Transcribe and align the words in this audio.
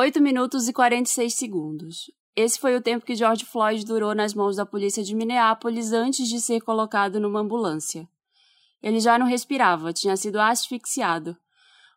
8 0.00 0.18
minutos 0.18 0.66
e 0.66 0.72
46 0.72 1.34
segundos. 1.34 2.10
Esse 2.34 2.58
foi 2.58 2.74
o 2.74 2.80
tempo 2.80 3.04
que 3.04 3.14
George 3.14 3.44
Floyd 3.44 3.84
durou 3.84 4.14
nas 4.14 4.32
mãos 4.32 4.56
da 4.56 4.64
polícia 4.64 5.04
de 5.04 5.14
Minneapolis 5.14 5.92
antes 5.92 6.26
de 6.26 6.40
ser 6.40 6.62
colocado 6.62 7.20
numa 7.20 7.40
ambulância. 7.40 8.08
Ele 8.82 8.98
já 8.98 9.18
não 9.18 9.26
respirava, 9.26 9.92
tinha 9.92 10.16
sido 10.16 10.40
asfixiado. 10.40 11.36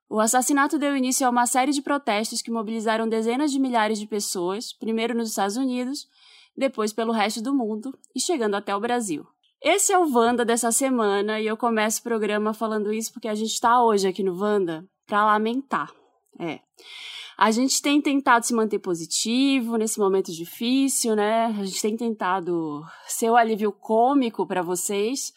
O 0.10 0.20
assassinato 0.20 0.78
deu 0.78 0.97
início 0.97 1.26
a 1.26 1.29
uma 1.29 1.46
série 1.46 1.71
de 1.71 1.81
protestos 1.81 2.42
que 2.42 2.52
mobilizaram 2.52 3.08
dezenas 3.08 3.53
de 3.53 3.58
milhares 3.58 3.97
de 3.97 4.06
pessoas, 4.06 4.74
primeiro 4.74 5.15
nos 5.15 5.29
Estados 5.29 5.56
Unidos, 5.56 6.06
depois 6.58 6.92
pelo 6.92 7.13
resto 7.13 7.42
do 7.42 7.56
mundo 7.56 7.97
e 8.13 8.20
chegando 8.20 8.56
até 8.56 8.76
o 8.76 8.81
Brasil. 8.81 9.26
Esse 9.62 9.94
é 9.94 9.97
o 9.97 10.08
Vanda 10.08 10.44
dessa 10.44 10.74
semana 10.74 11.40
e 11.40 11.47
eu 11.47 11.56
começo 11.56 12.01
o 12.01 12.04
programa 12.04 12.54
falando 12.54 12.92
isso 12.92 13.13
porque 13.13 13.29
a 13.29 13.35
gente 13.35 13.54
está 13.54 13.81
hoje 13.81 14.10
aqui 14.10 14.22
no 14.22 14.35
Vanda 14.35 14.85
para 15.08 15.24
lamentar. 15.24 15.90
É. 16.38 16.59
A 17.38 17.52
gente 17.52 17.81
tem 17.81 18.02
tentado 18.02 18.45
se 18.45 18.54
manter 18.54 18.80
positivo 18.80 19.76
nesse 19.77 19.99
momento 19.99 20.31
difícil, 20.31 21.16
né? 21.16 21.45
A 21.45 21.63
gente 21.63 21.81
tem 21.81 21.98
tentado 21.98 22.84
ser 23.07 23.30
o 23.30 23.35
alívio 23.35 23.71
cômico 23.71 24.45
para 24.45 24.62
vocês 24.62 25.34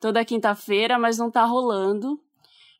toda 0.00 0.24
quinta-feira, 0.24 0.98
mas 0.98 1.18
não 1.18 1.30
tá 1.30 1.44
rolando. 1.44 2.20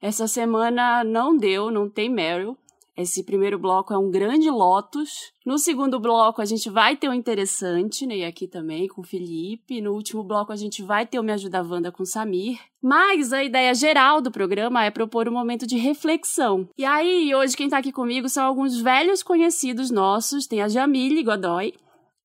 Essa 0.00 0.26
semana 0.26 1.02
não 1.02 1.36
deu, 1.36 1.70
não 1.70 1.88
tem 1.88 2.08
Meryl. 2.08 2.56
Esse 2.98 3.22
primeiro 3.22 3.60
bloco 3.60 3.94
é 3.94 3.96
um 3.96 4.10
grande 4.10 4.50
Lotus. 4.50 5.32
No 5.46 5.56
segundo 5.56 6.00
bloco, 6.00 6.42
a 6.42 6.44
gente 6.44 6.68
vai 6.68 6.96
ter 6.96 7.08
um 7.08 7.14
interessante, 7.14 8.04
né? 8.04 8.16
E 8.16 8.24
aqui 8.24 8.48
também 8.48 8.88
com 8.88 9.02
o 9.02 9.04
Felipe. 9.04 9.80
No 9.80 9.92
último 9.92 10.24
bloco, 10.24 10.50
a 10.50 10.56
gente 10.56 10.82
vai 10.82 11.06
ter 11.06 11.20
o 11.20 11.22
Me 11.22 11.30
Ajuda 11.30 11.62
Wanda 11.62 11.92
com 11.92 12.02
o 12.02 12.06
Samir. 12.06 12.58
Mas 12.82 13.32
a 13.32 13.44
ideia 13.44 13.72
geral 13.72 14.20
do 14.20 14.32
programa 14.32 14.84
é 14.84 14.90
propor 14.90 15.28
um 15.28 15.32
momento 15.32 15.64
de 15.64 15.76
reflexão. 15.76 16.68
E 16.76 16.84
aí, 16.84 17.32
hoje, 17.32 17.56
quem 17.56 17.68
tá 17.68 17.78
aqui 17.78 17.92
comigo 17.92 18.28
são 18.28 18.44
alguns 18.44 18.80
velhos 18.80 19.22
conhecidos 19.22 19.92
nossos. 19.92 20.48
Tem 20.48 20.60
a 20.60 20.66
Jamile 20.66 21.22
Godoy, 21.22 21.74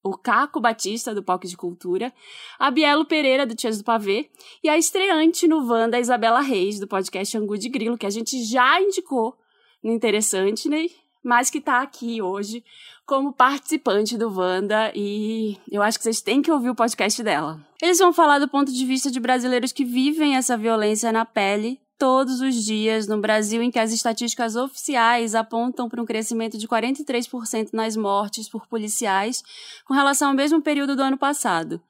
o 0.03 0.17
Caco 0.17 0.59
Batista, 0.59 1.13
do 1.13 1.21
Palco 1.21 1.45
de 1.45 1.55
Cultura, 1.55 2.11
a 2.57 2.71
Bielo 2.71 3.05
Pereira, 3.05 3.45
do 3.45 3.53
Tias 3.53 3.77
do 3.77 3.83
Pavê, 3.83 4.27
e 4.63 4.69
a 4.69 4.75
estreante 4.75 5.47
no 5.47 5.63
Wanda, 5.69 5.99
Isabela 5.99 6.41
Reis, 6.41 6.79
do 6.79 6.87
podcast 6.87 7.37
Angu 7.37 7.59
de 7.59 7.69
Grilo, 7.69 7.95
que 7.95 8.07
a 8.07 8.09
gente 8.09 8.43
já 8.43 8.81
indicou 8.81 9.37
interessante, 9.83 10.69
né? 10.69 10.85
Mas 11.23 11.49
que 11.49 11.57
está 11.57 11.81
aqui 11.81 12.21
hoje 12.21 12.63
como 13.05 13.33
participante 13.33 14.17
do 14.17 14.29
Wanda 14.29 14.91
e 14.95 15.57
eu 15.71 15.81
acho 15.81 15.97
que 15.97 16.03
vocês 16.03 16.21
têm 16.21 16.41
que 16.41 16.51
ouvir 16.51 16.69
o 16.69 16.75
podcast 16.75 17.21
dela. 17.23 17.59
Eles 17.81 17.99
vão 17.99 18.13
falar 18.13 18.39
do 18.39 18.47
ponto 18.47 18.71
de 18.71 18.85
vista 18.85 19.11
de 19.11 19.19
brasileiros 19.19 19.71
que 19.71 19.85
vivem 19.85 20.35
essa 20.35 20.57
violência 20.57 21.11
na 21.11 21.25
pele 21.25 21.79
todos 21.97 22.41
os 22.41 22.55
dias 22.55 23.07
no 23.07 23.19
Brasil, 23.19 23.61
em 23.61 23.71
que 23.71 23.79
as 23.79 23.93
estatísticas 23.93 24.55
oficiais 24.55 25.35
apontam 25.35 25.87
para 25.87 26.01
um 26.01 26.05
crescimento 26.05 26.57
de 26.57 26.67
43% 26.67 27.69
nas 27.71 27.95
mortes 27.95 28.49
por 28.49 28.67
policiais 28.67 29.43
com 29.85 29.93
relação 29.93 30.29
ao 30.29 30.33
mesmo 30.33 30.61
período 30.61 30.95
do 30.95 31.01
ano 31.01 31.17
passado. 31.17 31.81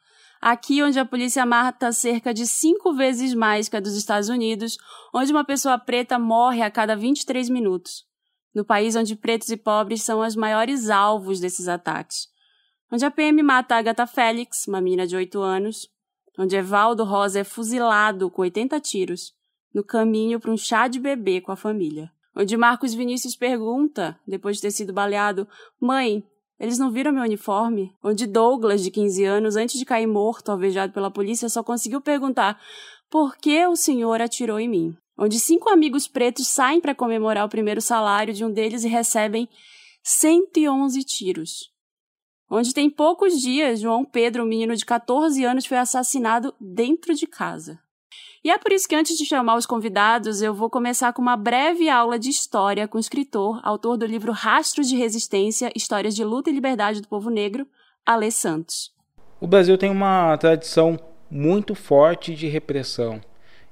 Aqui, 0.45 0.83
onde 0.83 0.99
a 0.99 1.05
polícia 1.05 1.45
mata 1.45 1.93
cerca 1.93 2.33
de 2.33 2.45
cinco 2.45 2.93
vezes 2.93 3.33
mais 3.33 3.69
que 3.69 3.77
a 3.77 3.79
dos 3.79 3.95
Estados 3.95 4.27
Unidos, 4.27 4.77
onde 5.15 5.31
uma 5.31 5.45
pessoa 5.45 5.79
preta 5.79 6.19
morre 6.19 6.61
a 6.61 6.69
cada 6.69 6.97
23 6.97 7.47
minutos. 7.47 8.03
No 8.53 8.65
país 8.65 8.93
onde 8.97 9.15
pretos 9.15 9.47
e 9.47 9.55
pobres 9.55 10.03
são 10.03 10.19
os 10.19 10.35
maiores 10.35 10.89
alvos 10.89 11.39
desses 11.39 11.69
ataques. 11.69 12.27
Onde 12.91 13.05
a 13.05 13.09
PM 13.09 13.41
mata 13.41 13.75
a 13.75 13.77
Agatha 13.77 14.05
Félix, 14.05 14.67
uma 14.67 14.81
menina 14.81 15.07
de 15.07 15.15
8 15.15 15.39
anos. 15.39 15.87
Onde 16.37 16.57
Evaldo 16.57 17.05
Rosa 17.05 17.39
é 17.39 17.45
fuzilado 17.45 18.29
com 18.29 18.41
80 18.41 18.81
tiros, 18.81 19.31
no 19.73 19.81
caminho 19.81 20.41
para 20.41 20.51
um 20.51 20.57
chá 20.57 20.89
de 20.89 20.99
bebê 20.99 21.39
com 21.39 21.53
a 21.53 21.55
família. 21.55 22.11
Onde 22.35 22.57
Marcos 22.57 22.93
Vinícius 22.93 23.37
pergunta, 23.37 24.19
depois 24.27 24.57
de 24.57 24.63
ter 24.63 24.71
sido 24.71 24.91
baleado, 24.91 25.47
Mãe, 25.79 26.21
eles 26.63 26.79
não 26.79 26.89
viram 26.89 27.11
meu 27.11 27.23
uniforme? 27.23 27.93
Onde 28.01 28.25
Douglas, 28.25 28.81
de 28.81 28.89
15 28.89 29.25
anos, 29.25 29.57
antes 29.57 29.77
de 29.77 29.83
cair 29.83 30.07
morto, 30.07 30.49
alvejado 30.49 30.93
pela 30.93 31.11
polícia, 31.11 31.49
só 31.49 31.61
conseguiu 31.61 31.99
perguntar 31.99 32.57
por 33.09 33.35
que 33.35 33.67
o 33.67 33.75
senhor 33.75 34.21
atirou 34.21 34.57
em 34.57 34.69
mim? 34.69 34.97
Onde 35.17 35.41
cinco 35.41 35.69
amigos 35.69 36.07
pretos 36.07 36.47
saem 36.47 36.79
para 36.79 36.95
comemorar 36.95 37.45
o 37.45 37.49
primeiro 37.49 37.81
salário 37.81 38.33
de 38.33 38.45
um 38.45 38.49
deles 38.49 38.85
e 38.85 38.87
recebem 38.87 39.49
111 40.03 41.03
tiros. 41.03 41.69
Onde 42.49 42.73
tem 42.73 42.89
poucos 42.89 43.41
dias, 43.41 43.81
João 43.81 44.05
Pedro, 44.05 44.43
um 44.43 44.47
menino 44.47 44.73
de 44.73 44.85
14 44.85 45.43
anos, 45.43 45.65
foi 45.65 45.77
assassinado 45.77 46.55
dentro 46.61 47.13
de 47.13 47.27
casa. 47.27 47.77
E 48.43 48.51
é 48.51 48.57
por 48.57 48.73
isso 48.73 48.89
que 48.89 48.95
antes 48.95 49.17
de 49.17 49.25
chamar 49.25 49.55
os 49.55 49.65
convidados, 49.65 50.41
eu 50.41 50.53
vou 50.53 50.69
começar 50.69 51.13
com 51.13 51.21
uma 51.21 51.37
breve 51.37 51.87
aula 51.87 52.19
de 52.19 52.29
história 52.29 52.89
com 52.89 52.97
o 52.97 52.99
escritor, 52.99 53.61
autor 53.63 53.95
do 53.95 54.05
livro 54.05 54.33
Rastros 54.33 54.89
de 54.89 54.97
Resistência, 54.97 55.71
Histórias 55.73 56.13
de 56.13 56.25
Luta 56.25 56.49
e 56.49 56.53
Liberdade 56.53 57.01
do 57.01 57.07
Povo 57.07 57.29
Negro, 57.29 57.65
Alê 58.05 58.29
Santos. 58.29 58.93
O 59.39 59.47
Brasil 59.47 59.77
tem 59.77 59.89
uma 59.89 60.37
tradição 60.37 60.99
muito 61.31 61.73
forte 61.73 62.35
de 62.35 62.49
repressão. 62.49 63.21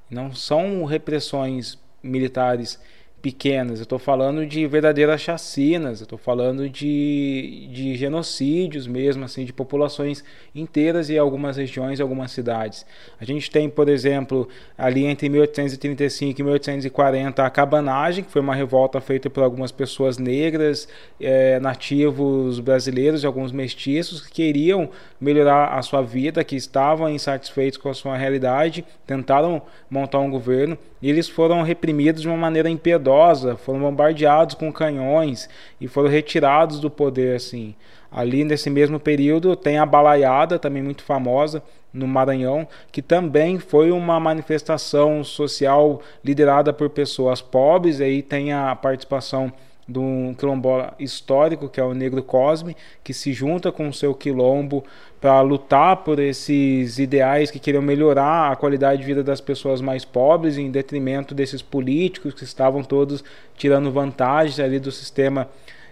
Não 0.10 0.34
são 0.34 0.86
repressões 0.86 1.78
militares 2.02 2.80
pequenas, 3.22 3.80
eu 3.80 3.84
estou 3.84 4.00
falando 4.00 4.46
de 4.46 4.66
verdadeiras 4.66 5.22
chacinas, 5.22 6.00
eu 6.00 6.06
estou 6.06 6.18
falando 6.18 6.68
de, 6.68 7.70
de 7.72 7.96
genocídios 7.96 8.88
mesmo, 8.88 9.24
assim, 9.24 9.46
de 9.46 9.54
populações 9.54 10.24
inteiras 10.56 11.10
em 11.10 11.18
algumas 11.18 11.58
regiões 11.58 12.00
e 12.00 12.02
algumas 12.02 12.32
cidades. 12.32 12.86
A 13.20 13.26
gente 13.26 13.50
tem, 13.52 13.70
por 13.70 13.88
exemplo, 13.88 14.50
ali 14.78 15.06
entre 15.06 15.30
1835 15.30 16.42
e 16.42 16.44
1840 16.44 17.46
a 17.46 17.50
cabanagem, 17.50 18.24
que 18.24 18.32
foi 18.32 18.42
uma 18.42 18.56
revolta 18.56 19.00
feita 19.00 19.30
por 19.30 19.44
algumas 19.44 19.72
pessoas 19.72 20.18
negras, 20.18 20.88
é, 21.20 21.60
nativos 21.60 22.60
brasileiros 22.60 23.24
e 23.24 23.28
alguns 23.28 23.52
mestiços 23.52 24.22
que 24.26 24.34
queriam 24.34 24.90
melhorar 25.20 25.78
a 25.78 25.82
sua 25.84 26.02
vida, 26.02 26.44
que 26.44 26.56
estavam 26.56 27.10
insatisfeitos 27.10 27.78
com 27.78 27.90
a 27.90 27.94
sua 27.94 28.18
realidade, 28.18 28.84
tentaram 29.06 29.62
montar 29.90 30.20
um 30.20 30.32
governo 30.32 30.78
e 31.02 31.10
eles 31.10 31.28
foram 31.28 31.64
reprimidos 31.64 32.22
de 32.22 32.28
uma 32.28 32.38
maneira 32.38 32.70
impiedosa, 32.70 33.11
foram 33.58 33.80
bombardeados 33.80 34.56
com 34.56 34.72
canhões 34.72 35.50
e 35.80 35.88
foram 35.88 36.10
retirados 36.10 36.80
do 36.80 36.90
poder 36.90 37.36
assim. 37.36 37.76
Ali 38.12 38.44
nesse 38.44 38.70
mesmo 38.70 39.00
período 39.00 39.56
tem 39.56 39.78
a 39.78 39.86
balaiada, 39.86 40.60
também 40.60 40.84
muito 40.84 41.04
famosa 41.04 41.64
no 41.94 42.08
Maranhão, 42.08 42.68
que 42.92 43.02
também 43.02 43.60
foi 43.60 43.92
uma 43.92 44.20
manifestação 44.20 45.24
social 45.24 46.02
liderada 46.24 46.72
por 46.72 46.90
pessoas 46.90 47.42
pobres, 47.42 48.00
aí 48.00 48.22
tem 48.22 48.54
a 48.54 48.76
participação 48.76 49.52
de 49.88 50.00
um 50.00 50.34
quilombola 50.34 50.94
histórico, 51.00 51.68
que 51.68 51.80
é 51.80 51.84
o 51.84 51.94
Negro 51.94 52.24
Cosme, 52.24 52.76
que 53.04 53.14
se 53.14 53.34
junta 53.34 53.72
com 53.72 53.88
o 53.88 53.94
seu 53.94 54.14
quilombo 54.14 54.84
para 55.22 55.40
lutar 55.42 55.98
por 55.98 56.18
esses 56.18 56.98
ideais 56.98 57.52
que 57.52 57.60
queriam 57.60 57.84
melhorar 57.84 58.52
a 58.52 58.56
qualidade 58.56 59.02
de 59.02 59.08
vida 59.08 59.24
das 59.24 59.40
pessoas 59.40 59.80
mais 59.80 60.04
pobres, 60.04 60.58
em 60.58 60.72
detrimento 60.72 61.36
desses 61.36 61.62
políticos 61.62 62.34
que 62.34 62.44
estavam 62.44 62.84
todos 62.84 63.24
tirando 63.56 63.92
vantagens 63.92 64.60
ali 64.60 64.80
do 64.80 64.92
sistema 64.92 65.48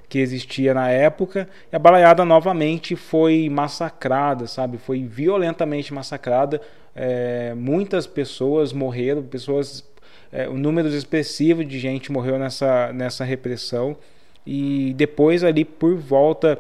que 0.10 0.18
existia 0.18 0.74
na 0.74 0.90
época. 0.90 1.48
E 1.72 1.76
a 1.76 1.80
balaiada 1.80 2.26
novamente 2.26 2.96
foi 2.96 3.48
massacrada, 3.50 4.48
sabe? 4.48 4.80
Foi 4.80 5.04
violentamente 5.04 5.94
massacrada. 5.94 6.60
É, 6.96 7.54
muitas 7.56 8.08
pessoas 8.08 8.74
morreram, 8.74 9.22
pessoas 9.22 9.88
é, 10.32 10.50
um 10.50 10.58
número 10.58 10.88
expressivo 10.88 11.64
de 11.64 11.78
gente 11.78 12.12
morreu 12.12 12.40
nessa, 12.40 12.92
nessa 12.92 13.24
repressão. 13.24 13.96
E 14.44 14.96
depois, 14.98 15.44
ali 15.44 15.64
por 15.64 15.96
volta 15.96 16.60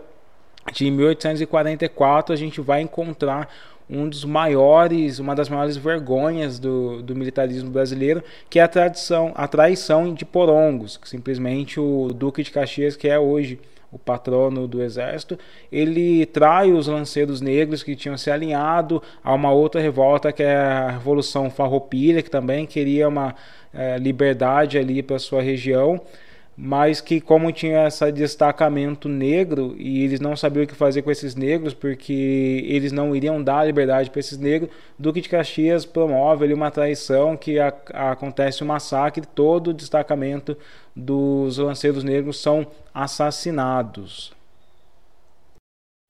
de 0.71 0.89
1844, 0.89 2.33
a 2.33 2.37
gente 2.37 2.61
vai 2.61 2.81
encontrar 2.81 3.49
um 3.89 4.07
dos 4.07 4.23
maiores, 4.23 5.17
uma 5.17 5.35
das 5.35 5.49
maiores 5.49 5.75
vergonhas 5.75 6.59
do, 6.59 7.01
do 7.01 7.15
militarismo 7.15 7.71
brasileiro, 7.71 8.23
que 8.49 8.59
é 8.59 8.63
a 8.63 8.67
tradição, 8.67 9.31
a 9.35 9.47
traição 9.47 10.13
de 10.13 10.23
Porongos, 10.23 10.95
que 10.95 11.09
simplesmente 11.09 11.79
o 11.79 12.09
Duque 12.13 12.43
de 12.43 12.51
Caxias, 12.51 12.95
que 12.95 13.07
é 13.07 13.17
hoje 13.17 13.59
o 13.91 13.97
patrono 13.97 14.67
do 14.67 14.83
exército, 14.83 15.39
ele 15.71 16.25
trai 16.27 16.71
os 16.71 16.85
lanceiros 16.85 17.41
negros 17.41 17.81
que 17.81 17.95
tinham 17.95 18.15
se 18.17 18.29
alinhado 18.29 19.01
a 19.23 19.33
uma 19.33 19.51
outra 19.51 19.81
revolta 19.81 20.31
que 20.31 20.43
é 20.43 20.55
a 20.55 20.91
Revolução 20.91 21.49
Farroupilha, 21.49 22.21
que 22.21 22.29
também 22.29 22.67
queria 22.67 23.07
uma 23.07 23.35
é, 23.73 23.97
liberdade 23.97 24.77
ali 24.77 25.01
para 25.01 25.17
sua 25.17 25.41
região, 25.41 25.99
mas 26.61 26.99
que 26.99 27.21
como 27.21 27.53
tinha 27.53 27.87
esse 27.87 28.11
destacamento 28.11 29.07
negro 29.07 29.75
e 29.77 30.03
eles 30.03 30.19
não 30.19 30.35
sabiam 30.35 30.65
o 30.65 30.67
que 30.67 30.75
fazer 30.75 31.03
com 31.03 31.09
esses 31.09 31.33
negros 31.33 31.73
porque 31.73 32.65
eles 32.67 32.91
não 32.91 33.15
iriam 33.15 33.41
dar 33.41 33.65
liberdade 33.65 34.09
para 34.09 34.19
esses 34.19 34.37
negros, 34.37 34.69
Duque 34.97 35.21
de 35.21 35.29
Caxias 35.29 35.85
promove 35.85 36.43
ali 36.43 36.53
uma 36.53 36.69
traição 36.69 37.37
que 37.37 37.57
a, 37.59 37.73
acontece 38.11 38.61
um 38.61 38.67
massacre, 38.67 39.25
todo 39.25 39.69
o 39.69 39.73
destacamento 39.73 40.57
dos 40.93 41.57
lanceiros 41.57 42.03
negros 42.03 42.41
são 42.41 42.67
assassinados. 42.93 44.33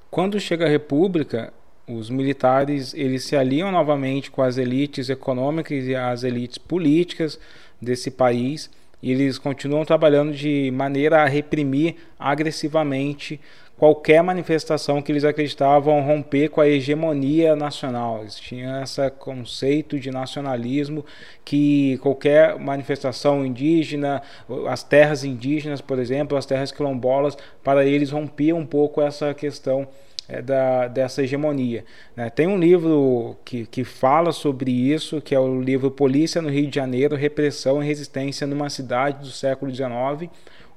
Quando 0.09 0.39
chega 0.39 0.65
a 0.65 0.69
República, 0.69 1.53
os 1.87 2.09
militares 2.09 2.95
eles 2.95 3.23
se 3.23 3.35
aliam 3.35 3.71
novamente 3.71 4.31
com 4.31 4.41
as 4.41 4.57
elites 4.57 5.11
econômicas 5.11 5.85
e 5.85 5.93
as 5.93 6.23
elites 6.23 6.57
políticas 6.57 7.39
desse 7.79 8.09
país 8.09 8.67
E 9.01 9.11
eles 9.11 9.37
continuam 9.37 9.85
trabalhando 9.85 10.33
de 10.33 10.71
maneira 10.71 11.21
a 11.21 11.25
reprimir 11.25 11.95
agressivamente 12.17 13.39
qualquer 13.79 14.21
manifestação 14.21 15.01
que 15.01 15.09
eles 15.09 15.23
acreditavam 15.23 16.01
romper 16.01 16.49
com 16.49 16.59
a 16.59 16.67
hegemonia 16.67 17.55
nacional. 17.55 18.19
Eles 18.19 18.35
tinham 18.35 18.83
esse 18.83 19.09
conceito 19.11 19.97
de 19.97 20.11
nacionalismo 20.11 21.05
que 21.45 21.97
qualquer 21.99 22.59
manifestação 22.59 23.45
indígena, 23.45 24.21
as 24.67 24.83
terras 24.83 25.23
indígenas, 25.23 25.79
por 25.79 25.97
exemplo, 25.97 26.37
as 26.37 26.45
terras 26.45 26.73
quilombolas, 26.73 27.37
para 27.63 27.85
eles 27.85 28.11
rompia 28.11 28.53
um 28.53 28.65
pouco 28.65 29.01
essa 29.01 29.33
questão 29.33 29.87
é, 30.29 30.41
da, 30.41 30.87
dessa 30.87 31.23
hegemonia. 31.23 31.83
Né? 32.15 32.29
Tem 32.29 32.47
um 32.47 32.57
livro 32.57 33.35
que, 33.43 33.65
que 33.65 33.83
fala 33.83 34.31
sobre 34.31 34.71
isso, 34.71 35.19
que 35.19 35.33
é 35.33 35.39
o 35.39 35.59
livro 35.59 35.89
Polícia 35.89 36.41
no 36.41 36.49
Rio 36.49 36.67
de 36.67 36.75
Janeiro, 36.75 37.15
Repressão 37.15 37.83
e 37.83 37.87
Resistência 37.87 38.45
numa 38.45 38.69
Cidade 38.69 39.19
do 39.19 39.31
século 39.31 39.73
XIX, 39.73 40.29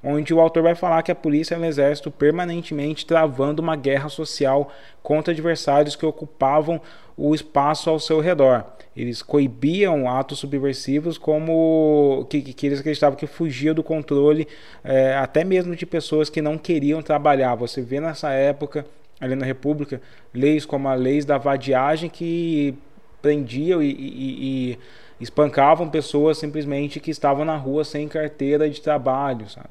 onde 0.03 0.33
o 0.33 0.41
autor 0.41 0.63
vai 0.63 0.75
falar 0.75 1.01
que 1.03 1.11
a 1.11 1.15
polícia 1.15 1.55
e 1.55 1.59
o 1.59 1.63
exército 1.63 2.11
permanentemente 2.11 3.05
travando 3.05 3.61
uma 3.61 3.75
guerra 3.75 4.09
social 4.09 4.69
contra 5.01 5.31
adversários 5.31 5.95
que 5.95 6.05
ocupavam 6.05 6.81
o 7.15 7.33
espaço 7.33 7.89
ao 7.89 7.99
seu 7.99 8.19
redor. 8.19 8.65
Eles 8.97 9.21
coibiam 9.21 10.09
atos 10.09 10.39
subversivos 10.39 11.17
como 11.17 12.25
que, 12.29 12.41
que 12.41 12.65
eles 12.65 12.79
acreditavam 12.79 13.17
que 13.17 13.27
fugia 13.27 13.73
do 13.73 13.83
controle 13.83 14.47
é, 14.83 15.15
até 15.15 15.43
mesmo 15.43 15.75
de 15.75 15.85
pessoas 15.85 16.29
que 16.29 16.41
não 16.41 16.57
queriam 16.57 17.01
trabalhar. 17.01 17.55
Você 17.55 17.81
vê 17.81 17.99
nessa 17.99 18.31
época 18.31 18.85
ali 19.19 19.35
na 19.35 19.45
República 19.45 20.01
leis 20.33 20.65
como 20.65 20.87
a 20.87 20.93
lei 20.93 21.23
da 21.23 21.37
vadiagem 21.37 22.09
que 22.09 22.75
prendiam 23.21 23.81
e, 23.81 23.89
e, 23.89 24.71
e 24.71 24.79
espancavam 25.19 25.89
pessoas 25.89 26.37
simplesmente 26.37 26.99
que 26.99 27.11
estavam 27.11 27.45
na 27.45 27.55
rua 27.55 27.85
sem 27.85 28.07
carteira 28.07 28.69
de 28.69 28.81
trabalho, 28.81 29.49
sabe? 29.49 29.69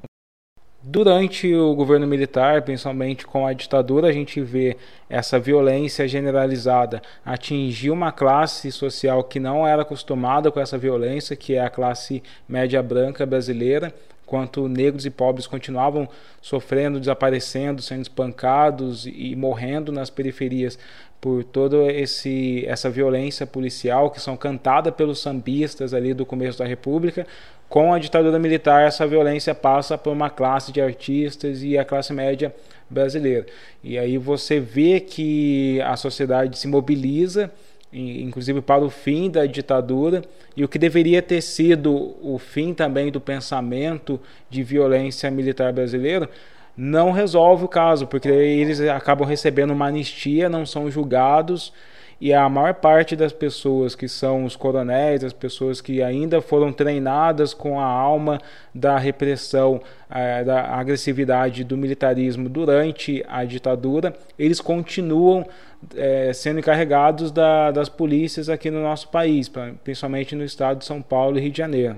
Durante 0.84 1.54
o 1.54 1.76
governo 1.76 2.08
militar, 2.08 2.62
principalmente 2.62 3.24
com 3.24 3.46
a 3.46 3.52
ditadura, 3.52 4.08
a 4.08 4.12
gente 4.12 4.40
vê 4.40 4.76
essa 5.08 5.38
violência 5.38 6.08
generalizada 6.08 7.00
atingir 7.24 7.92
uma 7.92 8.10
classe 8.10 8.72
social 8.72 9.22
que 9.22 9.38
não 9.38 9.64
era 9.64 9.82
acostumada 9.82 10.50
com 10.50 10.58
essa 10.58 10.76
violência, 10.76 11.36
que 11.36 11.54
é 11.54 11.60
a 11.60 11.70
classe 11.70 12.20
média 12.48 12.82
branca 12.82 13.24
brasileira, 13.24 13.94
enquanto 14.24 14.68
negros 14.68 15.04
e 15.04 15.10
pobres 15.10 15.46
continuavam 15.46 16.08
sofrendo, 16.40 16.98
desaparecendo, 16.98 17.82
sendo 17.82 18.02
espancados 18.02 19.06
e 19.06 19.36
morrendo 19.36 19.92
nas 19.92 20.10
periferias 20.10 20.78
por 21.20 21.44
toda 21.44 21.92
esse 21.92 22.64
essa 22.66 22.90
violência 22.90 23.46
policial 23.46 24.10
que 24.10 24.20
são 24.20 24.36
cantada 24.36 24.90
pelos 24.90 25.20
sambistas 25.20 25.94
ali 25.94 26.12
do 26.12 26.26
começo 26.26 26.58
da 26.58 26.66
República, 26.66 27.26
com 27.72 27.90
a 27.90 27.98
ditadura 27.98 28.38
militar, 28.38 28.86
essa 28.86 29.06
violência 29.06 29.54
passa 29.54 29.96
por 29.96 30.12
uma 30.12 30.28
classe 30.28 30.70
de 30.70 30.78
artistas 30.78 31.62
e 31.62 31.78
a 31.78 31.84
classe 31.84 32.12
média 32.12 32.54
brasileira. 32.90 33.46
E 33.82 33.98
aí 33.98 34.18
você 34.18 34.60
vê 34.60 35.00
que 35.00 35.80
a 35.80 35.96
sociedade 35.96 36.58
se 36.58 36.68
mobiliza, 36.68 37.50
inclusive 37.92 38.60
para 38.60 38.84
o 38.84 38.90
fim 38.90 39.30
da 39.30 39.44
ditadura, 39.44 40.22
e 40.56 40.64
o 40.64 40.68
que 40.68 40.78
deveria 40.78 41.20
ter 41.20 41.40
sido 41.42 42.14
o 42.22 42.38
fim 42.38 42.72
também 42.72 43.10
do 43.10 43.20
pensamento 43.20 44.18
de 44.48 44.62
violência 44.62 45.30
militar 45.30 45.72
brasileiro, 45.72 46.28
não 46.76 47.10
resolve 47.12 47.64
o 47.64 47.68
caso, 47.68 48.06
porque 48.06 48.28
eles 48.28 48.80
acabam 48.80 49.28
recebendo 49.28 49.72
uma 49.72 49.86
anistia, 49.86 50.48
não 50.48 50.64
são 50.64 50.90
julgados 50.90 51.72
e 52.22 52.32
a 52.32 52.48
maior 52.48 52.74
parte 52.74 53.16
das 53.16 53.32
pessoas 53.32 53.96
que 53.96 54.06
são 54.06 54.44
os 54.44 54.54
coronéis, 54.54 55.24
as 55.24 55.32
pessoas 55.32 55.80
que 55.80 56.00
ainda 56.00 56.40
foram 56.40 56.72
treinadas 56.72 57.52
com 57.52 57.80
a 57.80 57.84
alma 57.84 58.40
da 58.72 58.96
repressão, 58.96 59.80
eh, 60.08 60.44
da 60.44 60.68
agressividade 60.68 61.64
do 61.64 61.76
militarismo 61.76 62.48
durante 62.48 63.24
a 63.28 63.44
ditadura, 63.44 64.14
eles 64.38 64.60
continuam 64.60 65.44
eh, 65.96 66.30
sendo 66.32 66.60
encarregados 66.60 67.32
da, 67.32 67.72
das 67.72 67.88
polícias 67.88 68.48
aqui 68.48 68.70
no 68.70 68.80
nosso 68.80 69.08
país, 69.08 69.50
principalmente 69.82 70.36
no 70.36 70.44
estado 70.44 70.78
de 70.78 70.84
São 70.84 71.02
Paulo 71.02 71.38
e 71.38 71.40
Rio 71.40 71.50
de 71.50 71.58
Janeiro. 71.58 71.96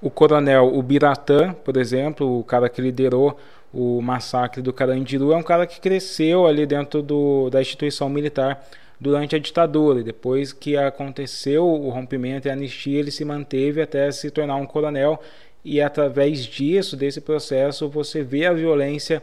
O 0.00 0.08
coronel 0.08 0.74
Ubiratã, 0.74 1.52
por 1.52 1.76
exemplo, 1.76 2.40
o 2.40 2.42
cara 2.42 2.70
que 2.70 2.80
liderou 2.80 3.36
o 3.70 4.00
massacre 4.00 4.62
do 4.62 4.72
Carandiru, 4.72 5.34
é 5.34 5.36
um 5.36 5.42
cara 5.42 5.66
que 5.66 5.78
cresceu 5.78 6.46
ali 6.46 6.64
dentro 6.64 7.02
do, 7.02 7.50
da 7.50 7.60
instituição 7.60 8.08
militar 8.08 8.66
durante 9.00 9.36
a 9.36 9.38
ditadura. 9.38 10.00
E 10.00 10.04
depois 10.04 10.52
que 10.52 10.76
aconteceu 10.76 11.66
o 11.66 11.88
rompimento 11.90 12.48
e 12.48 12.50
a 12.50 12.54
anistia, 12.54 12.98
ele 12.98 13.10
se 13.10 13.24
manteve 13.24 13.80
até 13.80 14.10
se 14.10 14.30
tornar 14.30 14.56
um 14.56 14.66
coronel. 14.66 15.20
E 15.64 15.80
através 15.80 16.44
disso, 16.44 16.96
desse 16.96 17.20
processo, 17.20 17.88
você 17.88 18.22
vê 18.22 18.46
a 18.46 18.52
violência 18.52 19.22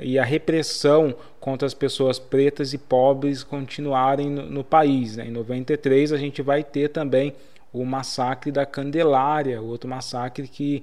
e 0.00 0.18
a 0.18 0.24
repressão 0.24 1.14
contra 1.38 1.66
as 1.66 1.74
pessoas 1.74 2.18
pretas 2.18 2.72
e 2.72 2.78
pobres 2.78 3.42
continuarem 3.42 4.30
no, 4.30 4.48
no 4.48 4.64
país. 4.64 5.16
Né? 5.16 5.26
Em 5.26 5.30
93 5.30 6.12
a 6.12 6.16
gente 6.16 6.40
vai 6.40 6.64
ter 6.64 6.88
também 6.88 7.34
o 7.72 7.84
massacre 7.84 8.52
da 8.52 8.66
Candelária, 8.66 9.60
outro 9.60 9.88
massacre 9.88 10.46
que, 10.46 10.82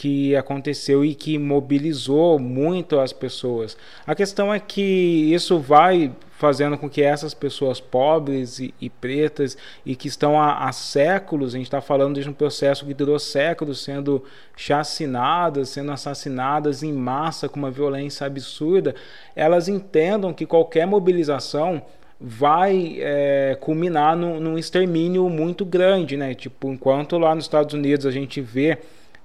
que 0.00 0.34
aconteceu 0.34 1.04
e 1.04 1.14
que 1.14 1.36
mobilizou 1.36 2.38
muito 2.38 2.98
as 2.98 3.12
pessoas. 3.12 3.76
A 4.06 4.14
questão 4.14 4.52
é 4.52 4.58
que 4.58 4.80
isso 4.80 5.58
vai 5.58 6.10
fazendo 6.38 6.78
com 6.78 6.88
que 6.88 7.02
essas 7.02 7.34
pessoas 7.34 7.80
pobres 7.80 8.60
e, 8.60 8.72
e 8.80 8.88
pretas 8.88 9.58
e 9.84 9.94
que 9.94 10.08
estão 10.08 10.40
há, 10.40 10.66
há 10.66 10.72
séculos, 10.72 11.54
a 11.54 11.58
gente 11.58 11.66
está 11.66 11.82
falando 11.82 12.18
de 12.18 12.26
um 12.26 12.32
processo 12.32 12.86
que 12.86 12.94
durou 12.94 13.18
séculos 13.18 13.84
sendo 13.84 14.24
chacinadas, 14.56 15.68
sendo 15.68 15.92
assassinadas 15.92 16.82
em 16.82 16.94
massa 16.94 17.46
com 17.46 17.58
uma 17.58 17.70
violência 17.70 18.26
absurda, 18.26 18.94
elas 19.36 19.68
entendam 19.68 20.32
que 20.32 20.46
qualquer 20.46 20.86
mobilização 20.86 21.82
vai 22.18 22.96
é, 23.00 23.58
culminar 23.60 24.16
num, 24.16 24.40
num 24.40 24.56
extermínio 24.56 25.28
muito 25.28 25.62
grande, 25.62 26.16
né? 26.16 26.34
Tipo, 26.34 26.72
enquanto 26.72 27.18
lá 27.18 27.34
nos 27.34 27.44
Estados 27.44 27.74
Unidos 27.74 28.06
a 28.06 28.10
gente 28.10 28.40
vê 28.40 28.78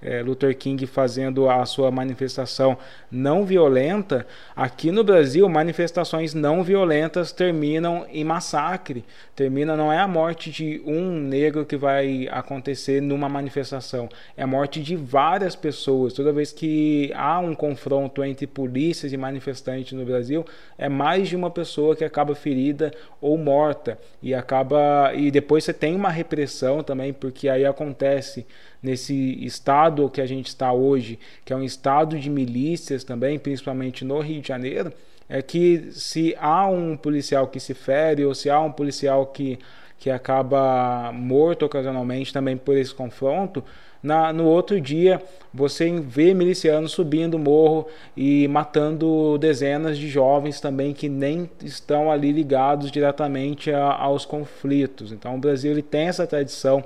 é, 0.06 0.22
Luther 0.22 0.56
King 0.56 0.86
fazendo 0.86 1.50
a 1.50 1.66
sua 1.66 1.90
manifestação 1.90 2.78
não 3.12 3.44
violenta, 3.44 4.28
aqui 4.56 4.92
no 4.92 5.04
Brasil, 5.04 5.50
manifestações 5.50 6.34
não 6.34 6.64
violentas 6.64 7.32
terminam 7.32 8.06
em 8.12 8.24
massacre. 8.24 9.04
Termina, 9.36 9.76
não 9.76 9.92
é 9.92 9.98
a 9.98 10.08
morte 10.08 10.52
de 10.52 10.82
um 10.86 11.12
negro 11.12 11.66
que 11.66 11.76
vai 11.76 12.28
acontecer 12.32 13.02
numa 13.02 13.28
manifestação, 13.28 14.08
é 14.38 14.44
a 14.44 14.48
morte 14.48 14.82
de 14.82 14.96
várias 14.96 15.56
pessoas. 15.56 16.14
Toda 16.14 16.32
vez 16.32 16.52
que 16.52 17.12
há 17.16 17.40
um 17.40 17.56
confronto 17.56 18.24
entre 18.24 18.46
polícias 18.46 19.12
e 19.12 19.18
manifestantes 19.18 19.94
no 19.94 20.06
Brasil, 20.06 20.46
é 20.78 20.88
mais 20.88 21.28
de 21.28 21.36
uma 21.36 21.50
pessoa 21.50 21.96
que 21.96 22.04
acaba 22.04 22.36
ferida 22.36 22.94
ou 23.20 23.38
morta. 23.38 23.98
E 24.22 24.34
acaba. 24.34 25.14
E 25.16 25.32
depois 25.32 25.64
você 25.64 25.74
tem 25.74 25.96
uma 25.96 26.10
repressão 26.10 26.84
também, 26.84 27.12
porque 27.12 27.50
aí 27.50 27.66
acontece 27.66 28.46
nesse 28.86 29.44
estado 29.44 30.10
que 30.10 30.22
a 30.22 30.26
gente 30.28 30.48
está 30.48 30.72
hoje, 30.72 31.18
que 31.44 31.52
é 31.52 31.56
um 31.56 31.64
estado 31.64 32.20
de 32.20 32.30
milícias 32.30 33.04
também, 33.04 33.40
principalmente 33.40 34.06
no 34.06 34.20
Rio 34.20 34.42
de 34.42 34.48
Janeiro, 34.48 34.94
é 35.28 35.42
que 35.42 35.90
se 35.92 36.36
há 36.40 36.68
um 36.68 36.96
policial 36.96 37.48
que 37.48 37.60
se 37.60 37.74
fere 37.74 38.24
ou 38.24 38.36
se 38.36 38.48
há 38.48 38.60
um 38.62 38.72
policial 38.72 39.26
que, 39.26 39.58
que 39.98 40.12
acaba 40.12 41.12
morto 41.12 41.66
ocasionalmente 41.66 42.32
também 42.32 42.56
por 42.56 42.78
esse 42.78 42.94
confronto, 42.94 43.64
na, 44.04 44.32
no 44.32 44.46
outro 44.46 44.80
dia 44.80 45.20
você 45.52 45.90
vê 46.00 46.32
milicianos 46.32 46.92
subindo 46.92 47.34
o 47.34 47.40
morro 47.40 47.88
e 48.16 48.48
matando 48.48 49.36
dezenas 49.40 49.98
de 49.98 50.08
jovens 50.08 50.62
também 50.62 50.94
que 50.94 51.10
nem 51.10 51.50
estão 51.64 52.12
ali 52.12 52.32
ligados 52.32 52.92
diretamente 52.92 53.72
a, 53.72 53.94
aos 53.94 54.24
conflitos. 54.24 55.12
Então 55.12 55.34
o 55.34 55.40
Brasil 55.40 55.72
ele 55.72 55.82
tem 55.82 56.08
essa 56.08 56.28
tradição 56.28 56.84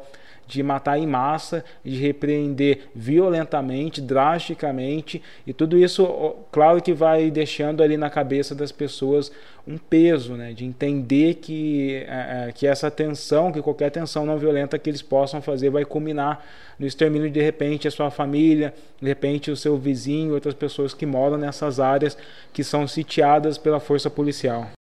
de 0.50 0.64
matar 0.64 0.98
em 0.98 1.06
massa, 1.06 1.64
de 1.86 1.96
repreender 1.96 2.90
violentamente, 2.96 4.02
drasticamente, 4.02 5.22
e 5.46 5.54
tudo 5.54 5.78
isso, 5.78 6.36
claro 6.52 6.82
que 6.82 6.92
vai 6.92 7.30
deixando 7.30 7.84
ali 7.84 7.96
na 7.96 8.10
cabeça 8.10 8.56
das 8.56 8.72
pessoas 8.72 9.32
um 9.68 9.78
peso, 9.78 10.34
né, 10.34 10.52
de 10.52 10.66
entender 10.66 11.36
que, 11.36 12.04
é, 12.08 12.48
é, 12.48 12.52
que 12.52 12.66
essa 12.66 12.90
tensão, 12.90 13.52
que 13.52 13.62
qualquer 13.62 13.92
tensão 13.92 14.26
não 14.26 14.40
violenta 14.40 14.80
que 14.80 14.90
eles 14.90 15.04
possam 15.04 15.40
fazer 15.40 15.70
vai 15.70 15.86
culminar 15.86 16.44
no 16.80 16.88
extermínio 16.88 17.30
de 17.30 17.42
repente 17.42 17.88
a 17.88 17.92
sua 17.92 18.10
família, 18.10 18.74
de 19.00 19.08
repente 19.08 19.52
o 19.52 19.56
seu 19.56 19.78
vizinho, 19.78 20.34
outras 20.34 20.56
pessoas 20.56 20.96
que 20.96 21.06
moram 21.06 21.38
nessas 21.38 21.80
áreas 21.80 22.18
que 22.52 22.64
são 22.64 22.88
sitiadas 22.88 23.60
pela 23.60 23.80
força 23.80 24.10
policial. 24.10 24.72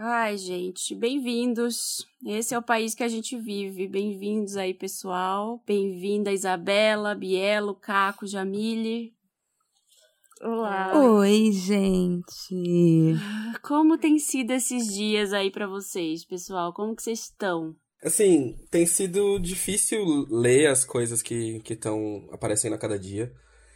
Ai, 0.00 0.36
gente, 0.38 0.94
bem-vindos. 0.94 2.06
Esse 2.24 2.54
é 2.54 2.58
o 2.58 2.62
país 2.62 2.94
que 2.94 3.02
a 3.02 3.08
gente 3.08 3.36
vive. 3.36 3.88
Bem-vindos 3.88 4.56
aí, 4.56 4.72
pessoal. 4.72 5.60
Bem-vinda, 5.66 6.30
Isabela, 6.30 7.16
Bielo, 7.16 7.74
Caco, 7.74 8.24
Jamile. 8.24 9.12
Olá. 10.40 10.96
Oi, 10.96 11.50
gente. 11.50 13.16
Como 13.60 13.98
tem 13.98 14.20
sido 14.20 14.52
esses 14.52 14.86
dias 14.86 15.32
aí 15.32 15.50
para 15.50 15.66
vocês, 15.66 16.24
pessoal? 16.24 16.72
Como 16.72 16.94
que 16.94 17.02
vocês 17.02 17.22
estão? 17.22 17.74
Assim, 18.00 18.56
tem 18.70 18.86
sido 18.86 19.40
difícil 19.40 20.00
ler 20.30 20.68
as 20.68 20.84
coisas 20.84 21.22
que 21.22 21.60
estão 21.68 22.28
aparecendo 22.30 22.74
a 22.74 22.78
cada 22.78 22.96
dia. 22.96 23.32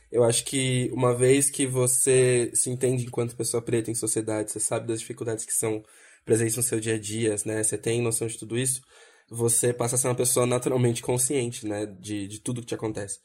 Eu 0.09 0.23
acho 0.23 0.45
que 0.45 0.89
uma 0.93 1.17
vez 1.17 1.51
que 1.51 1.67
você 1.67 2.53
se 2.55 2.71
entende 2.71 3.07
enquanto 3.07 3.35
pessoa 3.35 3.61
preta 3.61 3.91
em 3.91 3.95
sociedade, 3.97 4.53
você 4.53 4.61
sabe 4.61 4.87
das 4.87 5.01
dificuldades 5.01 5.45
que 5.45 5.53
são 5.53 5.83
presentes 6.25 6.57
no 6.57 6.63
seu 6.63 6.81
dia 6.81 6.95
a 6.95 6.99
dia, 6.99 7.37
né? 7.45 7.63
Você 7.63 7.79
tem 7.79 8.01
noção 8.03 8.27
de 8.27 8.39
tudo 8.39 8.59
isso, 8.59 8.83
você 9.29 9.73
passa 9.73 9.97
a 9.97 9.99
ser 9.99 10.09
uma 10.09 10.15
pessoa 10.15 10.47
naturalmente 10.47 11.03
consciente, 11.03 11.67
né? 11.67 11.87
De, 11.87 12.29
de 12.29 12.41
tudo 12.41 12.61
que 12.61 12.67
te 12.69 12.75
acontece. 12.75 13.21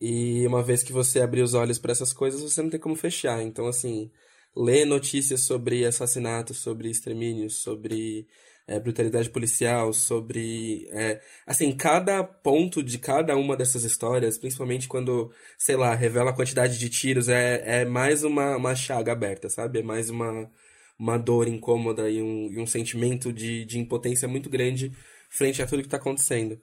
E 0.00 0.46
uma 0.46 0.62
vez 0.62 0.82
que 0.82 0.92
você 0.92 1.20
abrir 1.20 1.42
os 1.42 1.54
olhos 1.54 1.78
para 1.78 1.92
essas 1.92 2.12
coisas, 2.12 2.42
você 2.42 2.62
não 2.62 2.70
tem 2.70 2.80
como 2.80 2.96
fechar. 2.96 3.42
Então, 3.42 3.66
assim, 3.66 4.10
ler 4.56 4.84
notícias 4.84 5.42
sobre 5.42 5.84
assassinatos, 5.86 6.58
sobre 6.58 6.90
extermínios, 6.90 7.56
sobre 7.62 8.26
é, 8.66 8.80
brutalidade 8.80 9.30
policial, 9.30 9.92
sobre. 9.92 10.88
É, 10.90 11.20
assim, 11.46 11.74
cada 11.76 12.24
ponto 12.24 12.82
de 12.82 12.98
cada 12.98 13.36
uma 13.36 13.56
dessas 13.56 13.84
histórias, 13.84 14.38
principalmente 14.38 14.88
quando, 14.88 15.30
sei 15.58 15.76
lá, 15.76 15.94
revela 15.94 16.30
a 16.30 16.34
quantidade 16.34 16.78
de 16.78 16.88
tiros, 16.90 17.28
é, 17.28 17.82
é 17.82 17.84
mais 17.84 18.24
uma, 18.24 18.56
uma 18.56 18.74
chaga 18.74 19.12
aberta, 19.12 19.48
sabe? 19.48 19.80
É 19.80 19.82
mais 19.82 20.10
uma, 20.10 20.50
uma 20.98 21.18
dor 21.18 21.48
incômoda 21.48 22.10
e 22.10 22.22
um, 22.22 22.50
e 22.52 22.58
um 22.58 22.66
sentimento 22.66 23.32
de, 23.32 23.64
de 23.64 23.78
impotência 23.78 24.26
muito 24.26 24.48
grande 24.48 24.92
frente 25.28 25.62
a 25.62 25.66
tudo 25.66 25.80
que 25.80 25.86
está 25.86 25.96
acontecendo. 25.96 26.58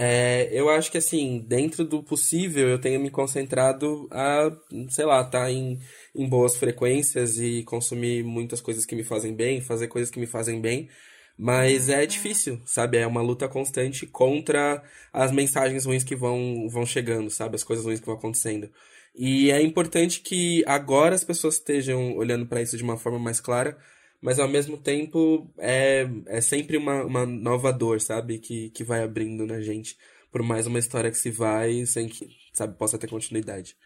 É, 0.00 0.48
eu 0.52 0.68
acho 0.68 0.92
que, 0.92 0.98
assim, 0.98 1.44
dentro 1.46 1.84
do 1.84 2.02
possível, 2.02 2.68
eu 2.68 2.80
tenho 2.80 3.00
me 3.00 3.10
concentrado 3.10 4.06
a, 4.12 4.50
sei 4.90 5.04
lá, 5.04 5.22
estar 5.22 5.40
tá 5.40 5.50
em, 5.50 5.78
em 6.14 6.28
boas 6.28 6.56
frequências 6.56 7.38
e 7.38 7.64
consumir 7.64 8.22
muitas 8.22 8.60
coisas 8.60 8.86
que 8.86 8.94
me 8.94 9.02
fazem 9.02 9.34
bem, 9.34 9.60
fazer 9.60 9.88
coisas 9.88 10.10
que 10.10 10.20
me 10.20 10.26
fazem 10.26 10.60
bem, 10.60 10.88
mas 11.36 11.88
é 11.88 12.06
difícil, 12.06 12.60
sabe? 12.64 12.98
É 12.98 13.06
uma 13.06 13.22
luta 13.22 13.48
constante 13.48 14.06
contra 14.06 14.82
as 15.12 15.32
mensagens 15.32 15.84
ruins 15.84 16.04
que 16.04 16.14
vão, 16.16 16.68
vão 16.68 16.86
chegando, 16.86 17.30
sabe? 17.30 17.56
As 17.56 17.64
coisas 17.64 17.84
ruins 17.84 18.00
que 18.00 18.06
vão 18.06 18.16
acontecendo. 18.16 18.70
E 19.18 19.50
é 19.50 19.60
importante 19.60 20.20
que 20.20 20.62
agora 20.64 21.12
as 21.12 21.24
pessoas 21.24 21.54
estejam 21.54 22.16
olhando 22.16 22.46
para 22.46 22.62
isso 22.62 22.76
de 22.76 22.84
uma 22.84 22.96
forma 22.96 23.18
mais 23.18 23.40
clara, 23.40 23.76
mas 24.22 24.38
ao 24.38 24.46
mesmo 24.46 24.78
tempo 24.78 25.52
é, 25.58 26.08
é 26.26 26.40
sempre 26.40 26.76
uma, 26.76 27.04
uma 27.04 27.26
nova 27.26 27.72
dor, 27.72 28.00
sabe? 28.00 28.38
Que, 28.38 28.70
que 28.70 28.84
vai 28.84 29.02
abrindo 29.02 29.44
na 29.44 29.60
gente 29.60 29.98
por 30.30 30.40
mais 30.44 30.68
uma 30.68 30.78
história 30.78 31.10
que 31.10 31.18
se 31.18 31.32
vai 31.32 31.84
sem 31.84 32.08
que, 32.08 32.28
sabe, 32.52 32.78
possa 32.78 32.96
ter 32.96 33.08
continuidade. 33.08 33.76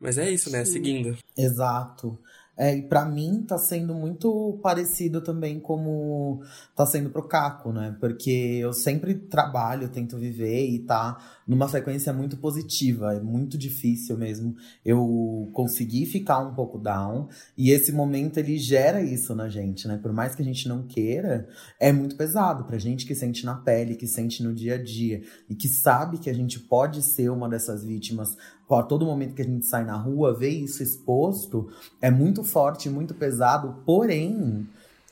Mas 0.00 0.18
é 0.18 0.28
isso, 0.28 0.50
né? 0.50 0.64
Sim. 0.64 0.72
Seguindo. 0.72 1.18
Exato. 1.38 2.18
É, 2.58 2.74
e 2.74 2.82
para 2.82 3.04
mim 3.04 3.44
tá 3.46 3.58
sendo 3.58 3.94
muito 3.94 4.58
parecido 4.62 5.20
também 5.20 5.60
como 5.60 6.42
tá 6.74 6.86
sendo 6.86 7.10
pro 7.10 7.28
Caco, 7.28 7.70
né? 7.70 7.94
Porque 8.00 8.30
eu 8.60 8.72
sempre 8.72 9.14
trabalho, 9.14 9.90
tento 9.90 10.16
viver 10.16 10.66
e 10.66 10.78
tá 10.78 11.18
numa 11.46 11.68
frequência 11.68 12.12
muito 12.14 12.38
positiva. 12.38 13.14
É 13.14 13.20
muito 13.20 13.58
difícil 13.58 14.16
mesmo 14.16 14.56
eu 14.84 15.50
conseguir 15.52 16.06
ficar 16.06 16.38
um 16.38 16.54
pouco 16.54 16.78
down. 16.78 17.28
E 17.58 17.70
esse 17.70 17.92
momento 17.92 18.38
ele 18.38 18.56
gera 18.56 19.02
isso 19.02 19.34
na 19.34 19.48
gente, 19.50 19.86
né? 19.86 19.98
Por 20.02 20.12
mais 20.12 20.34
que 20.34 20.40
a 20.40 20.44
gente 20.44 20.66
não 20.66 20.82
queira, 20.82 21.46
é 21.78 21.92
muito 21.92 22.16
pesado 22.16 22.64
pra 22.64 22.78
gente 22.78 23.04
que 23.04 23.14
sente 23.14 23.44
na 23.44 23.56
pele, 23.56 23.96
que 23.96 24.06
sente 24.06 24.42
no 24.42 24.54
dia 24.54 24.76
a 24.76 24.82
dia 24.82 25.22
e 25.48 25.54
que 25.54 25.68
sabe 25.68 26.18
que 26.18 26.30
a 26.30 26.34
gente 26.34 26.58
pode 26.58 27.02
ser 27.02 27.30
uma 27.30 27.48
dessas 27.48 27.84
vítimas 27.84 28.34
a 28.74 28.82
todo 28.82 29.06
momento 29.06 29.34
que 29.34 29.42
a 29.42 29.44
gente 29.44 29.64
sai 29.66 29.84
na 29.84 29.96
rua, 29.96 30.34
ver 30.34 30.50
isso 30.50 30.82
exposto, 30.82 31.68
é 32.00 32.10
muito 32.10 32.42
forte, 32.42 32.90
muito 32.90 33.14
pesado, 33.14 33.76
porém 33.84 34.66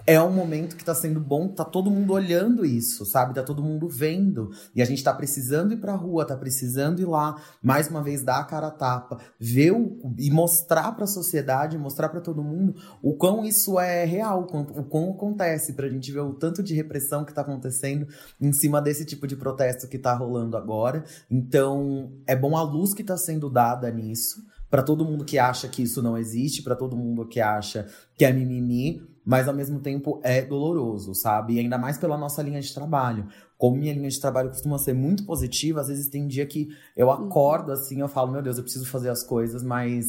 é 0.06 0.20
um 0.20 0.30
momento 0.30 0.76
que 0.76 0.84
tá 0.84 0.94
sendo 0.94 1.18
bom, 1.18 1.48
tá 1.48 1.64
todo 1.64 1.90
mundo 1.90 2.12
olhando 2.12 2.64
isso, 2.64 3.06
sabe? 3.06 3.34
Tá 3.34 3.42
todo 3.42 3.62
mundo 3.62 3.88
vendo. 3.88 4.50
E 4.74 4.82
a 4.82 4.84
gente 4.84 5.02
tá 5.02 5.14
precisando 5.14 5.72
ir 5.72 5.78
pra 5.78 5.94
rua, 5.94 6.26
tá 6.26 6.36
precisando 6.36 7.00
ir 7.00 7.06
lá, 7.06 7.40
mais 7.62 7.88
uma 7.88 8.02
vez, 8.02 8.22
dar 8.22 8.40
a 8.40 8.44
cara 8.44 8.66
a 8.66 8.70
tapa, 8.70 9.18
ver 9.40 9.72
o, 9.72 10.14
e 10.18 10.30
mostrar 10.30 10.92
pra 10.92 11.06
sociedade, 11.06 11.78
mostrar 11.78 12.10
para 12.10 12.20
todo 12.20 12.42
mundo 12.42 12.74
o 13.02 13.14
quão 13.14 13.44
isso 13.44 13.80
é 13.80 14.04
real, 14.04 14.42
o 14.42 14.46
quão, 14.46 14.62
o 14.62 14.84
quão 14.84 15.10
acontece, 15.12 15.72
pra 15.72 15.88
gente 15.88 16.12
ver 16.12 16.20
o 16.20 16.34
tanto 16.34 16.62
de 16.62 16.74
repressão 16.74 17.24
que 17.24 17.32
tá 17.32 17.40
acontecendo 17.40 18.06
em 18.40 18.52
cima 18.52 18.82
desse 18.82 19.06
tipo 19.06 19.26
de 19.26 19.36
protesto 19.36 19.88
que 19.88 19.98
tá 19.98 20.12
rolando 20.12 20.56
agora. 20.56 21.04
Então, 21.30 22.12
é 22.26 22.36
bom 22.36 22.56
a 22.56 22.62
luz 22.62 22.92
que 22.92 23.02
tá 23.02 23.16
sendo 23.16 23.48
dada 23.48 23.90
nisso 23.90 24.44
para 24.70 24.82
todo 24.82 25.04
mundo 25.04 25.24
que 25.24 25.38
acha 25.38 25.68
que 25.68 25.82
isso 25.82 26.02
não 26.02 26.18
existe, 26.18 26.60
para 26.60 26.74
todo 26.74 26.96
mundo 26.96 27.24
que 27.24 27.40
acha 27.40 27.86
que 28.16 28.24
é 28.24 28.32
mimimi, 28.32 29.13
mas 29.24 29.48
ao 29.48 29.54
mesmo 29.54 29.80
tempo 29.80 30.20
é 30.22 30.42
doloroso, 30.42 31.14
sabe? 31.14 31.54
E 31.54 31.58
ainda 31.58 31.78
mais 31.78 31.96
pela 31.96 32.18
nossa 32.18 32.42
linha 32.42 32.60
de 32.60 32.72
trabalho. 32.74 33.26
Como 33.56 33.76
minha 33.76 33.94
linha 33.94 34.08
de 34.08 34.20
trabalho 34.20 34.50
costuma 34.50 34.78
ser 34.78 34.92
muito 34.92 35.24
positiva, 35.24 35.80
às 35.80 35.88
vezes 35.88 36.08
tem 36.08 36.26
dia 36.26 36.44
que 36.44 36.68
eu 36.96 37.06
uhum. 37.06 37.12
acordo 37.12 37.72
assim, 37.72 38.00
eu 38.00 38.08
falo, 38.08 38.30
meu 38.30 38.42
Deus, 38.42 38.58
eu 38.58 38.62
preciso 38.62 38.86
fazer 38.86 39.08
as 39.08 39.22
coisas, 39.22 39.62
mas 39.62 40.04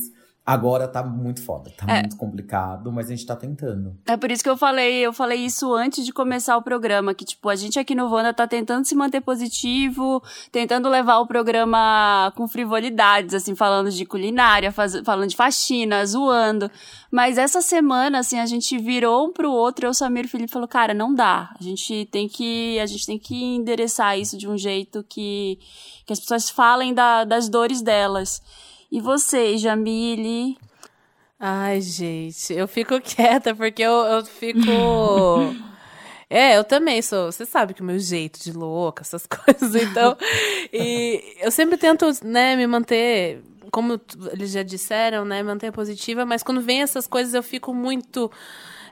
Agora 0.46 0.88
tá 0.88 1.02
muito 1.02 1.42
foda, 1.42 1.72
tá 1.76 1.92
é. 1.92 2.02
muito 2.02 2.18
complicado, 2.18 2.92
mas 2.92 3.08
a 3.08 3.10
gente 3.10 3.26
tá 3.26 3.36
tentando. 3.36 3.98
É 4.06 4.16
por 4.16 4.30
isso 4.30 4.44
que 4.44 4.50
eu 4.50 4.56
falei, 4.56 5.00
eu 5.00 5.12
falei 5.12 5.40
isso 5.40 5.74
antes 5.74 6.06
de 6.06 6.14
começar 6.14 6.56
o 6.56 6.62
programa, 6.62 7.16
que 7.16 7.26
tipo, 7.26 7.50
a 7.50 7.56
gente 7.56 7.80
aqui 7.80 7.96
no 7.96 8.08
Wanda 8.08 8.32
tá 8.32 8.46
tentando 8.46 8.86
se 8.86 8.94
manter 8.94 9.22
positivo, 9.22 10.22
tentando 10.52 10.88
levar 10.88 11.18
o 11.18 11.26
programa 11.26 12.32
com 12.36 12.48
frivolidades, 12.48 13.34
assim, 13.34 13.56
falando 13.56 13.90
de 13.90 14.06
culinária, 14.06 14.72
faz, 14.72 14.96
falando 15.04 15.30
de 15.30 15.36
faxina, 15.36 16.06
zoando. 16.06 16.70
Mas 17.10 17.40
essa 17.40 17.60
semana, 17.60 18.20
assim, 18.20 18.38
a 18.40 18.46
gente 18.46 18.78
virou 18.78 19.26
um 19.26 19.34
pro 19.34 19.52
outro, 19.52 19.88
eu, 19.88 19.90
o 19.90 19.94
Samir 19.96 20.26
e 20.26 20.28
o 20.28 20.30
Felipe 20.30 20.52
falou, 20.52 20.68
cara, 20.68 20.94
não 20.94 21.12
dá. 21.12 21.56
A 21.60 21.64
gente 21.64 22.06
tem 22.12 22.28
que, 22.28 22.78
a 22.78 22.86
gente 22.86 23.08
tem 23.08 23.18
que 23.18 23.36
endereçar 23.56 24.20
isso 24.20 24.38
de 24.38 24.48
um 24.48 24.56
jeito 24.56 25.04
que, 25.10 25.58
que 26.06 26.14
as 26.14 26.20
pessoas 26.20 26.52
falem 26.52 26.94
da, 26.94 27.24
das 27.24 27.50
dores 27.50 27.82
delas. 27.82 28.44
E 28.96 29.02
você, 29.02 29.58
Jamile? 29.58 30.58
Ai, 31.38 31.82
gente, 31.82 32.54
eu 32.54 32.66
fico 32.66 32.98
quieta 33.04 33.54
porque 33.54 33.82
eu, 33.82 33.92
eu 33.92 34.26
fico. 34.26 35.54
É, 36.28 36.58
eu 36.58 36.64
também 36.64 37.04
sou. 37.04 37.32
Você 37.32 37.46
sabe 37.46 37.76
que 37.76 37.82
o 37.84 37.86
meu 37.86 38.00
jeito 38.00 38.42
de 38.42 38.52
louca, 38.52 39.04
essas 39.04 39.28
coisas, 39.30 39.76
então. 39.76 40.18
e 40.74 41.36
eu 41.40 41.52
sempre 41.52 41.78
tento, 41.78 42.04
né, 42.24 42.56
me 42.56 42.66
manter, 42.66 43.44
como 43.70 44.02
eles 44.32 44.52
já 44.52 44.64
disseram, 44.64 45.24
né, 45.24 45.44
manter 45.44 45.72
positiva, 45.72 46.26
mas 46.26 46.42
quando 46.42 46.62
vem 46.62 46.82
essas 46.82 47.06
coisas 47.06 47.36
eu 47.36 47.44
fico 47.44 47.76
muito 47.76 48.32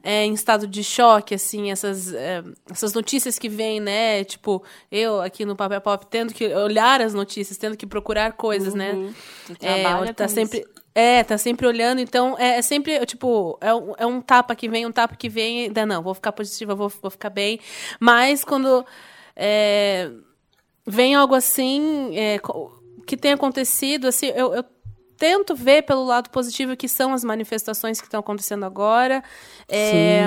é, 0.03 0.25
em 0.25 0.33
estado 0.33 0.67
de 0.67 0.83
choque, 0.83 1.33
assim, 1.33 1.71
essas, 1.71 2.13
é, 2.13 2.43
essas 2.69 2.93
notícias 2.93 3.39
que 3.39 3.47
vêm, 3.47 3.79
né? 3.79 4.25
Tipo, 4.25 4.61
eu 4.91 5.21
aqui 5.21 5.45
no 5.45 5.55
Papel 5.55 5.79
Pop 5.79 6.05
tendo 6.07 6.33
que 6.33 6.45
olhar 6.53 7.01
as 7.01 7.13
notícias, 7.13 7.57
tendo 7.57 7.77
que 7.77 7.87
procurar 7.87 8.33
coisas, 8.33 8.73
né? 8.73 8.91
uhum. 8.91 9.13
né? 9.61 10.07
É, 10.09 10.13
tá 10.13 10.27
sempre. 10.27 10.59
Isso. 10.59 10.83
É, 10.95 11.23
tá 11.23 11.39
sempre 11.39 11.65
olhando, 11.65 11.99
então 11.99 12.37
é, 12.37 12.59
é, 12.59 12.61
sempre, 12.61 13.03
tipo, 13.07 13.57
é 13.59 13.73
um, 13.73 13.93
é 13.97 14.05
um 14.05 14.21
tapa 14.21 14.55
que 14.55 14.69
vem, 14.69 14.85
um 14.85 14.91
tapa 14.91 15.15
que 15.15 15.27
vem, 15.27 15.63
ainda 15.63 15.87
não, 15.87 16.03
vou 16.03 16.13
ficar 16.13 16.31
positiva, 16.31 16.75
vou, 16.75 16.87
vou 17.01 17.09
ficar 17.09 17.31
bem. 17.31 17.59
Mas 17.99 18.43
quando 18.43 18.85
é, 19.35 20.11
vem 20.85 21.15
algo 21.15 21.33
assim, 21.33 22.15
é, 22.15 22.39
que 23.07 23.17
tem 23.17 23.31
acontecido, 23.31 24.07
assim, 24.07 24.27
eu, 24.35 24.53
eu 24.53 24.63
tento 25.23 25.55
ver 25.55 25.83
pelo 25.83 26.03
lado 26.03 26.29
positivo 26.29 26.75
que 26.75 26.89
são 26.89 27.13
as 27.13 27.23
manifestações 27.23 28.01
que 28.01 28.07
estão 28.07 28.19
acontecendo 28.19 28.65
agora. 28.65 29.23
É, 29.69 30.25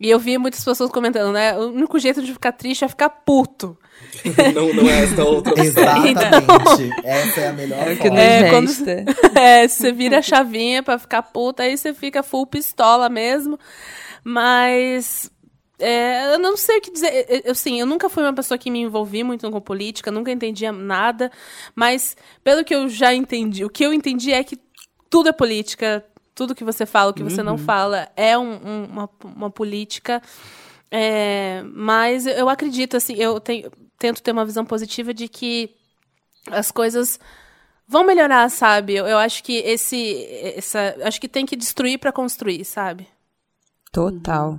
e 0.00 0.10
eu 0.10 0.18
vi 0.18 0.36
muitas 0.36 0.64
pessoas 0.64 0.90
comentando, 0.90 1.32
né? 1.32 1.56
O 1.56 1.68
único 1.68 1.96
jeito 1.96 2.20
de 2.20 2.32
ficar 2.32 2.50
triste 2.50 2.84
é 2.84 2.88
ficar 2.88 3.08
puto. 3.08 3.78
não, 4.52 4.74
não 4.74 4.90
é 4.90 5.04
essa 5.04 5.24
outra 5.24 5.52
opção. 5.52 5.64
Exatamente. 5.64 6.82
Então, 6.82 7.04
essa 7.04 7.40
é 7.40 7.48
a 7.48 7.52
melhor 7.52 7.86
é 7.86 7.94
forma. 7.94 8.20
É, 8.20 8.50
quando, 8.50 8.70
é, 9.38 9.68
você 9.68 9.92
vira 9.92 10.18
a 10.18 10.22
chavinha 10.22 10.82
pra 10.82 10.98
ficar 10.98 11.22
puta, 11.22 11.62
aí 11.62 11.78
você 11.78 11.94
fica 11.94 12.20
full 12.24 12.48
pistola 12.48 13.08
mesmo. 13.08 13.56
Mas 14.24 15.30
é, 15.78 16.34
eu 16.34 16.38
não 16.38 16.56
sei 16.56 16.78
o 16.78 16.80
que 16.80 16.90
dizer. 16.90 17.26
Eu, 17.44 17.52
assim, 17.52 17.80
eu 17.80 17.86
nunca 17.86 18.08
fui 18.08 18.22
uma 18.22 18.32
pessoa 18.32 18.56
que 18.56 18.70
me 18.70 18.80
envolvi 18.80 19.22
muito 19.22 19.50
com 19.50 19.60
política, 19.60 20.10
nunca 20.10 20.32
entendia 20.32 20.72
nada, 20.72 21.30
mas 21.74 22.16
pelo 22.42 22.64
que 22.64 22.74
eu 22.74 22.88
já 22.88 23.14
entendi, 23.14 23.64
o 23.64 23.70
que 23.70 23.84
eu 23.84 23.92
entendi 23.92 24.32
é 24.32 24.42
que 24.42 24.58
tudo 25.10 25.28
é 25.28 25.32
política, 25.32 26.04
tudo 26.34 26.54
que 26.54 26.64
você 26.64 26.86
fala, 26.86 27.10
o 27.10 27.14
que 27.14 27.22
uhum. 27.22 27.30
você 27.30 27.42
não 27.42 27.52
uhum. 27.52 27.58
fala 27.58 28.08
é 28.16 28.36
um, 28.36 28.52
um, 28.52 28.84
uma, 28.84 29.10
uma 29.24 29.50
política. 29.50 30.22
É, 30.90 31.62
mas 31.72 32.26
eu 32.26 32.48
acredito, 32.48 32.96
assim, 32.96 33.14
eu 33.14 33.40
tenho, 33.40 33.70
tento 33.98 34.22
ter 34.22 34.32
uma 34.32 34.44
visão 34.44 34.64
positiva 34.64 35.12
de 35.12 35.28
que 35.28 35.74
as 36.50 36.70
coisas 36.70 37.18
vão 37.88 38.04
melhorar, 38.04 38.48
sabe? 38.50 38.94
Eu, 38.94 39.06
eu 39.06 39.18
acho 39.18 39.42
que 39.42 39.56
esse, 39.58 40.24
essa, 40.56 40.96
acho 41.02 41.20
que 41.20 41.28
tem 41.28 41.44
que 41.44 41.56
destruir 41.56 41.98
para 41.98 42.12
construir, 42.12 42.64
sabe? 42.64 43.08
Total. 43.92 44.58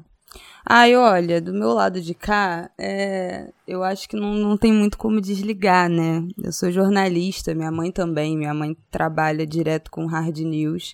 Ai, 0.69 0.97
olha, 0.97 1.39
do 1.39 1.53
meu 1.53 1.69
lado 1.69 2.01
de 2.01 2.13
cá, 2.13 2.69
é, 2.77 3.53
eu 3.65 3.83
acho 3.85 4.09
que 4.09 4.17
não, 4.17 4.33
não 4.33 4.57
tem 4.57 4.73
muito 4.73 4.97
como 4.97 5.21
desligar, 5.21 5.89
né? 5.89 6.27
Eu 6.43 6.51
sou 6.51 6.69
jornalista, 6.69 7.55
minha 7.55 7.71
mãe 7.71 7.89
também, 7.89 8.35
minha 8.35 8.53
mãe 8.53 8.75
trabalha 8.91 9.47
direto 9.47 9.89
com 9.89 10.05
hard 10.07 10.37
news. 10.39 10.93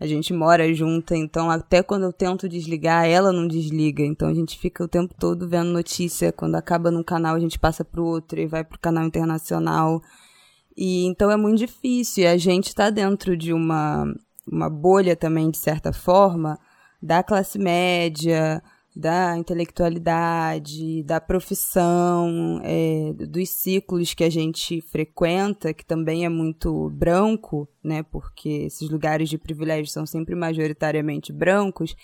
A 0.00 0.06
gente 0.06 0.32
mora 0.32 0.74
junta, 0.74 1.16
então 1.16 1.48
até 1.48 1.80
quando 1.80 2.02
eu 2.02 2.12
tento 2.12 2.48
desligar, 2.48 3.06
ela 3.06 3.32
não 3.32 3.46
desliga. 3.46 4.02
Então 4.02 4.28
a 4.28 4.34
gente 4.34 4.58
fica 4.58 4.82
o 4.82 4.88
tempo 4.88 5.14
todo 5.16 5.48
vendo 5.48 5.70
notícia. 5.70 6.32
Quando 6.32 6.56
acaba 6.56 6.90
num 6.90 7.04
canal, 7.04 7.36
a 7.36 7.40
gente 7.40 7.56
passa 7.56 7.84
pro 7.84 8.04
outro 8.04 8.40
e 8.40 8.46
vai 8.48 8.64
pro 8.64 8.80
canal 8.80 9.04
internacional. 9.04 10.02
E 10.76 11.06
então 11.06 11.30
é 11.30 11.36
muito 11.36 11.58
difícil. 11.58 12.24
E 12.24 12.26
a 12.26 12.36
gente 12.36 12.66
está 12.66 12.90
dentro 12.90 13.36
de 13.36 13.52
uma, 13.52 14.12
uma 14.44 14.68
bolha 14.68 15.14
também, 15.14 15.52
de 15.52 15.58
certa 15.58 15.92
forma, 15.92 16.58
da 17.00 17.22
classe 17.22 17.60
média, 17.60 18.60
da 18.94 19.36
intelectualidade, 19.36 21.02
da 21.02 21.20
profissão, 21.20 22.60
é, 22.62 23.12
dos 23.12 23.50
ciclos 23.50 24.14
que 24.14 24.22
a 24.22 24.30
gente 24.30 24.80
frequenta, 24.82 25.74
que 25.74 25.84
também 25.84 26.24
é 26.24 26.28
muito 26.28 26.90
branco, 26.90 27.68
né? 27.82 28.04
Porque 28.04 28.48
esses 28.48 28.88
lugares 28.88 29.28
de 29.28 29.36
privilégio 29.36 29.92
são 29.92 30.06
sempre 30.06 30.36
majoritariamente 30.36 31.32
brancos. 31.32 31.96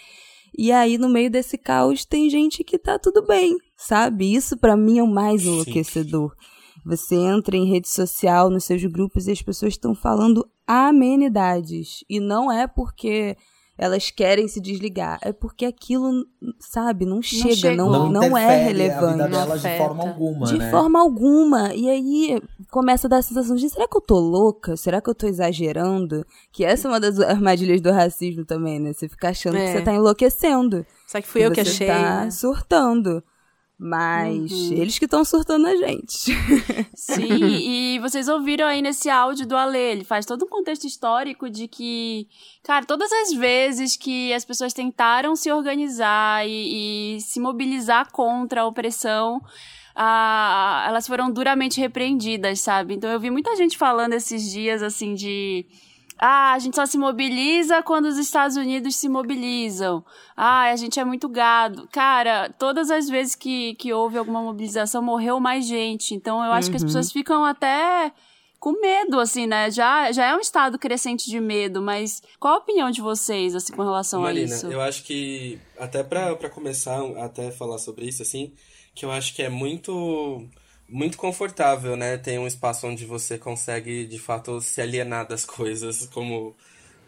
E 0.56 0.72
aí, 0.72 0.98
no 0.98 1.08
meio 1.08 1.30
desse 1.30 1.56
caos, 1.56 2.04
tem 2.04 2.28
gente 2.28 2.64
que 2.64 2.76
tá 2.76 2.98
tudo 2.98 3.24
bem, 3.24 3.56
sabe? 3.76 4.34
Isso 4.34 4.56
para 4.56 4.76
mim 4.76 4.98
é 4.98 5.02
o 5.02 5.06
mais 5.06 5.44
enlouquecedor. 5.44 6.34
Você 6.84 7.14
entra 7.14 7.56
em 7.56 7.70
rede 7.70 7.88
social, 7.88 8.50
nos 8.50 8.64
seus 8.64 8.82
grupos, 8.84 9.28
e 9.28 9.30
as 9.30 9.42
pessoas 9.42 9.74
estão 9.74 9.94
falando 9.94 10.48
amenidades. 10.66 12.02
E 12.08 12.18
não 12.18 12.50
é 12.50 12.66
porque 12.66 13.36
elas 13.80 14.10
querem 14.10 14.46
se 14.46 14.60
desligar. 14.60 15.18
É 15.22 15.32
porque 15.32 15.64
aquilo, 15.64 16.26
sabe, 16.58 17.06
não 17.06 17.22
chega, 17.22 17.54
chega. 17.56 17.76
não, 17.76 17.90
Não, 17.90 18.12
não, 18.28 18.36
é 18.36 18.62
relevante. 18.62 19.22
A 19.22 19.26
vida 19.26 19.28
delas 19.28 19.62
de 19.62 19.78
forma 19.78 20.02
alguma, 20.06 20.46
De 20.46 20.58
né? 20.58 20.70
forma 20.70 21.00
alguma. 21.00 21.74
E 21.74 21.88
aí 21.88 22.42
começa 22.70 23.06
a 23.06 23.10
dar 23.10 23.16
a 23.16 23.22
sensação 23.22 23.56
de 23.56 23.70
será 23.70 23.88
que 23.88 23.96
eu 23.96 24.00
tô 24.02 24.18
louca? 24.18 24.76
Será 24.76 25.00
que 25.00 25.08
eu 25.08 25.14
tô 25.14 25.26
exagerando? 25.26 26.26
Que 26.52 26.62
essa 26.62 26.88
é 26.88 26.90
uma 26.90 27.00
das 27.00 27.18
armadilhas 27.18 27.80
do 27.80 27.90
racismo 27.90 28.44
também, 28.44 28.78
né? 28.78 28.92
Você 28.92 29.08
fica 29.08 29.30
achando 29.30 29.54
que 29.54 29.60
É. 29.62 29.72
você 29.72 29.80
tá 29.82 29.94
enlouquecendo. 29.94 30.84
Só 31.06 31.18
que 31.20 31.26
fui 31.26 31.40
eu 31.44 31.50
que 31.50 31.64
você 31.64 31.70
achei. 31.70 31.86
tá 31.86 32.24
né? 32.26 32.30
surtando. 32.30 33.24
Mas 33.82 34.52
eles 34.70 34.98
que 34.98 35.06
estão 35.06 35.24
surtando 35.24 35.66
a 35.66 35.74
gente. 35.74 36.32
Sim, 36.94 37.42
e 37.42 37.98
vocês 38.00 38.28
ouviram 38.28 38.66
aí 38.66 38.82
nesse 38.82 39.08
áudio 39.08 39.46
do 39.46 39.56
Ale, 39.56 39.78
ele 39.78 40.04
faz 40.04 40.26
todo 40.26 40.44
um 40.44 40.48
contexto 40.48 40.86
histórico 40.86 41.48
de 41.48 41.66
que, 41.66 42.28
cara, 42.62 42.84
todas 42.84 43.10
as 43.10 43.32
vezes 43.32 43.96
que 43.96 44.34
as 44.34 44.44
pessoas 44.44 44.74
tentaram 44.74 45.34
se 45.34 45.50
organizar 45.50 46.46
e, 46.46 47.16
e 47.16 47.20
se 47.22 47.40
mobilizar 47.40 48.12
contra 48.12 48.60
a 48.60 48.66
opressão, 48.66 49.40
ah, 49.96 50.84
elas 50.86 51.06
foram 51.06 51.30
duramente 51.30 51.80
repreendidas, 51.80 52.60
sabe? 52.60 52.92
Então 52.92 53.10
eu 53.10 53.18
vi 53.18 53.30
muita 53.30 53.56
gente 53.56 53.78
falando 53.78 54.12
esses 54.12 54.50
dias, 54.50 54.82
assim, 54.82 55.14
de... 55.14 55.64
Ah, 56.22 56.52
a 56.52 56.58
gente 56.58 56.76
só 56.76 56.84
se 56.84 56.98
mobiliza 56.98 57.82
quando 57.82 58.04
os 58.04 58.18
Estados 58.18 58.54
Unidos 58.54 58.94
se 58.94 59.08
mobilizam. 59.08 60.04
Ah, 60.36 60.64
a 60.64 60.76
gente 60.76 61.00
é 61.00 61.04
muito 61.04 61.26
gado. 61.30 61.88
Cara, 61.90 62.50
todas 62.58 62.90
as 62.90 63.08
vezes 63.08 63.34
que, 63.34 63.74
que 63.76 63.90
houve 63.90 64.18
alguma 64.18 64.42
mobilização, 64.42 65.00
morreu 65.02 65.40
mais 65.40 65.66
gente. 65.66 66.14
Então, 66.14 66.44
eu 66.44 66.52
acho 66.52 66.70
que 66.70 66.76
as 66.76 66.84
pessoas 66.84 67.10
ficam 67.10 67.42
até 67.42 68.12
com 68.58 68.78
medo, 68.78 69.18
assim, 69.18 69.46
né? 69.46 69.70
Já, 69.70 70.12
já 70.12 70.26
é 70.26 70.36
um 70.36 70.40
estado 70.40 70.78
crescente 70.78 71.30
de 71.30 71.40
medo, 71.40 71.80
mas 71.80 72.22
qual 72.38 72.56
a 72.56 72.58
opinião 72.58 72.90
de 72.90 73.00
vocês, 73.00 73.54
assim, 73.54 73.72
com 73.72 73.82
relação 73.82 74.20
Marina, 74.20 74.52
a 74.52 74.56
isso? 74.58 74.66
eu 74.66 74.82
acho 74.82 75.02
que, 75.04 75.58
até 75.78 76.04
pra, 76.04 76.36
pra 76.36 76.50
começar, 76.50 77.00
até 77.16 77.50
falar 77.50 77.78
sobre 77.78 78.04
isso, 78.04 78.20
assim, 78.20 78.52
que 78.94 79.06
eu 79.06 79.10
acho 79.10 79.34
que 79.34 79.42
é 79.42 79.48
muito 79.48 80.46
muito 80.90 81.16
confortável, 81.16 81.96
né? 81.96 82.16
Tem 82.18 82.38
um 82.38 82.46
espaço 82.46 82.86
onde 82.86 83.04
você 83.04 83.38
consegue, 83.38 84.06
de 84.06 84.18
fato, 84.18 84.60
se 84.60 84.80
alienar 84.80 85.26
das 85.26 85.44
coisas, 85.44 86.06
como 86.06 86.54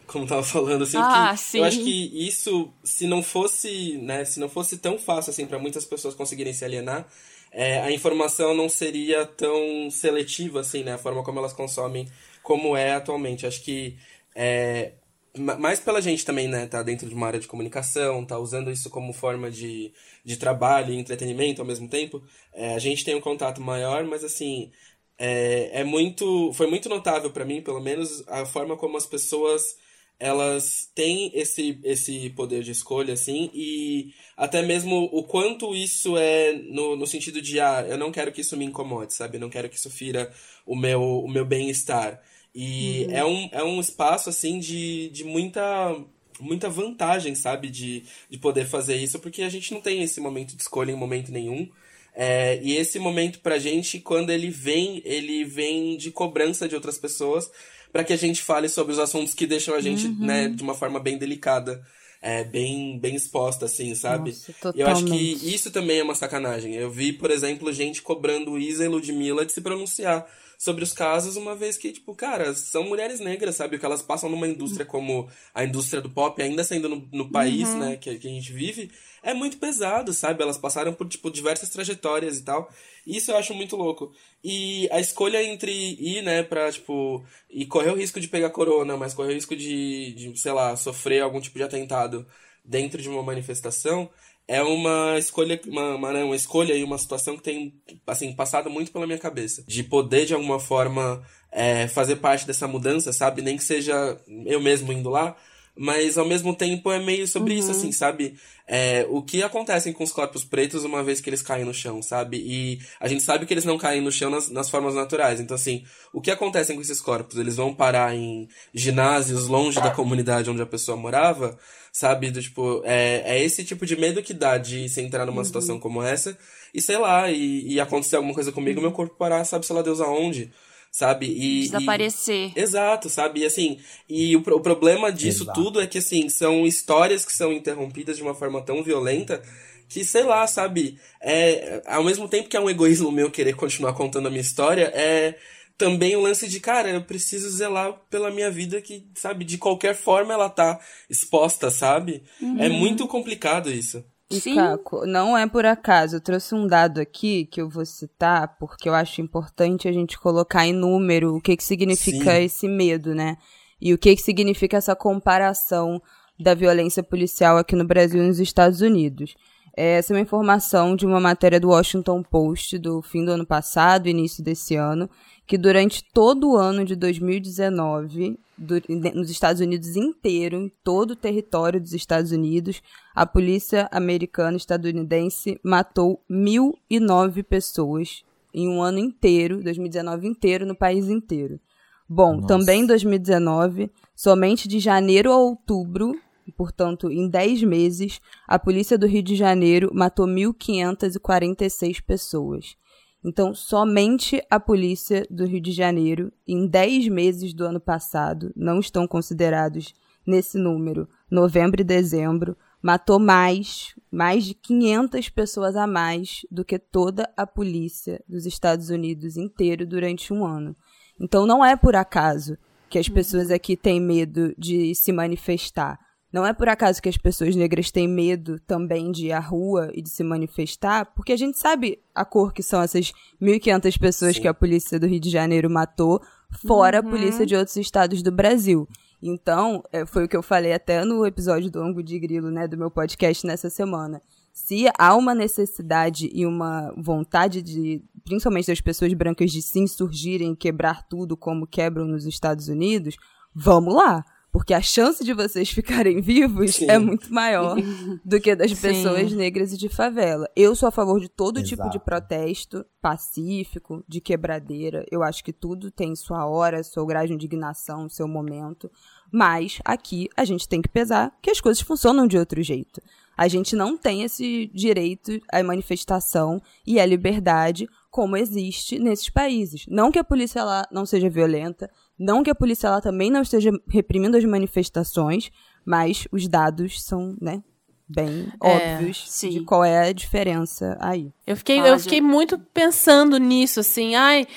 como 0.05 0.27
tava 0.27 0.43
falando 0.43 0.83
assim, 0.83 0.97
Ah, 0.97 1.33
eu 1.57 1.63
acho 1.63 1.77
que 1.83 2.27
isso, 2.27 2.71
se 2.83 3.07
não 3.07 3.23
fosse, 3.23 3.97
né, 3.97 4.25
se 4.25 4.39
não 4.39 4.49
fosse 4.49 4.77
tão 4.77 4.97
fácil 4.97 5.31
assim 5.31 5.45
para 5.45 5.57
muitas 5.57 5.85
pessoas 5.85 6.13
conseguirem 6.13 6.53
se 6.53 6.65
alienar, 6.65 7.07
é, 7.51 7.79
a 7.81 7.91
informação 7.91 8.53
não 8.53 8.67
seria 8.67 9.25
tão 9.25 9.89
seletiva 9.89 10.59
assim, 10.59 10.83
né, 10.83 10.93
a 10.93 10.97
forma 10.97 11.23
como 11.23 11.39
elas 11.39 11.53
consomem, 11.53 12.07
como 12.41 12.75
é 12.75 12.93
atualmente. 12.93 13.45
Acho 13.47 13.61
que 13.61 13.95
é, 14.35 14.91
mais 15.37 15.79
pela 15.79 16.01
gente 16.01 16.23
também, 16.25 16.47
né, 16.47 16.67
tá 16.67 16.83
dentro 16.83 17.07
de 17.07 17.15
uma 17.15 17.27
área 17.27 17.39
de 17.39 17.47
comunicação, 17.47 18.23
tá 18.25 18.37
usando 18.37 18.71
isso 18.71 18.89
como 18.89 19.13
forma 19.13 19.49
de, 19.49 19.91
de 20.23 20.37
trabalho 20.37 20.93
e 20.93 20.97
entretenimento 20.97 21.61
ao 21.61 21.67
mesmo 21.67 21.87
tempo, 21.87 22.23
é, 22.53 22.75
a 22.75 22.79
gente 22.79 23.03
tem 23.03 23.15
um 23.15 23.21
contato 23.21 23.59
maior, 23.61 24.03
mas 24.03 24.23
assim, 24.23 24.71
é, 25.17 25.81
é 25.81 25.83
muito, 25.83 26.53
foi 26.53 26.67
muito 26.67 26.87
notável 26.89 27.31
para 27.31 27.45
mim, 27.45 27.61
pelo 27.61 27.81
menos, 27.81 28.23
a 28.27 28.45
forma 28.45 28.77
como 28.77 28.97
as 28.97 29.05
pessoas 29.05 29.75
elas 30.19 30.89
têm 30.95 31.31
esse, 31.33 31.79
esse 31.83 32.29
poder 32.29 32.63
de 32.63 32.71
escolha, 32.71 33.13
assim, 33.13 33.49
e 33.53 34.13
até 34.37 34.61
mesmo 34.61 35.09
o 35.11 35.23
quanto 35.23 35.75
isso 35.75 36.17
é 36.17 36.53
no, 36.53 36.95
no 36.95 37.05
sentido 37.07 37.41
de, 37.41 37.59
ah, 37.59 37.85
eu 37.89 37.97
não 37.97 38.11
quero 38.11 38.31
que 38.31 38.41
isso 38.41 38.55
me 38.55 38.63
incomode, 38.65 39.13
sabe? 39.13 39.37
Eu 39.37 39.41
não 39.41 39.49
quero 39.49 39.67
que 39.69 39.75
isso 39.75 39.89
fira 39.89 40.31
o 40.65 40.75
meu, 40.75 41.01
o 41.01 41.27
meu 41.27 41.43
bem-estar. 41.45 42.21
E 42.55 43.07
é, 43.09 43.25
um, 43.25 43.49
é 43.51 43.63
um 43.63 43.79
espaço, 43.79 44.29
assim, 44.29 44.59
de, 44.59 45.09
de 45.09 45.23
muita, 45.23 45.95
muita 46.39 46.69
vantagem, 46.69 47.33
sabe? 47.33 47.69
De, 47.69 48.03
de 48.29 48.37
poder 48.37 48.65
fazer 48.65 48.95
isso, 48.97 49.19
porque 49.19 49.41
a 49.41 49.49
gente 49.49 49.73
não 49.73 49.81
tem 49.81 50.03
esse 50.03 50.19
momento 50.21 50.55
de 50.55 50.61
escolha 50.61 50.91
em 50.91 50.95
momento 50.95 51.31
nenhum. 51.31 51.67
É, 52.15 52.59
e 52.61 52.77
esse 52.77 52.99
momento 52.99 53.39
pra 53.39 53.57
gente, 53.57 53.99
quando 53.99 54.29
ele 54.29 54.49
vem, 54.49 55.01
ele 55.03 55.43
vem 55.43 55.97
de 55.97 56.11
cobrança 56.11 56.67
de 56.67 56.75
outras 56.75 56.97
pessoas 56.97 57.49
para 57.91 58.03
que 58.03 58.13
a 58.13 58.17
gente 58.17 58.41
fale 58.41 58.69
sobre 58.69 58.93
os 58.93 58.99
assuntos 58.99 59.33
que 59.33 59.45
deixam 59.45 59.75
a 59.75 59.81
gente, 59.81 60.07
né, 60.07 60.47
de 60.47 60.63
uma 60.63 60.73
forma 60.73 60.99
bem 60.99 61.17
delicada, 61.17 61.83
é, 62.21 62.43
bem, 62.43 62.97
bem 62.99 63.15
exposta, 63.15 63.65
assim, 63.65 63.93
sabe? 63.93 64.31
Nossa, 64.31 64.77
E 64.77 64.81
eu 64.81 64.87
acho 64.87 65.05
que 65.05 65.53
isso 65.53 65.69
também 65.69 65.99
é 65.99 66.03
uma 66.03 66.15
sacanagem. 66.15 66.73
Eu 66.73 66.89
vi, 66.89 67.13
por 67.13 67.29
exemplo, 67.29 67.71
gente 67.73 68.01
cobrando 68.01 68.57
Isa 68.57 68.85
e 68.85 68.87
Ludmilla 68.87 69.45
de 69.45 69.51
se 69.51 69.61
pronunciar 69.61 70.25
sobre 70.63 70.81
os 70.81 70.93
casos, 70.93 71.35
uma 71.35 71.53
vez 71.53 71.75
que, 71.75 71.91
tipo, 71.91 72.15
cara, 72.15 72.55
são 72.55 72.85
mulheres 72.85 73.19
negras, 73.19 73.57
sabe? 73.57 73.75
O 73.75 73.79
que 73.79 73.85
elas 73.85 74.01
passam 74.01 74.29
numa 74.29 74.47
indústria 74.47 74.85
como 74.85 75.29
a 75.53 75.65
indústria 75.65 76.01
do 76.01 76.09
pop, 76.09 76.41
ainda 76.41 76.63
sendo 76.63 76.87
no, 76.87 77.05
no 77.11 77.29
país, 77.29 77.75
né, 77.75 77.97
que, 77.97 78.17
que 78.17 78.27
a 78.29 78.31
gente 78.31 78.53
vive, 78.53 78.89
é 79.21 79.33
muito 79.33 79.57
pesado, 79.57 80.13
sabe? 80.13 80.41
Elas 80.41 80.57
passaram 80.57 80.93
por, 80.93 81.05
tipo, 81.09 81.29
diversas 81.29 81.67
trajetórias 81.67 82.37
e 82.37 82.43
tal. 82.45 82.71
Isso 83.05 83.29
eu 83.29 83.35
acho 83.35 83.53
muito 83.53 83.75
louco. 83.75 84.13
E 84.41 84.87
a 84.89 85.01
escolha 85.01 85.43
entre 85.43 85.69
ir, 85.69 86.21
né, 86.21 86.43
pra, 86.43 86.71
tipo, 86.71 87.21
e 87.49 87.65
correr 87.65 87.91
o 87.91 87.97
risco 87.97 88.21
de 88.21 88.29
pegar 88.29 88.49
corona, 88.49 88.95
mas 88.95 89.13
correr 89.13 89.33
o 89.33 89.35
risco 89.35 89.57
de, 89.57 90.13
de 90.13 90.39
sei 90.39 90.53
lá, 90.53 90.77
sofrer 90.77 91.23
algum 91.23 91.41
tipo 91.41 91.57
de 91.57 91.63
atentado 91.65 92.25
dentro 92.63 93.01
de 93.01 93.09
uma 93.09 93.21
manifestação, 93.21 94.09
é 94.47 94.61
uma 94.61 95.17
escolha, 95.17 95.59
uma, 95.67 95.95
uma, 95.95 96.13
né, 96.13 96.23
uma 96.23 96.35
escolha 96.35 96.73
e 96.73 96.83
uma 96.83 96.97
situação 96.97 97.37
que 97.37 97.43
tem, 97.43 97.73
assim, 98.05 98.33
passado 98.33 98.69
muito 98.69 98.91
pela 98.91 99.07
minha 99.07 99.19
cabeça. 99.19 99.63
De 99.67 99.83
poder, 99.83 100.25
de 100.25 100.33
alguma 100.33 100.59
forma, 100.59 101.23
é, 101.51 101.87
fazer 101.87 102.17
parte 102.17 102.45
dessa 102.45 102.67
mudança, 102.67 103.13
sabe? 103.13 103.41
Nem 103.41 103.57
que 103.57 103.63
seja 103.63 104.19
eu 104.45 104.59
mesmo 104.59 104.91
indo 104.91 105.09
lá, 105.09 105.35
mas 105.75 106.17
ao 106.17 106.25
mesmo 106.25 106.55
tempo 106.55 106.91
é 106.91 106.99
meio 106.99 107.27
sobre 107.27 107.55
isso, 107.55 107.71
assim, 107.71 107.91
sabe? 107.91 108.35
É, 108.67 109.07
o 109.09 109.23
que 109.23 109.41
acontece 109.41 109.91
com 109.91 110.03
os 110.03 110.11
corpos 110.11 110.43
pretos 110.43 110.83
uma 110.83 111.03
vez 111.03 111.19
que 111.19 111.29
eles 111.29 111.41
caem 111.41 111.65
no 111.65 111.73
chão, 111.73 112.01
sabe? 112.01 112.37
E 112.37 112.79
a 112.99 113.07
gente 113.07 113.23
sabe 113.23 113.45
que 113.45 113.53
eles 113.53 113.65
não 113.65 113.77
caem 113.77 114.01
no 114.01 114.11
chão 114.11 114.29
nas, 114.29 114.49
nas 114.49 114.69
formas 114.69 114.93
naturais. 114.93 115.39
Então, 115.39 115.55
assim, 115.55 115.83
o 116.13 116.21
que 116.21 116.29
acontece 116.29 116.73
com 116.73 116.81
esses 116.81 117.01
corpos? 117.01 117.37
Eles 117.37 117.55
vão 117.55 117.73
parar 117.73 118.15
em 118.15 118.47
ginásios 118.73 119.47
longe 119.47 119.81
da 119.81 119.89
comunidade 119.89 120.49
onde 120.49 120.61
a 120.61 120.65
pessoa 120.65 120.95
morava, 120.95 121.57
sabe? 121.93 122.31
Do, 122.31 122.41
tipo, 122.41 122.81
é, 122.83 123.21
é 123.37 123.43
esse 123.43 123.63
tipo 123.63 123.85
de 123.85 123.95
medo 123.95 124.23
que 124.23 124.33
dá 124.33 124.57
de 124.57 124.89
se 124.89 124.99
entrar 124.99 125.25
numa 125.27 125.45
situação 125.45 125.79
como 125.79 126.01
essa 126.01 126.35
e, 126.73 126.81
sei 126.81 126.97
lá, 126.97 127.29
e, 127.31 127.73
e 127.73 127.79
acontecer 127.79 128.15
alguma 128.15 128.33
coisa 128.33 128.51
comigo, 128.51 128.81
meu 128.81 128.91
corpo 128.91 129.15
parar, 129.15 129.45
sabe, 129.45 129.63
sei 129.65 129.75
lá 129.75 129.83
Deus 129.83 130.01
aonde, 130.01 130.51
sabe? 130.91 131.27
E, 131.27 131.59
e- 131.59 131.69
Desaparecer. 131.69 132.51
Exato, 132.55 133.09
sabe? 133.09 133.41
E 133.41 133.45
assim, 133.45 133.79
e 134.09 134.35
o, 134.35 134.39
o 134.39 134.59
problema 134.59 135.11
disso 135.11 135.43
Exato. 135.43 135.63
tudo 135.63 135.79
é 135.79 135.85
que, 135.85 135.99
assim, 135.99 136.27
são 136.29 136.65
histórias 136.65 137.23
que 137.23 137.31
são 137.31 137.53
interrompidas 137.53 138.17
de 138.17 138.23
uma 138.23 138.33
forma 138.33 138.59
tão 138.61 138.83
violenta 138.83 139.43
que, 139.87 140.03
sei 140.03 140.23
lá, 140.23 140.47
sabe? 140.47 140.97
É, 141.21 141.83
ao 141.85 142.03
mesmo 142.03 142.27
tempo 142.27 142.49
que 142.49 142.57
é 142.57 142.59
um 142.59 142.69
egoísmo 142.71 143.11
meu 143.11 143.29
querer 143.29 143.55
continuar 143.55 143.93
contando 143.93 144.25
a 144.27 144.31
minha 144.31 144.41
história, 144.41 144.91
é 144.95 145.35
também 145.83 146.15
o 146.15 146.21
lance 146.21 146.47
de, 146.47 146.61
cara, 146.61 146.89
eu 146.89 147.03
preciso 147.03 147.49
zelar 147.49 147.93
pela 148.09 148.31
minha 148.31 148.49
vida 148.49 148.81
que, 148.81 149.05
sabe, 149.15 149.43
de 149.43 149.57
qualquer 149.57 149.93
forma 149.93 150.33
ela 150.33 150.49
tá 150.49 150.79
exposta, 151.09 151.69
sabe? 151.69 152.23
É 152.57 152.69
muito 152.69 153.05
complicado 153.05 153.69
isso. 153.69 154.01
E, 154.31 154.39
Sim. 154.39 154.55
Caco, 154.55 155.05
não 155.05 155.37
é 155.37 155.45
por 155.45 155.65
acaso. 155.65 156.15
Eu 156.15 156.21
trouxe 156.21 156.55
um 156.55 156.65
dado 156.65 157.01
aqui 157.01 157.45
que 157.47 157.59
eu 157.59 157.69
vou 157.69 157.85
citar, 157.85 158.55
porque 158.57 158.87
eu 158.87 158.93
acho 158.93 159.19
importante 159.19 159.85
a 159.85 159.91
gente 159.91 160.17
colocar 160.17 160.65
em 160.65 160.71
número 160.71 161.35
o 161.35 161.41
que, 161.41 161.57
que 161.57 161.63
significa 161.63 162.31
Sim. 162.31 162.43
esse 162.43 162.67
medo, 162.69 163.13
né? 163.13 163.35
E 163.81 163.93
o 163.93 163.97
que, 163.97 164.15
que 164.15 164.21
significa 164.21 164.77
essa 164.77 164.95
comparação 164.95 166.01
da 166.39 166.53
violência 166.53 167.03
policial 167.03 167.57
aqui 167.57 167.75
no 167.75 167.85
Brasil 167.85 168.23
e 168.23 168.27
nos 168.27 168.39
Estados 168.39 168.79
Unidos. 168.79 169.35
Essa 169.75 170.13
é 170.13 170.15
uma 170.15 170.21
informação 170.21 170.95
de 170.95 171.03
uma 171.03 171.19
matéria 171.19 171.59
do 171.59 171.69
Washington 171.69 172.21
Post 172.21 172.77
do 172.77 173.01
fim 173.01 173.25
do 173.25 173.31
ano 173.31 173.45
passado, 173.45 174.07
início 174.07 174.43
desse 174.43 174.75
ano, 174.75 175.09
que 175.47 175.57
durante 175.57 176.03
todo 176.13 176.51
o 176.51 176.57
ano 176.57 176.85
de 176.85 176.95
2019, 176.95 178.37
do, 178.55 178.75
nos 179.15 179.31
Estados 179.31 179.61
Unidos 179.61 179.95
inteiro, 179.95 180.57
em 180.57 180.71
todo 180.83 181.11
o 181.11 181.15
território 181.15 181.81
dos 181.81 181.93
Estados 181.93 182.31
Unidos, 182.31 182.83
a 183.15 183.25
polícia 183.25 183.89
americana 183.91 184.57
estadunidense 184.57 185.59
matou 185.63 186.21
1.009 186.29 187.43
pessoas 187.43 188.23
em 188.53 188.69
um 188.69 188.79
ano 188.79 188.99
inteiro, 188.99 189.63
2019 189.63 190.27
inteiro, 190.27 190.67
no 190.67 190.75
país 190.75 191.09
inteiro. 191.09 191.59
Bom, 192.07 192.35
Nossa. 192.35 192.47
também 192.47 192.81
em 192.81 192.85
2019, 192.85 193.89
somente 194.15 194.67
de 194.67 194.79
janeiro 194.79 195.31
a 195.31 195.37
outubro, 195.37 196.13
portanto, 196.51 197.09
em 197.11 197.29
10 197.29 197.63
meses, 197.63 198.19
a 198.47 198.59
polícia 198.59 198.97
do 198.97 199.07
Rio 199.07 199.23
de 199.23 199.35
Janeiro 199.35 199.89
matou 199.93 200.27
1.546 200.27 202.01
pessoas. 202.01 202.75
Então, 203.23 203.53
somente 203.53 204.43
a 204.49 204.59
polícia 204.59 205.25
do 205.29 205.45
Rio 205.45 205.61
de 205.61 205.71
Janeiro, 205.71 206.31
em 206.45 206.67
10 206.67 207.07
meses 207.07 207.53
do 207.53 207.63
ano 207.65 207.79
passado, 207.79 208.51
não 208.55 208.79
estão 208.79 209.07
considerados 209.07 209.93
nesse 210.27 210.57
número, 210.57 211.07
novembro 211.31 211.81
e 211.81 211.85
dezembro, 211.85 212.57
matou 212.81 213.17
mais, 213.17 213.95
mais 214.11 214.43
de 214.43 214.53
500 214.53 215.29
pessoas 215.29 215.75
a 215.77 215.87
mais 215.87 216.41
do 216.51 216.65
que 216.65 216.77
toda 216.77 217.31
a 217.37 217.47
polícia 217.47 218.21
dos 218.27 218.45
Estados 218.45 218.89
Unidos 218.89 219.37
inteiro 219.37 219.87
durante 219.87 220.33
um 220.33 220.45
ano. 220.45 220.75
Então, 221.17 221.45
não 221.45 221.63
é 221.63 221.77
por 221.77 221.95
acaso 221.95 222.57
que 222.89 222.99
as 222.99 223.07
pessoas 223.07 223.49
aqui 223.49 223.77
têm 223.77 224.01
medo 224.01 224.53
de 224.57 224.93
se 224.93 225.11
manifestar. 225.13 225.97
Não 226.33 226.43
é 226.43 226.51
por 226.51 226.67
acaso 226.67 226.99
que 226.99 227.07
as 227.07 227.15
pessoas 227.15 227.55
negras 227.55 227.91
têm 227.91 228.07
medo 228.07 228.59
também 228.61 229.11
de 229.11 229.27
ir 229.27 229.31
à 229.31 229.39
rua 229.39 229.91
e 229.93 230.01
de 230.01 230.09
se 230.09 230.23
manifestar, 230.23 231.05
porque 231.13 231.31
a 231.31 231.37
gente 231.37 231.59
sabe 231.59 231.99
a 232.15 232.25
cor 232.25 232.51
que 232.51 232.63
são 232.63 232.81
essas 232.81 233.13
1.500 233.39 233.99
pessoas 233.99 234.35
Sim. 234.35 234.41
que 234.41 234.47
a 234.47 234.53
polícia 234.53 234.99
do 234.99 235.05
Rio 235.05 235.19
de 235.19 235.29
Janeiro 235.29 235.69
matou, 235.69 236.19
fora 236.65 236.99
uhum. 236.99 237.07
a 237.07 237.11
polícia 237.11 237.45
de 237.45 237.55
outros 237.55 237.77
estados 237.77 238.23
do 238.23 238.31
Brasil. 238.31 238.89
Então, 239.21 239.83
é, 239.91 240.07
foi 240.07 240.25
o 240.25 240.27
que 240.27 240.35
eu 240.35 240.41
falei 240.41 240.73
até 240.73 241.05
no 241.05 241.23
episódio 241.23 241.69
do 241.69 241.79
Ango 241.79 242.01
de 242.01 242.17
Grilo, 242.17 242.49
né, 242.49 242.67
do 242.67 242.77
meu 242.77 242.89
podcast 242.89 243.45
nessa 243.45 243.69
semana. 243.69 244.19
Se 244.51 244.85
há 244.97 245.15
uma 245.15 245.35
necessidade 245.35 246.31
e 246.33 246.47
uma 246.47 246.91
vontade 246.97 247.61
de, 247.61 248.03
principalmente 248.25 248.67
das 248.67 248.81
pessoas 248.81 249.13
brancas, 249.13 249.51
de 249.51 249.61
se 249.61 249.79
insurgirem 249.79 250.53
e 250.53 250.57
quebrar 250.57 251.07
tudo 251.07 251.37
como 251.37 251.67
quebram 251.67 252.05
nos 252.05 252.25
Estados 252.25 252.69
Unidos, 252.69 253.17
vamos 253.53 253.93
lá. 253.93 254.25
Porque 254.53 254.71
a 254.71 254.81
chance 254.83 255.23
de 255.23 255.33
vocês 255.33 255.71
ficarem 255.71 256.21
vivos 256.21 256.75
Sim. 256.75 256.85
é 256.87 256.99
muito 256.99 257.33
maior 257.33 257.75
do 258.23 258.39
que 258.39 258.55
das 258.55 258.71
pessoas 258.71 259.31
Sim. 259.31 259.35
negras 259.35 259.73
e 259.73 259.77
de 259.77 259.89
favela. 259.89 260.47
Eu 260.55 260.75
sou 260.75 260.87
a 260.87 260.91
favor 260.91 261.19
de 261.19 261.27
todo 261.27 261.57
Exato. 261.57 261.69
tipo 261.69 261.89
de 261.89 261.99
protesto 261.99 262.85
pacífico, 263.01 264.05
de 264.07 264.21
quebradeira. 264.21 265.03
Eu 265.09 265.23
acho 265.23 265.43
que 265.43 265.51
tudo 265.51 265.89
tem 265.89 266.15
sua 266.15 266.45
hora, 266.45 266.83
seu 266.83 267.03
grau 267.03 267.25
de 267.25 267.33
indignação, 267.33 268.07
seu 268.07 268.27
momento. 268.27 268.91
Mas 269.31 269.79
aqui 269.83 270.29
a 270.37 270.45
gente 270.45 270.69
tem 270.69 270.83
que 270.83 270.87
pesar 270.87 271.35
que 271.41 271.49
as 271.49 271.59
coisas 271.59 271.81
funcionam 271.81 272.27
de 272.27 272.37
outro 272.37 272.61
jeito. 272.61 273.01
A 273.35 273.47
gente 273.47 273.75
não 273.75 273.97
tem 273.97 274.21
esse 274.21 274.69
direito 274.71 275.41
à 275.51 275.63
manifestação 275.63 276.61
e 276.85 276.99
à 276.99 277.05
liberdade 277.07 277.87
como 278.11 278.37
existe 278.37 278.99
nesses 278.99 279.31
países. 279.31 279.87
Não 279.87 280.11
que 280.11 280.19
a 280.19 280.23
polícia 280.23 280.63
lá 280.63 280.87
não 280.91 281.03
seja 281.03 281.27
violenta, 281.27 281.89
não 282.17 282.43
que 282.43 282.49
a 282.49 282.55
polícia 282.55 282.89
lá 282.89 283.01
também 283.01 283.31
não 283.31 283.41
esteja 283.41 283.71
reprimindo 283.87 284.37
as 284.37 284.45
manifestações, 284.45 285.49
mas 285.85 286.27
os 286.31 286.47
dados 286.47 287.03
são, 287.03 287.35
né, 287.41 287.61
bem 288.07 288.51
é, 288.61 288.95
óbvios 288.95 289.29
sim. 289.29 289.49
de 289.49 289.61
qual 289.61 289.83
é 289.83 290.09
a 290.09 290.13
diferença 290.13 290.97
aí. 290.99 291.31
Eu 291.45 291.57
fiquei, 291.57 291.79
eu 291.79 291.99
fiquei 291.99 292.21
muito 292.21 292.59
pensando 292.59 293.37
nisso, 293.37 293.79
assim, 293.79 294.15
ai, 294.15 294.47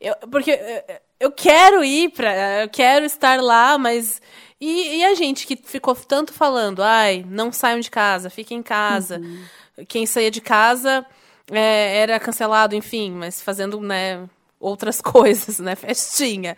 eu, 0.00 0.14
porque 0.30 0.58
eu 1.18 1.30
quero 1.32 1.84
ir 1.84 2.10
para, 2.10 2.62
eu 2.62 2.68
quero 2.68 3.04
estar 3.04 3.40
lá, 3.40 3.78
mas 3.78 4.20
e, 4.60 4.98
e, 4.98 5.04
a 5.04 5.14
gente 5.14 5.46
que 5.46 5.56
ficou 5.56 5.94
tanto 5.94 6.32
falando, 6.32 6.82
ai, 6.82 7.24
não 7.28 7.52
saiam 7.52 7.80
de 7.80 7.90
casa, 7.90 8.30
fiquem 8.30 8.58
em 8.58 8.62
casa. 8.62 9.18
Uhum. 9.18 9.84
Quem 9.86 10.06
saía 10.06 10.30
de 10.30 10.40
casa 10.40 11.04
é, 11.50 11.98
era 11.98 12.18
cancelado, 12.18 12.74
enfim, 12.74 13.10
mas 13.12 13.42
fazendo, 13.42 13.78
né, 13.80 14.26
outras 14.60 15.00
coisas, 15.02 15.58
né, 15.58 15.74
festinha. 15.74 16.56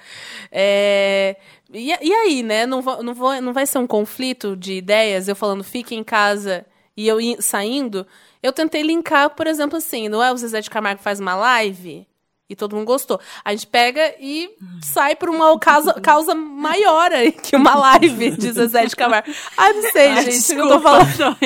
É, 0.50 1.36
e, 1.72 1.88
e 1.88 2.12
aí, 2.12 2.42
né, 2.42 2.66
não, 2.66 2.80
não, 2.80 3.14
vou, 3.14 3.40
não 3.40 3.52
vai 3.52 3.66
ser 3.66 3.78
um 3.78 3.86
conflito 3.86 4.56
de 4.56 4.74
ideias, 4.74 5.28
eu 5.28 5.36
falando 5.36 5.62
fique 5.64 5.94
em 5.94 6.04
casa 6.04 6.64
e 6.96 7.06
eu 7.06 7.18
saindo? 7.40 8.06
Eu 8.42 8.52
tentei 8.52 8.82
linkar, 8.82 9.30
por 9.30 9.46
exemplo, 9.46 9.78
assim, 9.78 10.08
não 10.08 10.22
é 10.22 10.32
o 10.32 10.36
Zezé 10.36 10.60
de 10.60 10.70
Camargo 10.70 11.02
faz 11.02 11.20
uma 11.20 11.34
live? 11.34 12.06
E 12.50 12.56
todo 12.56 12.74
mundo 12.74 12.86
gostou. 12.86 13.20
A 13.44 13.50
gente 13.50 13.66
pega 13.66 14.14
e 14.18 14.48
sai 14.82 15.14
por 15.14 15.28
uma 15.28 15.56
causa, 15.60 15.92
causa 16.00 16.34
maior 16.34 17.12
aí 17.12 17.30
que 17.30 17.54
uma 17.54 17.74
live 17.74 18.30
de 18.30 18.52
Zezé 18.52 18.86
de 18.86 18.96
Camargo. 18.96 19.30
Ah, 19.54 19.70
não 19.70 19.92
sei, 19.92 20.08
Ai, 20.12 20.24
gente. 20.24 20.34
Desculpa, 20.34 20.62
eu 20.62 20.68
tô 20.68 20.80
falando. 20.80 21.36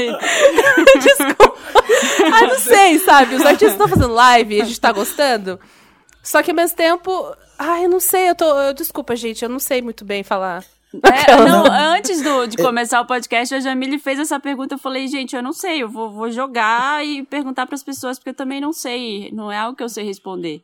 desculpa. 1.01 1.55
Ah, 2.33 2.47
não 2.47 2.59
sei, 2.59 2.99
sabe? 3.01 3.35
Os 3.35 3.43
artistas 3.45 3.73
estão 3.73 3.89
fazendo 3.89 4.15
live 4.15 4.57
e 4.57 4.63
a 4.63 4.65
gente 4.65 4.81
tá 4.81 4.93
gostando. 4.93 5.59
Só 6.23 6.43
que 6.43 6.51
ao 6.51 6.57
mesmo 6.57 6.77
tempo. 6.77 7.37
Ai, 7.59 7.85
eu 7.85 7.89
não 7.89 8.01
sei, 8.01 8.31
eu 8.31 8.35
tô. 8.35 8.45
Eu, 8.45 8.73
desculpa, 8.73 9.17
gente, 9.17 9.43
eu 9.43 9.49
não 9.49 9.59
sei 9.59 9.83
muito 9.83 10.05
bem 10.05 10.23
falar. 10.23 10.65
É, 10.95 11.37
não, 11.49 11.65
antes 11.67 12.23
do, 12.23 12.47
de 12.47 12.57
começar 12.57 13.01
o 13.01 13.07
podcast, 13.07 13.55
a 13.55 13.61
Jamile 13.61 13.99
fez 13.99 14.19
essa 14.19 14.39
pergunta. 14.39 14.75
Eu 14.75 14.79
falei, 14.79 15.09
gente, 15.09 15.35
eu 15.35 15.43
não 15.43 15.53
sei, 15.53 15.83
eu 15.83 15.89
vou, 15.89 16.11
vou 16.11 16.31
jogar 16.31 17.05
e 17.05 17.25
perguntar 17.25 17.67
para 17.67 17.75
as 17.75 17.83
pessoas, 17.83 18.19
porque 18.19 18.31
eu 18.31 18.35
também 18.35 18.61
não 18.61 18.73
sei. 18.73 19.31
Não 19.33 19.51
é 19.51 19.59
algo 19.59 19.77
que 19.77 19.83
eu 19.83 19.89
sei 19.89 20.05
responder. 20.05 20.63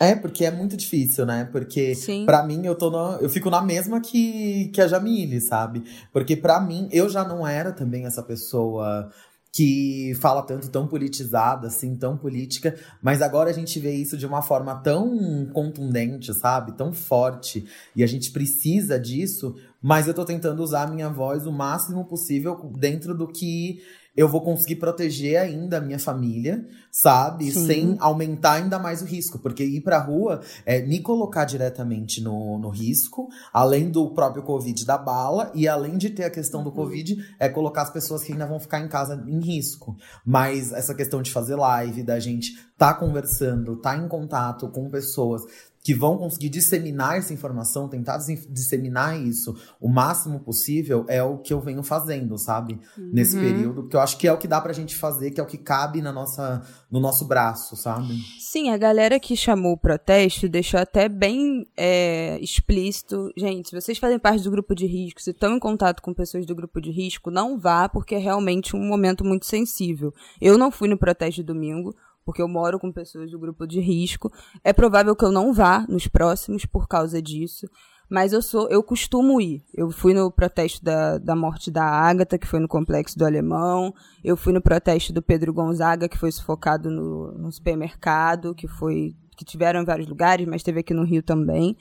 É, 0.00 0.14
porque 0.14 0.46
é 0.46 0.50
muito 0.50 0.78
difícil, 0.78 1.26
né? 1.26 1.46
Porque 1.52 1.92
para 2.24 2.42
mim 2.42 2.64
eu 2.64 2.74
tô 2.74 2.88
no, 2.90 3.18
eu 3.20 3.28
fico 3.28 3.50
na 3.50 3.60
mesma 3.60 4.00
que, 4.00 4.70
que 4.72 4.80
a 4.80 4.88
Jamile, 4.88 5.42
sabe? 5.42 5.84
Porque 6.10 6.34
para 6.34 6.58
mim 6.58 6.88
eu 6.90 7.06
já 7.06 7.22
não 7.22 7.46
era 7.46 7.70
também 7.70 8.06
essa 8.06 8.22
pessoa 8.22 9.12
que 9.52 10.12
fala 10.20 10.42
tanto 10.42 10.68
tão 10.70 10.86
politizada, 10.86 11.66
assim, 11.66 11.96
tão 11.96 12.16
política, 12.16 12.78
mas 13.02 13.20
agora 13.20 13.50
a 13.50 13.52
gente 13.52 13.80
vê 13.80 13.92
isso 13.92 14.16
de 14.16 14.24
uma 14.24 14.42
forma 14.42 14.76
tão 14.76 15.46
contundente, 15.52 16.32
sabe? 16.34 16.72
Tão 16.72 16.92
forte, 16.92 17.66
e 17.94 18.04
a 18.04 18.06
gente 18.06 18.30
precisa 18.30 18.98
disso, 18.98 19.56
mas 19.82 20.06
eu 20.06 20.14
tô 20.14 20.24
tentando 20.24 20.62
usar 20.62 20.84
a 20.84 20.90
minha 20.90 21.08
voz 21.08 21.46
o 21.46 21.52
máximo 21.52 22.04
possível 22.04 22.56
dentro 22.78 23.16
do 23.16 23.26
que 23.26 23.82
eu 24.16 24.28
vou 24.28 24.42
conseguir 24.42 24.76
proteger 24.76 25.38
ainda 25.38 25.78
a 25.78 25.80
minha 25.80 25.98
família, 25.98 26.66
sabe? 26.90 27.50
Sim. 27.50 27.66
Sem 27.66 27.96
aumentar 28.00 28.54
ainda 28.54 28.78
mais 28.78 29.02
o 29.02 29.04
risco. 29.04 29.38
Porque 29.38 29.64
ir 29.64 29.80
pra 29.80 29.98
rua 29.98 30.40
é 30.66 30.80
me 30.80 31.00
colocar 31.00 31.44
diretamente 31.44 32.20
no, 32.20 32.58
no 32.58 32.68
risco, 32.68 33.28
além 33.52 33.90
do 33.90 34.12
próprio 34.12 34.42
Covid 34.42 34.84
da 34.84 34.98
bala, 34.98 35.50
e 35.54 35.68
além 35.68 35.96
de 35.96 36.10
ter 36.10 36.24
a 36.24 36.30
questão 36.30 36.62
do 36.62 36.70
uhum. 36.70 36.76
Covid, 36.76 37.16
é 37.38 37.48
colocar 37.48 37.82
as 37.82 37.90
pessoas 37.90 38.22
que 38.22 38.32
ainda 38.32 38.46
vão 38.46 38.58
ficar 38.58 38.80
em 38.80 38.88
casa 38.88 39.22
em 39.26 39.40
risco. 39.40 39.96
Mas 40.24 40.72
essa 40.72 40.94
questão 40.94 41.22
de 41.22 41.30
fazer 41.30 41.56
live, 41.56 42.02
da 42.02 42.18
gente 42.18 42.52
tá 42.76 42.94
conversando, 42.94 43.76
tá 43.76 43.96
em 43.96 44.08
contato 44.08 44.68
com 44.70 44.88
pessoas, 44.88 45.42
que 45.82 45.94
vão 45.94 46.18
conseguir 46.18 46.50
disseminar 46.50 47.16
essa 47.16 47.32
informação, 47.32 47.88
tentar 47.88 48.18
disseminar 48.48 49.18
isso 49.18 49.56
o 49.80 49.88
máximo 49.88 50.40
possível, 50.40 51.06
é 51.08 51.22
o 51.22 51.38
que 51.38 51.52
eu 51.52 51.60
venho 51.60 51.82
fazendo, 51.82 52.36
sabe? 52.36 52.78
Uhum. 52.98 53.10
Nesse 53.12 53.38
período, 53.38 53.82
porque 53.82 53.96
eu 53.96 54.00
acho 54.00 54.18
que 54.18 54.28
é 54.28 54.32
o 54.32 54.36
que 54.36 54.46
dá 54.46 54.60
pra 54.60 54.74
gente 54.74 54.94
fazer, 54.94 55.30
que 55.30 55.40
é 55.40 55.42
o 55.42 55.46
que 55.46 55.56
cabe 55.56 56.02
na 56.02 56.12
nossa, 56.12 56.62
no 56.90 57.00
nosso 57.00 57.24
braço, 57.24 57.76
sabe? 57.76 58.14
Sim, 58.38 58.70
a 58.70 58.76
galera 58.76 59.18
que 59.18 59.34
chamou 59.34 59.72
o 59.72 59.78
protesto 59.78 60.48
deixou 60.48 60.78
até 60.78 61.08
bem 61.08 61.66
é, 61.76 62.38
explícito. 62.40 63.30
Gente, 63.36 63.70
se 63.70 63.80
vocês 63.80 63.96
fazem 63.96 64.18
parte 64.18 64.44
do 64.44 64.50
grupo 64.50 64.74
de 64.74 64.86
risco, 64.86 65.22
se 65.22 65.30
estão 65.30 65.56
em 65.56 65.58
contato 65.58 66.02
com 66.02 66.12
pessoas 66.12 66.44
do 66.44 66.54
grupo 66.54 66.80
de 66.80 66.90
risco, 66.90 67.30
não 67.30 67.58
vá, 67.58 67.88
porque 67.88 68.14
é 68.14 68.18
realmente 68.18 68.76
um 68.76 68.86
momento 68.86 69.24
muito 69.24 69.46
sensível. 69.46 70.12
Eu 70.40 70.58
não 70.58 70.70
fui 70.70 70.88
no 70.88 70.98
protesto 70.98 71.36
de 71.36 71.42
domingo, 71.42 71.94
porque 72.24 72.42
eu 72.42 72.48
moro 72.48 72.78
com 72.78 72.92
pessoas 72.92 73.30
do 73.30 73.38
grupo 73.38 73.66
de 73.66 73.80
risco. 73.80 74.32
É 74.62 74.72
provável 74.72 75.14
que 75.16 75.24
eu 75.24 75.32
não 75.32 75.52
vá 75.52 75.84
nos 75.88 76.06
próximos 76.06 76.64
por 76.64 76.86
causa 76.86 77.20
disso. 77.20 77.66
Mas 78.10 78.32
eu 78.32 78.42
sou, 78.42 78.68
eu 78.68 78.82
costumo 78.82 79.40
ir. 79.40 79.62
Eu 79.72 79.88
fui 79.92 80.12
no 80.12 80.32
protesto 80.32 80.84
da, 80.84 81.16
da 81.16 81.36
morte 81.36 81.70
da 81.70 81.84
Ágata, 81.84 82.36
que 82.36 82.46
foi 82.46 82.58
no 82.58 82.66
Complexo 82.66 83.16
do 83.16 83.24
Alemão. 83.24 83.94
Eu 84.24 84.36
fui 84.36 84.52
no 84.52 84.60
protesto 84.60 85.12
do 85.12 85.22
Pedro 85.22 85.52
Gonzaga, 85.52 86.08
que 86.08 86.18
foi 86.18 86.32
sufocado 86.32 86.90
no, 86.90 87.30
no 87.38 87.52
supermercado, 87.52 88.52
que 88.52 88.66
foi. 88.66 89.14
que 89.36 89.44
tiveram 89.44 89.82
em 89.82 89.84
vários 89.84 90.08
lugares, 90.08 90.44
mas 90.44 90.64
teve 90.64 90.80
aqui 90.80 90.92
no 90.92 91.04
Rio 91.04 91.22
também. 91.22 91.76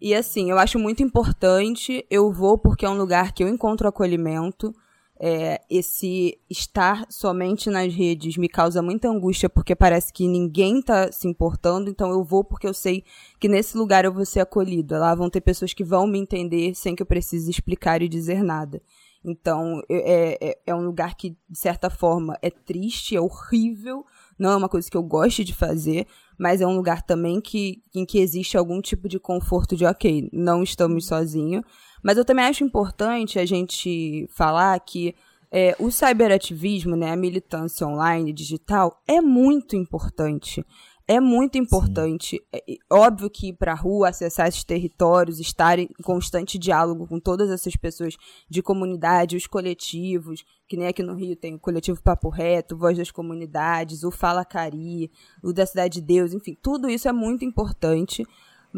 E 0.00 0.14
assim, 0.14 0.50
eu 0.50 0.58
acho 0.58 0.78
muito 0.78 1.02
importante. 1.02 2.06
Eu 2.10 2.32
vou 2.32 2.56
porque 2.56 2.86
é 2.86 2.88
um 2.88 2.96
lugar 2.96 3.32
que 3.32 3.44
eu 3.44 3.48
encontro 3.48 3.86
acolhimento 3.86 4.74
é, 5.18 5.60
esse 5.70 6.38
estar 6.48 7.06
somente 7.08 7.70
nas 7.70 7.92
redes 7.94 8.36
me 8.36 8.48
causa 8.48 8.82
muita 8.82 9.08
angústia 9.08 9.48
porque 9.48 9.74
parece 9.74 10.12
que 10.12 10.28
ninguém 10.28 10.82
tá 10.82 11.10
se 11.10 11.26
importando, 11.26 11.88
então 11.88 12.10
eu 12.10 12.22
vou 12.22 12.44
porque 12.44 12.66
eu 12.66 12.74
sei 12.74 13.02
que 13.40 13.48
nesse 13.48 13.76
lugar 13.76 14.04
eu 14.04 14.12
vou 14.12 14.26
ser 14.26 14.40
acolhida. 14.40 14.98
Lá 14.98 15.14
vão 15.14 15.30
ter 15.30 15.40
pessoas 15.40 15.72
que 15.72 15.84
vão 15.84 16.06
me 16.06 16.18
entender 16.18 16.74
sem 16.74 16.94
que 16.94 17.02
eu 17.02 17.06
precise 17.06 17.50
explicar 17.50 18.02
e 18.02 18.08
dizer 18.08 18.42
nada. 18.42 18.82
Então, 19.26 19.82
é, 19.88 20.38
é, 20.50 20.58
é 20.66 20.74
um 20.74 20.86
lugar 20.86 21.16
que, 21.16 21.30
de 21.50 21.58
certa 21.58 21.90
forma, 21.90 22.38
é 22.40 22.48
triste, 22.48 23.16
é 23.16 23.20
horrível, 23.20 24.06
Não 24.38 24.52
é 24.52 24.56
uma 24.56 24.68
coisa 24.68 24.88
que 24.88 24.96
eu 24.96 25.02
goste 25.02 25.42
de 25.42 25.52
fazer, 25.52 26.06
mas 26.38 26.60
é 26.60 26.66
um 26.66 26.76
lugar 26.76 27.02
também 27.02 27.40
que, 27.40 27.82
em 27.92 28.04
que 28.06 28.18
existe 28.20 28.56
algum 28.56 28.80
tipo 28.80 29.08
de 29.08 29.18
conforto 29.18 29.74
de, 29.74 29.84
ok, 29.84 30.28
não 30.32 30.62
estamos 30.62 31.06
sozinhos. 31.06 31.64
Mas 32.06 32.16
eu 32.16 32.24
também 32.24 32.44
acho 32.44 32.62
importante 32.62 33.36
a 33.36 33.44
gente 33.44 34.28
falar 34.30 34.78
que 34.78 35.12
é, 35.50 35.74
o 35.76 35.90
cyberativismo, 35.90 36.94
né, 36.94 37.10
a 37.10 37.16
militância 37.16 37.84
online 37.84 38.32
digital, 38.32 39.02
é 39.08 39.20
muito 39.20 39.74
importante. 39.74 40.64
É 41.08 41.18
muito 41.18 41.58
importante. 41.58 42.40
É, 42.52 42.62
óbvio 42.88 43.28
que 43.28 43.48
ir 43.48 43.54
para 43.54 43.72
a 43.72 43.74
rua, 43.74 44.10
acessar 44.10 44.46
esses 44.46 44.62
territórios, 44.62 45.40
estar 45.40 45.80
em 45.80 45.88
constante 46.04 46.60
diálogo 46.60 47.08
com 47.08 47.18
todas 47.18 47.50
essas 47.50 47.74
pessoas 47.74 48.16
de 48.48 48.62
comunidade, 48.62 49.36
os 49.36 49.48
coletivos, 49.48 50.44
que 50.68 50.76
nem 50.76 50.86
aqui 50.86 51.02
no 51.02 51.16
Rio 51.16 51.34
tem 51.34 51.56
o 51.56 51.58
coletivo 51.58 52.00
Papo 52.00 52.28
Reto, 52.28 52.76
Voz 52.76 52.96
das 52.96 53.10
Comunidades, 53.10 54.04
o 54.04 54.12
Fala 54.12 54.44
Cari, 54.44 55.10
o 55.42 55.52
da 55.52 55.66
Cidade 55.66 56.00
de 56.00 56.06
Deus, 56.06 56.32
enfim, 56.32 56.56
tudo 56.62 56.88
isso 56.88 57.08
é 57.08 57.12
muito 57.12 57.44
importante. 57.44 58.24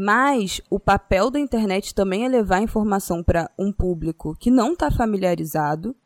Mas 0.01 0.61
o 0.71 0.79
papel 0.79 1.31
da 1.31 1.41
internet 1.41 1.95
também 1.95 2.25
é 2.25 2.29
levar 2.29 2.63
informação 2.63 3.23
para 3.23 3.51
um 3.59 3.73
público 3.73 4.37
que 4.39 4.51
não 4.51 4.75
está 4.75 4.91
familiarizado, 4.91 5.97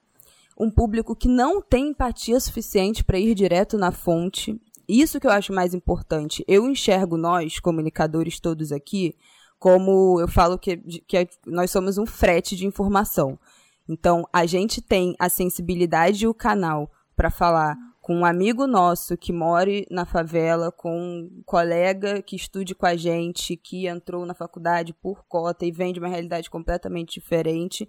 um 0.58 0.70
público 0.70 1.14
que 1.14 1.28
não 1.28 1.60
tem 1.60 1.88
empatia 1.88 2.40
suficiente 2.40 3.04
para 3.04 3.18
ir 3.18 3.34
direto 3.34 3.76
na 3.76 3.92
fonte 3.92 4.58
isso 4.88 5.20
que 5.20 5.26
eu 5.26 5.30
acho 5.30 5.52
mais 5.52 5.74
importante. 5.74 6.44
Eu 6.46 6.68
enxergo 6.68 7.16
nós, 7.16 7.58
comunicadores 7.58 8.40
todos 8.40 8.72
aqui, 8.72 9.14
como 9.58 10.20
eu 10.20 10.28
falo 10.28 10.58
que, 10.58 10.76
que 11.06 11.16
é, 11.16 11.28
nós 11.46 11.70
somos 11.70 11.98
um 11.98 12.06
frete 12.06 12.56
de 12.56 12.66
informação. 12.66 13.38
Então, 13.88 14.26
a 14.32 14.44
gente 14.44 14.80
tem 14.80 15.14
a 15.18 15.28
sensibilidade 15.28 16.24
e 16.24 16.28
o 16.28 16.34
canal 16.34 16.90
para 17.16 17.30
falar 17.30 17.76
com 18.02 18.16
um 18.16 18.24
amigo 18.24 18.66
nosso 18.66 19.16
que 19.16 19.32
more 19.32 19.86
na 19.88 20.04
favela, 20.04 20.72
com 20.72 20.92
um 20.92 21.42
colega 21.46 22.20
que 22.20 22.34
estude 22.34 22.74
com 22.74 22.84
a 22.84 22.96
gente, 22.96 23.56
que 23.56 23.86
entrou 23.86 24.26
na 24.26 24.34
faculdade 24.34 24.92
por 24.92 25.24
cota 25.28 25.64
e 25.64 25.70
vem 25.70 25.92
de 25.92 26.00
uma 26.00 26.08
realidade 26.08 26.50
completamente 26.50 27.20
diferente 27.20 27.88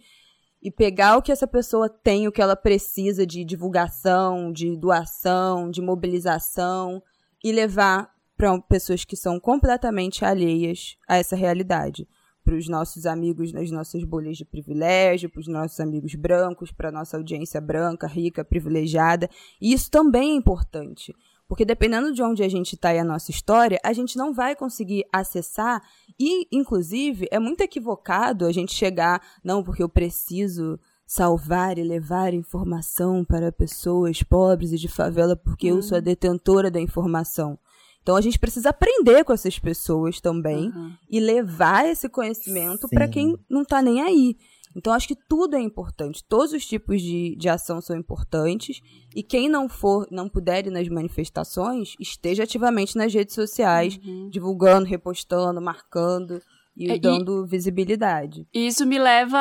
e 0.61 0.69
pegar 0.69 1.17
o 1.17 1.21
que 1.21 1.31
essa 1.31 1.47
pessoa 1.47 1.89
tem, 1.89 2.27
o 2.27 2.31
que 2.31 2.43
ela 2.43 2.55
precisa 2.55 3.25
de 3.25 3.43
divulgação, 3.43 4.51
de 4.51 4.77
doação, 4.77 5.71
de 5.71 5.81
mobilização 5.81 7.01
e 7.43 7.51
levar 7.51 8.13
para 8.37 8.61
pessoas 8.61 9.03
que 9.03 9.17
são 9.17 9.39
completamente 9.39 10.23
alheias 10.23 10.95
a 11.07 11.17
essa 11.17 11.35
realidade. 11.35 12.07
Para 12.43 12.55
os 12.55 12.67
nossos 12.67 13.05
amigos 13.05 13.53
nas 13.53 13.71
nossas 13.71 14.03
bolhas 14.03 14.37
de 14.37 14.43
privilégio, 14.43 15.29
para 15.29 15.39
os 15.39 15.47
nossos 15.47 15.79
amigos 15.79 16.13
brancos, 16.15 16.71
para 16.71 16.89
a 16.89 16.91
nossa 16.91 17.17
audiência 17.17 17.61
branca, 17.61 18.07
rica, 18.07 18.43
privilegiada. 18.43 19.29
E 19.61 19.73
isso 19.73 19.89
também 19.89 20.31
é 20.31 20.35
importante. 20.35 21.13
Porque 21.47 21.65
dependendo 21.65 22.13
de 22.13 22.23
onde 22.23 22.43
a 22.43 22.49
gente 22.49 22.73
está 22.73 22.93
e 22.93 22.99
a 22.99 23.03
nossa 23.03 23.29
história, 23.29 23.79
a 23.83 23.93
gente 23.93 24.17
não 24.17 24.33
vai 24.33 24.55
conseguir 24.55 25.05
acessar. 25.11 25.81
E, 26.19 26.47
inclusive, 26.51 27.27
é 27.31 27.39
muito 27.39 27.61
equivocado 27.61 28.45
a 28.45 28.51
gente 28.51 28.73
chegar, 28.73 29.21
não, 29.43 29.63
porque 29.63 29.83
eu 29.83 29.89
preciso 29.89 30.79
salvar 31.05 31.77
e 31.77 31.83
levar 31.83 32.33
informação 32.33 33.23
para 33.23 33.51
pessoas 33.51 34.23
pobres 34.23 34.71
e 34.71 34.77
de 34.77 34.87
favela, 34.87 35.35
porque 35.35 35.69
uhum. 35.69 35.77
eu 35.77 35.83
sou 35.83 35.95
a 35.95 35.99
uhum. 35.99 36.03
detentora 36.03 36.71
da 36.71 36.79
informação. 36.79 37.59
Então 38.03 38.15
a 38.17 38.21
gente 38.21 38.37
precisa 38.37 38.69
aprender 38.69 39.23
com 39.23 39.33
essas 39.33 39.57
pessoas 39.57 40.19
também 40.19 40.67
uhum. 40.67 40.93
e 41.09 41.19
levar 41.19 41.85
esse 41.85 42.07
conhecimento 42.09 42.87
para 42.89 43.07
quem 43.07 43.35
não 43.49 43.63
está 43.63 43.81
nem 43.81 44.01
aí. 44.01 44.35
Então, 44.75 44.91
acho 44.91 45.07
que 45.07 45.15
tudo 45.15 45.55
é 45.55 45.61
importante. 45.61 46.23
Todos 46.27 46.51
os 46.51 46.65
tipos 46.65 47.01
de, 47.01 47.35
de 47.35 47.47
ação 47.47 47.79
são 47.79 47.95
importantes. 47.95 48.81
E 49.15 49.21
quem 49.21 49.47
não 49.47 49.69
for, 49.69 50.07
não 50.09 50.27
puder 50.27 50.65
ir 50.65 50.71
nas 50.71 50.89
manifestações, 50.89 51.93
esteja 51.99 52.43
ativamente 52.43 52.97
nas 52.97 53.13
redes 53.13 53.35
sociais, 53.35 53.99
uhum. 54.03 54.29
divulgando, 54.29 54.87
repostando, 54.87 55.61
marcando 55.61 56.41
e 56.75 56.91
é, 56.91 56.97
dando 56.97 57.45
visibilidade. 57.45 58.47
Isso 58.53 58.85
me 58.85 58.97
leva 58.97 59.39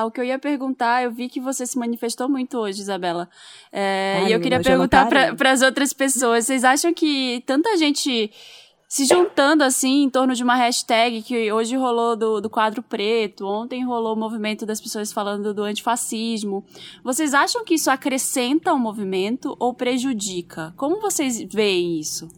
ao 0.00 0.10
que 0.10 0.20
eu 0.20 0.24
ia 0.24 0.38
perguntar. 0.38 1.02
Eu 1.02 1.10
vi 1.10 1.28
que 1.28 1.40
você 1.40 1.66
se 1.66 1.78
manifestou 1.78 2.28
muito 2.28 2.58
hoje, 2.58 2.80
Isabela. 2.80 3.28
É, 3.72 4.20
Ai, 4.22 4.30
e 4.30 4.32
eu 4.32 4.40
queria 4.40 4.60
perguntar 4.60 5.06
para 5.06 5.50
as 5.50 5.62
outras 5.62 5.92
pessoas: 5.92 6.46
vocês 6.46 6.64
acham 6.64 6.92
que 6.92 7.42
tanta 7.46 7.76
gente 7.76 8.30
se 8.92 9.06
juntando 9.06 9.64
assim 9.64 10.02
em 10.02 10.10
torno 10.10 10.34
de 10.34 10.42
uma 10.42 10.54
hashtag 10.54 11.22
que 11.22 11.50
hoje 11.50 11.74
rolou 11.74 12.14
do, 12.14 12.42
do 12.42 12.50
quadro 12.50 12.82
preto, 12.82 13.46
ontem 13.46 13.82
rolou 13.82 14.14
o 14.14 14.18
movimento 14.18 14.66
das 14.66 14.82
pessoas 14.82 15.10
falando 15.10 15.54
do 15.54 15.62
antifascismo. 15.62 16.62
Vocês 17.02 17.32
acham 17.32 17.64
que 17.64 17.72
isso 17.72 17.90
acrescenta 17.90 18.74
o 18.74 18.78
movimento 18.78 19.56
ou 19.58 19.72
prejudica? 19.72 20.74
Como 20.76 21.00
vocês 21.00 21.42
veem 21.42 21.98
isso? 21.98 22.28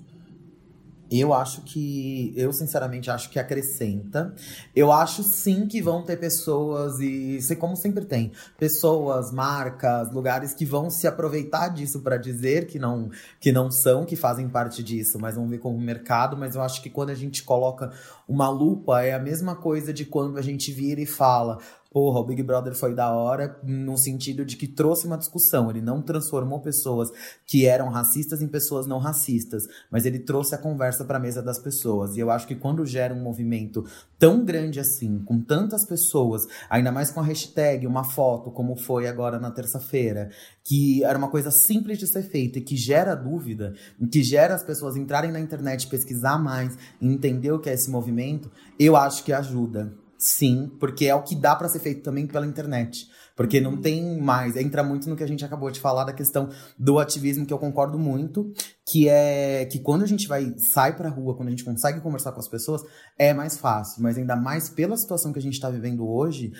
Eu 1.20 1.33
acho 1.33 1.62
que. 1.62 2.33
Eu, 2.37 2.53
sinceramente, 2.53 3.11
acho 3.11 3.31
que 3.31 3.38
acrescenta. 3.38 4.35
Eu 4.74 4.90
acho 4.90 5.22
sim 5.22 5.66
que 5.66 5.81
vão 5.81 6.03
ter 6.03 6.16
pessoas, 6.16 6.98
e 7.00 7.38
como 7.59 7.77
sempre 7.77 8.05
tem, 8.05 8.33
pessoas, 8.59 9.31
marcas, 9.31 10.12
lugares 10.12 10.53
que 10.53 10.64
vão 10.64 10.90
se 10.90 11.07
aproveitar 11.07 11.68
disso 11.68 12.00
para 12.00 12.16
dizer 12.16 12.66
que 12.66 12.79
não, 12.79 13.11
que 13.40 13.53
não 13.53 13.70
são, 13.70 14.05
que 14.05 14.16
fazem 14.16 14.48
parte 14.48 14.83
disso, 14.83 15.18
mas 15.20 15.37
vão 15.37 15.48
ver 15.48 15.59
como 15.59 15.79
mercado. 15.79 16.37
Mas 16.37 16.55
eu 16.55 16.62
acho 16.62 16.83
que 16.83 16.90
quando 16.90 17.11
a 17.11 17.14
gente 17.14 17.44
coloca 17.44 17.92
uma 18.27 18.48
lupa, 18.48 19.03
é 19.03 19.12
a 19.12 19.18
mesma 19.18 19.55
coisa 19.55 19.92
de 19.92 20.05
quando 20.05 20.38
a 20.38 20.42
gente 20.42 20.72
vira 20.72 21.00
e 21.00 21.07
fala: 21.07 21.59
porra, 21.94 22.18
o 22.18 22.24
Big 22.24 22.42
Brother 22.42 22.74
foi 22.74 22.92
da 22.92 23.12
hora, 23.12 23.57
no 23.62 23.96
sentido 23.96 24.44
de 24.44 24.57
que 24.57 24.66
trouxe 24.66 25.07
uma 25.07 25.16
discussão. 25.16 25.70
Ele 25.70 25.80
não 25.80 26.02
transformou 26.02 26.59
pessoas 26.59 27.09
que 27.46 27.66
eram 27.66 27.88
racistas 27.88 28.42
em 28.42 28.48
pessoas 28.48 28.85
não 28.85 28.98
racistas, 28.98 29.68
mas 29.92 30.04
ele 30.04 30.18
trouxe 30.18 30.57
a 30.57 30.59
conversa 30.59 31.04
para 31.04 31.18
a 31.18 31.20
mesa 31.20 31.40
das 31.40 31.57
pessoas. 31.57 32.16
E 32.16 32.20
eu 32.20 32.33
acho 32.33 32.48
que 32.48 32.57
quando 32.57 32.85
gera 32.85 33.14
um 33.14 33.22
movimento 33.22 33.85
tão 34.18 34.44
grande 34.44 34.80
assim, 34.80 35.20
com 35.20 35.40
tantas 35.40 35.85
pessoas, 35.85 36.48
ainda 36.68 36.90
mais 36.90 37.12
com 37.12 37.20
a 37.20 37.24
hashtag, 37.24 37.87
uma 37.87 38.02
foto, 38.02 38.50
como 38.50 38.74
foi 38.74 39.07
agora 39.07 39.38
na 39.38 39.52
terça-feira, 39.52 40.30
que 40.64 41.04
era 41.04 41.16
uma 41.16 41.30
coisa 41.30 41.52
simples 41.52 41.98
de 41.98 42.09
ser 42.09 42.22
feita 42.22 42.59
e 42.59 42.62
que 42.62 42.76
gera 42.76 43.14
dúvida, 43.14 43.72
que 44.11 44.24
gera 44.24 44.52
as 44.52 44.64
pessoas 44.64 44.96
entrarem 44.96 45.30
na 45.30 45.38
internet, 45.38 45.87
pesquisar 45.87 46.38
mais, 46.38 46.76
entender 47.00 47.52
o 47.52 47.61
que 47.61 47.70
é 47.70 47.74
esse 47.74 47.88
movimento, 47.88 48.50
eu 48.80 48.96
acho 48.96 49.22
que 49.22 49.33
ajuda. 49.33 50.02
Sim, 50.18 50.70
porque 50.81 51.07
é 51.07 51.14
o 51.14 51.22
que 51.22 51.35
dá 51.35 51.55
para 51.55 51.68
ser 51.68 51.81
feito 51.81 52.03
também 52.03 52.27
pela 52.27 52.46
internet. 52.46 53.09
Porque 53.37 53.61
não 53.61 53.77
tem 53.77 54.20
mais. 54.20 54.57
Entra 54.57 54.83
muito 54.83 55.09
no 55.09 55.16
que 55.16 55.24
a 55.24 55.29
gente 55.29 55.44
acabou 55.44 55.70
de 55.70 55.81
falar 55.81 56.05
da 56.05 56.12
questão 56.12 56.48
do 56.79 56.98
ativismo, 56.98 57.44
que 57.44 57.53
eu 57.53 57.59
concordo 57.59 57.98
muito, 57.98 58.53
que 58.87 59.09
é 59.09 59.64
que 59.66 59.81
quando 59.81 60.03
a 60.03 60.07
gente 60.07 60.29
vai, 60.29 60.55
sai 60.57 60.96
pra 60.96 61.09
rua, 61.09 61.37
quando 61.37 61.48
a 61.48 61.50
gente 61.50 61.64
consegue 61.64 62.00
conversar 62.00 62.33
com 62.33 62.40
as 62.40 62.48
pessoas, 62.48 62.83
é 63.18 63.35
mais 63.35 63.59
fácil. 63.59 64.03
Mas 64.03 64.16
ainda 64.16 64.37
mais 64.37 64.68
pela 64.68 64.96
situação 64.96 65.33
que 65.33 65.38
a 65.38 65.42
gente 65.42 65.61
tá 65.61 65.68
vivendo 65.68 66.09
hoje, 66.09 66.53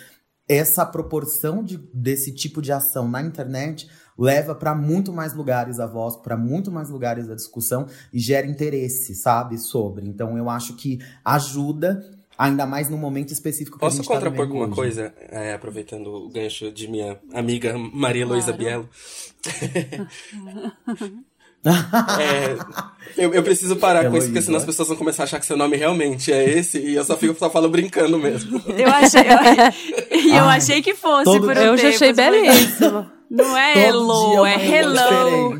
essa 0.47 0.85
proporção 0.85 1.63
de, 1.63 1.77
desse 1.93 2.33
tipo 2.33 2.61
de 2.61 2.71
ação 2.71 3.07
na 3.07 3.21
internet 3.21 3.89
leva 4.17 4.55
para 4.55 4.73
muito 4.73 5.11
mais 5.11 5.33
lugares 5.33 5.79
a 5.79 5.87
voz, 5.87 6.15
para 6.17 6.37
muito 6.37 6.71
mais 6.71 6.89
lugares 6.89 7.29
a 7.29 7.35
discussão 7.35 7.87
e 8.13 8.19
gera 8.19 8.47
interesse, 8.47 9.15
sabe, 9.15 9.57
sobre. 9.57 10.07
Então 10.07 10.37
eu 10.37 10.49
acho 10.49 10.75
que 10.75 10.99
ajuda 11.23 12.01
Ainda 12.37 12.65
mais 12.65 12.89
no 12.89 12.97
momento 12.97 13.31
específico 13.31 13.77
que 13.77 13.81
Posso 13.81 13.95
a 13.95 13.97
gente 13.97 14.07
tá 14.07 14.15
contrapor 14.15 14.47
com 14.47 14.55
uma 14.55 14.65
hoje. 14.65 14.75
coisa, 14.75 15.13
é, 15.29 15.53
aproveitando 15.53 16.07
o 16.07 16.29
gancho 16.29 16.71
de 16.71 16.87
minha 16.87 17.17
amiga 17.33 17.77
Maria 17.77 18.25
Luísa 18.25 18.53
claro. 18.53 18.57
Bielo? 18.57 18.89
é, 22.19 22.57
eu, 23.17 23.33
eu, 23.33 23.41
preciso 23.41 23.75
parar 23.77 24.09
com 24.09 24.17
isso, 24.17 24.27
porque 24.27 24.41
senão 24.41 24.57
as 24.57 24.65
pessoas 24.65 24.89
vão 24.89 24.97
começar 24.97 25.23
a 25.23 25.25
achar 25.25 25.39
que 25.39 25.45
seu 25.45 25.55
nome 25.57 25.77
realmente 25.77 26.31
é 26.31 26.43
esse, 26.57 26.77
e 26.77 26.95
eu 26.95 27.05
só 27.05 27.15
fico 27.17 27.33
só 27.39 27.49
falando 27.49 27.71
brincando 27.71 28.19
mesmo. 28.19 28.61
Eu 28.67 28.89
achei, 28.89 29.21
eu, 29.21 30.19
e 30.19 30.29
eu 30.35 30.43
ah, 30.43 30.55
achei 30.55 30.81
que 30.81 30.93
fosse 30.93 31.23
todo, 31.23 31.47
por 31.47 31.57
um 31.57 31.61
Eu 31.61 31.77
já 31.77 31.89
achei 31.89 32.11
belíssimo. 32.13 33.14
Não 33.29 33.57
é 33.57 33.87
hello, 33.87 34.45
é 34.45 34.53
hello. 34.55 35.59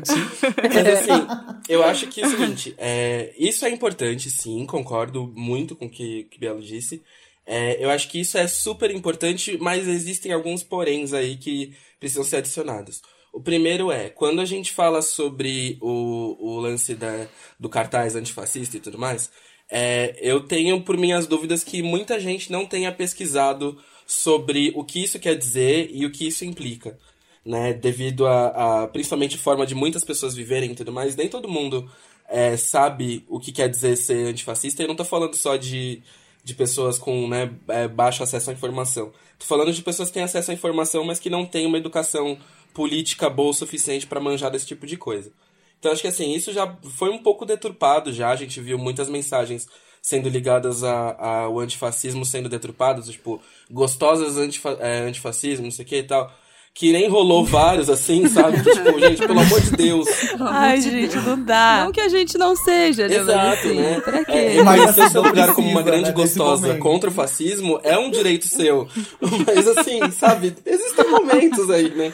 Mas 0.72 0.86
assim, 0.86 1.26
eu 1.68 1.82
acho 1.82 2.06
que 2.06 2.22
é 2.22 2.26
o 2.26 2.30
seguinte, 2.30 2.74
é, 2.78 3.34
isso 3.38 3.64
é 3.64 3.70
importante, 3.70 4.30
sim, 4.30 4.64
concordo 4.66 5.32
muito 5.34 5.74
com 5.74 5.86
o 5.86 5.90
que, 5.90 6.24
que 6.24 6.38
Belo 6.38 6.62
disse. 6.62 7.02
É, 7.44 7.82
eu 7.82 7.90
acho 7.90 8.08
que 8.08 8.20
isso 8.20 8.38
é 8.38 8.46
super 8.46 8.90
importante, 8.90 9.56
mas 9.60 9.86
existem 9.86 10.32
alguns 10.32 10.62
poréns 10.62 11.12
aí 11.12 11.36
que 11.36 11.74
precisam 11.98 12.24
ser 12.24 12.36
adicionados. 12.36 13.02
O 13.32 13.40
primeiro 13.40 13.92
é, 13.92 14.08
quando 14.08 14.40
a 14.40 14.44
gente 14.44 14.72
fala 14.72 15.02
sobre 15.02 15.78
o, 15.80 16.36
o 16.40 16.58
lance 16.58 16.94
da, 16.94 17.28
do 17.58 17.68
cartaz 17.68 18.16
antifascista 18.16 18.76
e 18.76 18.80
tudo 18.80 18.98
mais, 18.98 19.30
é, 19.70 20.16
eu 20.20 20.40
tenho 20.40 20.80
por 20.82 20.96
minhas 20.96 21.26
dúvidas 21.26 21.62
que 21.62 21.82
muita 21.82 22.18
gente 22.18 22.50
não 22.50 22.64
tenha 22.64 22.90
pesquisado 22.92 23.78
sobre 24.06 24.72
o 24.74 24.84
que 24.84 25.02
isso 25.02 25.18
quer 25.18 25.36
dizer 25.36 25.90
e 25.92 26.06
o 26.06 26.10
que 26.10 26.26
isso 26.28 26.44
implica 26.44 26.98
né? 27.46 27.72
Devido 27.72 28.26
a, 28.26 28.82
a 28.82 28.88
principalmente 28.88 29.38
forma 29.38 29.64
de 29.64 29.74
muitas 29.74 30.02
pessoas 30.04 30.34
viverem 30.34 30.72
e 30.72 30.74
tudo 30.74 30.92
mais, 30.92 31.14
nem 31.14 31.28
todo 31.28 31.48
mundo 31.48 31.88
é, 32.28 32.56
sabe 32.56 33.24
o 33.28 33.38
que 33.38 33.52
quer 33.52 33.68
dizer 33.68 33.96
ser 33.96 34.26
antifascista. 34.26 34.82
E 34.82 34.86
não 34.86 34.96
tô 34.96 35.04
falando 35.04 35.34
só 35.34 35.56
de, 35.56 36.02
de 36.42 36.54
pessoas 36.54 36.98
com 36.98 37.28
né, 37.28 37.50
é, 37.68 37.86
baixo 37.86 38.22
acesso 38.22 38.50
à 38.50 38.52
informação. 38.52 39.12
Tô 39.38 39.46
falando 39.46 39.72
de 39.72 39.80
pessoas 39.82 40.08
que 40.08 40.14
têm 40.14 40.24
acesso 40.24 40.50
à 40.50 40.54
informação, 40.54 41.04
mas 41.04 41.20
que 41.20 41.30
não 41.30 41.46
têm 41.46 41.66
uma 41.66 41.78
educação 41.78 42.36
política 42.74 43.30
boa 43.30 43.50
o 43.50 43.54
suficiente 43.54 44.06
para 44.06 44.20
manjar 44.20 44.50
desse 44.50 44.66
tipo 44.66 44.86
de 44.86 44.96
coisa. 44.96 45.30
Então 45.78 45.92
acho 45.92 46.02
que 46.02 46.08
assim, 46.08 46.34
isso 46.34 46.52
já 46.52 46.76
foi 46.96 47.10
um 47.10 47.22
pouco 47.22 47.46
deturpado 47.46 48.12
já, 48.12 48.30
a 48.30 48.36
gente 48.36 48.60
viu 48.60 48.78
muitas 48.78 49.08
mensagens 49.08 49.68
sendo 50.02 50.28
ligadas 50.28 50.82
ao 50.84 51.58
antifascismo 51.58 52.24
sendo 52.24 52.48
deturpadas, 52.48 53.08
tipo, 53.08 53.40
gostosas 53.70 54.36
antifa 54.36 54.70
é, 54.80 55.00
antifascismo, 55.00 55.64
não 55.64 55.70
sei 55.70 55.84
o 55.84 55.88
que 55.88 55.96
e 55.96 56.02
tal. 56.02 56.32
Que 56.78 56.92
nem 56.92 57.08
rolou 57.08 57.42
vários, 57.42 57.88
assim, 57.88 58.28
sabe? 58.28 58.60
tipo, 58.60 59.00
gente, 59.00 59.26
pelo 59.26 59.40
amor 59.40 59.60
de 59.62 59.70
Deus. 59.70 60.06
Ai, 60.38 60.78
gente, 60.78 61.16
não 61.16 61.42
dá. 61.42 61.84
Não 61.86 61.90
que 61.90 62.02
a 62.02 62.08
gente 62.10 62.36
não 62.36 62.54
seja, 62.54 63.08
né? 63.08 63.16
Exato, 63.16 63.38
Mas, 63.38 63.58
assim, 63.58 63.74
né? 63.80 64.00
Pra 64.00 64.24
quê? 64.26 64.32
É, 64.32 64.62
Mas 64.62 64.80
reconhecer 64.80 65.00
assim, 65.00 65.12
seu 65.12 65.22
não 65.22 65.30
lugar 65.30 65.54
como 65.54 65.70
uma 65.70 65.80
grande 65.80 66.08
né, 66.08 66.12
gostosa 66.12 66.74
contra 66.74 67.08
o 67.08 67.12
fascismo 67.12 67.80
é 67.82 67.96
um 67.96 68.10
direito 68.10 68.44
seu. 68.44 68.86
Mas 69.46 69.66
assim, 69.66 70.10
sabe? 70.10 70.54
Existem 70.66 71.10
momentos 71.10 71.70
aí, 71.70 71.88
né? 71.94 72.12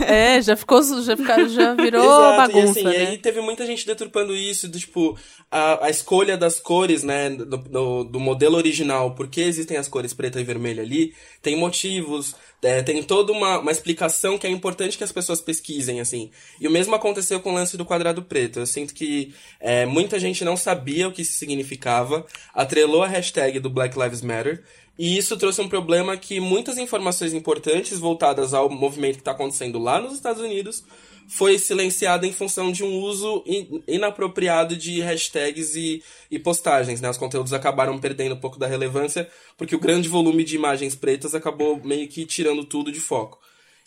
É, 0.00 0.42
já 0.42 0.56
ficou, 0.56 0.82
já, 1.02 1.16
fica, 1.16 1.48
já 1.48 1.74
virou 1.74 2.02
Exato, 2.04 2.36
bagunça, 2.36 2.80
e 2.80 2.86
assim, 2.86 2.98
né? 2.98 3.04
e 3.04 3.06
aí 3.06 3.18
teve 3.18 3.40
muita 3.40 3.64
gente 3.64 3.86
deturpando 3.86 4.34
isso, 4.34 4.68
do, 4.68 4.78
tipo, 4.78 5.16
a, 5.50 5.86
a 5.86 5.90
escolha 5.90 6.36
das 6.36 6.58
cores, 6.58 7.04
né, 7.04 7.30
do, 7.30 7.44
do, 7.44 8.04
do 8.04 8.20
modelo 8.20 8.56
original, 8.56 9.14
por 9.14 9.28
que 9.28 9.40
existem 9.40 9.76
as 9.76 9.88
cores 9.88 10.12
preta 10.12 10.40
e 10.40 10.44
vermelha 10.44 10.82
ali, 10.82 11.14
tem 11.40 11.56
motivos, 11.56 12.34
é, 12.62 12.82
tem 12.82 13.02
toda 13.02 13.32
uma, 13.32 13.58
uma 13.58 13.70
explicação 13.70 14.36
que 14.36 14.46
é 14.46 14.50
importante 14.50 14.98
que 14.98 15.04
as 15.04 15.12
pessoas 15.12 15.40
pesquisem, 15.40 16.00
assim. 16.00 16.30
E 16.60 16.68
o 16.68 16.70
mesmo 16.70 16.94
aconteceu 16.94 17.40
com 17.40 17.50
o 17.50 17.54
lance 17.54 17.76
do 17.76 17.84
quadrado 17.84 18.22
preto. 18.22 18.58
Eu 18.58 18.66
sinto 18.66 18.92
que 18.92 19.32
é, 19.58 19.86
muita 19.86 20.18
gente 20.18 20.44
não 20.44 20.56
sabia 20.56 21.08
o 21.08 21.12
que 21.12 21.22
isso 21.22 21.32
significava, 21.34 22.26
atrelou 22.52 23.02
a 23.02 23.08
hashtag 23.08 23.60
do 23.60 23.70
Black 23.70 23.98
Lives 23.98 24.20
Matter, 24.20 24.62
e 25.02 25.16
isso 25.16 25.34
trouxe 25.38 25.62
um 25.62 25.68
problema 25.68 26.14
que 26.14 26.38
muitas 26.40 26.76
informações 26.76 27.32
importantes 27.32 27.98
voltadas 27.98 28.52
ao 28.52 28.68
movimento 28.68 29.14
que 29.14 29.22
está 29.22 29.30
acontecendo 29.30 29.78
lá 29.78 29.98
nos 29.98 30.12
Estados 30.12 30.42
Unidos 30.42 30.84
foi 31.26 31.58
silenciada 31.58 32.26
em 32.26 32.32
função 32.32 32.70
de 32.70 32.84
um 32.84 32.98
uso 32.98 33.42
in- 33.46 33.82
inapropriado 33.88 34.76
de 34.76 35.00
hashtags 35.00 35.74
e, 35.74 36.02
e 36.30 36.38
postagens. 36.38 37.00
Né? 37.00 37.08
Os 37.08 37.16
conteúdos 37.16 37.54
acabaram 37.54 37.98
perdendo 37.98 38.34
um 38.34 38.40
pouco 38.40 38.58
da 38.58 38.66
relevância 38.66 39.26
porque 39.56 39.74
o 39.74 39.80
grande 39.80 40.08
volume 40.08 40.44
de 40.44 40.56
imagens 40.56 40.94
pretas 40.94 41.34
acabou 41.34 41.80
meio 41.82 42.06
que 42.06 42.26
tirando 42.26 42.62
tudo 42.64 42.92
de 42.92 43.00
foco. 43.00 43.38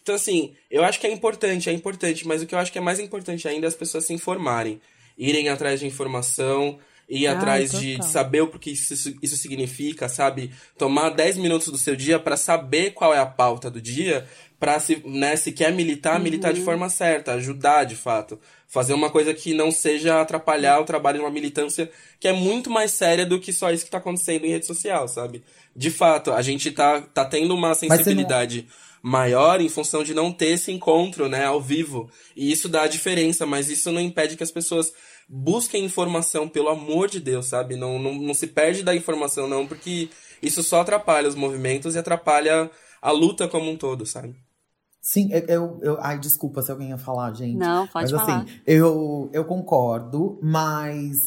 Então, 0.02 0.16
assim, 0.16 0.56
eu 0.72 0.84
acho 0.84 1.00
que 1.00 1.06
é 1.06 1.12
importante, 1.12 1.70
é 1.70 1.74
importante, 1.74 2.26
mas 2.28 2.42
o 2.42 2.48
que 2.48 2.56
eu 2.56 2.60
acho 2.60 2.72
que 2.72 2.80
é 2.80 2.82
mais 2.82 3.00
importante 3.00 3.48
ainda 3.48 3.68
é 3.68 3.70
as 3.70 3.76
pessoas 3.76 4.06
se 4.06 4.14
informarem. 4.14 4.82
Irem 5.18 5.48
atrás 5.50 5.80
de 5.80 5.86
informação, 5.86 6.80
ir 7.10 7.28
Ai, 7.28 7.36
atrás 7.36 7.72
de, 7.72 7.98
de 7.98 8.06
saber 8.06 8.42
o 8.42 8.48
que 8.48 8.72
isso, 8.72 9.14
isso 9.22 9.38
significa, 9.38 10.08
sabe? 10.08 10.52
Tomar 10.78 11.10
10 11.10 11.38
minutos 11.38 11.68
do 11.68 11.78
seu 11.78 11.96
dia 11.96 12.20
para 12.20 12.38
saber 12.38 12.92
qual 12.92 13.14
é 13.14 13.20
a 13.20 13.26
pauta 13.26 13.70
do 13.70 13.82
dia, 13.82 14.28
para 14.60 14.80
se, 14.80 15.02
né, 15.06 15.36
se 15.36 15.52
quer 15.52 15.74
militar, 15.74 16.20
militar 16.20 16.54
de 16.54 16.62
forma 16.62 16.88
certa, 16.88 17.34
ajudar 17.34 17.84
de 17.84 17.96
fato. 17.96 18.40
Fazer 18.68 18.94
uma 18.94 19.10
coisa 19.10 19.34
que 19.34 19.54
não 19.54 19.72
seja 19.72 20.22
atrapalhar 20.22 20.80
o 20.80 20.86
trabalho 20.86 21.20
de 21.20 21.24
uma 21.26 21.30
militância 21.30 21.92
que 22.20 22.28
é 22.28 22.34
muito 22.34 22.70
mais 22.70 22.92
séria 22.92 23.26
do 23.26 23.40
que 23.40 23.52
só 23.52 23.72
isso 23.72 23.84
que 23.86 23.92
tá 23.92 23.98
acontecendo 23.98 24.46
em 24.46 24.50
rede 24.50 24.66
social, 24.66 25.08
sabe? 25.08 25.44
De 25.76 25.92
fato, 25.92 26.32
a 26.32 26.42
gente 26.42 26.72
tá, 26.72 27.02
tá 27.02 27.26
tendo 27.26 27.54
uma 27.54 27.76
sensibilidade 27.76 28.66
maior 29.04 29.60
em 29.60 29.68
função 29.68 30.02
de 30.02 30.14
não 30.14 30.32
ter 30.32 30.54
esse 30.54 30.72
encontro, 30.72 31.28
né, 31.28 31.44
ao 31.44 31.60
vivo. 31.60 32.10
E 32.34 32.50
isso 32.50 32.70
dá 32.70 32.84
a 32.84 32.88
diferença, 32.88 33.46
mas 33.46 33.70
isso 33.70 33.92
não 33.92 34.00
impede 34.00 34.38
que 34.38 34.44
as 34.44 34.52
pessoas 34.52 34.94
busquem 35.30 35.84
informação, 35.86 36.48
pelo 36.48 36.70
amor 36.70 37.10
de 37.10 37.20
Deus, 37.20 37.48
sabe? 37.48 37.76
Não, 37.76 37.98
não, 38.00 38.14
não 38.16 38.34
se 38.34 38.48
perde 38.48 38.84
da 38.84 38.96
informação, 38.96 39.48
não, 39.48 39.66
porque 39.68 40.10
isso 40.42 40.62
só 40.64 40.82
atrapalha 40.82 41.28
os 41.28 41.36
movimentos 41.36 41.96
e 41.96 42.00
atrapalha 42.00 42.70
a 43.02 43.12
luta 43.12 43.48
como 43.48 43.70
um 43.72 43.78
todo, 43.78 44.06
sabe? 44.06 44.36
Sim, 45.02 45.30
eu, 45.34 45.40
eu, 45.48 45.80
eu- 45.82 45.98
Ai, 46.02 46.18
desculpa 46.18 46.62
se 46.62 46.72
alguém 46.72 46.90
ia 46.90 46.98
falar, 46.98 47.34
gente. 47.34 47.58
Não, 47.58 47.86
pode 47.88 48.12
mas 48.14 48.22
falar. 48.22 48.40
assim, 48.42 48.62
eu, 48.66 49.30
eu 49.34 49.44
concordo, 49.44 50.40
mas 50.42 51.18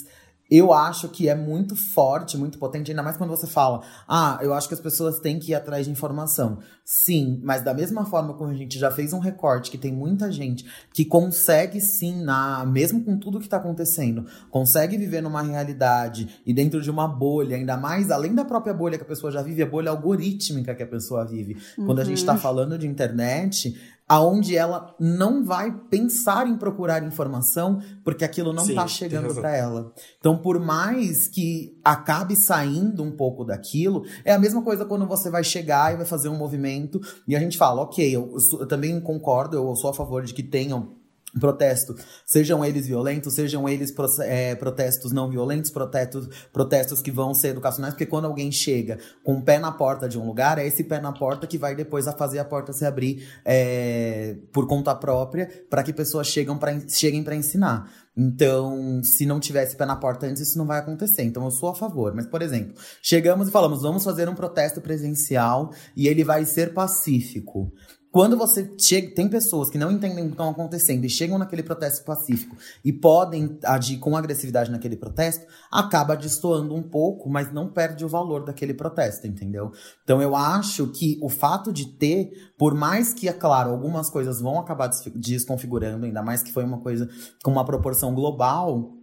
eu 0.50 0.72
acho 0.72 1.08
que 1.08 1.28
é 1.28 1.34
muito 1.34 1.74
forte, 1.74 2.36
muito 2.36 2.58
potente, 2.58 2.90
ainda 2.90 3.02
mais 3.02 3.16
quando 3.16 3.30
você 3.30 3.46
fala, 3.46 3.82
ah, 4.08 4.38
eu 4.40 4.54
acho 4.54 4.68
que 4.68 4.74
as 4.74 4.80
pessoas 4.80 5.18
têm 5.18 5.38
que 5.38 5.52
ir 5.52 5.54
atrás 5.54 5.86
de 5.86 5.92
informação. 5.92 6.58
Sim, 6.84 7.40
mas 7.42 7.62
da 7.62 7.74
mesma 7.74 8.04
forma 8.04 8.34
como 8.34 8.50
a 8.50 8.54
gente 8.54 8.78
já 8.78 8.90
fez 8.90 9.12
um 9.12 9.18
recorte, 9.18 9.70
que 9.72 9.78
tem 9.78 9.92
muita 9.92 10.30
gente 10.30 10.64
que 10.94 11.04
consegue 11.04 11.80
sim, 11.80 12.22
na, 12.22 12.64
mesmo 12.64 13.02
com 13.04 13.18
tudo 13.18 13.40
que 13.40 13.48
tá 13.48 13.56
acontecendo, 13.56 14.24
consegue 14.50 14.96
viver 14.96 15.20
numa 15.20 15.42
realidade 15.42 16.40
e 16.46 16.54
dentro 16.54 16.80
de 16.80 16.90
uma 16.90 17.08
bolha, 17.08 17.56
ainda 17.56 17.76
mais, 17.76 18.10
além 18.10 18.34
da 18.34 18.44
própria 18.44 18.72
bolha 18.72 18.96
que 18.96 19.04
a 19.04 19.06
pessoa 19.06 19.32
já 19.32 19.42
vive, 19.42 19.62
a 19.62 19.66
bolha 19.66 19.90
algorítmica 19.90 20.74
que 20.74 20.82
a 20.82 20.86
pessoa 20.86 21.24
vive. 21.24 21.56
Quando 21.74 22.00
a 22.00 22.04
gente 22.04 22.24
tá 22.24 22.36
falando 22.36 22.78
de 22.78 22.86
internet, 22.86 23.76
aonde 24.08 24.56
ela 24.56 24.94
não 25.00 25.44
vai 25.44 25.72
pensar 25.90 26.46
em 26.46 26.56
procurar 26.56 27.02
informação 27.02 27.80
porque 28.04 28.24
aquilo 28.24 28.52
não 28.52 28.66
tá 28.66 28.82
tem 28.82 28.88
chegando 28.88 29.34
para 29.34 29.54
ela. 29.56 29.92
Então, 30.18 30.38
por 30.38 30.60
mais 30.60 31.26
que 31.26 31.78
acabe 31.84 32.36
saindo 32.36 33.02
um 33.02 33.10
pouco 33.10 33.44
daquilo, 33.44 34.04
é 34.24 34.32
a 34.32 34.38
mesma 34.38 34.62
coisa 34.62 34.84
quando 34.84 35.06
você 35.06 35.28
vai 35.28 35.42
chegar 35.42 35.92
e 35.92 35.96
vai 35.96 36.06
fazer 36.06 36.28
um 36.28 36.36
movimento 36.36 37.00
e 37.26 37.34
a 37.34 37.40
gente 37.40 37.58
fala, 37.58 37.82
ok, 37.82 38.14
eu, 38.14 38.36
eu 38.60 38.66
também 38.66 39.00
concordo, 39.00 39.56
eu 39.56 39.74
sou 39.76 39.90
a 39.90 39.94
favor 39.94 40.22
de 40.22 40.32
que 40.32 40.42
tenham 40.42 40.94
protesto, 41.38 41.94
sejam 42.24 42.64
eles 42.64 42.86
violentos, 42.86 43.34
sejam 43.34 43.68
eles 43.68 43.94
é, 44.20 44.54
protestos 44.54 45.12
não 45.12 45.28
violentos, 45.28 45.70
protestos, 45.70 46.28
protestos 46.52 47.00
que 47.00 47.10
vão 47.10 47.34
ser 47.34 47.48
educacionais, 47.48 47.94
porque 47.94 48.06
quando 48.06 48.26
alguém 48.26 48.50
chega 48.50 48.98
com 49.22 49.38
o 49.38 49.42
pé 49.42 49.58
na 49.58 49.72
porta 49.72 50.08
de 50.08 50.18
um 50.18 50.26
lugar, 50.26 50.58
é 50.58 50.66
esse 50.66 50.84
pé 50.84 51.00
na 51.00 51.12
porta 51.12 51.46
que 51.46 51.58
vai 51.58 51.74
depois 51.74 52.06
a 52.06 52.12
fazer 52.12 52.38
a 52.38 52.44
porta 52.44 52.72
se 52.72 52.84
abrir 52.84 53.26
é, 53.44 54.36
por 54.52 54.66
conta 54.66 54.94
própria, 54.94 55.48
para 55.68 55.82
que 55.82 55.92
pessoas 55.92 56.26
chegam 56.26 56.58
pra, 56.58 56.80
cheguem 56.88 57.22
para 57.22 57.36
ensinar. 57.36 57.90
Então, 58.16 59.02
se 59.04 59.26
não 59.26 59.38
tivesse 59.38 59.76
pé 59.76 59.84
na 59.84 59.94
porta 59.94 60.26
antes, 60.26 60.40
isso 60.40 60.56
não 60.56 60.64
vai 60.64 60.78
acontecer. 60.78 61.22
Então, 61.22 61.44
eu 61.44 61.50
sou 61.50 61.68
a 61.68 61.74
favor. 61.74 62.14
Mas, 62.14 62.26
por 62.26 62.40
exemplo, 62.40 62.74
chegamos 63.02 63.48
e 63.48 63.50
falamos, 63.50 63.82
vamos 63.82 64.04
fazer 64.04 64.26
um 64.26 64.34
protesto 64.34 64.80
presencial 64.80 65.70
e 65.94 66.08
ele 66.08 66.24
vai 66.24 66.46
ser 66.46 66.72
pacífico. 66.72 67.70
Quando 68.16 68.34
você 68.34 68.72
chega, 68.78 69.14
tem 69.14 69.28
pessoas 69.28 69.68
que 69.68 69.76
não 69.76 69.90
entendem 69.90 70.24
o 70.24 70.28
que 70.28 70.32
está 70.32 70.48
acontecendo 70.48 71.04
e 71.04 71.10
chegam 71.10 71.36
naquele 71.36 71.62
protesto 71.62 72.02
pacífico 72.02 72.56
e 72.82 72.90
podem 72.90 73.58
agir 73.62 73.98
com 73.98 74.16
agressividade 74.16 74.70
naquele 74.70 74.96
protesto, 74.96 75.44
acaba 75.70 76.16
destoando 76.16 76.74
um 76.74 76.82
pouco, 76.82 77.28
mas 77.28 77.52
não 77.52 77.68
perde 77.70 78.06
o 78.06 78.08
valor 78.08 78.42
daquele 78.42 78.72
protesto, 78.72 79.26
entendeu? 79.26 79.70
Então 80.02 80.22
eu 80.22 80.34
acho 80.34 80.86
que 80.92 81.18
o 81.20 81.28
fato 81.28 81.70
de 81.70 81.88
ter, 81.88 82.30
por 82.56 82.74
mais 82.74 83.12
que, 83.12 83.28
é 83.28 83.34
claro, 83.34 83.70
algumas 83.70 84.08
coisas 84.08 84.40
vão 84.40 84.58
acabar 84.58 84.88
desconfigurando, 85.14 86.06
ainda 86.06 86.22
mais 86.22 86.42
que 86.42 86.54
foi 86.54 86.64
uma 86.64 86.80
coisa 86.80 87.06
com 87.44 87.50
uma 87.50 87.66
proporção 87.66 88.14
global, 88.14 88.94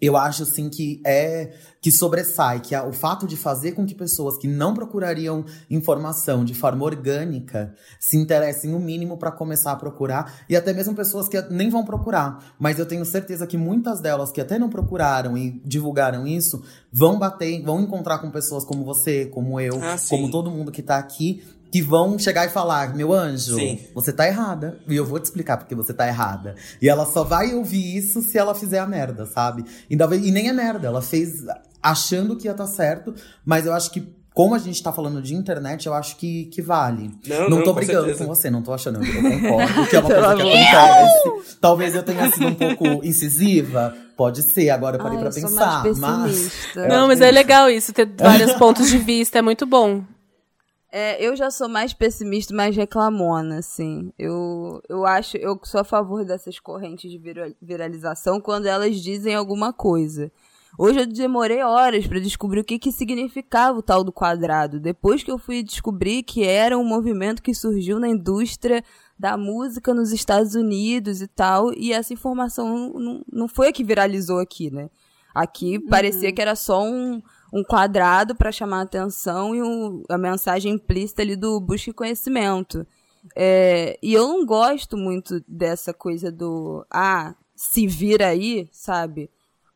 eu 0.00 0.16
acho 0.16 0.44
sim 0.46 0.68
que 0.68 1.00
é 1.04 1.52
que 1.82 1.90
sobressai, 1.90 2.60
que 2.60 2.74
a- 2.74 2.84
o 2.84 2.92
fato 2.92 3.26
de 3.26 3.36
fazer 3.36 3.72
com 3.72 3.86
que 3.86 3.94
pessoas 3.94 4.36
que 4.36 4.46
não 4.46 4.74
procurariam 4.74 5.44
informação 5.70 6.44
de 6.44 6.52
forma 6.54 6.84
orgânica 6.84 7.74
se 7.98 8.16
interessem 8.18 8.74
o 8.74 8.78
mínimo 8.80 9.16
para 9.16 9.30
começar 9.30 9.72
a 9.72 9.76
procurar, 9.76 10.40
e 10.48 10.54
até 10.56 10.72
mesmo 10.72 10.94
pessoas 10.94 11.26
que 11.28 11.40
nem 11.50 11.70
vão 11.70 11.84
procurar. 11.84 12.54
Mas 12.58 12.78
eu 12.78 12.84
tenho 12.86 13.04
certeza 13.04 13.46
que 13.46 13.56
muitas 13.56 14.00
delas 14.00 14.30
que 14.30 14.40
até 14.40 14.58
não 14.58 14.68
procuraram 14.68 15.36
e 15.38 15.60
divulgaram 15.64 16.26
isso 16.26 16.62
vão 16.92 17.18
bater, 17.18 17.62
vão 17.62 17.80
encontrar 17.80 18.18
com 18.18 18.30
pessoas 18.30 18.64
como 18.64 18.84
você, 18.84 19.26
como 19.26 19.58
eu, 19.60 19.78
Ah, 19.82 19.96
como 20.08 20.30
todo 20.30 20.50
mundo 20.50 20.70
que 20.70 20.82
tá 20.82 20.98
aqui. 20.98 21.42
Que 21.72 21.80
vão 21.80 22.18
chegar 22.18 22.46
e 22.46 22.48
falar, 22.48 22.94
meu 22.96 23.12
anjo, 23.12 23.54
Sim. 23.54 23.78
você 23.94 24.12
tá 24.12 24.26
errada. 24.26 24.78
E 24.88 24.96
eu 24.96 25.04
vou 25.06 25.18
te 25.20 25.24
explicar 25.26 25.56
porque 25.56 25.74
você 25.74 25.92
tá 25.94 26.06
errada. 26.08 26.54
E 26.82 26.88
ela 26.88 27.06
só 27.06 27.22
vai 27.22 27.54
ouvir 27.54 27.96
isso 27.96 28.22
se 28.22 28.36
ela 28.36 28.54
fizer 28.54 28.78
a 28.80 28.86
merda, 28.86 29.24
sabe? 29.26 29.64
E, 29.88 29.96
talvez- 29.96 30.26
e 30.26 30.30
nem 30.30 30.48
é 30.48 30.52
merda, 30.52 30.88
ela 30.88 31.00
fez 31.00 31.44
achando 31.82 32.36
que 32.36 32.46
ia 32.46 32.50
estar 32.52 32.66
certo, 32.66 33.14
mas 33.44 33.66
eu 33.66 33.72
acho 33.72 33.90
que, 33.90 34.06
como 34.34 34.54
a 34.54 34.58
gente 34.58 34.82
tá 34.82 34.92
falando 34.92 35.22
de 35.22 35.34
internet, 35.34 35.86
eu 35.86 35.94
acho 35.94 36.16
que, 36.16 36.46
que 36.46 36.60
vale. 36.60 37.10
Não, 37.26 37.42
não 37.42 37.48
não, 37.50 37.58
tô 37.62 37.70
com 37.70 37.76
brigando 37.76 38.06
certeza. 38.06 38.24
com 38.24 38.34
você, 38.34 38.50
não 38.50 38.62
tô 38.62 38.72
achando, 38.72 39.02
eu 39.04 39.22
concordo, 39.40 39.86
que 39.88 39.96
é 39.96 40.00
uma 40.00 40.08
coisa 40.10 40.34
que 40.36 40.42
acontece. 40.42 41.56
Talvez 41.60 41.94
eu 41.94 42.02
tenha 42.02 42.30
sido 42.32 42.46
um 42.48 42.54
pouco 42.54 42.84
incisiva, 43.06 43.94
pode 44.16 44.42
ser, 44.42 44.70
agora 44.70 44.96
eu 44.96 45.02
parei 45.02 45.16
Ai, 45.18 45.22
pra 45.24 45.28
eu 45.28 45.32
sou 45.40 45.48
pensar, 45.50 45.84
mais 45.84 45.98
mas... 45.98 46.52
Não, 46.88 47.06
mas 47.08 47.20
é 47.20 47.30
legal 47.30 47.70
isso, 47.70 47.92
ter 47.92 48.06
vários 48.18 48.52
pontos 48.54 48.88
de 48.90 48.98
vista, 48.98 49.38
é 49.38 49.42
muito 49.42 49.64
bom. 49.66 50.02
É, 50.92 51.24
eu 51.24 51.36
já 51.36 51.50
sou 51.50 51.68
mais 51.68 51.92
pessimista, 51.94 52.54
mais 52.54 52.74
reclamona, 52.74 53.58
assim. 53.58 54.12
Eu, 54.18 54.82
eu 54.88 55.06
acho, 55.06 55.36
eu 55.36 55.58
sou 55.62 55.80
a 55.80 55.84
favor 55.84 56.24
dessas 56.24 56.58
correntes 56.58 57.10
de 57.10 57.16
vira- 57.18 57.54
viralização 57.62 58.40
quando 58.40 58.66
elas 58.66 58.96
dizem 58.96 59.34
alguma 59.34 59.72
coisa. 59.72 60.32
Hoje 60.78 61.00
eu 61.00 61.06
demorei 61.06 61.62
horas 61.62 62.06
pra 62.06 62.18
descobrir 62.18 62.60
o 62.60 62.64
que, 62.64 62.78
que 62.78 62.90
significava 62.92 63.78
o 63.78 63.82
tal 63.82 64.02
do 64.02 64.12
quadrado. 64.12 64.80
Depois 64.80 65.22
que 65.22 65.30
eu 65.30 65.38
fui 65.38 65.62
descobrir 65.62 66.22
que 66.24 66.44
era 66.44 66.76
um 66.76 66.84
movimento 66.84 67.42
que 67.42 67.54
surgiu 67.54 68.00
na 68.00 68.08
indústria 68.08 68.82
da 69.18 69.36
música 69.36 69.92
nos 69.94 70.12
Estados 70.12 70.54
Unidos 70.54 71.20
e 71.20 71.28
tal, 71.28 71.72
e 71.74 71.92
essa 71.92 72.12
informação 72.14 72.88
não, 72.94 73.24
não 73.30 73.48
foi 73.48 73.68
a 73.68 73.72
que 73.72 73.84
viralizou 73.84 74.38
aqui, 74.38 74.70
né? 74.70 74.88
Aqui 75.34 75.78
parecia 75.78 76.32
que 76.32 76.40
era 76.40 76.56
só 76.56 76.82
um, 76.82 77.22
um 77.52 77.62
quadrado 77.64 78.34
para 78.34 78.52
chamar 78.52 78.78
a 78.80 78.82
atenção 78.82 79.54
e 79.54 79.62
um- 79.62 80.02
a 80.08 80.16
mensagem 80.18 80.72
implícita 80.74 81.22
ali 81.22 81.36
do 81.36 81.60
busque 81.60 81.92
conhecimento. 81.92 82.86
É, 83.36 83.98
e 84.02 84.14
eu 84.14 84.26
não 84.28 84.46
gosto 84.46 84.96
muito 84.96 85.42
dessa 85.46 85.92
coisa 85.92 86.32
do 86.32 86.86
ah, 86.90 87.34
se 87.54 87.86
vira 87.86 88.28
aí, 88.28 88.68
sabe? 88.72 89.28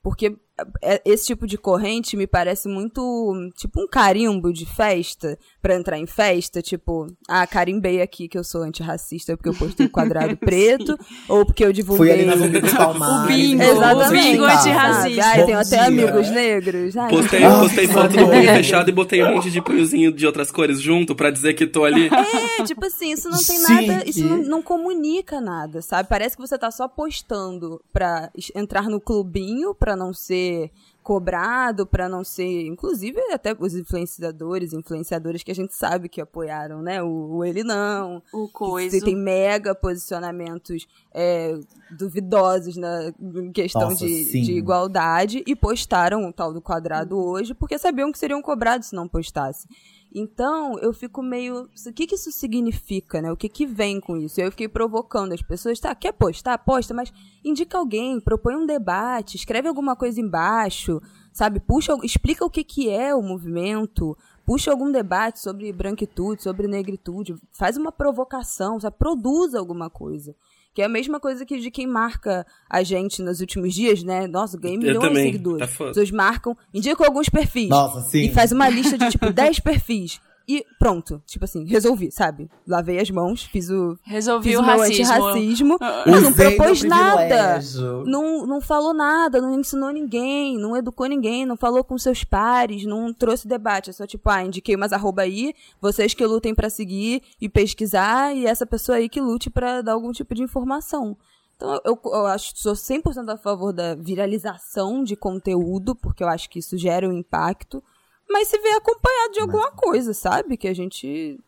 Porque 0.02 0.36
é, 0.82 1.02
esse 1.04 1.26
tipo 1.26 1.46
de 1.46 1.58
corrente 1.58 2.16
me 2.16 2.26
parece 2.26 2.68
muito 2.68 3.34
tipo 3.56 3.82
um 3.82 3.88
carimbo 3.88 4.52
de 4.52 4.64
festa 4.64 5.38
para 5.64 5.76
entrar 5.76 5.98
em 5.98 6.04
festa, 6.06 6.60
tipo, 6.60 7.06
ah, 7.26 7.46
carimbei 7.46 8.02
aqui 8.02 8.28
que 8.28 8.36
eu 8.36 8.44
sou 8.44 8.60
antirracista 8.60 9.34
porque 9.34 9.48
eu 9.48 9.54
postei 9.54 9.86
o 9.86 9.88
quadrado 9.90 10.36
preto 10.36 10.94
ou 11.26 11.46
porque 11.46 11.64
eu 11.64 11.72
divulguei 11.72 12.06
Fui 12.06 12.12
ali 12.12 12.26
na 12.26 12.36
Zumbi 12.36 12.60
dos 12.60 12.72
Palmares. 12.76 13.24
O 13.24 13.26
bingo, 13.34 13.62
Exatamente. 13.62 14.26
o 14.26 14.30
bingo 14.32 14.44
antirracista. 14.44 15.24
Ai, 15.24 15.46
tenho 15.46 15.58
até 15.58 15.76
dia. 15.76 15.86
amigos 15.86 16.30
negros. 16.30 16.96
Ai, 16.98 17.08
Postei, 17.08 17.40
postei 17.40 17.86
que 17.86 17.92
foto 17.94 18.08
do 18.14 18.26
punho 18.26 18.42
fechado 18.54 18.90
e 18.90 18.92
botei 18.92 19.24
um 19.24 19.36
monte 19.36 19.50
de 19.50 19.62
punhozinho 19.62 20.12
de 20.12 20.26
outras 20.26 20.50
cores 20.52 20.82
junto 20.82 21.14
pra 21.14 21.30
dizer 21.30 21.54
que 21.54 21.66
tô 21.66 21.82
ali. 21.86 22.10
É, 22.12 22.62
tipo 22.64 22.84
assim, 22.84 23.12
isso 23.12 23.30
não 23.30 23.38
tem 23.42 23.56
Chique. 23.56 23.86
nada, 23.86 24.02
isso 24.06 24.22
não, 24.22 24.36
não 24.42 24.62
comunica 24.62 25.40
nada, 25.40 25.80
sabe? 25.80 26.10
Parece 26.10 26.36
que 26.36 26.42
você 26.46 26.58
tá 26.58 26.70
só 26.70 26.86
postando 26.86 27.80
pra 27.90 28.30
entrar 28.54 28.90
no 28.90 29.00
clubinho, 29.00 29.74
pra 29.74 29.96
não 29.96 30.12
ser 30.12 30.70
cobrado, 31.04 31.86
pra 31.86 32.08
não 32.08 32.24
ser, 32.24 32.66
inclusive 32.66 33.20
até 33.30 33.54
os 33.56 33.74
influenciadores, 33.74 34.72
influenciadoras 34.72 35.42
que 35.42 35.52
a 35.52 35.54
gente 35.54 35.74
sabe 35.74 36.08
que 36.08 36.18
apoiaram, 36.18 36.80
né? 36.80 37.02
O, 37.02 37.36
o 37.36 37.44
ele 37.44 37.62
não, 37.62 38.22
O 38.32 38.46
que 38.46 38.54
coisa. 38.54 39.04
tem 39.04 39.14
mega 39.14 39.74
posicionamentos 39.74 40.88
é, 41.12 41.56
duvidosos 41.90 42.76
na 42.78 43.12
questão 43.52 43.90
Nossa, 43.90 44.04
de, 44.06 44.42
de 44.42 44.52
igualdade 44.52 45.44
e 45.46 45.54
postaram 45.54 46.26
o 46.26 46.32
tal 46.32 46.54
do 46.54 46.62
quadrado 46.62 47.22
hoje 47.22 47.52
porque 47.52 47.78
sabiam 47.78 48.10
que 48.10 48.18
seriam 48.18 48.40
cobrados 48.40 48.88
se 48.88 48.96
não 48.96 49.06
postasse. 49.06 49.68
Então, 50.14 50.78
eu 50.78 50.92
fico 50.92 51.20
meio. 51.20 51.62
O 51.64 51.92
que, 51.92 52.06
que 52.06 52.14
isso 52.14 52.30
significa, 52.30 53.20
né? 53.20 53.32
O 53.32 53.36
que, 53.36 53.48
que 53.48 53.66
vem 53.66 54.00
com 54.00 54.16
isso? 54.16 54.40
Eu 54.40 54.52
fiquei 54.52 54.68
provocando 54.68 55.32
as 55.32 55.42
pessoas. 55.42 55.80
Tá, 55.80 55.92
quer 55.92 56.12
postar? 56.12 56.56
Posta, 56.58 56.94
mas 56.94 57.12
indica 57.44 57.76
alguém, 57.76 58.20
propõe 58.20 58.54
um 58.54 58.64
debate, 58.64 59.36
escreve 59.36 59.66
alguma 59.66 59.96
coisa 59.96 60.20
embaixo, 60.20 61.02
sabe? 61.32 61.58
Puxa, 61.58 61.96
explica 62.04 62.44
o 62.44 62.50
que, 62.50 62.62
que 62.62 62.88
é 62.88 63.12
o 63.12 63.20
movimento, 63.20 64.16
puxa 64.46 64.70
algum 64.70 64.92
debate 64.92 65.40
sobre 65.40 65.72
branquitude, 65.72 66.44
sobre 66.44 66.68
negritude, 66.68 67.34
faz 67.50 67.76
uma 67.76 67.90
provocação, 67.90 68.78
sabe? 68.78 68.96
Produza 68.96 69.58
alguma 69.58 69.90
coisa. 69.90 70.32
Que 70.74 70.82
é 70.82 70.84
a 70.86 70.88
mesma 70.88 71.20
coisa 71.20 71.46
que 71.46 71.58
de 71.60 71.70
quem 71.70 71.86
marca 71.86 72.44
a 72.68 72.82
gente 72.82 73.22
nos 73.22 73.40
últimos 73.40 73.72
dias, 73.72 74.02
né? 74.02 74.26
Nossa, 74.26 74.58
ganhei 74.58 74.76
milhões 74.76 74.98
de 75.00 75.08
também, 75.08 75.24
seguidores. 75.32 75.58
tá. 75.60 75.64
As 75.84 75.88
pessoas 75.90 76.10
marcam, 76.10 76.56
indicam 76.74 77.06
alguns 77.06 77.28
perfis. 77.28 77.68
Nossa, 77.68 78.00
sim. 78.10 78.24
E 78.24 78.32
faz 78.32 78.50
uma 78.50 78.68
lista 78.68 78.98
de, 78.98 79.08
tipo, 79.10 79.30
10 79.32 79.60
perfis. 79.60 80.20
E 80.46 80.64
pronto. 80.78 81.22
Tipo 81.26 81.44
assim, 81.44 81.64
resolvi, 81.64 82.10
sabe? 82.10 82.50
Lavei 82.66 82.98
as 82.98 83.10
mãos, 83.10 83.44
fiz 83.44 83.70
o, 83.70 83.98
Resolvi 84.02 84.50
fiz 84.50 84.58
o 84.58 84.62
o 84.62 84.66
meu 84.66 84.78
racismo. 84.78 85.04
antirracismo. 85.04 85.78
Mas 85.80 86.22
não 86.22 86.32
propôs 86.32 86.82
nada. 86.82 87.60
Não, 88.04 88.46
não 88.46 88.60
falou 88.60 88.92
nada, 88.92 89.40
não 89.40 89.58
ensinou 89.58 89.90
ninguém, 89.90 90.58
não 90.58 90.76
educou 90.76 91.06
ninguém, 91.06 91.46
não 91.46 91.56
falou 91.56 91.82
com 91.82 91.96
seus 91.96 92.24
pares, 92.24 92.84
não 92.84 93.12
trouxe 93.12 93.48
debate. 93.48 93.90
É 93.90 93.92
só 93.92 94.06
tipo, 94.06 94.28
ah, 94.28 94.44
indiquei 94.44 94.76
umas 94.76 94.92
arroba 94.92 95.22
aí, 95.22 95.54
vocês 95.80 96.12
que 96.12 96.24
lutem 96.26 96.54
pra 96.54 96.68
seguir 96.68 97.22
e 97.40 97.48
pesquisar, 97.48 98.34
e 98.34 98.46
essa 98.46 98.66
pessoa 98.66 98.98
aí 98.98 99.08
que 99.08 99.20
lute 99.20 99.48
pra 99.48 99.80
dar 99.80 99.92
algum 99.92 100.12
tipo 100.12 100.34
de 100.34 100.42
informação. 100.42 101.16
Então, 101.56 101.80
eu, 101.84 101.98
eu 102.04 102.26
acho 102.26 102.52
sou 102.56 102.74
100% 102.74 103.28
a 103.32 103.36
favor 103.38 103.72
da 103.72 103.94
viralização 103.94 105.04
de 105.04 105.16
conteúdo, 105.16 105.94
porque 105.94 106.22
eu 106.22 106.28
acho 106.28 106.50
que 106.50 106.58
isso 106.58 106.76
gera 106.76 107.08
um 107.08 107.12
impacto, 107.12 107.82
mas 108.28 108.48
se 108.48 108.58
vê 108.58 108.70
acompanhado 108.70 109.32
de 109.32 109.40
alguma 109.40 109.70
coisa, 109.72 110.12
sabe? 110.14 110.56
Que 110.56 110.68
a 110.68 110.74
gente 110.74 111.38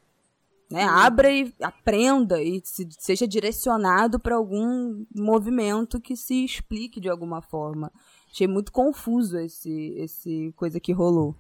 né, 0.71 0.83
abra 0.85 1.31
e 1.31 1.53
aprenda 1.61 2.43
e 2.43 2.61
se- 2.65 2.89
seja 2.99 3.27
direcionado 3.27 4.19
para 4.19 4.35
algum 4.37 5.05
movimento 5.15 6.01
que 6.01 6.17
se 6.17 6.45
explique 6.45 7.01
de 7.01 7.09
alguma 7.09 7.41
forma. 7.41 7.93
Achei 8.33 8.47
muito 8.47 8.71
confuso 8.73 9.39
esse, 9.39 9.95
esse 9.97 10.53
coisa 10.57 10.79
que 10.81 10.93
rolou. 10.93 11.35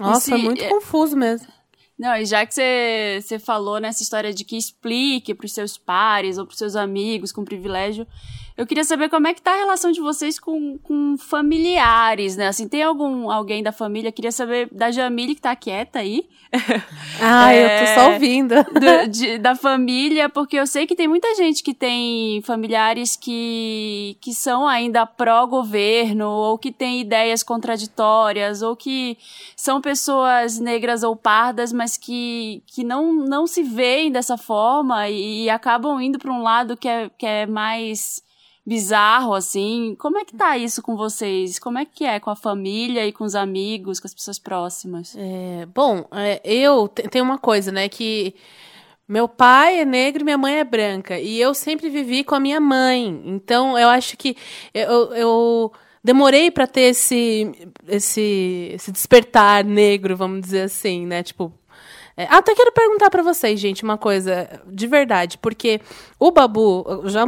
Nossa, 0.00 0.20
se- 0.20 0.30
foi 0.30 0.38
muito 0.42 0.62
é- 0.62 0.68
confuso 0.68 1.16
mesmo. 1.16 1.46
Não, 1.98 2.14
e 2.16 2.24
já 2.24 2.46
que 2.46 2.54
você, 2.54 3.18
você 3.20 3.38
falou 3.40 3.80
nessa 3.80 4.04
história 4.04 4.32
de 4.32 4.44
que 4.44 4.56
explique 4.56 5.34
pros 5.34 5.52
seus 5.52 5.76
pares 5.76 6.38
ou 6.38 6.46
pros 6.46 6.56
seus 6.58 6.76
amigos 6.76 7.32
com 7.32 7.44
privilégio, 7.44 8.06
eu 8.58 8.66
queria 8.66 8.84
saber 8.84 9.08
como 9.08 9.26
é 9.28 9.32
que 9.32 9.40
tá 9.40 9.52
a 9.52 9.56
relação 9.56 9.90
de 9.92 10.00
vocês 10.00 10.38
com, 10.38 10.76
com 10.78 11.16
familiares, 11.16 12.36
né? 12.36 12.48
Assim, 12.48 12.68
tem 12.68 12.82
algum 12.82 13.30
alguém 13.30 13.62
da 13.62 13.72
família? 13.72 14.12
Queria 14.12 14.32
saber 14.32 14.68
da 14.70 14.90
Jamile 14.90 15.34
que 15.34 15.40
tá 15.40 15.54
quieta 15.56 16.00
aí. 16.00 16.26
Ah, 17.20 17.52
eu 17.54 17.68
tô 17.80 17.86
só 17.94 18.00
É. 18.10 18.12
ouvindo. 18.14 18.54
do- 18.64 19.08
de- 19.10 19.38
da 19.38 19.54
família, 19.56 20.28
porque 20.28 20.56
eu 20.56 20.66
sei 20.66 20.86
que 20.86 20.94
tem 20.94 21.08
muita 21.08 21.34
gente 21.34 21.62
que 21.62 21.74
tem 21.74 22.40
familiares 22.42 23.16
que, 23.16 24.16
que 24.20 24.32
são 24.32 24.66
ainda 24.66 25.04
pró-governo, 25.04 26.28
ou 26.28 26.56
que 26.58 26.70
tem 26.72 27.00
ideias 27.00 27.42
contraditórias, 27.42 28.62
ou 28.62 28.76
que 28.76 29.16
são 29.56 29.80
pessoas 29.80 30.58
negras 30.60 31.02
ou 31.02 31.16
pardas, 31.16 31.72
mas 31.72 31.96
que, 31.96 32.62
que 32.66 32.84
não, 32.84 33.12
não 33.12 33.46
se 33.46 33.62
veem 33.62 34.10
dessa 34.12 34.36
forma 34.36 35.08
e, 35.08 35.44
e 35.44 35.50
acabam 35.50 36.00
indo 36.00 36.18
para 36.18 36.32
um 36.32 36.42
lado 36.42 36.76
que 36.76 36.88
é, 36.88 37.10
que 37.18 37.26
é 37.26 37.46
mais 37.46 38.22
bizarro, 38.68 39.32
assim. 39.32 39.96
Como 39.98 40.18
é 40.18 40.24
que 40.24 40.36
tá 40.36 40.58
isso 40.58 40.82
com 40.82 40.94
vocês? 40.94 41.58
Como 41.58 41.78
é 41.78 41.86
que 41.86 42.04
é 42.04 42.20
com 42.20 42.28
a 42.28 42.36
família 42.36 43.06
e 43.06 43.12
com 43.12 43.24
os 43.24 43.34
amigos, 43.34 43.98
com 43.98 44.06
as 44.06 44.12
pessoas 44.14 44.38
próximas? 44.38 45.16
É, 45.16 45.66
bom, 45.74 46.04
é, 46.12 46.40
eu 46.44 46.86
te- 46.86 47.08
tem 47.08 47.22
uma 47.22 47.38
coisa, 47.38 47.72
né, 47.72 47.88
que 47.88 48.34
meu 49.08 49.26
pai 49.26 49.80
é 49.80 49.84
negro 49.86 50.20
e 50.22 50.24
minha 50.24 50.36
mãe 50.36 50.56
é 50.58 50.64
branca. 50.64 51.18
E 51.18 51.40
eu 51.40 51.54
sempre 51.54 51.88
vivi 51.88 52.22
com 52.22 52.34
a 52.34 52.40
minha 52.40 52.60
mãe. 52.60 53.22
Então, 53.24 53.78
eu 53.78 53.88
acho 53.88 54.18
que 54.18 54.36
eu, 54.74 55.14
eu 55.14 55.72
demorei 56.04 56.50
pra 56.50 56.66
ter 56.66 56.90
esse, 56.90 57.50
esse, 57.88 58.70
esse 58.74 58.92
despertar 58.92 59.64
negro, 59.64 60.14
vamos 60.14 60.42
dizer 60.42 60.62
assim, 60.62 61.06
né? 61.06 61.22
Tipo. 61.22 61.50
é, 62.18 62.24
até 62.24 62.54
quero 62.54 62.70
perguntar 62.72 63.08
pra 63.08 63.22
vocês, 63.22 63.58
gente, 63.58 63.82
uma 63.82 63.96
coisa 63.96 64.60
de 64.66 64.86
verdade, 64.86 65.38
porque 65.38 65.80
o 66.20 66.30
Babu, 66.30 66.84
já 67.06 67.24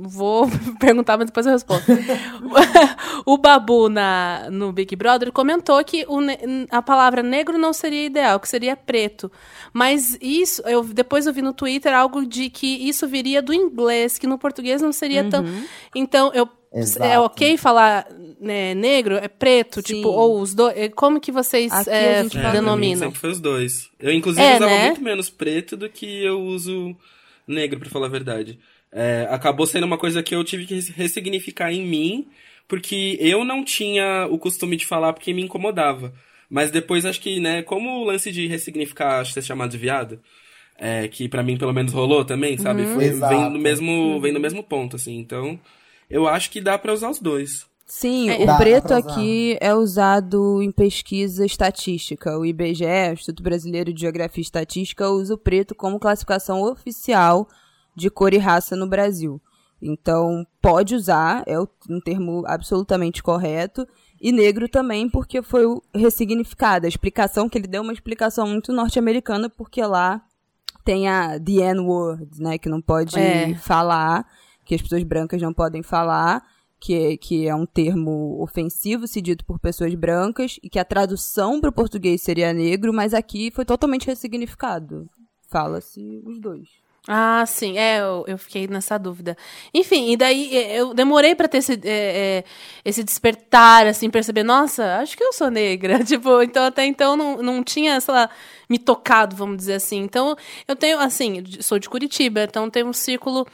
vou 0.00 0.48
perguntar, 0.80 1.16
mas 1.16 1.26
depois 1.26 1.46
eu 1.46 1.52
respondo. 1.52 1.82
o 3.24 3.38
Babu 3.38 3.88
na, 3.88 4.48
no 4.50 4.72
Big 4.72 4.94
Brother 4.96 5.30
comentou 5.32 5.82
que 5.84 6.04
o 6.08 6.18
a 6.70 6.82
palavra 6.82 7.22
negro 7.22 7.58
não 7.58 7.72
seria 7.72 8.06
ideal, 8.06 8.40
que 8.40 8.48
seria 8.48 8.76
preto. 8.76 9.30
Mas 9.72 10.18
isso, 10.20 10.62
eu 10.62 10.82
depois 10.84 11.26
eu 11.26 11.32
vi 11.32 11.42
no 11.42 11.52
Twitter 11.52 11.94
algo 11.94 12.26
de 12.26 12.50
que 12.50 12.66
isso 12.88 13.06
viria 13.06 13.40
do 13.40 13.54
inglês, 13.54 14.18
que 14.18 14.26
no 14.26 14.38
português 14.38 14.82
não 14.82 14.92
seria 14.92 15.24
tão. 15.28 15.44
Então, 15.94 16.30
eu. 16.34 16.48
É 16.72 16.80
Exato. 16.80 17.20
ok 17.22 17.56
falar 17.56 18.06
né, 18.38 18.74
negro? 18.74 19.14
É 19.16 19.28
preto? 19.28 19.76
Sim. 19.76 19.94
Tipo, 19.96 20.08
ou 20.08 20.40
os 20.42 20.52
dois. 20.52 20.90
Como 20.94 21.18
que 21.18 21.32
vocês 21.32 21.72
Aqui 21.72 21.88
a 21.88 21.94
é, 21.94 22.22
gente 22.22 22.36
É, 22.36 22.52
denominam? 22.52 22.98
sempre 22.98 23.18
foi 23.18 23.30
os 23.30 23.40
dois. 23.40 23.88
Eu, 23.98 24.12
inclusive, 24.12 24.44
É, 24.44 24.56
usava 24.56 24.70
né? 24.70 24.86
muito 24.86 25.02
menos 25.02 25.30
preto 25.30 25.74
do 25.74 25.88
que 25.88 26.22
eu 26.24 26.38
uso 26.42 26.94
negro, 27.46 27.78
pra 27.80 27.88
falar 27.88 28.06
a 28.06 28.10
verdade. 28.10 28.58
É, 28.92 29.26
acabou 29.30 29.66
sendo 29.66 29.84
uma 29.84 29.98
coisa 29.98 30.22
que 30.22 30.34
eu 30.34 30.42
tive 30.44 30.66
que 30.66 30.74
res- 30.74 30.88
ressignificar 30.88 31.72
em 31.72 31.84
mim, 31.86 32.28
porque 32.68 33.16
eu 33.20 33.44
não 33.44 33.64
tinha 33.64 34.26
o 34.30 34.38
costume 34.38 34.76
de 34.76 34.86
falar 34.86 35.12
porque 35.12 35.32
me 35.34 35.42
incomodava. 35.42 36.12
Mas 36.48 36.70
depois 36.70 37.04
acho 37.04 37.20
que, 37.20 37.40
né, 37.40 37.62
como 37.62 37.90
o 38.00 38.04
lance 38.04 38.30
de 38.30 38.46
ressignificar 38.46 39.20
acho 39.20 39.30
que 39.34 39.40
ser 39.40 39.46
chamado 39.46 39.70
de 39.70 39.78
viado, 39.78 40.20
é, 40.78 41.08
que 41.08 41.28
pra 41.28 41.42
mim 41.42 41.56
pelo 41.56 41.72
menos 41.72 41.92
rolou 41.92 42.24
também, 42.24 42.56
sabe? 42.58 42.82
Uhum. 42.82 42.94
Foi, 42.94 43.10
vem 43.10 43.50
no 43.50 43.58
mesmo, 43.58 44.20
vem 44.20 44.32
no 44.32 44.40
mesmo 44.40 44.62
ponto, 44.62 44.96
assim. 44.96 45.18
Então, 45.18 45.58
eu 46.08 46.26
acho 46.28 46.50
que 46.50 46.60
dá 46.60 46.78
pra 46.78 46.92
usar 46.92 47.10
os 47.10 47.18
dois. 47.20 47.66
Sim, 47.86 48.30
É, 48.30 48.42
o 48.42 48.46
dá 48.46 48.56
preto 48.56 48.92
aqui 48.92 49.56
é 49.60 49.72
usado 49.74 50.60
em 50.60 50.72
pesquisa 50.72 51.46
estatística. 51.46 52.36
O 52.36 52.44
IBGE, 52.44 53.10
o 53.10 53.12
Instituto 53.12 53.42
Brasileiro 53.42 53.92
de 53.92 54.00
Geografia 54.00 54.40
e 54.40 54.44
Estatística, 54.44 55.08
usa 55.08 55.34
o 55.34 55.38
preto 55.38 55.74
como 55.74 55.98
classificação 55.98 56.62
oficial 56.62 57.48
de 57.96 58.10
cor 58.10 58.32
e 58.34 58.38
raça 58.38 58.76
no 58.76 58.86
Brasil. 58.86 59.40
Então, 59.80 60.46
pode 60.62 60.94
usar, 60.94 61.42
é 61.46 61.58
um 61.58 62.00
termo 62.04 62.44
absolutamente 62.46 63.22
correto. 63.22 63.86
E 64.20 64.32
negro 64.32 64.68
também, 64.68 65.10
porque 65.10 65.42
foi 65.42 65.66
o 65.66 65.82
ressignificado. 65.94 66.86
A 66.86 66.88
explicação 66.88 67.48
que 67.48 67.58
ele 67.58 67.66
deu 67.66 67.80
é 67.80 67.82
uma 67.82 67.92
explicação 67.92 68.48
muito 68.48 68.72
norte-americana, 68.72 69.50
porque 69.50 69.82
lá 69.84 70.22
tem 70.84 71.06
a 71.08 71.38
the 71.38 71.60
N-word, 71.74 72.40
né? 72.40 72.56
Que 72.56 72.68
não 72.68 72.80
pode 72.80 73.18
É. 73.18 73.54
falar, 73.56 74.26
que 74.64 74.74
as 74.74 74.80
pessoas 74.80 75.02
brancas 75.02 75.42
não 75.42 75.52
podem 75.52 75.82
falar, 75.82 76.42
que, 76.80 76.94
é- 76.94 77.16
que 77.18 77.46
é 77.46 77.54
um 77.54 77.66
termo 77.66 78.40
ofensivo, 78.42 79.06
se 79.06 79.20
dito 79.20 79.44
por 79.44 79.58
pessoas 79.58 79.94
brancas, 79.94 80.58
e 80.62 80.70
que 80.70 80.78
a 80.78 80.84
tradução 80.84 81.60
para 81.60 81.68
o 81.70 81.72
português 81.72 82.22
seria 82.22 82.52
negro, 82.54 82.92
mas 82.94 83.12
aqui 83.12 83.50
foi 83.50 83.64
totalmente 83.66 84.06
ressignificado. 84.06 85.08
Fala-se 85.48 86.22
os 86.24 86.40
dois. 86.40 86.68
Ah, 87.08 87.44
sim, 87.46 87.78
é, 87.78 88.00
eu, 88.00 88.24
eu 88.26 88.36
fiquei 88.36 88.66
nessa 88.66 88.98
dúvida. 88.98 89.36
Enfim, 89.72 90.10
e 90.10 90.16
daí 90.16 90.52
eu 90.76 90.92
demorei 90.92 91.36
para 91.36 91.46
ter 91.46 91.58
esse, 91.58 91.74
é, 91.74 91.78
é, 91.84 92.44
esse 92.84 93.04
despertar, 93.04 93.86
assim, 93.86 94.10
perceber, 94.10 94.42
nossa, 94.42 94.96
acho 94.96 95.16
que 95.16 95.22
eu 95.22 95.32
sou 95.32 95.48
negra. 95.48 96.02
Tipo, 96.04 96.42
então 96.42 96.64
até 96.64 96.84
então 96.84 97.16
não, 97.16 97.36
não 97.40 97.62
tinha, 97.62 98.00
sei 98.00 98.12
lá, 98.12 98.28
me 98.68 98.76
tocado, 98.78 99.36
vamos 99.36 99.56
dizer 99.56 99.74
assim. 99.74 99.98
Então, 99.98 100.36
eu 100.66 100.74
tenho, 100.74 100.98
assim, 100.98 101.44
sou 101.60 101.78
de 101.78 101.88
Curitiba, 101.88 102.42
então 102.42 102.68
tenho 102.68 102.88
um 102.88 102.92
círculo 102.92 103.46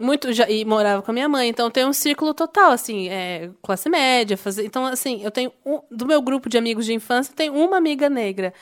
muito 0.00 0.32
já 0.32 0.48
e 0.48 0.64
morava 0.64 1.02
com 1.02 1.10
a 1.10 1.14
minha 1.14 1.28
mãe, 1.28 1.48
então 1.48 1.70
tem 1.70 1.84
um 1.86 1.92
círculo 1.92 2.34
total 2.34 2.70
assim, 2.72 3.08
é, 3.08 3.50
classe 3.62 3.88
média, 3.88 4.36
fazer, 4.36 4.66
então 4.66 4.84
assim, 4.84 5.22
eu 5.24 5.30
tenho 5.30 5.50
um, 5.64 5.80
do 5.90 6.06
meu 6.06 6.20
grupo 6.20 6.48
de 6.50 6.58
amigos 6.58 6.84
de 6.84 6.92
infância, 6.92 7.34
tem 7.34 7.48
uma 7.50 7.78
amiga 7.78 8.10
negra. 8.10 8.52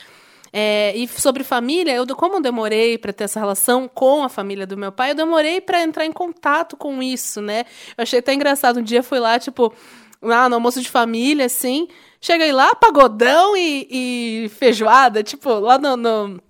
É, 0.57 0.95
e 0.95 1.05
sobre 1.05 1.43
família, 1.43 1.93
eu 1.93 2.07
como 2.15 2.35
eu 2.35 2.41
demorei 2.41 2.97
para 2.97 3.11
ter 3.11 3.25
essa 3.25 3.41
relação 3.41 3.89
com 3.93 4.23
a 4.23 4.29
família 4.29 4.65
do 4.65 4.77
meu 4.77 4.89
pai, 4.89 5.11
eu 5.11 5.15
demorei 5.15 5.59
para 5.59 5.83
entrar 5.83 6.05
em 6.05 6.13
contato 6.13 6.77
com 6.77 7.03
isso, 7.03 7.41
né? 7.41 7.65
Eu 7.97 8.03
achei 8.03 8.19
até 8.19 8.33
engraçado, 8.33 8.79
um 8.79 8.81
dia 8.83 9.03
fui 9.03 9.19
lá, 9.19 9.37
tipo, 9.37 9.73
lá 10.21 10.47
no 10.47 10.55
almoço 10.55 10.81
de 10.81 10.89
família, 10.89 11.47
assim, 11.47 11.89
cheguei 12.21 12.53
lá, 12.53 12.73
pagodão 12.73 13.57
e, 13.57 13.85
e 13.91 14.49
feijoada, 14.49 15.21
tipo, 15.21 15.49
lá 15.55 15.77
no, 15.77 15.97
no 15.97 16.41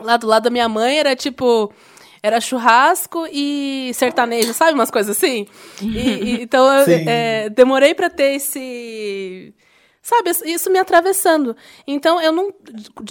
lá 0.00 0.16
do 0.16 0.28
lado 0.28 0.44
da 0.44 0.50
minha 0.50 0.68
mãe 0.68 0.96
era 1.00 1.16
tipo 1.16 1.72
era 2.22 2.40
churrasco 2.40 3.26
e 3.32 3.90
sertanejo, 3.92 4.54
sabe? 4.54 4.74
Umas 4.74 4.90
coisas 4.90 5.16
assim. 5.16 5.48
E, 5.82 5.86
e, 5.86 6.42
então 6.42 6.64
eu 6.72 6.86
é, 7.08 7.48
demorei 7.48 7.92
para 7.92 8.08
ter 8.08 8.34
esse. 8.34 9.52
Sabe, 10.08 10.30
isso 10.46 10.70
me 10.70 10.78
atravessando. 10.78 11.54
Então, 11.86 12.18
eu 12.18 12.32
não. 12.32 12.50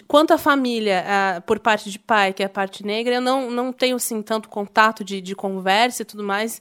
Quanto 0.07 0.33
à 0.33 0.37
família, 0.39 1.05
a, 1.07 1.41
por 1.41 1.59
parte 1.59 1.91
de 1.91 1.99
pai, 1.99 2.33
que 2.33 2.41
é 2.41 2.47
a 2.47 2.49
parte 2.49 2.83
negra, 2.83 3.13
eu 3.13 3.21
não, 3.21 3.51
não 3.51 3.71
tenho, 3.71 3.97
assim, 3.97 4.19
tanto 4.23 4.49
contato 4.49 5.03
de, 5.03 5.21
de 5.21 5.35
conversa 5.35 6.01
e 6.01 6.05
tudo 6.05 6.23
mais. 6.23 6.59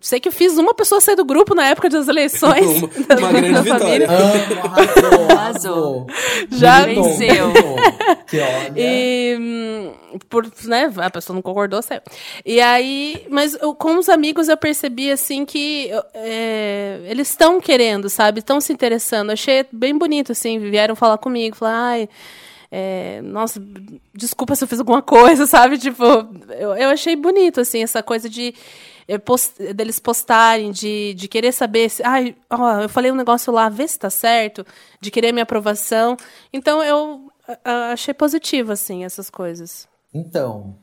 Sei 0.00 0.18
que 0.18 0.28
eu 0.28 0.32
fiz 0.32 0.56
uma 0.56 0.72
pessoa 0.72 1.00
sair 1.00 1.14
do 1.14 1.24
grupo 1.24 1.54
na 1.54 1.66
época 1.66 1.90
das 1.90 2.08
eleições. 2.08 2.82
uma, 2.82 3.18
uma 3.18 3.32
grande 3.40 3.60
vitória. 3.60 4.08
Ah, 4.10 5.32
arrasou. 5.34 6.06
Já 6.50 6.86
venceu. 6.86 7.52
que 8.26 8.40
olha. 8.40 8.72
E 8.76 9.36
hum, 9.38 9.92
por, 10.28 10.50
né, 10.64 10.90
a 10.96 11.10
pessoa 11.10 11.34
não 11.34 11.42
concordou, 11.42 11.82
saiu. 11.82 12.00
E 12.46 12.60
aí, 12.60 13.26
mas 13.28 13.54
eu, 13.60 13.74
com 13.74 13.98
os 13.98 14.08
amigos 14.08 14.48
eu 14.48 14.56
percebi 14.56 15.10
assim 15.10 15.44
que 15.44 15.90
é, 16.14 17.00
eles 17.04 17.28
estão 17.28 17.60
querendo, 17.60 18.08
sabe? 18.08 18.38
Estão 18.38 18.60
se 18.60 18.72
interessando. 18.72 19.30
Achei 19.30 19.66
bem 19.70 19.96
bonito 19.96 20.32
assim, 20.32 20.58
vieram 20.58 20.96
falar 20.96 21.18
comigo, 21.18 21.56
falar, 21.56 21.88
ai, 21.90 22.08
é, 22.76 23.20
nossa, 23.22 23.62
desculpa 24.12 24.56
se 24.56 24.64
eu 24.64 24.68
fiz 24.68 24.80
alguma 24.80 25.02
coisa, 25.02 25.44
sabe? 25.46 25.78
Tipo, 25.78 26.04
eu, 26.58 26.74
eu 26.74 26.88
achei 26.88 27.14
bonito 27.14 27.60
assim 27.60 27.82
essa 27.82 28.02
coisa 28.02 28.28
de 28.28 28.54
post, 29.24 29.72
deles 29.74 29.98
postarem, 29.98 30.70
de, 30.70 31.14
de 31.14 31.28
querer 31.28 31.52
saber 31.52 31.88
se. 31.90 32.02
Ai, 32.02 32.36
ó, 32.50 32.82
eu 32.82 32.88
falei 32.88 33.10
um 33.10 33.16
negócio 33.16 33.52
lá, 33.52 33.68
vê 33.68 33.86
se 33.86 33.98
tá 33.98 34.10
certo, 34.10 34.66
de 35.00 35.10
querer 35.10 35.32
minha 35.32 35.42
aprovação. 35.42 36.16
Então 36.52 36.82
eu 36.82 37.30
a, 37.64 37.92
achei 37.92 38.14
positivo, 38.14 38.72
assim, 38.72 39.04
essas 39.04 39.30
coisas. 39.30 39.86
Então, 40.12 40.76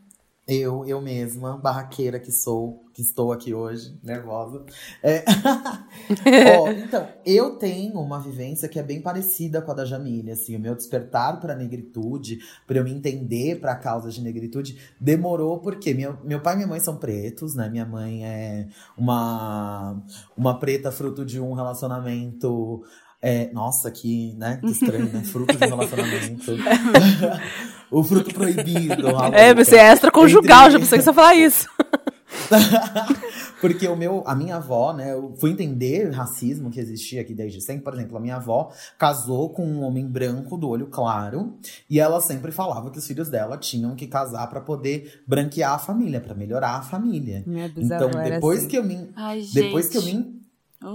eu, 0.48 0.86
eu 0.86 1.00
mesma, 1.00 1.58
barraqueira 1.58 2.20
que 2.20 2.32
sou, 2.32 2.84
que 2.94 3.02
estou 3.02 3.32
aqui 3.32 3.54
hoje, 3.54 3.98
nervosa. 4.04 4.66
É... 5.02 5.24
Ó, 6.60 6.70
então, 6.70 7.08
eu 7.26 7.58
tenho 7.58 8.00
uma 8.00 8.20
vivência 8.20 8.68
que 8.68 8.80
é 8.80 8.84
bem 8.84 9.02
parecida 9.02 9.62
com 9.62 9.72
a 9.72 9.76
da 9.76 9.86
Jamile, 9.86 10.32
assim, 10.32 10.56
o 10.56 10.60
meu 10.60 10.76
despertar 10.76 11.40
para 11.40 11.54
a 11.54 11.56
negritude, 11.56 12.40
para 12.66 12.80
eu 12.80 12.84
me 12.84 12.92
entender 12.92 13.60
para 13.60 13.74
a 13.74 13.78
causa 13.78 14.10
de 14.10 14.22
negritude, 14.22 14.78
demorou 15.00 15.60
porque 15.60 15.94
meu, 15.94 16.18
meu 16.24 16.42
pai 16.42 16.56
e 16.56 16.58
minha 16.58 16.68
mãe 16.68 16.80
são 16.80 16.98
pretos, 16.98 17.56
né? 17.56 17.70
Minha 17.70 17.86
mãe 17.86 18.26
é 18.26 18.68
uma 18.98 20.04
uma 20.36 20.60
preta 20.60 20.92
fruto 20.92 21.24
de 21.24 21.40
um 21.40 21.54
relacionamento 21.54 22.84
é, 23.22 23.52
nossa, 23.54 23.92
que, 23.92 24.34
né, 24.34 24.58
que 24.58 24.72
estranho, 24.72 25.06
né? 25.12 25.22
Fruto 25.26 25.56
de 25.56 25.66
relacionamento. 25.66 26.52
o 27.92 28.04
fruto 28.04 28.34
proibido. 28.34 29.10
É, 29.34 29.54
você 29.54 29.76
é 29.76 29.94
extraconjugal, 29.94 30.68
Entre... 30.68 30.72
já 30.72 30.80
pensei 30.80 30.98
que 30.98 31.04
você 31.04 31.10
ia 31.10 31.14
falar 31.14 31.36
isso. 31.36 31.68
Porque 33.62 33.88
o 33.88 33.96
meu, 33.96 34.24
a 34.26 34.34
minha 34.34 34.56
avó, 34.56 34.94
né, 34.94 35.12
eu 35.12 35.36
fui 35.40 35.52
entender 35.52 36.10
o 36.10 36.14
racismo 36.14 36.72
que 36.72 36.80
existia 36.80 37.22
aqui 37.22 37.34
desde 37.34 37.62
sempre. 37.62 37.84
Por 37.84 37.94
exemplo, 37.94 38.18
a 38.18 38.20
minha 38.20 38.38
avó 38.38 38.72
casou 38.98 39.50
com 39.50 39.66
um 39.66 39.84
homem 39.84 40.08
branco 40.08 40.58
do 40.58 40.70
olho 40.70 40.88
claro 40.88 41.58
e 41.90 42.00
ela 42.00 42.20
sempre 42.22 42.52
falava 42.52 42.90
que 42.90 42.98
os 42.98 43.06
filhos 43.06 43.30
dela 43.30 43.58
tinham 43.58 43.96
que 43.96 44.08
casar 44.08 44.48
para 44.48 44.62
poder 44.62 45.22
branquear 45.28 45.74
a 45.74 45.80
família, 45.80 46.20
para 46.20 46.34
melhorar 46.34 46.78
a 46.78 46.82
família. 46.82 47.44
Então, 47.78 48.10
depois 48.10 48.60
assim. 48.60 48.68
que 48.68 48.78
eu 48.78 48.84
me 48.84 49.10
Ai, 49.16 49.46
depois 49.54 49.90
que 49.90 49.98
eu 49.98 50.02
gente. 50.02 50.41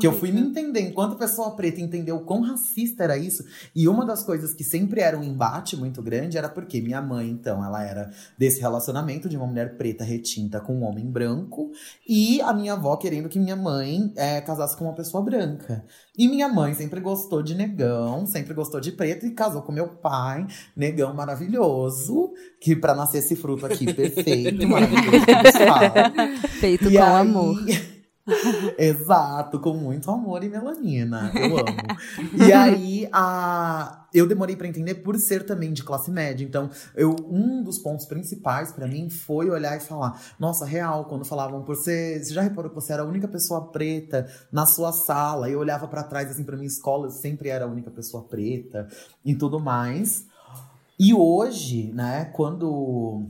Que 0.00 0.06
eu 0.06 0.12
fui 0.12 0.32
me 0.32 0.40
entender, 0.40 0.80
enquanto 0.80 1.16
pessoa 1.16 1.52
preta 1.54 1.80
entendeu 1.80 2.18
quão 2.20 2.40
racista 2.42 3.04
era 3.04 3.16
isso. 3.16 3.44
E 3.74 3.86
uma 3.88 4.04
das 4.04 4.22
coisas 4.24 4.52
que 4.52 4.64
sempre 4.64 5.00
era 5.00 5.16
um 5.18 5.22
embate 5.22 5.76
muito 5.76 6.02
grande 6.02 6.36
era 6.36 6.48
porque 6.48 6.80
minha 6.80 7.00
mãe, 7.00 7.28
então, 7.30 7.64
ela 7.64 7.84
era 7.84 8.10
desse 8.36 8.60
relacionamento 8.60 9.28
de 9.28 9.36
uma 9.36 9.46
mulher 9.46 9.76
preta 9.76 10.02
retinta 10.04 10.60
com 10.60 10.74
um 10.76 10.84
homem 10.84 11.06
branco. 11.10 11.70
E 12.08 12.40
a 12.42 12.52
minha 12.52 12.72
avó 12.72 12.96
querendo 12.96 13.28
que 13.28 13.38
minha 13.38 13.56
mãe 13.56 14.12
é, 14.16 14.40
casasse 14.40 14.76
com 14.76 14.84
uma 14.84 14.94
pessoa 14.94 15.22
branca. 15.22 15.84
E 16.18 16.26
minha 16.28 16.48
mãe 16.48 16.74
sempre 16.74 16.98
gostou 17.00 17.42
de 17.42 17.54
negão, 17.54 18.26
sempre 18.26 18.54
gostou 18.54 18.80
de 18.80 18.90
preto 18.92 19.26
e 19.26 19.30
casou 19.32 19.62
com 19.62 19.70
meu 19.72 19.88
pai, 19.88 20.46
negão 20.76 21.14
maravilhoso, 21.14 22.32
que 22.60 22.74
para 22.74 22.94
nascer 22.94 23.18
esse 23.18 23.36
fruto 23.36 23.66
aqui 23.66 23.86
perfeito, 23.94 24.66
maravilhoso. 24.68 25.24
Feito 26.60 26.88
E 26.90 26.96
com 26.96 27.02
aí- 27.04 27.20
amor. 27.20 27.56
Exato, 28.76 29.60
com 29.60 29.74
muito 29.74 30.10
amor 30.10 30.42
e 30.42 30.48
melanina. 30.48 31.30
Eu 31.34 31.58
amo. 31.58 31.66
e 32.46 32.52
aí, 32.52 33.08
a... 33.12 34.06
eu 34.12 34.26
demorei 34.26 34.56
pra 34.56 34.66
entender 34.66 34.96
por 34.96 35.16
ser 35.16 35.44
também 35.44 35.72
de 35.72 35.84
classe 35.84 36.10
média. 36.10 36.44
Então, 36.44 36.68
eu, 36.94 37.14
um 37.28 37.62
dos 37.62 37.78
pontos 37.78 38.06
principais 38.06 38.72
pra 38.72 38.86
mim 38.86 39.08
foi 39.08 39.48
olhar 39.48 39.76
e 39.76 39.80
falar: 39.80 40.20
nossa, 40.38 40.64
real, 40.64 41.04
quando 41.04 41.24
falavam 41.24 41.62
por 41.62 41.76
você. 41.76 42.18
Você 42.22 42.34
já 42.34 42.42
reparou 42.42 42.70
que 42.70 42.74
você 42.74 42.92
era 42.92 43.02
a 43.02 43.06
única 43.06 43.28
pessoa 43.28 43.70
preta 43.70 44.26
na 44.50 44.66
sua 44.66 44.92
sala? 44.92 45.48
Eu 45.48 45.60
olhava 45.60 45.86
pra 45.86 46.02
trás, 46.02 46.30
assim, 46.30 46.44
pra 46.44 46.56
minha 46.56 46.68
escola, 46.68 47.06
eu 47.06 47.10
sempre 47.10 47.48
era 47.48 47.64
a 47.64 47.68
única 47.68 47.90
pessoa 47.90 48.24
preta 48.24 48.88
e 49.24 49.34
tudo 49.34 49.60
mais. 49.60 50.26
E 50.98 51.12
hoje, 51.12 51.92
né, 51.92 52.24
quando 52.32 53.28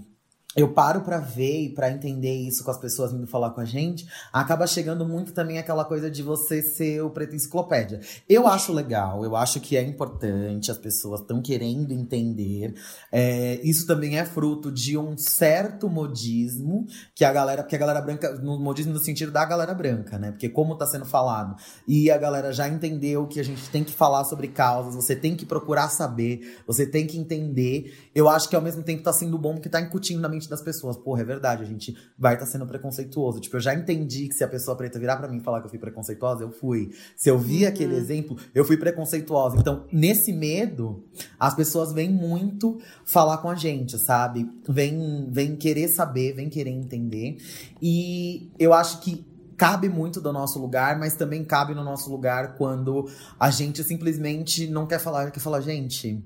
eu 0.56 0.72
paro 0.72 1.02
pra 1.02 1.18
ver 1.18 1.64
e 1.64 1.68
pra 1.68 1.90
entender 1.90 2.34
isso 2.34 2.64
com 2.64 2.70
as 2.70 2.78
pessoas 2.78 3.12
vindo 3.12 3.26
falar 3.26 3.50
com 3.50 3.60
a 3.60 3.64
gente, 3.64 4.08
acaba 4.32 4.66
chegando 4.66 5.06
muito 5.06 5.32
também 5.32 5.58
aquela 5.58 5.84
coisa 5.84 6.10
de 6.10 6.22
você 6.22 6.62
ser 6.62 7.02
o 7.02 7.10
preto 7.10 7.36
enciclopédia. 7.36 8.00
Eu 8.26 8.46
acho 8.46 8.72
legal, 8.72 9.22
eu 9.22 9.36
acho 9.36 9.60
que 9.60 9.76
é 9.76 9.82
importante, 9.82 10.70
as 10.70 10.78
pessoas 10.78 11.20
estão 11.20 11.42
querendo 11.42 11.92
entender. 11.92 12.74
É, 13.12 13.60
isso 13.62 13.86
também 13.86 14.18
é 14.18 14.24
fruto 14.24 14.72
de 14.72 14.96
um 14.96 15.16
certo 15.18 15.90
modismo 15.90 16.86
que 17.14 17.24
a 17.24 17.32
galera, 17.32 17.62
que 17.62 17.76
a 17.76 17.78
galera 17.78 18.00
branca, 18.00 18.32
no 18.36 18.58
modismo 18.58 18.94
no 18.94 18.98
sentido 18.98 19.30
da 19.30 19.44
galera 19.44 19.74
branca, 19.74 20.18
né? 20.18 20.30
Porque 20.30 20.48
como 20.48 20.74
tá 20.74 20.86
sendo 20.86 21.04
falado, 21.04 21.56
e 21.86 22.10
a 22.10 22.16
galera 22.16 22.50
já 22.50 22.66
entendeu 22.66 23.26
que 23.26 23.38
a 23.38 23.44
gente 23.44 23.68
tem 23.68 23.84
que 23.84 23.92
falar 23.92 24.24
sobre 24.24 24.48
causas, 24.48 24.94
você 24.94 25.14
tem 25.14 25.36
que 25.36 25.44
procurar 25.44 25.90
saber, 25.90 26.62
você 26.66 26.86
tem 26.86 27.06
que 27.06 27.18
entender. 27.18 28.08
Eu 28.14 28.28
acho 28.28 28.48
que 28.48 28.56
ao 28.56 28.62
mesmo 28.62 28.82
tempo 28.82 29.02
tá 29.02 29.12
sendo 29.12 29.36
bom 29.36 29.54
porque 29.54 29.68
tá 29.68 29.80
incutindo 29.80 30.20
na 30.20 30.28
mente 30.28 30.45
das 30.48 30.62
pessoas. 30.62 30.96
Porra, 30.96 31.22
é 31.22 31.24
verdade, 31.24 31.62
a 31.62 31.66
gente 31.66 31.96
vai 32.18 32.34
estar 32.34 32.46
tá 32.46 32.50
sendo 32.50 32.66
preconceituoso. 32.66 33.40
Tipo, 33.40 33.56
eu 33.56 33.60
já 33.60 33.74
entendi 33.74 34.28
que 34.28 34.34
se 34.34 34.44
a 34.44 34.48
pessoa 34.48 34.76
preta 34.76 34.98
virar 34.98 35.16
pra 35.16 35.28
mim 35.28 35.38
e 35.38 35.40
falar 35.40 35.60
que 35.60 35.66
eu 35.66 35.70
fui 35.70 35.78
preconceituosa, 35.78 36.42
eu 36.42 36.50
fui. 36.50 36.90
Se 37.16 37.28
eu 37.28 37.38
vi 37.38 37.66
aquele 37.66 37.94
exemplo, 37.94 38.36
eu 38.54 38.64
fui 38.64 38.76
preconceituosa. 38.76 39.56
Então, 39.58 39.84
nesse 39.92 40.32
medo, 40.32 41.04
as 41.38 41.54
pessoas 41.54 41.92
vêm 41.92 42.10
muito 42.10 42.78
falar 43.04 43.38
com 43.38 43.48
a 43.48 43.54
gente, 43.54 43.98
sabe? 43.98 44.48
Vem, 44.68 45.28
vem 45.30 45.56
querer 45.56 45.88
saber, 45.88 46.34
vem 46.34 46.48
querer 46.48 46.70
entender. 46.70 47.38
E 47.80 48.50
eu 48.58 48.72
acho 48.72 49.00
que 49.00 49.24
cabe 49.56 49.88
muito 49.88 50.20
do 50.20 50.32
nosso 50.32 50.58
lugar, 50.58 50.98
mas 50.98 51.14
também 51.14 51.44
cabe 51.44 51.74
no 51.74 51.82
nosso 51.82 52.10
lugar 52.10 52.54
quando 52.56 53.08
a 53.40 53.50
gente 53.50 53.82
simplesmente 53.82 54.66
não 54.66 54.86
quer 54.86 54.98
falar, 54.98 55.30
quer 55.30 55.40
falar, 55.40 55.60
gente. 55.60 56.22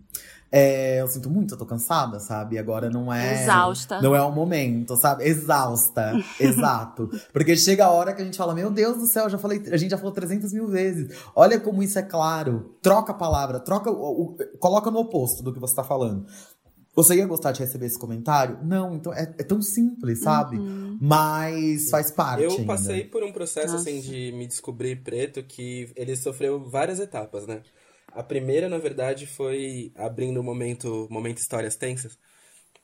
É, 0.52 1.00
eu 1.00 1.06
sinto 1.06 1.30
muito, 1.30 1.54
eu 1.54 1.58
tô 1.58 1.64
cansada, 1.64 2.18
sabe? 2.18 2.58
Agora 2.58 2.90
não 2.90 3.12
é. 3.12 3.42
Exausta. 3.44 4.00
Não 4.02 4.16
é 4.16 4.22
o 4.22 4.32
momento, 4.32 4.96
sabe? 4.96 5.24
Exausta. 5.24 6.12
exato. 6.40 7.08
Porque 7.32 7.56
chega 7.56 7.84
a 7.86 7.90
hora 7.90 8.12
que 8.12 8.20
a 8.20 8.24
gente 8.24 8.36
fala: 8.36 8.54
Meu 8.54 8.70
Deus 8.70 8.98
do 8.98 9.06
céu, 9.06 9.24
eu 9.24 9.30
já 9.30 9.38
falei, 9.38 9.62
a 9.70 9.76
gente 9.76 9.90
já 9.90 9.98
falou 9.98 10.12
300 10.12 10.52
mil 10.52 10.66
vezes. 10.66 11.16
Olha 11.36 11.60
como 11.60 11.82
isso 11.82 11.98
é 11.98 12.02
claro. 12.02 12.76
Troca 12.82 13.12
a 13.12 13.14
palavra, 13.14 13.60
troca, 13.60 13.90
o, 13.90 14.22
o- 14.22 14.36
coloca 14.58 14.90
no 14.90 14.98
oposto 14.98 15.42
do 15.42 15.52
que 15.52 15.60
você 15.60 15.74
tá 15.74 15.84
falando. 15.84 16.26
Você 16.96 17.14
ia 17.14 17.24
gostar 17.26 17.52
de 17.52 17.60
receber 17.60 17.86
esse 17.86 17.98
comentário? 17.98 18.58
Não, 18.64 18.96
então 18.96 19.14
é, 19.14 19.22
é 19.38 19.44
tão 19.44 19.62
simples, 19.62 20.20
sabe? 20.22 20.58
Mas 21.00 21.88
faz 21.88 22.10
parte. 22.10 22.42
Eu 22.42 22.50
ainda. 22.50 22.64
passei 22.64 23.04
por 23.04 23.22
um 23.22 23.32
processo 23.32 23.74
Nossa. 23.74 23.88
assim 23.88 24.00
de 24.00 24.32
me 24.32 24.46
descobrir 24.46 24.96
preto 24.96 25.42
que 25.44 25.90
ele 25.94 26.16
sofreu 26.16 26.62
várias 26.68 26.98
etapas, 26.98 27.46
né? 27.46 27.62
A 28.12 28.22
primeira, 28.22 28.68
na 28.68 28.78
verdade, 28.78 29.26
foi 29.26 29.92
abrindo 29.94 30.40
o 30.40 30.42
momento, 30.42 31.06
momento 31.10 31.38
histórias 31.38 31.76
tensas. 31.76 32.18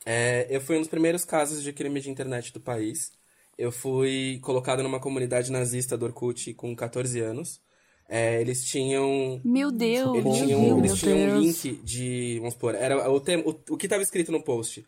É, 0.05 0.47
eu 0.49 0.61
fui 0.61 0.77
um 0.77 0.81
dos 0.81 0.89
primeiros 0.89 1.25
casos 1.25 1.63
de 1.63 1.73
crime 1.73 2.01
de 2.01 2.11
internet 2.11 2.53
do 2.53 2.61
país. 2.61 3.13
Eu 3.59 3.73
fui 3.73 4.39
colocado 4.43 4.83
numa 4.83 5.01
comunidade 5.01 5.51
nazista 5.51 5.97
do 5.97 6.05
Orkut 6.05 6.55
com 6.55 6.75
14 6.77 7.21
anos. 7.21 7.61
É, 8.09 8.41
eles 8.41 8.65
tinham. 8.65 9.41
Meu 9.45 9.73
Deus! 9.73 10.17
Eles 10.17 10.37
tinham, 10.37 10.61
Meu 10.61 10.79
eles 10.79 10.95
tinham 11.01 11.19
um 11.19 11.41
Deus. 11.41 11.65
link 11.65 11.81
de. 11.83 12.37
Vamos 12.39 12.55
supor, 12.55 12.75
era 12.75 13.11
o, 13.11 13.21
tem, 13.21 13.39
o, 13.39 13.51
o 13.71 13.77
que 13.77 13.87
estava 13.87 14.03
escrito 14.03 14.31
no 14.31 14.43
post. 14.43 14.87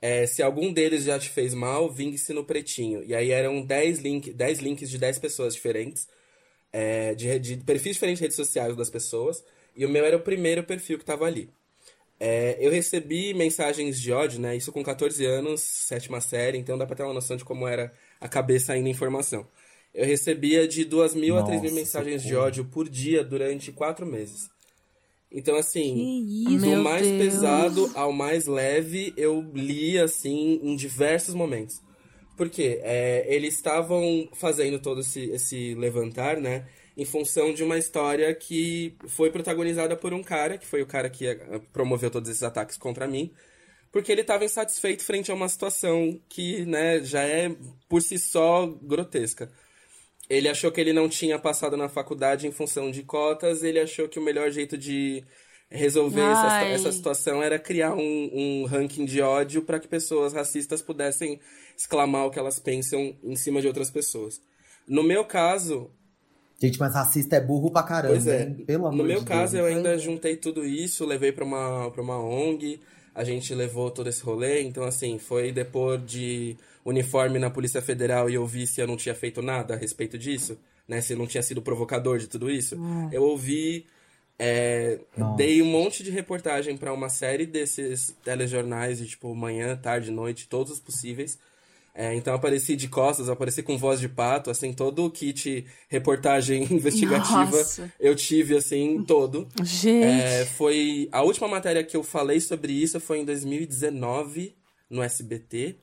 É, 0.00 0.26
se 0.26 0.42
algum 0.42 0.72
deles 0.72 1.04
já 1.04 1.18
te 1.18 1.28
fez 1.28 1.54
mal, 1.54 1.90
vingue-se 1.90 2.32
no 2.32 2.44
pretinho. 2.44 3.02
E 3.04 3.14
aí 3.14 3.30
eram 3.30 3.62
10, 3.62 3.98
link, 4.00 4.32
10 4.32 4.58
links 4.60 4.90
de 4.90 4.98
10 4.98 5.18
pessoas 5.18 5.54
diferentes, 5.54 6.06
é, 6.72 7.14
de, 7.14 7.38
de 7.38 7.56
perfis 7.58 7.94
diferentes 7.94 8.18
de 8.18 8.24
redes 8.24 8.36
sociais 8.36 8.76
das 8.76 8.90
pessoas. 8.90 9.42
E 9.78 9.86
o 9.86 9.88
meu 9.88 10.04
era 10.04 10.16
o 10.16 10.20
primeiro 10.20 10.62
perfil 10.64 10.98
que 10.98 11.04
estava 11.04 11.24
ali. 11.24 11.48
É, 12.20 12.56
eu 12.60 12.70
recebi 12.70 13.32
mensagens 13.32 14.00
de 14.00 14.10
ódio, 14.12 14.40
né? 14.40 14.56
Isso 14.56 14.72
com 14.72 14.82
14 14.82 15.24
anos, 15.24 15.60
sétima 15.60 16.20
série, 16.20 16.58
então 16.58 16.76
dá 16.76 16.84
pra 16.84 16.96
ter 16.96 17.04
uma 17.04 17.14
noção 17.14 17.36
de 17.36 17.44
como 17.44 17.66
era 17.66 17.92
a 18.20 18.28
cabeça 18.28 18.72
ainda 18.72 18.88
em 18.88 18.94
formação. 18.94 19.46
Eu 19.94 20.04
recebia 20.04 20.66
de 20.66 20.84
2 20.84 21.14
mil 21.14 21.38
a 21.38 21.42
3 21.44 21.60
mil 21.62 21.70
Nossa, 21.70 21.80
mensagens 21.80 22.22
de 22.22 22.34
ódio 22.34 22.64
por 22.64 22.88
dia 22.88 23.22
durante 23.22 23.70
quatro 23.70 24.04
meses. 24.04 24.50
Então, 25.30 25.56
assim, 25.56 25.94
Que 26.46 26.54
isso? 26.54 26.64
do 26.64 26.76
mais 26.76 27.06
Deus. 27.06 27.18
pesado 27.22 27.90
ao 27.94 28.12
mais 28.12 28.46
leve, 28.46 29.12
eu 29.16 29.40
li, 29.54 29.98
assim, 29.98 30.58
em 30.62 30.74
diversos 30.74 31.34
momentos. 31.34 31.80
Por 32.36 32.48
quê? 32.48 32.80
É, 32.82 33.26
eles 33.28 33.54
estavam 33.54 34.28
fazendo 34.34 34.78
todo 34.80 35.00
esse, 35.02 35.20
esse 35.30 35.74
levantar, 35.74 36.36
né? 36.40 36.66
Em 36.98 37.04
função 37.04 37.54
de 37.54 37.62
uma 37.62 37.78
história 37.78 38.34
que 38.34 38.96
foi 39.06 39.30
protagonizada 39.30 39.96
por 39.96 40.12
um 40.12 40.22
cara, 40.22 40.58
que 40.58 40.66
foi 40.66 40.82
o 40.82 40.86
cara 40.86 41.08
que 41.08 41.28
eh, 41.28 41.60
promoveu 41.72 42.10
todos 42.10 42.28
esses 42.28 42.42
ataques 42.42 42.76
contra 42.76 43.06
mim, 43.06 43.32
porque 43.92 44.10
ele 44.10 44.22
estava 44.22 44.44
insatisfeito 44.44 45.04
frente 45.04 45.30
a 45.30 45.34
uma 45.34 45.48
situação 45.48 46.20
que, 46.28 46.66
né, 46.66 47.00
já 47.04 47.22
é 47.22 47.54
por 47.88 48.02
si 48.02 48.18
só 48.18 48.66
grotesca. 48.82 49.48
Ele 50.28 50.48
achou 50.48 50.72
que 50.72 50.80
ele 50.80 50.92
não 50.92 51.08
tinha 51.08 51.38
passado 51.38 51.76
na 51.76 51.88
faculdade 51.88 52.48
em 52.48 52.52
função 52.52 52.90
de 52.90 53.04
cotas, 53.04 53.62
ele 53.62 53.78
achou 53.78 54.08
que 54.08 54.18
o 54.18 54.22
melhor 54.22 54.50
jeito 54.50 54.76
de 54.76 55.24
resolver 55.70 56.20
essa, 56.20 56.64
essa 56.64 56.92
situação 56.92 57.42
era 57.42 57.58
criar 57.58 57.94
um, 57.94 58.30
um 58.32 58.64
ranking 58.64 59.04
de 59.04 59.20
ódio 59.20 59.62
para 59.62 59.78
que 59.78 59.86
pessoas 59.86 60.32
racistas 60.32 60.82
pudessem 60.82 61.38
exclamar 61.76 62.26
o 62.26 62.30
que 62.30 62.38
elas 62.38 62.58
pensam 62.58 63.16
em 63.22 63.36
cima 63.36 63.60
de 63.60 63.68
outras 63.68 63.90
pessoas. 63.90 64.40
No 64.86 65.02
meu 65.02 65.24
caso, 65.24 65.90
Gente, 66.60 66.78
mas 66.80 66.92
racista 66.94 67.36
é 67.36 67.40
burro 67.40 67.70
pra 67.70 67.82
caramba, 67.84 68.14
Pois 68.14 68.26
é. 68.26 68.42
hein? 68.48 68.64
Pelo 68.66 68.86
amor 68.86 68.96
No 68.98 69.04
meu 69.04 69.20
de 69.20 69.24
caso, 69.26 69.52
Deus. 69.52 69.68
eu 69.70 69.76
ainda 69.76 69.96
juntei 69.98 70.36
tudo 70.36 70.64
isso, 70.66 71.04
levei 71.06 71.30
pra 71.30 71.44
uma, 71.44 71.90
pra 71.92 72.02
uma 72.02 72.18
ONG, 72.18 72.80
a 73.14 73.22
gente 73.22 73.54
levou 73.54 73.90
todo 73.90 74.08
esse 74.08 74.22
rolê, 74.22 74.62
então 74.62 74.82
assim, 74.84 75.18
foi 75.18 75.52
depois 75.52 76.04
de 76.04 76.56
uniforme 76.84 77.38
na 77.38 77.48
Polícia 77.50 77.80
Federal 77.80 78.28
e 78.28 78.34
eu 78.34 78.46
vi 78.46 78.66
se 78.66 78.80
eu 78.80 78.86
não 78.86 78.96
tinha 78.96 79.14
feito 79.14 79.40
nada 79.40 79.74
a 79.74 79.76
respeito 79.76 80.18
disso, 80.18 80.58
né? 80.86 81.00
Se 81.00 81.12
eu 81.12 81.18
não 81.18 81.26
tinha 81.26 81.42
sido 81.42 81.62
provocador 81.62 82.18
de 82.18 82.26
tudo 82.26 82.50
isso. 82.50 82.76
Eu 83.12 83.22
ouvi, 83.22 83.86
é, 84.38 84.98
dei 85.36 85.60
um 85.62 85.66
monte 85.66 86.02
de 86.02 86.10
reportagem 86.10 86.76
pra 86.76 86.92
uma 86.92 87.08
série 87.08 87.44
desses 87.46 88.16
telejornais 88.24 88.98
de 88.98 89.06
tipo 89.06 89.32
manhã, 89.34 89.76
tarde, 89.76 90.10
noite, 90.10 90.48
todos 90.48 90.72
os 90.72 90.80
possíveis. 90.80 91.38
É, 92.00 92.14
então 92.14 92.32
eu 92.32 92.36
apareci 92.38 92.76
de 92.76 92.86
costas, 92.86 93.28
apareci 93.28 93.60
com 93.60 93.76
voz 93.76 93.98
de 93.98 94.08
pato, 94.08 94.50
assim, 94.52 94.72
todo 94.72 95.04
o 95.04 95.10
kit 95.10 95.66
reportagem 95.88 96.62
investigativa 96.72 97.50
Nossa. 97.50 97.92
eu 97.98 98.14
tive, 98.14 98.56
assim, 98.56 99.02
todo. 99.02 99.48
Gente. 99.64 100.04
É, 100.22 100.44
foi 100.44 101.08
a 101.10 101.22
última 101.22 101.48
matéria 101.48 101.82
que 101.82 101.96
eu 101.96 102.04
falei 102.04 102.38
sobre 102.38 102.72
isso 102.72 103.00
foi 103.00 103.18
em 103.18 103.24
2019 103.24 104.54
no 104.88 105.02
SBT, 105.02 105.74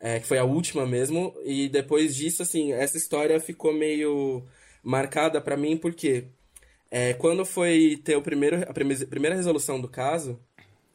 é, 0.00 0.20
que 0.20 0.26
foi 0.26 0.38
a 0.38 0.44
última 0.44 0.86
mesmo. 0.86 1.34
E 1.44 1.68
depois 1.68 2.16
disso, 2.16 2.42
assim, 2.42 2.72
essa 2.72 2.96
história 2.96 3.38
ficou 3.38 3.74
meio 3.74 4.42
marcada 4.82 5.38
pra 5.38 5.54
mim 5.54 5.76
porque 5.76 6.28
é, 6.90 7.12
quando 7.12 7.44
foi 7.44 8.00
ter 8.02 8.16
o 8.16 8.22
primeiro, 8.22 8.62
a 8.68 8.72
prime- 8.72 9.04
primeira 9.04 9.36
resolução 9.36 9.78
do 9.78 9.86
caso, 9.88 10.40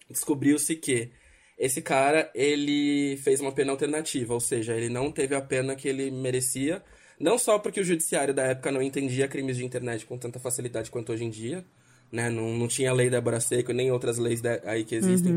descobriu-se 0.09 0.75
que 0.75 1.11
esse 1.57 1.81
cara 1.81 2.29
ele 2.35 3.17
fez 3.23 3.39
uma 3.41 3.51
pena 3.51 3.71
alternativa, 3.71 4.33
ou 4.33 4.39
seja, 4.39 4.75
ele 4.75 4.89
não 4.89 5.11
teve 5.11 5.33
a 5.35 5.41
pena 5.41 5.75
que 5.75 5.87
ele 5.87 6.11
merecia. 6.11 6.81
Não 7.19 7.37
só 7.37 7.57
porque 7.57 7.79
o 7.79 7.83
judiciário 7.83 8.33
da 8.33 8.43
época 8.43 8.71
não 8.71 8.81
entendia 8.81 9.27
crimes 9.27 9.57
de 9.57 9.65
internet 9.65 10.05
com 10.05 10.17
tanta 10.17 10.39
facilidade 10.39 10.91
quanto 10.91 11.11
hoje 11.11 11.23
em 11.25 11.29
dia, 11.31 11.65
né? 12.11 12.29
Não, 12.29 12.55
não 12.55 12.67
tinha 12.67 12.91
a 12.91 12.93
lei 12.93 13.09
da 13.09 13.39
Seco 13.39 13.73
nem 13.73 13.91
outras 13.91 14.17
leis 14.19 14.39
da- 14.39 14.61
aí 14.65 14.83
que 14.85 14.93
existem, 14.95 15.33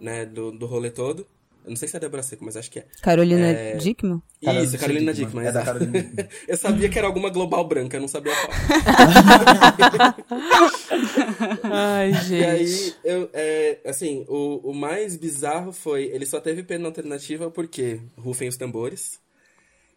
né? 0.00 0.26
Do, 0.26 0.50
do 0.50 0.66
rolê 0.66 0.90
todo. 0.90 1.24
Eu 1.64 1.70
não 1.70 1.76
sei 1.76 1.88
se 1.88 1.96
é 1.96 2.00
Débora 2.00 2.22
Seco, 2.22 2.44
mas 2.44 2.56
acho 2.56 2.70
que 2.70 2.78
é. 2.80 2.86
Carolina 3.02 3.46
É. 3.46 3.76
Dickman? 3.76 4.22
Isso, 4.40 4.78
Carolina 4.78 5.12
Dickman. 5.12 5.46
É 5.46 5.52
da. 5.52 5.62
Carolina. 5.62 6.06
Eu 6.48 6.56
sabia 6.56 6.88
que 6.88 6.98
era 6.98 7.06
alguma 7.06 7.28
global 7.30 7.66
branca, 7.68 7.96
eu 7.96 8.00
não 8.00 8.08
sabia 8.08 8.32
qual. 8.34 8.50
Ai, 11.72 12.12
gente. 12.14 12.40
E 12.40 12.44
aí, 12.44 12.94
eu, 13.04 13.30
é, 13.32 13.78
assim, 13.86 14.24
o, 14.28 14.70
o 14.70 14.74
mais 14.74 15.16
bizarro 15.16 15.72
foi, 15.72 16.04
ele 16.04 16.26
só 16.26 16.40
teve 16.40 16.62
pena 16.62 16.86
alternativa 16.86 17.50
porque, 17.50 18.00
rufem 18.16 18.48
os 18.48 18.56
tambores, 18.56 19.18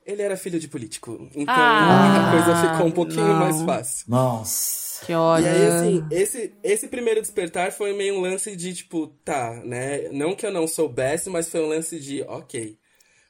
ele 0.05 0.21
era 0.21 0.37
filho 0.37 0.59
de 0.59 0.67
político. 0.67 1.29
Então, 1.35 1.53
Ah, 1.55 2.29
a 2.29 2.31
coisa 2.31 2.73
ficou 2.73 2.87
um 2.87 2.91
pouquinho 2.91 3.27
não. 3.27 3.39
mais 3.39 3.61
fácil. 3.61 4.05
Nossa. 4.09 4.82
Que 5.05 5.11
E 5.11 5.15
ódio. 5.15 5.47
aí, 5.47 5.65
assim, 5.67 6.05
esse, 6.09 6.53
esse 6.63 6.87
primeiro 6.87 7.21
despertar 7.21 7.71
foi 7.71 7.93
meio 7.93 8.15
um 8.15 8.21
lance 8.21 8.55
de, 8.55 8.73
tipo, 8.73 9.07
tá, 9.23 9.61
né? 9.65 10.09
Não 10.11 10.35
que 10.35 10.45
eu 10.45 10.51
não 10.51 10.67
soubesse, 10.67 11.29
mas 11.29 11.49
foi 11.49 11.61
um 11.61 11.67
lance 11.67 11.99
de, 11.99 12.21
ok, 12.23 12.77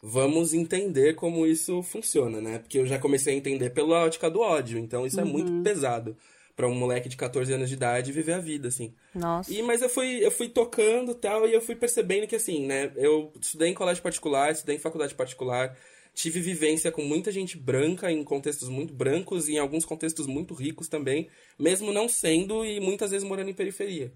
vamos 0.02 0.54
entender 0.54 1.16
como 1.16 1.46
isso 1.46 1.82
funciona, 1.82 2.42
né? 2.42 2.60
Porque 2.60 2.78
eu 2.78 2.86
já 2.86 3.00
comecei 3.00 3.34
a 3.34 3.38
entender 3.38 3.70
pela 3.72 4.04
ótica 4.06 4.30
do 4.30 4.42
ódio, 4.42 4.78
então 4.78 5.06
isso 5.06 5.20
é 5.20 5.24
muito 5.24 5.64
pesado 5.64 6.16
pra 6.56 6.68
um 6.68 6.76
moleque 6.76 7.10
de 7.10 7.18
14 7.18 7.52
anos 7.52 7.68
de 7.68 7.76
idade 7.76 8.12
viver 8.12 8.34
a 8.34 8.40
vida, 8.40 8.68
assim. 8.68 8.94
Nossa. 9.16 9.52
E, 9.52 9.64
mas 9.64 9.82
eu 9.82 9.90
fui, 9.90 10.24
eu 10.24 10.30
fui 10.30 10.50
tocando 10.50 11.14
e 11.14 11.16
tal, 11.16 11.48
e 11.48 11.54
eu 11.54 11.62
fui 11.62 11.76
percebendo 11.76 12.28
que, 12.28 12.36
assim, 12.36 12.66
né? 12.66 12.92
Eu 12.96 13.32
estudei 13.42 13.70
em 13.70 13.74
colégio 13.74 14.04
particular, 14.04 14.52
estudei 14.52 14.76
em 14.76 14.80
faculdade 14.80 15.16
particular, 15.16 15.76
tive 16.14 16.40
vivência 16.40 16.92
com 16.92 17.04
muita 17.04 17.32
gente 17.32 17.58
branca, 17.58 18.12
em 18.12 18.24
contextos 18.24 18.70
muito 18.70 18.94
brancos 18.94 19.50
e 19.50 19.54
em 19.54 19.58
alguns 19.58 19.84
contextos 19.84 20.28
muito 20.28 20.54
ricos 20.54 20.88
também, 20.88 21.28
mesmo 21.58 21.92
não 21.92 22.08
sendo 22.08 22.64
e 22.66 22.80
muitas 22.80 23.12
vezes 23.12 23.28
morando 23.28 23.50
em 23.50 23.54
periferia. 23.54 24.14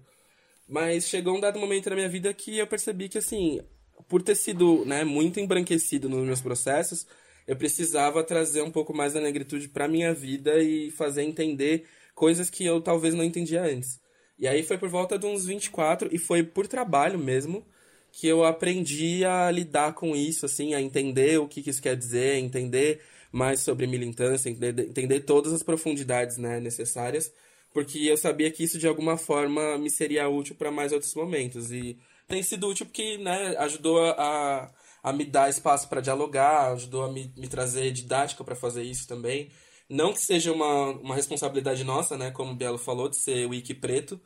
Mas 0.68 1.08
chegou 1.08 1.36
um 1.36 1.40
dado 1.40 1.58
momento 1.58 1.90
na 1.90 1.96
minha 1.96 2.08
vida 2.08 2.32
que 2.32 2.58
eu 2.58 2.66
percebi 2.66 3.08
que, 3.08 3.18
assim, 3.18 3.60
por 4.06 4.22
ter 4.22 4.34
sido 4.34 4.84
né, 4.84 5.02
muito 5.02 5.40
embranquecido 5.40 6.08
nos 6.08 6.24
meus 6.24 6.40
processos, 6.40 7.06
eu 7.46 7.56
precisava 7.56 8.22
trazer 8.22 8.62
um 8.62 8.70
pouco 8.70 8.94
mais 8.94 9.14
da 9.14 9.20
negritude 9.20 9.68
pra 9.68 9.88
minha 9.88 10.12
vida 10.12 10.62
e 10.62 10.90
fazer 10.90 11.22
entender 11.22 11.86
coisas 12.14 12.50
que 12.50 12.64
eu 12.64 12.80
talvez 12.80 13.14
não 13.14 13.24
entendia 13.24 13.62
antes. 13.62 13.98
E 14.38 14.46
aí 14.46 14.62
foi 14.62 14.78
por 14.78 14.88
volta 14.88 15.18
de 15.18 15.26
uns 15.26 15.46
24 15.46 16.10
e 16.12 16.18
foi 16.18 16.42
por 16.42 16.66
trabalho 16.66 17.18
mesmo 17.18 17.66
que 18.12 18.26
eu 18.26 18.44
aprendi 18.44 19.24
a 19.24 19.50
lidar 19.50 19.94
com 19.94 20.16
isso, 20.16 20.46
assim, 20.46 20.74
a 20.74 20.80
entender 20.80 21.38
o 21.38 21.48
que, 21.48 21.62
que 21.62 21.70
isso 21.70 21.82
quer 21.82 21.96
dizer, 21.96 22.36
entender 22.36 23.00
mais 23.30 23.60
sobre 23.60 23.86
militância, 23.86 24.48
entender, 24.48 24.88
entender 24.88 25.20
todas 25.20 25.52
as 25.52 25.62
profundidades 25.62 26.36
né, 26.36 26.60
necessárias, 26.60 27.32
porque 27.72 27.98
eu 27.98 28.16
sabia 28.16 28.50
que 28.50 28.64
isso 28.64 28.78
de 28.78 28.88
alguma 28.88 29.16
forma 29.16 29.78
me 29.78 29.90
seria 29.90 30.28
útil 30.28 30.54
para 30.56 30.70
mais 30.70 30.92
outros 30.92 31.14
momentos. 31.14 31.70
E 31.70 31.98
tem 32.26 32.42
sido 32.42 32.68
útil 32.68 32.86
porque 32.86 33.18
né, 33.18 33.54
ajudou 33.58 34.02
a, 34.04 34.70
a 35.02 35.12
me 35.12 35.24
dar 35.24 35.50
espaço 35.50 35.88
para 35.88 36.00
dialogar, 36.00 36.72
ajudou 36.72 37.04
a 37.04 37.12
me, 37.12 37.32
me 37.36 37.48
trazer 37.48 37.90
didática 37.92 38.42
para 38.42 38.56
fazer 38.56 38.82
isso 38.82 39.06
também. 39.06 39.50
Não 39.88 40.12
que 40.12 40.20
seja 40.20 40.52
uma, 40.52 40.90
uma 40.92 41.14
responsabilidade 41.14 41.84
nossa, 41.84 42.16
né, 42.16 42.30
como 42.30 42.52
o 42.52 42.56
Bielo 42.56 42.78
falou, 42.78 43.08
de 43.08 43.16
ser 43.16 43.46
wiki 43.46 43.74
preto, 43.74 44.20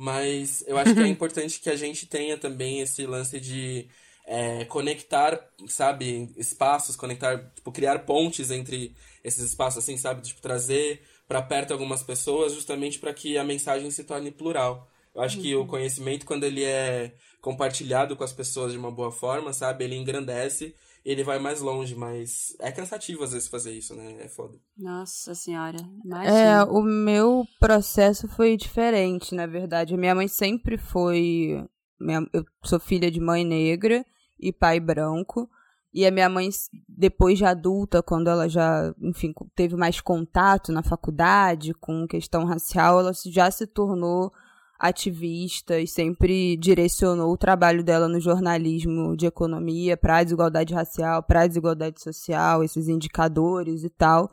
mas 0.00 0.62
eu 0.68 0.78
acho 0.78 0.94
que 0.94 1.00
é 1.00 1.08
importante 1.08 1.58
que 1.58 1.68
a 1.68 1.74
gente 1.74 2.06
tenha 2.06 2.38
também 2.38 2.80
esse 2.80 3.04
lance 3.04 3.40
de 3.40 3.88
é, 4.24 4.64
conectar, 4.66 5.44
sabe, 5.66 6.32
espaços, 6.36 6.94
conectar, 6.94 7.36
tipo, 7.52 7.72
criar 7.72 7.98
pontes 8.06 8.52
entre 8.52 8.94
esses 9.24 9.42
espaços, 9.42 9.82
assim, 9.82 9.96
sabe, 9.96 10.22
tipo, 10.22 10.40
trazer 10.40 11.02
para 11.26 11.42
perto 11.42 11.72
algumas 11.72 12.04
pessoas, 12.04 12.52
justamente 12.54 13.00
para 13.00 13.12
que 13.12 13.36
a 13.36 13.42
mensagem 13.42 13.90
se 13.90 14.04
torne 14.04 14.30
plural. 14.30 14.88
Eu 15.18 15.24
acho 15.24 15.40
que 15.40 15.54
o 15.56 15.66
conhecimento, 15.66 16.24
quando 16.24 16.44
ele 16.44 16.62
é 16.64 17.12
compartilhado 17.42 18.14
com 18.16 18.22
as 18.22 18.32
pessoas 18.32 18.72
de 18.72 18.78
uma 18.78 18.90
boa 18.90 19.10
forma, 19.10 19.52
sabe, 19.52 19.84
ele 19.84 19.96
engrandece, 19.96 20.74
ele 21.04 21.24
vai 21.24 21.38
mais 21.40 21.60
longe, 21.60 21.94
mas 21.94 22.54
é 22.60 22.70
cansativo 22.70 23.24
às 23.24 23.32
vezes 23.32 23.48
fazer 23.48 23.72
isso, 23.72 23.94
né? 23.96 24.16
É 24.20 24.28
foda. 24.28 24.56
Nossa 24.76 25.34
senhora, 25.34 25.78
É, 25.78 26.06
imagina. 26.06 26.64
o 26.66 26.82
meu 26.82 27.44
processo 27.58 28.28
foi 28.28 28.56
diferente, 28.56 29.34
na 29.34 29.46
verdade. 29.46 29.94
A 29.94 29.96
minha 29.98 30.14
mãe 30.14 30.28
sempre 30.28 30.78
foi. 30.78 31.64
minha- 32.00 32.24
eu 32.32 32.44
sou 32.62 32.78
filha 32.78 33.10
de 33.10 33.18
mãe 33.18 33.44
negra 33.44 34.06
e 34.38 34.52
pai 34.52 34.78
branco. 34.78 35.50
E 35.92 36.06
a 36.06 36.12
minha 36.12 36.28
mãe, 36.28 36.48
depois 36.88 37.38
de 37.38 37.44
adulta, 37.44 38.02
quando 38.04 38.28
ela 38.28 38.48
já, 38.48 38.94
enfim, 39.02 39.32
teve 39.56 39.74
mais 39.74 40.00
contato 40.00 40.70
na 40.70 40.82
faculdade 40.82 41.74
com 41.74 42.06
questão 42.06 42.44
racial, 42.44 43.00
ela 43.00 43.10
já 43.26 43.50
se 43.50 43.66
tornou 43.66 44.30
ativista 44.78 45.80
e 45.80 45.86
sempre 45.86 46.56
direcionou 46.56 47.32
o 47.32 47.36
trabalho 47.36 47.82
dela 47.82 48.08
no 48.08 48.20
jornalismo 48.20 49.16
de 49.16 49.26
economia 49.26 49.96
para 49.96 50.18
a 50.18 50.24
desigualdade 50.24 50.72
racial, 50.72 51.22
para 51.22 51.42
a 51.42 51.46
desigualdade 51.46 52.00
social, 52.00 52.62
esses 52.62 52.88
indicadores 52.88 53.82
e 53.82 53.90
tal. 53.90 54.30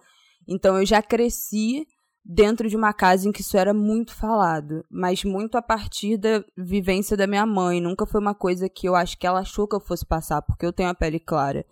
Então 0.47 0.77
eu 0.77 0.85
já 0.85 1.01
cresci 1.01 1.87
dentro 2.23 2.69
de 2.69 2.75
uma 2.75 2.93
casa 2.93 3.27
em 3.27 3.31
que 3.31 3.41
isso 3.41 3.57
era 3.57 3.73
muito 3.73 4.13
falado, 4.13 4.85
mas 4.89 5.23
muito 5.23 5.57
a 5.57 5.61
partir 5.61 6.17
da 6.17 6.43
vivência 6.57 7.17
da 7.17 7.25
minha 7.25 7.45
mãe. 7.45 7.81
Nunca 7.81 8.05
foi 8.05 8.21
uma 8.21 8.35
coisa 8.35 8.69
que 8.69 8.87
eu 8.87 8.95
acho 8.95 9.17
que 9.17 9.25
ela 9.25 9.39
achou 9.39 9.67
que 9.67 9.75
eu 9.75 9.79
fosse 9.79 10.05
passar, 10.05 10.41
porque 10.41 10.65
eu 10.65 10.73
tenho 10.73 10.89
a 10.89 10.95
pele 10.95 11.19
clara 11.19 11.65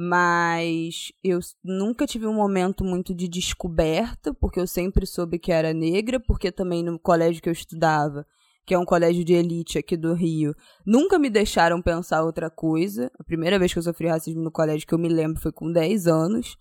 mas 0.00 1.10
eu 1.24 1.40
nunca 1.64 2.06
tive 2.06 2.24
um 2.24 2.32
momento 2.32 2.84
muito 2.84 3.12
de 3.12 3.26
descoberta, 3.26 4.32
porque 4.32 4.60
eu 4.60 4.66
sempre 4.66 5.04
soube 5.04 5.40
que 5.40 5.50
era 5.50 5.74
negra, 5.74 6.20
porque 6.20 6.52
também 6.52 6.84
no 6.84 7.00
colégio 7.00 7.42
que 7.42 7.48
eu 7.48 7.52
estudava, 7.52 8.24
que 8.64 8.72
é 8.72 8.78
um 8.78 8.84
colégio 8.84 9.24
de 9.24 9.32
elite 9.32 9.76
aqui 9.76 9.96
do 9.96 10.14
Rio, 10.14 10.54
nunca 10.86 11.18
me 11.18 11.28
deixaram 11.28 11.82
pensar 11.82 12.22
outra 12.22 12.48
coisa. 12.48 13.10
A 13.18 13.24
primeira 13.24 13.58
vez 13.58 13.72
que 13.72 13.80
eu 13.80 13.82
sofri 13.82 14.06
racismo 14.06 14.40
no 14.40 14.52
colégio 14.52 14.86
que 14.86 14.94
eu 14.94 14.98
me 15.00 15.08
lembro 15.08 15.40
foi 15.40 15.50
com 15.50 15.72
10 15.72 16.06
anos. 16.06 16.56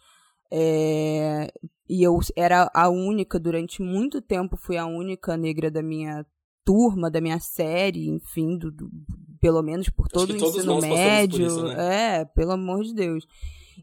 É... 0.51 1.53
E 1.87 2.01
eu 2.01 2.17
era 2.35 2.71
a 2.73 2.89
única, 2.89 3.39
durante 3.39 3.83
muito 3.83 4.19
tempo, 4.19 4.57
fui 4.57 4.77
a 4.77 4.87
única 4.87 5.37
negra 5.37 5.69
da 5.69 5.83
minha 5.83 6.25
turma, 6.65 7.11
da 7.11 7.21
minha 7.21 7.39
série, 7.39 8.09
enfim, 8.09 8.57
do, 8.57 8.71
do 8.71 8.89
pelo 9.39 9.61
menos 9.61 9.89
por 9.89 10.07
todo 10.07 10.31
o 10.31 10.35
ensino 10.35 10.79
médio. 10.81 11.47
Isso, 11.47 11.63
né? 11.63 12.19
É, 12.19 12.25
pelo 12.25 12.51
amor 12.51 12.83
de 12.83 12.93
Deus. 12.93 13.27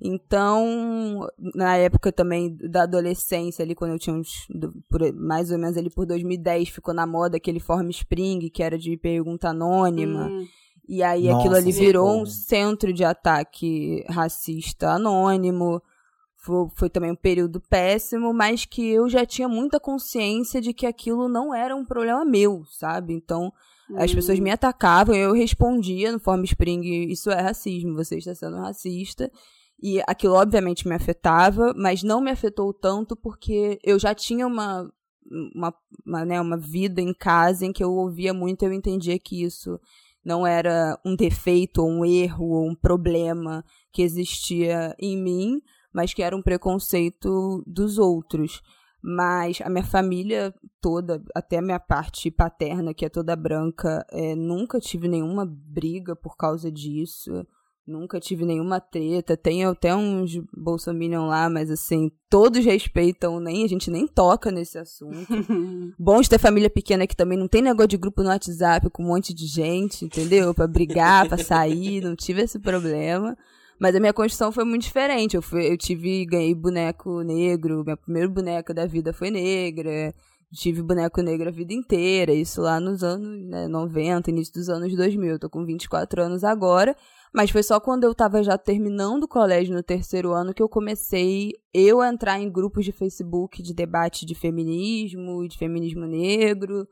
Então, 0.03 1.29
na 1.55 1.77
época 1.77 2.11
também 2.11 2.57
da 2.57 2.83
adolescência, 2.83 3.63
ali 3.63 3.75
quando 3.75 3.93
eu 3.93 3.99
tinha 3.99 4.15
uns. 4.15 4.47
Por, 4.89 5.13
mais 5.15 5.51
ou 5.51 5.59
menos 5.59 5.77
ali 5.77 5.91
por 5.91 6.07
2010, 6.07 6.69
ficou 6.69 6.93
na 6.93 7.07
moda 7.07 7.37
aquele 7.37 7.61
Form 7.61 7.89
Spring, 7.91 8.51
que 8.51 8.63
era 8.63 8.79
de 8.79 8.97
pergunta 8.97 9.49
anônima. 9.49 10.27
Hum. 10.27 10.47
E 10.89 11.03
aí 11.03 11.29
Nossa, 11.29 11.39
aquilo 11.39 11.57
ali 11.57 11.73
virou 11.73 12.21
um 12.21 12.27
centro 12.27 12.93
de 12.93 13.05
ataque 13.05 14.05
racista 14.09 14.91
anônimo. 14.91 15.83
Foi, 16.45 16.69
foi, 16.75 16.91
também 16.91 17.11
um 17.11 17.17
período 17.17 17.59
péssimo, 17.59 18.35
mas 18.35 18.67
que 18.67 18.87
eu 18.87 19.09
já 19.09 19.25
tinha 19.25 19.49
muita 19.49 19.81
consciência 19.81 20.61
de 20.61 20.75
que 20.75 20.85
aquilo 20.85 21.27
não 21.27 21.55
era 21.55 21.75
um 21.75 21.87
problema 21.87 22.23
meu, 22.23 22.65
sabe? 22.67 23.15
Então, 23.15 23.51
hum. 23.91 23.97
as 23.97 24.15
pessoas 24.15 24.39
me 24.39 24.51
atacavam, 24.51 25.15
eu 25.15 25.33
respondia 25.33 26.13
no 26.13 26.21
Form 26.21 26.45
Spring, 26.45 27.11
isso 27.11 27.31
é 27.31 27.41
racismo, 27.41 27.95
você 27.95 28.19
está 28.19 28.35
sendo 28.35 28.59
racista. 28.59 29.31
E 29.83 30.03
aquilo 30.07 30.35
obviamente 30.35 30.87
me 30.87 30.95
afetava, 30.95 31.73
mas 31.75 32.03
não 32.03 32.21
me 32.21 32.31
afetou 32.31 32.75
tanto 32.75 33.17
porque 33.17 33.79
eu 33.83 33.99
já 33.99 34.15
tinha 34.15 34.47
uma, 34.47 34.87
uma, 35.55 35.75
uma, 36.07 36.25
né, 36.27 36.41
uma 36.41 36.59
vida 36.59 37.01
em 37.01 37.15
casa 37.15 37.65
em 37.65 37.73
que 37.73 37.83
eu 37.83 37.91
ouvia 37.91 38.35
muito 38.35 38.63
e 38.63 38.67
eu 38.67 38.73
entendia 38.73 39.19
que 39.19 39.43
isso 39.43 39.81
não 40.25 40.47
era 40.47 40.99
um 41.05 41.15
defeito, 41.15 41.83
ou 41.83 41.89
um 41.89 42.05
erro, 42.05 42.51
ou 42.51 42.69
um 42.69 42.75
problema 42.75 43.65
que 43.93 44.03
existia 44.03 44.95
em 44.99 45.17
mim, 45.17 45.61
mas 45.95 46.13
que 46.13 46.23
era 46.23 46.37
um 46.37 46.43
preconceito 46.43 47.63
dos 47.65 47.99
outros. 47.99 48.61
Mas 49.01 49.61
a 49.63 49.69
minha 49.69 49.85
família 49.85 50.53
toda, 50.81 51.23
até 51.35 51.59
a 51.59 51.63
minha 51.63 51.79
parte 51.79 52.31
paterna, 52.31 52.95
que 52.95 53.05
é 53.05 53.09
toda 53.09 53.37
branca, 53.37 54.05
é, 54.11 54.35
nunca 54.35 54.81
tive 54.81 55.07
nenhuma 55.07 55.47
briga 55.47 56.17
por 56.17 56.37
causa 56.37 56.73
disso. 56.73 57.47
Nunca 57.87 58.19
tive 58.19 58.47
nenhuma 58.47 58.81
treta. 58.81 59.37
Tem 59.37 59.63
até 59.67 59.95
uns 59.95 60.41
bolsominion 60.57 61.27
lá, 61.27 61.51
mas 61.51 61.71
assim, 61.71 62.11
todos 62.31 62.65
respeitam, 62.65 63.39
nem 63.39 63.63
a 63.63 63.69
gente 63.69 63.91
nem 63.91 64.07
toca 64.07 64.51
nesse 64.51 64.79
assunto. 64.79 65.27
Bom 65.99 66.23
de 66.23 66.31
ter 66.31 66.39
família 66.39 66.71
pequena 66.71 67.07
que 67.07 67.15
também 67.15 67.39
não 67.39 67.47
tem 67.47 67.61
negócio 67.61 67.89
de 67.89 67.99
grupo 67.99 68.23
no 68.23 68.31
WhatsApp 68.31 68.89
com 68.89 69.03
um 69.05 69.09
monte 69.09 69.35
de 69.35 69.47
gente, 69.47 70.07
entendeu? 70.07 70.55
Pra 70.55 70.67
brigar, 70.67 71.29
pra 71.29 71.37
sair, 71.37 72.01
não 72.01 72.17
tive 72.17 72.41
esse 72.41 72.59
problema. 72.59 73.37
Mas 73.79 73.95
a 73.95 74.01
minha 74.01 74.13
construção 74.13 74.53
foi 74.53 74.65
muito 74.65 74.83
diferente. 74.83 75.37
Eu, 75.37 75.43
fui, 75.43 75.71
eu 75.71 75.77
tive, 75.77 76.25
ganhei 76.25 76.55
boneco 76.55 77.23
negro, 77.23 77.83
minha 77.85 77.97
primeira 77.97 78.29
boneca 78.29 78.73
da 78.73 78.87
vida 78.87 79.13
foi 79.13 79.31
negra. 79.31 80.15
Tive 80.53 80.83
boneco 80.83 81.21
negro 81.21 81.49
a 81.49 81.53
vida 81.53 81.73
inteira, 81.75 82.33
isso 82.33 82.63
lá 82.63 82.79
nos 82.79 83.03
anos 83.03 83.45
né, 83.49 83.67
90, 83.67 84.31
início 84.31 84.55
dos 84.55 84.69
anos 84.69 84.95
2000. 84.95 85.33
Eu 85.33 85.39
tô 85.39 85.51
com 85.51 85.65
24 85.65 86.23
anos 86.23 86.45
agora, 86.45 86.97
mas 87.33 87.51
foi 87.51 87.63
só 87.65 87.81
quando 87.81 88.05
eu 88.05 88.15
tava 88.15 88.41
já 88.41 88.57
terminando 88.57 89.25
o 89.25 89.29
colégio 89.29 89.75
no 89.75 89.83
terceiro 89.83 90.33
ano 90.33 90.55
que 90.55 90.63
eu 90.63 90.69
comecei 90.69 91.51
eu 91.73 92.01
a 92.01 92.09
entrar 92.09 92.39
em 92.39 92.49
grupos 92.49 92.85
de 92.85 92.93
Facebook 92.93 93.61
de 93.61 93.75
debate 93.75 94.25
de 94.25 94.37
feminismo 94.37 95.43
e 95.43 95.49
de 95.49 95.59
feminismo 95.59 96.07
negro 96.07 96.87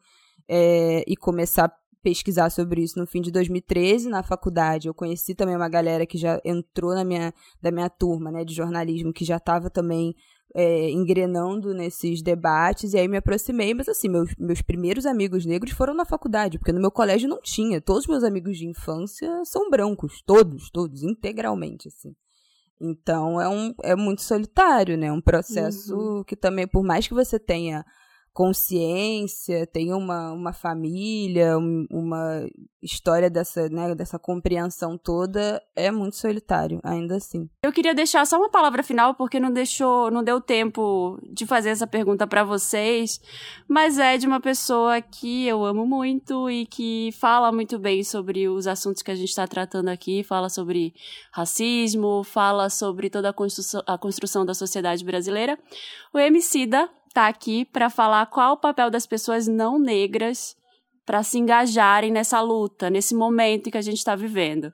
é, 0.49 1.05
e 1.07 1.17
começar 1.17 1.73
pesquisar 2.03 2.51
sobre 2.51 2.83
isso 2.83 2.99
no 2.99 3.07
fim 3.07 3.21
de 3.21 3.31
2013 3.31 4.09
na 4.09 4.23
faculdade. 4.23 4.89
Eu 4.89 4.95
conheci 4.95 5.35
também 5.35 5.57
uma 5.57 5.69
galera 5.69 6.05
que 6.05 6.19
já 6.19 6.41
entrou 6.45 6.95
na 6.95 7.05
minha, 7.05 7.33
da 7.61 7.71
minha 7.71 7.89
turma 7.89 8.31
né, 8.31 8.45
de 8.45 8.55
jornalismo, 8.55 9.13
que 9.13 9.25
já 9.25 9.37
estava 9.37 9.71
também 9.71 10.15
é, 10.55 10.91
engrenando 10.91 11.73
nesses 11.73 12.23
debates, 12.23 12.93
e 12.93 12.99
aí 12.99 13.09
me 13.09 13.17
aproximei, 13.17 13.73
mas 13.73 13.89
assim, 13.89 14.09
meus, 14.09 14.35
meus 14.39 14.61
primeiros 14.61 15.07
amigos 15.07 15.47
negros 15.47 15.73
foram 15.73 15.95
na 15.95 16.05
faculdade, 16.05 16.59
porque 16.59 16.73
no 16.73 16.81
meu 16.81 16.91
colégio 16.91 17.29
não 17.29 17.41
tinha. 17.41 17.81
Todos 17.81 18.03
os 18.03 18.09
meus 18.09 18.25
amigos 18.25 18.59
de 18.59 18.67
infância 18.67 19.31
são 19.45 19.71
brancos, 19.71 20.23
todos, 20.27 20.71
todos, 20.71 21.03
integralmente, 21.03 21.89
assim. 21.89 22.15
Então 22.81 23.41
é, 23.41 23.49
um, 23.49 23.73
é 23.83 23.95
muito 23.95 24.23
solitário, 24.23 24.99
né? 24.99 25.11
Um 25.13 25.21
processo 25.21 25.95
uhum. 25.95 26.25
que 26.25 26.35
também, 26.35 26.67
por 26.67 26.83
mais 26.83 27.07
que 27.07 27.15
você 27.15 27.39
tenha 27.39 27.85
consciência, 28.33 29.67
tem 29.67 29.93
uma, 29.93 30.33
uma 30.33 30.53
família, 30.53 31.59
um, 31.59 31.87
uma 31.91 32.47
história 32.83 33.31
dessa, 33.31 33.69
né, 33.69 33.95
dessa 33.95 34.19
compreensão 34.19 34.99
toda, 34.99 35.63
é 35.77 35.91
muito 35.91 36.17
solitário, 36.17 36.81
ainda 36.83 37.17
assim. 37.17 37.49
Eu 37.63 37.73
queria 37.73 37.95
deixar 37.95 38.27
só 38.27 38.39
uma 38.39 38.51
palavra 38.51 38.83
final, 38.83 39.15
porque 39.15 39.39
não 39.39 39.53
deixou, 39.53 40.11
não 40.11 40.25
deu 40.25 40.41
tempo 40.41 41.19
de 41.33 41.47
fazer 41.47 41.69
essa 41.69 41.87
pergunta 41.87 42.27
para 42.27 42.43
vocês, 42.43 43.21
mas 43.69 43.99
é 43.99 44.17
de 44.17 44.27
uma 44.27 44.41
pessoa 44.41 45.01
que 45.01 45.47
eu 45.47 45.65
amo 45.65 45.87
muito 45.87 46.51
e 46.51 46.67
que 46.67 47.11
fala 47.13 47.53
muito 47.53 47.79
bem 47.79 48.03
sobre 48.03 48.49
os 48.49 48.67
assuntos 48.67 49.03
que 49.03 49.11
a 49.11 49.15
gente 49.15 49.29
está 49.29 49.47
tratando 49.47 49.89
aqui, 49.89 50.25
fala 50.25 50.49
sobre 50.49 50.95
racismo, 51.31 52.25
fala 52.25 52.69
sobre 52.71 53.11
toda 53.11 53.29
a 53.29 53.33
construção, 53.33 53.83
a 53.87 53.99
construção 53.99 54.45
da 54.45 54.55
sociedade 54.55 55.05
brasileira. 55.05 55.59
O 56.13 56.19
Emicida 56.19 56.89
está 57.13 57.29
aqui 57.29 57.67
para 57.67 57.91
falar 57.91 58.27
qual 58.27 58.55
o 58.55 58.61
papel 58.61 58.91
das 58.91 59.07
pessoas 59.07 59.47
não 59.47 59.79
negras 59.79 60.57
para 61.05 61.23
se 61.23 61.39
engajarem 61.39 62.11
nessa 62.11 62.41
luta, 62.41 62.89
nesse 62.89 63.15
momento 63.15 63.71
que 63.71 63.77
a 63.77 63.83
gente 63.83 63.99
está 63.99 64.17
vivendo. 64.17 64.73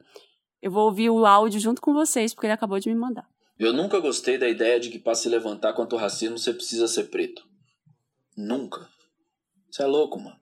Eu 0.63 0.71
vou 0.71 0.85
ouvir 0.87 1.11
o 1.11 1.27
áudio 1.27 1.61
junto 1.61 1.83
com 1.83 1.93
vocês, 1.93 2.33
porque 2.33 2.47
ele 2.47 2.55
acabou 2.55 2.79
de 2.79 2.89
me 2.89 2.95
mandar. 2.95 3.27
Eu 3.59 3.73
nunca 3.73 3.99
gostei 3.99 4.39
da 4.39 4.49
ideia 4.49 4.79
de 4.79 4.89
que 4.89 4.99
para 5.01 5.17
se 5.17 5.29
levantar 5.29 5.73
contra 5.73 5.97
o 5.97 6.01
racismo 6.01 6.39
você 6.39 6.53
precisa 6.55 6.87
ser 6.87 7.05
preto. 7.05 7.43
Nunca. 8.37 8.89
Você 9.69 9.83
é 9.83 9.87
louco, 9.87 10.21
mano. 10.21 10.37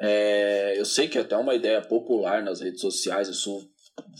É, 0.00 0.74
eu 0.78 0.84
sei 0.86 1.06
que 1.06 1.18
é 1.18 1.20
até 1.20 1.36
uma 1.36 1.54
ideia 1.54 1.82
popular 1.82 2.42
nas 2.42 2.60
redes 2.60 2.80
sociais, 2.80 3.28
isso 3.28 3.68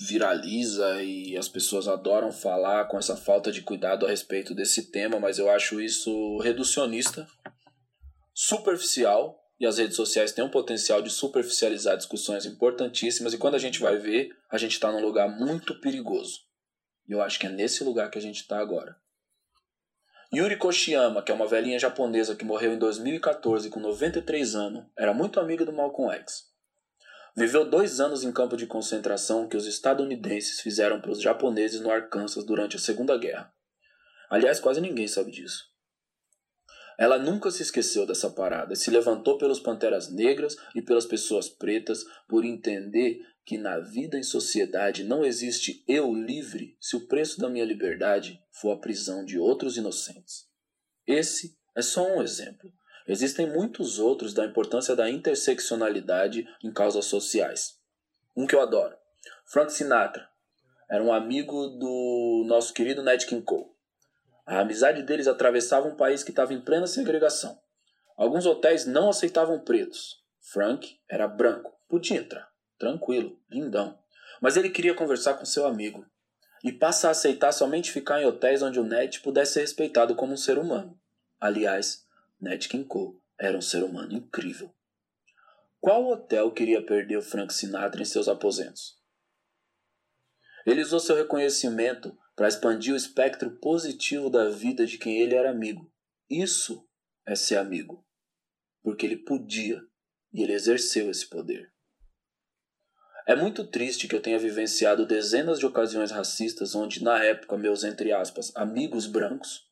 viraliza 0.09 1.03
e 1.03 1.37
as 1.37 1.49
pessoas 1.49 1.89
adoram 1.89 2.33
falar 2.33 2.87
com 2.87 2.99
essa 2.99 3.17
falta 3.17 3.51
de 3.51 3.63
cuidado 3.63 4.07
a 4.07 4.09
respeito 4.09 4.55
desse 4.55 4.91
tema, 4.91 5.19
mas 5.21 5.39
eu 5.39 5.51
acho 5.51 5.81
isso 5.81 6.39
reducionista, 6.39 7.27
superficial, 8.35 9.39
e 9.61 9.67
as 9.67 9.79
redes 9.79 9.97
sociais 9.97 10.33
têm 10.33 10.45
um 10.45 10.51
potencial 10.51 11.01
de 11.01 11.09
superficializar 11.09 11.97
discussões 11.97 12.45
importantíssimas, 12.47 13.33
e 13.33 13.39
quando 13.39 13.55
a 13.55 13.59
gente 13.59 13.79
vai 13.79 13.97
ver, 13.97 14.31
a 14.51 14.59
gente 14.59 14.73
está 14.73 14.91
num 14.91 15.01
lugar 15.01 15.29
muito 15.29 15.81
perigoso. 15.81 16.41
E 17.09 17.13
eu 17.13 17.23
acho 17.23 17.39
que 17.39 17.47
é 17.47 17.51
nesse 17.51 17.85
lugar 17.85 18.11
que 18.11 18.19
a 18.19 18.23
gente 18.23 18.41
está 18.41 18.59
agora. 18.59 18.97
Yuri 20.35 20.57
Koshiyama, 20.57 21.23
que 21.23 21.31
é 21.31 21.35
uma 21.35 21.47
velhinha 21.47 21.79
japonesa 21.79 22.35
que 22.35 22.45
morreu 22.45 22.73
em 22.73 22.79
2014 22.79 23.69
com 23.69 23.79
93 23.79 24.55
anos, 24.55 24.85
era 24.99 25.13
muito 25.13 25.39
amiga 25.39 25.65
do 25.65 25.73
Malcolm 25.73 26.11
X. 26.13 26.52
Viveu 27.35 27.69
dois 27.69 27.99
anos 27.99 28.25
em 28.25 28.33
campo 28.33 28.57
de 28.57 28.67
concentração 28.67 29.49
que 29.49 29.57
os 29.57 29.67
estadunidenses 29.67 30.61
fizeram 30.61 31.01
para 31.01 31.13
os 31.13 31.23
japoneses 31.23 31.81
no 31.81 31.91
Arkansas 31.91 32.45
durante 32.45 32.77
a 32.77 32.79
Segunda 32.79 33.17
Guerra. 33.17 33.53
Aliás, 34.29 34.61
quase 34.61 34.81
ninguém 34.81 35.09
sabe 35.09 35.31
disso. 35.31 35.73
Ela 36.99 37.19
nunca 37.19 37.51
se 37.51 37.63
esqueceu 37.63 38.07
dessa 38.07 38.31
parada 38.31 38.75
se 38.75 38.91
levantou 38.91 39.39
pelos 39.39 39.59
panteras 39.59 40.13
negras 40.13 40.57
e 40.75 40.83
pelas 40.83 41.07
pessoas 41.07 41.49
pretas 41.49 42.05
por 42.29 42.45
entender 42.45 43.19
que 43.45 43.59
na 43.59 43.79
vida 43.79 44.19
em 44.19 44.23
sociedade 44.23 45.03
não 45.03 45.25
existe 45.25 45.83
eu 45.89 46.15
livre 46.15 46.77
se 46.81 46.97
o 46.97 47.07
preço 47.09 47.41
da 47.41 47.49
minha 47.49 47.65
liberdade 47.65 48.41
for 48.51 48.73
a 48.73 48.79
prisão 48.79 49.25
de 49.25 49.39
outros 49.39 49.77
inocentes. 49.77 50.47
Esse 51.07 51.59
é 51.75 51.83
só 51.83 52.07
um 52.07 52.23
exemplo. 52.23 52.73
Existem 53.07 53.47
muitos 53.47 53.99
outros 53.99 54.33
da 54.33 54.45
importância 54.45 54.95
da 54.95 55.11
interseccionalidade 55.11 56.49
em 56.63 56.73
causas 56.73 57.07
sociais. 57.07 57.79
Um 58.37 58.47
que 58.47 58.55
eu 58.55 58.61
adoro. 58.61 58.97
Frank 59.45 59.73
Sinatra 59.73 60.29
era 60.89 61.03
um 61.03 61.13
amigo 61.13 61.69
do 61.69 62.45
nosso 62.47 62.73
querido 62.73 63.03
Nat 63.03 63.25
King 63.25 63.43
Cole. 63.43 63.71
A 64.47 64.61
amizade 64.61 65.03
deles 65.03 65.27
atravessava 65.27 65.89
um 65.89 65.97
país 65.97 66.23
que 66.23 66.31
estava 66.31 66.53
em 66.53 66.61
plena 66.61 66.87
segregação. 66.87 67.59
Alguns 68.17 68.47
hotéis 68.47 68.87
não 68.87 69.09
aceitavam 69.09 69.59
pretos. 69.61 70.23
Frank 70.41 70.99
era 71.09 71.27
branco, 71.27 71.73
podia 71.89 72.19
entrar, 72.19 72.51
tranquilo, 72.79 73.39
lindão. 73.51 73.99
Mas 74.41 74.57
ele 74.57 74.69
queria 74.69 74.95
conversar 74.95 75.35
com 75.35 75.45
seu 75.45 75.67
amigo 75.67 76.05
e 76.63 76.71
passa 76.71 77.09
a 77.09 77.13
aceitar 77.13 77.53
somente 77.53 77.91
ficar 77.91 78.21
em 78.21 78.27
hotéis 78.27 78.63
onde 78.63 78.79
o 78.79 78.85
Ned 78.85 79.21
pudesse 79.21 79.55
ser 79.55 79.61
respeitado 79.61 80.15
como 80.15 80.33
um 80.33 80.37
ser 80.37 80.59
humano. 80.59 80.99
Aliás, 81.41 82.05
Ned 82.43 82.69
King 82.69 82.85
Cole 82.85 83.21
era 83.39 83.57
um 83.57 83.63
ser 83.63 83.85
humano 83.85 84.13
incrível. 84.13 84.75
Qual 85.81 86.09
hotel 86.09 86.51
queria 86.51 86.85
perder 86.85 87.17
o 87.17 87.23
Frank 87.23 87.55
Sinatra 87.55 88.03
em 88.03 88.05
seus 88.05 88.27
aposentos? 88.27 89.01
Ele 90.67 90.83
usou 90.83 90.99
seu 90.99 91.15
reconhecimento 91.15 92.19
para 92.35 92.49
expandir 92.49 92.95
o 92.95 92.97
espectro 92.97 93.49
positivo 93.61 94.29
da 94.29 94.49
vida 94.49 94.85
de 94.85 94.99
quem 94.99 95.21
ele 95.21 95.37
era 95.37 95.51
amigo. 95.51 95.93
Isso 96.29 96.85
é 97.25 97.37
ser 97.37 97.59
amigo. 97.59 98.05
Porque 98.83 99.07
ele 99.07 99.19
podia 99.19 99.81
e 100.33 100.43
ele 100.43 100.53
exerceu 100.53 101.11
esse 101.11 101.29
poder. 101.29 101.73
É 103.25 103.37
muito 103.37 103.65
triste 103.65 104.09
que 104.09 104.17
eu 104.17 104.23
tenha 104.23 104.39
vivenciado 104.39 105.07
dezenas 105.07 105.61
de 105.61 105.67
ocasiões 105.67 106.11
racistas 106.11 106.75
onde, 106.75 107.05
na 107.05 107.23
época, 107.23 107.57
meus, 107.57 107.85
entre 107.85 108.13
aspas, 108.13 108.51
amigos 108.57 109.07
brancos 109.07 109.72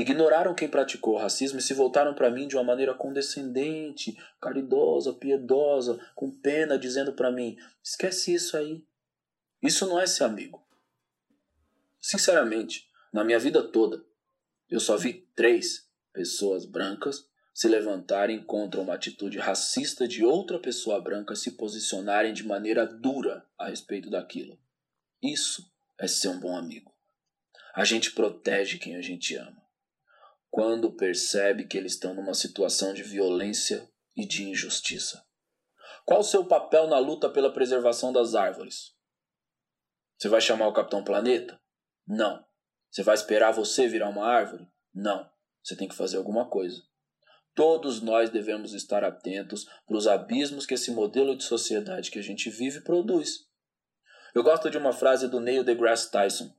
ignoraram 0.00 0.54
quem 0.54 0.68
praticou 0.68 1.14
o 1.14 1.18
racismo 1.18 1.58
e 1.58 1.62
se 1.62 1.74
voltaram 1.74 2.14
para 2.14 2.30
mim 2.30 2.48
de 2.48 2.56
uma 2.56 2.64
maneira 2.64 2.94
condescendente, 2.94 4.16
caridosa, 4.40 5.12
piedosa, 5.12 6.00
com 6.14 6.30
pena, 6.30 6.78
dizendo 6.78 7.12
para 7.12 7.30
mim: 7.30 7.56
esquece 7.82 8.34
isso 8.34 8.56
aí. 8.56 8.84
Isso 9.62 9.86
não 9.86 10.00
é 10.00 10.06
ser 10.06 10.24
amigo. 10.24 10.66
Sinceramente, 12.00 12.88
na 13.12 13.22
minha 13.22 13.38
vida 13.38 13.62
toda, 13.62 14.04
eu 14.68 14.80
só 14.80 14.96
vi 14.96 15.28
três 15.36 15.88
pessoas 16.12 16.64
brancas 16.64 17.28
se 17.54 17.68
levantarem 17.68 18.42
contra 18.42 18.80
uma 18.80 18.94
atitude 18.94 19.38
racista 19.38 20.08
de 20.08 20.24
outra 20.24 20.58
pessoa 20.58 21.00
branca 21.00 21.36
se 21.36 21.52
posicionarem 21.52 22.32
de 22.32 22.44
maneira 22.44 22.86
dura 22.86 23.46
a 23.58 23.68
respeito 23.68 24.08
daquilo. 24.08 24.58
Isso 25.22 25.70
é 25.98 26.08
ser 26.08 26.28
um 26.28 26.40
bom 26.40 26.56
amigo. 26.56 26.92
A 27.74 27.84
gente 27.84 28.12
protege 28.12 28.78
quem 28.78 28.96
a 28.96 29.02
gente 29.02 29.36
ama. 29.36 29.61
Quando 30.52 30.92
percebe 30.92 31.66
que 31.66 31.78
eles 31.78 31.94
estão 31.94 32.12
numa 32.12 32.34
situação 32.34 32.92
de 32.92 33.02
violência 33.02 33.90
e 34.14 34.26
de 34.26 34.44
injustiça. 34.44 35.24
Qual 36.04 36.20
o 36.20 36.22
seu 36.22 36.44
papel 36.44 36.86
na 36.86 36.98
luta 36.98 37.30
pela 37.30 37.50
preservação 37.50 38.12
das 38.12 38.34
árvores? 38.34 38.94
Você 40.18 40.28
vai 40.28 40.42
chamar 40.42 40.68
o 40.68 40.72
Capitão 40.74 41.02
Planeta? 41.02 41.58
Não. 42.06 42.44
Você 42.90 43.02
vai 43.02 43.14
esperar 43.14 43.50
você 43.50 43.88
virar 43.88 44.10
uma 44.10 44.26
árvore? 44.26 44.68
Não. 44.94 45.26
Você 45.62 45.74
tem 45.74 45.88
que 45.88 45.94
fazer 45.94 46.18
alguma 46.18 46.46
coisa. 46.46 46.82
Todos 47.54 48.02
nós 48.02 48.28
devemos 48.28 48.74
estar 48.74 49.02
atentos 49.02 49.64
para 49.86 49.96
os 49.96 50.06
abismos 50.06 50.66
que 50.66 50.74
esse 50.74 50.90
modelo 50.90 51.34
de 51.34 51.44
sociedade 51.44 52.10
que 52.10 52.18
a 52.18 52.22
gente 52.22 52.50
vive 52.50 52.82
produz. 52.82 53.46
Eu 54.34 54.42
gosto 54.42 54.68
de 54.68 54.76
uma 54.76 54.92
frase 54.92 55.28
do 55.28 55.40
Neil 55.40 55.64
deGrasse 55.64 56.10
Tyson, 56.10 56.54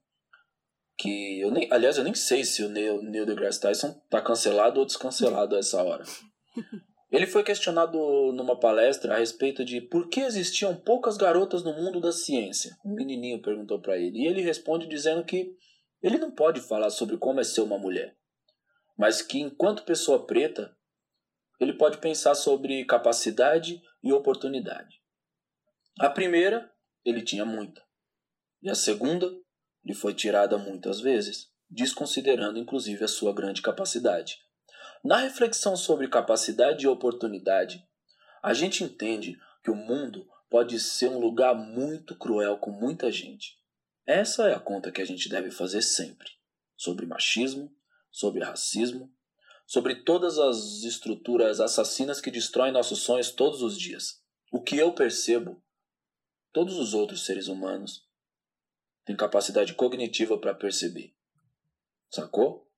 que 0.97 1.39
eu 1.39 1.51
nem, 1.51 1.67
aliás, 1.71 1.97
eu 1.97 2.03
nem 2.03 2.13
sei 2.13 2.43
se 2.43 2.63
o 2.63 2.69
Neil, 2.69 3.01
Neil 3.01 3.25
deGrasse 3.25 3.59
Tyson 3.59 3.89
está 4.03 4.21
cancelado 4.21 4.79
ou 4.79 4.85
descancelado 4.85 5.55
a 5.55 5.59
essa 5.59 5.81
hora. 5.81 6.03
Ele 7.11 7.27
foi 7.27 7.43
questionado 7.43 7.97
numa 8.33 8.59
palestra 8.59 9.13
a 9.13 9.19
respeito 9.19 9.63
de 9.63 9.79
por 9.79 10.09
que 10.09 10.21
existiam 10.21 10.75
poucas 10.75 11.15
garotas 11.15 11.63
no 11.63 11.71
mundo 11.71 12.01
da 12.01 12.11
ciência. 12.11 12.75
Um 12.83 12.95
menininho 12.95 13.39
perguntou 13.39 13.79
para 13.79 13.95
ele 13.99 14.23
e 14.23 14.25
ele 14.25 14.41
responde 14.41 14.87
dizendo 14.87 15.23
que 15.23 15.55
ele 16.01 16.17
não 16.17 16.31
pode 16.31 16.59
falar 16.59 16.89
sobre 16.89 17.15
como 17.17 17.39
é 17.39 17.43
ser 17.43 17.61
uma 17.61 17.77
mulher, 17.77 18.17
mas 18.97 19.21
que 19.21 19.39
enquanto 19.39 19.83
pessoa 19.83 20.25
preta 20.25 20.75
ele 21.59 21.73
pode 21.73 21.99
pensar 21.99 22.33
sobre 22.35 22.83
capacidade 22.85 23.79
e 24.03 24.11
oportunidade. 24.11 25.01
A 25.99 26.09
primeira, 26.09 26.69
ele 27.05 27.21
tinha 27.21 27.45
muita. 27.45 27.81
E 28.61 28.69
a 28.69 28.75
segunda, 28.75 29.31
lhe 29.83 29.93
foi 29.93 30.13
tirada 30.13 30.57
muitas 30.57 30.99
vezes, 31.01 31.49
desconsiderando 31.69 32.59
inclusive 32.59 33.03
a 33.03 33.07
sua 33.07 33.33
grande 33.33 33.61
capacidade. 33.61 34.39
Na 35.03 35.17
reflexão 35.17 35.75
sobre 35.75 36.07
capacidade 36.07 36.85
e 36.85 36.87
oportunidade, 36.87 37.85
a 38.41 38.53
gente 38.53 38.83
entende 38.83 39.37
que 39.63 39.71
o 39.71 39.75
mundo 39.75 40.27
pode 40.49 40.79
ser 40.79 41.09
um 41.09 41.19
lugar 41.19 41.55
muito 41.55 42.15
cruel 42.15 42.57
com 42.57 42.71
muita 42.71 43.11
gente. 43.11 43.57
Essa 44.05 44.49
é 44.49 44.53
a 44.53 44.59
conta 44.59 44.91
que 44.91 45.01
a 45.01 45.05
gente 45.05 45.29
deve 45.29 45.51
fazer 45.51 45.81
sempre 45.81 46.29
sobre 46.75 47.05
machismo, 47.05 47.73
sobre 48.11 48.43
racismo 48.43 49.11
sobre 49.65 49.95
todas 50.03 50.37
as 50.37 50.83
estruturas 50.83 51.59
assassinas 51.59 52.21
que 52.21 52.31
destroem 52.31 52.71
nossos 52.71 52.99
sonhos 52.99 53.31
todos 53.31 53.61
os 53.61 53.77
dias. 53.77 54.21
O 54.51 54.61
que 54.61 54.77
eu 54.77 54.93
percebo, 54.93 55.61
todos 56.51 56.77
os 56.77 56.93
outros 56.93 57.25
seres 57.25 57.47
humanos 57.47 58.05
têm 59.05 59.15
capacidade 59.15 59.73
cognitiva 59.73 60.37
para 60.37 60.55
perceber. 60.55 61.13
Sacou? 62.09 62.69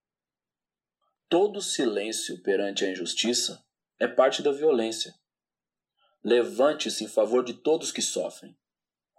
Todo 1.27 1.61
silêncio 1.61 2.41
perante 2.41 2.85
a 2.85 2.91
injustiça 2.91 3.63
é 3.99 4.07
parte 4.07 4.41
da 4.41 4.51
violência. 4.51 5.13
Levante-se 6.23 7.03
em 7.03 7.07
favor 7.07 7.43
de 7.43 7.53
todos 7.53 7.91
que 7.91 8.01
sofrem. 8.01 8.57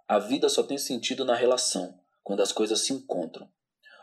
A 0.07 0.19
vida 0.19 0.49
só 0.49 0.63
tem 0.63 0.77
sentido 0.77 1.25
na 1.25 1.35
relação, 1.35 1.99
quando 2.23 2.41
as 2.41 2.51
coisas 2.51 2.81
se 2.81 2.93
encontram. 2.93 3.49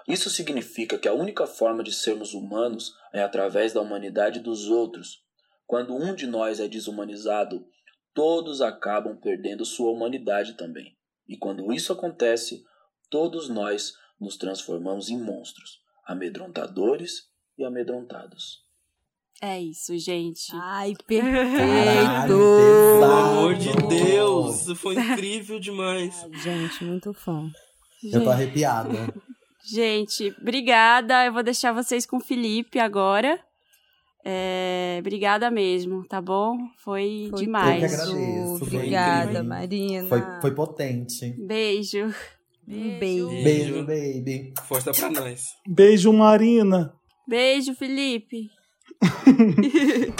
Isso 0.06 0.28
significa 0.28 0.98
que 0.98 1.08
a 1.08 1.14
única 1.14 1.46
forma 1.46 1.82
de 1.82 1.92
sermos 1.92 2.34
humanos 2.34 2.94
é 3.12 3.22
através 3.22 3.72
da 3.72 3.80
humanidade 3.80 4.40
dos 4.40 4.68
outros. 4.68 5.24
Quando 5.66 5.94
um 5.94 6.14
de 6.14 6.26
nós 6.26 6.60
é 6.60 6.68
desumanizado, 6.68 7.66
todos 8.12 8.60
acabam 8.60 9.16
perdendo 9.16 9.64
sua 9.64 9.90
humanidade 9.90 10.54
também. 10.54 10.96
E 11.26 11.38
quando 11.38 11.72
isso 11.72 11.92
acontece, 11.92 12.64
todos 13.10 13.48
nós 13.48 13.92
nos 14.20 14.36
transformamos 14.36 15.08
em 15.08 15.20
monstros, 15.20 15.80
amedrontadores 16.06 17.28
e 17.58 17.64
amedrontados. 17.64 18.64
É 19.42 19.60
isso, 19.60 19.98
gente. 19.98 20.52
Ai, 20.54 20.94
perfeito! 21.06 22.28
Pelo 22.28 23.04
amor 23.04 23.54
de 23.54 23.72
Deus, 23.88 24.62
isso 24.62 24.76
foi 24.76 24.94
incrível 24.94 25.58
demais. 25.58 26.24
Gente, 26.42 26.84
muito 26.84 27.12
fã. 27.12 27.50
Eu 28.02 28.22
tô 28.22 28.30
arrepiada. 28.30 29.12
Gente, 29.66 30.34
obrigada. 30.40 31.26
Eu 31.26 31.32
vou 31.32 31.42
deixar 31.42 31.72
vocês 31.72 32.06
com 32.06 32.18
o 32.18 32.20
Felipe 32.20 32.78
agora. 32.78 33.40
É, 34.24 34.96
obrigada 35.00 35.50
mesmo, 35.50 36.06
tá 36.06 36.20
bom? 36.20 36.56
Foi, 36.78 37.26
Foi 37.30 37.40
demais. 37.40 37.82
Eu 37.82 37.88
que 37.88 37.94
agradeço, 37.94 38.58
foi 38.58 38.68
Obrigada, 38.78 39.24
incrível. 39.24 39.44
Marina. 39.44 40.08
Foi, 40.08 40.22
foi 40.40 40.54
potente. 40.54 41.34
Beijo. 41.46 42.14
Um 42.66 42.98
beijo. 42.98 43.28
Beijo, 43.28 43.84
baby. 43.84 44.54
Força 44.66 44.92
pra 44.92 45.10
nós. 45.10 45.42
Beijo, 45.68 46.12
Marina. 46.12 46.94
Beijo, 47.28 47.74
Felipe. 47.74 48.50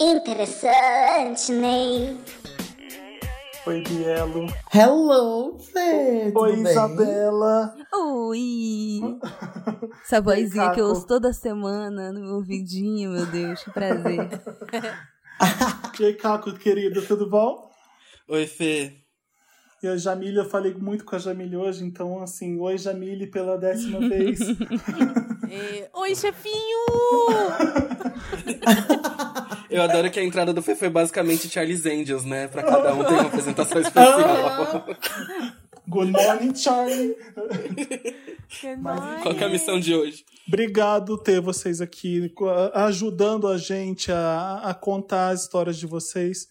Interessante, 0.00 1.52
Ney. 1.52 2.18
Oi, 3.64 3.80
Bielo. 3.82 4.46
Hello, 4.74 5.56
Fê. 5.58 6.32
tudo 6.32 6.40
Oi, 6.40 6.52
bem? 6.56 6.72
Isabela. 6.72 7.74
Oi! 7.94 9.00
Essa 10.04 10.20
vozinha 10.20 10.72
que 10.72 10.80
eu 10.80 10.86
ouço 10.86 11.06
toda 11.06 11.32
semana 11.32 12.12
no 12.12 12.20
meu 12.20 12.34
ouvidinho, 12.34 13.12
meu 13.12 13.26
Deus, 13.26 13.62
que 13.62 13.70
prazer. 13.70 14.28
E 15.98 16.04
aí, 16.04 16.14
Caco, 16.14 16.52
querido, 16.54 17.02
tudo 17.02 17.28
bom? 17.28 17.68
Oi, 18.28 18.46
Fê. 18.46 18.92
E 19.82 19.88
a 19.88 19.96
Jamile, 19.96 20.36
eu 20.36 20.48
falei 20.48 20.72
muito 20.74 21.04
com 21.04 21.16
a 21.16 21.18
Jamile 21.18 21.56
hoje, 21.56 21.84
então, 21.84 22.22
assim, 22.22 22.58
oi, 22.60 22.78
Jamile, 22.78 23.26
pela 23.26 23.58
décima 23.58 23.98
vez. 24.08 24.40
É, 25.50 25.90
Oi, 25.92 26.14
chefinho! 26.14 26.86
Eu 29.68 29.82
adoro 29.82 30.10
que 30.10 30.20
a 30.20 30.24
entrada 30.24 30.52
do 30.52 30.62
Fê 30.62 30.76
foi 30.76 30.88
basicamente 30.88 31.48
Charlie's 31.48 31.84
Angels, 31.84 32.24
né? 32.24 32.46
Pra 32.46 32.62
cada 32.62 32.94
um 32.94 33.02
ter 33.02 33.12
uma 33.12 33.22
apresentação 33.22 33.80
especial. 33.80 34.86
Good 35.88 36.12
morning, 36.12 36.54
Charlie. 36.54 37.16
Qual 39.22 39.34
que 39.34 39.42
é 39.42 39.46
a 39.46 39.50
missão 39.50 39.80
de 39.80 39.94
hoje? 39.94 40.24
Obrigado 40.46 41.18
ter 41.18 41.40
vocês 41.40 41.80
aqui, 41.80 42.32
ajudando 42.72 43.48
a 43.48 43.58
gente 43.58 44.12
a, 44.12 44.60
a 44.62 44.74
contar 44.74 45.30
as 45.30 45.42
histórias 45.42 45.76
de 45.76 45.86
vocês, 45.86 46.48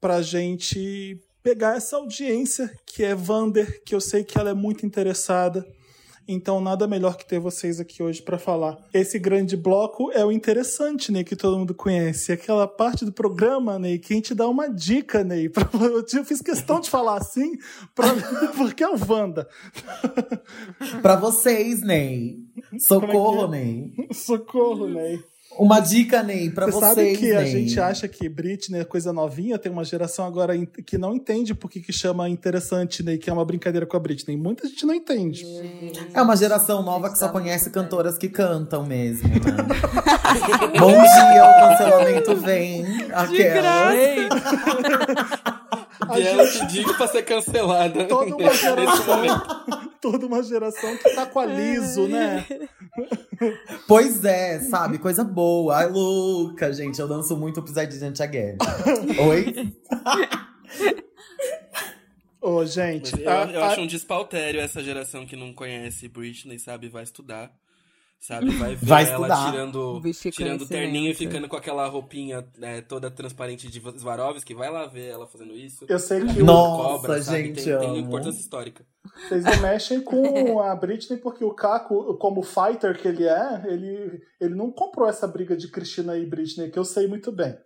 pra 0.00 0.22
gente 0.22 1.18
pegar 1.42 1.76
essa 1.76 1.96
audiência 1.96 2.70
que 2.86 3.04
é 3.04 3.14
Vander, 3.14 3.82
que 3.84 3.94
eu 3.94 4.00
sei 4.00 4.24
que 4.24 4.38
ela 4.38 4.50
é 4.50 4.54
muito 4.54 4.84
interessada. 4.84 5.64
Então, 6.28 6.60
nada 6.60 6.88
melhor 6.88 7.16
que 7.16 7.24
ter 7.24 7.38
vocês 7.38 7.78
aqui 7.78 8.02
hoje 8.02 8.20
pra 8.20 8.36
falar. 8.36 8.76
Esse 8.92 9.16
grande 9.16 9.56
bloco 9.56 10.10
é 10.10 10.24
o 10.24 10.32
interessante, 10.32 11.12
Ney, 11.12 11.22
que 11.22 11.36
todo 11.36 11.56
mundo 11.56 11.72
conhece. 11.72 12.32
Aquela 12.32 12.66
parte 12.66 13.04
do 13.04 13.12
programa, 13.12 13.78
Ney, 13.78 13.96
que 14.00 14.12
a 14.12 14.16
gente 14.16 14.34
dá 14.34 14.48
uma 14.48 14.68
dica, 14.68 15.22
Ney. 15.22 15.48
pra- 15.50 15.68
Eu 16.12 16.24
fiz 16.24 16.40
questão 16.42 16.80
de 16.80 16.90
falar 16.90 17.18
assim, 17.18 17.52
pra- 17.94 18.08
porque 18.58 18.82
é 18.82 18.88
o 18.88 18.96
Wanda. 19.08 19.48
Pra 21.00 21.14
vocês, 21.14 21.80
Ney. 21.82 22.38
Socorro, 22.80 23.42
Como 23.42 23.54
é 23.54 23.58
Ney. 23.58 23.92
Socorro, 24.12 24.88
Ney. 24.88 25.20
Uma 25.58 25.80
dica, 25.80 26.22
Ney, 26.22 26.50
pra 26.50 26.66
Você 26.66 26.72
vocês, 26.72 26.94
sabe 26.94 27.16
que 27.16 27.32
a 27.32 27.40
Ney. 27.40 27.50
gente 27.50 27.80
acha 27.80 28.06
que 28.06 28.28
Britney 28.28 28.80
é 28.80 28.84
coisa 28.84 29.10
novinha, 29.10 29.58
tem 29.58 29.72
uma 29.72 29.84
geração 29.84 30.26
agora 30.26 30.52
que 30.84 30.98
não 30.98 31.14
entende 31.14 31.54
por 31.54 31.70
que 31.70 31.80
que 31.80 31.94
chama 31.94 32.28
interessante, 32.28 33.02
Ney, 33.02 33.16
que 33.16 33.30
é 33.30 33.32
uma 33.32 33.44
brincadeira 33.44 33.86
com 33.86 33.96
a 33.96 34.00
Britney. 34.00 34.36
Muita 34.36 34.68
gente 34.68 34.84
não 34.84 34.92
entende. 34.92 35.46
É 36.12 36.20
uma 36.20 36.36
geração 36.36 36.82
nova 36.82 37.10
que 37.10 37.18
só 37.18 37.30
conhece 37.30 37.70
cantoras 37.70 38.18
que 38.18 38.28
cantam 38.28 38.84
mesmo, 38.84 39.28
né? 39.28 39.34
Bom 40.78 40.90
dia, 40.92 41.44
o 41.44 41.68
cancelamento 41.68 42.36
vem. 42.36 42.84
Aquela. 43.14 43.92
Biela 46.14 46.46
te 46.48 46.66
digo 46.66 46.94
pra 46.94 47.06
ser 47.08 47.22
cancelada. 47.22 48.04
Toda 48.06 48.36
uma 48.36 48.52
geração, 48.54 49.22
toda 50.00 50.26
uma 50.26 50.42
geração 50.42 50.96
que 50.96 51.10
tá 51.14 51.26
com 51.26 51.38
a 51.40 51.46
liso, 51.46 52.06
né? 52.08 52.44
Pois 53.86 54.24
é, 54.24 54.60
sabe? 54.60 54.98
Coisa 54.98 55.22
boa. 55.24 55.76
Ai, 55.76 55.88
louca, 55.88 56.72
gente. 56.72 57.00
Eu 57.00 57.08
danço 57.08 57.36
muito 57.36 57.60
Upside 57.60 57.98
Down 57.98 58.12
Again. 58.20 58.56
Oi? 59.28 59.72
Ô, 62.40 62.64
gente, 62.64 63.12
Mas 63.12 63.22
eu, 63.24 63.30
a- 63.30 63.44
eu 63.52 63.64
a- 63.64 63.66
acho 63.68 63.80
um 63.80 63.86
despautério 63.86 64.60
essa 64.60 64.82
geração 64.82 65.26
que 65.26 65.34
não 65.34 65.52
conhece 65.52 66.06
Britney, 66.08 66.58
sabe? 66.58 66.88
Vai 66.88 67.02
estudar. 67.02 67.50
Sabe? 68.18 68.50
Vai 68.56 68.74
ver 68.74 68.86
Vai 68.86 69.04
ela 69.04 69.28
estudar. 69.28 69.50
tirando, 69.52 70.02
tirando 70.32 70.62
o 70.62 70.66
terninho 70.66 71.10
e 71.10 71.14
ficando 71.14 71.48
com 71.48 71.56
aquela 71.56 71.86
roupinha 71.86 72.44
né, 72.58 72.80
toda 72.80 73.10
transparente 73.10 73.68
de 73.70 73.80
Swarovski. 74.00 74.52
Vai 74.54 74.70
lá 74.70 74.86
ver 74.86 75.08
ela 75.10 75.26
fazendo 75.28 75.54
isso. 75.54 75.84
eu 75.88 75.98
sei 75.98 76.24
que 76.24 76.42
o- 76.42 76.46
Cobra, 76.46 77.22
sabe? 77.22 77.44
gente, 77.44 77.62
tem, 77.64 77.78
tem 77.78 77.98
importância 77.98 78.40
histórica. 78.40 78.84
vocês 79.28 79.44
não 79.44 79.60
mexem 79.60 80.00
com 80.00 80.58
a 80.60 80.74
Britney 80.74 81.18
porque 81.20 81.44
o 81.44 81.54
Caco, 81.54 82.16
como 82.18 82.42
fighter 82.42 83.00
que 83.00 83.06
ele 83.06 83.28
é, 83.28 83.62
ele, 83.66 84.20
ele 84.40 84.54
não 84.56 84.72
comprou 84.72 85.08
essa 85.08 85.28
briga 85.28 85.56
de 85.56 85.68
Cristina 85.70 86.16
e 86.16 86.26
Britney, 86.26 86.70
que 86.70 86.78
eu 86.78 86.84
sei 86.84 87.06
muito 87.06 87.30
bem. 87.30 87.56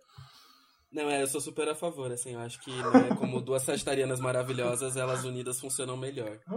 Não, 0.91 1.09
é, 1.09 1.21
eu 1.21 1.27
sou 1.27 1.39
super 1.39 1.69
a 1.69 1.75
favor, 1.75 2.11
assim, 2.11 2.33
eu 2.33 2.39
acho 2.41 2.59
que, 2.59 2.69
né, 2.69 3.15
como 3.17 3.39
duas 3.39 3.63
sagitarianas 3.63 4.19
maravilhosas, 4.19 4.97
elas 4.97 5.23
unidas 5.23 5.57
funcionam 5.57 5.95
melhor. 5.95 6.37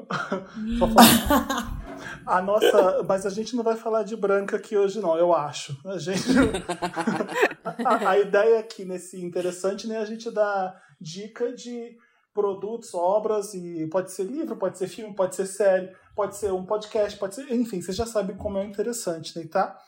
A 2.27 2.43
nossa, 2.43 3.05
mas 3.05 3.25
a 3.25 3.31
gente 3.31 3.55
não 3.55 3.63
vai 3.63 3.77
falar 3.77 4.03
de 4.03 4.17
branca 4.17 4.57
aqui 4.57 4.77
hoje, 4.77 5.01
não, 5.01 5.17
eu 5.17 5.33
acho. 5.33 5.79
A 5.87 5.99
gente. 5.99 6.25
a, 7.85 8.11
a 8.11 8.19
ideia 8.19 8.59
aqui 8.59 8.85
nesse 8.85 9.25
interessante, 9.25 9.87
né, 9.87 9.99
a 9.99 10.05
gente 10.05 10.29
dá 10.31 10.75
dica 11.01 11.53
de 11.53 11.97
produtos, 12.35 12.93
obras, 12.93 13.55
e 13.55 13.87
pode 13.87 14.11
ser 14.11 14.25
livro, 14.25 14.57
pode 14.57 14.77
ser 14.77 14.89
filme, 14.89 15.15
pode 15.15 15.37
ser 15.37 15.47
série, 15.47 15.93
pode 16.17 16.37
ser 16.37 16.53
um 16.53 16.67
podcast, 16.67 17.17
pode 17.19 17.37
ser. 17.37 17.51
Enfim, 17.53 17.81
vocês 17.81 17.97
já 17.97 18.05
sabem 18.05 18.37
como 18.37 18.59
é 18.59 18.65
interessante, 18.65 19.39
né, 19.39 19.47
tá? 19.47 19.79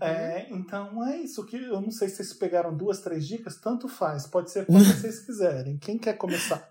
É, 0.00 0.48
então 0.50 1.04
é 1.04 1.18
isso 1.18 1.44
que 1.46 1.56
eu 1.56 1.80
não 1.80 1.90
sei 1.90 2.08
se 2.08 2.16
vocês 2.16 2.32
pegaram 2.32 2.76
duas, 2.76 3.00
três 3.00 3.26
dicas, 3.26 3.56
tanto 3.60 3.88
faz, 3.88 4.26
pode 4.26 4.50
ser 4.50 4.66
quando 4.66 4.82
vocês 4.84 5.20
quiserem. 5.20 5.78
Quem 5.78 5.96
quer 5.98 6.14
começar? 6.14 6.68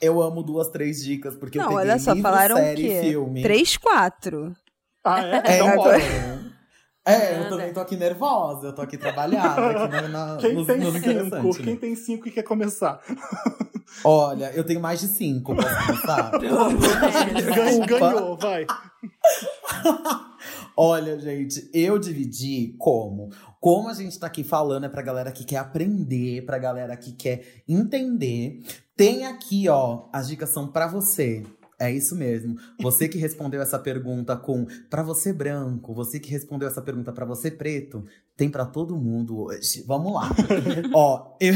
Eu 0.00 0.20
amo 0.20 0.42
duas, 0.42 0.68
três 0.68 1.02
dicas, 1.02 1.34
porque 1.36 1.58
eu 1.58 1.62
Não, 1.62 1.68
peguei 1.70 1.84
olha 1.90 1.98
só, 1.98 2.12
livro, 2.12 2.28
falaram 2.30 2.56
série 2.56 2.82
o 2.82 2.84
e 2.84 2.88
quê? 2.88 3.00
filme. 3.00 3.42
Três, 3.42 3.76
quatro. 3.76 4.54
Ah, 5.04 5.20
é? 5.24 5.42
É, 5.46 5.54
Então 5.56 5.68
eu 5.70 5.76
bora. 5.76 5.98
é, 7.06 7.38
eu 7.38 7.48
também 7.48 7.72
tô 7.72 7.80
aqui 7.80 7.96
nervosa, 7.96 8.66
eu 8.68 8.74
tô 8.74 8.82
aqui 8.82 8.98
trabalhada, 8.98 9.70
aqui 9.70 9.92
na, 9.92 10.08
na, 10.08 10.36
Quem 10.42 10.54
nos, 10.54 10.66
tem 10.66 10.78
nos 10.78 10.94
cinco? 10.94 11.46
né? 11.48 11.52
Quem 11.64 11.76
tem 11.76 11.94
cinco 11.96 12.28
e 12.28 12.30
quer 12.32 12.42
começar? 12.42 13.00
Olha, 14.04 14.50
eu 14.54 14.64
tenho 14.64 14.80
mais 14.80 15.00
de 15.00 15.06
cinco, 15.08 15.54
posso 15.54 15.86
começar? 15.86 16.30
Ganhou, 16.38 17.86
ganhou, 17.86 18.36
vai. 18.36 18.66
Olha, 20.76 21.18
gente, 21.18 21.68
eu 21.72 21.98
dividi 21.98 22.74
como. 22.78 23.30
Como 23.60 23.88
a 23.88 23.94
gente 23.94 24.18
tá 24.18 24.26
aqui 24.26 24.42
falando 24.42 24.84
é 24.86 24.88
pra 24.88 25.02
galera 25.02 25.30
que 25.30 25.44
quer 25.44 25.58
aprender, 25.58 26.44
pra 26.44 26.58
galera 26.58 26.96
que 26.96 27.12
quer 27.12 27.62
entender. 27.68 28.60
Tem 28.96 29.26
aqui, 29.26 29.68
ó, 29.68 30.08
as 30.12 30.28
dicas 30.28 30.50
são 30.50 30.68
pra 30.68 30.86
você. 30.86 31.44
É 31.82 31.90
isso 31.90 32.14
mesmo. 32.14 32.56
Você 32.80 33.08
que 33.08 33.18
respondeu 33.18 33.60
essa 33.60 33.76
pergunta 33.76 34.36
com 34.36 34.66
pra 34.88 35.02
você 35.02 35.32
branco, 35.32 35.92
você 35.92 36.20
que 36.20 36.30
respondeu 36.30 36.68
essa 36.68 36.80
pergunta 36.80 37.12
pra 37.12 37.24
você 37.24 37.50
preto, 37.50 38.04
tem 38.36 38.48
pra 38.48 38.64
todo 38.64 38.96
mundo 38.96 39.36
hoje. 39.36 39.82
Vamos 39.84 40.14
lá. 40.14 40.30
ó, 40.94 41.36
eu, 41.40 41.52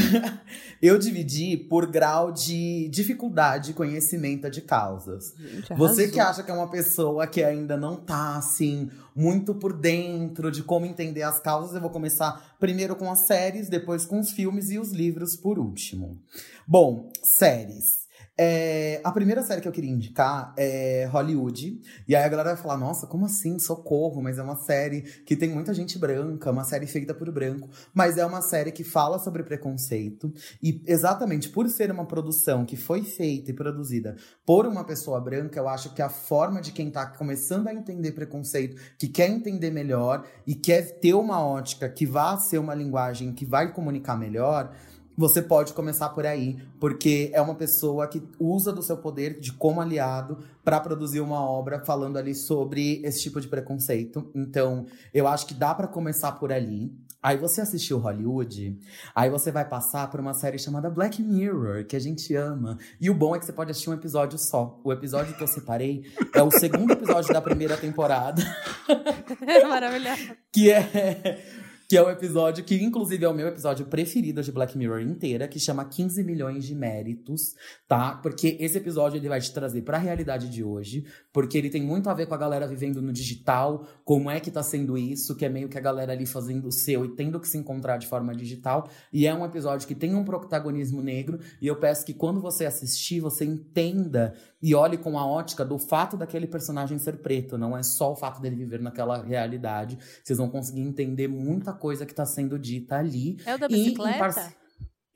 eu 0.81 0.99
dividi 0.99 1.55
por 1.55 1.89
grau 1.89 2.33
de 2.33 2.89
dificuldade 2.89 3.71
e 3.71 3.73
conhecimento 3.73 4.49
de 4.49 4.59
causas. 4.59 5.33
Gente, 5.37 5.73
Você 5.75 6.09
que 6.09 6.19
acha 6.19 6.43
que 6.43 6.51
é 6.51 6.53
uma 6.53 6.69
pessoa 6.69 7.25
que 7.25 7.41
ainda 7.41 7.77
não 7.77 7.95
tá, 7.95 8.35
assim, 8.35 8.91
muito 9.15 9.55
por 9.55 9.71
dentro 9.71 10.51
de 10.51 10.61
como 10.61 10.85
entender 10.85 11.23
as 11.23 11.39
causas, 11.39 11.73
eu 11.73 11.81
vou 11.81 11.89
começar 11.89 12.57
primeiro 12.59 12.97
com 12.97 13.09
as 13.09 13.19
séries, 13.19 13.69
depois 13.69 14.05
com 14.05 14.19
os 14.19 14.31
filmes 14.31 14.69
e 14.71 14.77
os 14.77 14.91
livros 14.91 15.37
por 15.37 15.57
último. 15.57 16.21
Bom, 16.67 17.13
séries. 17.23 18.06
É, 18.39 19.01
a 19.03 19.11
primeira 19.11 19.41
série 19.41 19.61
que 19.61 19.67
eu 19.67 19.71
queria 19.71 19.89
indicar 19.89 20.53
é 20.55 21.09
Hollywood. 21.11 21.81
E 22.07 22.15
aí 22.15 22.23
a 22.23 22.29
galera 22.29 22.53
vai 22.53 22.61
falar: 22.61 22.77
nossa, 22.77 23.07
como 23.07 23.25
assim? 23.25 23.57
Socorro, 23.57 24.21
mas 24.21 24.37
é 24.37 24.43
uma 24.43 24.57
série 24.57 25.01
que 25.01 25.35
tem 25.35 25.49
muita 25.49 25.73
gente 25.73 25.97
branca, 25.97 26.51
uma 26.51 26.63
série 26.63 26.85
feita 26.85 27.15
por 27.15 27.31
branco. 27.31 27.67
Mas 27.93 28.17
é 28.17 28.25
uma 28.25 28.41
série 28.41 28.71
que 28.71 28.83
fala 28.83 29.17
sobre 29.17 29.41
preconceito. 29.43 30.31
E 30.61 30.83
exatamente 30.85 31.49
por 31.49 31.67
ser 31.67 31.89
uma 31.89 32.05
produção 32.05 32.63
que 32.63 32.77
foi 32.77 33.03
feita 33.03 33.49
e 33.49 33.53
produzida 33.55 34.15
por 34.45 34.67
uma 34.67 34.83
pessoa 34.83 35.19
branca, 35.19 35.59
eu 35.59 35.67
acho 35.67 35.93
que 35.95 36.01
a 36.01 36.09
forma 36.09 36.61
de 36.61 36.71
quem 36.71 36.91
tá 36.91 37.07
começando 37.07 37.67
a 37.67 37.73
entender 37.73 38.11
preconceito, 38.11 38.79
que 38.99 39.07
quer 39.07 39.29
entender 39.29 39.71
melhor 39.71 40.25
e 40.45 40.53
quer 40.53 40.99
ter 40.99 41.15
uma 41.15 41.43
ótica 41.43 41.89
que 41.89 42.05
vá 42.05 42.37
ser 42.37 42.59
uma 42.59 42.75
linguagem 42.75 43.33
que 43.33 43.45
vai 43.45 43.73
comunicar 43.73 44.15
melhor. 44.15 44.75
Você 45.17 45.41
pode 45.41 45.73
começar 45.73 46.09
por 46.09 46.27
aí, 46.27 46.59
porque 46.79 47.31
é 47.33 47.41
uma 47.41 47.55
pessoa 47.55 48.07
que 48.07 48.21
usa 48.39 48.71
do 48.71 48.83
seu 48.83 48.97
poder 48.97 49.39
de 49.39 49.51
como 49.51 49.81
aliado 49.81 50.37
para 50.63 50.79
produzir 50.79 51.21
uma 51.21 51.41
obra 51.41 51.83
falando 51.83 52.17
ali 52.17 52.35
sobre 52.35 53.01
esse 53.03 53.23
tipo 53.23 53.41
de 53.41 53.47
preconceito. 53.47 54.29
Então, 54.35 54.85
eu 55.11 55.27
acho 55.27 55.47
que 55.47 55.55
dá 55.55 55.73
para 55.73 55.87
começar 55.87 56.33
por 56.33 56.51
ali. 56.51 56.95
Aí 57.21 57.35
você 57.35 57.61
assistiu 57.61 57.97
Hollywood, 57.97 58.79
aí 59.13 59.27
você 59.27 59.51
vai 59.51 59.67
passar 59.67 60.09
por 60.09 60.19
uma 60.19 60.35
série 60.35 60.59
chamada 60.59 60.87
Black 60.87 61.21
Mirror, 61.21 61.83
que 61.85 61.95
a 61.95 61.99
gente 61.99 62.35
ama. 62.35 62.77
E 63.01 63.09
o 63.09 63.13
bom 63.13 63.35
é 63.35 63.39
que 63.39 63.45
você 63.45 63.51
pode 63.51 63.71
assistir 63.71 63.89
um 63.89 63.93
episódio 63.93 64.37
só. 64.37 64.79
O 64.83 64.93
episódio 64.93 65.35
que 65.35 65.41
eu 65.41 65.47
separei 65.47 66.03
é 66.33 66.43
o 66.43 66.51
segundo 66.51 66.91
episódio 66.93 67.33
da 67.33 67.41
primeira 67.41 67.75
temporada 67.75 68.41
Maravilhoso. 69.67 70.37
que 70.53 70.71
é 70.71 71.43
que 71.87 71.95
é 71.95 72.01
o 72.01 72.09
episódio 72.09 72.63
que 72.63 72.75
inclusive 72.83 73.23
é 73.23 73.29
o 73.29 73.33
meu 73.33 73.47
episódio 73.47 73.85
preferido 73.85 74.43
de 74.43 74.51
Black 74.51 74.77
Mirror 74.77 75.01
inteira, 75.01 75.47
que 75.47 75.59
chama 75.59 75.85
15 75.85 76.21
milhões 76.23 76.65
de 76.65 76.75
méritos, 76.75 77.55
tá? 77.87 78.15
Porque 78.15 78.57
esse 78.59 78.77
episódio 78.77 79.17
ele 79.17 79.29
vai 79.29 79.39
te 79.39 79.53
trazer 79.53 79.81
pra 79.83 79.97
realidade 79.97 80.49
de 80.49 80.63
hoje, 80.63 81.05
porque 81.31 81.57
ele 81.57 81.69
tem 81.69 81.81
muito 81.81 82.09
a 82.09 82.13
ver 82.13 82.25
com 82.25 82.33
a 82.33 82.37
galera 82.37 82.67
vivendo 82.67 83.01
no 83.01 83.13
digital, 83.13 83.87
como 84.03 84.29
é 84.29 84.39
que 84.39 84.51
tá 84.51 84.61
sendo 84.61 84.97
isso, 84.97 85.35
que 85.35 85.45
é 85.45 85.49
meio 85.49 85.69
que 85.69 85.77
a 85.77 85.81
galera 85.81 86.11
ali 86.11 86.25
fazendo 86.25 86.67
o 86.67 86.71
seu 86.71 87.05
e 87.05 87.15
tendo 87.15 87.39
que 87.39 87.47
se 87.47 87.57
encontrar 87.57 87.97
de 87.97 88.07
forma 88.07 88.35
digital, 88.35 88.89
e 89.13 89.25
é 89.25 89.33
um 89.33 89.45
episódio 89.45 89.87
que 89.87 89.95
tem 89.95 90.13
um 90.13 90.25
protagonismo 90.25 91.01
negro, 91.01 91.39
e 91.61 91.67
eu 91.67 91.77
peço 91.77 92.05
que 92.05 92.13
quando 92.13 92.41
você 92.41 92.65
assistir, 92.65 93.21
você 93.21 93.45
entenda 93.45 94.33
e 94.61 94.73
olhe 94.73 94.97
com 94.97 95.17
a 95.17 95.25
ótica 95.25 95.63
do 95.63 95.77
fato 95.77 96.17
daquele 96.17 96.47
personagem 96.47 96.97
ser 96.97 97.17
preto, 97.17 97.57
não 97.57 97.77
é 97.77 97.83
só 97.83 98.11
o 98.11 98.15
fato 98.15 98.41
dele 98.41 98.55
viver 98.55 98.81
naquela 98.81 99.21
realidade. 99.21 99.97
Vocês 100.23 100.37
vão 100.37 100.49
conseguir 100.49 100.81
entender 100.81 101.27
muita 101.27 101.73
coisa 101.77 102.05
que 102.05 102.13
tá 102.13 102.25
sendo 102.25 102.59
dita 102.59 102.97
ali. 102.97 103.37
É 103.45 103.55
o 103.55 103.57
da 103.57 103.67
E, 103.67 103.69
bicicleta? 103.69 104.53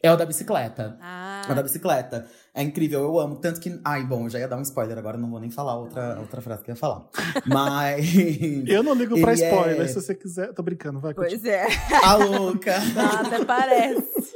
É 0.04 0.12
o 0.12 0.18
da 0.18 0.26
bicicleta. 0.26 0.98
Ah, 1.00 1.44
É 1.48 1.52
o 1.52 1.56
da 1.56 1.62
bicicleta. 1.62 2.26
É 2.56 2.64
incrível, 2.64 3.02
eu 3.02 3.20
amo. 3.20 3.36
Tanto 3.36 3.60
que. 3.62 3.80
Ai, 3.86 4.04
bom, 4.04 4.24
eu 4.26 4.30
já 4.32 4.40
ia 4.40 4.48
dar 4.48 4.58
um 4.58 4.62
spoiler 4.64 4.98
agora, 4.98 5.16
não 5.16 5.30
vou 5.30 5.40
nem 5.40 5.52
falar 5.52 5.76
outra, 5.78 6.18
outra 6.20 6.42
frase 6.42 6.64
que 6.64 6.72
eu 6.72 6.74
ia 6.74 6.80
falar. 6.80 7.08
Mas. 7.46 8.08
Eu 8.68 8.82
não 8.82 8.96
ligo 8.96 9.20
pra 9.22 9.34
Ele 9.34 9.44
spoiler, 9.46 9.82
é- 9.82 9.88
se 9.88 9.94
você 9.96 10.16
quiser. 10.16 10.54
Tô 10.54 10.64
brincando, 10.64 11.00
vai. 11.00 11.14
Pois 11.14 11.46
é. 11.46 11.68
A 12.04 12.16
louca! 12.16 12.80
não, 12.96 13.06
até 13.28 13.46
parece. 13.46 14.31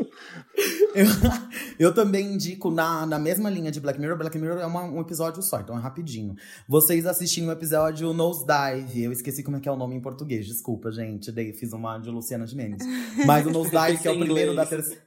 Eu, 0.96 1.06
eu 1.88 1.93
também 1.93 2.34
indico 2.34 2.72
na, 2.72 3.06
na 3.06 3.20
mesma 3.20 3.50
linha 3.50 3.70
de 3.72 3.80
Black 3.80 4.00
Mirror. 4.00 4.18
Black 4.18 4.38
Mirror 4.38 4.60
é 4.60 4.66
uma- 4.66 4.84
um 4.84 5.02
episódio 5.02 5.41
só, 5.43 5.60
então 5.60 5.78
é 5.78 5.82
rapidinho. 5.82 6.36
Vocês 6.68 7.06
assistirem 7.06 7.50
o 7.50 7.52
episódio 7.52 8.14
Nosedive. 8.14 9.04
Eu 9.04 9.12
esqueci 9.12 9.43
como 9.43 9.58
é 9.58 9.60
que 9.60 9.68
é 9.68 9.72
o 9.72 9.76
nome 9.76 9.96
em 9.96 10.02
português, 10.02 10.46
desculpa, 10.48 10.91
gente. 10.91 11.32
Daí 11.32 11.52
fiz 11.54 11.74
uma 11.74 11.98
de 11.98 12.10
Luciana 12.10 12.48
Gimenez. 12.48 12.82
Mas 13.26 13.46
o 13.46 13.52
Nosedive, 13.52 13.98
que 14.02 14.08
é 14.08 14.12
o 14.12 14.20
primeiro 14.20 14.56
da 14.56 14.66
terceira. 14.66 15.02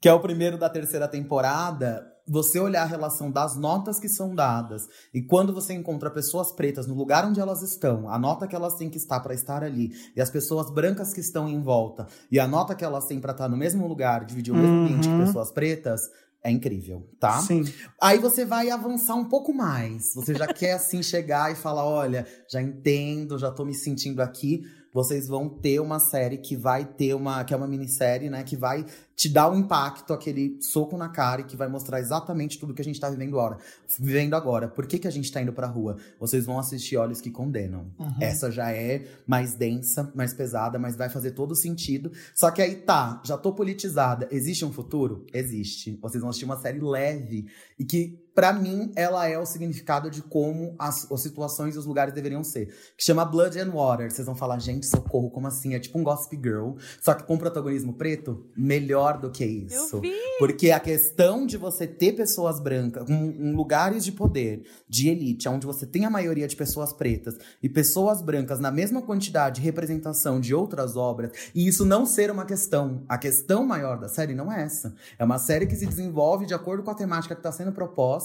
Que 0.00 0.08
é 0.08 0.12
o 0.12 0.20
primeiro 0.20 0.58
da 0.58 0.68
terceira 0.68 1.08
temporada, 1.08 2.06
você 2.26 2.58
olhar 2.58 2.82
a 2.82 2.86
relação 2.86 3.30
das 3.30 3.56
notas 3.56 4.00
que 4.00 4.08
são 4.08 4.34
dadas 4.34 4.86
e 5.12 5.22
quando 5.22 5.52
você 5.52 5.74
encontra 5.74 6.10
pessoas 6.10 6.52
pretas 6.52 6.86
no 6.86 6.94
lugar 6.94 7.26
onde 7.26 7.40
elas 7.40 7.62
estão, 7.62 8.08
a 8.08 8.18
nota 8.18 8.46
que 8.46 8.56
elas 8.56 8.76
têm 8.76 8.88
que 8.88 8.96
estar 8.96 9.20
para 9.20 9.34
estar 9.34 9.62
ali, 9.62 9.90
e 10.16 10.20
as 10.20 10.30
pessoas 10.30 10.70
brancas 10.70 11.12
que 11.12 11.20
estão 11.20 11.48
em 11.48 11.60
volta, 11.60 12.06
e 12.30 12.40
a 12.40 12.46
nota 12.46 12.74
que 12.74 12.84
elas 12.84 13.06
têm 13.06 13.20
para 13.20 13.32
estar 13.32 13.48
no 13.48 13.56
mesmo 13.56 13.86
lugar, 13.86 14.24
dividir 14.24 14.52
o 14.52 14.56
mesmo 14.56 14.76
ambiente 14.78 15.08
que 15.08 15.14
Uhum. 15.14 15.26
pessoas 15.26 15.52
pretas, 15.52 16.00
é 16.42 16.50
incrível, 16.50 17.08
tá? 17.18 17.38
Sim. 17.40 17.64
Aí 18.00 18.18
você 18.18 18.44
vai 18.44 18.68
avançar 18.68 19.14
um 19.14 19.24
pouco 19.24 19.52
mais. 19.54 20.12
Você 20.14 20.34
já 20.34 20.46
quer 20.46 20.72
assim 20.72 21.02
chegar 21.02 21.50
e 21.50 21.54
falar: 21.54 21.86
olha, 21.86 22.26
já 22.50 22.60
entendo, 22.60 23.38
já 23.38 23.50
tô 23.50 23.64
me 23.64 23.74
sentindo 23.74 24.20
aqui. 24.20 24.62
Vocês 24.94 25.26
vão 25.26 25.48
ter 25.48 25.80
uma 25.80 25.98
série 25.98 26.38
que 26.38 26.54
vai 26.54 26.84
ter 26.84 27.14
uma. 27.14 27.42
que 27.42 27.52
é 27.52 27.56
uma 27.56 27.66
minissérie, 27.66 28.30
né? 28.30 28.44
Que 28.44 28.56
vai 28.56 28.86
te 29.16 29.28
dar 29.28 29.50
um 29.50 29.56
impacto, 29.56 30.12
aquele 30.12 30.56
soco 30.62 30.96
na 30.96 31.08
cara 31.08 31.40
e 31.40 31.44
que 31.44 31.56
vai 31.56 31.66
mostrar 31.66 31.98
exatamente 31.98 32.58
tudo 32.58 32.72
que 32.72 32.80
a 32.80 32.84
gente 32.84 33.00
tá 33.00 33.10
vivendo 33.10 33.30
agora. 33.30 33.58
Vivendo 33.98 34.34
agora. 34.34 34.68
Por 34.68 34.86
que, 34.86 34.98
que 34.98 35.08
a 35.08 35.10
gente 35.10 35.32
tá 35.32 35.42
indo 35.42 35.52
pra 35.52 35.66
rua? 35.66 35.96
Vocês 36.18 36.46
vão 36.46 36.60
assistir 36.60 36.96
Olhos 36.96 37.20
que 37.20 37.30
Condenam. 37.30 37.90
Uhum. 37.98 38.14
Essa 38.20 38.52
já 38.52 38.70
é 38.70 39.04
mais 39.26 39.54
densa, 39.54 40.12
mais 40.14 40.32
pesada, 40.32 40.78
mas 40.78 40.94
vai 40.94 41.08
fazer 41.08 41.32
todo 41.32 41.56
sentido. 41.56 42.12
Só 42.32 42.52
que 42.52 42.62
aí 42.62 42.76
tá, 42.76 43.20
já 43.24 43.36
tô 43.36 43.52
politizada. 43.52 44.28
Existe 44.30 44.64
um 44.64 44.72
futuro? 44.72 45.26
Existe. 45.32 45.98
Vocês 46.00 46.20
vão 46.20 46.30
assistir 46.30 46.44
uma 46.44 46.60
série 46.60 46.80
leve 46.80 47.46
e 47.76 47.84
que, 47.84 48.23
pra 48.34 48.52
mim, 48.52 48.92
ela 48.96 49.28
é 49.28 49.38
o 49.38 49.46
significado 49.46 50.10
de 50.10 50.22
como 50.22 50.74
as, 50.78 51.10
as 51.10 51.20
situações 51.20 51.74
e 51.74 51.78
os 51.78 51.86
lugares 51.86 52.12
deveriam 52.12 52.42
ser. 52.42 52.66
Que 52.96 53.04
chama 53.04 53.24
Blood 53.24 53.58
and 53.58 53.70
Water. 53.70 54.10
Vocês 54.10 54.26
vão 54.26 54.34
falar, 54.34 54.58
gente, 54.58 54.86
socorro, 54.86 55.30
como 55.30 55.46
assim? 55.46 55.74
É 55.74 55.78
tipo 55.78 55.98
um 55.98 56.04
Gossip 56.04 56.36
Girl, 56.36 56.72
só 57.00 57.14
que 57.14 57.24
com 57.24 57.38
protagonismo 57.38 57.94
preto? 57.94 58.46
Melhor 58.56 59.18
do 59.18 59.30
que 59.30 59.44
isso. 59.44 60.00
Porque 60.38 60.70
a 60.70 60.80
questão 60.80 61.46
de 61.46 61.56
você 61.56 61.86
ter 61.86 62.12
pessoas 62.12 62.58
brancas, 62.60 63.08
em, 63.08 63.48
em 63.48 63.52
lugares 63.52 64.04
de 64.04 64.12
poder, 64.12 64.64
de 64.88 65.08
elite, 65.08 65.48
onde 65.48 65.66
você 65.66 65.86
tem 65.86 66.04
a 66.04 66.10
maioria 66.10 66.48
de 66.48 66.56
pessoas 66.56 66.92
pretas 66.92 67.36
e 67.62 67.68
pessoas 67.68 68.20
brancas 68.20 68.58
na 68.58 68.70
mesma 68.70 69.02
quantidade 69.02 69.56
de 69.56 69.60
representação 69.60 70.40
de 70.40 70.54
outras 70.54 70.96
obras, 70.96 71.30
e 71.54 71.66
isso 71.66 71.84
não 71.84 72.06
ser 72.06 72.30
uma 72.30 72.44
questão. 72.44 73.04
A 73.08 73.18
questão 73.18 73.64
maior 73.64 73.98
da 73.98 74.08
série 74.08 74.34
não 74.34 74.50
é 74.52 74.62
essa. 74.62 74.94
É 75.18 75.24
uma 75.24 75.38
série 75.38 75.66
que 75.66 75.76
se 75.76 75.86
desenvolve 75.86 76.46
de 76.46 76.54
acordo 76.54 76.82
com 76.82 76.90
a 76.90 76.94
temática 76.94 77.34
que 77.34 77.40
está 77.40 77.52
sendo 77.52 77.72
proposta, 77.72 78.23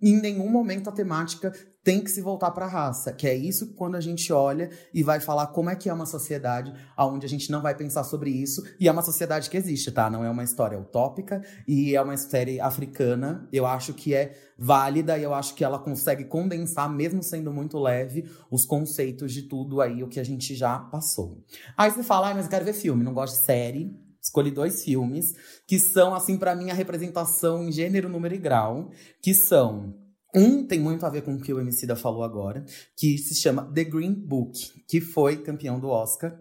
e 0.00 0.10
em 0.10 0.20
nenhum 0.20 0.48
momento 0.48 0.88
a 0.88 0.92
temática 0.92 1.52
tem 1.88 2.02
que 2.02 2.10
se 2.10 2.20
voltar 2.20 2.50
para 2.50 2.66
a 2.66 2.68
raça, 2.68 3.12
que 3.12 3.26
é 3.26 3.34
isso 3.34 3.74
quando 3.74 3.94
a 3.94 4.00
gente 4.00 4.30
olha 4.30 4.68
e 4.92 5.02
vai 5.02 5.20
falar 5.20 5.46
como 5.48 5.70
é 5.70 5.74
que 5.74 5.88
é 5.88 5.92
uma 5.92 6.04
sociedade 6.04 6.70
onde 6.98 7.24
a 7.24 7.28
gente 7.28 7.50
não 7.50 7.62
vai 7.62 7.74
pensar 7.74 8.04
sobre 8.04 8.28
isso, 8.30 8.62
e 8.78 8.86
é 8.86 8.92
uma 8.92 9.00
sociedade 9.00 9.48
que 9.48 9.56
existe, 9.56 9.90
tá? 9.90 10.10
Não 10.10 10.22
é 10.22 10.28
uma 10.28 10.44
história 10.44 10.78
utópica 10.78 11.42
e 11.66 11.94
é 11.94 12.02
uma 12.02 12.16
série 12.16 12.60
africana. 12.60 13.48
Eu 13.50 13.64
acho 13.64 13.94
que 13.94 14.14
é 14.14 14.36
válida 14.58 15.16
e 15.16 15.22
eu 15.22 15.32
acho 15.32 15.54
que 15.54 15.64
ela 15.64 15.78
consegue 15.78 16.24
condensar, 16.24 16.92
mesmo 16.92 17.22
sendo 17.22 17.52
muito 17.52 17.78
leve, 17.78 18.28
os 18.50 18.66
conceitos 18.66 19.32
de 19.32 19.42
tudo 19.42 19.80
aí, 19.80 20.02
o 20.02 20.08
que 20.08 20.20
a 20.20 20.24
gente 20.24 20.54
já 20.54 20.78
passou. 20.78 21.42
Aí 21.76 21.90
você 21.90 22.02
fala, 22.02 22.30
ah, 22.30 22.34
mas 22.34 22.44
eu 22.44 22.50
quero 22.50 22.64
ver 22.64 22.74
filme, 22.74 23.02
não 23.02 23.14
gosto 23.14 23.38
de 23.38 23.46
série. 23.46 24.07
Escolhi 24.22 24.50
dois 24.50 24.84
filmes 24.84 25.32
que 25.66 25.78
são, 25.78 26.14
assim, 26.14 26.36
para 26.36 26.54
mim, 26.54 26.70
a 26.70 26.74
representação 26.74 27.62
em 27.62 27.72
gênero, 27.72 28.08
número 28.08 28.34
e 28.34 28.38
grau, 28.38 28.90
que 29.22 29.34
são 29.34 29.94
um 30.34 30.66
tem 30.66 30.78
muito 30.78 31.06
a 31.06 31.10
ver 31.10 31.22
com 31.22 31.34
o 31.34 31.40
que 31.40 31.52
o 31.52 31.60
Emicida 31.60 31.96
falou 31.96 32.22
agora, 32.22 32.64
que 32.96 33.16
se 33.16 33.34
chama 33.34 33.64
The 33.72 33.84
Green 33.84 34.12
Book, 34.12 34.84
que 34.86 35.00
foi 35.00 35.38
campeão 35.38 35.80
do 35.80 35.88
Oscar. 35.88 36.38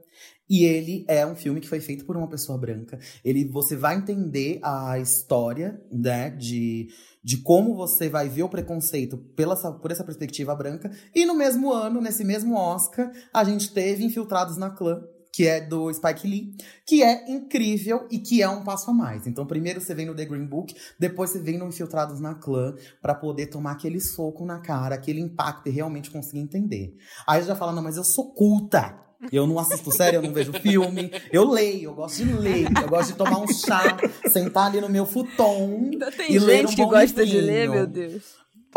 E 0.49 0.63
ele 0.63 1.03
é 1.09 1.25
um 1.25 1.35
filme 1.35 1.59
que 1.59 1.67
foi 1.67 1.81
feito 1.81 2.05
por 2.05 2.15
uma 2.15 2.27
pessoa 2.27 2.57
branca. 2.57 2.97
Ele, 3.23 3.45
você 3.45 3.75
vai 3.75 3.97
entender 3.97 4.59
a 4.63 4.97
história, 4.97 5.81
né, 5.91 6.29
de, 6.29 6.87
de 7.21 7.37
como 7.37 7.75
você 7.75 8.07
vai 8.07 8.29
ver 8.29 8.43
o 8.43 8.49
preconceito 8.49 9.17
pela, 9.35 9.55
por 9.73 9.91
essa 9.91 10.05
perspectiva 10.05 10.55
branca. 10.55 10.89
E 11.13 11.25
no 11.25 11.35
mesmo 11.35 11.71
ano, 11.71 12.01
nesse 12.01 12.23
mesmo 12.23 12.55
Oscar, 12.55 13.11
a 13.33 13.43
gente 13.43 13.73
teve 13.73 14.05
Infiltrados 14.05 14.57
na 14.57 14.69
Clã, 14.69 15.03
que 15.37 15.45
é 15.45 15.61
do 15.61 15.93
Spike 15.93 16.27
Lee, 16.27 16.51
que 16.83 17.03
é 17.03 17.29
incrível 17.29 18.07
e 18.09 18.17
que 18.17 18.41
é 18.41 18.49
um 18.49 18.63
passo 18.63 18.89
a 18.89 18.93
mais. 18.93 19.27
Então, 19.27 19.45
primeiro 19.45 19.79
você 19.79 19.93
vem 19.93 20.07
no 20.07 20.15
The 20.15 20.25
Green 20.25 20.47
Book, 20.47 20.75
depois 20.97 21.29
você 21.29 21.37
vem 21.37 21.59
no 21.59 21.67
Infiltrados 21.67 22.19
na 22.19 22.33
Clã, 22.33 22.73
pra 22.99 23.13
poder 23.13 23.45
tomar 23.45 23.73
aquele 23.73 24.01
soco 24.01 24.43
na 24.43 24.59
cara, 24.59 24.95
aquele 24.95 25.21
impacto 25.21 25.67
e 25.67 25.69
realmente 25.69 26.09
conseguir 26.09 26.39
entender. 26.39 26.97
Aí 27.27 27.43
já 27.43 27.55
fala, 27.55 27.71
não, 27.71 27.83
mas 27.83 27.97
eu 27.97 28.03
sou 28.03 28.33
culta. 28.33 28.97
Eu 29.31 29.45
não 29.45 29.59
assisto 29.59 29.91
série, 29.91 30.15
eu 30.15 30.23
não 30.23 30.33
vejo 30.33 30.51
filme. 30.53 31.11
Eu 31.31 31.47
leio, 31.47 31.91
eu 31.91 31.93
gosto 31.93 32.25
de 32.25 32.33
ler. 32.33 32.67
Eu 32.81 32.89
gosto 32.89 33.11
de 33.11 33.17
tomar 33.17 33.37
um 33.37 33.47
chá, 33.47 33.95
sentar 34.29 34.65
ali 34.65 34.81
no 34.81 34.89
meu 34.89 35.05
futon 35.05 35.89
Ainda 35.91 36.11
tem 36.11 36.33
e 36.33 36.39
ler 36.39 36.67
gente 36.67 36.73
um 36.73 36.75
que 36.75 36.85
gosta 36.85 37.23
de 37.23 37.39
livrinho. 37.41 37.45
ler, 37.45 37.69
meu 37.69 37.85
Deus. 37.85 38.23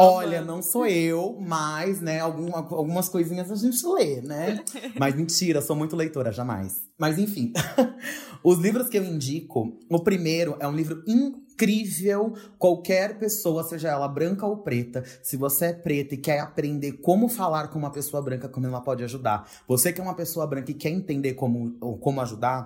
Olha, 0.01 0.41
não 0.43 0.63
sou 0.63 0.87
eu, 0.87 1.37
mas, 1.41 2.01
né, 2.01 2.21
alguma- 2.21 2.59
algumas 2.59 3.09
coisinhas 3.09 3.51
a 3.51 3.55
gente 3.55 3.85
lê, 3.87 4.21
né? 4.21 4.65
Mas 4.99 5.15
mentira, 5.15 5.61
sou 5.61 5.77
muito 5.77 5.95
leitora, 5.97 6.33
jamais. 6.33 6.83
Mas 6.99 7.19
enfim, 7.19 7.53
os 8.45 8.59
livros 8.59 8.89
que 8.89 8.99
eu 8.99 9.05
indico, 9.05 9.79
o 9.91 10.01
primeiro 10.01 10.57
é 10.61 10.67
um 10.67 10.73
livro 10.75 11.03
incrível. 11.07 12.33
Qualquer 12.59 13.19
pessoa, 13.19 13.63
seja 13.63 13.89
ela 13.89 14.09
branca 14.09 14.47
ou 14.47 14.57
preta, 14.59 15.05
se 15.23 15.37
você 15.37 15.67
é 15.67 15.73
preta 15.73 16.15
e 16.15 16.19
quer 16.19 16.41
aprender 16.41 16.93
como 16.93 17.29
falar 17.29 17.69
com 17.69 17.79
uma 17.79 17.91
pessoa 17.91 18.23
branca, 18.23 18.49
como 18.49 18.67
ela 18.67 18.81
pode 18.81 19.05
ajudar. 19.05 19.47
Você 19.69 19.93
que 19.93 20.01
é 20.01 20.05
uma 20.05 20.15
pessoa 20.15 20.47
branca 20.47 20.71
e 20.71 20.75
quer 20.75 20.91
entender 20.91 21.35
como, 21.35 21.77
ou 21.81 21.99
como 21.99 22.21
ajudar, 22.23 22.65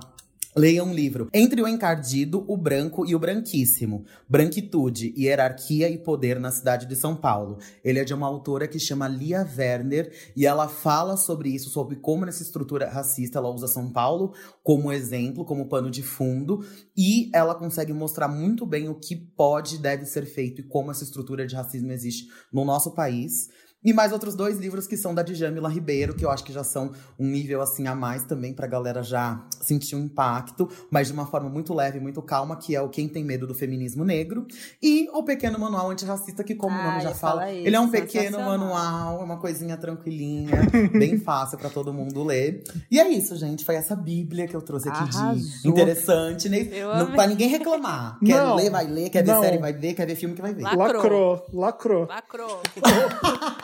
Leia 0.57 0.85
um 0.85 0.95
livro. 0.95 1.29
Entre 1.35 1.61
o 1.61 1.67
encardido, 1.67 2.45
o 2.47 2.57
branco 2.57 3.05
e 3.05 3.13
o 3.13 3.19
branquíssimo. 3.19 4.05
Branquitude, 4.29 5.13
hierarquia 5.19 5.89
e 5.89 5.99
poder 5.99 6.39
na 6.39 6.53
cidade 6.53 6.87
de 6.87 6.95
São 6.95 7.17
Paulo. 7.17 7.59
Ele 7.83 7.99
é 7.99 8.05
de 8.05 8.15
uma 8.15 8.29
autora 8.29 8.69
que 8.69 8.79
chama 8.79 9.09
Lia 9.09 9.45
Werner 9.59 10.13
e 10.37 10.47
ela 10.47 10.69
fala 10.69 11.17
sobre 11.17 11.49
isso, 11.49 11.71
sobre 11.71 11.97
como 11.97 12.25
nessa 12.25 12.45
estrutura 12.45 12.89
racista 12.89 13.41
ela 13.41 13.53
usa 13.53 13.67
São 13.67 13.91
Paulo 13.91 14.33
como 14.63 14.93
exemplo, 14.93 15.45
como 15.45 15.69
pano 15.69 15.91
de 15.91 16.05
fundo, 16.05 16.65
e 16.97 17.31
ela 17.35 17.57
consegue 17.57 17.93
mostrar 17.93 18.29
muito 18.29 18.65
bem 18.65 18.89
o 18.89 18.95
que 18.95 19.17
pode 19.17 19.75
e 19.75 19.79
deve 19.79 20.07
ser 20.07 20.25
feito 20.25 20.61
e 20.61 20.65
como 20.65 20.93
essa 20.93 21.03
estrutura 21.03 21.47
de 21.49 21.57
racismo 21.57 21.91
existe 21.91 22.29
no 22.53 22.65
nosso 22.65 22.93
país. 22.93 23.49
E 23.85 23.93
mais 23.93 24.13
outros 24.13 24.35
dois 24.35 24.59
livros 24.59 24.87
que 24.87 24.97
são 24.97 25.15
da 25.15 25.23
Djamila 25.23 25.69
Ribeiro, 25.69 26.15
que 26.15 26.25
eu 26.25 26.31
acho 26.31 26.43
que 26.43 26.53
já 26.53 26.65
são 26.65 26.93
um 27.19 27.27
nível 27.27 27.61
assim 27.61 27.87
a 27.87 27.95
mais 27.95 28.25
também 28.25 28.53
pra 28.55 28.67
galera 28.67 29.03
já 29.03 29.45
sentir 29.61 29.95
um 29.97 30.01
impacto, 30.01 30.69
mas 30.91 31.09
de 31.09 31.13
uma 31.13 31.27
forma 31.27 31.49
muito 31.51 31.75
leve, 31.75 32.01
muito 32.01 32.23
calma, 32.23 32.57
que 32.57 32.75
é 32.75 32.81
o 32.81 32.89
Quem 32.89 33.09
Tem 33.09 33.23
Medo 33.25 33.47
do 33.47 33.55
Feminismo 33.55 34.05
Negro. 34.05 34.47
E 34.83 35.09
o 35.13 35.23
Pequeno 35.23 35.59
Manual 35.59 35.91
Antirracista, 35.91 36.43
que 36.43 36.55
como 36.55 36.75
o 36.77 36.81
Ah, 36.81 36.85
nome 36.91 37.01
já 37.03 37.11
ia 37.11 37.15
fala, 37.15 37.53
isso, 37.53 37.67
ele 37.67 37.77
é 37.77 37.81
um 37.81 37.89
pequeno 37.91 38.39
manual, 38.39 39.21
é 39.21 39.25
uma 39.25 39.37
coisinha 39.39 39.77
tranquilinha, 39.77 40.51
bem 40.93 41.19
fácil 41.19 41.59
pra 41.59 41.69
todo 41.69 41.93
mundo 41.93 42.23
ler. 42.25 42.63
E 42.91 42.99
é 42.99 43.09
isso, 43.09 43.37
gente, 43.37 43.65
foi 43.65 43.75
essa 43.75 43.95
bíblia 43.95 44.47
que 44.47 44.55
eu 44.57 44.63
trouxe 44.63 44.89
aqui 44.89 44.99
Arrasou. 44.99 45.35
de 45.35 45.69
interessante, 45.69 46.49
né? 46.49 46.69
Não, 46.99 47.13
pra 47.13 47.27
ninguém 47.27 47.49
reclamar. 47.49 48.19
Quer 48.25 48.43
Não. 48.43 48.57
ler, 48.57 48.71
vai 48.71 48.87
ler, 48.87 49.11
quer 49.11 49.23
ver 49.25 49.33
Não. 49.33 49.43
série, 49.43 49.59
vai 49.59 49.73
ver, 49.73 49.95
quer 49.95 50.07
ver 50.07 50.17
filme, 50.17 50.35
que 50.35 50.41
vai 50.43 50.55
ver. 50.55 50.63
Lacrou. 50.63 51.45
Lacrou, 51.53 52.07
lacrou. 52.07 52.07
Lacrou. 52.09 52.61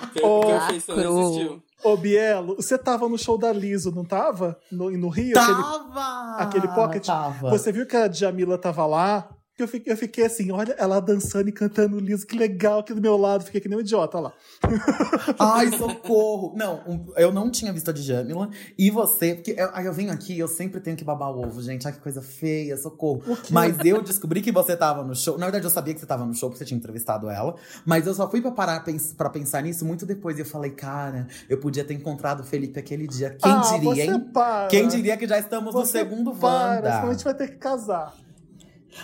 Porque, 0.13 0.21
porque 0.21 0.53
a 0.53 0.61
feição 0.69 0.97
não 0.97 1.03
Lacrou. 1.05 1.31
existiu. 1.31 1.63
Ô, 1.83 1.97
Bielo, 1.97 2.57
você 2.57 2.77
tava 2.77 3.09
no 3.09 3.17
show 3.17 3.39
da 3.39 3.53
Liso, 3.53 3.91
não 3.91 4.05
tava? 4.05 4.59
No, 4.71 4.91
no 4.91 5.09
Rio? 5.09 5.33
Tá. 5.33 5.43
aquele- 5.43 5.63
Tava! 5.63 6.37
aquele 6.37 6.69
pocket. 6.69 7.07
Tava. 7.07 7.51
Você 7.51 7.73
viu 7.73 7.87
que 7.87 7.97
a 7.97 8.07
Djamila 8.07 8.59
tava 8.59 8.85
lá? 8.87 9.29
Eu 9.63 9.69
fiquei, 9.69 9.93
eu 9.93 9.97
fiquei 9.97 10.25
assim, 10.27 10.51
olha, 10.51 10.75
ela 10.79 11.01
dançando 11.01 11.49
e 11.49 11.53
cantando 11.53 11.99
liso, 11.99 12.27
que 12.27 12.37
legal 12.37 12.81
aqui 12.81 12.93
do 12.95 13.01
meu 13.01 13.17
lado. 13.17 13.45
Fiquei 13.45 13.61
que 13.61 13.69
nem 13.69 13.79
um 13.79 13.81
idiota 13.81 14.19
olha 14.19 14.29
lá. 14.29 14.33
Ai, 15.39 15.71
socorro! 15.77 16.55
Não, 16.57 16.81
um- 16.87 17.13
eu 17.17 17.33
não 17.33 17.51
tinha 17.51 17.73
visto 17.73 17.91
a 17.91 17.93
Djamila. 17.93 18.51
E 18.79 18.91
você, 18.91 19.35
porque 19.35 19.55
eu, 19.57 19.71
aí 19.73 19.87
eu 19.87 19.93
venho 19.93 20.13
aqui 20.13 20.39
eu 20.39 20.49
sempre 20.49 20.81
tenho 20.81 20.97
que 20.97 21.05
babar 21.05 21.31
o 21.31 21.47
ovo, 21.47 21.63
gente. 21.63 21.87
Ai, 21.87 21.93
que 21.93 22.01
coisa 22.01 22.23
feia, 22.23 22.77
socorro. 22.77 23.23
Mas 23.51 23.77
eu 23.85 24.03
descobri 24.03 24.41
que 24.41 24.53
você 24.53 24.77
tava 24.77 25.05
no 25.05 25.15
show. 25.15 25.39
Na 25.39 25.47
verdade, 25.47 25.65
eu 25.65 25.71
sabia 25.71 25.95
que 25.95 26.01
você 26.01 26.07
tava 26.07 26.25
no 26.25 26.35
show, 26.35 26.49
porque 26.49 26.59
você 26.59 26.65
tinha 26.65 26.79
entrevistado 26.79 27.29
ela. 27.29 27.55
Mas 27.85 28.07
eu 28.07 28.15
só 28.15 28.29
fui 28.31 28.41
pra 28.41 28.51
parar 28.51 28.85
pra 29.17 29.31
pensar 29.31 29.63
nisso 29.63 29.85
muito 29.85 30.05
depois. 30.07 30.39
E 30.39 30.43
eu 30.43 30.47
falei, 30.47 30.71
cara, 30.71 31.27
eu 31.49 31.59
podia 31.59 31.85
ter 31.85 31.95
encontrado 31.95 32.41
o 32.41 32.45
Felipe 32.45 32.79
aquele 32.79 33.07
dia. 33.07 33.31
Quem 33.31 33.53
ah, 33.53 33.61
diria, 33.79 34.05
hein? 34.05 34.21
para. 34.33 34.69
Quem 34.69 34.89
diria 34.89 35.17
que 35.17 35.27
já 35.27 35.39
estamos 35.39 35.75
no 35.75 35.81
Você 35.81 35.99
segundo 35.99 36.33
para, 36.33 36.77
senão 36.77 36.93
a 36.93 37.01
Wanda? 37.03 37.13
gente 37.13 37.25
vai 37.25 37.35
ter 37.35 37.49
que 37.49 37.57
casar. 37.57 38.15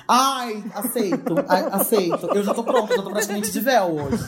Ai, 0.09 0.65
aceito, 0.75 1.35
aceito. 1.73 2.27
Eu 2.35 2.43
já 2.43 2.53
tô 2.55 2.63
pronta, 2.65 2.97
já 2.97 3.03
tô 3.03 3.11
praticamente 3.11 3.51
de 3.51 3.61
véu 3.61 3.95
hoje. 3.97 4.25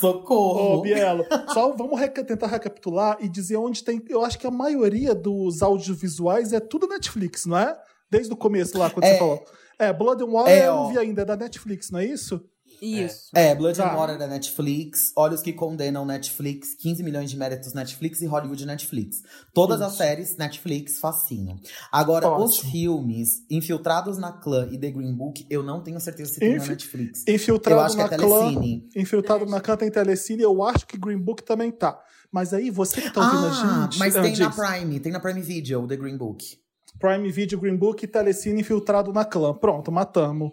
Socorro. 0.00 0.78
Ô, 0.78 0.82
Bielo, 0.82 1.24
só 1.52 1.72
vamos 1.72 1.98
reca- 1.98 2.24
tentar 2.24 2.46
recapitular 2.46 3.16
e 3.20 3.28
dizer 3.28 3.56
onde 3.56 3.82
tem. 3.84 4.02
Eu 4.08 4.24
acho 4.24 4.38
que 4.38 4.46
a 4.46 4.50
maioria 4.50 5.14
dos 5.14 5.62
audiovisuais 5.62 6.52
é 6.52 6.60
tudo 6.60 6.86
Netflix, 6.88 7.46
não 7.46 7.58
é? 7.58 7.76
Desde 8.10 8.32
o 8.32 8.36
começo 8.36 8.78
lá, 8.78 8.90
quando 8.90 9.04
É. 9.04 9.12
você 9.12 9.18
falou. 9.18 9.44
É, 9.78 9.92
Blood 9.92 10.22
and 10.22 10.30
Water 10.30 10.52
É, 10.52 10.68
eu 10.68 10.74
não 10.74 10.88
vi 10.88 10.98
ainda, 10.98 11.22
é 11.22 11.24
da 11.24 11.36
Netflix, 11.36 11.90
não 11.90 11.98
é 12.00 12.04
isso? 12.06 12.42
Isso. 12.80 13.30
É, 13.34 13.54
Blood 13.54 13.76
Tá. 13.78 13.92
and 13.92 13.96
Water 13.96 14.18
da 14.18 14.26
Netflix, 14.26 15.12
Olhos 15.16 15.40
que 15.42 15.52
Condenam 15.52 16.04
Netflix, 16.04 16.74
15 16.74 17.02
milhões 17.02 17.30
de 17.30 17.36
méritos 17.36 17.72
Netflix 17.72 18.20
e 18.20 18.26
Hollywood 18.26 18.64
Netflix. 18.66 19.22
Todas 19.54 19.80
as 19.80 19.94
séries 19.94 20.36
Netflix, 20.36 20.98
facinho. 20.98 21.56
Agora, 21.90 22.28
os 22.36 22.56
Ótimo. 22.58 22.70
filmes 22.72 23.42
Infiltrados 23.50 24.18
na 24.18 24.32
Clã 24.32 24.68
e 24.70 24.78
The 24.78 24.90
Green 24.90 25.14
Book, 25.14 25.46
eu 25.50 25.62
não 25.62 25.82
tenho 25.82 26.00
certeza 26.00 26.32
se 26.34 26.40
tem 26.40 26.56
na 26.56 26.64
Netflix. 26.66 27.24
Infiltrado 27.26 27.80
Eu 27.80 27.84
acho 27.84 27.96
que 27.96 28.02
na 28.02 28.14
é 28.14 28.18
clã. 28.18 28.38
Telecine. 28.54 28.88
Infiltrado 28.96 29.46
na 29.46 29.60
canta 29.60 29.84
em 29.86 29.90
Telecine, 29.90 30.42
eu 30.42 30.62
acho 30.62 30.86
que 30.86 30.96
Green 30.98 31.18
Book 31.18 31.42
também 31.42 31.70
tá. 31.70 31.98
Mas 32.30 32.52
aí, 32.52 32.70
você 32.70 33.00
que 33.00 33.10
tá 33.10 33.20
ouvindo 33.20 33.46
Ah, 33.46 33.50
a 33.78 33.82
gente. 33.84 33.98
mas 33.98 34.16
ah, 34.16 34.22
tem 34.22 34.36
na. 34.36 34.50
Prime, 34.50 35.00
tem 35.00 35.12
na 35.12 35.20
Prime 35.20 35.40
Video, 35.40 35.82
o 35.82 35.86
The 35.86 35.96
Green 35.96 36.16
Book. 36.16 36.58
Prime 36.98 37.30
Video, 37.30 37.58
Green 37.60 37.76
Book 37.76 38.04
e 38.04 38.08
Telecine 38.08 38.60
Infiltrado 38.60 39.12
na 39.12 39.24
clã. 39.24 39.54
Pronto, 39.54 39.92
matamos. 39.92 40.50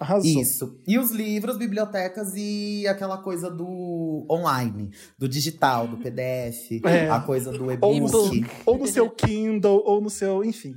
Arrasou. 0.00 0.30
Isso. 0.30 0.78
E 0.86 0.96
os 0.96 1.10
livros, 1.10 1.56
bibliotecas 1.56 2.32
e 2.36 2.86
aquela 2.86 3.18
coisa 3.18 3.50
do 3.50 4.24
online, 4.30 4.90
do 5.18 5.28
digital, 5.28 5.88
do 5.88 5.96
PDF, 5.96 6.80
É. 6.84 7.10
a 7.10 7.18
coisa 7.20 7.50
do 7.50 7.64
Ou 7.80 7.98
no, 8.00 8.06
e-book. 8.06 8.46
ou 8.64 8.78
no 8.78 8.86
seu 8.86 9.10
Kindle, 9.10 9.82
ou 9.84 10.00
no 10.00 10.08
seu. 10.08 10.44
Enfim. 10.44 10.76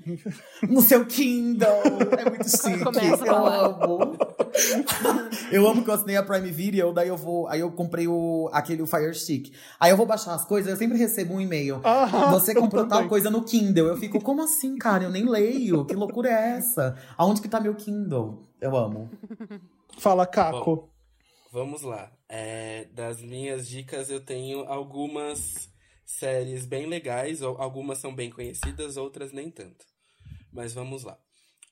No 0.67 0.81
seu 0.81 1.05
Kindle. 1.05 1.67
É 2.19 2.29
muito 2.29 2.49
chique. 2.49 2.83
Começa 2.83 3.25
eu 3.25 3.45
amo. 3.45 4.17
eu 5.51 5.67
amo 5.67 5.83
que 5.83 5.89
eu 5.89 5.93
assinei 5.93 6.17
a 6.17 6.23
Prime 6.23 6.49
Video, 6.49 6.91
daí 6.91 7.07
eu 7.09 7.17
vou. 7.17 7.47
Aí 7.47 7.59
eu 7.59 7.71
comprei 7.71 8.07
o, 8.07 8.49
aquele 8.51 8.81
o 8.81 8.87
Fire 8.87 9.13
Stick. 9.13 9.51
Aí 9.79 9.91
eu 9.91 9.97
vou 9.97 10.05
baixar 10.05 10.33
as 10.33 10.45
coisas, 10.45 10.71
eu 10.71 10.77
sempre 10.77 10.97
recebo 10.97 11.35
um 11.35 11.41
e-mail. 11.41 11.79
Ah, 11.83 12.31
Você 12.31 12.53
comprou 12.55 12.87
tal 12.87 13.07
coisa 13.07 13.29
no 13.29 13.43
Kindle. 13.43 13.87
Eu 13.87 13.97
fico, 13.97 14.19
como 14.21 14.41
assim, 14.41 14.77
cara? 14.77 15.03
Eu 15.03 15.09
nem 15.09 15.27
leio. 15.29 15.85
Que 15.85 15.95
loucura 15.95 16.29
é 16.29 16.57
essa? 16.57 16.95
Aonde 17.17 17.41
que 17.41 17.47
tá 17.49 17.59
meu 17.59 17.75
Kindle? 17.75 18.47
Eu 18.61 18.77
amo. 18.77 19.09
Fala, 19.97 20.27
Caco. 20.27 20.93
Vamos 21.51 21.81
lá. 21.81 22.15
É, 22.29 22.85
das 22.91 23.19
minhas 23.19 23.67
dicas, 23.67 24.11
eu 24.11 24.23
tenho 24.23 24.65
algumas 24.65 25.67
séries 26.05 26.67
bem 26.67 26.85
legais, 26.85 27.41
algumas 27.41 27.97
são 27.97 28.13
bem 28.13 28.29
conhecidas, 28.29 28.97
outras 28.97 29.31
nem 29.31 29.49
tanto. 29.49 29.83
Mas 30.53 30.73
vamos 30.73 31.03
lá. 31.03 31.17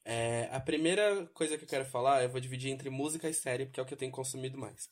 É, 0.03 0.49
a 0.51 0.59
primeira 0.59 1.27
coisa 1.27 1.59
que 1.59 1.63
eu 1.63 1.69
quero 1.69 1.85
falar, 1.85 2.23
eu 2.23 2.29
vou 2.29 2.41
dividir 2.41 2.71
entre 2.71 2.89
música 2.89 3.29
e 3.29 3.33
série, 3.35 3.67
porque 3.67 3.79
é 3.79 3.83
o 3.83 3.85
que 3.85 3.93
eu 3.93 3.97
tenho 3.97 4.11
consumido 4.11 4.57
mais. 4.57 4.89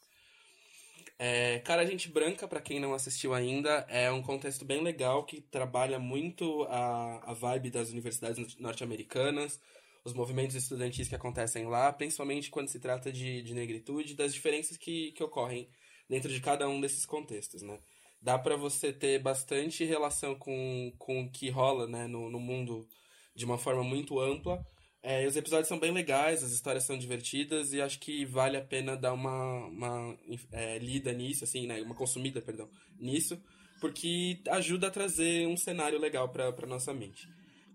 É, 1.18 1.58
Cara 1.60 1.84
Gente 1.84 2.10
Branca, 2.10 2.48
pra 2.48 2.62
quem 2.62 2.80
não 2.80 2.94
assistiu 2.94 3.34
ainda, 3.34 3.88
é 3.90 4.12
um 4.12 4.22
contexto 4.22 4.64
bem 4.64 4.84
legal 4.84 5.26
que 5.26 5.42
trabalha 5.42 5.98
muito 5.98 6.62
a, 6.70 7.32
a 7.32 7.34
vibe 7.34 7.72
das 7.72 7.90
universidades 7.90 8.56
norte-americanas, 8.60 9.60
os 10.08 10.14
movimentos 10.14 10.56
estudantis 10.56 11.10
que 11.10 11.16
acontecem 11.16 11.66
lá, 11.68 11.92
principalmente 11.92 12.50
quando 12.50 12.70
se 12.70 12.80
trata 12.80 13.12
de, 13.12 13.42
de 13.42 13.54
negritude, 13.54 14.16
das 14.16 14.34
diferenças 14.34 14.78
que, 14.78 15.12
que 15.12 15.24
ocorrem 15.24 15.70
dentro 16.10 16.32
de 16.32 16.40
cada 16.40 16.68
um 16.68 16.80
desses 16.80 17.06
contextos, 17.06 17.62
né? 17.62 17.78
Dá 18.22 18.40
pra 18.40 18.56
você 18.56 18.92
ter 18.94 19.20
bastante 19.20 19.84
relação 19.84 20.34
com, 20.36 20.94
com 20.98 21.24
o 21.24 21.30
que 21.30 21.50
rola 21.50 21.88
né, 21.88 22.08
no, 22.08 22.30
no 22.30 22.40
mundo 22.40 22.88
de 23.36 23.46
uma 23.46 23.58
forma 23.58 23.84
muito 23.84 24.20
ampla. 24.20 24.66
É, 25.04 25.28
os 25.28 25.36
episódios 25.36 25.68
são 25.68 25.78
bem 25.78 25.92
legais, 25.92 26.42
as 26.42 26.52
histórias 26.52 26.86
são 26.86 26.98
divertidas 26.98 27.74
e 27.74 27.82
acho 27.82 28.00
que 28.00 28.26
vale 28.26 28.58
a 28.58 28.64
pena 28.64 28.96
dar 28.96 29.14
uma, 29.14 29.66
uma 29.68 30.18
é, 30.52 30.80
lida 30.80 31.12
nisso, 31.12 31.44
assim, 31.44 31.68
né? 31.68 31.82
Uma 31.82 31.94
consumida, 31.94 32.42
perdão, 32.42 32.70
nisso, 32.98 33.40
porque 33.82 34.42
ajuda 34.50 34.88
a 34.88 34.92
trazer 34.92 35.46
um 35.48 35.58
cenário 35.58 36.00
legal 36.00 36.30
pra 36.30 36.66
nossa 36.66 36.94
mente. 36.94 37.28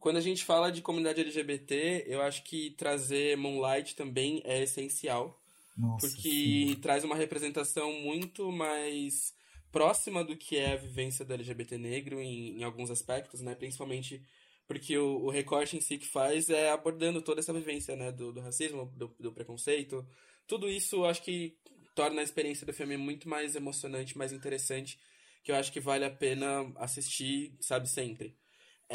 Quando 0.03 0.17
a 0.17 0.21
gente 0.21 0.45
fala 0.45 0.73
de 0.73 0.83
comunidade 0.83 1.21
LGBT, 1.21 2.07
eu 2.09 2.21
acho 2.23 2.43
que 2.43 2.71
trazer 2.71 3.37
Moonlight 3.37 3.95
também 3.95 4.43
é 4.45 4.61
essencial, 4.61 5.41
Nossa, 5.79 6.09
porque 6.09 6.29
sim. 6.29 6.77
traz 6.83 7.05
uma 7.05 7.15
representação 7.15 7.93
muito 8.01 8.51
mais 8.51 9.33
próxima 9.71 10.25
do 10.25 10.37
que 10.37 10.57
é 10.57 10.73
a 10.73 10.77
vivência 10.77 11.25
do 11.25 11.33
LGBT 11.33 11.79
negro 11.79 12.21
em, 12.21 12.59
em 12.59 12.65
alguns 12.65 12.91
aspectos, 12.91 13.41
né? 13.43 13.55
Principalmente 13.55 14.21
porque 14.67 14.99
o, 14.99 15.27
o 15.27 15.31
recorte 15.31 15.77
em 15.77 15.81
si 15.81 15.97
que 15.97 16.09
faz 16.09 16.51
é 16.51 16.73
abordando 16.73 17.23
toda 17.23 17.39
essa 17.39 17.53
vivência, 17.53 17.95
né? 17.95 18.11
Do, 18.11 18.33
do 18.33 18.41
racismo, 18.41 18.93
do, 18.97 19.15
do 19.21 19.31
preconceito. 19.31 20.05
Tudo 20.49 20.69
isso 20.69 21.05
acho 21.05 21.23
que 21.23 21.57
torna 21.95 22.23
a 22.23 22.25
experiência 22.25 22.67
do 22.67 22.73
filme 22.73 22.97
muito 22.97 23.29
mais 23.29 23.55
emocionante, 23.55 24.19
mais 24.19 24.33
interessante, 24.33 24.99
que 25.45 25.53
eu 25.53 25.55
acho 25.55 25.71
que 25.71 25.79
vale 25.79 26.05
a 26.05 26.11
pena 26.11 26.73
assistir, 26.75 27.57
sabe, 27.61 27.89
sempre. 27.89 28.42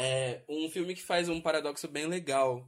É 0.00 0.42
um 0.48 0.68
filme 0.70 0.94
que 0.94 1.02
faz 1.02 1.28
um 1.28 1.40
paradoxo 1.40 1.88
bem 1.88 2.06
legal 2.06 2.64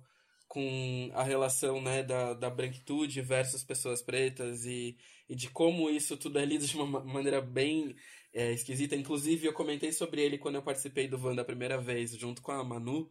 com 0.48 1.10
a 1.14 1.22
relação 1.22 1.80
né, 1.80 2.02
da, 2.02 2.34
da 2.34 2.50
branquitude 2.50 3.20
versus 3.20 3.62
pessoas 3.62 4.02
pretas 4.02 4.64
e, 4.64 4.96
e 5.28 5.34
de 5.36 5.48
como 5.48 5.88
isso 5.88 6.16
tudo 6.16 6.40
é 6.40 6.44
lido 6.44 6.66
de 6.66 6.74
uma 6.74 6.86
ma- 6.86 7.04
maneira 7.04 7.40
bem 7.40 7.94
é, 8.34 8.50
esquisita. 8.52 8.96
Inclusive, 8.96 9.46
eu 9.46 9.52
comentei 9.52 9.92
sobre 9.92 10.20
ele 10.22 10.38
quando 10.38 10.56
eu 10.56 10.62
participei 10.62 11.06
do 11.06 11.16
Van 11.16 11.36
da 11.36 11.44
primeira 11.44 11.78
vez, 11.78 12.10
junto 12.16 12.42
com 12.42 12.50
a 12.50 12.64
Manu, 12.64 13.08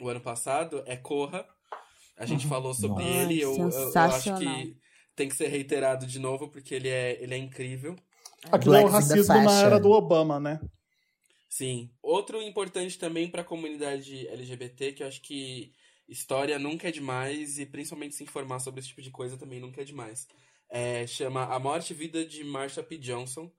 o 0.00 0.08
ano 0.08 0.20
passado. 0.20 0.84
É 0.86 0.96
Corra. 0.96 1.44
A 2.16 2.24
gente 2.26 2.46
falou 2.46 2.72
sobre 2.72 3.02
Nossa. 3.04 3.22
ele. 3.22 3.40
Eu, 3.40 3.56
eu- 3.56 3.70
eu 3.70 3.92
acho 4.00 4.30
que 4.38 4.76
tem 5.16 5.28
que 5.28 5.34
ser 5.34 5.48
reiterado 5.48 6.06
de 6.06 6.20
novo, 6.20 6.48
porque 6.48 6.76
ele 6.76 6.88
é, 6.88 7.20
ele 7.20 7.34
é 7.34 7.38
incrível. 7.38 7.96
Aquilo 8.52 8.74
é 8.76 8.84
o 8.84 8.86
racismo 8.88 9.34
na 9.34 9.60
era 9.62 9.80
do 9.80 9.90
Obama, 9.90 10.38
né? 10.38 10.60
Sim. 11.48 11.90
Outro 12.02 12.42
importante 12.42 12.98
também 12.98 13.30
para 13.30 13.42
a 13.42 13.44
comunidade 13.44 14.28
LGBT, 14.28 14.92
que 14.92 15.02
eu 15.02 15.06
acho 15.06 15.20
que 15.22 15.72
história 16.08 16.58
nunca 16.58 16.88
é 16.88 16.92
demais 16.92 17.58
e 17.58 17.66
principalmente 17.66 18.14
se 18.14 18.22
informar 18.22 18.58
sobre 18.60 18.80
esse 18.80 18.88
tipo 18.88 19.02
de 19.02 19.10
coisa 19.10 19.36
também 19.36 19.60
nunca 19.60 19.80
é 19.80 19.84
demais. 19.84 20.26
É, 20.70 21.06
chama 21.06 21.44
A 21.44 21.58
Morte 21.58 21.92
e 21.92 21.96
Vida 21.96 22.24
de 22.24 22.44
Marsha 22.44 22.82
P. 22.82 22.98
Johnson. 22.98 23.50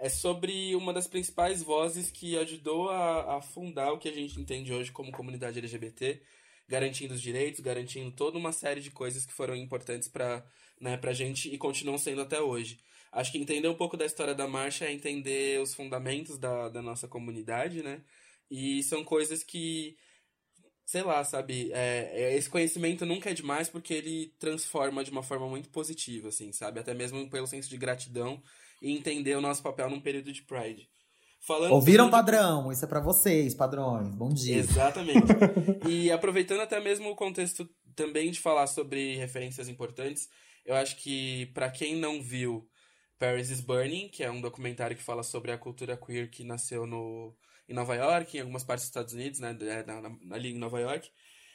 É 0.00 0.08
sobre 0.08 0.76
uma 0.76 0.92
das 0.92 1.08
principais 1.08 1.62
vozes 1.62 2.10
que 2.10 2.38
ajudou 2.38 2.88
a, 2.88 3.38
a 3.38 3.42
fundar 3.42 3.92
o 3.92 3.98
que 3.98 4.08
a 4.08 4.12
gente 4.12 4.40
entende 4.40 4.72
hoje 4.72 4.92
como 4.92 5.10
comunidade 5.10 5.58
LGBT, 5.58 6.22
garantindo 6.68 7.14
os 7.14 7.20
direitos, 7.20 7.60
garantindo 7.60 8.12
toda 8.12 8.38
uma 8.38 8.52
série 8.52 8.80
de 8.80 8.90
coisas 8.90 9.26
que 9.26 9.32
foram 9.32 9.56
importantes 9.56 10.06
para 10.06 10.46
né, 10.80 10.96
pra 10.96 11.12
gente 11.12 11.52
e 11.52 11.58
continuam 11.58 11.98
sendo 11.98 12.20
até 12.20 12.40
hoje. 12.40 12.78
Acho 13.12 13.32
que 13.32 13.38
entender 13.38 13.68
um 13.68 13.74
pouco 13.74 13.96
da 13.96 14.04
história 14.04 14.34
da 14.34 14.46
marcha 14.46 14.84
é 14.84 14.92
entender 14.92 15.60
os 15.60 15.74
fundamentos 15.74 16.38
da, 16.38 16.68
da 16.68 16.82
nossa 16.82 17.08
comunidade, 17.08 17.82
né? 17.82 18.02
E 18.50 18.82
são 18.82 19.02
coisas 19.04 19.42
que, 19.42 19.96
sei 20.84 21.02
lá, 21.02 21.22
sabe? 21.24 21.70
É, 21.72 22.10
é- 22.12 22.36
esse 22.36 22.48
conhecimento 22.48 23.04
nunca 23.06 23.30
é 23.30 23.34
demais 23.34 23.68
porque 23.68 23.94
ele 23.94 24.32
transforma 24.38 25.02
de 25.04 25.10
uma 25.10 25.22
forma 25.22 25.48
muito 25.48 25.68
positiva, 25.70 26.28
assim, 26.28 26.52
sabe? 26.52 26.80
Até 26.80 26.94
mesmo 26.94 27.28
pelo 27.30 27.46
senso 27.46 27.68
de 27.68 27.76
gratidão 27.76 28.42
e 28.80 28.92
entender 28.92 29.34
o 29.36 29.40
nosso 29.40 29.62
papel 29.62 29.90
num 29.90 30.00
período 30.00 30.32
de 30.32 30.42
Pride. 30.42 30.88
Falando 31.40 31.72
Ouviram, 31.72 32.06
de- 32.06 32.10
padrão? 32.10 32.70
Isso 32.70 32.84
é 32.84 32.88
pra 32.88 33.00
vocês, 33.00 33.54
padrões. 33.54 34.14
Bom 34.14 34.28
dia. 34.28 34.56
Exatamente. 34.56 35.26
e 35.88 36.10
aproveitando 36.10 36.60
até 36.60 36.80
mesmo 36.80 37.10
o 37.10 37.16
contexto 37.16 37.68
também 37.94 38.30
de 38.30 38.40
falar 38.40 38.66
sobre 38.66 39.14
referências 39.16 39.68
importantes, 39.68 40.28
eu 40.64 40.74
acho 40.74 40.96
que 40.96 41.46
pra 41.54 41.70
quem 41.70 41.96
não 41.96 42.22
viu 42.22 42.68
Paris 43.18 43.50
is 43.50 43.60
Burning, 43.60 44.08
que 44.08 44.22
é 44.22 44.30
um 44.30 44.40
documentário 44.40 44.96
que 44.96 45.02
fala 45.02 45.22
sobre 45.22 45.50
a 45.52 45.58
cultura 45.58 45.96
queer 45.96 46.30
que 46.30 46.44
nasceu 46.44 46.86
no, 46.86 47.34
em 47.68 47.74
Nova 47.74 47.94
York, 47.96 48.36
em 48.36 48.40
algumas 48.40 48.64
partes 48.64 48.84
dos 48.84 48.90
Estados 48.90 49.14
Unidos, 49.14 49.40
né, 49.40 49.56
é, 49.62 49.84
na- 49.84 50.00
na- 50.02 50.36
ali 50.36 50.50
em 50.50 50.58
Nova 50.58 50.80
York, 50.80 51.10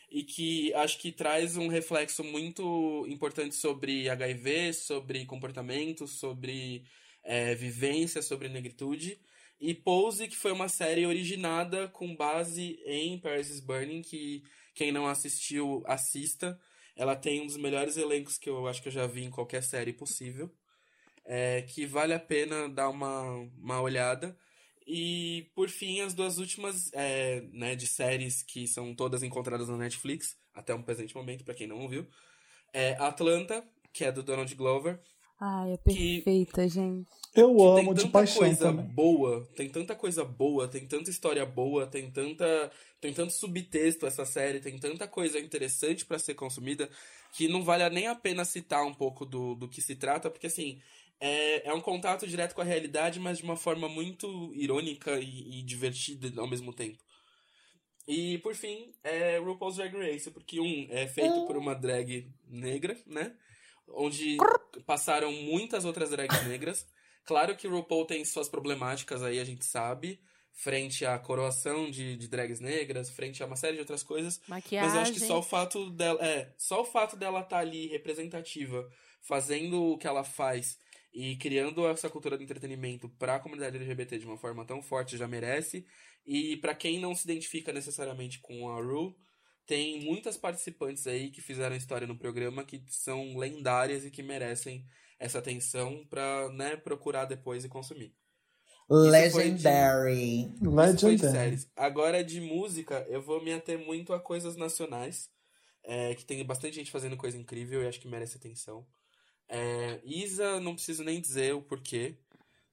e 0.10 0.24
que 0.24 0.74
acho 0.76 1.00
que 1.00 1.12
traz 1.12 1.58
um 1.58 1.68
reflexo 1.68 2.24
muito 2.24 3.06
importante 3.08 3.56
sobre 3.56 4.10
HIV, 4.10 4.74
sobre 4.74 5.26
comportamento, 5.26 6.08
sobre 6.08 6.84
é, 7.24 7.56
vivência, 7.56 8.22
sobre 8.22 8.50
negritude. 8.50 9.18
E 9.60 9.74
Pose, 9.74 10.28
que 10.28 10.36
foi 10.36 10.52
uma 10.52 10.68
série 10.68 11.06
originada 11.06 11.88
com 11.88 12.14
base 12.16 12.78
em 12.86 13.18
Paris 13.20 13.50
is 13.50 13.60
Burning, 13.62 14.02
que 14.02 14.44
quem 14.76 14.92
não 14.92 15.08
assistiu, 15.08 15.82
assista. 15.88 16.60
Ela 16.96 17.16
tem 17.16 17.42
um 17.42 17.46
dos 17.48 17.56
melhores 17.58 17.96
elencos 17.98 18.38
que 18.38 18.50
eu 18.50 18.68
acho 18.68 18.82
que 18.82 18.90
eu 18.90 18.92
já 18.92 19.08
vi 19.08 19.24
em 19.24 19.30
qualquer 19.32 19.64
série 19.64 19.94
possível. 19.94 20.52
É, 21.26 21.62
que 21.62 21.86
vale 21.86 22.14
a 22.14 22.20
pena 22.20 22.68
dar 22.68 22.90
uma, 22.90 23.22
uma 23.58 23.82
olhada. 23.82 24.38
E, 24.86 25.50
por 25.56 25.70
fim, 25.70 26.02
as 26.02 26.14
duas 26.14 26.38
últimas 26.38 26.92
é, 26.94 27.42
né, 27.54 27.76
de 27.76 27.88
séries 27.88 28.44
que 28.44 28.68
são 28.68 28.94
todas 28.94 29.24
encontradas 29.24 29.70
na 29.70 29.78
Netflix, 29.78 30.36
até 30.54 30.76
um 30.76 30.82
presente 30.84 31.16
momento, 31.16 31.46
pra 31.46 31.54
quem 31.54 31.68
não 31.68 31.80
ouviu. 31.80 32.06
É 32.74 32.94
Atlanta, 33.00 33.64
que 33.94 34.04
é 34.04 34.12
do 34.12 34.22
Donald 34.22 34.54
Glover. 34.56 35.00
Ai, 35.40 35.74
é 35.74 35.78
Que- 35.78 36.22
perfeita, 36.22 36.68
gente. 36.68 37.10
Eu 37.36 37.56
que 37.56 37.64
amo 37.64 37.76
tem 37.76 37.94
de 37.94 38.02
tanta 38.02 38.10
paixão 38.12 38.38
coisa 38.40 38.66
também. 38.68 38.86
boa, 38.86 39.50
tem 39.56 39.70
tanta 39.70 39.96
coisa 39.96 40.24
boa, 40.24 40.68
tem 40.68 40.86
tanta 40.86 41.10
história 41.10 41.46
boa, 41.46 41.88
tem 41.88 42.10
tanta 42.12 42.72
tem 43.02 43.14
tanto 43.14 43.34
subtexto 43.34 44.06
essa 44.06 44.24
série, 44.24 44.62
tem 44.62 44.78
tanta 44.80 45.06
coisa 45.08 45.38
interessante 45.40 46.06
pra 46.06 46.18
ser 46.20 46.36
consumida 46.36 46.90
que 47.34 47.50
não 47.50 47.62
vale 47.64 47.90
nem 47.90 48.08
a 48.08 48.16
pena 48.16 48.46
citar 48.46 48.86
um 48.86 48.94
pouco 48.94 49.26
do, 49.26 49.56
do 49.56 49.68
que 49.68 49.82
se 49.82 49.96
trata, 49.96 50.30
porque 50.30 50.48
assim, 50.48 50.80
é, 51.20 51.70
é 51.70 51.74
um 51.74 51.82
contato 51.82 52.28
direto 52.28 52.54
com 52.54 52.62
a 52.62 52.66
realidade, 52.66 53.20
mas 53.20 53.38
de 53.38 53.44
uma 53.44 53.56
forma 53.56 53.88
muito 53.88 54.52
irônica 54.54 55.20
e, 55.20 55.60
e 55.60 55.64
divertida 55.64 56.42
ao 56.42 56.48
mesmo 56.48 56.74
tempo. 56.74 57.04
E 58.08 58.38
por 58.40 58.54
fim, 58.54 58.94
é 59.04 59.38
RuPaul's 59.38 59.78
Drag 59.78 59.96
Race, 59.96 60.30
porque 60.32 60.60
um 60.60 60.88
é 60.90 61.08
feito 61.08 61.46
por 61.46 61.56
uma 61.56 61.74
drag 61.74 62.30
negra, 62.48 62.98
né? 63.08 63.34
Onde 63.88 64.38
passaram 64.86 65.32
muitas 65.32 65.86
outras 65.86 66.10
drags 66.10 66.46
negras. 66.46 66.86
Claro 67.26 67.56
que 67.56 67.68
RuPaul 67.68 68.06
tem 68.06 68.26
suas 68.26 68.50
problemáticas 68.50 69.24
aí, 69.24 69.40
a 69.40 69.46
gente 69.46 69.66
sabe, 69.66 70.20
frente 70.52 71.06
à 71.06 71.18
coroação 71.18 71.90
de, 71.90 72.18
de 72.18 72.28
drags 72.28 72.60
negras, 72.60 73.10
frente 73.10 73.42
a 73.42 73.46
uma 73.46 73.56
série 73.56 73.76
de 73.76 73.80
outras 73.80 74.04
coisas. 74.04 74.42
Maquiagem. 74.48 74.90
Mas 74.90 74.96
eu 74.96 75.02
acho 75.02 75.14
que 75.14 75.20
só 75.22 75.40
o 75.40 75.44
fato 75.44 75.90
dela, 75.90 76.20
é, 76.22 76.54
só 76.58 76.82
o 76.82 76.86
fato 76.86 77.16
dela 77.16 77.40
estar 77.40 77.60
ali 77.60 77.88
representativa, 77.88 78.86
fazendo 79.22 79.82
o 79.82 79.98
que 79.98 80.08
ela 80.08 80.26
faz 80.26 80.78
e 81.14 81.36
criando 81.38 81.86
essa 81.88 82.10
cultura 82.10 82.36
do 82.38 82.44
entretenimento 82.44 83.08
para 83.08 83.36
a 83.36 83.40
comunidade 83.40 83.78
LGBT 83.78 84.18
de 84.18 84.26
uma 84.26 84.38
forma 84.38 84.66
tão 84.66 84.82
forte 84.82 85.16
já 85.18 85.28
merece. 85.28 85.86
E 86.26 86.58
para 86.58 86.74
quem 86.74 87.00
não 87.00 87.14
se 87.14 87.26
identifica 87.26 87.72
necessariamente 87.72 88.40
com 88.40 88.70
a 88.70 88.82
Ru, 88.82 89.16
tem 89.66 90.02
muitas 90.04 90.38
participantes 90.38 91.06
aí 91.08 91.30
que 91.30 91.42
fizeram 91.42 91.76
história 91.76 92.08
no 92.08 92.18
programa 92.18 92.64
que 92.66 92.84
são 92.88 93.38
lendárias 93.38 94.04
e 94.06 94.12
que 94.12 94.24
merecem 94.24 94.86
essa 95.20 95.40
atenção 95.40 96.06
pra, 96.10 96.50
né, 96.50 96.76
procurar 96.76 97.26
depois 97.26 97.64
e 97.64 97.70
consumir. 97.70 98.14
Isso 98.90 99.32
foi 99.32 99.44
de- 99.46 99.50
Legendary. 99.52 100.42
Isso 100.56 100.70
Legendary. 100.70 101.18
séries. 101.20 101.72
Agora, 101.76 102.24
de 102.24 102.42
música, 102.42 103.06
eu 103.10 103.22
vou 103.22 103.42
me 103.42 103.54
ater 103.54 103.80
muito 103.80 104.14
a 104.14 104.20
coisas 104.20 104.56
nacionais. 104.56 105.32
é, 105.86 106.16
que 106.16 106.24
tem 106.24 106.42
bastante 106.46 106.76
gente 106.76 106.90
fazendo 106.90 107.18
coisa 107.18 107.38
incrível 107.38 107.84
e 107.84 107.88
acho 107.88 108.00
que 108.00 108.08
merece 108.08 108.38
atenção. 108.38 108.88
É, 109.48 110.00
Isa, 110.04 110.60
não 110.60 110.74
preciso 110.74 111.04
nem 111.04 111.22
dizer 111.22 111.54
o 111.54 111.62
porquê. 111.62 112.18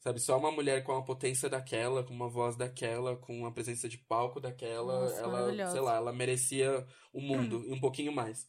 Sabe, 0.01 0.19
só 0.19 0.39
uma 0.39 0.51
mulher 0.51 0.83
com 0.83 0.97
a 0.97 1.03
potência 1.03 1.47
daquela, 1.47 2.03
com 2.03 2.15
uma 2.15 2.29
voz 2.29 2.57
daquela, 2.57 3.17
com 3.17 3.39
uma 3.39 3.53
presença 3.53 3.87
de 3.87 3.99
palco 3.99 4.41
daquela, 4.41 5.01
Nossa, 5.01 5.21
ela, 5.21 5.71
sei 5.71 5.81
lá, 5.81 5.97
ela 5.97 6.11
merecia 6.11 6.87
o 7.13 7.21
mundo 7.21 7.63
e 7.67 7.73
um 7.73 7.79
pouquinho 7.79 8.11
mais. 8.11 8.49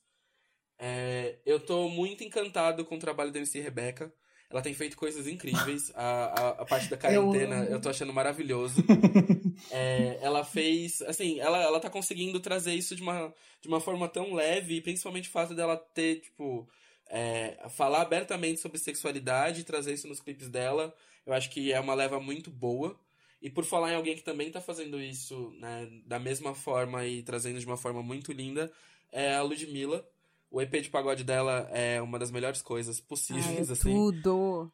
É, 0.80 1.38
eu 1.46 1.60
tô 1.60 1.90
muito 1.90 2.24
encantado 2.24 2.86
com 2.86 2.96
o 2.96 3.00
trabalho 3.00 3.32
da 3.32 3.40
MC 3.40 3.60
Rebeca. 3.60 4.14
Ela 4.50 4.62
tem 4.62 4.74
feito 4.74 4.98
coisas 4.98 5.28
incríveis. 5.28 5.92
A, 5.96 6.26
a, 6.26 6.50
a 6.62 6.66
parte 6.66 6.90
da 6.90 6.98
quarentena 6.98 7.66
eu, 7.66 7.80
tô 7.80 7.90
achando 7.90 8.14
maravilhoso. 8.14 8.84
É, 9.70 10.18
ela 10.22 10.44
fez. 10.44 11.04
Assim, 11.04 11.40
ela, 11.40 11.62
ela 11.62 11.80
tá 11.80 11.88
conseguindo 11.88 12.40
trazer 12.40 12.74
isso 12.74 12.96
de 12.96 13.02
uma, 13.04 13.32
de 13.62 13.68
uma 13.68 13.80
forma 13.80 14.10
tão 14.10 14.34
leve, 14.34 14.78
e 14.78 14.82
principalmente 14.82 15.30
o 15.30 15.32
fato 15.32 15.54
dela 15.54 15.78
ter, 15.78 16.22
tipo. 16.22 16.68
É, 17.12 17.58
falar 17.70 18.02
abertamente 18.02 18.62
sobre 18.62 18.78
sexualidade 18.78 19.62
e 19.62 19.66
trazer 19.66 19.94
isso 19.94 20.08
nos 20.08 20.22
clipes 20.22 20.48
dela. 20.48 20.96
Eu 21.26 21.34
acho 21.34 21.50
que 21.50 21.72
é 21.72 21.80
uma 21.80 21.94
leva 21.94 22.20
muito 22.20 22.50
boa. 22.50 22.98
E 23.42 23.50
por 23.50 23.66
falar 23.66 23.92
em 23.92 23.96
alguém 23.96 24.16
que 24.16 24.24
também 24.24 24.50
tá 24.50 24.62
fazendo 24.62 25.00
isso 25.00 25.52
né, 25.60 25.90
da 26.06 26.18
mesma 26.18 26.56
forma 26.56 27.06
e 27.06 27.22
trazendo 27.22 27.60
de 27.60 27.66
uma 27.66 27.76
forma 27.76 28.02
muito 28.02 28.32
linda, 28.32 28.72
é 29.12 29.36
a 29.36 29.42
Ludmilla. 29.42 30.08
O 30.50 30.62
EP 30.62 30.82
de 30.82 30.90
pagode 30.90 31.24
dela 31.24 31.68
é 31.72 32.02
uma 32.02 32.18
das 32.18 32.32
melhores 32.32 32.62
coisas 32.62 33.00
Ai, 33.00 33.06
possíveis, 33.08 33.70
é 33.70 33.74
assim. 33.74 33.94
tudo. 33.94 34.72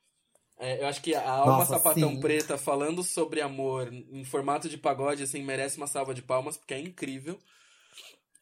É, 0.60 0.82
eu 0.82 0.88
acho 0.88 1.02
que 1.02 1.16
a 1.16 1.30
Alma 1.30 1.60
Nossa, 1.60 1.78
Sapatão 1.78 2.12
sim. 2.12 2.20
Preta 2.20 2.58
falando 2.58 3.04
sobre 3.04 3.42
amor 3.42 3.92
em 3.94 4.24
formato 4.24 4.68
de 4.68 4.78
pagode, 4.78 5.24
assim, 5.24 5.44
merece 5.44 5.78
uma 5.78 5.88
salva 5.88 6.14
de 6.14 6.22
palmas, 6.22 6.58
porque 6.58 6.74
é 6.74 6.80
incrível. 6.80 7.40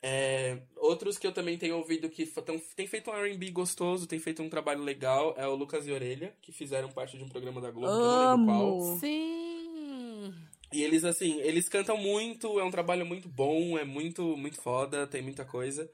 É, 0.07 0.59
outros 0.77 1.17
que 1.17 1.25
eu 1.25 1.31
também 1.31 1.57
tenho 1.57 1.77
ouvido 1.77 2.07
que 2.11 2.27
tão, 2.27 2.61
tem 2.75 2.85
feito 2.85 3.09
um 3.09 3.15
R&B 3.15 3.49
gostoso, 3.49 4.05
tem 4.05 4.19
feito 4.19 4.43
um 4.43 4.49
trabalho 4.49 4.83
legal, 4.83 5.33
é 5.35 5.47
o 5.47 5.55
Lucas 5.55 5.87
e 5.87 5.91
Orelha, 5.91 6.31
que 6.43 6.51
fizeram 6.51 6.89
parte 6.89 7.17
de 7.17 7.23
um 7.23 7.27
programa 7.27 7.59
da 7.59 7.71
Globo, 7.71 7.87
que 7.87 7.93
eu 7.93 8.05
não 8.05 8.31
lembro 8.31 8.45
qual. 8.45 8.81
Amo. 8.83 8.99
Sim. 8.99 10.31
E 10.71 10.83
eles, 10.83 11.03
assim, 11.03 11.41
eles 11.41 11.67
cantam 11.67 11.97
muito, 11.97 12.59
é 12.59 12.63
um 12.63 12.69
trabalho 12.69 13.03
muito 13.03 13.27
bom, 13.27 13.79
é 13.79 13.83
muito, 13.83 14.37
muito 14.37 14.61
foda, 14.61 15.07
tem 15.07 15.23
muita 15.23 15.43
coisa. 15.43 15.89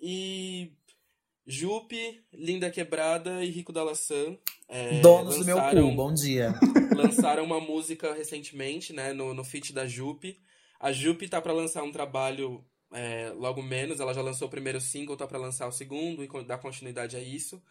E 0.00 0.72
Jupe, 1.46 2.24
Linda 2.32 2.70
Quebrada 2.70 3.44
e 3.44 3.50
Rico 3.50 3.74
da 3.74 3.84
Laçã. 3.84 4.38
É, 4.70 5.02
Donos 5.02 5.36
do 5.36 5.44
meu 5.44 5.60
cu, 5.60 5.92
bom 5.94 6.14
dia. 6.14 6.54
lançaram 6.96 7.44
uma 7.44 7.60
música 7.60 8.14
recentemente, 8.14 8.94
né, 8.94 9.12
no, 9.12 9.34
no 9.34 9.44
feat 9.44 9.70
da 9.74 9.86
Jupe. 9.86 10.40
A 10.78 10.92
Jupe 10.92 11.28
tá 11.28 11.42
pra 11.42 11.52
lançar 11.52 11.82
um 11.82 11.92
trabalho 11.92 12.64
é, 12.92 13.30
logo 13.36 13.62
menos, 13.62 14.00
ela 14.00 14.12
já 14.12 14.22
lançou 14.22 14.48
o 14.48 14.50
primeiro 14.50 14.80
single, 14.80 15.16
tá 15.16 15.26
pra 15.26 15.38
lançar 15.38 15.66
o 15.68 15.72
segundo 15.72 16.24
e 16.24 16.44
dar 16.44 16.58
continuidade 16.58 17.16
a 17.16 17.20
isso. 17.20 17.62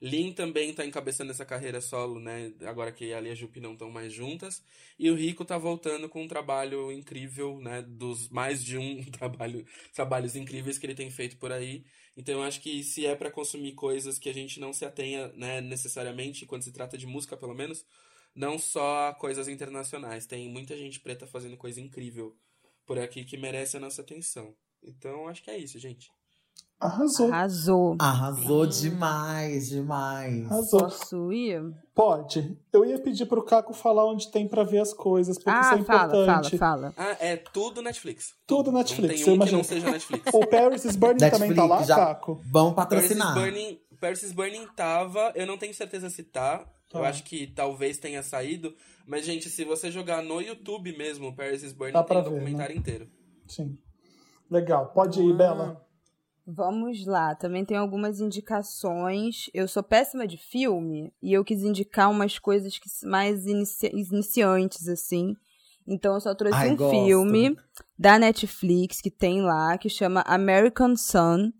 Lin 0.00 0.32
também 0.32 0.74
tá 0.74 0.84
encabeçando 0.84 1.30
essa 1.30 1.44
carreira 1.46 1.80
solo, 1.80 2.20
né, 2.20 2.52
agora 2.66 2.92
que 2.92 3.10
ela 3.10 3.28
e 3.28 3.30
a 3.30 3.34
Jupe 3.34 3.60
não 3.60 3.72
estão 3.72 3.90
mais 3.90 4.12
juntas. 4.12 4.62
E 4.98 5.10
o 5.10 5.14
Rico 5.14 5.44
tá 5.44 5.56
voltando 5.56 6.08
com 6.08 6.22
um 6.22 6.28
trabalho 6.28 6.92
incrível, 6.92 7.58
né, 7.60 7.82
dos 7.82 8.28
mais 8.28 8.62
de 8.62 8.76
um 8.76 9.02
trabalho, 9.10 9.64
trabalhos 9.94 10.36
incríveis 10.36 10.78
que 10.78 10.84
ele 10.86 10.94
tem 10.94 11.10
feito 11.10 11.38
por 11.38 11.50
aí. 11.50 11.84
Então 12.16 12.34
eu 12.34 12.42
acho 12.42 12.60
que 12.60 12.82
se 12.84 13.06
é 13.06 13.14
pra 13.16 13.30
consumir 13.30 13.72
coisas 13.72 14.18
que 14.18 14.28
a 14.28 14.34
gente 14.34 14.60
não 14.60 14.72
se 14.72 14.84
atenha, 14.84 15.28
né, 15.28 15.60
necessariamente, 15.62 16.44
quando 16.46 16.62
se 16.62 16.72
trata 16.72 16.98
de 16.98 17.06
música 17.06 17.36
pelo 17.36 17.54
menos, 17.54 17.84
não 18.34 18.58
só 18.58 19.14
coisas 19.14 19.48
internacionais. 19.48 20.26
Tem 20.26 20.48
muita 20.48 20.76
gente 20.76 21.00
preta 21.00 21.26
fazendo 21.26 21.56
coisa 21.56 21.80
incrível 21.80 22.36
por 22.86 22.98
aqui 22.98 23.24
que 23.24 23.36
merece 23.38 23.76
a 23.76 23.80
nossa 23.80 24.02
atenção. 24.02 24.54
Então, 24.82 25.28
acho 25.28 25.42
que 25.42 25.50
é 25.50 25.58
isso, 25.58 25.78
gente. 25.78 26.10
Arrasou. 26.78 27.32
Arrasou. 27.32 27.96
Arrasou 27.98 28.66
demais, 28.66 29.70
demais. 29.70 30.44
Arrasou. 30.44 30.80
Posso 30.80 31.32
ir? 31.32 31.62
Pode. 31.94 32.58
Eu 32.70 32.84
ia 32.84 32.98
pedir 32.98 33.24
pro 33.24 33.42
Caco 33.42 33.72
falar 33.72 34.04
onde 34.04 34.30
tem 34.30 34.46
pra 34.46 34.62
ver 34.62 34.80
as 34.80 34.92
coisas, 34.92 35.38
porque 35.38 35.48
isso 35.58 35.70
Ah, 35.70 35.78
é 35.78 35.84
fala, 35.84 35.84
fala, 36.10 36.22
importante. 36.24 36.58
fala. 36.58 36.94
Ah, 36.96 37.16
é 37.18 37.36
tudo 37.38 37.80
Netflix. 37.80 38.34
Tudo 38.46 38.70
Não 38.70 38.78
Netflix, 38.80 39.14
tem 39.14 39.26
eu 39.26 39.34
um 39.34 39.44
que 39.46 39.52
não 39.52 39.64
seja 39.64 39.90
Netflix. 39.90 40.30
O 40.34 40.46
Paris 40.46 40.84
is 40.84 40.96
Burning 40.96 41.30
também 41.30 41.54
tá 41.54 41.64
lá, 41.64 41.76
Netflix, 41.78 41.86
já 41.88 41.96
Caco? 41.96 42.42
vão 42.44 42.74
Paris 42.74 43.04
is 43.04 43.08
patrocinar. 43.16 43.34
Burning, 43.34 43.80
Paris 43.98 44.22
is 44.22 44.32
Burning 44.32 44.66
tava, 44.76 45.32
eu 45.34 45.46
não 45.46 45.56
tenho 45.56 45.72
certeza 45.72 46.10
se 46.10 46.22
tá. 46.24 46.66
Eu 46.92 47.00
Tá. 47.00 47.08
acho 47.08 47.24
que 47.24 47.46
talvez 47.48 47.98
tenha 47.98 48.22
saído. 48.22 48.74
Mas, 49.06 49.24
gente, 49.24 49.48
se 49.48 49.64
você 49.64 49.90
jogar 49.90 50.22
no 50.22 50.40
YouTube 50.42 50.96
mesmo, 50.96 51.34
Paris 51.34 51.62
is 51.62 51.72
Burning 51.72 51.92
Dá 51.94 52.02
tem 52.04 52.16
o 52.18 52.22
ver, 52.22 52.30
documentário 52.30 52.76
inteiro. 52.76 53.08
Sim. 53.48 53.78
Legal. 54.50 54.86
Pode 54.92 55.20
ir, 55.20 55.34
Bela. 55.36 55.84
Vamos 56.46 57.04
lá, 57.04 57.34
também 57.34 57.64
tem 57.64 57.76
algumas 57.76 58.20
indicações. 58.20 59.50
Eu 59.52 59.66
sou 59.66 59.82
péssima 59.82 60.28
de 60.28 60.36
filme 60.36 61.12
e 61.20 61.32
eu 61.32 61.44
quis 61.44 61.62
indicar 61.64 62.08
umas 62.08 62.38
coisas 62.38 62.78
que 62.78 62.88
mais 63.04 63.46
inici- 63.46 63.90
iniciantes, 63.92 64.86
assim. 64.88 65.34
Então 65.84 66.14
eu 66.14 66.20
só 66.20 66.34
trouxe 66.34 66.56
Ai, 66.56 66.70
um 66.70 66.76
gosto. 66.76 66.90
filme 66.90 67.56
da 67.98 68.16
Netflix 68.18 69.00
que 69.00 69.10
tem 69.10 69.42
lá, 69.42 69.76
que 69.76 69.88
chama 69.88 70.22
American 70.26 70.94
Son. 70.94 71.50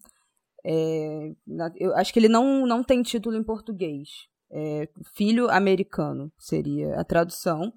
É, 0.64 1.32
eu 1.76 1.94
acho 1.96 2.12
que 2.12 2.18
ele 2.20 2.28
não, 2.28 2.64
não 2.66 2.84
tem 2.84 3.02
título 3.02 3.36
em 3.36 3.42
português. 3.42 4.08
É, 4.50 4.88
Filho 5.14 5.50
Americano 5.50 6.32
seria 6.38 6.94
a 6.98 7.04
tradução. 7.04 7.72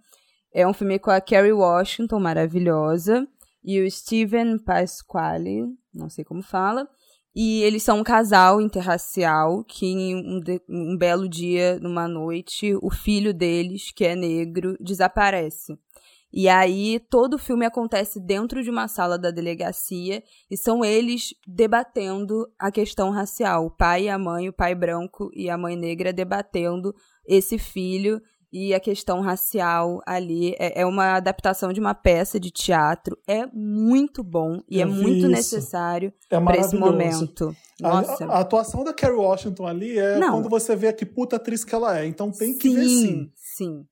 É 0.53 0.67
um 0.67 0.73
filme 0.73 0.99
com 0.99 1.09
a 1.11 1.19
Kerry 1.21 1.53
Washington, 1.53 2.19
maravilhosa, 2.19 3.27
e 3.63 3.81
o 3.81 3.89
Steven 3.89 4.57
Pasquale, 4.59 5.65
não 5.93 6.09
sei 6.09 6.23
como 6.23 6.41
fala. 6.41 6.87
E 7.35 7.61
eles 7.61 7.83
são 7.83 7.99
um 7.99 8.03
casal 8.03 8.59
interracial 8.59 9.63
que, 9.63 9.85
em 9.85 10.15
um, 10.15 10.39
de- 10.39 10.61
um 10.67 10.97
belo 10.97 11.29
dia, 11.29 11.79
numa 11.79 12.07
noite, 12.07 12.73
o 12.81 12.89
filho 12.89 13.33
deles, 13.33 13.91
que 13.91 14.03
é 14.03 14.15
negro, 14.15 14.75
desaparece. 14.79 15.73
E 16.31 16.47
aí 16.47 16.99
todo 17.09 17.35
o 17.35 17.39
filme 17.39 17.65
acontece 17.65 18.19
dentro 18.19 18.61
de 18.61 18.69
uma 18.69 18.87
sala 18.87 19.17
da 19.17 19.31
delegacia 19.31 20.23
e 20.49 20.55
são 20.55 20.85
eles 20.85 21.33
debatendo 21.47 22.47
a 22.57 22.71
questão 22.71 23.09
racial. 23.09 23.65
O 23.65 23.71
pai 23.71 24.03
e 24.03 24.09
a 24.09 24.17
mãe, 24.17 24.47
o 24.47 24.53
pai 24.53 24.75
branco 24.75 25.29
e 25.33 25.49
a 25.49 25.57
mãe 25.57 25.75
negra 25.75 26.13
debatendo 26.13 26.93
esse 27.25 27.57
filho 27.57 28.21
e 28.51 28.73
a 28.73 28.79
questão 28.79 29.21
racial 29.21 30.01
ali. 30.05 30.55
É, 30.59 30.81
é 30.81 30.85
uma 30.85 31.13
adaptação 31.15 31.71
de 31.71 31.79
uma 31.79 31.93
peça 31.93 32.39
de 32.39 32.49
teatro. 32.51 33.17
É 33.27 33.45
muito 33.53 34.23
bom 34.23 34.59
e 34.69 34.79
Eu 34.79 34.83
é 34.83 34.85
muito 34.85 35.17
isso. 35.19 35.27
necessário 35.29 36.13
É 36.29 36.39
para 36.39 36.57
esse 36.57 36.75
momento. 36.75 37.55
A- 37.83 38.01
Nossa. 38.01 38.25
A, 38.25 38.37
a 38.37 38.39
atuação 38.39 38.83
da 38.83 38.93
Kerry 38.93 39.15
Washington 39.15 39.67
ali 39.67 39.97
é 39.97 40.17
Não. 40.19 40.33
quando 40.33 40.49
você 40.49 40.75
vê 40.75 40.91
que 40.91 41.05
puta 41.05 41.35
atriz 41.35 41.63
que 41.63 41.73
ela 41.75 41.99
é. 41.99 42.05
Então 42.07 42.31
tem 42.31 42.57
que 42.57 42.69
ver 42.69 42.87
sim. 42.89 43.31
Sim, 43.35 43.85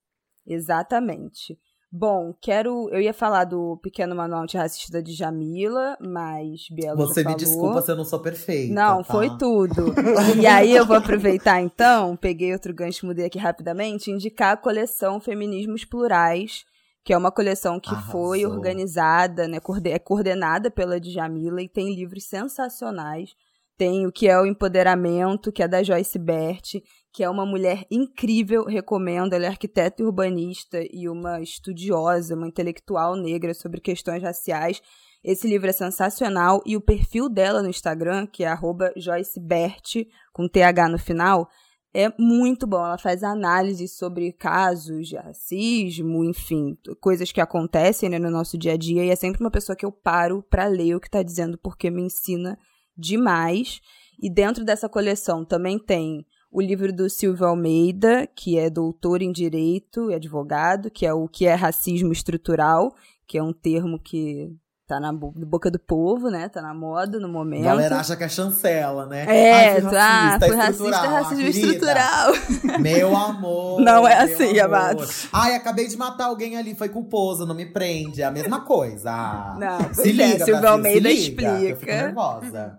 exatamente. 0.46 1.58
Bom, 1.92 2.34
quero. 2.42 2.90
Eu 2.92 3.00
ia 3.00 3.14
falar 3.14 3.46
do 3.46 3.78
Pequeno 3.78 4.14
Manual 4.14 4.44
Antirracista 4.44 5.02
de 5.02 5.14
Jamila, 5.14 5.98
mas 6.02 6.68
Bielo 6.70 6.98
Você 6.98 7.22
me 7.22 7.26
falou. 7.26 7.38
desculpa 7.38 7.82
se 7.82 7.92
eu 7.92 7.96
não 7.96 8.04
sou 8.04 8.20
perfeita. 8.20 8.74
Não, 8.74 8.98
tá? 8.98 9.14
foi 9.14 9.30
tudo. 9.38 9.94
E 10.38 10.46
aí 10.46 10.76
eu 10.76 10.86
vou 10.86 10.98
aproveitar 10.98 11.62
então, 11.62 12.16
peguei 12.16 12.52
outro 12.52 12.74
gancho, 12.74 13.06
mudei 13.06 13.26
aqui 13.26 13.40
rapidamente, 13.40 14.12
indicar 14.12 14.54
a 14.54 14.58
coleção 14.58 15.20
Feminismos 15.20 15.86
Plurais, 15.86 16.66
que 17.04 17.14
é 17.14 17.18
uma 17.18 17.32
coleção 17.32 17.80
que 17.80 17.90
Arrasou. 17.90 18.12
foi 18.12 18.46
organizada, 18.46 19.48
né, 19.48 19.60
é 19.86 20.00
coordenada 20.00 20.70
pela 20.70 21.00
Djamila 21.00 21.62
e 21.62 21.70
tem 21.70 21.96
livros 21.96 22.26
sensacionais. 22.26 23.34
Tem 23.78 24.06
o 24.06 24.12
que 24.12 24.28
é 24.28 24.40
o 24.40 24.46
empoderamento, 24.46 25.52
que 25.52 25.64
é 25.64 25.68
da 25.68 25.84
Joyce 25.84 26.18
Bert, 26.18 26.76
que 27.18 27.24
é 27.24 27.30
uma 27.32 27.48
mulher 27.48 27.84
incrível, 27.90 28.64
recomendo. 28.66 29.34
Ela 29.34 29.46
é 29.46 29.48
arquiteta 29.48 30.04
e 30.04 30.06
urbanista 30.06 30.78
e 30.94 31.10
uma 31.10 31.42
estudiosa, 31.42 32.36
uma 32.36 32.48
intelectual 32.48 33.16
negra 33.16 33.56
sobre 33.56 33.82
questões 33.82 34.22
raciais. 34.22 34.84
Esse 35.24 35.48
livro 35.48 35.68
é 35.68 35.72
sensacional 35.72 36.62
e 36.64 36.78
o 36.78 36.80
perfil 36.80 37.28
dela 37.28 37.64
no 37.64 37.72
Instagram, 37.72 38.28
que 38.28 38.44
é 38.44 38.56
joycebert, 38.96 40.06
com 40.32 40.48
TH 40.48 40.90
no 40.90 41.00
final, 41.00 41.50
é 41.92 42.14
muito 42.20 42.68
bom. 42.68 42.86
Ela 42.86 43.00
faz 43.00 43.24
análises 43.24 43.98
sobre 43.98 44.32
casos 44.32 45.08
de 45.08 45.16
racismo, 45.16 46.24
enfim, 46.24 46.78
coisas 47.02 47.32
que 47.32 47.42
acontecem 47.42 48.10
né, 48.10 48.20
no 48.20 48.30
nosso 48.30 48.60
dia 48.60 48.74
a 48.74 48.78
dia. 48.78 49.04
E 49.04 49.10
é 49.10 49.16
sempre 49.16 49.42
uma 49.42 49.50
pessoa 49.50 49.76
que 49.76 49.88
eu 49.88 49.92
paro 49.92 50.44
para 50.52 50.68
ler 50.68 50.94
o 50.94 51.00
que 51.00 51.08
está 51.08 51.24
dizendo, 51.24 51.58
porque 51.58 51.90
me 51.90 52.04
ensina 52.04 52.60
demais. 52.96 53.82
E 54.22 54.32
dentro 54.32 54.64
dessa 54.64 54.88
coleção 54.88 55.44
também 55.44 55.80
tem 55.80 56.24
o 56.58 56.62
livro 56.62 56.92
do 56.92 57.08
Silvio 57.08 57.46
Almeida, 57.46 58.26
que 58.26 58.58
é 58.58 58.68
doutor 58.68 59.22
em 59.22 59.32
direito 59.32 60.10
e 60.10 60.16
advogado, 60.16 60.90
que 60.90 61.06
é 61.06 61.14
o 61.14 61.28
que 61.28 61.46
é 61.46 61.54
racismo 61.54 62.12
estrutural, 62.12 62.96
que 63.28 63.38
é 63.38 63.44
um 63.44 63.54
termo 63.54 64.00
que 64.00 64.52
tá 64.88 65.00
na 65.02 65.12
bo- 65.12 65.34
boca 65.36 65.70
do 65.70 65.78
povo, 65.78 66.30
né? 66.30 66.48
Tá 66.48 66.62
na 66.62 66.74
moda 66.74 67.20
no 67.20 67.26
A 67.26 67.30
momento. 67.30 67.64
galera 67.64 68.00
acha 68.00 68.16
que 68.16 68.24
é 68.24 68.30
chancela, 68.30 69.06
né? 69.06 69.26
É, 69.28 69.52
Ai, 69.54 69.82
fui 69.82 69.92
tá, 69.92 70.38
foi 70.40 70.56
racista, 70.56 70.84
estrutural, 70.86 71.12
racismo 71.24 71.48
estrutural. 71.48 72.32
Meu 72.80 73.16
amor. 73.18 73.82
Não 73.82 74.08
é 74.08 74.18
assim, 74.22 74.58
amor. 74.60 74.76
amados. 74.78 75.28
Ai, 75.34 75.56
acabei 75.56 75.88
de 75.88 75.98
matar 75.98 76.26
alguém 76.28 76.56
ali, 76.58 76.74
foi 76.74 76.88
culposo, 76.90 77.46
não 77.46 77.54
me 77.54 77.66
prende. 77.66 78.22
É 78.22 78.26
a 78.26 78.32
mesma 78.32 78.62
coisa. 78.62 79.12
Não, 79.60 79.94
se 79.94 80.10
é, 80.10 80.12
liga, 80.14 80.46
Silvio 80.46 80.62
Brasil, 80.62 80.70
Almeida 80.70 81.10
explica. 81.12 81.78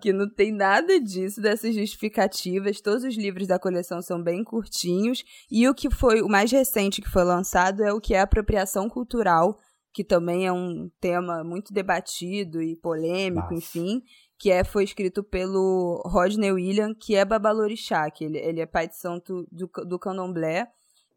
que 0.00 0.12
não 0.12 0.28
tem 0.28 0.52
nada 0.52 0.98
disso, 1.00 1.40
dessas 1.40 1.74
justificativas. 1.74 2.80
Todos 2.80 3.04
os 3.04 3.16
livros 3.16 3.46
da 3.46 3.58
coleção 3.58 4.00
são 4.00 4.22
bem 4.22 4.42
curtinhos. 4.42 5.22
E 5.50 5.68
o 5.68 5.74
que 5.74 5.90
foi 5.90 6.22
o 6.22 6.28
mais 6.28 6.50
recente 6.50 7.00
que 7.00 7.08
foi 7.10 7.24
lançado 7.24 7.82
é 7.82 7.92
o 7.92 8.00
que 8.00 8.14
é 8.14 8.20
apropriação 8.20 8.88
cultural, 8.88 9.58
que 9.92 10.04
também 10.04 10.46
é 10.46 10.52
um 10.52 10.90
tema 11.00 11.42
muito 11.42 11.72
debatido 11.72 12.62
e 12.62 12.76
polêmico, 12.76 13.48
Bafo. 13.48 13.54
enfim. 13.54 14.02
Que 14.38 14.50
é, 14.50 14.62
foi 14.62 14.84
escrito 14.84 15.24
pelo 15.24 16.00
Rodney 16.06 16.52
William, 16.52 16.94
que 16.94 17.16
é 17.16 17.24
babalorixá, 17.24 18.08
que 18.10 18.24
ele, 18.24 18.38
ele 18.38 18.60
é 18.60 18.66
pai 18.66 18.86
de 18.86 18.96
santo 18.96 19.46
do, 19.50 19.68
do 19.84 19.98
candomblé. 19.98 20.68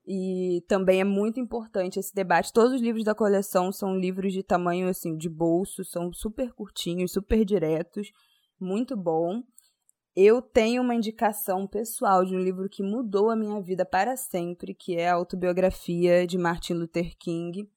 E 0.06 0.64
também 0.68 1.00
é 1.00 1.04
muito 1.04 1.40
importante 1.40 2.00
esse 2.00 2.14
debate. 2.14 2.52
Todos 2.52 2.74
os 2.74 2.82
livros 2.82 3.04
da 3.04 3.14
coleção 3.14 3.72
são 3.72 3.96
livros 3.96 4.34
de 4.34 4.42
tamanho 4.42 4.90
assim, 4.90 5.16
de 5.16 5.30
bolso, 5.30 5.86
são 5.86 6.12
super 6.12 6.52
curtinhos, 6.54 7.12
super 7.12 7.46
diretos, 7.46 8.12
muito 8.60 8.98
bom. 8.98 9.44
Eu 10.16 10.42
tenho 10.42 10.82
uma 10.82 10.96
indicação 10.96 11.68
pessoal 11.68 12.26
de 12.26 12.36
um 12.36 12.40
livro 12.40 12.68
que 12.68 12.84
mudou 12.84 13.30
a 13.30 13.36
minha 13.36 13.62
vida 13.62 13.86
para 13.86 14.18
sempre, 14.18 14.74
que 14.74 14.98
é 14.98 15.08
a 15.08 15.14
autobiografia 15.14 16.26
de 16.28 16.38
Martin 16.38 16.74
Luther 16.74 17.16
King. 17.18 17.70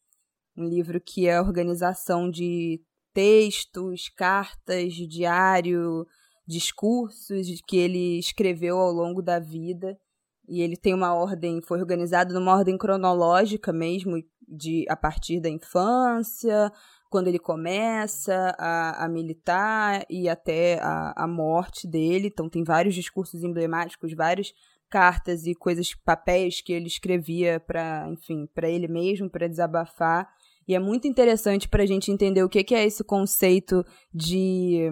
Um 0.56 0.64
livro 0.68 1.01
que 1.01 1.28
é 1.28 1.40
organização 1.40 2.31
de 2.31 2.81
textos, 3.12 4.09
cartas, 4.09 4.94
diário, 4.94 6.06
discursos 6.47 7.47
que 7.66 7.76
ele 7.76 8.18
escreveu 8.18 8.78
ao 8.78 8.93
longo 8.93 9.22
da 9.22 9.39
vida. 9.39 9.98
E 10.47 10.60
ele 10.60 10.76
tem 10.76 10.93
uma 10.93 11.14
ordem, 11.14 11.62
foi 11.62 11.81
organizado 11.81 12.35
numa 12.35 12.52
ordem 12.52 12.76
cronológica 12.76 13.72
mesmo, 13.72 14.22
de 14.47 14.85
a 14.89 14.97
partir 14.97 15.40
da 15.40 15.48
infância, 15.48 16.70
quando 17.09 17.28
ele 17.28 17.39
começa 17.39 18.55
a, 18.59 19.05
a 19.05 19.09
militar 19.09 20.05
e 20.10 20.28
até 20.28 20.78
a, 20.82 21.24
a 21.24 21.26
morte 21.26 21.86
dele. 21.86 22.28
Então 22.28 22.48
tem 22.48 22.62
vários 22.62 22.94
discursos 22.94 23.43
emblemáticos, 23.43 24.12
várias 24.12 24.52
cartas 24.90 25.47
e 25.47 25.55
coisas, 25.55 25.94
papéis 25.94 26.60
que 26.60 26.72
ele 26.72 26.86
escrevia 26.86 27.59
para, 27.59 28.06
enfim, 28.10 28.47
para 28.55 28.68
ele 28.68 28.86
mesmo, 28.86 29.31
para 29.31 29.48
desabafar. 29.48 30.28
E 30.66 30.74
é 30.74 30.78
muito 30.78 31.07
interessante 31.07 31.69
para 31.69 31.82
a 31.82 31.86
gente 31.86 32.11
entender 32.11 32.43
o 32.43 32.49
que, 32.49 32.65
que 32.65 32.74
é 32.74 32.85
esse 32.85 33.05
conceito 33.05 33.85
de 34.12 34.91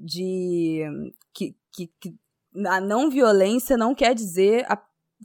de 0.00 0.84
que, 1.34 1.56
que, 1.72 1.90
que 2.00 2.14
a 2.66 2.80
não 2.80 3.10
violência 3.10 3.76
não 3.76 3.94
quer 3.94 4.14
dizer 4.14 4.64
a, 4.70 4.76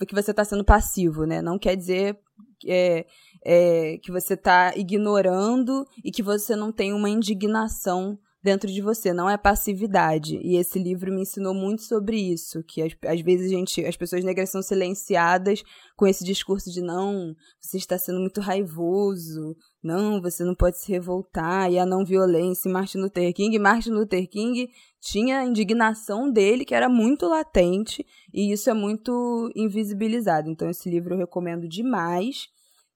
que 0.06 0.16
você 0.16 0.32
está 0.32 0.44
sendo 0.44 0.66
passivo, 0.66 1.26
né? 1.26 1.42
Não 1.42 1.60
quer 1.60 1.76
dizer 1.76 2.20
é, 2.66 3.06
é, 3.46 3.98
que 4.00 4.12
você 4.12 4.34
está 4.34 4.76
ignorando 4.76 5.86
e 6.04 6.12
que 6.12 6.24
você 6.24 6.56
não 6.56 6.72
tem 6.72 6.94
uma 6.94 7.10
indignação 7.10 8.18
dentro 8.44 8.70
de 8.70 8.82
você, 8.82 9.14
não 9.14 9.30
é 9.30 9.38
passividade. 9.38 10.38
E 10.44 10.58
esse 10.58 10.78
livro 10.78 11.14
me 11.14 11.22
ensinou 11.22 11.54
muito 11.54 11.84
sobre 11.84 12.18
isso, 12.18 12.62
que 12.64 12.82
às, 12.82 12.94
às 13.06 13.22
vezes 13.22 13.48
a 13.48 13.56
gente, 13.56 13.86
as 13.86 13.96
pessoas 13.96 14.24
negras 14.24 14.50
são 14.50 14.62
silenciadas 14.62 15.64
com 15.96 16.06
esse 16.06 16.26
discurso 16.26 16.70
de 16.70 16.82
não, 16.82 17.34
você 17.62 17.78
está 17.78 17.98
sendo 17.98 18.20
muito 18.20 18.42
raivoso, 18.42 19.56
não, 19.82 20.22
você 20.22 20.44
não 20.44 20.56
pode 20.56 20.78
se 20.78 20.92
revoltar, 20.92 21.72
e 21.72 21.80
a 21.80 21.86
não 21.86 22.04
violência, 22.04 22.72
Martin 22.72 22.98
Luther 22.98 23.34
King, 23.34 23.58
Martin 23.60 23.92
Luther 23.92 24.28
King 24.30 24.68
tinha 25.00 25.40
a 25.40 25.46
indignação 25.46 26.30
dele 26.32 26.66
que 26.66 26.76
era 26.76 26.90
muito 26.90 27.28
latente, 27.28 28.06
e 28.34 28.52
isso 28.52 28.70
é 28.70 28.74
muito 28.74 29.50
invisibilizado. 29.56 30.50
Então 30.50 30.70
esse 30.70 30.90
livro 30.90 31.14
eu 31.14 31.20
recomendo 31.20 31.68
demais. 31.68 32.48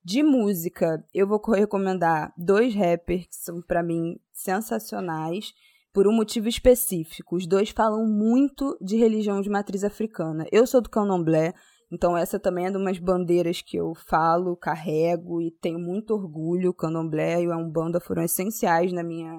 De 0.09 0.23
música, 0.23 1.03
eu 1.13 1.27
vou 1.27 1.37
recomendar 1.53 2.31
dois 2.37 2.73
rappers 2.73 3.27
que 3.27 3.35
são 3.35 3.61
para 3.61 3.83
mim 3.83 4.17
sensacionais 4.31 5.51
por 5.93 6.07
um 6.07 6.13
motivo 6.13 6.47
específico. 6.47 7.35
Os 7.35 7.45
dois 7.45 7.71
falam 7.71 8.07
muito 8.07 8.77
de 8.79 8.95
religião 8.95 9.41
de 9.41 9.49
matriz 9.49 9.83
africana. 9.83 10.45
Eu 10.49 10.65
sou 10.65 10.79
do 10.79 10.89
Candomblé, 10.89 11.53
então 11.91 12.15
essa 12.15 12.39
também 12.39 12.67
é 12.67 12.71
de 12.71 12.77
umas 12.77 12.97
bandeiras 12.97 13.61
que 13.61 13.75
eu 13.75 13.93
falo, 14.07 14.55
carrego 14.55 15.41
e 15.41 15.51
tenho 15.51 15.77
muito 15.77 16.13
orgulho. 16.13 16.69
O 16.69 16.73
Candomblé 16.73 17.43
e 17.43 17.51
a 17.51 17.57
Umbanda 17.57 17.99
foram 17.99 18.23
essenciais 18.23 18.93
na 18.93 19.03
minha 19.03 19.35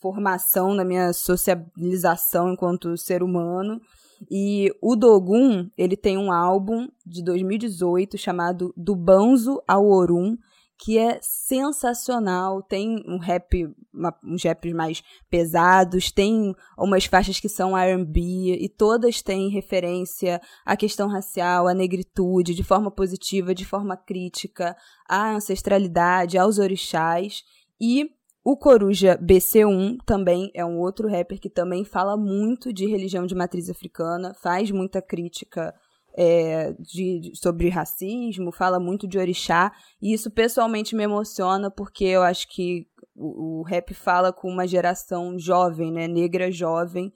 formação, 0.00 0.74
na 0.74 0.84
minha 0.84 1.12
socialização 1.12 2.52
enquanto 2.52 2.96
ser 2.96 3.20
humano. 3.20 3.80
E 4.30 4.70
o 4.82 4.96
Dogun, 4.96 5.68
ele 5.76 5.96
tem 5.96 6.18
um 6.18 6.32
álbum 6.32 6.88
de 7.06 7.22
2018 7.22 8.18
chamado 8.18 8.72
Do 8.76 8.96
Banzo 8.96 9.62
ao 9.66 9.86
Orum, 9.86 10.36
que 10.78 10.96
é 10.96 11.18
sensacional. 11.20 12.62
Tem 12.62 13.02
um 13.06 13.18
rap, 13.18 13.68
uma, 13.92 14.16
uns 14.24 14.44
raps 14.44 14.72
mais 14.72 15.02
pesados, 15.28 16.10
tem 16.10 16.54
umas 16.78 17.04
faixas 17.04 17.40
que 17.40 17.48
são 17.48 17.76
R&B 17.76 18.56
e 18.60 18.68
todas 18.68 19.20
têm 19.20 19.50
referência 19.50 20.40
à 20.64 20.76
questão 20.76 21.08
racial, 21.08 21.66
à 21.66 21.74
negritude, 21.74 22.54
de 22.54 22.62
forma 22.62 22.90
positiva, 22.90 23.54
de 23.54 23.64
forma 23.64 23.96
crítica, 23.96 24.76
à 25.08 25.34
ancestralidade, 25.34 26.38
aos 26.38 26.58
orixás. 26.58 27.42
E 27.80 28.10
o 28.50 28.56
Coruja 28.56 29.18
BC1 29.18 29.98
também 30.06 30.50
é 30.54 30.64
um 30.64 30.78
outro 30.78 31.06
rapper 31.06 31.38
que 31.38 31.50
também 31.50 31.84
fala 31.84 32.16
muito 32.16 32.72
de 32.72 32.86
religião 32.86 33.26
de 33.26 33.34
matriz 33.34 33.68
africana, 33.68 34.32
faz 34.40 34.70
muita 34.70 35.02
crítica 35.02 35.74
é, 36.16 36.72
de, 36.80 37.20
de, 37.20 37.38
sobre 37.38 37.68
racismo, 37.68 38.50
fala 38.50 38.80
muito 38.80 39.06
de 39.06 39.18
orixá, 39.18 39.70
e 40.00 40.14
isso 40.14 40.30
pessoalmente 40.30 40.96
me 40.96 41.04
emociona 41.04 41.70
porque 41.70 42.04
eu 42.04 42.22
acho 42.22 42.48
que 42.48 42.86
o, 43.14 43.60
o 43.60 43.62
rap 43.64 43.92
fala 43.92 44.32
com 44.32 44.50
uma 44.50 44.66
geração 44.66 45.38
jovem, 45.38 45.92
né, 45.92 46.08
negra 46.08 46.50
jovem, 46.50 47.12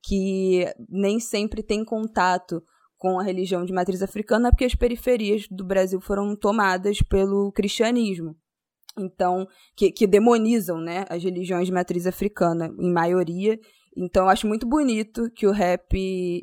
que 0.00 0.72
nem 0.88 1.18
sempre 1.18 1.64
tem 1.64 1.84
contato 1.84 2.62
com 2.96 3.18
a 3.18 3.24
religião 3.24 3.64
de 3.64 3.72
matriz 3.72 4.02
africana, 4.02 4.50
porque 4.52 4.64
as 4.64 4.76
periferias 4.76 5.48
do 5.50 5.64
Brasil 5.64 6.00
foram 6.00 6.36
tomadas 6.36 7.02
pelo 7.02 7.50
cristianismo 7.50 8.36
então 8.98 9.46
que, 9.74 9.90
que 9.90 10.06
demonizam 10.06 10.78
né, 10.78 11.04
as 11.08 11.22
religiões 11.22 11.66
de 11.66 11.72
matriz 11.72 12.06
africana, 12.06 12.74
em 12.78 12.92
maioria. 12.92 13.58
Então 13.96 14.24
eu 14.24 14.28
acho 14.28 14.46
muito 14.46 14.66
bonito 14.66 15.30
que 15.30 15.46
o 15.46 15.52
rap 15.52 15.96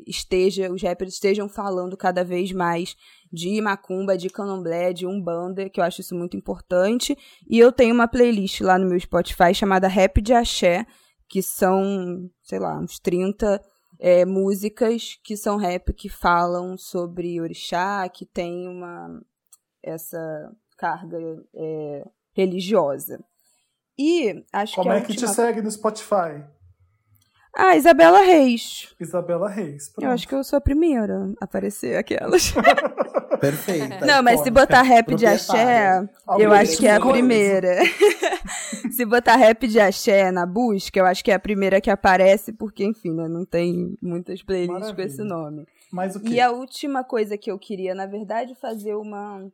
esteja, 0.06 0.72
os 0.72 0.82
rappers 0.82 1.14
estejam 1.14 1.48
falando 1.48 1.96
cada 1.96 2.24
vez 2.24 2.50
mais 2.52 2.96
de 3.32 3.60
macumba, 3.60 4.16
de 4.16 4.28
candomblé, 4.28 4.92
de 4.92 5.06
umbanda, 5.06 5.68
que 5.68 5.80
eu 5.80 5.84
acho 5.84 6.00
isso 6.00 6.14
muito 6.14 6.36
importante. 6.36 7.16
E 7.48 7.58
eu 7.58 7.70
tenho 7.70 7.94
uma 7.94 8.08
playlist 8.08 8.60
lá 8.60 8.78
no 8.78 8.88
meu 8.88 8.98
Spotify 8.98 9.54
chamada 9.54 9.86
Rap 9.86 10.20
de 10.20 10.32
Axé, 10.32 10.84
que 11.28 11.42
são, 11.42 12.28
sei 12.42 12.58
lá, 12.58 12.78
uns 12.78 12.98
30 12.98 13.60
é, 14.00 14.24
músicas 14.24 15.18
que 15.22 15.36
são 15.36 15.56
rap 15.56 15.92
que 15.92 16.08
falam 16.08 16.76
sobre 16.76 17.40
orixá, 17.40 18.08
que 18.08 18.26
tem 18.26 18.68
uma 18.68 19.20
essa 19.82 20.50
carga 20.78 21.18
é, 21.54 22.04
religiosa. 22.34 23.22
E 23.98 24.44
acho 24.52 24.74
Como 24.74 24.90
que 24.90 24.94
a 24.94 24.98
é 24.98 25.00
que 25.00 25.12
última... 25.12 25.30
te 25.30 25.34
segue 25.34 25.62
no 25.62 25.70
Spotify? 25.70 26.44
Ah, 27.56 27.76
Isabela 27.76 28.20
Reis. 28.20 28.92
Isabela 29.00 29.48
Reis. 29.48 29.88
Pronto. 29.88 30.04
Eu 30.04 30.10
acho 30.12 30.26
que 30.26 30.34
eu 30.34 30.42
sou 30.42 30.56
a 30.56 30.60
primeira 30.60 31.32
a 31.40 31.44
aparecer 31.44 31.96
aquelas. 31.96 32.52
Perfeita. 33.40 34.04
Não, 34.04 34.22
mas 34.22 34.40
se 34.40 34.50
botar 34.50 34.82
rap 34.82 35.14
de 35.14 35.26
axé, 35.26 36.02
eu 36.38 36.52
acho 36.52 36.78
que 36.78 36.86
é 36.88 36.94
a 36.94 37.00
primeira. 37.00 37.76
se 38.90 39.04
botar 39.04 39.36
rap 39.36 39.68
de 39.68 39.78
axé 39.78 40.32
na 40.32 40.44
busca, 40.46 40.98
eu 40.98 41.06
acho 41.06 41.22
que 41.22 41.30
é 41.30 41.34
a 41.34 41.38
primeira 41.38 41.80
que 41.80 41.90
aparece, 41.90 42.52
porque, 42.52 42.84
enfim, 42.84 43.12
né, 43.12 43.28
não 43.28 43.44
tem 43.44 43.96
muitas 44.02 44.42
playlists 44.42 44.80
Maravilha. 44.80 44.96
com 44.96 45.12
esse 45.12 45.22
nome. 45.22 45.66
Mas 45.92 46.16
o 46.16 46.20
quê? 46.20 46.30
E 46.30 46.40
a 46.40 46.50
última 46.50 47.04
coisa 47.04 47.38
que 47.38 47.50
eu 47.50 47.58
queria, 47.58 47.94
na 47.94 48.06
verdade, 48.06 48.54
fazer 48.56 48.94
uma. 48.94 49.46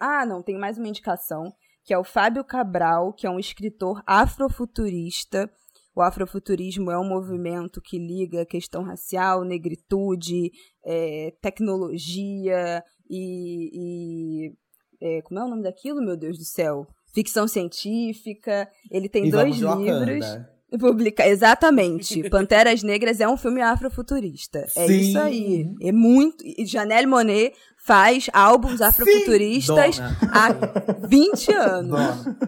Ah, 0.00 0.26
não, 0.26 0.42
tem 0.42 0.58
mais 0.58 0.76
uma 0.76 0.88
indicação, 0.88 1.52
que 1.86 1.94
é 1.94 1.98
o 1.98 2.04
Fábio 2.04 2.44
Cabral, 2.44 3.12
que 3.12 3.28
é 3.28 3.30
um 3.30 3.38
escritor 3.38 4.02
afrofuturista. 4.04 5.48
O 5.94 6.02
afrofuturismo 6.02 6.90
é 6.90 6.98
um 6.98 7.08
movimento 7.08 7.80
que 7.80 7.96
liga 7.96 8.42
a 8.42 8.46
questão 8.46 8.82
racial, 8.82 9.44
negritude, 9.44 10.50
é, 10.84 11.32
tecnologia 11.40 12.82
e. 13.08 14.50
e 14.50 14.52
é, 15.00 15.22
como 15.22 15.38
é 15.38 15.44
o 15.44 15.48
nome 15.48 15.62
daquilo, 15.62 16.04
meu 16.04 16.16
Deus 16.16 16.36
do 16.36 16.44
céu? 16.44 16.86
Ficção 17.14 17.46
científica. 17.46 18.68
Ele 18.90 19.08
tem 19.08 19.26
E 19.26 19.30
dois 19.30 19.56
livros. 19.56 19.78
Wakanda. 19.78 20.55
Publica... 20.78 21.26
Exatamente. 21.26 22.26
Panteras 22.30 22.82
Negras 22.82 23.20
é 23.20 23.28
um 23.28 23.36
filme 23.36 23.62
afrofuturista. 23.62 24.66
É 24.76 24.86
Sim. 24.86 24.98
isso 24.98 25.18
aí. 25.18 25.70
É 25.80 25.92
muito. 25.92 26.44
Janelle 26.64 27.06
Monet 27.06 27.54
faz 27.78 28.28
álbuns 28.32 28.80
afrofuturistas 28.80 29.98
Dona. 29.98 30.18
há 30.32 31.06
20 31.06 31.52
anos. 31.52 31.90
Dona. 31.90 32.38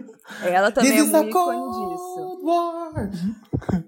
Ela 0.43 0.71
também 0.71 0.91
This 0.91 1.13
é 1.13 1.19
um 1.19 1.27
ícone 1.27 1.57
disso. 1.57 2.39
war. 2.43 3.11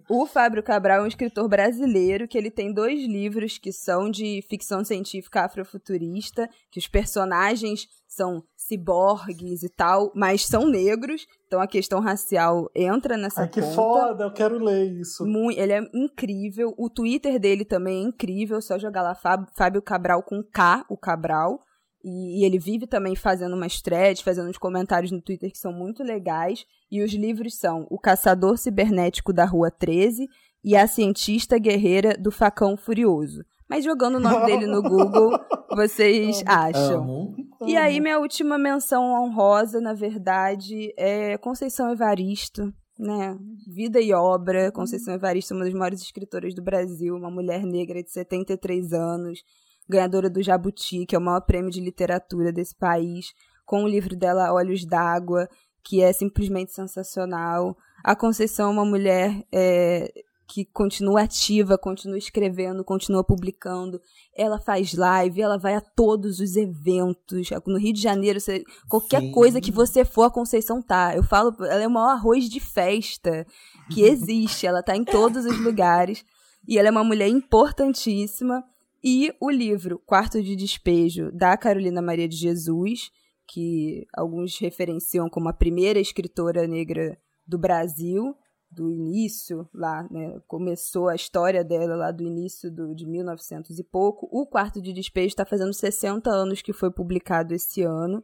O 0.10 0.26
Fábio 0.26 0.64
Cabral 0.64 1.00
é 1.00 1.04
um 1.04 1.08
escritor 1.08 1.48
brasileiro 1.48 2.28
que 2.28 2.38
ele 2.38 2.50
tem 2.50 2.74
dois 2.74 3.06
livros 3.06 3.58
que 3.58 3.72
são 3.72 4.10
de 4.10 4.44
ficção 4.50 4.84
científica 4.84 5.42
afrofuturista, 5.46 6.50
que 6.72 6.80
os 6.80 6.88
personagens 6.88 7.88
são 8.08 8.44
ciborgues 8.58 9.64
e 9.64 9.70
tal, 9.70 10.12
mas 10.16 10.46
são 10.46 10.68
negros, 10.68 11.26
então 11.52 11.60
a 11.60 11.68
questão 11.68 12.00
racial 12.00 12.72
entra 12.74 13.18
nessa 13.18 13.42
Ai, 13.42 13.50
que 13.50 13.60
conta. 13.60 13.74
foda, 13.76 14.24
eu 14.24 14.32
quero 14.32 14.58
ler 14.58 14.90
isso. 15.02 15.26
Mui- 15.26 15.54
ele 15.60 15.74
é 15.74 15.82
incrível. 15.94 16.74
O 16.78 16.90
Twitter 16.90 17.38
dele 17.38 17.66
também 17.66 17.98
é 18.06 18.08
incrível. 18.08 18.62
Só 18.62 18.80
jogar 18.80 19.02
lá 19.02 19.14
Fábio, 19.14 19.48
Fábio 19.58 19.82
Cabral 19.82 20.24
com 20.24 20.42
K, 20.42 20.86
o 20.88 20.96
Cabral. 20.96 21.60
E, 22.02 22.40
e 22.42 22.46
ele 22.46 22.58
vive 22.58 22.88
também 22.88 23.18
fazendo 23.18 23.54
umas 23.54 23.82
threads, 23.82 24.22
fazendo 24.22 24.50
uns 24.50 24.58
comentários 24.58 25.12
no 25.12 25.22
Twitter 25.22 25.52
que 25.52 25.58
são 25.58 25.74
muito 25.74 26.04
legais. 26.04 26.64
E 26.90 27.04
os 27.04 27.12
livros 27.12 27.58
são 27.60 27.86
O 27.90 28.00
Caçador 28.00 28.58
Cibernético 28.58 29.34
da 29.34 29.44
Rua 29.44 29.70
13 29.70 30.30
e 30.64 30.78
A 30.78 30.88
Cientista 30.88 31.60
Guerreira 31.60 32.16
do 32.18 32.32
Facão 32.32 32.78
Furioso. 32.78 33.44
Mas 33.72 33.86
jogando 33.86 34.16
o 34.16 34.20
nome 34.20 34.44
dele 34.46 34.68
no 34.68 34.84
Google, 34.84 35.32
vocês 35.74 36.44
acham. 36.46 37.04
Amo. 37.04 37.36
E 37.66 37.78
aí, 37.78 38.02
minha 38.02 38.20
última 38.20 38.58
menção 38.58 39.02
honrosa, 39.14 39.80
na 39.80 39.94
verdade, 39.94 40.94
é 40.98 41.38
Conceição 41.38 41.90
Evaristo, 41.90 42.74
né? 43.00 43.38
Vida 43.66 44.02
e 44.02 44.12
obra. 44.12 44.74
Conceição 44.74 45.14
Evaristo, 45.14 45.54
uma 45.54 45.64
das 45.64 45.74
maiores 45.74 46.02
escritoras 46.02 46.54
do 46.54 46.62
Brasil, 46.62 47.16
uma 47.16 47.32
mulher 47.32 47.64
negra 47.64 48.04
de 48.04 48.12
73 48.12 48.92
anos, 48.92 49.40
ganhadora 49.88 50.30
do 50.30 50.44
Jabuti, 50.44 51.06
que 51.06 51.16
é 51.16 51.20
o 51.20 51.22
maior 51.22 51.40
prêmio 51.40 51.72
de 51.72 51.80
literatura 51.80 52.52
desse 52.52 52.76
país, 52.76 53.28
com 53.66 53.86
o 53.86 53.88
livro 53.88 54.18
dela 54.18 54.52
Olhos 54.52 54.86
d'Água, 54.86 55.48
que 55.82 56.02
é 56.02 56.12
simplesmente 56.12 56.74
sensacional. 56.74 57.78
A 58.04 58.18
Conceição 58.18 58.68
é 58.68 58.74
uma 58.74 58.86
mulher 58.86 59.32
é, 59.50 60.12
que 60.54 60.66
continua 60.66 61.22
ativa, 61.22 61.78
continua 61.78 62.18
escrevendo, 62.18 62.84
continua 62.84 63.24
publicando. 63.24 64.02
Ela 64.36 64.60
faz 64.60 64.94
live, 64.94 65.42
ela 65.42 65.58
vai 65.58 65.76
a 65.76 65.82
todos 65.82 66.42
os 66.42 66.58
eventos. 66.58 67.48
No 67.66 67.78
Rio 67.80 67.94
de 67.94 68.02
Janeiro, 68.02 68.38
você- 68.38 68.62
qualquer 68.90 69.22
Sim. 69.22 69.32
coisa 69.32 69.62
que 69.62 69.72
você 69.72 70.04
for, 70.04 70.24
a 70.24 70.30
Conceição 70.30 70.82
tá. 70.82 71.16
Eu 71.16 71.24
falo, 71.24 71.56
ela 71.62 71.82
é 71.84 71.88
o 71.88 71.92
maior 71.92 72.10
arroz 72.10 72.50
de 72.50 72.60
festa 72.60 73.48
que 73.94 74.02
existe. 74.04 74.68
ela 74.68 74.84
tá 74.84 74.94
em 74.96 75.06
todos 75.06 75.46
os 75.46 75.58
lugares. 75.60 76.26
E 76.68 76.78
ela 76.78 76.90
é 76.90 76.92
uma 76.92 77.04
mulher 77.04 77.30
importantíssima. 77.30 78.62
E 79.04 79.34
o 79.40 79.50
livro 79.50 80.00
Quarto 80.06 80.44
de 80.44 80.56
Despejo, 80.56 81.32
da 81.32 81.56
Carolina 81.58 82.02
Maria 82.02 82.28
de 82.28 82.36
Jesus, 82.36 83.10
que 83.48 84.06
alguns 84.14 84.60
referenciam 84.60 85.30
como 85.30 85.48
a 85.50 85.54
primeira 85.54 86.00
escritora 86.00 86.68
negra 86.68 87.18
do 87.48 87.58
Brasil, 87.58 88.36
do 88.72 88.90
início 88.90 89.68
lá, 89.74 90.08
né? 90.10 90.40
Começou 90.48 91.10
a 91.10 91.16
história 91.16 91.64
dela 91.64 91.96
lá 91.96 92.12
do 92.12 92.24
início 92.24 92.72
do, 92.72 92.96
de 92.96 93.06
1900 93.06 93.78
e 93.78 93.84
pouco. 93.84 94.30
O 94.32 94.48
Quarto 94.48 94.82
de 94.82 94.94
Despejo 94.94 95.28
está 95.28 95.46
fazendo 95.46 95.74
60 95.74 96.30
anos 96.30 96.62
que 96.62 96.72
foi 96.72 96.90
publicado 96.90 97.54
esse 97.54 97.84
ano. 97.84 98.24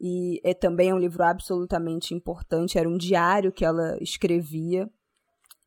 E 0.00 0.40
é 0.42 0.54
também 0.54 0.92
um 0.92 0.98
livro 0.98 1.22
absolutamente 1.22 2.14
importante. 2.14 2.78
Era 2.78 2.88
um 2.88 2.96
diário 2.96 3.52
que 3.52 3.64
ela 3.64 3.98
escrevia. 4.00 4.88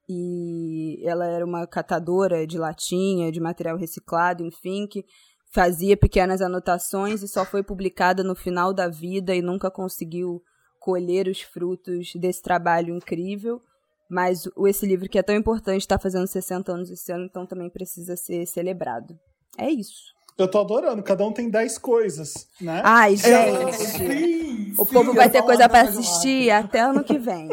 E 0.09 0.99
ela 1.05 1.27
era 1.27 1.45
uma 1.45 1.67
catadora 1.67 2.47
de 2.47 2.57
latinha, 2.57 3.31
de 3.31 3.39
material 3.39 3.77
reciclado, 3.77 4.43
enfim, 4.43 4.87
que 4.87 5.05
fazia 5.51 5.95
pequenas 5.95 6.41
anotações 6.41 7.21
e 7.21 7.27
só 7.27 7.45
foi 7.45 7.61
publicada 7.61 8.23
no 8.23 8.35
final 8.35 8.73
da 8.73 8.87
vida 8.87 9.35
e 9.35 9.41
nunca 9.41 9.69
conseguiu 9.69 10.41
colher 10.79 11.27
os 11.27 11.41
frutos 11.41 12.13
desse 12.15 12.41
trabalho 12.41 12.95
incrível. 12.95 13.61
Mas 14.09 14.47
esse 14.67 14.85
livro 14.85 15.09
que 15.09 15.19
é 15.19 15.23
tão 15.23 15.35
importante 15.35 15.81
está 15.81 15.97
fazendo 15.99 16.27
60 16.27 16.71
anos 16.71 16.89
esse 16.89 17.11
ano, 17.11 17.25
então 17.25 17.45
também 17.45 17.69
precisa 17.69 18.15
ser 18.15 18.45
celebrado. 18.45 19.17
É 19.57 19.69
isso. 19.69 20.15
Eu 20.37 20.47
tô 20.47 20.59
adorando, 20.59 21.01
cada 21.01 21.25
um 21.25 21.31
tem 21.33 21.49
10 21.49 21.79
coisas, 21.79 22.47
né? 22.61 22.81
Ai, 22.85 23.15
É, 23.15 23.71
gente. 23.71 23.75
sim, 23.85 24.73
O 24.77 24.85
sim, 24.85 24.93
povo 24.93 25.13
vai 25.13 25.29
ter 25.31 25.41
coisa 25.41 25.67
lá. 25.67 25.81
assistir 25.81 26.51
até 26.51 26.79
ano 26.81 27.03
que 27.03 27.17
vem. 27.17 27.49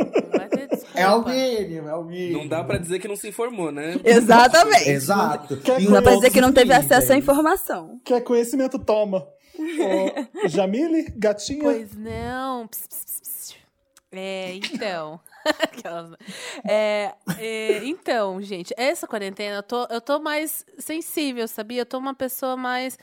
É 0.95 1.09
o 1.09 1.25
mínimo, 1.25 1.89
é 1.89 1.95
o 1.97 2.05
mínimo. 2.05 2.39
Não 2.41 2.47
dá 2.49 2.63
pra 2.63 2.79
dizer 2.79 2.99
que 3.01 3.09
não 3.09 3.17
se 3.17 3.27
informou, 3.29 3.73
né? 3.73 3.99
Exatamente. 4.05 4.89
Exato. 4.91 5.57
Quer 5.57 5.81
Não 5.81 5.93
dá 5.93 6.03
pra 6.03 6.15
dizer 6.15 6.31
que 6.31 6.41
não 6.41 6.53
teve 6.53 6.73
acesso 6.73 7.13
à 7.13 7.17
informação. 7.17 7.99
Quer 8.05 8.21
conhecimento, 8.21 8.79
toma. 8.79 9.27
Ô, 9.59 10.47
Jamile, 10.47 11.11
gatinha. 11.17 11.63
Pois 11.63 11.97
não. 11.97 12.69
Ps, 12.69 12.87
ps, 12.87 13.05
ps, 13.05 13.21
ps. 13.23 13.55
É, 14.13 14.55
então. 14.55 15.19
É, 16.65 17.15
é, 17.39 17.85
então, 17.85 18.41
gente, 18.41 18.73
essa 18.77 19.07
quarentena 19.07 19.57
eu 19.57 19.63
tô, 19.63 19.85
eu 19.91 20.01
tô 20.01 20.19
mais 20.19 20.65
sensível, 20.79 21.47
sabia? 21.47 21.83
Eu 21.83 21.87
tô 21.87 21.99
uma 21.99 22.15
pessoa 22.15 22.57
mais 22.57 22.99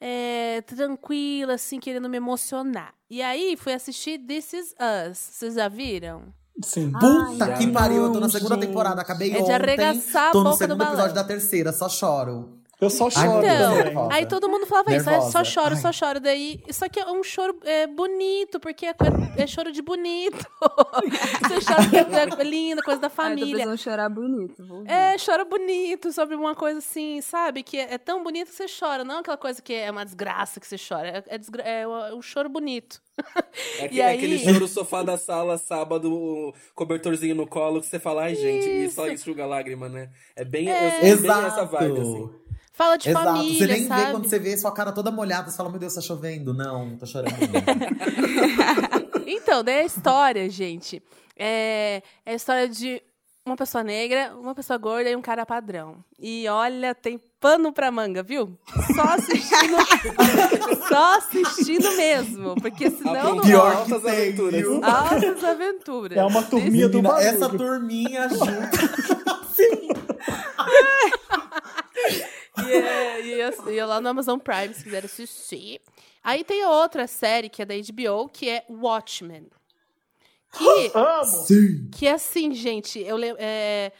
é, 0.00 0.62
tranquila, 0.62 1.54
assim, 1.54 1.78
querendo 1.78 2.08
me 2.08 2.16
emocionar. 2.16 2.92
E 3.08 3.22
aí, 3.22 3.56
fui 3.56 3.72
assistir 3.72 4.18
This 4.18 4.52
Is 4.52 4.74
Us. 5.10 5.18
Vocês 5.18 5.54
já 5.54 5.68
viram? 5.68 6.22
Sim. 6.62 6.92
Puta 6.92 7.44
Ai, 7.46 7.58
que 7.58 7.66
pariu, 7.72 8.04
eu 8.04 8.12
tô 8.12 8.20
na 8.20 8.28
segunda 8.28 8.54
gente. 8.54 8.66
temporada, 8.68 9.00
acabei 9.00 9.30
É 9.32 9.36
de 9.36 9.42
ontem. 9.42 9.52
arregaçar 9.54 10.28
a 10.28 10.32
tô 10.32 10.42
no 10.44 10.50
do 10.50 10.56
segundo 10.56 10.76
balão. 10.78 10.92
episódio 10.94 11.14
da 11.14 11.24
terceira, 11.24 11.72
só 11.72 11.88
choro. 11.88 12.60
Eu 12.84 12.90
só 12.90 13.04
Ai, 13.06 13.10
choro 13.10 13.46
Então, 13.46 14.08
aí 14.10 14.26
todo 14.26 14.48
mundo 14.48 14.66
falava 14.66 14.94
isso, 14.94 15.08
ah, 15.08 15.20
só 15.20 15.38
Nervosa. 15.38 15.44
choro, 15.44 15.76
só 15.76 15.86
Ai. 15.88 15.92
choro. 15.92 16.20
Daí, 16.20 16.60
só 16.70 16.88
que 16.88 17.00
é 17.00 17.06
um 17.10 17.22
choro 17.22 17.56
é, 17.64 17.86
bonito, 17.86 18.60
porque 18.60 18.86
é, 18.86 18.94
é 19.36 19.46
choro 19.46 19.72
de 19.72 19.82
bonito. 19.82 20.46
Você 21.48 21.64
chora 21.64 21.82
porque 21.82 22.40
é 22.40 22.44
lindo, 22.44 22.82
coisa 22.82 23.00
da 23.00 23.08
Ai, 23.08 23.14
família. 23.14 23.46
precisando 23.66 23.78
chorar 23.78 24.08
bonito. 24.08 24.62
É, 24.86 25.16
chora 25.18 25.44
bonito 25.44 26.12
sobre 26.12 26.34
uma 26.36 26.54
coisa 26.54 26.78
assim, 26.78 27.20
sabe? 27.20 27.62
Que 27.62 27.78
é, 27.78 27.94
é 27.94 27.98
tão 27.98 28.22
bonito 28.22 28.48
que 28.50 28.54
você 28.56 28.66
chora. 28.66 29.04
Não 29.04 29.18
aquela 29.18 29.36
coisa 29.36 29.60
que 29.60 29.72
é 29.72 29.90
uma 29.90 30.04
desgraça 30.04 30.60
que 30.60 30.66
você 30.66 30.76
chora. 30.76 31.08
É, 31.28 31.34
é, 31.36 31.80
é 31.80 31.82
é 31.82 32.14
um 32.14 32.22
choro 32.22 32.48
bonito. 32.48 33.00
É, 33.78 33.88
que- 33.88 33.94
E 33.96 34.00
é 34.00 34.06
aí- 34.06 34.16
aquele 34.16 34.38
choro 34.38 34.66
sofá 34.68 35.02
da 35.02 35.16
sala, 35.16 35.56
sábado, 35.58 36.12
o 36.12 36.54
cobertorzinho 36.74 37.34
no 37.34 37.46
colo, 37.46 37.80
que 37.80 37.86
você 37.86 37.98
fala, 37.98 38.22
ai, 38.24 38.34
gente, 38.34 38.68
e 38.68 38.90
só 38.90 39.08
enxuga 39.08 39.44
a 39.44 39.46
lágrima, 39.46 39.88
né? 39.88 40.10
É 40.36 40.44
bem, 40.44 40.68
eu 40.68 40.90
sou 40.90 41.00
bem 41.00 41.10
Exato. 41.10 41.46
essa 41.46 41.64
vibe, 41.64 42.00
assim. 42.00 42.30
Fala 42.74 42.96
de 42.96 43.08
Exato. 43.08 43.24
família, 43.24 43.58
você 43.58 43.66
nem 43.72 43.86
sabe? 43.86 44.04
vê 44.04 44.10
quando 44.10 44.28
você 44.28 44.38
vê 44.38 44.56
sua 44.56 44.72
cara 44.72 44.90
toda 44.90 45.10
molhada, 45.12 45.48
você 45.48 45.56
fala, 45.56 45.70
meu 45.70 45.78
Deus, 45.78 45.94
tá 45.94 46.00
chovendo. 46.00 46.52
Não, 46.52 46.96
tô 46.96 47.06
chorando. 47.06 47.34
Então, 49.26 49.62
daí 49.64 49.80
a 49.80 49.84
história, 49.84 50.50
gente, 50.50 51.02
é, 51.36 52.02
é 52.26 52.32
a 52.32 52.34
história 52.34 52.68
de 52.68 53.00
uma 53.46 53.56
pessoa 53.56 53.82
negra, 53.84 54.34
uma 54.38 54.54
pessoa 54.54 54.78
gorda 54.78 55.08
e 55.08 55.16
um 55.16 55.22
cara 55.22 55.46
padrão. 55.46 56.02
E 56.18 56.46
olha, 56.48 56.94
tem 56.94 57.18
pano 57.40 57.72
pra 57.72 57.90
manga, 57.90 58.22
viu? 58.22 58.58
Só 58.94 59.02
assistindo. 59.02 59.76
só 60.88 61.18
assistindo 61.18 61.96
mesmo. 61.96 62.54
Porque 62.60 62.90
senão 62.90 63.36
não 63.36 63.44
Pior 63.44 63.84
que 63.84 63.92
Altas 63.92 64.02
tem, 64.02 64.12
aventuras. 64.12 64.60
viu? 64.60 64.84
Altas 64.84 65.44
aventuras. 65.44 66.18
É 66.18 66.24
uma 66.24 66.42
turminha 66.42 66.88
do 66.88 66.96
Menina, 67.02 67.14
barulho. 67.14 67.28
essa 67.28 67.48
turminha 67.50 68.28
junto. 68.28 69.24
E, 72.66 73.33
é, 73.44 73.70
é- 73.72 73.76
é 73.76 73.86
lá 73.86 74.00
no 74.00 74.08
Amazon 74.08 74.38
Prime, 74.38 74.74
se 74.74 74.84
quiser 74.84 75.04
assistir. 75.04 75.80
Aí 76.22 76.44
tem 76.44 76.64
outra 76.64 77.06
série 77.06 77.48
que 77.48 77.62
é 77.62 77.64
da 77.64 77.74
HBO, 77.74 78.28
que 78.28 78.48
é 78.48 78.64
Watchmen. 78.68 79.46
Que, 80.52 80.90
Amo. 80.94 81.24
Sim. 81.46 81.88
que 81.92 82.06
é 82.06 82.12
assim, 82.12 82.52
gente, 82.54 82.98
eu 83.00 83.16
lembro. 83.16 83.38
É, 83.40 83.92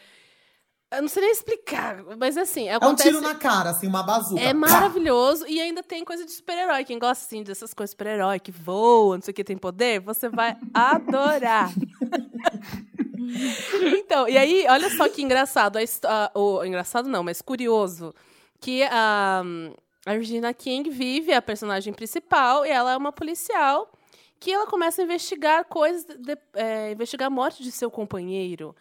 eu 0.91 1.01
não 1.01 1.09
sei 1.09 1.23
nem 1.23 1.31
explicar, 1.31 2.03
mas 2.17 2.37
assim, 2.37 2.69
É 2.69 2.75
um 2.75 2.77
acontece. 2.77 3.09
tiro 3.09 3.21
na 3.21 3.35
cara, 3.35 3.71
assim, 3.71 3.87
uma 3.87 4.03
bazuca. 4.03 4.39
É 4.41 4.53
maravilhoso 4.53 5.45
e 5.47 5.59
ainda 5.59 5.83
tem 5.83 6.05
coisa 6.05 6.23
de 6.25 6.31
super-herói. 6.31 6.85
Quem 6.85 6.97
gosta 6.97 7.25
assim 7.25 7.43
dessas 7.43 7.73
coisas 7.73 7.91
super-herói 7.91 8.39
que 8.39 8.51
voam, 8.51 9.15
não 9.15 9.21
sei 9.21 9.31
o 9.31 9.35
que, 9.35 9.43
tem 9.43 9.57
poder, 9.57 9.99
você 9.99 10.29
vai 10.29 10.55
adorar. 10.73 11.69
então, 13.97 14.29
e 14.29 14.37
aí, 14.37 14.65
olha 14.69 14.89
só 14.95 15.09
que 15.09 15.21
engraçado. 15.21 15.77
A 15.77 15.81
ah, 16.05 16.31
o, 16.33 16.63
engraçado 16.63 17.09
não, 17.09 17.23
mas 17.23 17.41
curioso. 17.41 18.13
Que 18.59 18.83
a, 18.83 19.43
a 20.05 20.11
Regina 20.11 20.53
King 20.53 20.89
vive 20.89 21.33
a 21.33 21.41
personagem 21.41 21.93
principal 21.93 22.65
e 22.65 22.69
ela 22.69 22.93
é 22.93 22.97
uma 22.97 23.11
policial 23.11 23.91
que 24.39 24.51
ela 24.51 24.67
começa 24.67 25.01
a 25.01 25.05
investigar 25.05 25.65
coisas, 25.65 26.03
de- 26.03 26.37
é, 26.53 26.91
investigar 26.91 27.27
a 27.27 27.29
morte 27.29 27.63
de 27.63 27.71
seu 27.71 27.89
companheiro. 27.89 28.75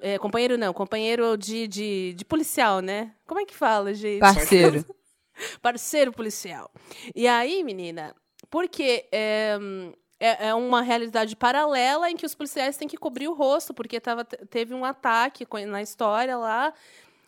É, 0.00 0.18
companheiro 0.18 0.56
não, 0.56 0.72
companheiro 0.72 1.36
de, 1.36 1.66
de, 1.68 2.14
de 2.14 2.24
policial, 2.24 2.80
né? 2.80 3.14
Como 3.26 3.40
é 3.40 3.44
que 3.44 3.54
fala, 3.54 3.92
gente? 3.92 4.20
Parceiro. 4.20 4.84
parceiro 5.60 6.12
policial. 6.12 6.70
E 7.14 7.26
aí, 7.28 7.62
menina, 7.62 8.14
porque 8.50 9.06
é, 9.12 9.58
hum, 9.60 9.92
é, 10.18 10.48
é 10.48 10.54
uma 10.54 10.80
realidade 10.80 11.36
paralela 11.36 12.10
em 12.10 12.16
que 12.16 12.24
os 12.26 12.34
policiais 12.34 12.76
têm 12.76 12.88
que 12.88 12.96
cobrir 12.96 13.28
o 13.28 13.34
rosto, 13.34 13.74
porque 13.74 14.00
tava, 14.00 14.24
teve 14.24 14.74
um 14.74 14.84
ataque 14.84 15.46
na 15.66 15.82
história 15.82 16.36
lá 16.36 16.72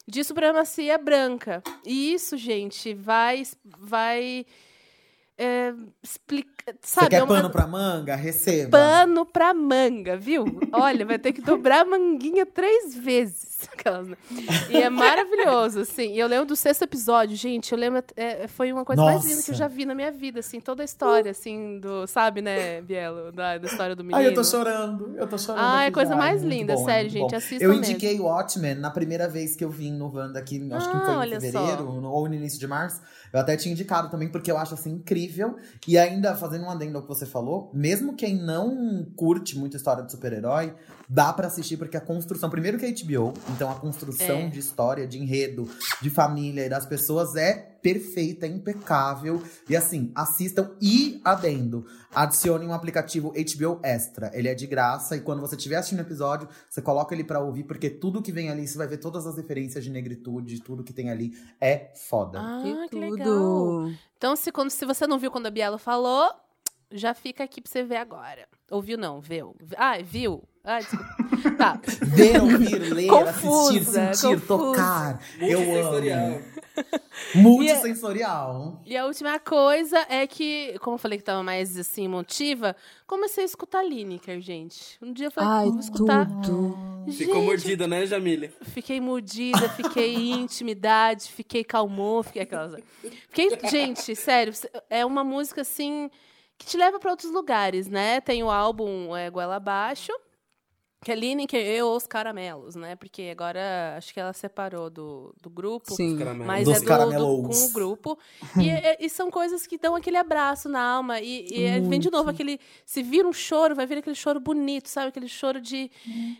de 0.06 0.24
supremacia 0.24 0.98
branca. 0.98 1.62
E 1.84 2.12
isso, 2.12 2.36
gente, 2.36 2.94
vai. 2.94 3.42
vai 3.64 4.44
é, 5.42 5.74
explica, 6.02 6.50
Você 6.80 6.94
sabe, 6.94 7.10
quer 7.10 7.16
é 7.16 7.22
uma- 7.22 7.34
pano 7.36 7.50
pra 7.50 7.66
manga? 7.66 8.14
Receba. 8.14 8.70
pano 8.70 9.26
pra 9.26 9.52
manga, 9.52 10.16
viu? 10.16 10.44
Olha, 10.72 11.04
vai 11.04 11.18
ter 11.18 11.32
que 11.32 11.40
dobrar 11.42 11.80
a 11.80 11.84
manguinha 11.84 12.46
três 12.46 12.94
vezes. 12.94 13.52
Aquelas, 13.72 14.08
né? 14.08 14.16
E 14.70 14.76
é 14.76 14.90
maravilhoso, 14.90 15.80
assim. 15.80 16.14
E 16.14 16.18
eu 16.18 16.26
lembro 16.26 16.46
do 16.46 16.56
sexto 16.56 16.82
episódio, 16.82 17.36
gente. 17.36 17.70
Eu 17.72 17.78
lembro. 17.78 18.02
é, 18.16 18.48
foi 18.48 18.72
uma 18.72 18.84
coisa 18.84 19.00
mais 19.02 19.16
Nossa. 19.18 19.28
linda 19.28 19.42
que 19.42 19.50
eu 19.52 19.54
já 19.54 19.68
vi 19.68 19.84
na 19.86 19.94
minha 19.94 20.10
vida, 20.10 20.40
assim. 20.40 20.60
Toda 20.60 20.82
a 20.82 20.84
história, 20.84 21.30
assim, 21.30 21.78
do. 21.78 22.04
Sabe, 22.08 22.42
né, 22.42 22.80
Bielo? 22.80 23.30
Da, 23.30 23.58
da 23.58 23.66
história 23.66 23.94
do 23.94 24.02
menino. 24.02 24.18
Ai, 24.18 24.26
eu 24.26 24.34
tô 24.34 24.42
chorando. 24.42 25.14
Eu 25.16 25.28
tô 25.28 25.38
chorando. 25.38 25.62
Ah, 25.64 25.82
é 25.82 25.86
aqui 25.86 25.94
coisa 25.94 26.16
mais 26.16 26.42
linda, 26.42 26.74
bom, 26.74 26.84
sério, 26.84 27.10
muito 27.10 27.22
bom. 27.22 27.28
gente, 27.28 27.36
assistam 27.36 27.64
Eu 27.64 27.70
mesmo. 27.70 27.84
indiquei 27.84 28.18
Watchmen 28.18 28.74
na 28.74 28.90
primeira 28.90 29.28
vez 29.28 29.54
que 29.54 29.64
eu 29.64 29.70
vim 29.70 29.92
no 29.92 30.12
Wanda 30.12 30.40
aqui, 30.40 30.56
acho 30.72 30.90
que 30.90 30.96
Ah, 30.96 31.00
foi 31.04 31.14
em 31.14 31.16
olha 31.18 31.40
fevereiro 31.40 31.84
só. 31.84 32.08
ou 32.10 32.28
no 32.28 32.34
início 32.34 32.58
de 32.58 32.66
março. 32.66 33.00
Eu 33.32 33.40
até 33.40 33.56
tinha 33.56 33.72
indicado 33.72 34.10
também, 34.10 34.28
porque 34.28 34.50
eu 34.50 34.58
acho 34.58 34.74
assim 34.74 34.92
incrível. 34.92 35.56
E 35.86 35.96
ainda, 35.96 36.34
fazendo 36.36 36.64
um 36.64 36.70
adendo 36.70 36.98
ao 36.98 37.02
que 37.02 37.08
você 37.08 37.24
falou, 37.24 37.70
mesmo 37.72 38.14
quem 38.14 38.36
não 38.36 39.06
curte 39.16 39.58
muito 39.58 39.76
história 39.76 40.04
de 40.04 40.12
super-herói, 40.12 40.74
dá 41.12 41.30
pra 41.30 41.46
assistir, 41.48 41.76
porque 41.76 41.96
a 41.96 42.00
construção. 42.00 42.48
Primeiro 42.48 42.78
que 42.78 42.86
é 42.86 42.90
HBO, 42.90 43.34
então 43.50 43.70
a 43.70 43.74
construção 43.74 44.36
É. 44.36 44.48
de 44.48 44.58
história, 44.58 45.06
de 45.06 45.18
enredo, 45.18 45.68
de 46.00 46.08
família 46.08 46.64
e 46.64 46.68
das 46.70 46.86
pessoas 46.86 47.36
é 47.36 47.52
perfeita, 47.52 48.46
é 48.46 48.48
impecável. 48.48 49.42
E 49.68 49.76
assim, 49.76 50.10
assistam 50.14 50.70
e 50.80 51.20
adendo. 51.22 51.84
Adicione 52.14 52.64
um 52.66 52.72
aplicativo 52.72 53.32
HBO 53.32 53.78
Extra. 53.82 54.30
Ele 54.32 54.48
é 54.48 54.54
de 54.54 54.66
graça 54.66 55.16
e 55.16 55.20
quando 55.20 55.40
você 55.40 55.56
estiver 55.56 55.76
assistindo 55.76 55.98
o 55.98 56.02
episódio, 56.02 56.48
você 56.70 56.80
coloca 56.80 57.14
ele 57.14 57.24
pra 57.24 57.40
ouvir, 57.40 57.64
porque 57.64 57.90
tudo 57.90 58.22
que 58.22 58.32
vem 58.32 58.48
ali, 58.48 58.66
você 58.66 58.78
vai 58.78 58.86
ver 58.86 58.98
todas 58.98 59.26
as 59.26 59.36
referências 59.36 59.84
de 59.84 59.90
negritude, 59.90 60.62
tudo 60.62 60.82
que 60.82 60.92
tem 60.94 61.10
ali 61.10 61.32
é 61.60 61.92
foda. 61.94 62.38
Ah, 62.40 62.60
que, 62.62 62.88
Que 62.88 62.98
legal. 62.98 63.90
Então, 64.16 64.34
se, 64.36 64.50
quando, 64.50 64.70
se 64.70 64.86
você 64.86 65.06
não 65.06 65.18
viu 65.18 65.30
quando 65.30 65.46
a 65.46 65.50
Bielo 65.50 65.78
falou, 65.78 66.30
já 66.90 67.12
fica 67.12 67.42
aqui 67.44 67.60
pra 67.60 67.70
você 67.70 67.82
ver 67.82 67.96
agora. 67.96 68.46
Ouviu, 68.72 68.96
não? 68.96 69.20
Viu? 69.20 69.54
Ah, 69.76 69.98
viu? 70.02 70.42
Ah, 70.64 70.78
desculpa. 70.78 71.06
tá. 71.58 71.80
Ver, 72.02 72.40
ouvir, 72.40 72.78
ler, 72.78 73.06
Confusa, 73.08 74.04
assistir, 74.10 74.16
sentir, 74.16 74.46
confusa. 74.46 74.72
tocar. 74.72 75.20
Eu 75.40 75.60
amo. 75.60 76.42
Multissensorial. 77.34 78.80
E 78.86 78.96
a 78.96 79.04
última 79.04 79.38
coisa 79.38 80.06
é 80.08 80.26
que, 80.26 80.78
como 80.80 80.94
eu 80.94 80.98
falei 80.98 81.18
que 81.18 81.24
tava 81.24 81.42
mais 81.42 81.76
assim, 81.76 82.04
emotiva, 82.04 82.74
comecei 83.06 83.42
a 83.42 83.46
escutar 83.46 83.82
Lineker, 83.82 84.40
gente. 84.40 84.96
Um 85.02 85.12
dia 85.12 85.26
eu 85.26 85.30
falei, 85.30 85.50
Ai, 85.50 85.70
vou 85.70 85.80
escutar. 85.80 86.26
tudo. 86.42 86.74
Ficou 87.12 87.34
Gente, 87.34 87.44
mordida, 87.44 87.86
né, 87.88 88.06
Jamile? 88.06 88.50
Fiquei 88.62 89.00
mordida, 89.00 89.68
fiquei 89.70 90.14
intimidade, 90.32 91.24
fiquei 91.24 91.64
calmou, 91.64 92.22
fiquei 92.22 92.42
aquelas. 92.42 92.80
Fiquei, 93.28 93.50
gente, 93.68 94.14
sério, 94.14 94.52
é 94.88 95.04
uma 95.04 95.24
música 95.24 95.60
assim 95.62 96.08
que 96.62 96.70
te 96.70 96.76
leva 96.76 96.98
para 96.98 97.10
outros 97.10 97.30
lugares, 97.30 97.88
né? 97.88 98.20
Tem 98.20 98.42
o 98.42 98.50
álbum 98.50 99.14
é, 99.16 99.28
Goela 99.30 99.56
Abaixo, 99.56 100.12
que 101.04 101.10
é 101.10 101.16
Lineker 101.16 101.60
e 101.60 101.82
os 101.82 102.06
Caramelos, 102.06 102.76
né? 102.76 102.94
Porque 102.94 103.30
agora 103.32 103.94
acho 103.96 104.14
que 104.14 104.20
ela 104.20 104.32
separou 104.32 104.88
do, 104.88 105.34
do 105.42 105.50
grupo. 105.50 105.92
Sim. 105.94 106.16
Mas 106.46 106.64
Dos 106.64 106.76
é 106.76 106.80
do, 106.80 107.10
do- 107.10 107.48
com 107.48 107.64
o 107.64 107.72
grupo. 107.72 108.18
E, 108.60 108.70
é- 108.70 108.96
e 109.00 109.10
são 109.10 109.28
coisas 109.28 109.66
que 109.66 109.76
dão 109.76 109.96
aquele 109.96 110.16
abraço 110.16 110.68
na 110.68 110.80
alma. 110.80 111.20
E, 111.20 111.46
e 111.50 111.64
é- 111.64 111.80
vem 111.80 111.98
de 111.98 112.08
novo 112.10 112.30
aquele. 112.30 112.60
Se 112.86 113.02
vir 113.02 113.26
um 113.26 113.32
choro, 113.32 113.74
vai 113.74 113.84
vir 113.84 113.98
aquele 113.98 114.14
choro 114.14 114.38
bonito, 114.38 114.88
sabe? 114.88 115.08
Aquele 115.08 115.28
choro 115.28 115.60
de. 115.60 115.90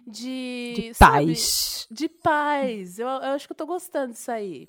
De, 0.07 0.75
De 0.77 0.95
sabe? 0.95 1.27
paz. 1.27 1.87
De 1.91 2.09
paz. 2.09 2.99
Eu, 3.01 3.09
eu 3.09 3.33
acho 3.35 3.47
que 3.49 3.53
eu 3.53 3.57
tô 3.57 3.67
gostando 3.67 4.13
disso 4.13 4.31
aí. 4.31 4.69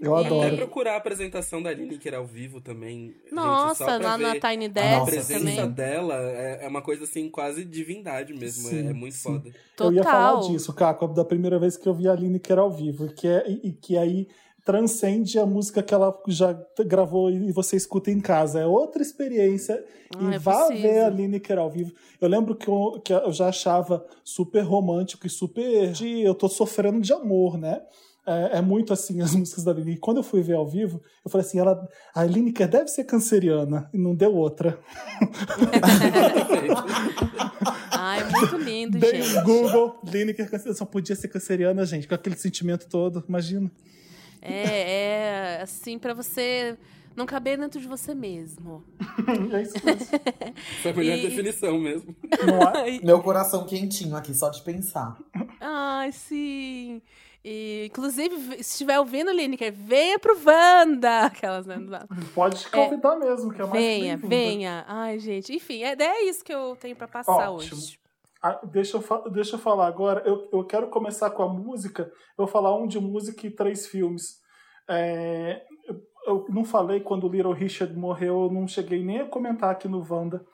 Eu 0.00 0.16
E- 0.16 0.20
Até 0.20 0.26
adoro. 0.26 0.56
procurar 0.56 0.94
a 0.94 0.96
apresentação 0.96 1.62
da 1.62 1.72
Lineker 1.72 2.14
ao 2.14 2.26
vivo 2.26 2.60
também. 2.60 3.14
gente, 3.22 3.32
Nossa, 3.32 3.74
só 3.76 3.84
pra 3.98 3.98
lá 3.98 4.18
na 4.18 4.32
Tiny 4.32 4.64
A 4.64 4.68
Desk 4.68 4.90
Nossa, 4.98 5.10
presença 5.12 5.38
também. 5.56 5.70
dela 5.70 6.14
é, 6.16 6.64
é 6.64 6.68
uma 6.68 6.82
coisa 6.82 7.04
assim, 7.04 7.28
quase 7.30 7.64
divindade 7.64 8.32
mesmo. 8.34 8.68
Sim, 8.68 8.86
é, 8.86 8.90
é 8.90 8.92
muito 8.92 9.14
sim. 9.14 9.22
foda. 9.22 9.50
Total. 9.76 9.92
Eu 9.92 9.96
ia 9.96 10.02
falar 10.02 10.40
disso, 10.40 10.72
Caco, 10.74 11.06
da 11.08 11.24
primeira 11.24 11.58
vez 11.58 11.76
que 11.76 11.88
eu 11.88 11.94
vi 11.94 12.08
a 12.08 12.14
Lineker 12.14 12.58
ao 12.58 12.70
vivo, 12.72 13.08
que 13.14 13.28
é, 13.28 13.48
e, 13.48 13.72
que 13.72 13.96
aí 13.96 14.26
transcende 14.64 15.38
a 15.38 15.44
música 15.46 15.82
que 15.82 15.92
ela 15.94 16.18
já 16.26 16.58
gravou 16.86 17.30
e 17.30 17.52
você 17.52 17.76
escuta 17.76 18.10
em 18.10 18.18
casa. 18.18 18.60
É 18.60 18.66
outra 18.66 19.02
experiência. 19.02 19.84
Ah, 20.16 20.30
e 20.30 20.34
eu 20.34 20.40
vá 20.40 20.66
preciso. 20.66 20.82
ver 20.88 21.00
a 21.04 21.08
Lineker 21.10 21.58
ao 21.58 21.70
vivo. 21.70 21.92
Eu 22.20 22.28
lembro 22.28 22.56
que 22.56 22.66
eu, 22.66 23.00
que 23.04 23.12
eu 23.12 23.30
já 23.30 23.48
achava 23.48 24.04
super 24.24 24.62
romântico 24.62 25.26
e 25.26 25.30
super. 25.30 25.92
de 25.92 26.20
eu 26.22 26.34
tô 26.34 26.48
sofrendo 26.48 27.00
de 27.00 27.12
amor, 27.12 27.56
né? 27.58 27.80
É, 28.26 28.58
é 28.58 28.60
muito 28.62 28.92
assim 28.92 29.20
as 29.20 29.34
músicas 29.36 29.64
da 29.64 29.72
Lineker. 29.72 30.00
Quando 30.00 30.16
eu 30.18 30.22
fui 30.22 30.42
ver 30.42 30.54
ao 30.54 30.66
vivo, 30.66 31.02
eu 31.24 31.30
falei 31.30 31.46
assim: 31.46 31.58
ela, 31.58 31.86
a 32.14 32.24
Lineker 32.24 32.68
deve 32.68 32.88
ser 32.88 33.04
canceriana. 33.04 33.88
E 33.92 33.98
não 33.98 34.14
deu 34.14 34.34
outra. 34.34 34.78
Ai, 37.92 38.20
é 38.20 38.24
muito 38.30 38.56
lindo, 38.56 38.98
Dei 38.98 39.22
gente. 39.22 39.38
um 39.38 39.44
Google, 39.44 40.00
Lineker 40.04 40.50
canceriana. 40.50 40.76
Só 40.78 40.84
podia 40.84 41.16
ser 41.16 41.28
canceriana, 41.28 41.84
gente, 41.86 42.06
com 42.08 42.14
aquele 42.14 42.36
sentimento 42.36 42.88
todo. 42.88 43.24
Imagina. 43.28 43.70
É, 44.40 45.56
é 45.58 45.62
assim, 45.62 45.98
pra 45.98 46.12
você 46.12 46.76
não 47.16 47.24
caber 47.26 47.58
dentro 47.58 47.80
de 47.80 47.86
você 47.86 48.14
mesmo. 48.14 48.82
É 49.52 49.62
isso 49.62 49.74
mesmo. 49.84 50.06
Foi 50.82 50.90
a 50.90 50.94
melhor 50.94 51.16
E- 51.18 51.22
definição 51.22 51.78
mesmo. 51.78 52.14
Não 52.46 52.60
é? 52.84 52.98
Meu 53.02 53.22
coração 53.22 53.64
quentinho 53.64 54.16
aqui, 54.16 54.34
só 54.34 54.50
de 54.50 54.60
pensar. 54.62 55.16
Ai, 55.60 56.10
sim. 56.12 57.00
E, 57.44 57.86
inclusive, 57.86 58.34
se 58.64 58.72
estiver 58.72 58.98
ouvindo, 58.98 59.30
Lineker, 59.30 59.70
venha 59.70 60.18
pro 60.18 60.34
Wanda! 60.46 61.26
Aquelas, 61.26 61.66
né? 61.66 61.76
Pode 62.34 62.60
te 62.60 62.70
convidar 62.70 63.16
mesmo, 63.16 63.52
que 63.52 63.60
é 63.60 63.66
mais 63.66 63.72
Venha, 63.72 64.16
venha. 64.16 64.84
Ai, 64.88 65.18
gente. 65.18 65.54
Enfim, 65.54 65.82
é, 65.82 65.94
é 65.94 66.24
isso 66.24 66.42
que 66.42 66.54
eu 66.54 66.74
tenho 66.76 66.96
pra 66.96 67.06
passar 67.06 67.50
Ótimo. 67.50 67.78
hoje. 67.78 67.98
Ah, 68.42 68.60
deixa, 68.62 68.96
eu 68.96 69.30
deixa 69.30 69.56
eu 69.56 69.58
falar 69.58 69.86
agora. 69.86 70.22
Eu, 70.24 70.48
eu 70.52 70.64
quero 70.64 70.88
começar 70.88 71.30
com 71.30 71.42
a 71.42 71.48
música. 71.48 72.04
Eu 72.38 72.44
vou 72.44 72.46
falar 72.46 72.74
um 72.76 72.86
de 72.86 72.98
música 72.98 73.46
e 73.46 73.50
três 73.50 73.86
filmes. 73.86 74.42
É, 74.88 75.62
eu, 75.86 76.02
eu 76.26 76.46
não 76.48 76.64
falei 76.64 77.00
quando 77.00 77.26
o 77.26 77.30
Little 77.30 77.52
Richard 77.52 77.94
morreu, 77.94 78.44
eu 78.44 78.50
não 78.50 78.66
cheguei 78.66 79.04
nem 79.04 79.20
a 79.20 79.26
comentar 79.26 79.70
aqui 79.70 79.86
no 79.86 80.04
Wanda. 80.06 80.44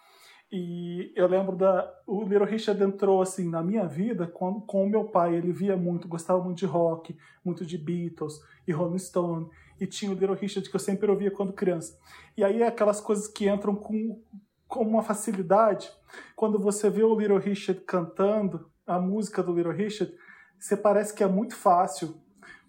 E 0.53 1.13
eu 1.15 1.29
lembro 1.29 1.57
da. 1.57 1.89
O 2.07 2.25
Little 2.25 2.45
Richard 2.45 2.83
entrou 2.83 3.23
assim 3.23 3.49
na 3.49 3.63
minha 3.63 3.87
vida 3.87 4.27
com, 4.27 4.65
o 4.67 4.89
meu 4.89 5.05
pai. 5.05 5.37
Ele 5.37 5.53
via 5.53 5.77
muito, 5.77 6.09
gostava 6.09 6.43
muito 6.43 6.59
de 6.59 6.67
rock, 6.67 7.17
muito 7.45 7.65
de 7.65 7.79
Beatles 7.79 8.41
e 8.67 8.73
Rolling 8.73 8.99
Stone. 8.99 9.49
E 9.81 9.87
tinha 9.87 10.11
o 10.11 10.15
Little 10.15 10.35
Richard 10.35 10.69
que 10.69 10.75
eu 10.75 10.81
sempre 10.81 11.09
ouvia 11.09 11.31
quando 11.31 11.53
criança. 11.53 11.97
E 12.37 12.43
aí 12.43 12.63
é 12.63 12.67
aquelas 12.67 13.01
coisas 13.01 13.29
que 13.29 13.49
entram 13.49 13.77
com, 13.77 14.21
com 14.67 14.83
uma 14.83 15.03
facilidade. 15.03 15.89
Quando 16.35 16.59
você 16.59 16.91
vê 16.91 17.05
o 17.05 17.19
Little 17.19 17.39
Richard 17.39 17.81
cantando 17.83 18.69
a 18.85 18.99
música 18.99 19.43
do 19.45 19.55
Little 19.55 19.73
Richard, 19.73 20.13
você 20.59 20.77
parece 20.77 21.15
que 21.15 21.23
é 21.23 21.29
muito 21.29 21.55
fácil. 21.55 22.21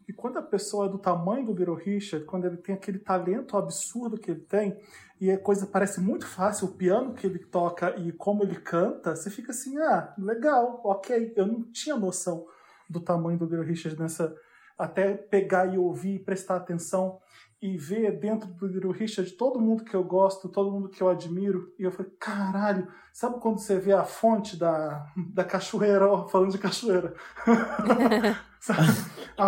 E 0.08 0.14
quando 0.14 0.38
a 0.38 0.42
pessoa 0.42 0.88
é 0.88 0.90
do 0.90 0.98
tamanho 0.98 1.46
do 1.46 1.54
Little 1.54 1.76
Richard, 1.76 2.26
quando 2.26 2.46
ele 2.46 2.58
tem 2.58 2.76
aquele 2.76 3.00
talento 3.00 3.56
absurdo 3.58 4.18
que 4.18 4.32
ele 4.32 4.42
tem, 4.42 4.78
e 5.20 5.30
a 5.30 5.38
coisa 5.38 5.68
parece 5.68 6.02
muito 6.02 6.26
fácil, 6.26 6.68
o 6.68 6.72
piano 6.72 7.14
que 7.14 7.28
ele 7.28 7.40
toca 7.40 7.96
e 7.98 8.12
como 8.12 8.44
ele 8.44 8.56
canta, 8.56 9.16
você 9.16 9.30
fica 9.30 9.52
assim, 9.52 9.78
ah, 9.78 10.14
legal, 10.18 10.82
ok. 10.84 11.34
Eu 11.36 11.46
não 11.46 11.64
tinha 11.72 11.96
noção 11.96 12.46
do 12.90 13.00
tamanho 13.00 13.38
do 13.38 13.46
Little 13.46 13.64
Richard 13.64 14.00
nessa. 14.00 14.36
Até 14.78 15.14
pegar 15.14 15.68
e 15.68 15.78
ouvir, 15.78 16.24
prestar 16.24 16.56
atenção 16.56 17.20
e 17.62 17.78
ver 17.78 18.20
dentro 18.20 18.50
do 18.50 18.66
Little 18.66 18.92
Richard 18.92 19.32
todo 19.34 19.62
mundo 19.62 19.84
que 19.84 19.96
eu 19.96 20.04
gosto, 20.04 20.50
todo 20.50 20.72
mundo 20.72 20.90
que 20.90 21.02
eu 21.02 21.08
admiro. 21.08 21.72
E 21.78 21.84
eu 21.84 21.92
falei, 21.92 22.12
caralho, 22.20 22.88
sabe 23.14 23.40
quando 23.40 23.60
você 23.60 23.78
vê 23.78 23.94
a 23.94 24.04
fonte 24.04 24.58
da, 24.58 25.06
da 25.36 25.44
cachoeira, 25.44 26.08
ó, 26.08 26.28
falando 26.28 26.52
de 26.52 26.58
cachoeira? 26.58 27.14
Sabe? 28.60 28.88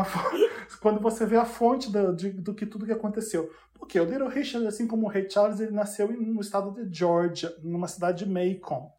Quando 0.82 1.00
você 1.00 1.26
vê 1.26 1.38
a 1.38 1.46
fonte 1.46 1.92
da- 1.92 2.12
de- 2.12 2.32
do 2.32 2.54
que 2.54 2.66
tudo 2.66 2.86
que 2.86 2.92
aconteceu. 2.92 3.50
Porque 3.74 4.00
o 4.00 4.06
Little 4.06 4.28
Richard, 4.30 4.66
assim 4.68 4.88
como 4.88 5.06
o 5.06 5.10
Ray 5.10 5.30
Charles, 5.30 5.60
ele 5.60 5.72
nasceu 5.72 6.12
em- 6.12 6.34
no 6.34 6.42
estado 6.42 6.72
de 6.86 6.98
Georgia, 6.98 7.54
numa 7.64 7.88
cidade 7.88 8.26
de 8.26 8.32
Macon. 8.32 8.92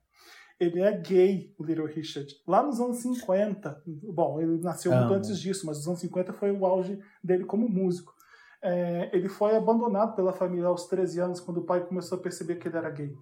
Ele 0.60 0.80
é 0.80 0.92
gay, 0.96 1.52
o 1.58 1.64
Little 1.64 1.86
Richard. 1.86 2.32
Lá 2.46 2.62
nos 2.62 2.78
anos 2.80 2.98
50, 2.98 3.82
bom, 4.12 4.40
ele 4.40 4.58
nasceu 4.62 4.92
muito 4.92 5.04
Amo. 5.06 5.14
antes 5.14 5.38
disso, 5.40 5.66
mas 5.66 5.78
nos 5.78 5.88
anos 5.88 6.00
50 6.00 6.32
foi 6.32 6.52
o 6.52 6.64
auge 6.64 6.98
dele 7.22 7.44
como 7.44 7.68
músico. 7.68 8.14
É, 8.62 9.10
ele 9.12 9.28
foi 9.28 9.56
abandonado 9.56 10.14
pela 10.14 10.32
família 10.32 10.68
aos 10.68 10.86
13 10.86 11.20
anos, 11.20 11.40
quando 11.40 11.58
o 11.58 11.64
pai 11.64 11.84
começou 11.84 12.16
a 12.18 12.20
perceber 12.20 12.54
que 12.56 12.68
ele 12.68 12.76
era 12.78 12.88
gay. 12.88 13.12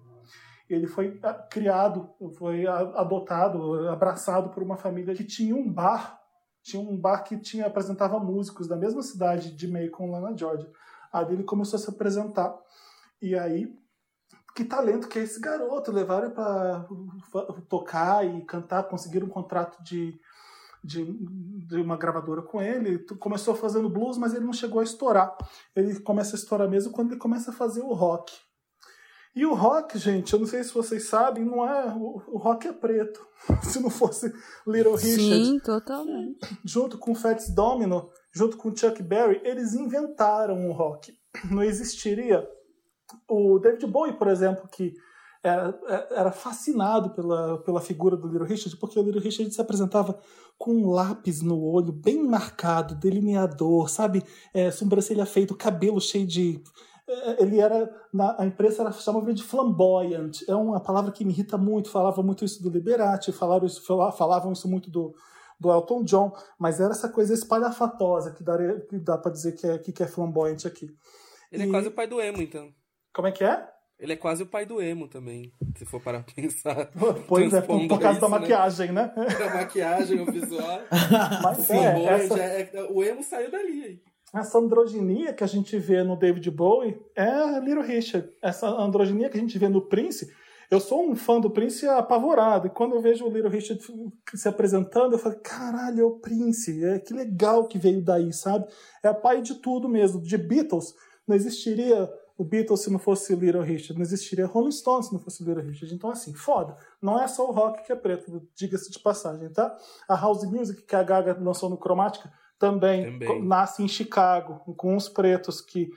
Ele 0.69 0.87
foi 0.87 1.19
ah, 1.23 1.33
criado, 1.33 2.09
foi 2.37 2.65
a- 2.65 2.77
adotado, 3.01 3.89
abraçado 3.89 4.49
por 4.49 4.63
uma 4.63 4.77
família 4.77 5.13
que 5.13 5.23
tinha 5.23 5.55
um 5.55 5.69
bar, 5.69 6.19
tinha 6.63 6.81
um 6.81 6.97
bar 6.97 7.23
que 7.23 7.37
tinha 7.37 7.67
apresentava 7.67 8.19
músicos 8.19 8.67
da 8.67 8.75
mesma 8.75 9.03
cidade 9.03 9.51
de 9.51 9.67
Macon, 9.67 10.09
lá 10.09 10.21
na 10.21 10.35
Georgia. 10.35 10.71
Ali 11.11 11.33
ele 11.33 11.43
começou 11.43 11.77
a 11.77 11.79
se 11.79 11.89
apresentar. 11.89 12.57
E 13.21 13.37
aí 13.37 13.71
que 14.55 14.63
talento 14.63 15.07
que 15.07 15.19
é 15.19 15.23
esse 15.23 15.39
garoto. 15.39 15.91
Levaram 15.91 16.31
para 16.31 16.87
tocar 17.67 18.25
e 18.25 18.41
cantar, 18.45 18.83
conseguiram 18.83 19.27
um 19.27 19.29
contrato 19.29 19.83
de, 19.83 20.17
de, 20.83 21.05
de, 21.67 21.81
uma 21.81 21.97
gravadora 21.97 22.41
com 22.41 22.61
ele. 22.61 22.99
Começou 23.19 23.55
fazendo 23.55 23.89
blues, 23.89 24.17
mas 24.17 24.33
ele 24.33 24.45
não 24.45 24.53
chegou 24.53 24.79
a 24.79 24.83
estourar. 24.83 25.35
Ele 25.75 25.99
começa 25.99 26.35
a 26.35 26.39
estourar 26.39 26.69
mesmo 26.69 26.91
quando 26.93 27.11
ele 27.11 27.19
começa 27.19 27.51
a 27.51 27.53
fazer 27.53 27.81
o 27.81 27.93
rock. 27.93 28.33
E 29.35 29.45
o 29.45 29.55
rock, 29.55 29.97
gente, 29.97 30.31
eu 30.31 30.39
não 30.39 30.45
sei 30.45 30.63
se 30.63 30.73
vocês 30.73 31.07
sabem, 31.07 31.43
não 31.43 31.67
é. 31.67 31.91
O, 31.95 32.37
rock 32.37 32.67
é 32.67 32.73
preto. 32.73 33.19
se 33.63 33.81
não 33.81 33.89
fosse 33.89 34.31
Little 34.67 34.95
Richard. 34.95 35.45
Sim, 35.45 35.59
totalmente. 35.59 36.59
Junto 36.63 36.99
com 36.99 37.15
Fats 37.15 37.49
Domino, 37.49 38.09
junto 38.31 38.57
com 38.57 38.75
Chuck 38.75 39.01
Berry, 39.01 39.41
eles 39.43 39.73
inventaram 39.73 40.69
o 40.69 40.71
rock. 40.71 41.11
Não 41.49 41.63
existiria. 41.63 42.47
O 43.27 43.57
David 43.57 43.87
Bowie, 43.87 44.13
por 44.13 44.27
exemplo, 44.27 44.67
que 44.71 44.93
era, 45.43 45.77
era 46.11 46.31
fascinado 46.31 47.09
pela, 47.09 47.57
pela 47.63 47.81
figura 47.81 48.15
do 48.15 48.27
Little 48.27 48.47
Richard, 48.47 48.77
porque 48.77 48.97
o 48.97 49.03
Little 49.03 49.21
Richard 49.21 49.51
se 49.53 49.59
apresentava 49.59 50.17
com 50.57 50.73
um 50.73 50.89
lápis 50.91 51.41
no 51.41 51.59
olho, 51.59 51.91
bem 51.91 52.23
marcado, 52.23 52.95
delineador, 52.95 53.89
sabe? 53.89 54.23
É, 54.53 54.71
sobrancelha 54.71 55.25
feita, 55.25 55.53
cabelo 55.55 55.99
cheio 55.99 56.25
de 56.25 56.63
é, 56.92 56.92
ele 57.37 57.59
era 57.59 57.93
na, 58.13 58.41
a 58.41 58.45
imprensa 58.45 58.81
era, 58.81 58.91
chamava 58.91 59.25
ele 59.25 59.33
de 59.33 59.43
flamboyant 59.43 60.41
é 60.47 60.55
uma 60.55 60.79
palavra 60.79 61.11
que 61.11 61.25
me 61.25 61.33
irrita 61.33 61.57
muito 61.57 61.89
falava 61.89 62.23
muito 62.23 62.45
isso 62.45 62.63
do 62.63 62.69
Liberati 62.69 63.31
falaram 63.31 63.65
isso 63.65 63.83
falavam 63.85 64.53
isso 64.53 64.69
muito 64.69 64.89
do, 64.89 65.13
do 65.59 65.71
Elton 65.71 66.03
John 66.03 66.31
mas 66.57 66.79
era 66.79 66.91
essa 66.91 67.09
coisa 67.09 67.33
espalhafatosa 67.33 68.31
que, 68.31 68.43
daria, 68.43 68.79
que 68.81 68.97
dá 68.99 69.17
para 69.17 69.31
dizer 69.31 69.53
que 69.53 69.67
é, 69.67 69.77
que 69.77 70.03
é 70.03 70.07
flamboyant 70.07 70.65
aqui 70.65 70.87
ele 71.51 71.63
é 71.63 71.65
e... 71.65 71.69
é 71.69 71.71
quase 71.71 71.87
o 71.89 71.91
pai 71.91 72.07
do 72.07 72.21
emo 72.21 72.41
então 72.41 72.69
como 73.13 73.27
é 73.27 73.31
que 73.31 73.43
é 73.43 73.67
ele 73.99 74.13
é 74.13 74.17
quase 74.17 74.43
o 74.43 74.47
pai 74.47 74.65
do 74.65 74.81
emo 74.81 75.07
também, 75.07 75.53
se 75.77 75.85
for 75.85 76.01
para 76.01 76.23
pensar. 76.23 76.91
Pois 77.25 77.53
é, 77.53 77.61
por, 77.61 77.79
por 77.87 77.99
causa 77.99 78.19
isso, 78.19 78.21
da 78.21 78.27
né? 78.27 78.39
maquiagem, 78.39 78.91
né? 78.91 79.13
né? 79.15 79.25
Da 79.39 79.53
maquiagem, 79.53 80.19
o 80.19 80.25
visual. 80.25 80.81
Mas 81.41 81.57
Sim, 81.59 81.77
é, 81.77 82.03
essa... 82.03 82.37
é, 82.37 82.87
o 82.89 83.01
emo 83.01 83.23
saiu 83.23 83.49
dali 83.49 84.03
essa 84.33 84.57
androginia 84.57 85.31
que 85.31 85.43
a 85.43 85.47
gente 85.47 85.77
vê 85.77 86.03
no 86.03 86.15
David 86.15 86.49
Bowie 86.49 86.99
é 87.15 87.59
Little 87.59 87.83
Richard. 87.83 88.29
Essa 88.41 88.67
androginia 88.67 89.29
que 89.29 89.37
a 89.37 89.39
gente 89.39 89.59
vê 89.59 89.69
no 89.69 89.81
Prince. 89.81 90.33
Eu 90.71 90.79
sou 90.79 91.07
um 91.07 91.15
fã 91.15 91.39
do 91.39 91.51
Prince 91.51 91.87
apavorado. 91.87 92.65
E 92.65 92.69
quando 92.71 92.95
eu 92.95 93.01
vejo 93.01 93.25
o 93.25 93.29
Little 93.29 93.51
Richard 93.51 93.79
se 94.33 94.47
apresentando, 94.47 95.13
eu 95.13 95.19
falo: 95.19 95.35
caralho, 95.43 96.01
é 96.01 96.03
o 96.03 96.17
Prince. 96.19 96.83
É, 96.83 96.97
que 96.97 97.13
legal 97.13 97.67
que 97.67 97.77
veio 97.77 98.03
daí, 98.03 98.33
sabe? 98.33 98.65
É 99.03 99.13
pai 99.13 99.39
de 99.39 99.55
tudo 99.55 99.87
mesmo. 99.87 100.19
De 100.19 100.35
Beatles, 100.35 100.95
não 101.27 101.35
existiria 101.35 102.11
o 102.35 102.43
Beatles 102.43 102.81
se 102.81 102.91
não 102.91 102.97
fosse 102.97 103.35
Little 103.35 103.61
Richard. 103.61 103.93
Não 103.93 104.01
existiria 104.01 104.47
Rolling 104.47 104.71
Stones 104.71 105.07
se 105.07 105.13
não 105.13 105.19
fosse 105.19 105.43
Little 105.43 105.61
Richard. 105.61 105.93
Então, 105.93 106.09
assim, 106.09 106.33
foda. 106.33 106.75
Não 106.99 107.21
é 107.21 107.27
só 107.27 107.47
o 107.47 107.51
rock 107.51 107.85
que 107.85 107.91
é 107.91 107.95
preto, 107.95 108.41
diga-se 108.55 108.89
de 108.89 108.97
passagem, 108.97 109.49
tá? 109.49 109.77
A 110.09 110.15
House 110.15 110.43
Music 110.45 110.81
que 110.81 110.95
a 110.95 111.03
Gaga 111.03 111.37
lançou 111.39 111.69
no 111.69 111.77
Cromática 111.77 112.33
também, 112.63 113.19
também. 113.19 113.43
nasce 113.43 113.83
em 113.83 113.87
Chicago, 113.89 114.73
com 114.77 114.95
os 114.95 115.09
pretos 115.09 115.59
que 115.59 115.89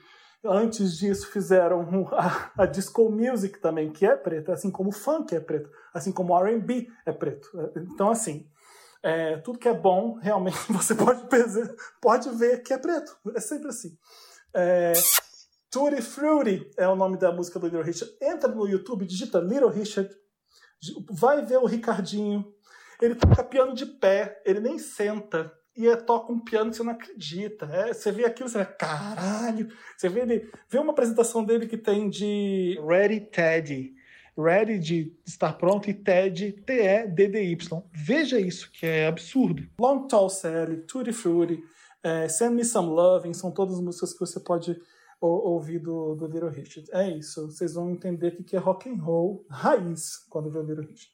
antes 0.43 0.97
disso 0.97 1.31
fizeram 1.31 2.09
a, 2.11 2.51
a, 2.63 2.65
disco 2.65 3.09
music 3.09 3.59
também, 3.59 3.89
que 3.89 4.05
é 4.05 4.17
preta, 4.17 4.51
assim 4.51 4.69
como 4.69 4.89
o 4.89 4.93
funk 4.93 5.33
é 5.33 5.39
preto, 5.39 5.69
assim 5.93 6.11
como 6.11 6.33
o 6.33 6.45
R&B 6.45 6.89
é 7.05 7.13
preto. 7.13 7.47
Então, 7.93 8.09
assim, 8.09 8.49
é, 9.01 9.37
tudo 9.37 9.59
que 9.59 9.69
é 9.69 9.73
bom, 9.73 10.15
realmente, 10.15 10.57
você 10.69 10.93
pode, 10.93 11.23
pode 12.01 12.29
ver 12.31 12.61
que 12.61 12.73
é 12.73 12.77
preto. 12.77 13.17
É 13.33 13.39
sempre 13.39 13.69
assim. 13.69 13.97
É, 14.53 14.91
Tutti 15.71 16.01
Frutti 16.01 16.69
é 16.77 16.85
o 16.85 16.97
nome 16.97 17.17
da 17.17 17.31
música 17.31 17.57
do 17.59 17.67
Little 17.67 17.83
Richard. 17.83 18.13
Entra 18.21 18.49
no 18.49 18.67
YouTube, 18.67 19.05
digita 19.05 19.39
Little 19.39 19.69
Richard, 19.69 20.13
vai 21.09 21.45
ver 21.45 21.59
o 21.59 21.65
Ricardinho. 21.65 22.45
Ele 23.01 23.15
toca 23.15 23.41
piano 23.43 23.73
de 23.73 23.85
pé, 23.85 24.41
ele 24.45 24.59
nem 24.59 24.77
senta 24.77 25.53
e 25.77 25.95
toca 25.97 26.33
um 26.33 26.39
piano 26.39 26.71
que 26.71 26.77
você 26.77 26.83
não 26.83 26.93
acredita. 26.93 27.65
É, 27.67 27.93
você 27.93 28.11
vê 28.11 28.25
aquilo, 28.25 28.49
você 28.49 28.57
vê, 28.57 28.65
caralho. 28.65 29.69
Você 29.95 30.09
vê, 30.09 30.21
ele, 30.21 30.51
vê 30.67 30.79
uma 30.79 30.91
apresentação 30.91 31.43
dele 31.43 31.67
que 31.67 31.77
tem 31.77 32.09
de 32.09 32.79
Ready 32.83 33.21
Teddy. 33.21 33.93
Ready 34.35 34.79
de 34.79 35.15
estar 35.25 35.53
pronto 35.53 35.89
e 35.89 35.93
TED, 35.93 36.51
T-E-D-D-Y. 36.65 37.83
Veja 37.91 38.39
isso, 38.39 38.71
que 38.71 38.85
é 38.85 39.07
absurdo. 39.07 39.67
Long 39.79 40.07
Tall 40.07 40.29
Sally, 40.29 40.77
Tutti 40.77 41.11
Frutti, 41.11 41.63
é, 42.03 42.27
Send 42.27 42.55
Me 42.55 42.63
Some 42.63 42.89
Loving, 42.89 43.33
são 43.33 43.51
todas 43.51 43.79
músicas 43.79 44.13
que 44.13 44.19
você 44.19 44.39
pode 44.39 44.79
ouvir 45.19 45.79
do, 45.79 46.15
do 46.15 46.27
Little 46.27 46.49
Richard. 46.49 46.87
É 46.91 47.09
isso, 47.09 47.49
vocês 47.49 47.73
vão 47.73 47.89
entender 47.89 48.37
o 48.39 48.43
que 48.43 48.55
é 48.55 48.59
rock 48.59 48.87
and 48.87 49.01
roll 49.01 49.43
raiz 49.49 50.17
quando 50.29 50.51
vê 50.51 50.59
o 50.59 50.63
Little 50.63 50.85
Richard. 50.85 51.11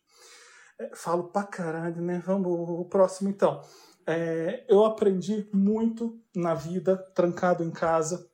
É, 0.80 0.91
falo 0.94 1.26
pra 1.26 1.44
caralho, 1.44 2.02
né? 2.02 2.22
Vamos 2.26 2.52
o 2.52 2.85
próximo 2.85 3.30
então. 3.30 3.61
É, 4.05 4.65
eu 4.67 4.85
aprendi 4.85 5.47
muito 5.53 6.19
na 6.35 6.53
vida, 6.53 6.97
trancado 7.15 7.63
em 7.63 7.71
casa, 7.71 8.27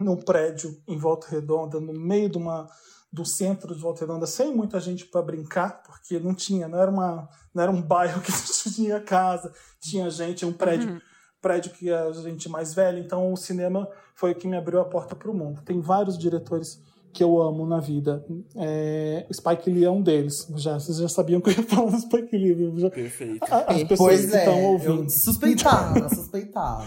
num 0.00 0.16
prédio 0.16 0.76
em 0.86 0.98
Volta 0.98 1.28
Redonda, 1.28 1.80
no 1.80 1.92
meio 1.92 2.28
de 2.28 2.38
uma, 2.38 2.68
do 3.12 3.24
centro 3.24 3.74
de 3.74 3.80
Volta 3.80 4.00
Redonda, 4.00 4.26
sem 4.26 4.54
muita 4.54 4.80
gente 4.80 5.06
para 5.06 5.22
brincar, 5.22 5.82
porque 5.82 6.18
não 6.18 6.34
tinha, 6.34 6.68
não 6.68 6.78
era, 6.78 6.90
uma, 6.90 7.28
não 7.54 7.62
era 7.62 7.72
um 7.72 7.80
bairro 7.80 8.20
que 8.20 8.32
tinha 8.74 9.00
casa, 9.00 9.52
tinha 9.80 10.10
gente, 10.10 10.44
um 10.44 10.52
prédio. 10.52 10.90
Uhum. 10.90 11.00
Prédio 11.40 11.72
que 11.72 11.92
a 11.92 12.10
gente 12.12 12.48
mais 12.48 12.74
velha, 12.74 12.98
então 12.98 13.32
o 13.32 13.36
cinema 13.36 13.88
foi 14.14 14.32
o 14.32 14.34
que 14.34 14.48
me 14.48 14.56
abriu 14.56 14.80
a 14.80 14.84
porta 14.84 15.14
para 15.14 15.30
o 15.30 15.34
mundo. 15.34 15.62
Tem 15.62 15.80
vários 15.80 16.18
diretores 16.18 16.82
que 17.16 17.24
eu 17.24 17.40
amo 17.40 17.66
na 17.66 17.80
vida. 17.80 18.22
É, 18.54 19.26
Spike 19.32 19.70
Lee 19.70 19.86
é 19.86 19.90
um 19.90 20.02
deles. 20.02 20.46
Já, 20.56 20.78
vocês 20.78 20.98
já 20.98 21.08
sabiam 21.08 21.40
que 21.40 21.48
eu 21.48 21.54
ia 21.54 21.62
falar 21.62 21.90
do 21.90 21.98
Spike 21.98 22.36
Lee. 22.36 22.78
Já, 22.78 22.90
Perfeito. 22.90 23.42
As 23.42 23.82
pessoas 23.84 23.96
pois 23.98 24.30
que 24.30 24.36
é, 24.36 24.38
estão 24.40 24.64
ouvindo. 24.64 25.02
Eu 25.04 25.08
suspeitava, 25.08 26.08
suspeitava. 26.14 26.86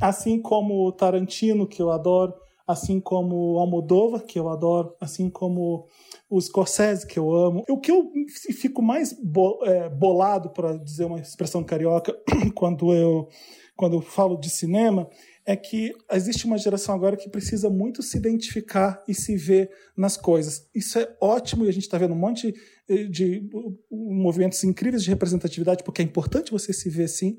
Assim 0.00 0.42
como 0.42 0.84
o 0.84 0.90
Tarantino, 0.90 1.64
que 1.64 1.80
eu 1.80 1.92
adoro, 1.92 2.34
assim 2.66 2.98
como 2.98 3.54
o 3.54 3.58
Almodóvar, 3.60 4.24
que 4.24 4.36
eu 4.36 4.48
adoro, 4.48 4.92
assim 5.00 5.30
como 5.30 5.86
o 6.28 6.40
Scorsese, 6.40 7.06
que 7.06 7.16
eu 7.16 7.32
amo. 7.32 7.62
O 7.70 7.78
que 7.78 7.92
eu 7.92 8.10
fico 8.60 8.82
mais 8.82 9.12
bo 9.12 9.60
é, 9.62 9.88
bolado, 9.88 10.50
para 10.50 10.76
dizer 10.76 11.04
uma 11.04 11.20
expressão 11.20 11.62
carioca, 11.62 12.12
quando 12.52 12.92
eu, 12.92 13.28
quando 13.76 13.94
eu 13.94 14.00
falo 14.00 14.36
de 14.36 14.50
cinema, 14.50 15.08
é 15.46 15.54
que 15.54 15.94
existe 16.10 16.44
uma 16.44 16.58
geração 16.58 16.92
agora 16.92 17.16
que 17.16 17.30
precisa 17.30 17.70
muito 17.70 18.02
se 18.02 18.18
identificar 18.18 19.02
e 19.06 19.14
se 19.14 19.36
ver 19.36 19.70
nas 19.96 20.16
coisas. 20.16 20.68
Isso 20.74 20.98
é 20.98 21.16
ótimo 21.20 21.64
e 21.64 21.68
a 21.68 21.72
gente 21.72 21.84
está 21.84 21.96
vendo 21.96 22.14
um 22.14 22.18
monte 22.18 22.52
eh, 22.88 23.04
de 23.04 23.48
movimentos 23.88 24.62
incríveis 24.64 25.04
de 25.04 25.10
representatividade, 25.10 25.84
porque 25.84 26.02
é 26.02 26.04
importante 26.04 26.50
você 26.50 26.72
se 26.72 26.90
ver 26.90 27.04
assim, 27.04 27.38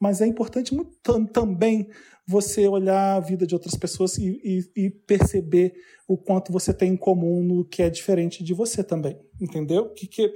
mas 0.00 0.20
é 0.20 0.26
importante 0.26 0.74
muito, 0.74 0.90
também 1.32 1.88
você 2.26 2.66
olhar 2.66 3.14
a 3.14 3.20
vida 3.20 3.46
de 3.46 3.54
outras 3.54 3.76
pessoas 3.76 4.18
e, 4.18 4.40
e, 4.42 4.86
e, 4.86 4.90
perceber 4.90 5.74
o 6.08 6.16
quanto 6.16 6.50
você 6.50 6.72
tem 6.72 6.94
em 6.94 6.96
comum 6.96 7.42
no 7.42 7.64
que 7.64 7.82
é 7.82 7.90
diferente 7.90 8.42
de 8.42 8.52
você 8.52 8.82
também, 8.82 9.16
entendeu? 9.40 9.90
Que, 9.90 10.08
que 10.08 10.32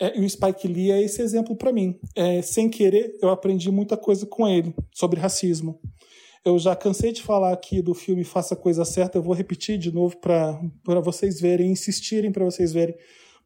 é, 0.00 0.18
e 0.18 0.24
o 0.24 0.30
Spike 0.30 0.68
Lee 0.68 0.90
é 0.90 1.02
esse 1.02 1.20
exemplo 1.20 1.56
para 1.56 1.72
mim. 1.72 1.98
É, 2.14 2.40
sem 2.42 2.70
querer, 2.70 3.16
eu 3.20 3.28
aprendi 3.28 3.70
muita 3.70 3.96
coisa 3.96 4.24
com 4.24 4.46
ele 4.46 4.74
sobre 4.92 5.20
racismo 5.20 5.80
eu 6.44 6.58
já 6.58 6.74
cansei 6.76 7.12
de 7.12 7.22
falar 7.22 7.52
aqui 7.52 7.82
do 7.82 7.94
filme 7.94 8.24
Faça 8.24 8.54
a 8.54 8.56
Coisa 8.56 8.84
Certa, 8.84 9.18
eu 9.18 9.22
vou 9.22 9.34
repetir 9.34 9.78
de 9.78 9.92
novo 9.92 10.16
para 10.16 11.00
vocês 11.02 11.40
verem, 11.40 11.70
insistirem 11.70 12.32
para 12.32 12.44
vocês 12.44 12.72
verem, 12.72 12.94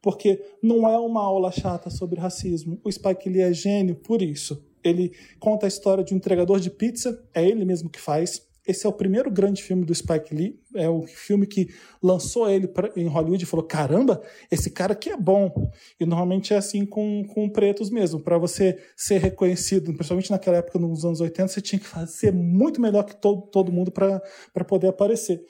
porque 0.01 0.43
não 0.61 0.87
é 0.87 0.97
uma 0.97 1.21
aula 1.21 1.51
chata 1.51 1.89
sobre 1.89 2.19
racismo. 2.19 2.79
O 2.83 2.91
Spike 2.91 3.29
Lee 3.29 3.41
é 3.41 3.53
gênio 3.53 3.95
por 3.95 4.21
isso. 4.21 4.65
Ele 4.83 5.11
conta 5.39 5.65
a 5.65 5.69
história 5.69 6.03
de 6.03 6.13
um 6.13 6.17
entregador 6.17 6.59
de 6.59 6.71
pizza, 6.71 7.23
é 7.33 7.45
ele 7.45 7.63
mesmo 7.65 7.89
que 7.89 7.99
faz, 7.99 8.41
esse 8.67 8.85
é 8.85 8.89
o 8.89 8.93
primeiro 8.93 9.31
grande 9.31 9.63
filme 9.63 9.83
do 9.83 9.93
Spike 9.93 10.35
Lee. 10.35 10.59
É 10.75 10.87
o 10.87 11.01
filme 11.03 11.47
que 11.47 11.67
lançou 12.01 12.47
ele 12.49 12.67
pra, 12.67 12.91
em 12.95 13.07
Hollywood 13.07 13.43
e 13.43 13.47
falou: 13.47 13.65
caramba, 13.65 14.21
esse 14.51 14.69
cara 14.69 14.93
aqui 14.93 15.09
é 15.09 15.17
bom. 15.17 15.71
E 15.99 16.05
normalmente 16.05 16.53
é 16.53 16.57
assim 16.57 16.85
com, 16.85 17.25
com 17.25 17.49
pretos 17.49 17.89
mesmo. 17.89 18.19
Para 18.19 18.37
você 18.37 18.77
ser 18.95 19.17
reconhecido, 19.17 19.93
principalmente 19.93 20.29
naquela 20.29 20.57
época, 20.57 20.77
nos 20.77 21.03
anos 21.03 21.21
80, 21.21 21.47
você 21.47 21.61
tinha 21.61 21.79
que 21.79 22.07
ser 22.07 22.31
muito 22.31 22.79
melhor 22.79 23.03
que 23.03 23.19
todo, 23.19 23.41
todo 23.47 23.71
mundo 23.71 23.91
para 23.91 24.21
poder 24.67 24.89
aparecer. 24.89 25.43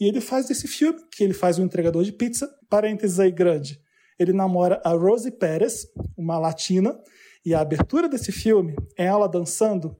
E 0.00 0.06
ele 0.06 0.20
faz 0.20 0.48
esse 0.48 0.68
filme, 0.68 1.00
que 1.10 1.24
ele 1.24 1.34
faz 1.34 1.58
um 1.58 1.64
entregador 1.64 2.04
de 2.04 2.12
pizza, 2.12 2.48
parênteses 2.70 3.18
aí 3.18 3.32
grande. 3.32 3.80
Ele 4.18 4.32
namora 4.32 4.80
a 4.84 4.90
Rosie 4.92 5.32
Perez, 5.32 5.86
uma 6.16 6.38
latina, 6.38 6.96
e 7.44 7.54
a 7.54 7.60
abertura 7.60 8.08
desse 8.08 8.30
filme 8.30 8.74
é 8.96 9.06
ela 9.06 9.28
dançando 9.28 9.96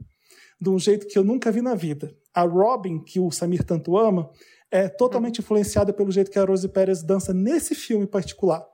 de 0.60 0.70
um 0.70 0.78
jeito 0.78 1.08
que 1.08 1.18
eu 1.18 1.24
nunca 1.24 1.50
vi 1.50 1.60
na 1.60 1.74
vida. 1.74 2.14
A 2.34 2.42
Robin, 2.42 2.98
que 2.98 3.20
o 3.20 3.30
Samir 3.30 3.64
tanto 3.64 3.96
ama, 3.96 4.30
é 4.70 4.88
totalmente 4.88 5.40
influenciada 5.40 5.92
pelo 5.92 6.10
jeito 6.10 6.30
que 6.30 6.38
a 6.38 6.44
Rose 6.44 6.68
Pérez 6.68 7.02
dança 7.02 7.34
nesse 7.34 7.74
filme 7.74 8.06
particular. 8.06 8.66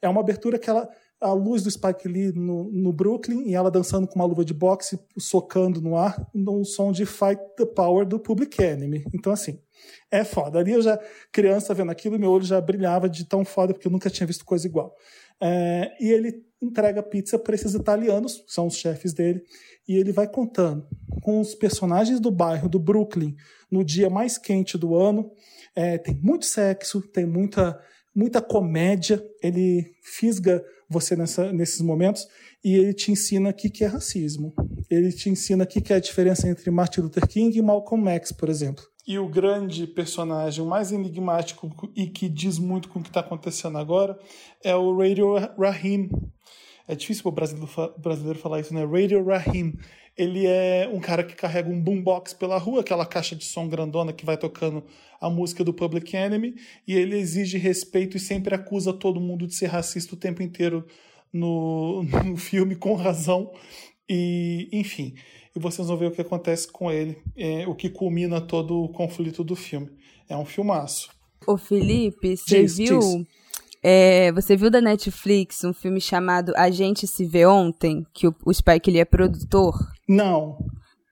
É 0.00 0.08
uma 0.08 0.20
abertura 0.20 0.58
que 0.58 0.70
ela 0.70 0.88
a 1.20 1.32
luz 1.32 1.62
do 1.62 1.70
Spike 1.70 2.08
Lee 2.08 2.32
no, 2.32 2.70
no 2.72 2.92
Brooklyn 2.92 3.42
e 3.46 3.54
ela 3.54 3.70
dançando 3.70 4.08
com 4.08 4.18
uma 4.18 4.24
luva 4.24 4.42
de 4.42 4.54
boxe, 4.54 4.98
socando 5.18 5.80
no 5.80 5.96
ar, 5.96 6.16
no 6.34 6.64
som 6.64 6.90
de 6.90 7.04
Fight 7.04 7.40
the 7.58 7.66
Power 7.66 8.06
do 8.06 8.18
Public 8.18 8.60
Enemy. 8.62 9.04
Então, 9.12 9.30
assim, 9.30 9.60
é 10.10 10.24
foda. 10.24 10.58
Ali 10.58 10.72
eu 10.72 10.80
já, 10.80 10.98
criança 11.30 11.74
vendo 11.74 11.90
aquilo, 11.90 12.18
meu 12.18 12.30
olho 12.30 12.44
já 12.44 12.58
brilhava 12.58 13.08
de 13.08 13.26
tão 13.26 13.44
foda, 13.44 13.74
porque 13.74 13.86
eu 13.86 13.92
nunca 13.92 14.08
tinha 14.08 14.26
visto 14.26 14.46
coisa 14.46 14.66
igual. 14.66 14.96
É, 15.38 15.92
e 16.00 16.10
ele 16.10 16.42
entrega 16.60 17.02
pizza 17.02 17.38
para 17.38 17.54
esses 17.54 17.74
italianos, 17.74 18.38
que 18.38 18.52
são 18.52 18.66
os 18.66 18.76
chefes 18.76 19.12
dele, 19.12 19.42
e 19.88 19.96
ele 19.96 20.12
vai 20.12 20.28
contando 20.28 20.86
com 21.22 21.40
os 21.40 21.54
personagens 21.54 22.20
do 22.20 22.30
bairro 22.30 22.68
do 22.68 22.78
Brooklyn 22.78 23.34
no 23.70 23.84
dia 23.84 24.08
mais 24.08 24.38
quente 24.38 24.78
do 24.78 24.94
ano. 24.94 25.30
É, 25.74 25.98
tem 25.98 26.14
muito 26.14 26.46
sexo, 26.46 27.00
tem 27.00 27.26
muita, 27.26 27.78
muita 28.14 28.40
comédia, 28.40 29.24
ele 29.42 29.94
fisga 30.02 30.64
você 30.88 31.14
nessa, 31.14 31.52
nesses 31.52 31.80
momentos 31.80 32.26
e 32.64 32.74
ele 32.74 32.92
te 32.92 33.12
ensina 33.12 33.50
o 33.50 33.54
que 33.54 33.84
é 33.84 33.86
racismo. 33.86 34.52
Ele 34.90 35.12
te 35.12 35.30
ensina 35.30 35.64
o 35.64 35.66
que 35.66 35.92
é 35.92 35.96
a 35.96 36.00
diferença 36.00 36.48
entre 36.48 36.70
Martin 36.70 37.02
Luther 37.02 37.26
King 37.26 37.56
e 37.56 37.62
Malcolm 37.62 38.08
X, 38.10 38.32
por 38.32 38.48
exemplo. 38.48 38.84
E 39.06 39.18
o 39.18 39.28
grande 39.28 39.86
personagem 39.86 40.64
mais 40.64 40.92
enigmático 40.92 41.70
e 41.96 42.06
que 42.06 42.28
diz 42.28 42.58
muito 42.58 42.88
com 42.88 42.98
o 42.98 43.02
que 43.02 43.08
está 43.08 43.20
acontecendo 43.20 43.78
agora 43.78 44.18
é 44.62 44.74
o 44.76 44.96
Radio 44.96 45.34
Rahim. 45.58 46.10
É 46.86 46.94
difícil 46.94 47.22
para 47.22 47.30
o 47.30 47.32
brasileiro, 47.32 47.94
brasileiro 47.98 48.38
falar 48.38 48.60
isso, 48.60 48.74
né? 48.74 48.84
Radio 48.84 49.24
Rahim. 49.24 49.74
Ele 50.16 50.46
é 50.46 50.90
um 50.92 51.00
cara 51.00 51.22
que 51.22 51.34
carrega 51.34 51.70
um 51.70 51.80
boombox 51.80 52.34
pela 52.34 52.58
rua, 52.58 52.80
aquela 52.80 53.06
caixa 53.06 53.34
de 53.34 53.44
som 53.44 53.68
grandona 53.68 54.12
que 54.12 54.24
vai 54.24 54.36
tocando 54.36 54.84
a 55.20 55.30
música 55.30 55.62
do 55.62 55.72
Public 55.72 56.16
Enemy, 56.16 56.54
e 56.86 56.94
ele 56.94 57.16
exige 57.16 57.58
respeito 57.58 58.16
e 58.16 58.20
sempre 58.20 58.54
acusa 58.54 58.92
todo 58.92 59.20
mundo 59.20 59.46
de 59.46 59.54
ser 59.54 59.66
racista 59.66 60.14
o 60.14 60.18
tempo 60.18 60.42
inteiro 60.42 60.86
no, 61.32 62.02
no 62.24 62.36
filme, 62.36 62.74
com 62.74 62.94
razão. 62.94 63.52
E, 64.08 64.68
enfim, 64.72 65.14
e 65.54 65.60
vocês 65.60 65.86
vão 65.86 65.96
ver 65.96 66.06
o 66.06 66.10
que 66.10 66.20
acontece 66.20 66.70
com 66.70 66.90
ele, 66.90 67.16
é, 67.36 67.66
o 67.66 67.74
que 67.74 67.88
culmina 67.88 68.40
todo 68.40 68.82
o 68.82 68.88
conflito 68.88 69.44
do 69.44 69.54
filme. 69.54 69.88
É 70.28 70.36
um 70.36 70.44
filmaço. 70.44 71.10
Ô 71.46 71.56
Felipe, 71.56 72.36
você 72.36 72.66
viu? 72.66 72.98
Diz. 72.98 73.39
É, 73.82 74.30
você 74.32 74.56
viu 74.56 74.70
da 74.70 74.80
Netflix 74.80 75.64
um 75.64 75.72
filme 75.72 76.00
chamado 76.00 76.52
A 76.56 76.70
Gente 76.70 77.06
Se 77.06 77.24
Vê 77.24 77.46
Ontem, 77.46 78.06
que 78.12 78.28
o, 78.28 78.34
o 78.44 78.52
Spike 78.52 78.90
ele 78.90 78.98
é 78.98 79.04
produtor? 79.04 79.74
Não. 80.08 80.58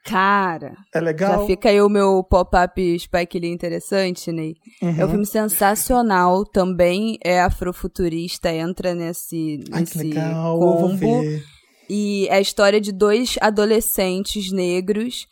Cara. 0.05 0.75
É 0.95 1.01
legal. 1.01 1.41
Já 1.41 1.47
fica 1.47 1.69
aí 1.69 1.81
o 1.81 1.89
meu 1.89 2.25
pop-up 2.25 2.99
Spike 2.99 3.39
Lee 3.39 3.53
interessante, 3.53 4.33
Ney. 4.33 4.55
Uhum. 4.83 5.01
É 5.01 5.05
um 5.05 5.09
filme 5.09 5.27
sensacional, 5.27 6.45
também 6.45 7.19
é 7.23 7.41
afrofuturista, 7.41 8.51
entra 8.51 8.95
nesse, 8.95 9.61
Ai, 9.71 9.81
nesse 9.81 9.99
legal. 9.99 10.59
combo. 10.59 11.23
E 11.91 12.27
é 12.29 12.37
a 12.37 12.41
história 12.41 12.81
de 12.81 12.93
dois 12.93 13.37
adolescentes 13.41 14.51
negros, 14.53 15.27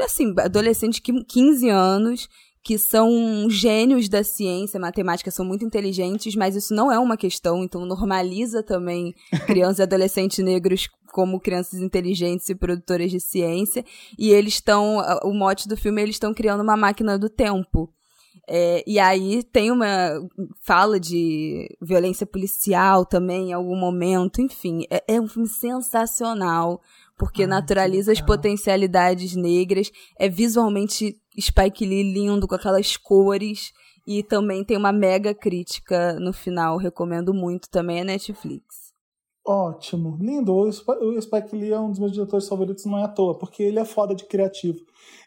assim, 0.00 0.34
adolescentes 0.38 1.00
de 1.00 1.24
15 1.24 1.68
anos, 1.68 2.28
que 2.62 2.78
são 2.78 3.48
gênios 3.50 4.08
da 4.08 4.22
ciência, 4.22 4.78
matemática, 4.78 5.30
são 5.30 5.44
muito 5.44 5.64
inteligentes, 5.64 6.36
mas 6.36 6.54
isso 6.54 6.72
não 6.72 6.92
é 6.92 6.98
uma 6.98 7.16
questão, 7.16 7.64
então 7.64 7.84
normaliza 7.84 8.62
também 8.62 9.14
crianças 9.46 9.80
e 9.80 9.82
adolescentes 9.82 10.38
negros 10.44 10.88
como 11.12 11.40
crianças 11.40 11.80
inteligentes 11.80 12.48
e 12.48 12.54
produtoras 12.54 13.10
de 13.10 13.20
ciência, 13.20 13.84
e 14.18 14.30
eles 14.30 14.54
estão, 14.54 14.98
o 15.24 15.34
mote 15.34 15.68
do 15.68 15.76
filme, 15.76 16.00
eles 16.00 16.14
estão 16.14 16.32
criando 16.32 16.62
uma 16.62 16.76
máquina 16.76 17.18
do 17.18 17.28
tempo. 17.28 17.92
É, 18.48 18.82
e 18.86 18.98
aí 18.98 19.42
tem 19.42 19.70
uma 19.70 20.20
fala 20.60 20.98
de 20.98 21.68
violência 21.80 22.26
policial 22.26 23.04
também 23.04 23.50
em 23.50 23.52
algum 23.52 23.76
momento, 23.76 24.40
enfim, 24.40 24.84
é, 24.90 25.02
é 25.06 25.20
um 25.20 25.28
filme 25.28 25.48
sensacional 25.48 26.80
porque 27.22 27.44
ah, 27.44 27.46
naturaliza 27.46 28.10
as 28.10 28.20
potencialidades 28.20 29.36
negras, 29.36 29.92
é 30.18 30.28
visualmente 30.28 31.16
Spike 31.40 31.86
Lee 31.86 32.02
lindo 32.02 32.48
com 32.48 32.56
aquelas 32.56 32.96
cores 32.96 33.70
e 34.04 34.24
também 34.24 34.64
tem 34.64 34.76
uma 34.76 34.90
mega 34.90 35.32
crítica 35.32 36.18
no 36.18 36.32
final, 36.32 36.76
recomendo 36.78 37.32
muito 37.32 37.70
também 37.70 38.00
a 38.00 38.04
Netflix. 38.04 38.92
Ótimo, 39.46 40.18
lindo. 40.20 40.52
O 40.52 40.72
Spike 41.20 41.54
Lee 41.54 41.70
é 41.70 41.78
um 41.78 41.90
dos 41.90 42.00
meus 42.00 42.10
diretores 42.10 42.48
favoritos, 42.48 42.84
não 42.86 42.98
é 42.98 43.04
à 43.04 43.08
toa, 43.08 43.38
porque 43.38 43.62
ele 43.62 43.78
é 43.78 43.84
foda 43.84 44.16
de 44.16 44.24
criativo. 44.24 44.80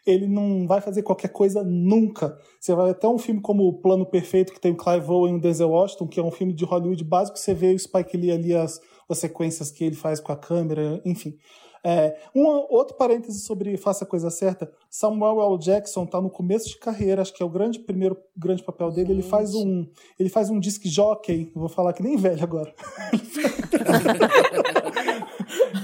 Ele 0.06 0.26
não 0.26 0.66
vai 0.66 0.82
fazer 0.82 1.02
qualquer 1.02 1.28
coisa 1.28 1.64
nunca. 1.64 2.38
Você 2.60 2.74
vai 2.74 2.90
até 2.90 3.08
um 3.08 3.18
filme 3.18 3.40
como 3.40 3.66
O 3.66 3.80
Plano 3.80 4.04
Perfeito, 4.04 4.52
que 4.52 4.60
tem 4.60 4.72
o 4.72 4.76
Clive 4.76 5.10
Owen 5.10 5.34
e 5.34 5.38
o 5.38 5.40
Denzel 5.40 5.70
Washington, 5.70 6.08
que 6.08 6.20
é 6.20 6.22
um 6.22 6.30
filme 6.30 6.52
de 6.52 6.66
Hollywood 6.66 7.02
básico, 7.04 7.38
você 7.38 7.54
vê 7.54 7.72
o 7.72 7.78
Spike 7.78 8.18
Lee 8.18 8.32
ali, 8.32 8.54
as, 8.54 8.78
as 9.08 9.16
sequências 9.16 9.70
que 9.70 9.82
ele 9.82 9.96
faz 9.96 10.20
com 10.20 10.32
a 10.32 10.36
câmera, 10.36 11.00
enfim. 11.02 11.34
É, 11.84 12.16
um 12.34 12.44
outro 12.44 12.96
parêntese 12.96 13.40
sobre 13.40 13.76
Faça 13.76 14.04
a 14.04 14.06
Coisa 14.06 14.30
Certa, 14.30 14.70
Samuel 14.90 15.40
L. 15.40 15.58
Jackson 15.58 16.04
está 16.04 16.20
no 16.20 16.30
começo 16.30 16.68
de 16.68 16.78
carreira, 16.78 17.22
acho 17.22 17.32
que 17.32 17.42
é 17.42 17.46
o 17.46 17.50
grande 17.50 17.78
primeiro 17.78 18.16
grande 18.36 18.62
papel 18.62 18.90
dele. 18.90 19.12
Ele 19.12 19.22
faz 19.22 19.54
um 19.54 19.86
ele 20.18 20.28
faz 20.28 20.50
um 20.50 20.58
disc 20.58 20.84
jockey, 20.84 21.52
vou 21.54 21.68
falar 21.68 21.92
que 21.92 22.02
nem 22.02 22.16
velho 22.16 22.42
agora. 22.42 22.74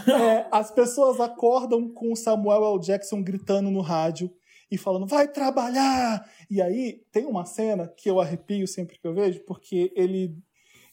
é, 0.09 0.47
as 0.51 0.71
pessoas 0.71 1.21
acordam 1.21 1.89
com 1.89 2.15
Samuel 2.17 2.75
L. 2.75 2.81
Jackson 2.81 3.23
gritando 3.23 3.71
no 3.71 3.81
rádio 3.81 4.31
e 4.71 4.79
falando 4.79 5.07
vai 5.07 5.29
trabalhar. 5.29 6.25
E 6.51 6.63
aí 6.63 7.03
tem 7.13 7.27
uma 7.27 7.45
cena 7.45 7.87
que 7.87 8.09
eu 8.09 8.19
arrepio 8.19 8.67
sempre 8.67 8.99
que 8.99 9.07
eu 9.07 9.13
vejo, 9.13 9.41
porque 9.41 9.93
ele 9.95 10.35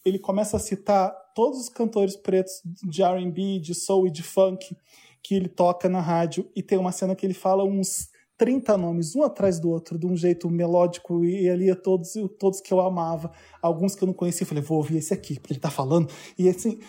ele 0.03 0.19
começa 0.19 0.57
a 0.57 0.59
citar 0.59 1.13
todos 1.35 1.59
os 1.59 1.69
cantores 1.69 2.15
pretos 2.15 2.61
de 2.65 3.03
R&B, 3.03 3.59
de 3.59 3.73
soul 3.73 4.07
e 4.07 4.11
de 4.11 4.23
funk 4.23 4.75
que 5.21 5.35
ele 5.35 5.49
toca 5.49 5.89
na 5.89 6.01
rádio 6.01 6.49
e 6.55 6.63
tem 6.63 6.77
uma 6.77 6.91
cena 6.91 7.15
que 7.15 7.25
ele 7.25 7.33
fala 7.33 7.63
uns 7.63 8.09
30 8.39 8.77
nomes, 8.77 9.17
um 9.17 9.23
atrás 9.23 9.59
do 9.59 9.69
outro, 9.69 9.99
de 9.99 10.07
um 10.07 10.15
jeito 10.15 10.49
melódico, 10.49 11.25
e 11.25 11.49
ali 11.49 11.69
é 11.69 11.75
todos, 11.75 12.13
todos 12.39 12.61
que 12.61 12.73
eu 12.73 12.79
amava, 12.79 13.29
alguns 13.61 13.95
que 13.95 14.01
eu 14.01 14.07
não 14.07 14.13
conhecia, 14.13 14.47
falei, 14.47 14.63
vou 14.63 14.77
ouvir 14.77 14.97
esse 14.97 15.13
aqui, 15.13 15.37
porque 15.37 15.51
ele 15.51 15.59
tá 15.59 15.69
falando. 15.69 16.09
E 16.37 16.47
assim, 16.47 16.79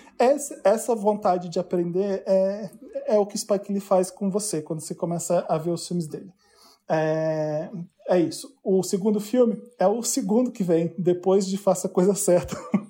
essa 0.65 0.95
vontade 0.95 1.49
de 1.49 1.59
aprender 1.59 2.23
é, 2.25 2.71
é 3.09 3.19
o 3.19 3.27
que 3.27 3.35
o 3.35 3.39
Spike 3.39 3.73
Lee 3.73 3.81
faz 3.81 4.13
com 4.13 4.31
você, 4.31 4.63
quando 4.63 4.79
você 4.79 4.95
começa 4.95 5.45
a 5.49 5.59
ver 5.59 5.71
os 5.71 5.87
filmes 5.89 6.07
dele. 6.07 6.33
É, 6.89 7.69
é 8.09 8.21
isso. 8.21 8.57
O 8.63 8.85
segundo 8.85 9.19
filme 9.19 9.61
é 9.77 9.89
o 9.89 10.03
segundo 10.05 10.53
que 10.53 10.63
vem, 10.63 10.95
depois 10.97 11.49
de 11.49 11.59
Faça 11.59 11.89
a 11.89 11.91
Coisa 11.91 12.15
Certa. 12.15 12.57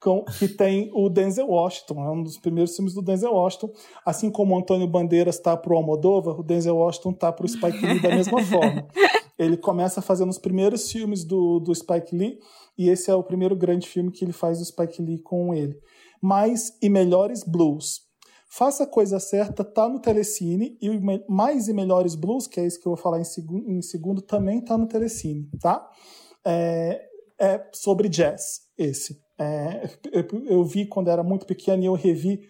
com, 0.00 0.24
que 0.24 0.48
tem 0.48 0.90
o 0.94 1.10
Denzel 1.10 1.48
Washington, 1.48 2.04
é 2.04 2.10
um 2.10 2.22
dos 2.22 2.38
primeiros 2.38 2.74
filmes 2.74 2.94
do 2.94 3.02
Denzel 3.02 3.34
Washington. 3.34 3.70
Assim 4.04 4.30
como 4.30 4.54
o 4.54 4.58
Antônio 4.58 4.86
Bandeiras 4.86 5.36
está 5.36 5.56
para 5.56 5.72
o 5.72 5.76
Almodóvar, 5.76 6.40
o 6.40 6.42
Denzel 6.42 6.76
Washington 6.76 7.10
está 7.10 7.30
para 7.30 7.44
o 7.44 7.48
Spike 7.48 7.84
Lee 7.84 8.00
da 8.00 8.08
mesma 8.08 8.42
forma. 8.42 8.88
Ele 9.38 9.56
começa 9.56 10.02
fazendo 10.02 10.30
os 10.30 10.38
primeiros 10.38 10.90
filmes 10.90 11.24
do, 11.24 11.60
do 11.60 11.74
Spike 11.74 12.14
Lee, 12.14 12.38
e 12.76 12.88
esse 12.88 13.10
é 13.10 13.14
o 13.14 13.22
primeiro 13.22 13.56
grande 13.56 13.88
filme 13.88 14.10
que 14.10 14.22
ele 14.22 14.32
faz 14.32 14.58
do 14.58 14.64
Spike 14.66 15.00
Lee 15.00 15.18
com 15.18 15.54
ele. 15.54 15.78
Mais 16.20 16.76
e 16.82 16.90
Melhores 16.90 17.42
Blues. 17.42 18.02
Faça 18.50 18.84
a 18.84 18.86
Coisa 18.86 19.18
Certa 19.18 19.64
tá 19.64 19.88
no 19.88 19.98
Telecine 19.98 20.76
e 20.82 20.90
Mais 21.26 21.68
e 21.68 21.72
Melhores 21.72 22.14
Blues, 22.14 22.46
que 22.46 22.60
é 22.60 22.66
isso 22.66 22.78
que 22.80 22.86
eu 22.86 22.94
vou 22.94 23.02
falar 23.02 23.18
em, 23.18 23.24
segu 23.24 23.64
em 23.66 23.80
segundo, 23.80 24.20
também 24.20 24.60
tá 24.60 24.76
no 24.76 24.86
Telecine, 24.86 25.48
tá? 25.58 25.88
É, 26.44 27.00
é 27.38 27.66
sobre 27.72 28.10
jazz, 28.10 28.60
esse. 28.76 29.18
É, 29.40 29.88
eu, 30.12 30.26
eu, 30.44 30.64
vi 30.64 30.84
quando 30.84 31.08
era 31.08 31.22
muito 31.22 31.46
pequeno 31.46 31.82
e 31.82 31.86
eu 31.86 31.94
revi 31.94 32.42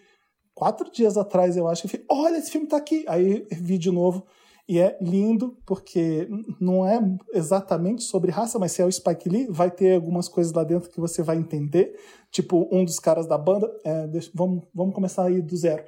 quatro 0.53 0.91
dias 0.91 1.15
atrás, 1.15 1.55
eu 1.55 1.69
acho. 1.69 1.85
Eu 1.85 1.89
falei, 1.89 2.05
olha, 2.09 2.37
esse 2.37 2.51
filme 2.51 2.67
tá 2.67 2.75
aqui. 2.75 3.05
Aí 3.07 3.47
vi 3.49 3.77
de 3.77 3.89
novo. 3.89 4.25
E 4.67 4.77
é 4.77 4.97
lindo, 5.01 5.57
porque 5.65 6.29
não 6.59 6.85
é 6.85 6.99
exatamente 7.33 8.03
sobre 8.03 8.31
raça, 8.31 8.59
mas 8.59 8.73
se 8.73 8.81
é 8.81 8.85
o 8.85 8.91
Spike 8.91 9.27
Lee, 9.27 9.47
vai 9.49 9.71
ter 9.71 9.95
algumas 9.95 10.27
coisas 10.27 10.53
lá 10.53 10.63
dentro 10.63 10.89
que 10.89 10.99
você 10.99 11.23
vai 11.23 11.37
entender. 11.37 11.97
Tipo, 12.29 12.67
um 12.71 12.83
dos 12.83 12.99
caras 12.99 13.25
da 13.25 13.37
banda. 13.37 13.71
É, 13.85 14.07
deixa, 14.07 14.29
vamos, 14.33 14.63
vamos 14.73 14.93
começar 14.93 15.23
aí 15.23 15.41
do 15.41 15.55
zero. 15.55 15.83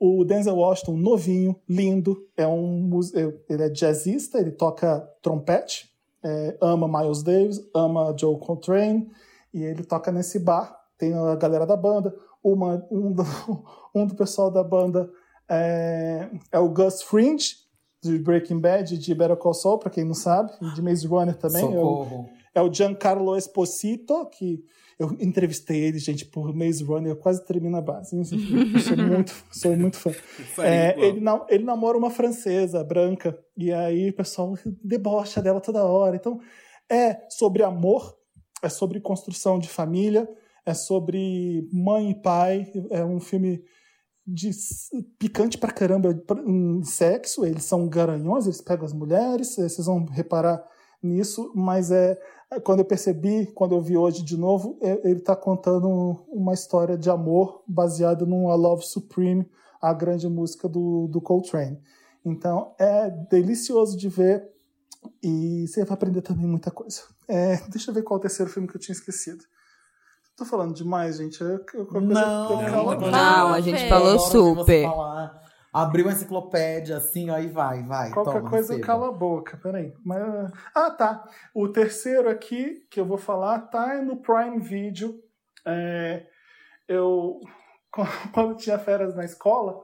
O 0.00 0.24
Denzel 0.24 0.56
Washington, 0.56 0.96
novinho, 0.96 1.56
lindo, 1.68 2.16
é 2.36 2.46
um 2.46 2.90
ele 3.48 3.62
é 3.62 3.70
jazzista, 3.70 4.38
ele 4.38 4.52
toca 4.52 5.00
trompete, 5.22 5.88
é, 6.22 6.58
ama 6.60 6.86
Miles 6.86 7.22
Davis, 7.22 7.60
ama 7.74 8.14
Joe 8.18 8.38
Coltrane, 8.38 9.08
e 9.56 9.64
ele 9.64 9.82
toca 9.82 10.12
nesse 10.12 10.38
bar, 10.38 10.78
tem 10.98 11.14
a 11.14 11.34
galera 11.34 11.64
da 11.64 11.76
banda, 11.76 12.14
uma, 12.44 12.86
um, 12.90 13.10
do, 13.10 13.22
um 13.94 14.06
do 14.06 14.14
pessoal 14.14 14.50
da 14.50 14.62
banda 14.62 15.10
é, 15.48 16.28
é 16.52 16.58
o 16.58 16.68
Gus 16.68 17.02
Fringe, 17.02 17.56
de 18.02 18.18
Breaking 18.18 18.60
Bad, 18.60 18.98
de 18.98 19.14
Better 19.14 19.36
Call 19.36 19.54
Saul, 19.54 19.78
para 19.78 19.90
quem 19.90 20.04
não 20.04 20.12
sabe, 20.12 20.52
e 20.60 20.74
de 20.74 20.82
Maze 20.82 21.06
Runner 21.06 21.34
também. 21.34 21.62
Socorro. 21.62 22.28
É 22.54 22.60
o, 22.60 22.66
é 22.66 22.68
o 22.68 22.72
Giancarlo 22.72 23.34
Esposito, 23.34 24.28
que 24.30 24.62
eu 24.98 25.16
entrevistei 25.20 25.84
ele, 25.84 25.98
gente, 25.98 26.26
por 26.26 26.54
Maze 26.54 26.84
Runner, 26.84 27.12
eu 27.12 27.16
quase 27.16 27.44
termino 27.46 27.78
a 27.78 27.80
base. 27.80 28.22
Sou 28.24 28.96
muito, 28.96 29.32
sou 29.50 29.74
muito 29.74 29.96
fã. 29.96 30.12
É, 30.62 30.94
ele, 30.98 31.22
ele 31.48 31.64
namora 31.64 31.96
uma 31.96 32.10
francesa, 32.10 32.84
branca, 32.84 33.38
e 33.56 33.72
aí 33.72 34.10
o 34.10 34.14
pessoal 34.14 34.54
debocha 34.84 35.40
dela 35.40 35.62
toda 35.62 35.82
hora. 35.82 36.14
Então, 36.14 36.38
é 36.90 37.26
sobre 37.28 37.62
amor, 37.62 38.15
é 38.62 38.68
sobre 38.68 39.00
construção 39.00 39.58
de 39.58 39.68
família, 39.68 40.28
É 40.68 40.74
sobre 40.74 41.68
mãe 41.72 42.10
e 42.10 42.14
pai. 42.20 42.66
É 42.90 43.04
um 43.04 43.20
filme 43.20 43.62
de 44.26 44.50
picante 45.16 45.56
pra 45.56 45.72
caramba 45.72 46.08
em 46.44 46.82
sexo. 46.82 47.46
Eles 47.46 47.62
são 47.64 47.86
garanhões, 47.88 48.46
eles 48.46 48.60
pegam 48.60 48.84
as 48.84 48.92
mulheres. 48.92 49.56
eh, 49.58 49.68
Vocês 49.68 49.86
vão 49.86 50.04
reparar 50.06 50.60
nisso. 51.00 51.52
Mas 51.54 51.92
é 51.92 52.18
quando 52.64 52.80
eu 52.80 52.84
percebi, 52.84 53.46
quando 53.54 53.76
eu 53.76 53.80
vi 53.80 53.96
hoje 53.96 54.24
de 54.24 54.36
novo, 54.36 54.76
é- 54.82 55.00
ele 55.08 55.20
está 55.20 55.36
contando 55.36 56.24
uma 56.28 56.52
história 56.52 56.98
de 56.98 57.08
amor 57.10 57.62
baseada 57.68 58.26
num 58.26 58.50
A 58.50 58.56
Love 58.56 58.84
Supreme, 58.84 59.48
a 59.80 59.92
grande 59.92 60.28
música 60.28 60.68
do, 60.68 61.06
do 61.06 61.20
Coltrane. 61.20 61.78
Então 62.24 62.74
é 62.76 63.08
delicioso 63.30 63.96
de 63.96 64.08
ver 64.08 64.48
e 65.22 65.66
você 65.66 65.84
vai 65.84 65.94
aprender 65.94 66.22
também 66.22 66.46
muita 66.46 66.70
coisa. 66.70 67.02
É, 67.28 67.56
deixa 67.68 67.90
eu 67.90 67.94
ver 67.94 68.02
qual 68.02 68.16
é 68.16 68.20
o 68.20 68.22
terceiro 68.22 68.50
filme 68.50 68.68
que 68.68 68.76
eu 68.76 68.80
tinha 68.80 68.94
esquecido. 68.94 69.44
Tô 70.36 70.44
falando 70.44 70.74
demais, 70.74 71.16
gente. 71.16 71.40
Eu, 71.40 71.48
eu, 71.74 71.86
coisa- 71.86 72.00
Não, 72.00 72.60
eu 72.62 72.66
a 72.66 72.70
não, 72.70 72.84
boca. 72.84 73.10
Não, 73.10 73.54
a 73.54 73.60
gente 73.60 73.88
falou 73.88 74.18
super. 74.18 74.84
falar. 74.84 75.40
Abriu 75.72 76.08
a 76.08 76.12
enciclopédia, 76.12 76.96
assim, 76.96 77.28
aí 77.28 77.48
vai, 77.48 77.82
vai. 77.82 78.10
Qualquer 78.10 78.38
toma, 78.38 78.48
coisa 78.50 78.72
eu 78.72 78.76
receba. 78.78 78.86
calo 78.86 79.04
a 79.04 79.12
boca, 79.12 79.58
peraí. 79.58 79.92
Mas... 80.04 80.50
Ah, 80.74 80.90
tá. 80.90 81.28
O 81.54 81.68
terceiro 81.68 82.30
aqui 82.30 82.86
que 82.90 82.98
eu 82.98 83.04
vou 83.04 83.18
falar 83.18 83.58
tá 83.60 84.00
no 84.02 84.16
Prime 84.16 84.58
Video. 84.60 85.18
É, 85.66 86.26
eu, 86.88 87.40
quando 88.32 88.50
eu 88.52 88.56
tinha 88.56 88.78
férias 88.78 89.14
na 89.14 89.24
escola, 89.24 89.78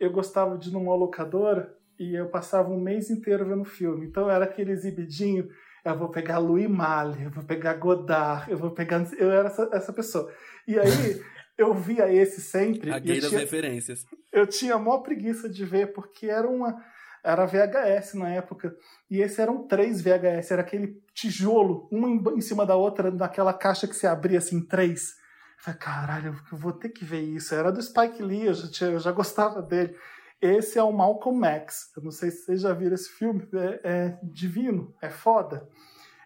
eu 0.00 0.10
gostava 0.12 0.56
de 0.56 0.70
ir 0.70 0.72
numa 0.72 0.94
locadora 0.94 1.74
e 1.98 2.14
eu 2.14 2.28
passava 2.28 2.70
um 2.70 2.80
mês 2.80 3.10
inteiro 3.10 3.46
vendo 3.46 3.64
filme. 3.64 4.06
Então 4.06 4.30
era 4.30 4.44
aquele 4.44 4.72
exibidinho. 4.72 5.48
Eu 5.84 5.98
vou 5.98 6.08
pegar 6.08 6.38
Louis 6.38 6.68
Malle, 6.68 7.24
eu 7.24 7.30
vou 7.30 7.44
pegar 7.44 7.74
Godard, 7.74 8.50
eu 8.50 8.56
vou 8.56 8.70
pegar. 8.70 9.04
Eu 9.18 9.30
era 9.30 9.48
essa, 9.48 9.68
essa 9.72 9.92
pessoa. 9.92 10.32
E 10.66 10.78
aí 10.78 10.86
eu 11.58 11.74
via 11.74 12.10
esse 12.12 12.40
sempre. 12.40 12.90
A 12.90 12.98
gay 12.98 13.18
eu 13.18 13.20
das 13.20 13.28
tinha- 13.30 13.40
referências. 13.40 14.06
eu 14.32 14.46
tinha 14.46 14.78
maior 14.78 14.98
preguiça 14.98 15.48
de 15.48 15.64
ver, 15.64 15.92
porque 15.92 16.26
era 16.26 16.48
uma. 16.48 16.74
Era 17.22 17.46
VHS 17.46 18.14
na 18.14 18.28
época. 18.30 18.74
E 19.10 19.20
esse 19.20 19.40
eram 19.40 19.66
três 19.66 20.00
VHS. 20.02 20.50
Era 20.50 20.60
aquele 20.62 20.98
tijolo, 21.14 21.88
uma 21.90 22.06
em, 22.08 22.22
em 22.36 22.40
cima 22.42 22.66
da 22.66 22.76
outra, 22.76 23.10
naquela 23.10 23.52
caixa 23.54 23.86
que 23.88 23.94
se 23.96 24.06
abria 24.06 24.38
assim, 24.38 24.60
três. 24.66 25.10
Eu 25.58 25.64
falei, 25.64 25.80
caralho, 25.80 26.36
eu 26.52 26.58
vou 26.58 26.72
ter 26.72 26.90
que 26.90 27.02
ver 27.04 27.20
isso. 27.22 27.54
Era 27.54 27.72
do 27.72 27.80
Spike 27.80 28.22
Lee, 28.22 28.46
eu 28.46 28.52
já, 28.54 28.70
tinha- 28.70 28.90
eu 28.90 28.98
já 28.98 29.10
gostava 29.12 29.62
dele. 29.62 29.94
Esse 30.40 30.78
é 30.78 30.82
o 30.82 30.92
Malcolm 30.92 31.44
X. 31.46 31.90
Eu 31.96 32.02
não 32.02 32.10
sei 32.10 32.30
se 32.30 32.44
vocês 32.44 32.60
já 32.60 32.72
viram 32.72 32.94
esse 32.94 33.10
filme. 33.10 33.48
É, 33.54 33.80
é 33.84 34.18
divino, 34.22 34.94
é 35.00 35.08
foda. 35.08 35.68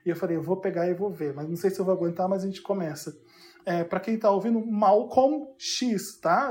E 0.05 0.11
eu 0.11 0.17
falei, 0.17 0.37
eu 0.37 0.43
vou 0.43 0.57
pegar 0.57 0.89
e 0.89 0.95
vou 0.95 1.11
ver. 1.11 1.35
Mas 1.35 1.49
não 1.49 1.57
sei 1.57 1.71
se 1.71 1.79
eu 1.79 1.85
vou 1.85 1.95
aguentar, 1.95 2.29
mas 2.29 2.43
a 2.43 2.47
gente 2.47 2.63
começa. 2.63 3.17
É, 3.65 3.85
para 3.85 4.01
quem 4.01 4.19
tá 4.19 4.31
ouvindo, 4.31 4.65
Malcolm 4.65 5.47
X, 5.59 6.19
tá? 6.21 6.51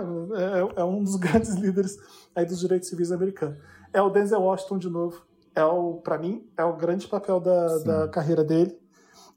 É, 0.75 0.81
é 0.81 0.84
um 0.84 1.03
dos 1.03 1.15
grandes 1.19 1.55
líderes 1.55 1.97
aí 2.35 2.45
dos 2.45 2.59
direitos 2.59 2.89
civis 2.89 3.11
americanos. 3.11 3.57
É 3.91 4.01
o 4.01 4.09
Denzel 4.09 4.41
Washington 4.41 4.77
de 4.77 4.89
novo. 4.89 5.25
É 5.55 5.63
o, 5.65 5.95
para 5.95 6.19
mim, 6.19 6.47
é 6.55 6.63
o 6.63 6.77
grande 6.77 7.07
papel 7.07 7.39
da, 7.39 7.79
da 7.79 8.07
carreira 8.07 8.43
dele. 8.43 8.77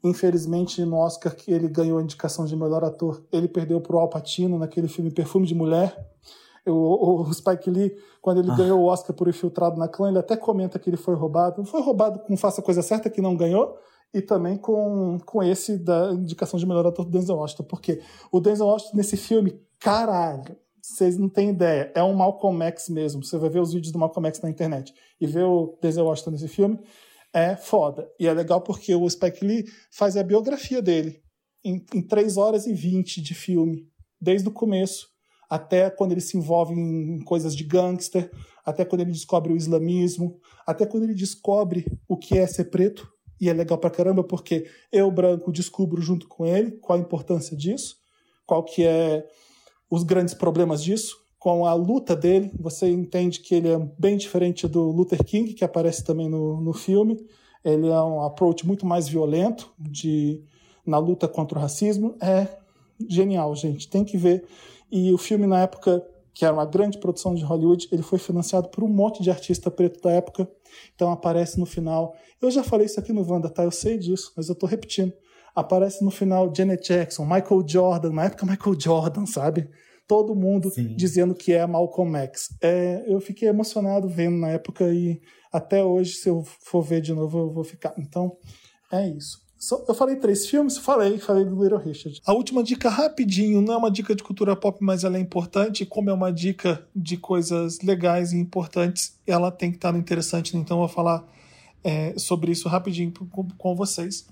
Infelizmente, 0.03 0.83
no 0.85 0.97
Oscar 0.97 1.35
que 1.35 1.51
ele 1.51 1.67
ganhou 1.67 1.97
a 1.97 2.03
indicação 2.03 2.45
de 2.45 2.55
melhor 2.55 2.83
ator, 2.83 3.23
ele 3.31 3.47
perdeu 3.47 3.81
pro 3.81 3.97
Al 3.97 4.09
Pacino 4.09 4.59
naquele 4.59 4.87
filme 4.87 5.11
Perfume 5.11 5.47
de 5.47 5.55
Mulher. 5.55 5.95
O, 6.67 7.21
o 7.23 7.33
Spike 7.33 7.69
Lee, 7.69 7.95
quando 8.21 8.39
ele 8.39 8.51
Ah. 8.51 8.55
ganhou 8.55 8.79
o 8.81 8.85
Oscar 8.85 9.15
por 9.15 9.27
Infiltrado 9.27 9.77
na 9.77 9.87
Clã, 9.87 10.09
ele 10.09 10.19
até 10.19 10.37
comenta 10.37 10.77
que 10.77 10.89
ele 10.89 10.97
foi 10.97 11.15
roubado. 11.15 11.65
Foi 11.65 11.81
roubado 11.81 12.19
com 12.19 12.37
Faça 12.37 12.61
a 12.61 12.63
Coisa 12.63 12.81
Certa, 12.81 13.09
que 13.09 13.21
não 13.21 13.35
ganhou, 13.35 13.77
e 14.13 14.21
também 14.21 14.57
com, 14.57 15.17
com 15.25 15.41
esse 15.41 15.77
da 15.77 16.11
indicação 16.13 16.59
de 16.59 16.65
melhor 16.67 16.85
ator 16.85 17.05
do 17.05 17.11
Denzel 17.11 17.37
Washington. 17.37 17.63
Porque 17.63 18.01
o 18.31 18.39
Denzel 18.39 18.67
Washington 18.67 18.97
nesse 18.97 19.17
filme, 19.17 19.59
caralho, 19.79 20.55
vocês 20.81 21.17
não 21.17 21.29
têm 21.29 21.49
ideia, 21.49 21.91
é 21.95 22.03
um 22.03 22.13
Malcolm 22.13 22.63
X 22.65 22.89
mesmo. 22.89 23.23
Você 23.23 23.37
vai 23.37 23.49
ver 23.49 23.59
os 23.59 23.73
vídeos 23.73 23.91
do 23.91 23.99
Malcolm 23.99 24.27
X 24.27 24.41
na 24.41 24.49
internet 24.49 24.93
e 25.19 25.25
ver 25.25 25.45
o 25.45 25.77
Denzel 25.81 26.05
Washington 26.05 26.31
nesse 26.31 26.47
filme, 26.47 26.79
é 27.33 27.55
foda. 27.55 28.09
E 28.19 28.27
é 28.27 28.33
legal 28.33 28.61
porque 28.61 28.93
o 28.93 29.09
Spike 29.09 29.45
Lee 29.45 29.65
faz 29.91 30.17
a 30.17 30.23
biografia 30.23 30.81
dele 30.81 31.21
em, 31.63 31.83
em 31.93 32.01
3 32.01 32.37
horas 32.37 32.65
e 32.67 32.73
20 32.73 33.21
de 33.21 33.33
filme, 33.33 33.87
desde 34.19 34.47
o 34.47 34.51
começo 34.51 35.10
até 35.51 35.89
quando 35.89 36.13
ele 36.13 36.21
se 36.21 36.37
envolve 36.37 36.73
em 36.73 37.19
coisas 37.19 37.53
de 37.53 37.65
gangster, 37.65 38.31
até 38.65 38.85
quando 38.85 39.01
ele 39.01 39.11
descobre 39.11 39.51
o 39.51 39.57
islamismo, 39.57 40.39
até 40.65 40.85
quando 40.85 41.03
ele 41.03 41.13
descobre 41.13 41.85
o 42.07 42.15
que 42.15 42.37
é 42.37 42.47
ser 42.47 42.71
preto. 42.71 43.05
E 43.37 43.49
é 43.49 43.53
legal 43.53 43.77
pra 43.77 43.89
caramba 43.89 44.23
porque 44.23 44.65
eu, 44.93 45.11
branco, 45.11 45.51
descubro 45.51 46.01
junto 46.01 46.25
com 46.25 46.45
ele 46.45 46.71
qual 46.71 46.97
a 46.97 47.01
importância 47.01 47.57
disso, 47.57 47.97
qual 48.45 48.63
que 48.63 48.85
é 48.85 49.27
os 49.89 50.03
grandes 50.03 50.33
problemas 50.33 50.81
disso. 50.81 51.17
Com 51.37 51.65
a 51.65 51.73
luta 51.73 52.15
dele, 52.15 52.49
você 52.57 52.87
entende 52.87 53.41
que 53.41 53.55
ele 53.55 53.67
é 53.67 53.77
bem 53.99 54.15
diferente 54.15 54.69
do 54.69 54.89
Luther 54.89 55.21
King, 55.21 55.53
que 55.53 55.65
aparece 55.65 56.01
também 56.01 56.29
no, 56.29 56.61
no 56.61 56.71
filme. 56.71 57.17
Ele 57.65 57.89
é 57.89 58.01
um 58.01 58.21
approach 58.21 58.65
muito 58.65 58.85
mais 58.85 59.09
violento 59.09 59.69
de, 59.77 60.41
na 60.85 60.97
luta 60.97 61.27
contra 61.27 61.57
o 61.57 61.61
racismo. 61.61 62.15
É 62.21 62.47
genial, 63.09 63.53
gente. 63.53 63.89
Tem 63.89 64.05
que 64.05 64.17
ver. 64.17 64.45
E 64.91 65.13
o 65.13 65.17
filme, 65.17 65.47
na 65.47 65.61
época, 65.61 66.05
que 66.33 66.45
era 66.45 66.53
uma 66.53 66.65
grande 66.65 66.97
produção 66.97 67.35
de 67.35 67.43
Hollywood, 67.43 67.87
ele 67.91 68.01
foi 68.01 68.19
financiado 68.19 68.69
por 68.69 68.83
um 68.83 68.87
monte 68.87 69.21
de 69.21 69.29
artista 69.29 69.69
preto 69.69 70.01
da 70.01 70.11
época. 70.11 70.49
Então 70.95 71.11
aparece 71.11 71.59
no 71.59 71.65
final. 71.65 72.15
Eu 72.41 72.49
já 72.49 72.63
falei 72.63 72.85
isso 72.85 72.99
aqui 72.99 73.11
no 73.11 73.29
Wanda, 73.29 73.49
tá? 73.49 73.63
Eu 73.63 73.71
sei 73.71 73.97
disso, 73.97 74.33
mas 74.35 74.49
eu 74.49 74.55
tô 74.55 74.65
repetindo. 74.65 75.13
Aparece 75.53 76.03
no 76.03 76.11
final 76.11 76.51
Janet 76.55 76.87
Jackson, 76.87 77.23
Michael 77.25 77.63
Jordan, 77.67 78.11
na 78.11 78.25
época 78.25 78.45
Michael 78.45 78.79
Jordan, 78.79 79.25
sabe? 79.25 79.69
Todo 80.07 80.35
mundo 80.35 80.69
Sim. 80.69 80.95
dizendo 80.95 81.35
que 81.35 81.53
é 81.53 81.65
Malcolm 81.65 82.17
X. 82.17 82.47
É, 82.61 83.03
eu 83.07 83.19
fiquei 83.19 83.47
emocionado 83.47 84.07
vendo 84.07 84.37
na 84.37 84.49
época 84.49 84.91
e 84.91 85.21
até 85.51 85.83
hoje, 85.83 86.13
se 86.13 86.29
eu 86.29 86.43
for 86.43 86.81
ver 86.81 87.01
de 87.01 87.13
novo, 87.13 87.37
eu 87.39 87.51
vou 87.51 87.63
ficar. 87.63 87.93
Então, 87.97 88.37
é 88.91 89.07
isso. 89.09 89.37
Só- 89.61 89.85
eu 89.87 89.93
falei 89.93 90.15
três 90.15 90.47
filmes? 90.47 90.79
Falei, 90.79 91.19
falei 91.19 91.45
do 91.45 91.61
Little 91.61 91.77
Richard. 91.77 92.19
A 92.25 92.33
última 92.33 92.63
dica, 92.63 92.89
rapidinho, 92.89 93.61
não 93.61 93.75
é 93.75 93.77
uma 93.77 93.91
dica 93.91 94.15
de 94.15 94.23
cultura 94.23 94.55
pop, 94.55 94.79
mas 94.81 95.03
ela 95.03 95.17
é 95.17 95.19
importante. 95.19 95.85
Como 95.85 96.09
é 96.09 96.13
uma 96.13 96.33
dica 96.33 96.83
de 96.95 97.15
coisas 97.15 97.79
legais 97.81 98.33
e 98.33 98.37
importantes, 98.37 99.19
ela 99.27 99.51
tem 99.51 99.69
que 99.69 99.77
estar 99.77 99.91
no 99.91 99.99
interessante. 99.99 100.57
Então, 100.57 100.77
eu 100.77 100.87
vou 100.87 100.89
falar 100.89 101.23
é, 101.83 102.17
sobre 102.17 102.51
isso 102.51 102.67
rapidinho 102.67 103.13
com, 103.29 103.47
com 103.49 103.75
vocês. 103.75 104.25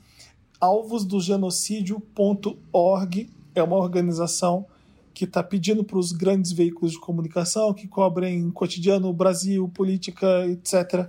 Alvosdogenocídio.org 0.60 3.30
é 3.54 3.62
uma 3.62 3.78
organização 3.78 4.66
que 5.14 5.26
está 5.26 5.44
pedindo 5.44 5.84
para 5.84 6.00
os 6.00 6.12
grandes 6.12 6.52
veículos 6.52 6.94
de 6.94 7.00
comunicação 7.00 7.72
que 7.72 7.88
cobrem 7.88 8.50
cotidiano, 8.50 9.14
Brasil, 9.14 9.70
política, 9.70 10.48
etc., 10.48 11.08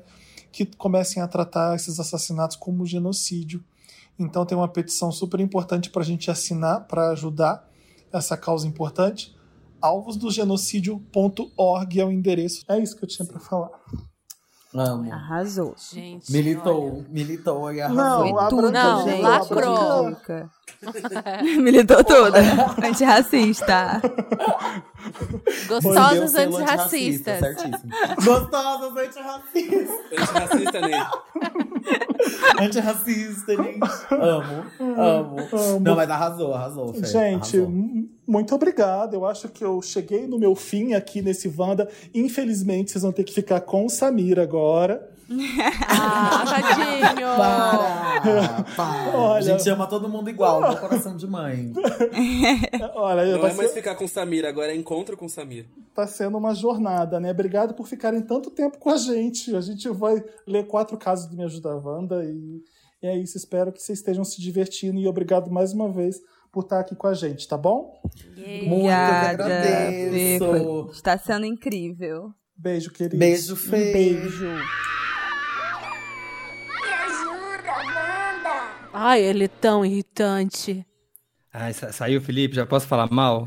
que 0.53 0.67
comecem 0.67 1.23
a 1.23 1.29
tratar 1.29 1.75
esses 1.75 1.99
assassinatos 1.99 2.57
como 2.57 2.85
genocídio. 2.85 3.65
Então 4.21 4.45
tem 4.45 4.57
uma 4.57 4.69
petição 4.69 5.11
super 5.11 5.41
importante 5.41 5.89
para 5.89 6.03
a 6.03 6.05
gente 6.05 6.31
assinar 6.31 6.87
para 6.87 7.09
ajudar 7.11 7.67
essa 8.13 8.37
causa 8.37 8.69
importante. 8.69 9.35
alvosdogenocídio.org 9.81 12.01
é 12.01 12.05
o 12.05 12.13
endereço. 12.13 12.63
É 12.69 12.79
isso 12.79 12.95
que 12.97 13.05
eu 13.05 13.09
tinha 13.09 13.27
para 13.27 13.41
falar. 13.41 13.71
Amo. 14.73 15.13
Arrasou. 15.13 15.75
Gente. 15.77 16.31
Militou, 16.31 16.95
olha. 16.95 17.07
militou 17.09 17.73
e 17.73 17.77
Não, 17.79 18.23
arrasou. 18.23 18.39
a 18.39 18.49
Tudo, 18.49 18.71
Não, 18.71 19.05
gente. 19.09 19.23
Lacrou. 19.23 20.11
Dica. 20.11 20.51
Militou 21.61 22.05
tudo. 22.05 22.37
Antirracista. 22.87 24.01
Gostosas 25.67 26.31
selo 26.31 26.57
antirracistas. 26.57 27.41
Gostosas 28.25 28.97
antirracistas. 28.97 29.91
Antirracista, 30.13 30.81
Ney. 30.81 31.07
Antirracista, 32.61 33.57
gente. 33.57 33.81
Amo, 34.11 34.65
amo. 34.79 35.37
Amo. 35.53 35.81
Não, 35.81 35.97
mas 35.97 36.11
arrasou, 36.11 36.55
arrasou. 36.55 36.95
Fê, 36.95 37.07
Gente, 37.07 37.59
arrasou. 37.59 38.09
Muito 38.31 38.55
obrigado. 38.55 39.15
Eu 39.15 39.27
acho 39.27 39.49
que 39.49 39.65
eu 39.65 39.83
cheguei 39.83 40.27
no 40.27 40.39
meu 40.39 40.55
fim 40.55 40.95
aqui 40.95 41.21
nesse 41.21 41.53
Wanda. 41.57 41.89
Infelizmente, 42.15 42.91
vocês 42.93 43.03
vão 43.03 43.13
ter 43.13 43.25
que 43.25 43.33
ficar 43.35 43.61
com 43.61 43.85
o 43.87 43.91
Samir 43.91 44.39
agora. 44.39 45.09
Ah, 45.89 46.45
tadinho. 46.45 47.27
Para, 47.37 48.65
para. 48.77 49.17
Olha- 49.19 49.55
A 49.55 49.59
gente 49.59 49.69
ama 49.71 49.87
todo 49.87 50.09
mundo 50.09 50.29
igual, 50.29 50.61
meu 50.61 50.77
coração 50.79 51.17
de 51.17 51.27
mãe. 51.27 51.73
Olha, 52.95 53.25
Não 53.33 53.41
vai 53.41 53.51
é 53.51 53.55
mais 53.55 53.69
ser- 53.71 53.77
ficar 53.77 53.95
com 53.95 54.05
o 54.05 54.09
Samir, 54.09 54.45
agora 54.45 54.73
é 54.73 54.77
encontro 54.77 55.17
com 55.17 55.27
o 55.27 55.29
Samir. 55.29 55.67
tá 55.95 56.07
sendo 56.07 56.37
uma 56.37 56.55
jornada, 56.55 57.21
né? 57.21 57.31
Obrigado 57.31 57.75
por 57.75 57.87
ficarem 57.87 58.21
tanto 58.23 58.51
tempo 58.51 58.79
com 58.79 58.91
a 58.91 58.97
gente. 58.97 59.55
A 59.55 59.61
gente 59.61 59.89
vai 59.91 60.23
ler 60.47 60.67
quatro 60.67 60.97
casos 60.97 61.27
do 61.27 61.37
Me 61.37 61.45
Ajuda 61.45 61.77
Wanda 61.77 62.25
e, 62.25 62.63
e 63.03 63.07
é 63.07 63.17
isso. 63.17 63.37
Espero 63.37 63.73
que 63.73 63.81
vocês 63.83 63.99
estejam 63.99 64.25
se 64.25 64.41
divertindo 64.41 64.99
e 64.99 65.07
obrigado 65.07 65.51
mais 65.51 65.73
uma 65.73 65.89
vez 65.91 66.21
por 66.53 66.65
estar 66.65 66.81
aqui 66.81 66.97
com 66.97 67.07
a 67.07 67.15
gente, 67.15 67.47
tá 67.47 67.57
bom? 67.57 68.01
Muito 68.05 68.37
que 68.37 68.67
Obrigada, 68.67 69.45
agradeço. 69.45 70.13
Fê. 70.13 70.39
Foi- 70.39 70.91
Está 70.93 71.17
sendo 71.19 71.47
incrível. 71.47 72.33
Beijo, 72.57 72.91
querido. 72.93 73.17
Beijo, 73.17 73.55
Um 73.55 73.57
Fê. 73.57 73.93
beijo. 73.93 74.47
Me 74.47 74.61
ajuda, 76.93 77.73
Wanda! 77.87 78.91
Ai, 78.93 79.23
ele 79.23 79.45
é 79.45 79.49
tão 79.49 79.85
irritante. 79.85 80.85
Ai, 81.53 81.73
sa- 81.73 81.93
saiu, 81.93 82.21
Felipe? 82.21 82.55
Já 82.57 82.67
posso 82.67 82.87
falar 82.87 83.11
mal? 83.11 83.47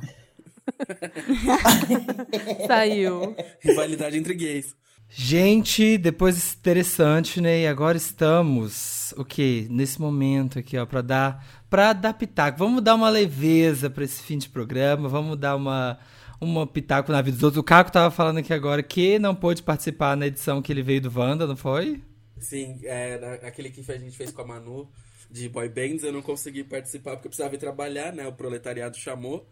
Saiu. 2.67 3.35
Rivalidade 3.61 4.17
entre 4.17 4.33
gays. 4.33 4.75
Gente, 5.15 5.95
depois 5.99 6.33
desse 6.33 6.55
interessante, 6.55 7.39
né? 7.39 7.61
E 7.61 7.67
agora 7.67 7.95
estamos, 7.95 9.13
o? 9.15 9.67
Nesse 9.69 10.01
momento 10.01 10.57
aqui, 10.57 10.75
ó, 10.75 10.87
pra 10.87 11.01
dar, 11.01 11.63
pra 11.69 11.93
dar 11.93 12.15
pitaco. 12.15 12.57
Vamos 12.57 12.81
dar 12.81 12.95
uma 12.95 13.09
leveza 13.09 13.91
pra 13.91 14.03
esse 14.03 14.23
fim 14.23 14.39
de 14.39 14.49
programa, 14.49 15.07
vamos 15.07 15.37
dar 15.37 15.55
uma, 15.55 15.99
uma 16.41 16.65
pitaco 16.65 17.11
na 17.11 17.21
vida 17.21 17.35
dos 17.35 17.43
outros. 17.43 17.59
O 17.59 17.63
Caco 17.63 17.91
tava 17.91 18.09
falando 18.09 18.39
aqui 18.39 18.51
agora 18.51 18.81
que 18.81 19.19
não 19.19 19.35
pôde 19.35 19.61
participar 19.61 20.17
na 20.17 20.25
edição 20.25 20.63
que 20.63 20.73
ele 20.73 20.81
veio 20.81 21.01
do 21.01 21.19
Wanda, 21.19 21.45
não 21.45 21.55
foi? 21.55 22.01
Sim, 22.39 22.79
é, 22.83 23.39
aquele 23.43 23.69
que 23.69 23.81
a 23.91 23.97
gente 23.97 24.17
fez 24.17 24.31
com 24.31 24.41
a 24.41 24.47
Manu 24.47 24.89
de 25.33 25.49
boy 25.49 25.67
bands, 25.67 26.03
eu 26.03 26.13
não 26.13 26.21
consegui 26.21 26.63
participar 26.63 27.13
porque 27.15 27.25
eu 27.27 27.31
precisava 27.31 27.55
ir 27.55 27.57
trabalhar, 27.57 28.13
né? 28.13 28.27
O 28.27 28.33
proletariado 28.33 28.95
chamou. 28.97 29.49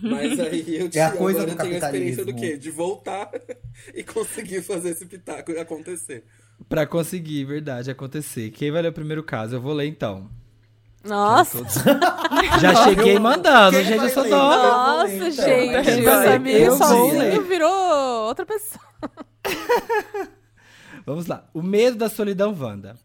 Mas 0.00 0.38
aí 0.38 0.76
eu, 0.76 0.84
É 0.86 0.86
a 0.86 0.90
tinha- 0.90 1.10
coisa 1.10 1.42
agora 1.42 1.52
eu 1.52 1.56
tenho 1.58 1.74
a 1.74 1.78
experiência 1.78 2.24
do 2.24 2.34
quê? 2.36 2.56
De 2.56 2.70
voltar 2.70 3.30
e 3.92 4.04
conseguir 4.04 4.62
fazer 4.62 4.90
esse 4.90 5.04
pitaco 5.06 5.50
acontecer. 5.58 6.22
Pra 6.68 6.86
conseguir, 6.86 7.44
verdade, 7.46 7.90
acontecer. 7.90 8.50
Quem 8.50 8.70
vai 8.70 8.80
ler 8.82 8.90
o 8.90 8.92
primeiro 8.92 9.24
caso? 9.24 9.56
Eu 9.56 9.60
vou 9.60 9.72
ler 9.72 9.86
então. 9.88 10.30
Nossa, 11.04 11.58
Já 12.62 12.84
cheguei 12.84 13.18
mandando, 13.18 13.76
Quem 13.76 13.84
gente, 13.86 14.04
eu 14.04 14.08
sou 14.10 14.26
nova. 14.28 14.56
nossa, 15.02 15.12
então. 15.14 15.30
gente. 15.32 16.00
Eu 16.02 16.18
ler, 16.20 16.24
Samir 16.28 16.56
eu 16.62 16.76
sozinho 16.78 17.42
virou 17.42 18.26
outra 18.28 18.46
pessoa. 18.46 18.80
Vamos 21.04 21.26
lá. 21.26 21.46
O 21.52 21.60
medo 21.62 21.96
da 21.98 22.08
solidão, 22.08 22.56
Wanda. 22.58 22.96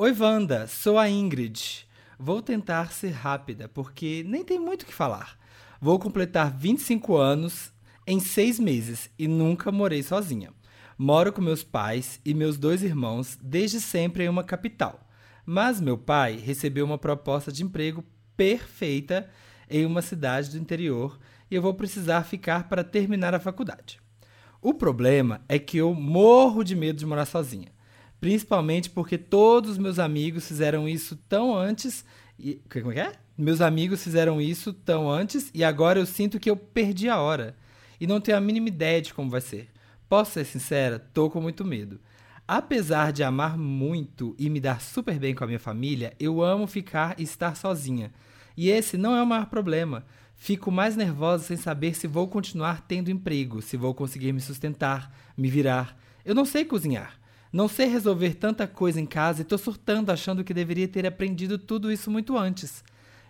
Oi, 0.00 0.14
Wanda. 0.16 0.68
Sou 0.68 0.96
a 0.96 1.10
Ingrid. 1.10 1.84
Vou 2.16 2.40
tentar 2.40 2.92
ser 2.92 3.10
rápida, 3.10 3.68
porque 3.68 4.24
nem 4.28 4.44
tem 4.44 4.56
muito 4.56 4.82
o 4.82 4.86
que 4.86 4.94
falar. 4.94 5.36
Vou 5.80 5.98
completar 5.98 6.56
25 6.56 7.16
anos 7.16 7.72
em 8.06 8.20
seis 8.20 8.60
meses 8.60 9.10
e 9.18 9.26
nunca 9.26 9.72
morei 9.72 10.00
sozinha. 10.04 10.52
Moro 10.96 11.32
com 11.32 11.42
meus 11.42 11.64
pais 11.64 12.20
e 12.24 12.32
meus 12.32 12.56
dois 12.56 12.84
irmãos 12.84 13.36
desde 13.42 13.80
sempre 13.80 14.22
em 14.22 14.28
uma 14.28 14.44
capital. 14.44 15.04
Mas 15.44 15.80
meu 15.80 15.98
pai 15.98 16.36
recebeu 16.36 16.84
uma 16.84 16.96
proposta 16.96 17.50
de 17.50 17.64
emprego 17.64 18.04
perfeita 18.36 19.28
em 19.68 19.84
uma 19.84 20.00
cidade 20.00 20.50
do 20.50 20.58
interior 20.58 21.18
e 21.50 21.56
eu 21.56 21.62
vou 21.62 21.74
precisar 21.74 22.22
ficar 22.22 22.68
para 22.68 22.84
terminar 22.84 23.34
a 23.34 23.40
faculdade. 23.40 23.98
O 24.62 24.72
problema 24.72 25.40
é 25.48 25.58
que 25.58 25.76
eu 25.76 25.92
morro 25.92 26.62
de 26.62 26.76
medo 26.76 27.00
de 27.00 27.06
morar 27.06 27.26
sozinha. 27.26 27.76
Principalmente 28.20 28.90
porque 28.90 29.16
todos 29.16 29.70
os 29.72 29.78
meus 29.78 29.98
amigos 29.98 30.46
fizeram 30.46 30.88
isso 30.88 31.16
tão 31.28 31.56
antes. 31.56 32.04
E, 32.38 32.60
como 32.70 32.92
é 32.92 32.94
que 32.94 33.00
é? 33.00 33.12
Meus 33.36 33.60
amigos 33.60 34.02
fizeram 34.02 34.40
isso 34.40 34.72
tão 34.72 35.10
antes 35.10 35.50
e 35.54 35.62
agora 35.62 36.00
eu 36.00 36.06
sinto 36.06 36.40
que 36.40 36.50
eu 36.50 36.56
perdi 36.56 37.08
a 37.08 37.20
hora. 37.20 37.56
E 38.00 38.06
não 38.06 38.20
tenho 38.20 38.36
a 38.36 38.40
mínima 38.40 38.68
ideia 38.68 39.00
de 39.00 39.14
como 39.14 39.30
vai 39.30 39.40
ser. 39.40 39.68
Posso 40.08 40.32
ser 40.32 40.44
sincera? 40.44 40.98
Tô 40.98 41.30
com 41.30 41.40
muito 41.40 41.64
medo. 41.64 42.00
Apesar 42.46 43.12
de 43.12 43.22
amar 43.22 43.58
muito 43.58 44.34
e 44.38 44.48
me 44.48 44.58
dar 44.58 44.80
super 44.80 45.18
bem 45.18 45.34
com 45.34 45.44
a 45.44 45.46
minha 45.46 45.58
família, 45.58 46.14
eu 46.18 46.42
amo 46.42 46.66
ficar 46.66 47.14
e 47.18 47.22
estar 47.22 47.54
sozinha. 47.54 48.12
E 48.56 48.70
esse 48.70 48.96
não 48.96 49.14
é 49.14 49.22
o 49.22 49.26
maior 49.26 49.46
problema. 49.46 50.04
Fico 50.34 50.70
mais 50.70 50.96
nervosa 50.96 51.44
sem 51.44 51.56
saber 51.56 51.94
se 51.94 52.06
vou 52.06 52.26
continuar 52.26 52.86
tendo 52.88 53.10
emprego, 53.10 53.60
se 53.60 53.76
vou 53.76 53.92
conseguir 53.92 54.32
me 54.32 54.40
sustentar, 54.40 55.14
me 55.36 55.50
virar. 55.50 55.96
Eu 56.24 56.34
não 56.34 56.44
sei 56.44 56.64
cozinhar. 56.64 57.20
Não 57.52 57.68
sei 57.68 57.86
resolver 57.86 58.34
tanta 58.34 58.66
coisa 58.66 59.00
em 59.00 59.06
casa 59.06 59.40
e 59.40 59.44
tô 59.44 59.56
surtando 59.56 60.10
achando 60.10 60.44
que 60.44 60.52
deveria 60.52 60.86
ter 60.86 61.06
aprendido 61.06 61.58
tudo 61.58 61.90
isso 61.90 62.10
muito 62.10 62.36
antes. 62.36 62.84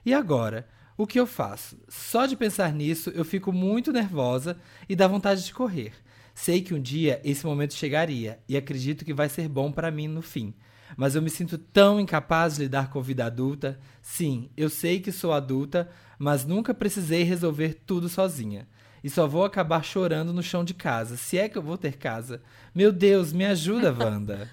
E 0.05 0.13
agora? 0.13 0.69
O 0.97 1.07
que 1.07 1.21
eu 1.21 1.27
faço? 1.27 1.79
Só 1.89 2.27
de 2.27 2.37
pensar 2.37 2.73
nisso 2.73 3.11
eu 3.11 3.25
fico 3.25 3.53
muito 3.53 3.93
nervosa 3.93 4.59
e 4.89 4.97
dá 4.97 5.07
vontade 5.07 5.45
de 5.45 5.55
correr. 5.55 5.93
Sei 6.35 6.61
que 6.61 6.75
um 6.75 6.81
dia 6.81 7.21
esse 7.25 7.47
momento 7.47 7.75
chegaria 7.75 8.41
e 8.49 8.57
acredito 8.57 9.05
que 9.05 9.15
vai 9.15 9.29
ser 9.29 9.49
bom 9.49 9.71
para 9.71 9.91
mim 9.91 10.09
no 10.09 10.23
fim. 10.23 10.55
Mas 10.97 11.15
eu 11.15 11.23
me 11.23 11.31
sinto 11.31 11.59
tão 11.59 12.01
incapaz 12.01 12.57
de 12.57 12.63
lidar 12.63 12.91
com 12.91 12.99
a 12.99 13.03
vida 13.03 13.25
adulta. 13.25 13.79
Sim, 14.03 14.51
eu 14.57 14.69
sei 14.69 15.01
que 15.01 15.13
sou 15.13 15.33
adulta, 15.33 15.89
mas 16.19 16.45
nunca 16.45 16.75
precisei 16.75 17.23
resolver 17.23 17.75
tudo 17.87 18.09
sozinha. 18.09 18.67
E 19.09 19.11
só 19.11 19.27
vou 19.27 19.43
acabar 19.43 19.83
chorando 19.83 20.35
no 20.35 20.43
chão 20.43 20.63
de 20.63 20.75
casa, 20.75 21.17
se 21.17 21.39
é 21.39 21.49
que 21.49 21.57
eu 21.57 21.63
vou 21.63 21.79
ter 21.79 21.97
casa. 21.97 22.43
Meu 22.75 22.93
Deus, 22.93 23.33
me 23.33 23.47
ajuda, 23.47 23.91
Wanda. 23.91 24.51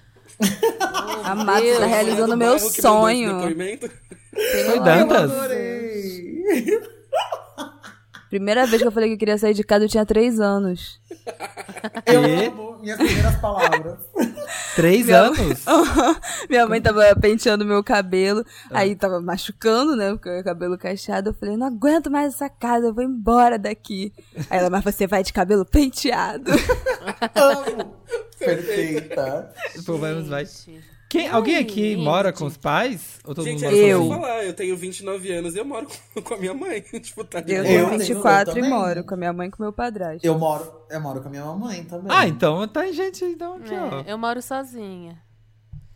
Amado, 1.24 1.60
Deus. 1.60 1.76
tá 1.76 1.80
Lá 1.82 1.86
realizando 1.86 2.28
do 2.28 2.36
meu 2.38 2.58
sonho. 2.58 3.38
Foi 3.42 4.80
Dantas? 4.80 5.30
Adorei! 5.30 6.80
Primeira 8.28 8.66
vez 8.66 8.82
que 8.82 8.88
eu 8.88 8.92
falei 8.92 9.08
que 9.10 9.14
eu 9.14 9.18
queria 9.18 9.38
sair 9.38 9.54
de 9.54 9.62
casa, 9.62 9.84
eu 9.84 9.88
tinha 9.88 10.04
três 10.04 10.40
anos. 10.40 11.00
Eu 12.06 12.24
E? 12.24 12.46
amo 12.46 12.78
minhas 12.80 12.96
primeiras 12.98 13.36
palavras. 13.36 13.98
Três 14.74 15.06
Meu- 15.06 15.16
anos? 15.24 15.64
Minha 16.48 16.66
mãe 16.66 16.80
tava 16.80 17.02
penteando 17.16 17.64
meu 17.64 17.82
cabelo, 17.82 18.44
aí 18.70 18.94
tava 18.94 19.20
machucando, 19.20 19.96
né? 19.96 20.10
Porque 20.12 20.28
o 20.40 20.44
cabelo 20.44 20.76
cacheado. 20.78 21.30
Eu 21.30 21.34
falei, 21.34 21.56
não 21.56 21.66
aguento 21.66 22.10
mais 22.10 22.34
essa 22.34 22.48
casa, 22.48 22.86
eu 22.86 22.94
vou 22.94 23.02
embora 23.04 23.58
daqui. 23.58 24.12
Aí 24.50 24.58
ela, 24.58 24.70
mas 24.70 24.84
você 24.84 25.06
vai 25.06 25.22
de 25.22 25.32
cabelo 25.32 25.64
penteado. 25.64 26.50
Amo! 27.34 27.96
Perfeita. 28.38 29.52
Pô, 29.84 29.98
vamos, 29.98 30.28
vai. 30.28 30.44
Quem, 31.16 31.28
alguém 31.28 31.56
aqui 31.56 31.90
Gente. 31.94 32.02
mora 32.04 32.32
com 32.32 32.44
os 32.46 32.56
pais? 32.56 33.18
Ou 33.24 33.34
todo 33.34 33.44
Gente, 33.44 33.64
mundo 33.64 33.64
é 33.64 33.70
mora 33.70 33.76
que 33.84 33.90
eu 33.90 34.02
ia 34.02 34.08
falar. 34.20 34.44
Eu 34.44 34.52
tenho 34.54 34.76
29 34.76 35.32
anos 35.32 35.54
e 35.54 35.58
eu 35.58 35.64
moro 35.64 35.86
com, 36.14 36.22
com 36.22 36.34
a 36.34 36.36
minha 36.36 36.54
mãe. 36.54 36.80
tipo, 37.00 37.24
tá 37.24 37.38
Eu 37.38 37.44
tenho 37.44 37.58
Eu 37.58 37.64
tenho- 37.64 37.98
24 37.98 38.52
eu 38.52 38.58
e 38.58 38.60
também. 38.62 38.70
moro 38.78 39.04
com 39.04 39.14
a 39.14 39.16
minha 39.16 39.32
mãe 39.32 39.48
e 39.48 39.50
com 39.50 39.62
meu 39.62 39.72
padrasto. 39.72 40.26
Eu 40.26 40.38
moro, 40.38 40.70
eu 40.90 41.00
moro 41.00 41.20
com 41.20 41.28
a 41.28 41.30
minha 41.30 41.44
mamãe 41.44 41.84
também. 41.84 42.14
Ah, 42.14 42.26
então 42.26 42.66
tá 42.68 42.90
gente 42.92 43.24
então 43.24 43.54
aqui, 43.56 43.72
ó. 43.74 44.00
É, 44.00 44.12
eu 44.12 44.18
moro 44.18 44.42
sozinha. 44.42 45.20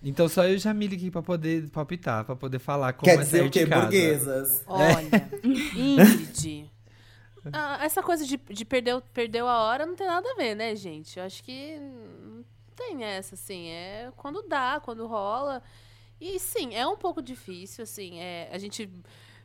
Então 0.03 0.27
só 0.29 0.45
eu 0.47 0.55
e 0.55 0.59
Jamile 0.59 0.97
aqui 0.97 1.11
pra 1.11 1.23
poder 1.23 1.69
palpitar, 1.69 2.25
pra 2.25 2.35
poder 2.35 2.59
falar 2.59 2.95
como 2.95 3.05
Quer 3.05 3.17
é 3.21 3.23
dizer 3.23 3.39
sair 3.41 3.49
o 3.49 3.51
quê? 3.51 3.67
casa. 3.67 3.83
Burguesas. 3.83 4.65
Olha, 4.67 5.29
Ingrid. 5.85 6.71
ah, 7.53 7.85
essa 7.85 8.03
coisa 8.03 8.25
de, 8.25 8.39
de 8.51 8.65
perdeu, 8.65 9.03
perdeu 9.13 9.47
a 9.47 9.61
hora 9.65 9.85
não 9.85 9.95
tem 9.95 10.07
nada 10.07 10.27
a 10.31 10.35
ver, 10.37 10.55
né, 10.55 10.75
gente? 10.75 11.19
Eu 11.19 11.25
acho 11.27 11.43
que 11.43 11.77
não 11.79 12.43
tem 12.81 13.05
essa, 13.05 13.35
assim. 13.35 13.69
É 13.69 14.11
quando 14.17 14.43
dá, 14.43 14.81
quando 14.83 15.07
rola. 15.07 15.63
E 16.21 16.39
sim, 16.39 16.75
é 16.75 16.87
um 16.87 16.97
pouco 16.97 17.21
difícil, 17.23 17.83
assim. 17.85 18.19
É, 18.19 18.49
a 18.51 18.59
gente 18.59 18.91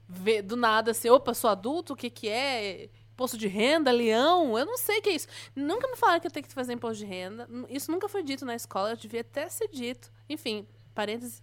vê 0.08 0.42
do 0.42 0.56
nada 0.56 0.92
assim, 0.92 1.10
opa, 1.10 1.34
sou 1.34 1.50
adulto, 1.50 1.94
o 1.94 1.96
que 1.96 2.10
que 2.10 2.30
é? 2.30 2.90
Imposto 3.14 3.38
de 3.38 3.48
renda, 3.48 3.92
leão, 3.92 4.58
eu 4.60 4.66
não 4.66 4.78
sei 4.78 5.00
o 5.00 5.02
que 5.02 5.10
é 5.10 5.14
isso. 5.14 5.28
Nunca 5.56 5.88
me 5.88 5.96
falaram 5.96 6.20
que 6.20 6.28
eu 6.28 6.32
tenho 6.32 6.46
que 6.46 6.54
fazer 6.54 6.74
imposto 6.74 6.98
de 6.98 7.06
renda. 7.06 7.48
Isso 7.70 7.92
nunca 7.92 8.10
foi 8.10 8.24
dito 8.24 8.46
na 8.46 8.56
escola, 8.56 8.92
eu 8.92 8.98
devia 8.98 9.22
até 9.22 9.48
ser 9.50 9.70
dito. 9.70 10.12
Enfim, 10.30 10.68
parênteses. 10.94 11.42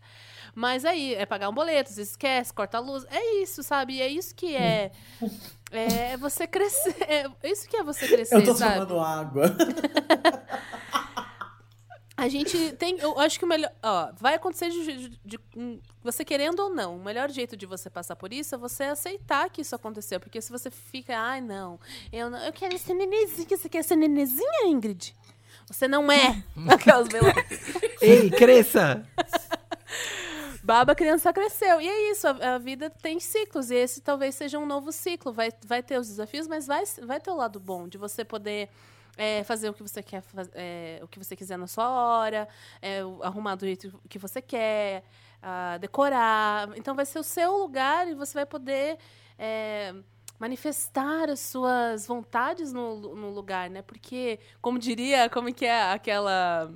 Mas 0.55 0.85
aí, 0.85 1.15
é 1.15 1.25
pagar 1.25 1.49
um 1.49 1.55
boleto, 1.55 1.89
vezes 1.91 2.11
esquece, 2.11 2.53
corta 2.53 2.77
a 2.77 2.81
luz. 2.81 3.07
É 3.11 3.37
isso, 3.43 3.63
sabe? 3.63 3.95
E 3.95 4.03
é 4.03 4.09
isso 4.09 4.35
que 4.35 4.55
é. 4.55 4.93
É 5.75 6.19
você 6.19 6.47
crescer. 6.47 6.95
É 7.43 7.51
isso 7.51 7.67
que 7.67 7.75
é 7.79 7.83
você 7.83 8.07
crescer, 8.07 8.35
Eu 8.35 8.45
tô 8.45 8.55
sabe? 8.55 8.75
tomando 8.75 9.01
água. 9.01 9.45
A 12.23 12.29
gente 12.29 12.73
tem. 12.73 12.99
Eu 12.99 13.19
acho 13.19 13.39
que 13.39 13.45
o 13.45 13.49
melhor. 13.49 13.73
Ó, 13.83 14.13
vai 14.17 14.35
acontecer 14.35 14.71
de, 14.71 15.09
de- 15.09 15.19
de- 15.25 15.81
você 16.03 16.25
querendo 16.25 16.61
ou 16.61 16.71
não. 16.71 16.97
O 16.97 17.03
melhor 17.03 17.29
jeito 17.31 17.57
de 17.57 17.67
você 17.67 17.91
passar 17.91 18.15
por 18.15 18.33
isso 18.33 18.55
é 18.55 18.59
você 18.59 18.85
aceitar 18.85 19.51
que 19.51 19.61
isso 19.61 19.75
aconteceu. 19.75 20.21
Porque 20.21 20.41
se 20.41 20.51
você 20.51 20.71
fica, 20.71 21.19
ai, 21.19 21.41
não, 21.41 21.81
eu 22.13 22.31
não. 22.31 22.39
Eu 22.39 22.53
quero 22.53 22.79
ser 22.79 22.95
nenezinha. 22.95 23.49
Você 23.57 23.69
quer 23.69 23.83
ser 23.83 23.97
nenezinha, 23.97 24.67
Ingrid? 24.67 25.15
Você 25.67 25.89
não 25.89 26.11
é. 26.13 26.43
Aquelas. 26.71 27.09
Ei, 28.01 28.31
cresça! 28.31 29.05
Baba, 30.63 30.93
a 30.93 30.95
criança 30.95 31.33
cresceu. 31.33 31.81
E 31.81 31.89
é 31.89 32.11
isso, 32.13 32.27
a, 32.29 32.55
a 32.55 32.59
vida 32.59 32.89
tem 32.89 33.19
ciclos. 33.19 33.69
E 33.71 33.75
esse 33.75 34.01
talvez 34.01 34.37
seja 34.37 34.59
um 34.61 34.67
novo 34.67 34.93
ciclo. 34.93 35.33
Vai, 35.33 35.51
vai 35.65 35.83
ter 35.83 35.99
os 35.99 36.07
desafios, 36.07 36.47
mas 36.47 36.69
vai, 36.69 36.85
vai 37.03 37.19
ter 37.19 37.31
o 37.31 37.37
lado 37.37 37.59
bom 37.59 37.89
de 37.89 37.99
você 37.99 38.25
poder 38.25 38.69
é, 39.17 39.45
fazer 39.45 39.69
o 39.69 39.75
que 39.75 39.83
você 39.83 40.03
quer, 40.03 40.23
é, 40.55 41.01
o 41.03 41.09
que 41.09 41.19
você 41.19 41.37
quiser 41.37 41.59
na 41.59 41.67
sua 41.67 41.89
hora, 41.89 42.49
é, 42.81 43.01
arrumar 43.23 43.55
do 43.55 43.67
jeito 43.67 44.01
que 44.09 44.19
você 44.19 44.41
quer, 44.41 45.05
ah, 45.43 45.79
decorar. 45.79 46.71
Então 46.77 46.95
vai 46.95 47.05
ser 47.05 47.19
o 47.19 47.23
seu 47.23 47.57
lugar 47.59 48.09
e 48.09 48.15
você 48.15 48.35
vai 48.35 48.47
poder 48.47 48.99
é, 49.39 49.95
manifestar 50.39 51.29
as 51.31 51.41
suas 51.41 52.07
vontades 52.07 52.73
no, 52.73 53.15
no 53.15 53.31
lugar, 53.31 53.69
né? 53.69 53.83
Porque, 53.83 54.39
como 54.61 54.79
diria, 54.79 55.29
como 55.29 55.53
que 55.53 55.67
é 55.67 55.93
aquela. 55.93 56.73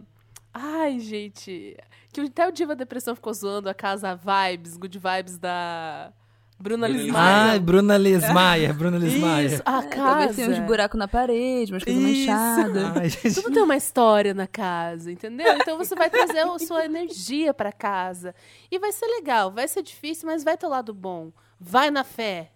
Ai, 0.53 0.99
gente. 0.99 1.77
Que 2.13 2.21
até 2.23 2.49
o 2.49 2.53
Diva 2.53 2.75
Depressão 2.75 3.15
ficou 3.15 3.33
zoando 3.33 3.69
a 3.69 3.75
casa 3.75 4.15
Vibes, 4.15 4.77
Good 4.77 4.99
Vibes 4.99 5.39
da 5.39 6.13
Bruna 6.59 6.89
Lismayer. 6.89 7.17
Ai, 7.51 7.59
Bruna 7.59 7.99
Lismayer, 7.99 8.75
Bruna 8.75 8.97
Lismayer. 8.99 9.53
Isso, 9.53 9.63
a 9.65 9.79
É, 9.79 9.83
talvez 9.89 10.27
casa. 10.29 10.35
tenha 10.35 10.49
uns 10.49 10.59
buracos 10.67 10.99
na 10.99 11.07
parede, 11.07 11.73
umas 11.73 11.85
coisas 11.85 12.03
manchadas. 12.03 13.35
Tudo 13.35 13.53
tem 13.53 13.63
uma 13.63 13.77
história 13.77 14.33
na 14.33 14.47
casa, 14.47 15.13
entendeu? 15.13 15.55
Então 15.59 15.77
você 15.77 15.95
vai 15.95 16.09
trazer 16.09 16.39
a 16.41 16.59
sua 16.59 16.85
energia 16.87 17.53
pra 17.53 17.71
casa. 17.73 18.35
E 18.71 18.79
vai 18.79 18.91
ser 18.91 19.07
legal, 19.07 19.51
vai 19.53 19.69
ser 19.69 19.83
difícil, 19.83 20.27
mas 20.27 20.43
vai 20.43 20.57
ter 20.57 20.67
o 20.67 20.71
lado 20.71 20.95
bom. 20.95 21.31
Vai 21.61 21.91
na 21.91 22.03
fé. 22.03 22.53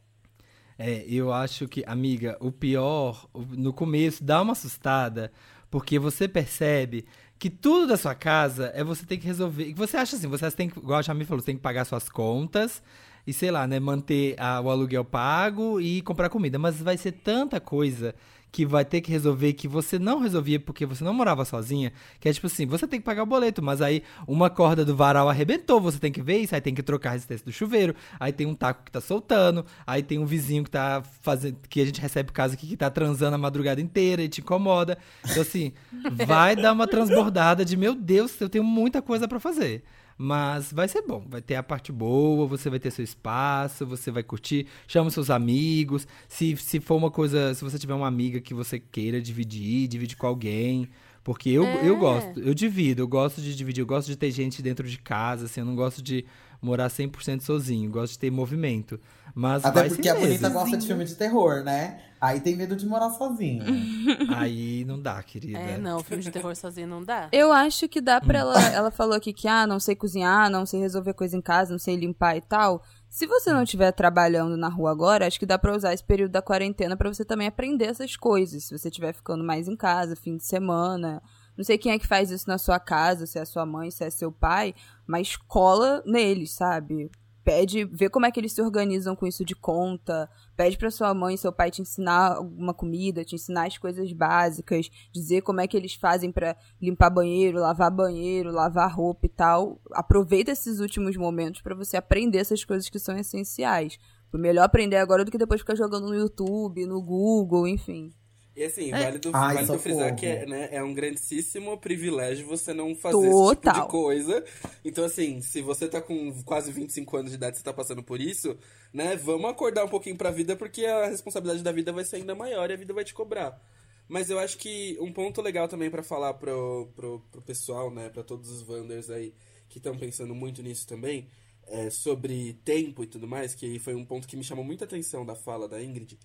É, 0.78 1.04
eu 1.06 1.30
acho 1.30 1.68
que, 1.68 1.84
amiga, 1.86 2.38
o 2.40 2.50
pior, 2.50 3.28
no 3.50 3.70
começo, 3.70 4.24
dá 4.24 4.40
uma 4.40 4.52
assustada, 4.52 5.30
porque 5.70 5.98
você 5.98 6.26
percebe 6.26 7.04
que 7.38 7.50
tudo 7.50 7.86
da 7.86 7.98
sua 7.98 8.14
casa 8.14 8.72
é 8.74 8.82
você 8.82 9.04
ter 9.04 9.18
que 9.18 9.26
resolver. 9.26 9.68
e 9.68 9.74
Você 9.74 9.98
acha 9.98 10.16
assim, 10.16 10.26
você 10.26 10.50
tem 10.50 10.70
que, 10.70 10.78
igual 10.78 10.98
a 10.98 11.02
Jamie 11.02 11.26
falou, 11.26 11.40
você 11.40 11.46
tem 11.46 11.56
que 11.56 11.62
pagar 11.62 11.84
suas 11.84 12.08
contas 12.08 12.82
e, 13.30 13.32
sei 13.32 13.50
lá, 13.50 13.66
né, 13.66 13.78
manter 13.80 14.34
a- 14.38 14.60
o 14.60 14.68
aluguel 14.70 15.04
pago 15.04 15.80
e 15.80 16.02
comprar 16.02 16.28
comida. 16.28 16.58
Mas 16.58 16.80
vai 16.82 16.96
ser 16.96 17.12
tanta 17.12 17.58
coisa 17.60 18.14
que 18.52 18.66
vai 18.66 18.84
ter 18.84 19.00
que 19.00 19.12
resolver 19.12 19.52
que 19.52 19.68
você 19.68 19.96
não 19.96 20.18
resolvia 20.18 20.58
porque 20.58 20.84
você 20.84 21.04
não 21.04 21.14
morava 21.14 21.44
sozinha, 21.44 21.92
que 22.18 22.28
é 22.28 22.32
tipo 22.32 22.48
assim, 22.48 22.66
você 22.66 22.84
tem 22.84 22.98
que 22.98 23.04
pagar 23.06 23.22
o 23.22 23.26
boleto, 23.26 23.62
mas 23.62 23.80
aí 23.80 24.02
uma 24.26 24.50
corda 24.50 24.84
do 24.84 24.96
varal 24.96 25.28
arrebentou, 25.28 25.80
você 25.80 26.00
tem 26.00 26.10
que 26.10 26.20
ver 26.20 26.38
isso, 26.38 26.52
aí 26.52 26.60
tem 26.60 26.74
que 26.74 26.82
trocar 26.82 27.10
a 27.10 27.12
resistência 27.12 27.44
do 27.46 27.52
chuveiro, 27.52 27.94
aí 28.18 28.32
tem 28.32 28.48
um 28.48 28.54
taco 28.56 28.82
que 28.84 28.90
tá 28.90 29.00
soltando, 29.00 29.64
aí 29.86 30.02
tem 30.02 30.18
um 30.18 30.26
vizinho 30.26 30.64
que 30.64 30.70
tá 30.72 31.00
fazendo, 31.22 31.58
que 31.68 31.80
a 31.80 31.84
gente 31.84 32.00
recebe 32.00 32.32
casa 32.32 32.54
aqui 32.54 32.66
que 32.66 32.76
tá 32.76 32.90
transando 32.90 33.36
a 33.36 33.38
madrugada 33.38 33.80
inteira 33.80 34.20
e 34.20 34.28
te 34.28 34.40
incomoda. 34.40 34.98
Então 35.24 35.42
assim, 35.42 35.72
vai 36.26 36.56
dar 36.56 36.72
uma 36.72 36.88
transbordada 36.88 37.64
de 37.64 37.76
meu 37.76 37.94
Deus, 37.94 38.40
eu 38.40 38.48
tenho 38.48 38.64
muita 38.64 39.00
coisa 39.00 39.28
pra 39.28 39.38
fazer. 39.38 39.84
Mas 40.22 40.70
vai 40.70 40.86
ser 40.86 41.00
bom, 41.00 41.24
vai 41.26 41.40
ter 41.40 41.54
a 41.54 41.62
parte 41.62 41.90
boa, 41.90 42.46
você 42.46 42.68
vai 42.68 42.78
ter 42.78 42.90
seu 42.90 43.02
espaço, 43.02 43.86
você 43.86 44.10
vai 44.10 44.22
curtir, 44.22 44.66
chama 44.86 45.08
seus 45.08 45.30
amigos. 45.30 46.06
Se, 46.28 46.54
se 46.58 46.78
for 46.78 46.96
uma 46.96 47.10
coisa, 47.10 47.54
se 47.54 47.64
você 47.64 47.78
tiver 47.78 47.94
uma 47.94 48.06
amiga 48.06 48.38
que 48.38 48.52
você 48.52 48.78
queira 48.78 49.18
dividir, 49.18 49.88
divide 49.88 50.18
com 50.18 50.26
alguém. 50.26 50.90
Porque 51.24 51.48
eu, 51.48 51.64
É. 51.64 51.88
eu 51.88 51.96
gosto, 51.96 52.38
eu 52.38 52.52
divido, 52.52 53.00
eu 53.00 53.08
gosto 53.08 53.40
de 53.40 53.56
dividir, 53.56 53.80
eu 53.80 53.86
gosto 53.86 54.08
de 54.08 54.16
ter 54.16 54.30
gente 54.30 54.60
dentro 54.60 54.86
de 54.86 54.98
casa, 54.98 55.46
assim, 55.46 55.60
eu 55.60 55.66
não 55.66 55.74
gosto 55.74 56.02
de 56.02 56.26
morar 56.60 56.90
100% 56.90 57.40
sozinho, 57.40 57.88
eu 57.88 57.92
gosto 57.92 58.12
de 58.12 58.18
ter 58.18 58.30
movimento. 58.30 59.00
Mas 59.34 59.64
Até 59.64 59.80
vai 59.80 59.88
porque 59.88 60.08
a 60.08 60.14
Bonita 60.14 60.48
gosta 60.48 60.76
de 60.76 60.86
filme 60.86 61.04
de 61.04 61.14
terror, 61.14 61.62
né? 61.62 62.00
Aí 62.20 62.38
tem 62.40 62.54
medo 62.56 62.76
de 62.76 62.86
morar 62.86 63.10
sozinha. 63.10 63.64
Aí 64.28 64.84
não 64.84 65.00
dá, 65.00 65.22
querida. 65.22 65.58
É, 65.58 65.78
não, 65.78 66.00
filme 66.04 66.22
de 66.22 66.30
terror 66.30 66.54
sozinho 66.54 66.86
não 66.86 67.02
dá. 67.02 67.28
Eu 67.32 67.50
acho 67.52 67.88
que 67.88 68.00
dá 68.00 68.20
pra 68.20 68.38
Hum. 68.38 68.42
ela. 68.42 68.60
Ela 68.68 68.90
falou 68.90 69.14
aqui 69.16 69.32
que, 69.32 69.48
ah, 69.48 69.66
não 69.66 69.80
sei 69.80 69.94
cozinhar, 69.96 70.50
não 70.50 70.66
sei 70.66 70.80
resolver 70.80 71.14
coisa 71.14 71.36
em 71.36 71.40
casa, 71.40 71.72
não 71.72 71.78
sei 71.78 71.96
limpar 71.96 72.36
e 72.36 72.40
tal. 72.42 72.82
Se 73.08 73.26
você 73.26 73.50
Hum. 73.50 73.54
não 73.54 73.62
estiver 73.62 73.90
trabalhando 73.92 74.56
na 74.56 74.68
rua 74.68 74.90
agora, 74.90 75.26
acho 75.26 75.38
que 75.38 75.46
dá 75.46 75.58
pra 75.58 75.74
usar 75.74 75.94
esse 75.94 76.04
período 76.04 76.32
da 76.32 76.42
quarentena 76.42 76.96
pra 76.96 77.08
você 77.12 77.24
também 77.24 77.48
aprender 77.48 77.86
essas 77.86 78.14
coisas. 78.16 78.64
Se 78.64 78.78
você 78.78 78.88
estiver 78.88 79.14
ficando 79.14 79.42
mais 79.42 79.66
em 79.66 79.76
casa, 79.76 80.14
fim 80.14 80.36
de 80.36 80.44
semana. 80.44 81.22
Não 81.56 81.64
sei 81.64 81.76
quem 81.78 81.92
é 81.92 81.98
que 81.98 82.06
faz 82.06 82.30
isso 82.30 82.48
na 82.48 82.58
sua 82.58 82.78
casa, 82.78 83.26
se 83.26 83.38
é 83.38 83.44
sua 83.44 83.66
mãe, 83.66 83.90
se 83.90 84.04
é 84.04 84.10
seu 84.10 84.30
pai, 84.30 84.74
mas 85.06 85.36
cola 85.36 86.02
neles, 86.06 86.52
sabe? 86.52 87.10
Pede, 87.42 87.84
vê 87.84 88.08
como 88.10 88.26
é 88.26 88.30
que 88.30 88.38
eles 88.38 88.52
se 88.52 88.60
organizam 88.60 89.16
com 89.16 89.26
isso 89.26 89.44
de 89.44 89.54
conta. 89.54 90.28
Pede 90.56 90.76
pra 90.76 90.90
sua 90.90 91.14
mãe 91.14 91.34
e 91.34 91.38
seu 91.38 91.52
pai 91.52 91.70
te 91.70 91.80
ensinar 91.80 92.36
alguma 92.36 92.74
comida, 92.74 93.24
te 93.24 93.34
ensinar 93.34 93.66
as 93.66 93.78
coisas 93.78 94.12
básicas, 94.12 94.90
dizer 95.12 95.40
como 95.42 95.60
é 95.60 95.66
que 95.66 95.76
eles 95.76 95.94
fazem 95.94 96.30
pra 96.30 96.56
limpar 96.80 97.10
banheiro, 97.10 97.58
lavar 97.58 97.90
banheiro, 97.90 98.52
lavar 98.52 98.94
roupa 98.94 99.26
e 99.26 99.30
tal. 99.30 99.80
Aproveita 99.92 100.52
esses 100.52 100.80
últimos 100.80 101.16
momentos 101.16 101.62
pra 101.62 101.74
você 101.74 101.96
aprender 101.96 102.38
essas 102.38 102.64
coisas 102.64 102.88
que 102.88 102.98
são 102.98 103.16
essenciais. 103.16 103.98
Melhor 104.32 104.62
aprender 104.62 104.96
agora 104.96 105.24
do 105.24 105.30
que 105.30 105.38
depois 105.38 105.60
ficar 105.60 105.74
jogando 105.74 106.08
no 106.08 106.14
YouTube, 106.14 106.86
no 106.86 107.02
Google, 107.02 107.66
enfim. 107.66 108.12
E 108.60 108.64
assim, 108.64 108.92
É. 108.92 109.04
válido, 109.04 109.30
Ai, 109.32 109.54
válido 109.54 109.78
frisar 109.78 110.14
que 110.14 110.26
é, 110.26 110.44
né, 110.44 110.68
é 110.70 110.82
um 110.82 110.92
grandíssimo 110.92 111.78
privilégio 111.78 112.46
você 112.46 112.74
não 112.74 112.94
fazer 112.94 113.16
esse 113.16 113.28
tipo 113.28 113.56
Total. 113.56 113.86
de 113.86 113.88
coisa. 113.90 114.44
Então, 114.84 115.02
assim, 115.02 115.40
se 115.40 115.62
você 115.62 115.88
tá 115.88 115.98
com 116.02 116.30
quase 116.42 116.70
25 116.70 117.16
anos 117.16 117.30
de 117.30 117.38
idade 117.38 117.56
e 117.56 117.58
você 117.58 117.64
tá 117.64 117.72
passando 117.72 118.02
por 118.02 118.20
isso, 118.20 118.58
né, 118.92 119.16
vamos 119.16 119.50
acordar 119.50 119.82
um 119.82 119.88
pouquinho 119.88 120.14
pra 120.14 120.30
vida, 120.30 120.54
porque 120.56 120.84
a 120.84 121.06
responsabilidade 121.06 121.62
da 121.62 121.72
vida 121.72 121.90
vai 121.90 122.04
ser 122.04 122.16
ainda 122.16 122.34
maior 122.34 122.68
e 122.68 122.74
a 122.74 122.76
vida 122.76 122.92
vai 122.92 123.02
te 123.02 123.14
cobrar. 123.14 123.58
Mas 124.06 124.28
eu 124.28 124.38
acho 124.38 124.58
que 124.58 124.98
um 125.00 125.10
ponto 125.10 125.40
legal 125.40 125.66
também 125.66 125.88
pra 125.88 126.02
falar 126.02 126.34
pro, 126.34 126.86
pro, 126.94 127.20
pro 127.32 127.40
pessoal, 127.40 127.90
né, 127.90 128.10
pra 128.10 128.22
todos 128.22 128.50
os 128.50 128.62
Wanders 128.68 129.08
aí 129.08 129.32
que 129.70 129.78
estão 129.78 129.96
pensando 129.96 130.34
muito 130.34 130.62
nisso 130.62 130.86
também, 130.86 131.28
é, 131.66 131.88
sobre 131.88 132.52
tempo 132.62 133.04
e 133.04 133.06
tudo 133.06 133.26
mais, 133.26 133.54
que 133.54 133.78
foi 133.78 133.94
um 133.94 134.04
ponto 134.04 134.28
que 134.28 134.36
me 134.36 134.44
chamou 134.44 134.64
muita 134.64 134.84
atenção 134.84 135.24
da 135.24 135.34
fala 135.34 135.66
da 135.66 135.82
Ingrid, 135.82 136.18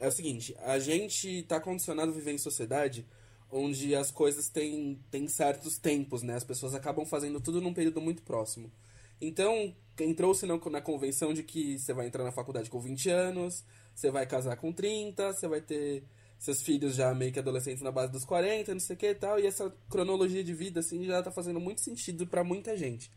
é 0.00 0.08
o 0.08 0.10
seguinte, 0.10 0.56
a 0.60 0.78
gente 0.78 1.42
tá 1.42 1.60
condicionado 1.60 2.10
a 2.10 2.14
viver 2.14 2.32
em 2.32 2.38
sociedade 2.38 3.06
onde 3.52 3.94
as 3.94 4.10
coisas 4.10 4.48
têm, 4.48 4.98
têm 5.10 5.28
certos 5.28 5.76
tempos, 5.76 6.22
né? 6.22 6.34
As 6.34 6.44
pessoas 6.44 6.74
acabam 6.74 7.04
fazendo 7.04 7.40
tudo 7.40 7.60
num 7.60 7.74
período 7.74 8.00
muito 8.00 8.22
próximo. 8.22 8.72
Então, 9.20 9.74
entrou-se 9.98 10.46
na, 10.46 10.80
convenção 10.80 11.34
de 11.34 11.42
que 11.42 11.78
você 11.78 11.92
vai 11.92 12.06
entrar 12.06 12.24
na 12.24 12.32
faculdade 12.32 12.70
com 12.70 12.80
20 12.80 13.10
anos, 13.10 13.62
você 13.94 14.10
vai 14.10 14.26
casar 14.26 14.56
com 14.56 14.72
30, 14.72 15.34
você 15.34 15.46
vai 15.46 15.60
ter 15.60 16.04
seus 16.38 16.62
filhos 16.62 16.94
já 16.94 17.14
meio 17.14 17.30
que 17.30 17.38
adolescentes 17.38 17.82
na 17.82 17.92
base 17.92 18.10
dos 18.10 18.24
40, 18.24 18.72
não 18.72 18.80
sei 18.80 18.96
o 18.96 18.98
que 18.98 19.08
e 19.08 19.14
tal, 19.14 19.38
e 19.38 19.46
essa 19.46 19.70
cronologia 19.90 20.42
de 20.42 20.54
vida, 20.54 20.80
assim, 20.80 21.04
já 21.04 21.22
tá 21.22 21.30
fazendo 21.30 21.60
muito 21.60 21.82
sentido 21.82 22.26
pra 22.26 22.42
muita 22.42 22.74
gente. 22.74 23.10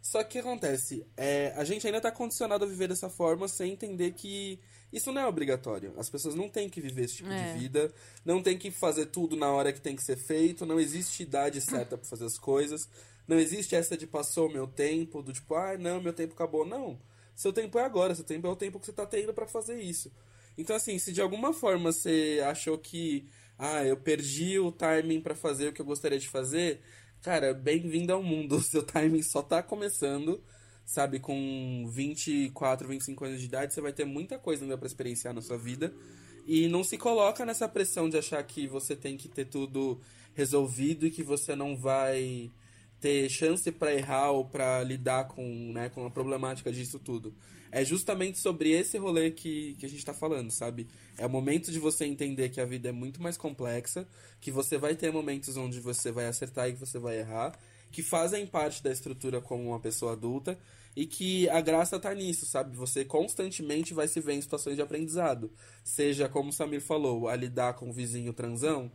Só 0.00 0.22
que 0.22 0.28
o 0.28 0.30
que 0.30 0.38
acontece? 0.38 1.06
É, 1.14 1.52
a 1.56 1.64
gente 1.64 1.86
ainda 1.86 2.00
tá 2.00 2.10
condicionado 2.10 2.64
a 2.64 2.68
viver 2.68 2.88
dessa 2.88 3.10
forma 3.10 3.46
sem 3.48 3.72
entender 3.72 4.12
que 4.12 4.58
isso 4.92 5.12
não 5.12 5.22
é 5.22 5.26
obrigatório. 5.26 5.92
As 5.96 6.08
pessoas 6.10 6.34
não 6.34 6.48
têm 6.48 6.68
que 6.68 6.80
viver 6.80 7.04
esse 7.04 7.16
tipo 7.16 7.30
É. 7.30 7.52
de 7.52 7.58
vida, 7.58 7.92
não 8.24 8.42
tem 8.42 8.56
que 8.58 8.70
fazer 8.70 9.06
tudo 9.06 9.36
na 9.36 9.50
hora 9.52 9.72
que 9.72 9.80
tem 9.80 9.94
que 9.96 10.02
ser 10.02 10.16
feito, 10.16 10.66
não 10.66 10.80
existe 10.80 11.22
idade 11.22 11.60
certa 11.60 11.96
pra 11.96 12.06
fazer 12.08 12.24
as 12.24 12.38
coisas, 12.38 12.88
não 13.26 13.38
existe 13.38 13.74
essa 13.76 13.96
de 13.96 14.06
passou 14.06 14.48
o 14.48 14.52
meu 14.52 14.66
tempo, 14.66 15.22
do 15.22 15.32
tipo, 15.32 15.54
ah, 15.54 15.76
não, 15.78 16.00
meu 16.02 16.12
tempo 16.12 16.34
acabou. 16.34 16.66
Não. 16.66 16.98
Seu 17.34 17.52
tempo 17.52 17.78
é 17.78 17.84
agora, 17.84 18.14
seu 18.14 18.24
tempo 18.24 18.46
é 18.46 18.50
o 18.50 18.56
tempo 18.56 18.78
que 18.80 18.86
você 18.86 18.92
tá 18.92 19.06
tendo 19.06 19.32
pra 19.32 19.46
fazer 19.46 19.80
isso. 19.80 20.10
Então, 20.58 20.74
assim, 20.76 20.98
se 20.98 21.12
de 21.12 21.22
alguma 21.22 21.52
forma 21.54 21.90
você 21.92 22.42
achou 22.44 22.76
que, 22.76 23.26
ah, 23.56 23.84
eu 23.84 23.96
perdi 23.96 24.58
o 24.58 24.70
timing 24.72 25.20
pra 25.20 25.34
fazer 25.34 25.68
o 25.68 25.72
que 25.72 25.80
eu 25.80 25.86
gostaria 25.86 26.18
de 26.18 26.28
fazer, 26.28 26.80
cara, 27.22 27.54
bem-vindo 27.54 28.12
ao 28.12 28.22
mundo. 28.22 28.56
O 28.58 28.62
seu 28.62 28.82
timing 28.82 29.22
só 29.22 29.40
tá 29.42 29.62
começando, 29.62 30.42
sabe? 30.90 31.20
Com 31.20 31.88
24, 31.88 32.88
25 32.88 33.24
anos 33.24 33.38
de 33.38 33.46
idade, 33.46 33.72
você 33.72 33.80
vai 33.80 33.92
ter 33.92 34.04
muita 34.04 34.36
coisa 34.36 34.64
ainda 34.64 34.76
pra 34.76 34.88
experienciar 34.88 35.32
na 35.32 35.40
sua 35.40 35.56
vida. 35.56 35.94
E 36.44 36.66
não 36.66 36.82
se 36.82 36.98
coloca 36.98 37.46
nessa 37.46 37.68
pressão 37.68 38.08
de 38.08 38.18
achar 38.18 38.42
que 38.42 38.66
você 38.66 38.96
tem 38.96 39.16
que 39.16 39.28
ter 39.28 39.44
tudo 39.44 40.00
resolvido 40.34 41.06
e 41.06 41.10
que 41.12 41.22
você 41.22 41.54
não 41.54 41.76
vai 41.76 42.50
ter 43.00 43.28
chance 43.28 43.70
pra 43.70 43.94
errar 43.94 44.32
ou 44.32 44.44
pra 44.44 44.82
lidar 44.82 45.28
com, 45.28 45.44
né, 45.72 45.90
com 45.90 46.04
a 46.04 46.10
problemática 46.10 46.72
disso 46.72 46.98
tudo. 46.98 47.32
É 47.70 47.84
justamente 47.84 48.40
sobre 48.40 48.72
esse 48.72 48.98
rolê 48.98 49.30
que, 49.30 49.76
que 49.78 49.86
a 49.86 49.88
gente 49.88 50.04
tá 50.04 50.12
falando, 50.12 50.50
sabe? 50.50 50.88
É 51.16 51.24
o 51.24 51.30
momento 51.30 51.70
de 51.70 51.78
você 51.78 52.04
entender 52.04 52.48
que 52.48 52.60
a 52.60 52.64
vida 52.64 52.88
é 52.88 52.92
muito 52.92 53.22
mais 53.22 53.36
complexa, 53.36 54.08
que 54.40 54.50
você 54.50 54.76
vai 54.76 54.96
ter 54.96 55.12
momentos 55.12 55.56
onde 55.56 55.78
você 55.78 56.10
vai 56.10 56.26
acertar 56.26 56.68
e 56.68 56.72
que 56.72 56.80
você 56.80 56.98
vai 56.98 57.20
errar, 57.20 57.56
que 57.92 58.02
fazem 58.02 58.44
parte 58.44 58.82
da 58.82 58.90
estrutura 58.90 59.40
como 59.40 59.68
uma 59.68 59.78
pessoa 59.78 60.14
adulta 60.14 60.58
e 60.96 61.06
que 61.06 61.48
a 61.50 61.60
graça 61.60 61.98
tá 61.98 62.12
nisso, 62.14 62.46
sabe? 62.46 62.76
Você 62.76 63.04
constantemente 63.04 63.94
vai 63.94 64.08
se 64.08 64.20
ver 64.20 64.34
em 64.34 64.40
situações 64.40 64.76
de 64.76 64.82
aprendizado. 64.82 65.52
Seja, 65.84 66.28
como 66.28 66.50
o 66.50 66.52
Samir 66.52 66.80
falou, 66.80 67.28
a 67.28 67.36
lidar 67.36 67.74
com 67.74 67.90
o 67.90 67.92
vizinho 67.92 68.32
transão, 68.32 68.90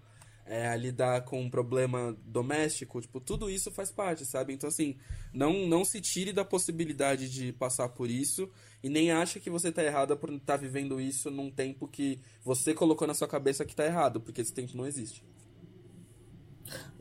é, 0.46 0.68
a 0.68 0.76
lidar 0.76 1.22
com 1.26 1.42
um 1.42 1.50
problema 1.50 2.16
doméstico, 2.24 3.02
tipo, 3.02 3.20
tudo 3.20 3.50
isso 3.50 3.72
faz 3.72 3.92
parte, 3.92 4.26
sabe? 4.26 4.54
Então, 4.54 4.68
assim, 4.68 4.96
não, 5.34 5.68
não 5.68 5.84
se 5.84 6.00
tire 6.00 6.32
da 6.32 6.46
possibilidade 6.46 7.30
de 7.30 7.52
passar 7.54 7.90
por 7.90 8.10
isso 8.10 8.50
e 8.84 8.90
nem 8.90 9.12
acha 9.12 9.40
que 9.40 9.50
você 9.50 9.72
tá 9.72 9.84
errada 9.84 10.16
por 10.16 10.32
estar 10.32 10.58
vivendo 10.58 11.02
isso 11.02 11.32
num 11.32 11.50
tempo 11.50 11.88
que 11.88 12.20
você 12.44 12.74
colocou 12.74 13.08
na 13.08 13.16
sua 13.16 13.28
cabeça 13.28 13.66
que 13.66 13.76
tá 13.76 13.86
errado, 13.86 14.22
porque 14.22 14.42
esse 14.42 14.54
tempo 14.54 14.78
não 14.78 14.86
existe. 14.86 15.24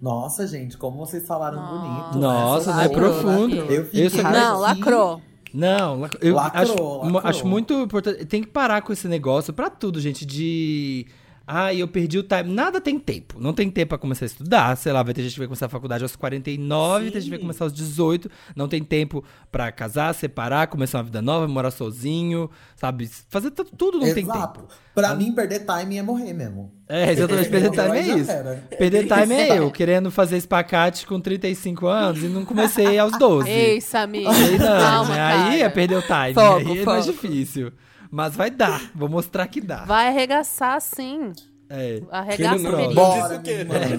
Nossa, 0.00 0.46
gente, 0.46 0.76
como 0.76 0.98
vocês 0.98 1.26
falaram 1.26 1.56
Nossa. 1.58 1.78
bonito. 1.78 2.18
Nossa, 2.18 2.76
né? 2.76 2.84
é 2.84 2.88
profundo. 2.88 3.56
Eu 3.56 3.84
fiquei 3.86 4.06
Isso 4.06 4.22
Não, 4.22 4.60
lacrou. 4.60 5.22
Não, 5.52 6.08
eu 6.20 6.34
Lacrou, 6.34 6.62
acho, 6.62 7.12
lacrou. 7.12 7.20
acho 7.30 7.46
muito 7.46 7.72
importante. 7.74 8.24
Tem 8.26 8.42
que 8.42 8.48
parar 8.48 8.82
com 8.82 8.92
esse 8.92 9.06
negócio 9.06 9.52
pra 9.52 9.70
tudo, 9.70 10.00
gente, 10.00 10.26
de. 10.26 11.06
Ah, 11.46 11.74
eu 11.74 11.86
perdi 11.86 12.18
o 12.18 12.22
time. 12.22 12.44
Nada 12.54 12.80
tem 12.80 12.98
tempo. 12.98 13.38
Não 13.38 13.52
tem 13.52 13.70
tempo 13.70 13.90
pra 13.90 13.98
começar 13.98 14.24
a 14.24 14.26
estudar. 14.26 14.76
Sei 14.76 14.90
lá, 14.92 15.02
vai 15.02 15.12
ter 15.12 15.22
gente 15.22 15.34
que 15.34 15.38
vai 15.38 15.46
começar 15.46 15.66
a 15.66 15.68
faculdade 15.68 16.02
aos 16.02 16.16
49, 16.16 17.10
tem 17.10 17.20
gente 17.20 17.24
que 17.24 17.30
vai 17.30 17.38
Sim. 17.38 17.42
começar 17.42 17.64
aos 17.64 17.72
18. 17.72 18.30
Não 18.56 18.66
tem 18.66 18.82
tempo 18.82 19.22
pra 19.52 19.70
casar, 19.70 20.14
separar, 20.14 20.68
começar 20.68 20.98
uma 20.98 21.04
vida 21.04 21.20
nova, 21.20 21.46
morar 21.46 21.70
sozinho, 21.70 22.50
sabe? 22.76 23.10
Fazer 23.28 23.50
tu- 23.50 23.64
tudo 23.64 23.98
não 23.98 24.12
tem 24.14 24.22
Exato. 24.24 24.60
tempo. 24.60 24.72
Pra 24.94 25.14
mim, 25.14 25.32
perder 25.32 25.66
time 25.66 25.98
é 25.98 26.02
morrer 26.02 26.32
mesmo. 26.32 26.72
É, 26.88 27.12
exatamente. 27.12 27.48
Perder 27.50 27.68
Então, 27.72 27.84
time 27.92 27.98
é 27.98 28.16
isso. 28.16 28.30
Perder 28.78 29.06
time 29.06 29.34
é 29.34 29.58
eu, 29.58 29.70
querendo 29.70 30.10
fazer 30.10 30.36
espacate 30.38 31.06
com 31.06 31.20
35 31.20 31.86
anos 31.86 32.22
e 32.22 32.26
não 32.28 32.44
comecei 32.44 32.98
aos 32.98 33.18
12. 33.18 33.50
Ei, 33.50 33.80
Samir. 33.80 34.26
Aí 34.28 34.58
não, 34.58 34.66
Calma, 34.66 35.14
né? 35.14 35.20
Aí 35.20 35.62
é 35.62 35.68
perder 35.68 35.96
o 35.98 36.02
time. 36.02 36.32
Foco, 36.34 36.70
aí 36.72 36.78
é 36.78 36.84
mais 36.84 37.04
difícil. 37.04 37.72
Mas 38.14 38.36
vai 38.36 38.48
dar. 38.48 38.92
Vou 38.94 39.08
mostrar 39.08 39.48
que 39.48 39.60
dá. 39.60 39.84
Vai 39.86 40.06
arregaçar 40.06 40.80
sim. 40.80 41.32
É. 41.68 42.00
Arregaça 42.12 42.58
não-. 42.70 42.94
Bora, 42.94 43.40
menina. 43.40 43.98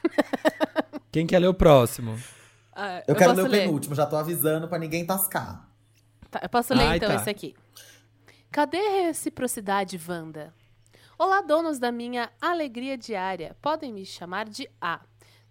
Quem 1.12 1.26
quer 1.26 1.38
ler 1.38 1.48
o 1.48 1.52
próximo? 1.52 2.18
Ah, 2.74 3.02
Eu, 3.06 3.14
quero 3.14 3.34
ler 3.34 3.44
o 3.44 3.50
penúltimo, 3.50 3.94
já 3.94 4.06
tô 4.06 4.16
avisando 4.16 4.66
pra 4.66 4.78
ninguém 4.78 5.04
tascar. 5.04 5.68
Tá, 6.30 6.40
eu 6.42 6.48
posso 6.48 6.72
ler 6.72 6.86
Ai, 6.86 6.96
então 6.96 7.10
tá. 7.10 7.16
esse 7.16 7.28
aqui. 7.28 7.54
Cadê 8.50 8.78
a 8.78 9.02
reciprocidade, 9.02 10.00
Wanda? 10.08 10.54
Olá, 11.18 11.42
donos 11.42 11.78
da 11.78 11.92
minha 11.92 12.30
alegria 12.40 12.96
diária. 12.96 13.54
Podem 13.60 13.92
me 13.92 14.06
chamar 14.06 14.48
de 14.48 14.66
A. 14.80 15.02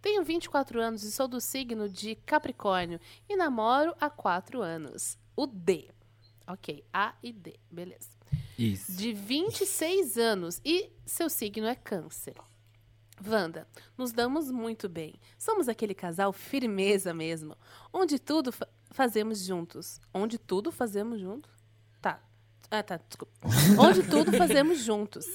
Tenho 0.02 0.24
24 0.24 0.82
anos 0.82 1.04
e 1.04 1.12
sou 1.12 1.28
do 1.28 1.40
signo 1.40 1.88
de 1.88 2.16
Capricórnio 2.16 3.00
e 3.30 3.36
namoro 3.36 3.94
há 4.02 4.10
4 4.10 4.64
anos. 4.64 5.16
O 5.36 5.46
D. 5.46 5.91
Ok, 6.54 6.84
A 6.94 7.14
e 7.24 7.32
D, 7.32 7.60
beleza. 7.70 8.10
Isso. 8.58 8.92
De 8.94 9.14
26 9.14 10.18
anos 10.18 10.62
e 10.66 10.92
seu 11.06 11.30
signo 11.30 11.66
é 11.68 11.76
Câncer. 11.76 12.36
Wanda, 13.26 13.68
nos 13.98 14.12
damos 14.12 14.50
muito 14.50 14.90
bem. 14.90 15.14
Somos 15.38 15.70
aquele 15.70 15.94
casal 15.94 16.34
firmeza 16.34 17.14
mesmo, 17.14 17.56
onde 17.94 18.18
tudo 18.18 18.52
fa- 18.52 18.68
fazemos 18.90 19.44
juntos. 19.46 20.00
Onde 20.14 20.38
tudo 20.40 20.72
fazemos 20.72 21.20
juntos? 21.22 21.52
Tá. 22.02 22.20
Ah, 22.70 22.82
tá, 22.82 22.98
desculpa. 22.98 23.34
Onde 23.80 24.02
tudo 24.10 24.32
fazemos 24.32 24.80
juntos. 24.80 25.26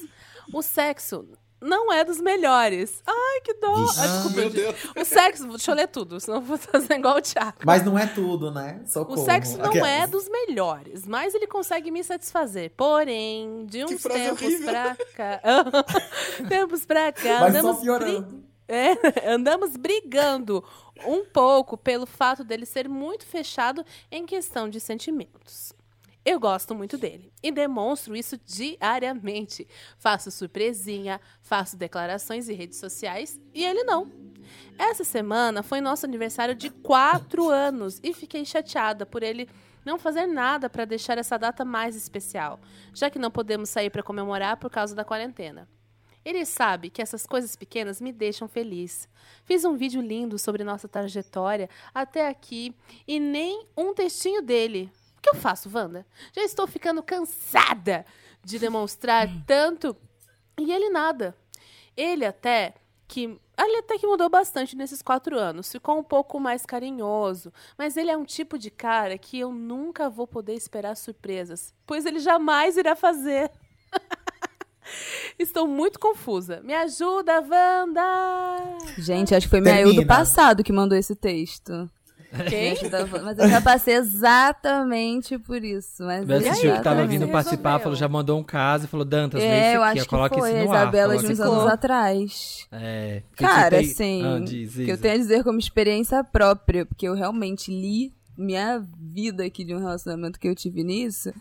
O 0.53 0.63
sexo 0.63 1.29
não 1.61 1.93
é 1.93 2.05
dos 2.05 2.21
melhores. 2.21 3.03
Ai, 3.07 3.41
que 3.43 3.55
dó. 3.55 3.75
Vixe. 3.75 4.01
Ah, 4.01 4.07
desculpa, 4.07 4.37
Meu. 4.41 4.51
Deus. 4.51 4.77
O 4.97 5.05
sexo, 5.05 5.49
deixa 5.49 5.71
eu 5.71 5.75
ler 5.75 5.89
tudo, 5.89 6.21
senão 6.21 6.39
eu 6.39 6.43
vou 6.43 6.57
fazer 6.59 6.95
igual 6.99 7.17
o 7.17 7.21
Thiago. 7.23 7.59
Mas 7.65 7.85
não 7.85 7.99
é 7.99 8.07
tudo, 8.07 8.51
né? 8.51 8.81
O 8.85 8.89
Socorro. 8.89 9.25
sexo 9.25 9.59
não 9.59 9.67
Aquelas. 9.67 9.89
é 9.91 10.07
dos 10.07 10.29
melhores, 10.29 11.07
mas 11.07 11.35
ele 11.35 11.47
consegue 11.47 11.91
me 11.91 12.03
satisfazer. 12.05 12.73
Porém, 12.77 13.67
de 13.67 13.85
uns 13.85 14.03
tempos 14.03 14.43
horrível. 14.43 14.67
pra 14.69 14.97
cá. 15.17 15.41
tempos 16.49 16.85
pra 16.85 17.13
cá, 17.13 17.39
só 17.41 17.47
andamos, 17.47 17.83
bri- 17.83 18.25
é, 18.69 18.93
andamos 19.33 19.77
brigando 19.77 20.65
um 21.07 21.25
pouco 21.25 21.77
pelo 21.77 22.07
fato 22.07 22.43
dele 22.43 22.65
ser 22.67 22.89
muito 22.89 23.27
fechado 23.27 23.85
em 24.11 24.25
questão 24.27 24.69
de 24.69 24.81
sentimentos. 24.81 25.73
Eu 26.29 26.41
gosto 26.41 26.75
muito 26.75 26.99
dele 26.99 27.33
e 27.41 27.53
demonstro 27.53 28.17
isso 28.17 28.37
diariamente. 28.45 29.65
Faço 29.97 30.29
surpresinha, 30.33 31.21
faço 31.41 31.77
declarações 31.77 32.49
em 32.49 32.53
redes 32.53 32.81
sociais 32.81 33.39
e 33.55 33.65
ele 33.65 33.85
não. 33.85 34.11
Essa 34.77 35.05
semana 35.05 35.63
foi 35.63 35.81
nosso 35.81 36.05
aniversário 36.05 36.57
de 36.57 36.69
quatro 36.69 37.49
anos 37.49 38.01
e 38.03 38.13
fiquei 38.13 38.45
chateada 38.45 39.07
por 39.07 39.23
ele 39.23 39.49
não 39.85 40.01
fazer 40.01 40.27
nada 40.27 40.69
para 40.69 40.85
deixar 40.85 41.17
essa 41.17 41.39
data 41.39 41.65
mais 41.65 41.95
especial, 41.95 42.59
já 42.93 43.09
que 43.09 43.21
não 43.21 43.31
podemos 43.31 43.71
sair 43.71 43.89
para 43.89 44.03
comemorar 44.03 44.57
por 44.57 44.69
causa 44.69 44.97
da 44.97 45.05
quarentena. 45.05 45.69
Ele 46.25 46.45
sabe 46.45 46.91
que 46.91 47.01
essas 47.01 47.25
coisas 47.25 47.55
pequenas 47.55 48.01
me 48.01 48.11
deixam 48.11 48.49
feliz. 48.49 49.09
Fiz 49.45 49.65
um 49.65 49.77
vídeo 49.77 50.03
lindo 50.03 50.41
sobre 50.41 50.65
nossa 50.65 50.89
trajetória 50.89 51.71
até 51.95 52.27
aqui 52.27 52.75
e 53.07 53.21
nem 53.21 53.65
um 53.77 53.95
textinho 53.95 54.43
dele. 54.43 54.91
O 55.27 55.31
que 55.31 55.37
eu 55.37 55.41
faço, 55.41 55.69
Wanda? 55.75 56.07
Já 56.33 56.43
estou 56.45 56.69
ficando 56.69 57.03
cansada 57.03 58.07
de 58.45 58.61
demonstrar 58.61 59.29
tanto 59.45 59.97
e 60.57 60.73
ele 60.73 60.89
nada. 60.89 61.37
Ele 61.97 62.25
até 62.25 62.75
que 63.09 63.25
ele 63.59 63.77
até 63.79 63.99
que 63.99 64.07
mudou 64.07 64.29
bastante 64.29 64.77
nesses 64.77 65.03
quatro 65.03 65.37
anos. 65.37 65.73
Ficou 65.73 65.99
um 65.99 66.03
pouco 66.05 66.39
mais 66.39 66.65
carinhoso. 66.65 67.53
Mas 67.77 67.97
ele 67.97 68.09
é 68.11 68.17
um 68.17 68.25
tipo 68.25 68.57
de 68.57 68.71
cara 68.71 69.19
que 69.19 69.41
eu 69.41 69.51
nunca 69.51 70.09
vou 70.09 70.29
poder 70.29 70.55
esperar 70.55 70.95
surpresas. 70.97 71.75
Pois 71.85 72.07
ele 72.07 72.21
jamais 72.21 72.77
irá 72.77 72.95
fazer. 72.95 73.51
Estou 75.37 75.67
muito 75.67 75.99
confusa. 75.99 76.61
Me 76.63 76.73
ajuda, 76.73 77.41
Wanda! 77.41 78.79
Gente, 78.97 79.35
acho 79.35 79.47
que 79.47 79.51
foi 79.51 79.61
minha 79.61 79.81
eu 79.81 79.89
do 79.89 79.95
Termina. 79.95 80.07
passado 80.17 80.63
que 80.63 80.73
mandou 80.73 80.97
esse 80.97 81.17
texto. 81.17 81.91
Quem? 82.49 82.75
Gente, 82.75 82.85
eu 82.85 82.91
tava- 82.91 83.23
Mas 83.23 83.39
eu 83.39 83.49
já 83.49 83.61
passei 83.61 83.95
exatamente 83.95 85.39
por 85.39 85.63
isso. 85.63 86.03
Mas 86.03 86.27
Mas 86.27 86.43
aí, 86.45 86.49
assistiu 86.51 86.73
que 86.77 86.83
tava 86.83 87.01
é 87.01 87.03
que 87.05 87.09
vindo 87.11 87.29
participar, 87.29 87.71
resolveu? 87.71 87.83
falou, 87.85 87.97
já 87.97 88.09
mandou 88.09 88.39
um 88.39 88.43
caso 88.45 88.85
e 88.85 88.89
falou, 88.89 89.05
Dantas, 89.05 89.41
lê 89.41 89.47
É, 89.47 89.69
isso 89.69 89.77
eu 89.77 89.83
aqui, 89.83 89.99
acho 89.99 90.09
que 90.09 90.11
coloca 90.15 90.39
foi 90.39 90.49
isso 90.51 90.59
a 90.61 90.65
no 90.65 90.73
ar. 90.73 90.83
Isabela 90.83 91.13
de 91.17 91.19
coloca 91.23 91.33
uns 91.33 91.39
isso 91.39 91.45
no 91.45 91.53
anos 91.53 91.67
ar. 91.67 91.73
atrás. 91.75 92.67
É. 92.73 93.23
Cara, 93.37 93.71
tem- 93.79 93.91
assim, 93.91 94.23
Ah, 94.25 94.41
diz, 94.41 94.75
que 94.75 94.89
eu 94.91 94.99
tenho 94.99 95.15
a 95.15 95.19
dizer 95.19 95.45
como 95.45 95.59
experiência 95.59 96.23
própria, 96.25 96.85
porque 96.87 97.07
eu 97.09 97.15
realmente 97.15 97.71
li 97.71 98.13
minha 98.37 98.85
vida 99.01 99.45
aqui 99.45 99.65
de 99.65 99.75
um 99.75 99.79
relacionamento 99.79 100.39
que 100.39 100.47
eu 100.49 100.55
tive 100.55 100.85
nisso, 100.85 101.33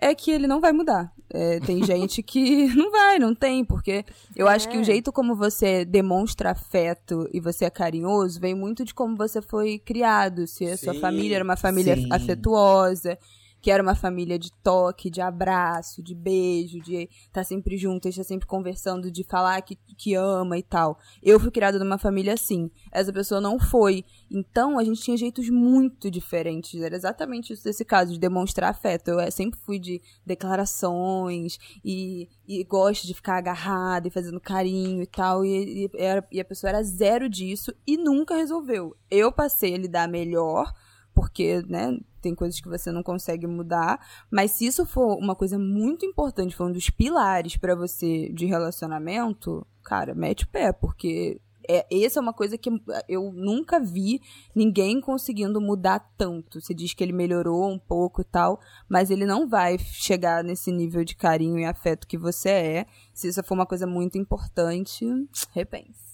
é 0.00 0.14
que 0.14 0.30
ele 0.30 0.46
não 0.46 0.60
vai 0.60 0.72
mudar. 0.72 1.12
É, 1.32 1.60
tem 1.60 1.82
gente 1.84 2.22
que 2.22 2.66
não 2.74 2.90
vai, 2.90 3.18
não 3.18 3.34
tem, 3.34 3.64
porque 3.64 4.04
eu 4.34 4.48
acho 4.48 4.68
que 4.68 4.76
É. 4.76 4.80
o 4.80 4.84
jeito 4.84 5.12
como 5.12 5.36
você 5.36 5.84
demonstra 5.84 6.50
afeto 6.50 7.28
e 7.32 7.38
você 7.40 7.66
é 7.66 7.70
carinhoso 7.70 8.40
vem 8.40 8.54
muito 8.54 8.84
de 8.84 8.92
como 8.92 9.16
você 9.16 9.40
foi 9.40 9.78
criado. 9.78 10.46
Se 10.46 10.64
a 10.66 10.76
sua 10.76 10.94
Sim, 10.94 11.00
família 11.00 11.36
era 11.36 11.44
uma 11.44 11.56
família 11.56 11.94
sim. 11.96 12.08
afetuosa, 12.10 13.16
que 13.60 13.70
era 13.70 13.82
uma 13.82 13.94
família 13.94 14.38
de 14.38 14.50
toque, 14.62 15.10
de 15.10 15.20
abraço, 15.20 16.02
de 16.02 16.14
beijo, 16.14 16.80
de 16.80 17.08
estar 17.26 17.44
sempre 17.44 17.76
junto, 17.76 18.08
estar 18.08 18.24
sempre 18.24 18.46
conversando, 18.46 19.10
de 19.10 19.22
falar 19.24 19.60
que, 19.62 19.76
que 19.96 20.14
ama 20.14 20.56
e 20.56 20.62
tal. 20.62 20.98
Eu 21.22 21.38
fui 21.38 21.50
criada 21.50 21.78
numa 21.78 21.98
família 21.98 22.34
assim. 22.34 22.70
Essa 22.90 23.12
pessoa 23.12 23.40
não 23.40 23.58
foi. 23.58 24.04
Então, 24.30 24.78
a 24.78 24.84
gente 24.84 25.02
tinha 25.02 25.16
jeitos 25.16 25.48
muito 25.50 26.10
diferentes. 26.10 26.80
Era 26.80 26.96
exatamente 26.96 27.52
isso 27.52 27.64
desse 27.64 27.84
caso, 27.84 28.12
de 28.12 28.18
demonstrar 28.18 28.70
afeto. 28.70 29.08
Eu 29.08 29.20
eh, 29.20 29.30
sempre 29.30 29.58
fui 29.60 29.78
de 29.78 30.00
declarações 30.24 31.58
e, 31.84 32.28
e 32.46 32.64
gosto 32.64 33.06
de 33.06 33.14
ficar 33.14 33.36
agarrada 33.38 34.08
e 34.08 34.10
fazendo 34.10 34.40
carinho 34.40 35.02
e 35.02 35.06
tal. 35.06 35.44
E, 35.44 35.84
e, 35.86 35.90
era- 35.94 36.26
e 36.30 36.40
a 36.40 36.44
pessoa 36.44 36.68
era 36.70 36.82
zero 36.82 37.28
disso 37.28 37.72
e 37.86 37.96
nunca 37.96 38.36
resolveu. 38.36 38.96
Eu 39.10 39.32
passei 39.32 39.74
a 39.74 39.78
lidar 39.78 40.08
melhor 40.08 40.72
porque, 41.20 41.62
né, 41.68 41.98
tem 42.22 42.34
coisas 42.34 42.58
que 42.62 42.68
você 42.68 42.90
não 42.90 43.02
consegue 43.02 43.46
mudar, 43.46 44.00
mas 44.30 44.52
se 44.52 44.64
isso 44.64 44.86
for 44.86 45.18
uma 45.18 45.36
coisa 45.36 45.58
muito 45.58 46.06
importante, 46.06 46.56
for 46.56 46.70
um 46.70 46.72
dos 46.72 46.88
pilares 46.88 47.58
pra 47.58 47.74
você 47.74 48.32
de 48.32 48.46
relacionamento, 48.46 49.66
cara, 49.84 50.14
mete 50.14 50.44
o 50.44 50.48
pé, 50.48 50.72
porque 50.72 51.38
é, 51.68 51.86
essa 52.02 52.18
é 52.18 52.22
uma 52.22 52.32
coisa 52.32 52.56
que 52.56 52.70
eu 53.06 53.30
nunca 53.32 53.78
vi 53.78 54.22
ninguém 54.56 54.98
conseguindo 54.98 55.60
mudar 55.60 55.98
tanto. 56.16 56.58
Você 56.58 56.72
diz 56.72 56.94
que 56.94 57.04
ele 57.04 57.12
melhorou 57.12 57.70
um 57.70 57.78
pouco 57.78 58.22
e 58.22 58.24
tal, 58.24 58.58
mas 58.88 59.10
ele 59.10 59.26
não 59.26 59.46
vai 59.46 59.76
chegar 59.78 60.42
nesse 60.42 60.72
nível 60.72 61.04
de 61.04 61.14
carinho 61.14 61.58
e 61.58 61.66
afeto 61.66 62.08
que 62.08 62.16
você 62.16 62.48
é. 62.48 62.86
Se 63.12 63.28
isso 63.28 63.44
for 63.44 63.52
uma 63.56 63.66
coisa 63.66 63.86
muito 63.86 64.16
importante, 64.16 65.04
repense. 65.52 66.09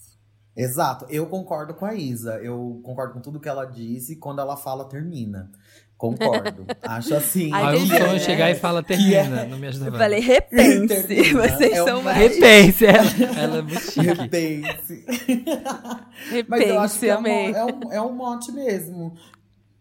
Exato, 0.57 1.05
eu 1.09 1.27
concordo 1.27 1.73
com 1.75 1.85
a 1.85 1.93
Isa. 1.93 2.39
Eu 2.41 2.81
concordo 2.83 3.13
com 3.13 3.21
tudo 3.21 3.39
que 3.39 3.47
ela 3.47 3.63
disse. 3.65 4.15
Quando 4.15 4.39
ela 4.41 4.57
fala, 4.57 4.89
termina. 4.89 5.51
Concordo. 5.95 6.65
Acho 6.83 7.15
assim. 7.15 7.51
Aí 7.53 7.77
um 7.77 7.85
entendi. 7.85 7.97
sonho 7.97 8.15
é- 8.15 8.19
chegar 8.19 8.49
e 8.51 8.55
fala, 8.55 8.81
que 8.83 8.89
termina. 8.89 9.41
é- 9.41 9.47
Não 9.47 9.57
me 9.57 9.67
ajuda 9.67 9.87
Eu 9.87 9.91
falei, 9.93 10.19
repense. 10.19 11.07
Termina. 11.07 11.41
Vocês 11.49 11.71
É 11.73 11.75
são 11.83 11.99
uma- 11.99 12.13
mais. 12.13 12.17
Repense, 12.35 12.85
ela, 12.85 13.39
ela 13.39 13.57
é 13.57 13.61
muito 13.61 13.79
chique. 13.81 13.99
Repense. 14.01 15.05
Mas 16.47 16.61
eu 16.61 16.79
acho 16.79 16.95
Repense, 16.95 16.99
que 16.99 17.09
é, 17.09 17.15
uma- 17.15 17.19
amei. 17.19 17.51
é 17.53 17.63
um, 17.65 17.93
é 17.93 18.01
um 18.01 18.13
mote 18.13 18.51
mesmo. 18.51 19.13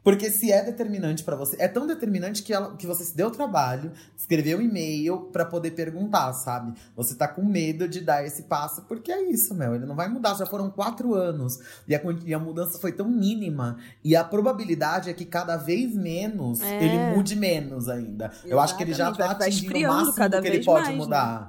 Porque 0.06 0.30
se 0.30 0.52
é 0.52 0.62
determinante 0.62 1.24
pra 1.24 1.34
você, 1.34 1.56
é 1.58 1.66
tão 1.66 1.84
determinante 1.84 2.40
que, 2.40 2.54
ela, 2.54 2.76
que 2.76 2.86
você 2.86 3.02
se 3.02 3.16
deu 3.16 3.26
o 3.26 3.30
trabalho, 3.32 3.90
escreveu 4.16 4.58
um 4.58 4.60
e-mail 4.60 5.18
pra 5.32 5.44
poder 5.44 5.72
perguntar, 5.72 6.32
sabe? 6.32 6.74
Você 6.94 7.16
tá 7.16 7.26
com 7.26 7.42
medo 7.44 7.88
de 7.88 8.02
dar 8.02 8.24
esse 8.24 8.44
passo, 8.44 8.82
porque 8.82 9.10
é 9.10 9.20
isso, 9.28 9.52
meu. 9.52 9.74
Ele 9.74 9.84
não 9.84 9.96
vai 9.96 10.08
mudar. 10.08 10.34
Já 10.34 10.46
foram 10.46 10.70
quatro 10.70 11.12
anos 11.12 11.58
e 11.88 11.94
a, 11.96 12.00
e 12.24 12.32
a 12.32 12.38
mudança 12.38 12.78
foi 12.78 12.92
tão 12.92 13.08
mínima. 13.08 13.78
E 14.04 14.14
a 14.14 14.22
probabilidade 14.22 15.10
é 15.10 15.12
que 15.12 15.24
cada 15.24 15.56
vez 15.56 15.92
menos 15.92 16.60
É. 16.60 16.84
ele 16.84 17.16
mude 17.16 17.34
menos 17.34 17.88
ainda. 17.88 18.30
Eu 18.44 18.60
acho 18.60 18.76
que 18.76 18.84
ele 18.84 18.94
já 18.94 19.08
Exatamente, 19.08 19.38
tá 19.40 19.44
atingindo 19.44 19.76
o 19.76 19.88
máximo 19.88 20.40
que 20.40 20.46
ele 20.46 20.64
pode 20.64 20.92
mais, 20.94 21.08
né? 21.08 21.48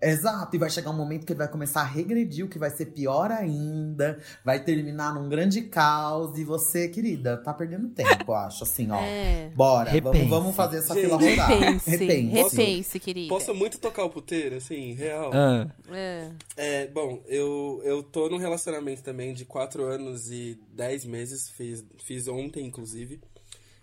Exato, 0.00 0.54
e 0.54 0.58
vai 0.58 0.70
chegar 0.70 0.90
um 0.90 0.96
momento 0.96 1.26
que 1.26 1.32
ele 1.32 1.38
vai 1.38 1.48
começar 1.48 1.80
a 1.80 1.84
regredir, 1.84 2.44
o 2.44 2.48
que 2.48 2.58
vai 2.58 2.70
ser 2.70 2.86
pior 2.86 3.32
ainda, 3.32 4.20
vai 4.44 4.62
terminar 4.62 5.12
num 5.12 5.28
grande 5.28 5.62
caos, 5.62 6.38
e 6.38 6.44
você, 6.44 6.88
querida, 6.88 7.36
tá 7.36 7.52
perdendo 7.52 7.88
tempo, 7.88 8.30
eu 8.30 8.34
acho, 8.34 8.62
assim, 8.62 8.88
ó. 8.92 9.00
É. 9.00 9.50
Bora, 9.56 9.90
vamos, 10.00 10.28
vamos 10.28 10.54
fazer 10.56 10.78
essa 10.78 10.94
Gente, 10.94 11.04
fila 11.04 11.16
rodar. 11.16 11.48
Repense, 11.48 11.90
Repense. 11.90 12.56
repense, 12.56 13.00
querida. 13.00 13.28
Posso 13.28 13.52
muito 13.54 13.78
tocar 13.78 14.04
o 14.04 14.10
puteiro, 14.10 14.56
assim, 14.56 14.92
real? 14.92 15.32
Ah, 15.34 15.66
É. 15.90 16.28
É, 16.56 16.86
bom, 16.86 17.20
eu, 17.26 17.80
eu 17.84 18.00
tô 18.02 18.28
num 18.28 18.38
relacionamento 18.38 19.02
também 19.02 19.34
de 19.34 19.44
4 19.44 19.82
anos 19.84 20.30
e 20.30 20.60
10 20.74 21.06
meses, 21.06 21.50
fiz, 21.50 21.84
fiz 22.04 22.28
ontem, 22.28 22.64
inclusive. 22.64 23.20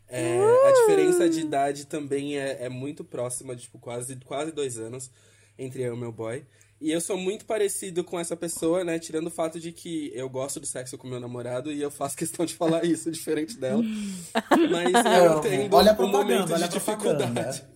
É, 0.07 0.37
A 0.39 0.71
diferença 0.71 1.27
de 1.27 1.41
idade 1.41 1.87
também 1.87 2.37
é, 2.37 2.63
é 2.65 2.69
muito 2.69 3.03
próxima, 3.03 3.53
de, 3.55 3.63
tipo, 3.63 3.79
quase, 3.79 4.15
quase 4.17 4.51
dois 4.53 4.77
anos 4.77 5.11
entre 5.57 5.83
eu 5.83 5.95
e 5.95 5.97
meu 5.97 6.11
boy. 6.11 6.45
E 6.79 6.91
eu 6.91 6.99
sou 6.99 7.17
muito 7.17 7.45
parecido 7.45 8.03
com 8.03 8.19
essa 8.19 8.35
pessoa, 8.35 8.83
né? 8.83 8.99
Tirando 8.99 9.27
o 9.27 9.31
fato 9.31 9.59
de 9.59 9.71
que 9.71 10.11
eu 10.13 10.29
gosto 10.29 10.59
do 10.59 10.65
sexo 10.65 10.97
com 10.97 11.07
meu 11.07 11.19
namorado 11.19 11.71
e 11.71 11.81
eu 11.81 11.89
faço 11.89 12.15
questão 12.17 12.45
de 12.45 12.53
falar 12.53 12.83
isso, 12.83 13.09
diferente 13.09 13.57
dela. 13.57 13.81
Mas 14.69 14.93
eu 15.17 15.39
entendo 15.39 15.75
Olha 15.75 15.93
propaganda, 15.93 16.23
momento 16.23 16.53
olha 16.53 16.67
de 16.67 16.73
dificuldade. 16.73 17.63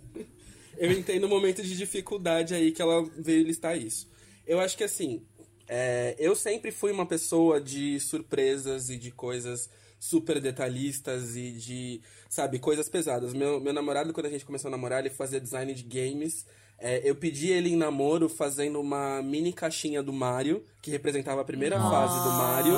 Eu 0.77 0.93
entendo 0.93 1.25
o 1.25 1.27
momento 1.27 1.61
de 1.61 1.75
dificuldade 1.75 2.55
aí 2.55 2.71
que 2.71 2.81
ela 2.81 3.03
veio 3.17 3.43
listar 3.43 3.77
isso. 3.77 4.09
Eu 4.47 4.61
acho 4.61 4.77
que 4.77 4.83
assim, 4.85 5.21
é, 5.67 6.15
eu 6.17 6.33
sempre 6.35 6.71
fui 6.71 6.91
uma 6.91 7.05
pessoa 7.05 7.59
de 7.59 7.99
surpresas 7.99 8.89
e 8.89 8.95
de 8.95 9.11
coisas 9.11 9.69
super 9.99 10.39
detalhistas 10.39 11.35
e 11.35 11.51
de, 11.51 12.01
sabe, 12.29 12.57
coisas 12.57 12.87
pesadas. 12.87 13.33
Meu, 13.33 13.59
meu 13.59 13.73
namorado, 13.73 14.13
quando 14.13 14.27
a 14.27 14.29
gente 14.29 14.45
começou 14.45 14.69
a 14.69 14.71
namorar, 14.71 15.01
ele 15.01 15.13
fazia 15.13 15.39
design 15.39 15.73
de 15.73 15.83
games. 15.83 16.45
É, 16.81 17.01
eu 17.03 17.13
pedi 17.15 17.49
ele 17.49 17.69
em 17.71 17.75
namoro 17.75 18.29
fazendo 18.29 18.79
uma 18.79 19.21
mini 19.21 19.51
caixinha 19.51 20.01
do 20.01 20.13
Mario, 20.13 20.63
que 20.81 20.89
representava 20.89 21.41
a 21.41 21.43
primeira 21.45 21.77
fase 21.79 22.23
do 22.23 22.29
Mario. 22.29 22.73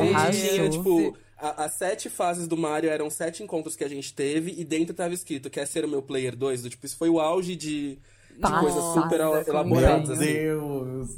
onde 0.00 0.14
Arrasou. 0.14 0.40
tinha, 0.50 0.68
tipo, 0.70 1.16
a- 1.36 1.64
as 1.64 1.72
sete 1.72 2.08
fases 2.08 2.46
do 2.46 2.56
Mario 2.56 2.88
eram 2.90 3.10
sete 3.10 3.42
encontros 3.42 3.74
que 3.74 3.82
a 3.84 3.88
gente 3.88 4.14
teve, 4.14 4.54
e 4.56 4.64
dentro 4.64 4.94
tava 4.94 5.14
escrito, 5.14 5.50
quer 5.50 5.66
ser 5.66 5.84
o 5.84 5.88
meu 5.88 6.00
player 6.02 6.36
2? 6.36 6.62
Do, 6.62 6.70
tipo, 6.70 6.86
isso 6.86 6.96
foi 6.96 7.08
o 7.08 7.18
auge 7.18 7.56
de, 7.56 7.98
de 8.30 8.60
coisas 8.60 8.84
super 8.94 9.20
elaboradas. 9.20 10.08
Meu 10.08 10.16
assim. 10.16 10.32
Deus. 10.32 11.08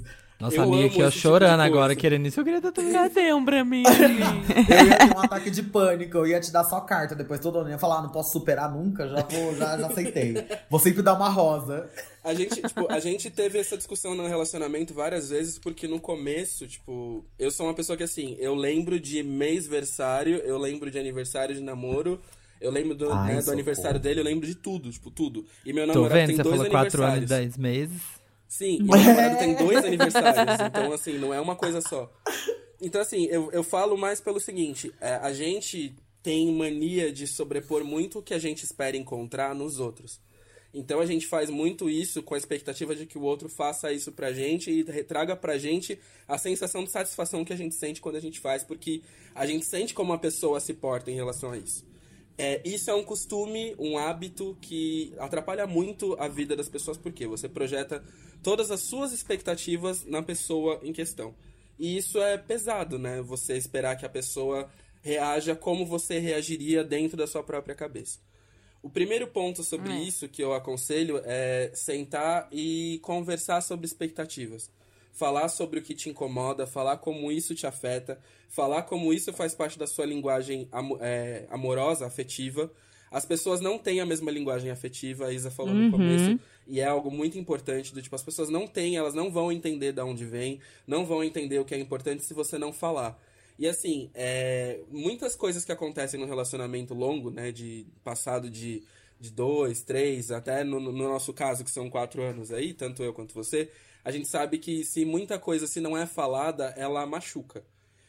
Nossa 0.40 0.56
Eu 0.56 0.62
amiga 0.62 0.86
aqui, 0.86 1.02
ó, 1.02 1.10
tipo 1.10 1.20
chorando 1.20 1.50
coisa. 1.50 1.62
agora, 1.64 1.94
querendo 1.94 2.26
isso. 2.26 2.40
Eu 2.40 2.44
queria 2.44 2.58
estar 2.58 2.72
também. 2.72 2.92
Cadê 2.92 3.32
um 3.34 3.44
pra 3.44 3.62
mim? 3.62 3.82
Eu 3.86 4.86
ia 4.86 4.98
ter 4.98 5.16
um 5.16 5.20
ataque 5.20 5.50
de 5.50 5.62
pânico, 5.62 6.16
eu 6.16 6.26
ia 6.26 6.40
te 6.40 6.50
dar 6.50 6.64
só 6.64 6.80
carta, 6.80 7.14
depois 7.14 7.40
todo 7.40 7.58
mundo 7.58 7.68
ia 7.70 7.78
falar, 7.78 7.98
ah, 7.98 8.02
não 8.02 8.08
posso 8.08 8.32
superar 8.32 8.72
nunca, 8.72 9.06
já 9.06 9.22
vou, 9.22 9.54
já, 9.54 9.78
já 9.78 9.86
aceitei. 9.86 10.34
Vou 10.70 10.80
sempre 10.80 11.02
dar 11.02 11.12
uma 11.14 11.28
rosa. 11.28 11.90
A 12.24 12.32
gente, 12.32 12.60
tipo, 12.60 12.90
a 12.90 12.98
gente 13.00 13.30
teve 13.30 13.58
essa 13.58 13.76
discussão 13.76 14.14
no 14.14 14.26
relacionamento 14.26 14.94
várias 14.94 15.28
vezes, 15.28 15.58
porque 15.58 15.86
no 15.86 16.00
começo, 16.00 16.66
tipo, 16.66 17.24
eu 17.38 17.50
sou 17.50 17.66
uma 17.66 17.74
pessoa 17.74 17.96
que 17.96 18.02
assim, 18.02 18.36
eu 18.38 18.54
lembro 18.54 18.98
de 18.98 19.22
mês-versário, 19.22 20.36
eu 20.38 20.56
lembro 20.58 20.90
de 20.90 20.98
aniversário 20.98 21.54
de 21.54 21.60
namoro, 21.60 22.20
eu 22.60 22.70
lembro 22.70 22.94
do, 22.94 23.10
Ai, 23.10 23.36
né, 23.36 23.42
do 23.42 23.50
aniversário 23.50 23.98
dele, 23.98 24.20
eu 24.20 24.24
lembro 24.24 24.46
de 24.46 24.54
tudo, 24.54 24.90
tipo, 24.90 25.10
tudo. 25.10 25.46
E 25.64 25.72
meu 25.72 25.86
Tô 25.86 25.92
namorado 25.94 26.14
vendo, 26.14 26.26
tem 26.26 26.36
você 26.36 26.42
dois 26.42 26.56
falou 26.56 26.70
4 26.70 27.02
anos 27.02 27.14
e 27.14 27.18
aniversários. 27.18 27.56
10 27.56 27.56
meses. 27.56 28.19
Sim, 28.50 28.78
e 28.80 28.82
meu 28.82 28.98
namorado 28.98 29.38
tem 29.38 29.54
dois 29.54 29.84
aniversários, 29.84 30.60
então 30.66 30.92
assim, 30.92 31.16
não 31.18 31.32
é 31.32 31.40
uma 31.40 31.54
coisa 31.54 31.80
só. 31.80 32.12
Então 32.82 33.00
assim, 33.00 33.26
eu, 33.26 33.48
eu 33.52 33.62
falo 33.62 33.96
mais 33.96 34.20
pelo 34.20 34.40
seguinte, 34.40 34.92
é, 35.00 35.14
a 35.14 35.32
gente 35.32 35.94
tem 36.20 36.52
mania 36.52 37.12
de 37.12 37.28
sobrepor 37.28 37.84
muito 37.84 38.18
o 38.18 38.22
que 38.22 38.34
a 38.34 38.40
gente 38.40 38.64
espera 38.64 38.96
encontrar 38.96 39.54
nos 39.54 39.78
outros. 39.78 40.20
Então 40.74 40.98
a 40.98 41.06
gente 41.06 41.28
faz 41.28 41.48
muito 41.48 41.88
isso 41.88 42.24
com 42.24 42.34
a 42.34 42.38
expectativa 42.38 42.94
de 42.94 43.06
que 43.06 43.16
o 43.16 43.22
outro 43.22 43.48
faça 43.48 43.92
isso 43.92 44.10
pra 44.10 44.32
gente 44.32 44.68
e 44.68 44.84
traga 45.04 45.36
pra 45.36 45.56
gente 45.56 45.96
a 46.26 46.36
sensação 46.36 46.82
de 46.82 46.90
satisfação 46.90 47.44
que 47.44 47.52
a 47.52 47.56
gente 47.56 47.76
sente 47.76 48.00
quando 48.00 48.16
a 48.16 48.20
gente 48.20 48.40
faz, 48.40 48.64
porque 48.64 49.00
a 49.32 49.46
gente 49.46 49.64
sente 49.64 49.94
como 49.94 50.12
a 50.12 50.18
pessoa 50.18 50.58
se 50.58 50.74
porta 50.74 51.08
em 51.08 51.14
relação 51.14 51.52
a 51.52 51.56
isso. 51.56 51.88
É, 52.36 52.60
isso 52.64 52.90
é 52.90 52.94
um 52.94 53.04
costume, 53.04 53.76
um 53.78 53.98
hábito 53.98 54.56
que 54.60 55.12
atrapalha 55.18 55.66
muito 55.66 56.16
a 56.18 56.26
vida 56.26 56.56
das 56.56 56.70
pessoas, 56.70 56.96
porque 56.96 57.26
você 57.26 57.48
projeta 57.48 58.02
todas 58.42 58.70
as 58.70 58.80
suas 58.80 59.12
expectativas 59.12 60.04
na 60.04 60.22
pessoa 60.22 60.80
em 60.82 60.92
questão. 60.92 61.34
E 61.78 61.96
isso 61.96 62.20
é 62.20 62.36
pesado, 62.36 62.98
né? 62.98 63.22
Você 63.22 63.56
esperar 63.56 63.96
que 63.96 64.04
a 64.04 64.08
pessoa 64.08 64.68
reaja 65.02 65.56
como 65.56 65.86
você 65.86 66.18
reagiria 66.18 66.84
dentro 66.84 67.16
da 67.16 67.26
sua 67.26 67.42
própria 67.42 67.74
cabeça. 67.74 68.18
O 68.82 68.88
primeiro 68.88 69.26
ponto 69.26 69.62
sobre 69.62 69.92
isso 69.94 70.28
que 70.28 70.42
eu 70.42 70.54
aconselho 70.54 71.20
é 71.24 71.70
sentar 71.74 72.48
e 72.50 72.98
conversar 73.02 73.60
sobre 73.60 73.86
expectativas. 73.86 74.70
Falar 75.12 75.48
sobre 75.48 75.80
o 75.80 75.82
que 75.82 75.94
te 75.94 76.08
incomoda, 76.08 76.66
falar 76.66 76.96
como 76.98 77.30
isso 77.30 77.54
te 77.54 77.66
afeta, 77.66 78.18
falar 78.48 78.84
como 78.84 79.12
isso 79.12 79.32
faz 79.32 79.54
parte 79.54 79.78
da 79.78 79.86
sua 79.86 80.06
linguagem 80.06 80.68
é, 81.00 81.46
amorosa, 81.50 82.06
afetiva. 82.06 82.70
As 83.10 83.24
pessoas 83.24 83.60
não 83.60 83.76
têm 83.76 84.00
a 84.00 84.06
mesma 84.06 84.30
linguagem 84.30 84.70
afetiva, 84.70 85.26
a 85.26 85.32
Isa 85.32 85.50
falou 85.50 85.74
no 85.74 85.90
começo, 85.90 86.38
e 86.66 86.78
é 86.78 86.86
algo 86.86 87.10
muito 87.10 87.36
importante, 87.36 87.92
do 87.92 88.00
tipo, 88.00 88.14
as 88.14 88.22
pessoas 88.22 88.48
não 88.48 88.68
têm, 88.68 88.96
elas 88.96 89.14
não 89.14 89.32
vão 89.32 89.50
entender 89.50 89.92
de 89.92 90.00
onde 90.00 90.24
vem, 90.24 90.60
não 90.86 91.04
vão 91.04 91.24
entender 91.24 91.58
o 91.58 91.64
que 91.64 91.74
é 91.74 91.78
importante 91.78 92.24
se 92.24 92.32
você 92.32 92.56
não 92.56 92.72
falar. 92.72 93.20
E 93.58 93.66
assim, 93.66 94.10
é, 94.14 94.80
muitas 94.90 95.34
coisas 95.34 95.64
que 95.64 95.72
acontecem 95.72 96.20
no 96.20 96.26
relacionamento 96.26 96.94
longo, 96.94 97.30
né, 97.30 97.50
de 97.50 97.84
passado 98.04 98.48
de, 98.48 98.84
de 99.18 99.30
dois, 99.30 99.82
três, 99.82 100.30
até 100.30 100.62
no, 100.62 100.78
no 100.78 100.92
nosso 100.92 101.32
caso, 101.32 101.64
que 101.64 101.70
são 101.70 101.90
quatro 101.90 102.22
anos 102.22 102.52
aí, 102.52 102.72
tanto 102.72 103.02
eu 103.02 103.12
quanto 103.12 103.34
você, 103.34 103.68
a 104.04 104.10
gente 104.12 104.28
sabe 104.28 104.58
que 104.58 104.84
se 104.84 105.04
muita 105.04 105.38
coisa, 105.38 105.66
se 105.66 105.80
não 105.80 105.98
é 105.98 106.06
falada, 106.06 106.72
ela 106.76 107.04
machuca. 107.06 107.64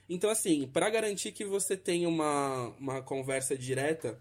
Então, 0.07 0.29
assim, 0.29 0.69
para 0.71 0.89
garantir 0.89 1.31
que 1.31 1.43
você 1.43 1.75
tenha 1.75 2.07
uma, 2.07 2.67
uma 2.79 3.01
conversa 3.01 3.57
direta 3.57 4.17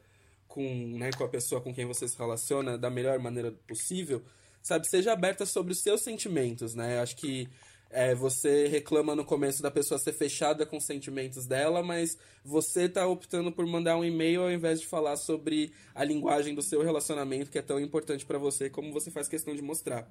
com, 0.51 0.99
né, 0.99 1.11
com 1.17 1.23
a 1.23 1.29
pessoa 1.29 1.61
com 1.61 1.73
quem 1.73 1.87
você 1.87 2.09
se 2.09 2.19
relaciona 2.19 2.77
da 2.77 2.91
melhor 2.91 3.19
maneira 3.21 3.53
possível, 3.69 4.21
sabe, 4.61 4.87
seja 4.89 5.13
aberta 5.13 5.47
sobre 5.47 5.73
os 5.73 5.81
seus 5.81 6.03
sentimentos, 6.03 6.75
né? 6.75 6.99
Acho 6.99 7.17
que 7.17 7.49
é, 7.89 8.17
você 8.17 8.67
reclama 8.67 9.15
no 9.15 9.25
começo 9.25 9.63
da 9.63 9.71
pessoa 9.71 9.99
ser 9.99 10.13
fechada 10.13 10.67
com 10.67 10.77
os 10.77 10.85
sentimentos 10.85 11.47
dela, 11.47 11.85
mas 11.85 12.19
você 12.45 12.89
tá 12.89 13.07
optando 13.07 13.53
por 13.53 13.65
mandar 13.65 13.97
um 13.97 14.05
e-mail 14.05 14.43
ao 14.43 14.51
invés 14.51 14.81
de 14.81 14.87
falar 14.89 15.17
sobre 15.17 15.73
a 15.95 16.03
linguagem 16.03 16.53
do 16.53 16.63
seu 16.63 16.83
relacionamento, 16.83 17.49
que 17.51 17.59
é 17.59 17.63
tão 17.63 17.79
importante 17.79 18.27
para 18.27 18.37
você, 18.37 18.69
como 18.69 18.93
você 18.93 19.09
faz 19.09 19.29
questão 19.29 19.55
de 19.55 19.63
mostrar. 19.63 20.09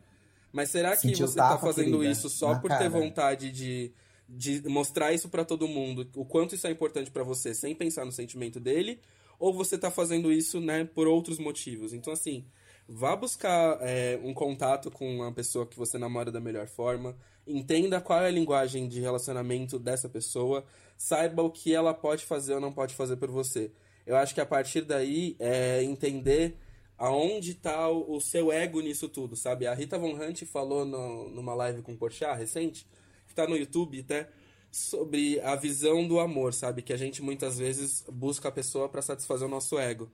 Mas 0.53 0.69
será 0.69 0.95
que 0.95 1.09
Sentiu 1.09 1.27
você 1.27 1.35
tá 1.35 1.57
fazendo 1.57 1.97
querida? 1.97 2.11
isso 2.11 2.29
só 2.29 2.55
por 2.55 2.69
ter 2.69 2.77
cara. 2.77 2.89
vontade 2.89 3.51
de, 3.51 3.91
de 4.27 4.67
mostrar 4.69 5.11
isso 5.11 5.27
para 5.27 5.43
todo 5.43 5.67
mundo, 5.67 6.09
o 6.15 6.23
quanto 6.23 6.55
isso 6.55 6.65
é 6.65 6.71
importante 6.71 7.11
para 7.11 7.23
você, 7.23 7.53
sem 7.53 7.75
pensar 7.75 8.05
no 8.05 8.11
sentimento 8.11 8.57
dele? 8.57 9.01
Ou 9.39 9.53
você 9.53 9.77
tá 9.77 9.89
fazendo 9.89 10.31
isso, 10.31 10.59
né, 10.59 10.83
por 10.83 11.07
outros 11.07 11.39
motivos? 11.39 11.93
Então, 11.93 12.11
assim, 12.11 12.45
vá 12.87 13.15
buscar 13.15 13.77
é, 13.81 14.19
um 14.23 14.33
contato 14.33 14.91
com 14.91 15.23
a 15.23 15.31
pessoa 15.31 15.65
que 15.65 15.77
você 15.77 15.97
namora 15.97 16.31
da 16.31 16.41
melhor 16.41 16.67
forma, 16.67 17.15
entenda 17.47 18.01
qual 18.01 18.21
é 18.21 18.27
a 18.27 18.31
linguagem 18.31 18.87
de 18.87 18.99
relacionamento 18.99 19.79
dessa 19.79 20.09
pessoa, 20.09 20.65
saiba 20.97 21.41
o 21.41 21.49
que 21.49 21.73
ela 21.73 21.93
pode 21.93 22.25
fazer 22.25 22.53
ou 22.55 22.59
não 22.59 22.71
pode 22.73 22.93
fazer 22.93 23.15
por 23.15 23.31
você. 23.31 23.71
Eu 24.05 24.17
acho 24.17 24.33
que 24.33 24.41
a 24.41 24.45
partir 24.45 24.81
daí 24.81 25.35
é 25.39 25.81
entender 25.83 26.57
aonde 26.97 27.53
tá 27.53 27.89
o, 27.89 28.15
o 28.17 28.19
seu 28.19 28.51
ego 28.51 28.81
nisso 28.81 29.07
tudo, 29.07 29.35
sabe? 29.35 29.65
A 29.65 29.73
Rita 29.73 29.97
Von 29.97 30.13
Hunt 30.15 30.43
falou 30.45 30.83
no- 30.83 31.29
numa 31.29 31.53
live 31.53 31.81
com 31.81 31.93
o 31.93 31.97
Porchat 31.97 32.37
recente, 32.37 32.85
que 33.27 33.33
tá 33.33 33.47
no 33.47 33.55
YouTube 33.55 33.99
até, 34.01 34.27
sobre 34.71 35.39
a 35.41 35.55
visão 35.55 36.07
do 36.07 36.19
amor, 36.19 36.53
sabe? 36.53 36.81
Que 36.81 36.93
a 36.93 36.97
gente 36.97 37.21
muitas 37.21 37.57
vezes 37.57 38.03
busca 38.11 38.49
a 38.49 38.51
pessoa 38.51 38.87
para 38.87 39.01
satisfazer 39.01 39.47
o 39.47 39.51
nosso 39.51 39.77
ego. 39.79 40.11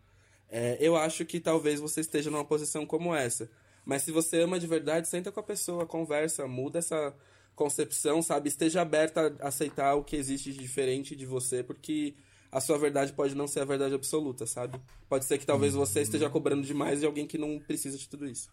É, 0.49 0.77
eu 0.79 0.95
acho 0.95 1.25
que 1.25 1.39
talvez 1.39 1.79
você 1.79 2.01
esteja 2.01 2.31
numa 2.31 2.45
posição 2.45 2.85
como 2.85 3.13
essa. 3.13 3.49
Mas 3.83 4.03
se 4.03 4.11
você 4.11 4.41
ama 4.41 4.59
de 4.59 4.67
verdade, 4.67 5.07
senta 5.07 5.31
com 5.31 5.39
a 5.39 5.43
pessoa, 5.43 5.85
conversa, 5.85 6.47
muda 6.47 6.79
essa 6.79 7.13
concepção, 7.55 8.21
sabe? 8.21 8.49
Esteja 8.49 8.81
aberta 8.81 9.35
a 9.39 9.47
aceitar 9.47 9.95
o 9.95 10.03
que 10.03 10.15
existe 10.15 10.51
de 10.51 10.59
diferente 10.59 11.15
de 11.15 11.25
você, 11.25 11.63
porque 11.63 12.15
a 12.51 12.59
sua 12.59 12.77
verdade 12.77 13.13
pode 13.13 13.35
não 13.35 13.47
ser 13.47 13.61
a 13.61 13.65
verdade 13.65 13.93
absoluta, 13.93 14.45
sabe? 14.45 14.79
Pode 15.07 15.25
ser 15.25 15.37
que 15.37 15.45
talvez 15.45 15.73
você 15.73 16.01
esteja 16.01 16.29
cobrando 16.29 16.65
demais 16.65 16.99
de 16.99 17.05
alguém 17.05 17.27
que 17.27 17.37
não 17.37 17.59
precisa 17.59 17.97
de 17.97 18.07
tudo 18.07 18.27
isso. 18.27 18.49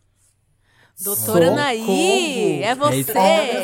Doutora 1.00 1.46
Socorro! 1.46 1.52
Anaí, 1.60 2.62
é 2.62 2.74
você. 2.74 2.96
isso. 3.00 3.12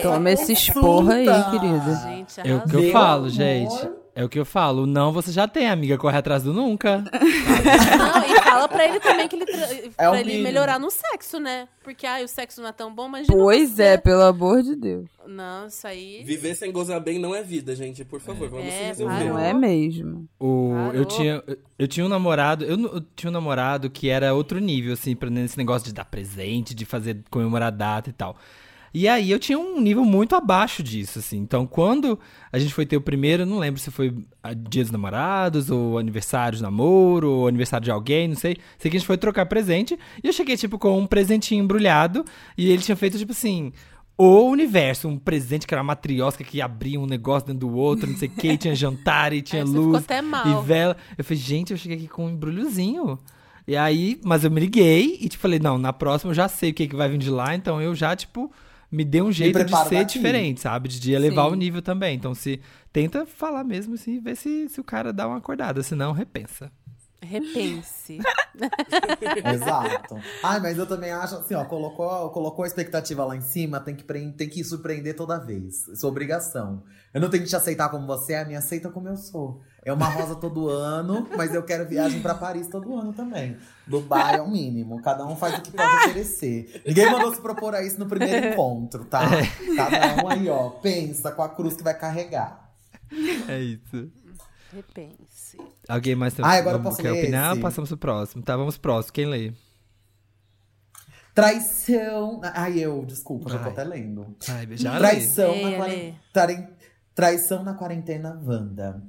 Toma 0.03 0.31
esse 0.31 0.53
esporro 0.53 1.11
aí, 1.11 1.27
querida. 1.51 2.01
Gente, 2.05 2.41
É 2.41 2.55
o 2.55 2.61
que 2.63 2.77
eu 2.77 2.93
falo, 2.93 3.19
amor. 3.21 3.29
gente. 3.31 3.91
É 4.21 4.25
o 4.25 4.29
que 4.29 4.37
eu 4.37 4.45
falo. 4.45 4.85
Não 4.85 5.13
você 5.13 5.31
já 5.31 5.47
tem, 5.47 5.69
amiga. 5.69 5.97
Corre 5.97 6.19
atrás 6.19 6.43
do 6.43 6.53
nunca. 6.53 7.05
Não, 7.97 8.25
e 8.25 8.43
fala 8.43 8.67
pra 8.69 8.85
ele 8.89 8.99
também 8.99 9.29
que 9.29 9.37
ele, 9.37 9.47
tra- 9.47 9.69
pra 9.97 10.11
o 10.11 10.15
ele 10.17 10.25
mínimo. 10.25 10.43
melhorar 10.45 10.79
no 10.81 10.91
sexo, 10.91 11.39
né? 11.39 11.69
Porque, 11.85 12.05
ai, 12.05 12.25
o 12.25 12.29
sexo 12.29 12.61
não 12.61 12.69
é 12.69 12.73
tão 12.73 12.93
bom, 12.93 13.07
imagina 13.07 13.33
Pois 13.33 13.71
você. 13.71 13.83
é, 13.85 13.97
pelo 13.97 14.23
amor 14.23 14.61
de 14.63 14.75
Deus. 14.75 15.07
Não, 15.27 15.69
isso 15.69 15.87
aí... 15.87 16.23
Viver 16.25 16.57
sem 16.57 16.73
gozar 16.73 17.01
bem 17.01 17.19
não 17.19 17.33
é 17.33 17.43
vida, 17.45 17.77
gente. 17.77 18.05
Por 18.05 18.21
favor, 18.21 18.49
vamos 18.49 18.67
É, 18.67 18.71
se 18.71 18.85
resolver. 18.87 19.25
Não 19.25 19.39
é 19.39 19.55
mesmo. 19.55 20.29
O, 20.39 20.73
Parou. 20.75 20.95
eu, 20.95 21.05
tinha, 21.05 21.43
eu- 21.79 21.87
tinha 21.87 22.05
um 22.05 22.09
namorado, 22.09 22.65
eu, 22.65 22.77
eu 22.77 23.01
tinha 23.15 23.31
um 23.31 23.33
namorado 23.33 23.89
que 23.89 24.09
era 24.09 24.35
outro 24.35 24.59
nível, 24.59 24.95
assim, 24.95 25.15
pra 25.15 25.31
nesse 25.31 25.57
negócio 25.57 25.87
de 25.87 25.95
dar 25.95 26.05
presente, 26.07 26.75
de 26.75 26.85
fazer 26.85 27.23
comemorar 27.31 27.71
data 27.71 28.11
e 28.11 28.13
tal. 28.13 28.37
E 28.93 29.07
aí 29.07 29.31
eu 29.31 29.39
tinha 29.39 29.59
um 29.59 29.81
nível 29.81 30.05
muito 30.05 30.35
abaixo 30.35 30.83
disso, 30.83 31.19
assim. 31.19 31.39
Então, 31.39 31.67
quando 31.67 32.19
a 32.53 32.59
gente 32.59 32.73
foi 32.73 32.87
ter 32.87 32.97
o 32.97 33.01
primeiro, 33.01 33.45
não 33.45 33.59
lembro 33.59 33.81
se 33.81 33.91
foi 33.91 34.15
a 34.43 34.55
dia 34.55 34.83
dos 34.83 34.91
namorados, 34.91 35.71
ou 35.71 35.99
aniversário 35.99 36.57
de 36.57 36.63
namoro, 36.63 37.31
ou 37.31 37.49
aniversário 37.49 37.85
de 37.85 37.91
alguém, 37.91 38.29
não 38.29 38.37
sei. 38.37 38.57
Sei 38.79 38.91
que 38.91 38.97
a 38.97 39.01
gente 39.01 39.07
foi 39.07 39.19
trocar 39.19 39.47
presente, 39.47 39.99
e 40.23 40.27
eu 40.27 40.33
cheguei, 40.33 40.57
tipo, 40.57 40.79
com 40.79 40.99
um 40.99 41.07
presentinho 41.07 41.63
embrulhado, 41.63 42.25
e 42.57 42.71
ele 42.71 42.83
tinha 42.83 42.97
feito, 42.97 43.19
tipo 43.19 43.33
assim, 43.33 43.73
o 44.17 44.43
universo, 44.49 45.07
um 45.07 45.17
presente 45.17 45.65
que 45.65 45.73
era 45.73 45.81
uma 45.81 45.89
matriosca 45.89 46.43
que 46.43 46.61
abria 46.61 46.99
um 46.99 47.07
negócio 47.07 47.47
dentro 47.47 47.69
do 47.69 47.77
outro, 47.77 48.11
não 48.11 48.17
sei 48.17 48.27
o 48.29 48.33
que, 48.33 48.59
tinha 48.59 48.75
jantar 48.75 49.33
e 49.33 49.41
tinha 49.43 49.65
você 49.65 49.73
luz 49.73 49.85
ficou 49.85 50.17
até 50.17 50.21
mal. 50.21 50.63
e 50.63 50.67
vela. 50.67 50.97
Eu 51.17 51.23
falei, 51.23 51.39
gente, 51.39 51.71
eu 51.71 51.77
cheguei 51.77 51.99
aqui 51.99 52.09
com 52.09 52.27
um 52.27 52.31
embrulhozinho. 52.31 53.17
E 53.65 53.77
aí, 53.77 54.19
mas 54.25 54.43
eu 54.43 54.51
me 54.51 54.61
liguei 54.61 55.19
e 55.21 55.29
tipo, 55.29 55.43
falei, 55.43 55.61
não, 55.61 55.79
na 55.79 55.93
próxima 55.93 56.31
eu 56.31 56.35
já 56.35 56.49
sei 56.49 56.71
o 56.71 56.75
que, 56.75 56.89
que 56.89 56.97
vai 56.97 57.09
vir 57.09 57.19
de 57.19 57.31
lá, 57.31 57.55
então 57.55 57.81
eu 57.81 57.95
já, 57.95 58.17
tipo, 58.17 58.51
me 58.91 59.05
dei 59.05 59.21
um 59.21 59.31
jeito 59.31 59.63
de 59.65 59.77
ser 59.89 59.97
daqui. 59.97 60.15
diferente, 60.15 60.61
sabe? 60.61 60.89
De 60.89 61.13
elevar 61.13 61.47
Sim. 61.47 61.53
o 61.53 61.55
nível 61.57 61.83
também. 61.83 62.17
Então, 62.17 62.35
se 62.35 62.61
tenta 62.93 63.27
falar 63.27 63.65
mesmo 63.65 63.95
assim, 63.95 64.21
ver 64.21 64.37
se, 64.37 64.69
se 64.69 64.81
o 64.81 64.85
cara 64.85 65.13
dá 65.13 65.27
uma 65.27 65.39
acordada, 65.39 65.83
senão 65.83 66.13
repensa. 66.13 66.73
Repense. 67.21 68.19
Exato. 69.53 70.17
Ai, 70.43 70.61
mas 70.61 70.79
eu 70.79 70.87
também 70.87 71.11
acho 71.11 71.37
assim, 71.37 71.55
ó, 71.55 71.65
colocou, 71.65 72.31
colocou 72.31 72.65
a 72.65 72.69
expectativa 72.69 73.25
lá 73.25 73.37
em 73.37 73.41
cima, 73.41 73.81
tem 73.81 73.95
que, 73.95 74.05
tem 74.05 74.49
que 74.49 74.65
surpreender 74.65 75.17
toda 75.17 75.39
vez. 75.39 75.89
Isso 75.89 76.07
é 76.07 76.09
obrigação. 76.09 76.83
Eu 77.13 77.21
não 77.21 77.29
tenho 77.29 77.43
que 77.43 77.49
te 77.49 77.57
aceitar 77.57 77.89
como 77.89 78.07
você 78.07 78.35
é, 78.35 78.45
me 78.45 78.55
aceita 78.55 78.89
como 78.89 79.09
eu 79.09 79.17
sou. 79.17 79.61
É 79.85 79.93
uma 79.93 80.07
rosa 80.09 80.35
todo 80.35 80.69
ano, 80.69 81.27
mas 81.37 81.55
eu 81.55 81.63
quero 81.63 81.89
viagem 81.89 82.21
pra 82.21 82.35
Paris 82.35 82.67
todo 82.69 82.95
ano 82.97 83.13
também. 83.13 83.57
Dubai 83.87 84.37
é 84.37 84.43
o 84.43 84.51
mínimo. 84.51 85.01
Cada 85.01 85.25
um 85.25 85.35
faz 85.37 85.59
o 85.59 85.63
que 85.63 85.71
pode 85.71 85.95
oferecer. 86.09 86.83
Ninguém 86.87 87.11
mandou 87.11 87.35
se 87.35 87.41
propor 87.41 87.75
a 87.75 87.83
isso 87.83 87.99
no 87.99 88.07
primeiro 88.07 88.49
encontro, 88.49 89.05
tá? 89.07 89.21
Cada 89.77 90.23
um 90.23 90.29
aí, 90.29 90.49
ó, 90.51 90.71
pensa 90.71 91.31
com 91.33 91.43
a 91.43 91.49
cruz 91.49 91.75
que 91.77 91.83
vai 91.83 91.95
carregar. 91.99 92.71
É 93.49 93.59
isso. 93.61 94.11
Repense. 94.75 95.57
Alguém 95.89 96.15
mais 96.15 96.35
tem 96.35 96.45
Ah, 96.45 96.51
agora 96.51 96.77
eu 96.77 96.83
posso 96.83 96.99
quer 97.01 97.11
ler 97.13 97.23
opinar? 97.23 97.53
esse? 97.53 97.61
Passamos 97.63 97.89
pro 97.89 97.97
próximo. 97.99 98.43
Tá, 98.43 98.57
vamos 98.57 98.77
pro 98.77 98.83
próximo. 98.93 99.13
Quem 99.15 99.25
lê? 99.27 99.53
Traição. 101.35 102.41
Ai, 102.43 102.79
eu, 102.79 103.05
desculpa, 103.07 103.49
já 103.49 103.59
tô 103.61 103.69
até 103.71 103.85
lendo. 103.85 104.37
Ai, 104.49 104.69
já 104.73 104.93
lê. 104.95 104.99
Traição, 104.99 105.51
Leia, 105.53 105.63
na 105.63 105.69
leia. 105.71 105.79
quaren- 105.79 106.15
taren- 106.33 106.69
Traição 107.15 107.63
na 107.65 107.75
quarentena 107.75 108.41
Wanda. 108.45 109.03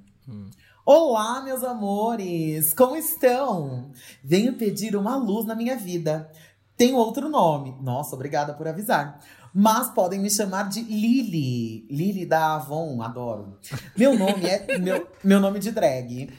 Olá, 0.85 1.41
meus 1.43 1.63
amores! 1.63 2.73
Como 2.73 2.95
estão? 2.95 3.91
Venho 4.23 4.53
pedir 4.53 4.95
uma 4.95 5.15
luz 5.17 5.45
na 5.45 5.55
minha 5.55 5.75
vida. 5.77 6.29
Tem 6.75 6.93
outro 6.93 7.29
nome. 7.29 7.75
Nossa, 7.81 8.15
obrigada 8.15 8.53
por 8.53 8.67
avisar. 8.67 9.19
Mas 9.53 9.89
podem 9.89 10.19
me 10.19 10.29
chamar 10.29 10.69
de 10.69 10.81
Lily. 10.81 11.85
Lily 11.89 12.25
da 12.25 12.55
Avon, 12.55 13.01
adoro. 13.01 13.57
Meu 13.97 14.17
nome 14.17 14.45
é. 14.47 14.65
meu, 14.79 15.07
meu 15.23 15.39
nome 15.39 15.59
de 15.59 15.71
drag. 15.71 16.29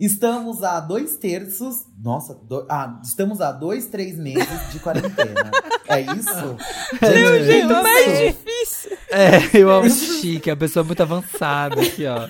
Estamos 0.00 0.62
a 0.62 0.78
dois 0.80 1.16
terços. 1.16 1.84
Nossa, 2.00 2.34
do- 2.34 2.66
ah, 2.70 3.00
estamos 3.02 3.40
a 3.40 3.50
dois, 3.52 3.86
três 3.86 4.16
meses 4.16 4.72
de 4.72 4.78
quarentena. 4.80 5.50
É 5.88 6.00
isso? 6.02 6.56
Gente, 7.02 7.44
jeito 7.44 7.72
é 7.72 7.82
mais 7.82 8.06
isso? 8.06 8.38
difícil. 8.44 8.98
É, 9.10 9.58
eu 9.58 9.70
amo 9.70 9.90
chique, 9.90 10.48
é 10.50 10.52
uma 10.52 10.58
pessoa 10.58 10.84
muito 10.84 11.02
avançada 11.02 11.80
aqui, 11.80 12.04
ó. 12.06 12.26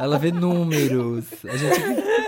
Ela 0.00 0.18
vê 0.18 0.32
números. 0.32 1.26
A 1.44 1.56
gente. 1.56 1.78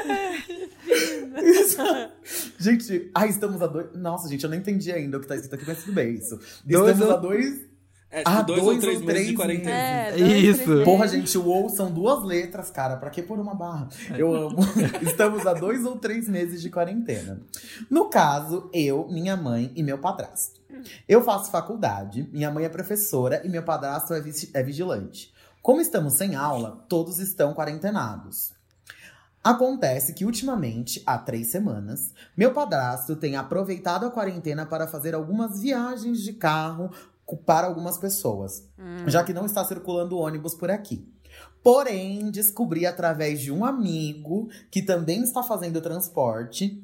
Gente, 2.58 3.10
ah, 3.14 3.26
estamos 3.26 3.62
a 3.62 3.66
dois. 3.66 3.86
Nossa, 3.94 4.28
gente, 4.28 4.44
eu 4.44 4.50
não 4.50 4.56
entendi 4.56 4.92
ainda 4.92 5.16
o 5.16 5.20
que 5.20 5.26
tá 5.26 5.34
escrito 5.34 5.54
aqui, 5.54 5.64
mas 5.66 5.78
tudo 5.82 5.94
bem 5.94 6.14
isso. 6.14 6.38
Dois 6.64 6.92
estamos 6.92 7.00
ou- 7.02 7.12
a 7.12 7.16
dois. 7.16 7.70
É, 8.12 8.18
tipo, 8.18 8.30
Ah, 8.30 8.42
dois, 8.42 8.60
dois 8.60 8.74
ou 8.76 8.80
três 8.80 9.00
ou 9.00 9.06
meses 9.06 9.14
três 9.14 9.26
de 9.28 9.34
quarentena. 9.34 9.70
É, 9.70 10.16
Isso. 10.18 10.68
meses. 10.68 10.84
Porra, 10.84 11.06
gente, 11.08 11.38
o 11.38 11.46
ou 11.46 11.68
são 11.68 11.92
duas 11.92 12.24
letras, 12.24 12.68
cara. 12.68 12.96
Pra 12.96 13.08
que 13.08 13.22
pôr 13.22 13.38
uma 13.38 13.54
barra? 13.54 13.88
Eu 14.18 14.34
amo. 14.34 14.58
Estamos 15.00 15.46
a 15.46 15.54
dois 15.54 15.84
ou 15.84 15.96
três 15.96 16.28
meses 16.28 16.60
de 16.60 16.68
quarentena. 16.70 17.40
No 17.88 18.06
caso, 18.06 18.68
eu, 18.74 19.06
minha 19.08 19.36
mãe 19.36 19.70
e 19.76 19.82
meu 19.82 19.96
padrasto. 19.98 20.60
Eu 21.08 21.22
faço 21.22 21.50
faculdade, 21.52 22.28
minha 22.32 22.50
mãe 22.50 22.64
é 22.64 22.68
professora 22.68 23.42
e 23.44 23.48
meu 23.48 23.62
padrasto 23.62 24.12
é, 24.12 24.22
é 24.54 24.62
vigilante. 24.62 25.32
Como 25.62 25.80
estamos 25.80 26.14
sem 26.14 26.34
aula, 26.34 26.84
todos 26.88 27.18
estão 27.18 27.52
quarentenados. 27.52 28.52
Acontece 29.44 30.14
que 30.14 30.24
ultimamente, 30.24 31.02
há 31.04 31.18
três 31.18 31.48
semanas, 31.48 32.14
meu 32.34 32.54
padrasto 32.54 33.14
tem 33.14 33.36
aproveitado 33.36 34.06
a 34.06 34.10
quarentena 34.10 34.64
para 34.64 34.86
fazer 34.86 35.14
algumas 35.14 35.60
viagens 35.60 36.20
de 36.20 36.32
carro 36.32 36.90
para 37.44 37.66
algumas 37.66 37.98
pessoas, 37.98 38.66
já 39.06 39.22
que 39.22 39.34
não 39.34 39.44
está 39.44 39.62
circulando 39.64 40.18
ônibus 40.18 40.54
por 40.54 40.70
aqui. 40.70 41.06
Porém, 41.62 42.30
descobri 42.30 42.86
através 42.86 43.40
de 43.40 43.52
um 43.52 43.64
amigo 43.64 44.48
que 44.70 44.80
também 44.80 45.22
está 45.22 45.42
fazendo 45.42 45.80
transporte 45.80 46.82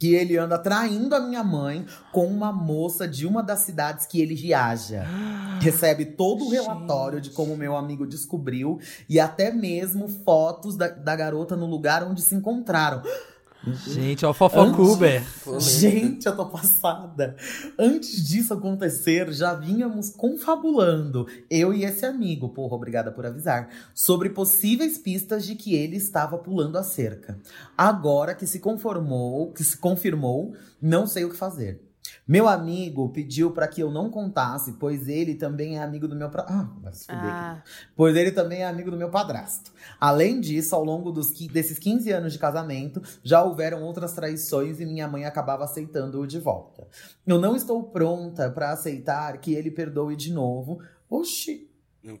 que 0.00 0.14
ele 0.14 0.38
anda 0.38 0.58
traindo 0.58 1.14
a 1.14 1.20
minha 1.20 1.44
mãe 1.44 1.84
com 2.10 2.26
uma 2.26 2.50
moça 2.50 3.06
de 3.06 3.26
uma 3.26 3.42
das 3.42 3.60
cidades 3.60 4.06
que 4.06 4.18
ele 4.18 4.34
viaja. 4.34 5.04
Recebe 5.60 6.06
todo 6.06 6.46
o 6.46 6.50
relatório 6.50 7.20
de 7.20 7.28
como 7.28 7.54
meu 7.54 7.76
amigo 7.76 8.06
descobriu 8.06 8.80
e 9.06 9.20
até 9.20 9.52
mesmo 9.52 10.08
fotos 10.08 10.74
da, 10.74 10.88
da 10.88 11.14
garota 11.14 11.54
no 11.54 11.66
lugar 11.66 12.02
onde 12.02 12.22
se 12.22 12.34
encontraram. 12.34 13.02
Gente, 13.66 14.24
ó, 14.24 14.30
o 14.30 14.34
Fofocuber. 14.34 15.22
Gente, 15.58 16.26
eu 16.26 16.34
tô 16.34 16.46
passada. 16.46 17.36
Antes 17.78 18.26
disso 18.26 18.54
acontecer, 18.54 19.30
já 19.32 19.54
vínhamos 19.54 20.10
confabulando, 20.10 21.26
eu 21.50 21.74
e 21.74 21.84
esse 21.84 22.06
amigo, 22.06 22.48
porra, 22.48 22.74
obrigada 22.74 23.12
por 23.12 23.26
avisar, 23.26 23.68
sobre 23.94 24.30
possíveis 24.30 24.96
pistas 24.96 25.44
de 25.44 25.54
que 25.54 25.74
ele 25.74 25.96
estava 25.96 26.38
pulando 26.38 26.78
a 26.78 26.82
cerca. 26.82 27.38
Agora 27.76 28.34
que 28.34 28.46
se 28.46 28.60
conformou, 28.60 29.52
que 29.52 29.62
se 29.62 29.76
confirmou, 29.76 30.54
não 30.80 31.06
sei 31.06 31.24
o 31.24 31.30
que 31.30 31.36
fazer. 31.36 31.89
Meu 32.26 32.48
amigo 32.48 33.08
pediu 33.10 33.50
pra 33.50 33.66
que 33.66 33.80
eu 33.82 33.90
não 33.90 34.08
contasse, 34.08 34.72
pois 34.74 35.08
ele 35.08 35.34
também 35.34 35.78
é 35.78 35.82
amigo 35.82 36.06
do 36.06 36.14
meu. 36.14 36.30
Pra... 36.30 36.44
Ah, 36.48 36.68
vai 36.80 36.92
se 36.92 37.04
fuder 37.04 37.18
aqui 37.18 37.28
Ah, 37.30 37.62
pois 37.96 38.14
ele 38.16 38.30
também 38.30 38.62
é 38.62 38.66
amigo 38.66 38.90
do 38.90 38.96
meu 38.96 39.10
padrasto. 39.10 39.72
Além 40.00 40.40
disso, 40.40 40.74
ao 40.74 40.84
longo 40.84 41.10
dos, 41.10 41.30
desses 41.48 41.78
15 41.78 42.10
anos 42.12 42.32
de 42.32 42.38
casamento, 42.38 43.02
já 43.22 43.42
houveram 43.42 43.82
outras 43.82 44.12
traições 44.12 44.80
e 44.80 44.86
minha 44.86 45.08
mãe 45.08 45.24
acabava 45.24 45.64
aceitando-o 45.64 46.26
de 46.26 46.38
volta. 46.38 46.86
Eu 47.26 47.38
não 47.40 47.56
estou 47.56 47.82
pronta 47.82 48.50
pra 48.50 48.70
aceitar 48.70 49.36
que 49.38 49.52
ele 49.54 49.70
perdoe 49.70 50.14
de 50.16 50.32
novo. 50.32 50.80
Oxi, 51.08 51.68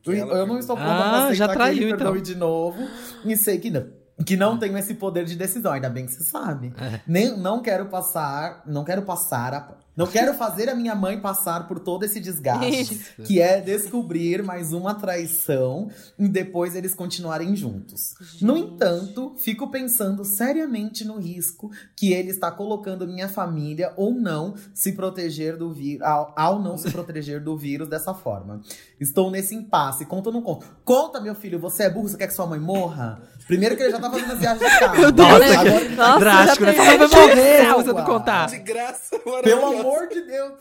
que 0.02 0.10
eu, 0.10 0.28
eu 0.28 0.46
não 0.46 0.58
estou 0.58 0.76
pronta 0.76 0.92
Ah, 0.92 0.96
pra 1.10 1.24
aceitar 1.26 1.34
já 1.34 1.48
que 1.48 1.54
traiu, 1.54 1.82
ele 1.82 1.96
perdoe 1.96 2.18
então. 2.18 2.22
de 2.22 2.34
novo. 2.34 2.88
E 3.24 3.36
sei 3.36 3.58
que 3.58 3.70
não. 3.70 3.99
Que 4.24 4.36
não 4.36 4.58
tenho 4.58 4.76
esse 4.76 4.94
poder 4.94 5.24
de 5.24 5.34
decisão, 5.36 5.72
ainda 5.72 5.88
bem 5.88 6.04
que 6.06 6.12
você 6.12 6.22
sabe. 6.24 6.74
É. 6.78 7.00
Nem, 7.06 7.36
não 7.38 7.62
quero 7.62 7.86
passar, 7.86 8.62
não 8.66 8.84
quero 8.84 9.02
passar, 9.02 9.54
a- 9.54 9.68
não 9.96 10.06
quero 10.06 10.32
fazer 10.34 10.68
a 10.68 10.74
minha 10.74 10.94
mãe 10.94 11.20
passar 11.20 11.66
por 11.68 11.78
todo 11.80 12.04
esse 12.04 12.20
desgaste 12.20 12.80
Isso. 12.80 13.22
que 13.24 13.40
é 13.40 13.60
descobrir 13.60 14.42
mais 14.42 14.72
uma 14.72 14.94
traição 14.94 15.90
e 16.18 16.28
depois 16.28 16.74
eles 16.74 16.94
continuarem 16.94 17.54
juntos. 17.54 18.14
No 18.40 18.56
entanto, 18.56 19.34
fico 19.36 19.68
pensando 19.70 20.24
seriamente 20.24 21.04
no 21.04 21.18
risco 21.18 21.70
que 21.96 22.12
ele 22.12 22.30
está 22.30 22.50
colocando 22.50 23.06
minha 23.06 23.28
família 23.28 23.92
ou 23.96 24.12
não 24.14 24.54
se 24.74 24.92
proteger 24.92 25.56
do 25.56 25.70
vírus, 25.72 26.02
ao, 26.06 26.32
ao 26.36 26.58
não 26.62 26.78
se 26.78 26.90
proteger 26.90 27.42
do 27.42 27.56
vírus 27.56 27.88
dessa 27.88 28.14
forma. 28.14 28.60
Estou 28.98 29.30
nesse 29.30 29.54
impasse. 29.54 30.04
Conta 30.06 30.28
ou 30.28 30.32
não 30.34 30.42
conta? 30.42 30.66
Conta, 30.84 31.20
meu 31.20 31.34
filho, 31.34 31.58
você 31.58 31.84
é 31.84 31.90
burro, 31.90 32.08
você 32.08 32.16
quer 32.16 32.26
que 32.26 32.34
sua 32.34 32.46
mãe 32.46 32.60
morra? 32.60 33.20
Primeiro 33.46 33.76
que 33.76 33.82
ele 33.82 33.90
já 33.90 33.98
tá 33.98 34.10
fazendo 34.10 34.32
as 34.32 34.38
viagens 34.38 34.72
de 34.72 34.78
carro. 34.78 34.98
Meu 35.00 35.12
Deus, 35.12 35.28
Agora- 35.28 35.88
Nossa, 35.90 36.18
Drástico, 36.20 36.64
né? 36.64 36.72
Sua 36.74 36.84
mãe 36.84 36.98
vai 36.98 37.08
morrer 37.08 37.74
você 37.74 37.92
não 37.92 38.04
contar. 38.04 38.46
De 38.46 38.58
graça, 38.58 39.18
Pelo 39.18 39.62
maravilhoso. 39.62 39.89
Amor 39.90 40.08
de 40.08 40.20
Deus. 40.22 40.52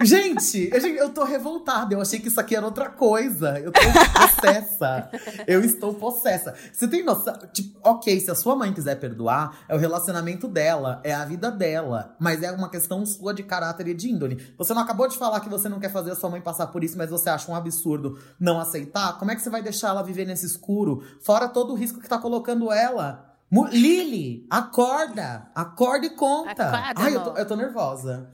Gente, 0.00 0.70
eu, 0.72 0.80
eu 0.96 1.10
tô 1.10 1.24
revoltada. 1.24 1.94
Eu 1.94 2.00
achei 2.00 2.18
que 2.18 2.28
isso 2.28 2.40
aqui 2.40 2.56
era 2.56 2.64
outra 2.64 2.88
coisa. 2.88 3.58
Eu 3.58 3.70
tô 3.70 3.80
possessa. 3.80 5.10
Eu 5.46 5.62
estou 5.62 5.94
possessa. 5.94 6.54
Você 6.72 6.88
tem 6.88 7.04
noção? 7.04 7.34
Tipo, 7.52 7.78
ok, 7.82 8.18
se 8.18 8.30
a 8.30 8.34
sua 8.34 8.56
mãe 8.56 8.72
quiser 8.72 8.96
perdoar, 8.96 9.58
é 9.68 9.74
o 9.74 9.78
relacionamento 9.78 10.48
dela, 10.48 11.00
é 11.04 11.12
a 11.12 11.24
vida 11.24 11.50
dela. 11.50 12.16
Mas 12.18 12.42
é 12.42 12.50
uma 12.50 12.70
questão 12.70 13.04
sua 13.04 13.34
de 13.34 13.42
caráter 13.42 13.88
e 13.88 13.94
de 13.94 14.10
índole. 14.10 14.54
Você 14.56 14.72
não 14.72 14.82
acabou 14.82 15.06
de 15.06 15.18
falar 15.18 15.40
que 15.40 15.48
você 15.48 15.68
não 15.68 15.78
quer 15.78 15.92
fazer 15.92 16.12
a 16.12 16.16
sua 16.16 16.30
mãe 16.30 16.40
passar 16.40 16.68
por 16.68 16.82
isso, 16.82 16.96
mas 16.96 17.10
você 17.10 17.28
acha 17.28 17.50
um 17.50 17.54
absurdo 17.54 18.18
não 18.38 18.58
aceitar? 18.58 19.18
Como 19.18 19.30
é 19.30 19.36
que 19.36 19.42
você 19.42 19.50
vai 19.50 19.62
deixar 19.62 19.88
ela 19.88 20.02
viver 20.02 20.24
nesse 20.24 20.46
escuro? 20.46 21.04
Fora 21.20 21.48
todo 21.48 21.72
o 21.72 21.76
risco 21.76 22.00
que 22.00 22.08
tá 22.08 22.18
colocando 22.18 22.72
ela. 22.72 23.30
Lili, 23.72 24.46
acorda! 24.48 25.50
Acorda 25.54 26.06
e 26.06 26.10
conta! 26.10 26.68
Acorda, 26.68 27.00
Ai, 27.02 27.16
eu 27.16 27.24
tô, 27.24 27.36
eu 27.36 27.46
tô 27.46 27.56
nervosa. 27.56 28.30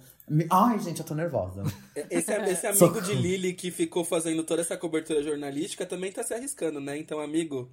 Ai, 0.50 0.78
gente, 0.80 1.00
eu 1.00 1.06
tô 1.06 1.14
nervosa. 1.14 1.62
Esse, 2.10 2.32
esse 2.50 2.66
amigo 2.66 3.00
de 3.00 3.14
Lily 3.14 3.52
que 3.52 3.70
ficou 3.70 4.04
fazendo 4.04 4.42
toda 4.42 4.62
essa 4.62 4.76
cobertura 4.76 5.22
jornalística 5.22 5.86
também 5.86 6.10
tá 6.10 6.22
se 6.22 6.34
arriscando, 6.34 6.80
né? 6.80 6.98
Então, 6.98 7.20
amigo, 7.20 7.70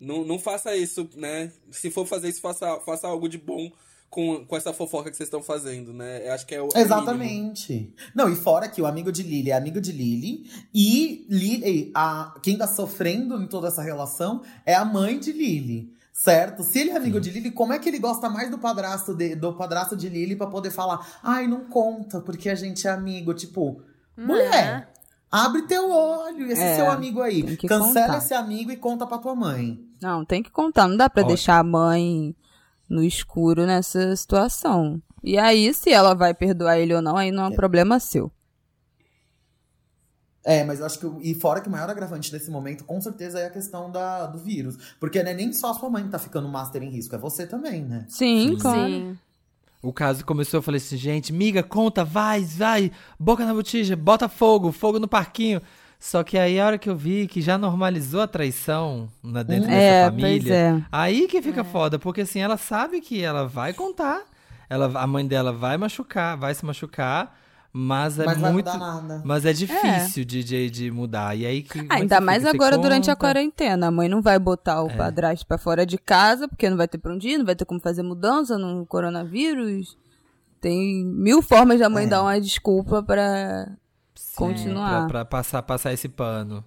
não, 0.00 0.24
não 0.24 0.38
faça 0.38 0.74
isso, 0.74 1.08
né? 1.14 1.52
Se 1.70 1.90
for 1.90 2.06
fazer 2.06 2.28
isso, 2.28 2.40
faça, 2.40 2.80
faça 2.80 3.06
algo 3.06 3.28
de 3.28 3.38
bom 3.38 3.70
com, 4.08 4.44
com 4.46 4.56
essa 4.56 4.72
fofoca 4.72 5.10
que 5.10 5.16
vocês 5.16 5.26
estão 5.26 5.42
fazendo, 5.42 5.92
né? 5.92 6.26
Eu 6.26 6.32
acho 6.32 6.46
que 6.46 6.54
é 6.54 6.60
o. 6.60 6.64
é 6.64 6.66
o 6.66 6.68
mínimo. 6.68 6.84
Exatamente. 6.84 7.94
Não, 8.14 8.30
e 8.30 8.36
fora 8.36 8.68
que 8.68 8.80
o 8.80 8.86
amigo 8.86 9.12
de 9.12 9.22
Lily 9.22 9.50
é 9.50 9.54
amigo 9.54 9.80
de 9.80 9.92
Lily. 9.92 10.50
E 10.72 11.26
Lily, 11.28 11.90
a, 11.94 12.34
quem 12.42 12.56
tá 12.56 12.66
sofrendo 12.66 13.42
em 13.42 13.46
toda 13.46 13.68
essa 13.68 13.82
relação 13.82 14.42
é 14.64 14.74
a 14.74 14.84
mãe 14.84 15.18
de 15.18 15.32
Lily. 15.32 15.95
Certo? 16.18 16.62
Se 16.62 16.78
ele 16.78 16.90
é 16.90 16.96
amigo 16.96 17.20
de 17.20 17.28
Lily, 17.30 17.50
como 17.50 17.74
é 17.74 17.78
que 17.78 17.86
ele 17.90 17.98
gosta 17.98 18.30
mais 18.30 18.50
do 18.50 18.56
padrasto 18.56 19.14
de, 19.14 19.34
do 19.36 19.52
padrasto 19.52 19.94
de 19.94 20.08
Lily 20.08 20.34
pra 20.34 20.46
poder 20.46 20.70
falar? 20.70 21.06
Ai, 21.22 21.46
não 21.46 21.66
conta, 21.66 22.22
porque 22.22 22.48
a 22.48 22.54
gente 22.54 22.88
é 22.88 22.90
amigo. 22.90 23.34
Tipo, 23.34 23.82
mulher, 24.16 24.88
abre 25.30 25.62
teu 25.66 25.90
olho, 25.90 26.50
esse 26.50 26.62
É, 26.62 26.76
seu 26.76 26.90
amigo 26.90 27.20
aí. 27.20 27.56
Cancela 27.58 28.06
contar. 28.06 28.18
esse 28.18 28.32
amigo 28.32 28.72
e 28.72 28.76
conta 28.78 29.06
pra 29.06 29.18
tua 29.18 29.34
mãe. 29.34 29.78
Não, 30.00 30.24
tem 30.24 30.42
que 30.42 30.50
contar. 30.50 30.88
Não 30.88 30.96
dá 30.96 31.10
pra 31.10 31.20
Ótimo. 31.20 31.36
deixar 31.36 31.58
a 31.58 31.62
mãe 31.62 32.34
no 32.88 33.04
escuro 33.04 33.66
nessa 33.66 34.16
situação. 34.16 35.00
E 35.22 35.36
aí, 35.36 35.72
se 35.74 35.92
ela 35.92 36.14
vai 36.14 36.32
perdoar 36.32 36.78
ele 36.78 36.94
ou 36.94 37.02
não, 37.02 37.16
aí 37.18 37.30
não 37.30 37.44
é 37.44 37.48
um 37.48 37.54
problema 37.54 38.00
seu. 38.00 38.32
É, 40.46 40.62
mas 40.62 40.78
eu 40.78 40.86
acho 40.86 41.00
que. 41.00 41.28
E 41.28 41.34
fora 41.34 41.60
que 41.60 41.68
o 41.68 41.70
maior 41.72 41.90
agravante 41.90 42.30
desse 42.30 42.50
momento, 42.52 42.84
com 42.84 43.00
certeza, 43.00 43.40
é 43.40 43.46
a 43.46 43.50
questão 43.50 43.90
da, 43.90 44.26
do 44.26 44.38
vírus. 44.38 44.78
Porque 45.00 45.20
não 45.20 45.30
é 45.32 45.34
nem 45.34 45.52
só 45.52 45.72
a 45.72 45.74
sua 45.74 45.90
mãe 45.90 46.04
que 46.04 46.08
tá 46.10 46.20
ficando 46.20 46.48
master 46.48 46.84
em 46.84 46.88
risco, 46.88 47.16
é 47.16 47.18
você 47.18 47.48
também, 47.48 47.82
né? 47.82 48.06
Sim, 48.08 48.56
claro. 48.56 48.88
Sim. 48.88 49.18
O 49.82 49.92
caso 49.92 50.24
começou, 50.24 50.58
eu 50.58 50.62
falei 50.62 50.78
assim, 50.78 50.96
gente, 50.96 51.32
miga, 51.32 51.62
conta, 51.62 52.04
vai, 52.04 52.42
vai, 52.44 52.92
boca 53.18 53.44
na 53.44 53.52
botija, 53.52 53.96
bota 53.96 54.28
fogo, 54.28 54.70
fogo 54.70 54.98
no 55.00 55.08
parquinho. 55.08 55.60
Só 55.98 56.22
que 56.22 56.38
aí 56.38 56.60
a 56.60 56.66
hora 56.66 56.78
que 56.78 56.88
eu 56.88 56.94
vi 56.96 57.26
que 57.26 57.40
já 57.40 57.56
normalizou 57.58 58.20
a 58.20 58.26
traição 58.28 59.08
na, 59.22 59.42
dentro 59.42 59.68
dessa 59.68 59.80
É, 59.80 60.04
família, 60.04 60.40
pois 60.42 60.50
é. 60.50 60.82
aí 60.92 61.26
que 61.26 61.42
fica 61.42 61.64
foda, 61.64 61.98
porque 61.98 62.20
assim, 62.20 62.38
ela 62.38 62.56
sabe 62.56 63.00
que 63.00 63.20
ela 63.22 63.46
vai 63.48 63.72
contar, 63.72 64.22
ela, 64.68 64.86
a 65.00 65.06
mãe 65.06 65.26
dela 65.26 65.52
vai 65.52 65.76
machucar, 65.76 66.36
vai 66.36 66.54
se 66.54 66.64
machucar, 66.64 67.36
mas 67.78 68.18
é 68.18 68.24
Mas 68.24 68.38
muito... 68.38 68.70
Mas 69.22 69.44
é 69.44 69.52
difícil 69.52 70.24
de, 70.24 70.42
de, 70.42 70.70
de 70.70 70.90
mudar. 70.90 71.36
E 71.36 71.44
aí 71.44 71.62
que. 71.62 71.78
é 71.80 71.84
que 71.84 71.92
Ainda 71.92 72.20
mais 72.22 72.42
fica? 72.42 72.54
Agora 72.56 72.78
durante 72.78 73.10
a 73.10 73.16
quarentena. 73.16 73.88
A 73.88 73.90
mãe 73.90 74.08
não 74.08 74.22
vai 74.22 74.38
botar 74.38 74.76
É. 74.76 74.80
o 74.80 74.96
padrasto 74.96 75.46
pra 75.46 75.58
fora 75.58 75.84
de 75.84 75.98
casa, 75.98 76.48
porque 76.48 76.70
não 76.70 76.76
vai 76.78 76.88
ter 76.88 76.96
pra 76.96 77.12
onde 77.12 77.28
ir, 77.28 77.36
não 77.38 77.44
vai 77.44 77.54
ter 77.54 77.66
como 77.66 77.78
fazer 77.78 78.02
mudança 78.02 78.56
no 78.56 78.86
coronavírus. 78.86 79.94
Tem 80.58 81.04
mil 81.04 81.42
formas 81.42 81.78
da 81.80 81.90
mãe 81.90 82.04
É. 82.06 82.08
dar 82.08 82.22
uma 82.22 82.40
desculpa 82.40 83.02
pra 83.02 83.68
Sim, 84.14 84.36
continuar. 84.36 85.00
Pra, 85.00 85.08
pra 85.08 85.24
passar, 85.26 85.62
passar 85.62 85.92
esse 85.92 86.08
pano. 86.08 86.64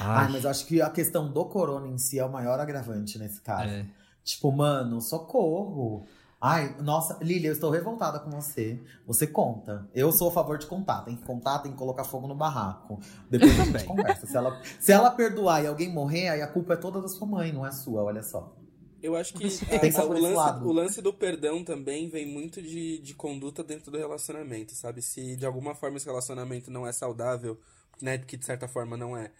Ai, 0.00 0.24
Ai, 0.26 0.32
mas 0.32 0.44
eu 0.44 0.50
acho 0.50 0.66
que 0.66 0.80
a 0.80 0.88
questão 0.88 1.30
do 1.30 1.44
corona 1.44 1.88
em 1.88 1.98
si 1.98 2.18
é 2.18 2.24
o 2.24 2.32
maior 2.32 2.58
agravante 2.58 3.18
nesse 3.18 3.40
caso. 3.42 3.68
é. 3.68 3.84
Tipo, 4.24 4.50
mano, 4.50 5.00
socorro. 5.00 6.04
Ai, 6.40 6.76
nossa, 6.82 7.18
Lilia, 7.22 7.48
eu 7.48 7.54
estou 7.54 7.70
revoltada 7.70 8.20
com 8.20 8.30
você. 8.30 8.78
Você 9.06 9.26
conta. 9.26 9.88
Eu 9.94 10.12
sou 10.12 10.28
a 10.28 10.32
favor 10.32 10.58
de 10.58 10.66
contar. 10.66 11.02
Tem 11.02 11.16
que 11.16 11.24
contar, 11.24 11.60
tem 11.60 11.72
que 11.72 11.78
colocar 11.78 12.04
fogo 12.04 12.26
no 12.28 12.34
barraco. 12.34 13.00
Depois 13.30 13.52
a 13.52 13.54
gente 13.64 13.72
Também. 13.72 13.86
conversa. 13.86 14.26
Se 14.26 14.36
ela, 14.36 14.60
se 14.78 14.92
ela 14.92 15.10
perdoar 15.10 15.64
e 15.64 15.66
alguém 15.66 15.90
morrer, 15.92 16.28
aí 16.28 16.42
a 16.42 16.46
culpa 16.46 16.74
é 16.74 16.76
toda 16.76 17.00
da 17.00 17.08
sua 17.08 17.26
mãe, 17.26 17.52
não 17.52 17.66
é 17.66 17.70
sua, 17.72 18.02
olha 18.02 18.22
só. 18.22 18.54
Eu 19.02 19.16
acho 19.16 19.32
que 19.34 19.44
Pensa 19.80 20.02
a- 20.02 20.04
a- 20.04 20.08
o, 20.08 20.12
lance, 20.12 20.34
lado. 20.34 20.68
o 20.68 20.72
lance 20.72 21.00
do 21.02 21.12
perdão 21.12 21.64
também 21.64 22.08
vem 22.10 22.26
muito 22.26 22.60
de, 22.60 22.98
de 22.98 23.14
conduta 23.14 23.64
dentro 23.64 23.90
do 23.90 23.96
relacionamento, 23.98 24.74
sabe? 24.74 25.00
Se 25.00 25.36
de 25.36 25.46
alguma 25.46 25.74
forma 25.74 25.96
esse 25.96 26.06
relacionamento 26.06 26.70
não 26.70 26.86
é 26.86 26.92
saudável, 26.92 27.58
né? 28.00 28.18
Que 28.18 28.36
de 28.36 28.44
certa 28.44 28.68
forma 28.68 28.96
não 28.96 29.16
é. 29.16 29.30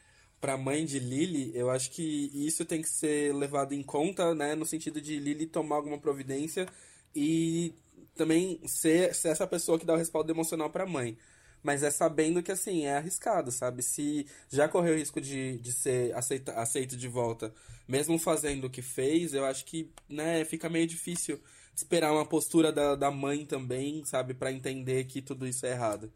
Pra 0.47 0.57
mãe 0.57 0.85
de 0.85 1.01
Lily, 1.01 1.51
eu 1.57 1.69
acho 1.69 1.91
que 1.91 2.31
isso 2.33 2.65
tem 2.65 2.81
que 2.81 2.89
ser 2.89 3.35
levado 3.35 3.73
em 3.73 3.83
conta, 3.83 4.33
né? 4.33 4.55
No 4.55 4.65
sentido 4.65 5.01
de 5.01 5.19
Lily 5.19 5.45
tomar 5.45 5.75
alguma 5.75 5.99
providência 5.99 6.69
e 7.13 7.75
também 8.15 8.61
ser, 8.65 9.13
ser 9.13 9.31
essa 9.31 9.45
pessoa 9.45 9.77
que 9.77 9.85
dá 9.85 9.95
o 9.95 9.97
respaldo 9.97 10.31
emocional 10.31 10.71
pra 10.71 10.87
mãe. 10.87 11.19
Mas 11.65 11.83
é 11.83 11.91
sabendo 11.91 12.45
que, 12.45 12.53
assim, 12.53 12.85
é 12.85 12.97
arriscado, 12.97 13.51
sabe? 13.51 13.83
Se 13.83 14.25
já 14.49 14.69
correu 14.69 14.95
o 14.95 14.97
risco 14.97 15.21
de, 15.21 15.59
de 15.59 15.73
ser 15.73 16.15
aceita, 16.15 16.53
aceito 16.53 16.97
de 16.97 17.09
volta, 17.09 17.53
mesmo 17.89 18.17
fazendo 18.17 18.69
o 18.69 18.71
que 18.71 18.83
fez, 18.83 19.35
eu 19.35 19.45
acho 19.45 19.65
que, 19.65 19.91
né, 20.09 20.45
fica 20.45 20.69
meio 20.69 20.87
difícil 20.87 21.41
esperar 21.75 22.13
uma 22.13 22.25
postura 22.25 22.71
da, 22.71 22.95
da 22.95 23.11
mãe 23.11 23.45
também, 23.45 24.05
sabe? 24.05 24.33
Pra 24.33 24.53
entender 24.53 25.07
que 25.07 25.21
tudo 25.21 25.45
isso 25.45 25.67
é 25.67 25.73
errado. 25.73 26.09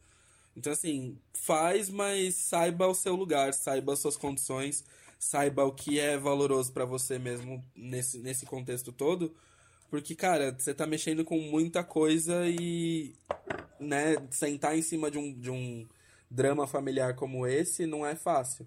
Então, 0.57 0.73
assim, 0.73 1.19
faz, 1.33 1.89
mas 1.89 2.35
saiba 2.35 2.87
o 2.87 2.95
seu 2.95 3.15
lugar, 3.15 3.55
saiba 3.55 3.93
as 3.93 3.99
suas 3.99 4.17
condições, 4.17 4.85
saiba 5.19 5.65
o 5.65 5.73
que 5.73 5.99
é 6.01 6.17
valoroso 6.19 6.73
pra 6.73 6.85
você 6.85 7.19
mesmo 7.19 7.65
nesse, 7.75 8.19
nesse 8.19 8.47
contexto 8.47 8.93
todo. 8.93 9.35
Porque, 9.89 10.15
cara, 10.15 10.55
você 10.57 10.73
tá 10.73 10.87
mexendo 10.87 11.25
com 11.25 11.39
muita 11.39 11.83
coisa 11.83 12.47
e, 12.47 13.15
né, 13.79 14.17
sentar 14.31 14.79
em 14.79 14.83
cima 14.83 15.11
de 15.11 15.19
um, 15.19 15.33
de 15.33 15.51
um 15.51 15.87
drama 16.31 16.67
familiar 16.67 17.15
como 17.15 17.47
esse 17.47 17.87
não 17.87 18.07
é 18.07 18.15
fácil. 18.15 18.67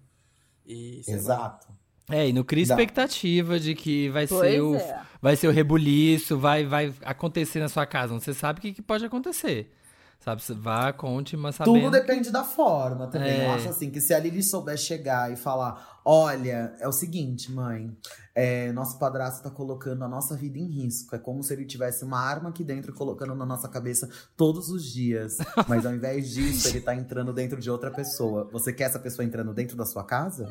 E, 0.66 1.02
lá. 1.08 1.14
Exato. 1.14 1.84
É, 2.10 2.28
e 2.28 2.32
não 2.32 2.44
cria 2.44 2.64
expectativa 2.64 3.58
de 3.58 3.74
que 3.74 4.10
vai 4.10 4.26
Pois 4.26 4.40
ser 4.52 4.60
o 4.60 4.74
é. 4.76 5.02
vai 5.22 5.36
ser 5.36 5.48
o 5.48 5.50
rebuliço, 5.50 6.38
vai 6.38 6.66
vai 6.66 6.92
acontecer 7.02 7.60
na 7.60 7.68
sua 7.68 7.86
casa. 7.86 8.12
Você 8.12 8.34
sabe 8.34 8.58
o 8.58 8.62
que, 8.62 8.74
que 8.74 8.82
pode 8.82 9.06
acontecer. 9.06 9.72
Sabe, 10.20 10.42
vá, 10.54 10.92
conte, 10.92 11.36
mas 11.36 11.56
sabendo. 11.56 11.74
Tudo 11.74 11.90
depende 11.90 12.30
da 12.30 12.42
forma 12.42 13.06
também. 13.08 13.40
É. 13.40 13.46
Eu 13.46 13.52
acho 13.52 13.68
assim 13.68 13.90
que 13.90 14.00
se 14.00 14.14
a 14.14 14.18
Lili 14.18 14.42
souber 14.42 14.76
chegar 14.76 15.30
e 15.30 15.36
falar: 15.36 16.00
olha, 16.04 16.74
é 16.80 16.88
o 16.88 16.92
seguinte, 16.92 17.52
mãe, 17.52 17.94
é, 18.34 18.72
nosso 18.72 18.98
padrasto 18.98 19.42
tá 19.42 19.50
colocando 19.50 20.02
a 20.02 20.08
nossa 20.08 20.34
vida 20.34 20.58
em 20.58 20.66
risco. 20.66 21.14
É 21.14 21.18
como 21.18 21.42
se 21.42 21.52
ele 21.52 21.64
tivesse 21.64 22.04
uma 22.04 22.18
arma 22.18 22.48
aqui 22.48 22.64
dentro 22.64 22.92
colocando 22.94 23.34
na 23.34 23.44
nossa 23.44 23.68
cabeça 23.68 24.08
todos 24.36 24.70
os 24.70 24.84
dias. 24.84 25.36
Mas 25.68 25.84
ao 25.84 25.94
invés 25.94 26.30
disso, 26.30 26.68
ele 26.68 26.80
tá 26.80 26.94
entrando 26.94 27.32
dentro 27.32 27.60
de 27.60 27.70
outra 27.70 27.90
pessoa. 27.90 28.48
Você 28.52 28.72
quer 28.72 28.84
essa 28.84 28.98
pessoa 28.98 29.24
entrando 29.24 29.52
dentro 29.52 29.76
da 29.76 29.84
sua 29.84 30.04
casa? 30.04 30.50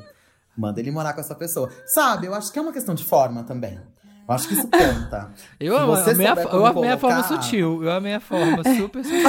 Manda 0.56 0.80
ele 0.80 0.92
morar 0.92 1.14
com 1.14 1.20
essa 1.20 1.36
pessoa. 1.36 1.70
Sabe, 1.88 2.28
eu 2.28 2.34
acho 2.34 2.52
que 2.52 2.60
é 2.60 2.62
uma 2.62 2.72
questão 2.72 2.94
de 2.94 3.04
forma 3.04 3.44
também. 3.44 3.80
Eu 4.28 4.34
acho 4.34 4.48
que 4.48 4.54
isso 4.54 4.68
conta. 4.68 5.32
Eu, 5.60 5.76
amo- 5.78 5.96
você 5.98 6.12
amei 6.12 6.28
a, 6.28 6.36
eu 6.36 6.66
amei 6.66 6.90
a 6.92 6.98
forma 6.98 7.24
colocar- 7.24 7.42
sutil. 7.44 7.84
Eu 7.84 7.92
amei 7.92 8.14
a 8.14 8.20
forma 8.20 8.64
super 8.78 9.04
sutil. 9.04 9.24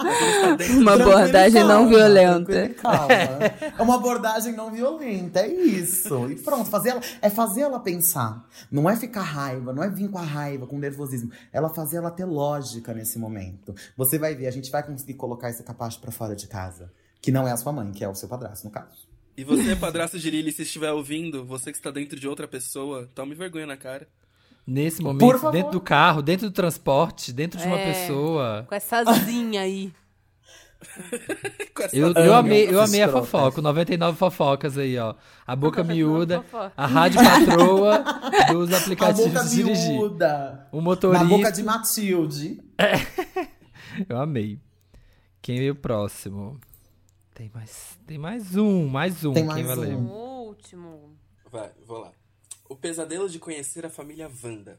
Uma 0.80 0.94
abordagem 0.94 1.62
não 1.64 1.86
violenta. 1.86 2.52
É 3.78 3.82
uma 3.82 3.96
abordagem 3.96 4.54
não 4.54 4.70
violenta, 4.70 5.40
é 5.40 5.48
isso. 5.48 6.30
E 6.30 6.36
pronto, 6.36 6.68
fazer 6.70 6.90
ela, 6.90 7.00
é 7.20 7.28
fazer 7.28 7.60
ela 7.62 7.78
pensar. 7.78 8.44
Não 8.70 8.88
é 8.88 8.96
ficar 8.96 9.20
raiva, 9.22 9.72
não 9.74 9.82
é 9.82 9.90
vir 9.90 10.08
com 10.08 10.18
a 10.18 10.22
raiva, 10.22 10.66
com 10.66 10.78
nervosismo. 10.78 11.30
Ela 11.52 11.68
fazer 11.68 11.98
ela 11.98 12.10
ter 12.10 12.24
lógica 12.24 12.94
nesse 12.94 13.18
momento. 13.18 13.74
Você 13.96 14.18
vai 14.18 14.34
ver, 14.34 14.46
a 14.46 14.50
gente 14.50 14.70
vai 14.70 14.82
conseguir 14.82 15.14
colocar 15.14 15.50
esse 15.50 15.62
capacho 15.62 16.00
pra 16.00 16.10
fora 16.10 16.34
de 16.34 16.46
casa. 16.46 16.90
Que 17.20 17.30
não 17.30 17.46
é 17.46 17.52
a 17.52 17.56
sua 17.58 17.70
mãe, 17.72 17.92
que 17.92 18.02
é 18.02 18.08
o 18.08 18.14
seu 18.14 18.28
padrasto, 18.28 18.64
no 18.66 18.70
caso. 18.72 19.09
E 19.40 19.44
você, 19.44 19.74
padrasto 19.74 20.18
de 20.18 20.30
Lily, 20.30 20.52
se 20.52 20.64
estiver 20.64 20.92
ouvindo, 20.92 21.46
você 21.46 21.72
que 21.72 21.78
está 21.78 21.90
dentro 21.90 22.20
de 22.20 22.28
outra 22.28 22.46
pessoa, 22.46 23.08
tome 23.14 23.34
vergonha 23.34 23.64
na 23.66 23.74
cara. 23.74 24.06
Nesse 24.66 25.00
momento, 25.00 25.50
dentro 25.50 25.72
do 25.72 25.80
carro, 25.80 26.20
dentro 26.20 26.50
do 26.50 26.52
transporte, 26.52 27.32
dentro 27.32 27.58
de 27.58 27.66
uma 27.66 27.78
É. 27.78 27.86
pessoa. 27.90 28.66
Com 28.68 28.74
essa 28.74 29.02
zinha 29.24 29.62
aí. 29.62 29.90
Com 31.74 31.82
essa- 31.84 31.96
Eu, 31.96 32.12
eu 32.12 32.34
amei, 32.34 32.68
eu 32.68 32.82
amei 32.82 33.02
a 33.02 33.08
fofoca, 33.08 33.60
o 33.60 33.62
99 33.62 34.18
fofocas 34.18 34.76
aí, 34.76 34.98
ó. 34.98 35.14
A 35.46 35.56
boca 35.56 35.82
miúda, 35.82 36.44
a 36.76 36.86
rádio 36.86 37.20
patroa 37.22 38.04
dos 38.52 38.72
A 38.74 38.76
aplicativos 38.78 39.32
boca 39.32 39.44
de 39.44 39.56
dirigir. 39.56 39.88
miúda. 39.92 40.68
O 40.70 40.76
Na 40.76 40.82
motorista. 40.82 41.24
boca 41.24 41.50
de 41.50 41.62
Matilde. 41.62 42.60
Eu 44.06 44.18
amei. 44.20 44.58
Quem 45.40 45.56
veio 45.56 45.74
próximo? 45.74 46.60
Tem 47.40 47.50
mais, 47.54 47.98
tem 48.06 48.18
mais 48.18 48.54
um, 48.54 48.86
mais 48.86 49.24
um. 49.24 49.32
Tem 49.32 49.46
Quem 49.46 49.64
mais 49.64 49.66
vai 49.66 49.76
ler? 49.76 49.96
um. 49.96 50.10
O 50.10 50.48
último. 50.48 51.16
Vai, 51.50 51.72
vou 51.86 51.96
lá. 51.96 52.12
O 52.68 52.76
pesadelo 52.76 53.30
de 53.30 53.38
conhecer 53.38 53.86
a 53.86 53.88
família 53.88 54.30
Wanda. 54.44 54.78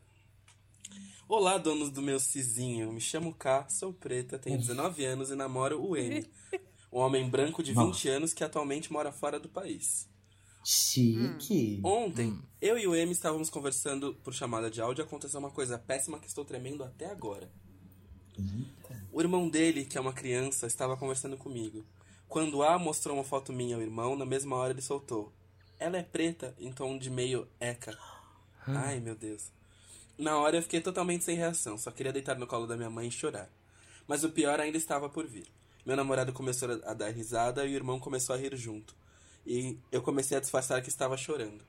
Olá, 1.28 1.58
donos 1.58 1.90
do 1.90 2.04
meu 2.04 2.20
cizinho. 2.20 2.94
Me 2.94 3.02
chamo 3.02 3.34
K, 3.34 3.68
sou 3.68 3.92
preta, 3.92 4.38
tenho 4.38 4.60
19 4.60 5.04
anos 5.04 5.32
e 5.32 5.36
namoro 5.36 5.84
o 5.84 5.98
M. 5.98 6.24
Um 6.94 7.00
homem 7.00 7.28
branco 7.28 7.64
de 7.64 7.74
20 7.74 8.10
anos 8.10 8.32
que 8.32 8.44
atualmente 8.44 8.94
mora 8.94 9.12
fora 9.12 9.40
do 9.40 9.50
país. 9.50 10.08
Chique. 10.64 11.81
Ontem, 11.84 12.38
eu 12.62 12.78
e 12.78 12.86
o 12.86 12.94
M 12.94 13.12
estávamos 13.12 13.49
conversando 13.49 14.14
por 14.23 14.36
chamada 14.36 14.70
de 14.70 14.81
áudio 14.81 15.02
e 15.02 15.06
aconteceu 15.06 15.40
uma 15.40 15.49
coisa 15.49 15.80
péssima 15.80 16.20
que 16.20 16.28
estou 16.28 16.46
tremendo 16.46 16.84
até 16.84 17.07
agora. 17.07 17.49
O 19.12 19.20
irmão 19.20 19.49
dele, 19.49 19.84
que 19.84 19.98
é 19.98 20.02
uma 20.02 20.14
criança, 20.14 20.68
estava 20.68 20.96
conversando 20.96 21.38
comigo. 21.38 21.84
Quando 22.31 22.63
A 22.63 22.79
mostrou 22.79 23.18
uma 23.18 23.26
foto 23.26 23.51
minha 23.51 23.76
ao 23.76 23.81
irmão, 23.81 24.15
na 24.15 24.26
mesma 24.26 24.55
hora 24.55 24.71
ele 24.71 24.81
soltou. 24.81 25.34
Ela 25.77 25.97
é 25.97 26.01
preta, 26.01 26.55
em 26.57 26.71
tom 26.71 26.97
de 26.97 27.10
meio 27.10 27.45
eca. 27.60 27.93
Ai, 28.65 29.01
meu 29.01 29.15
Deus. 29.15 29.51
Na 30.18 30.37
hora 30.37 30.55
eu 30.55 30.61
fiquei 30.63 30.79
totalmente 30.79 31.26
sem 31.26 31.35
reação, 31.35 31.77
só 31.77 31.91
queria 31.91 32.13
deitar 32.13 32.39
no 32.39 32.47
colo 32.47 32.65
da 32.65 32.77
minha 32.77 32.89
mãe 32.89 33.10
e 33.10 33.11
chorar. 33.11 33.49
Mas 34.07 34.23
o 34.23 34.29
pior 34.29 34.61
ainda 34.61 34.77
estava 34.77 35.10
por 35.10 35.27
vir. 35.27 35.45
Meu 35.85 35.97
namorado 35.97 36.31
começou 36.31 36.69
a 36.85 36.93
dar 36.93 37.10
risada 37.10 37.65
e 37.65 37.73
o 37.73 37.76
irmão 37.76 37.99
começou 37.99 38.34
a 38.34 38.39
rir 38.39 38.55
junto. 38.55 38.95
E 39.45 39.77
eu 39.91 40.01
comecei 40.01 40.37
a 40.37 40.39
disfarçar 40.39 40.81
que 40.81 40.87
estava 40.87 41.18
chorando. 41.18 41.65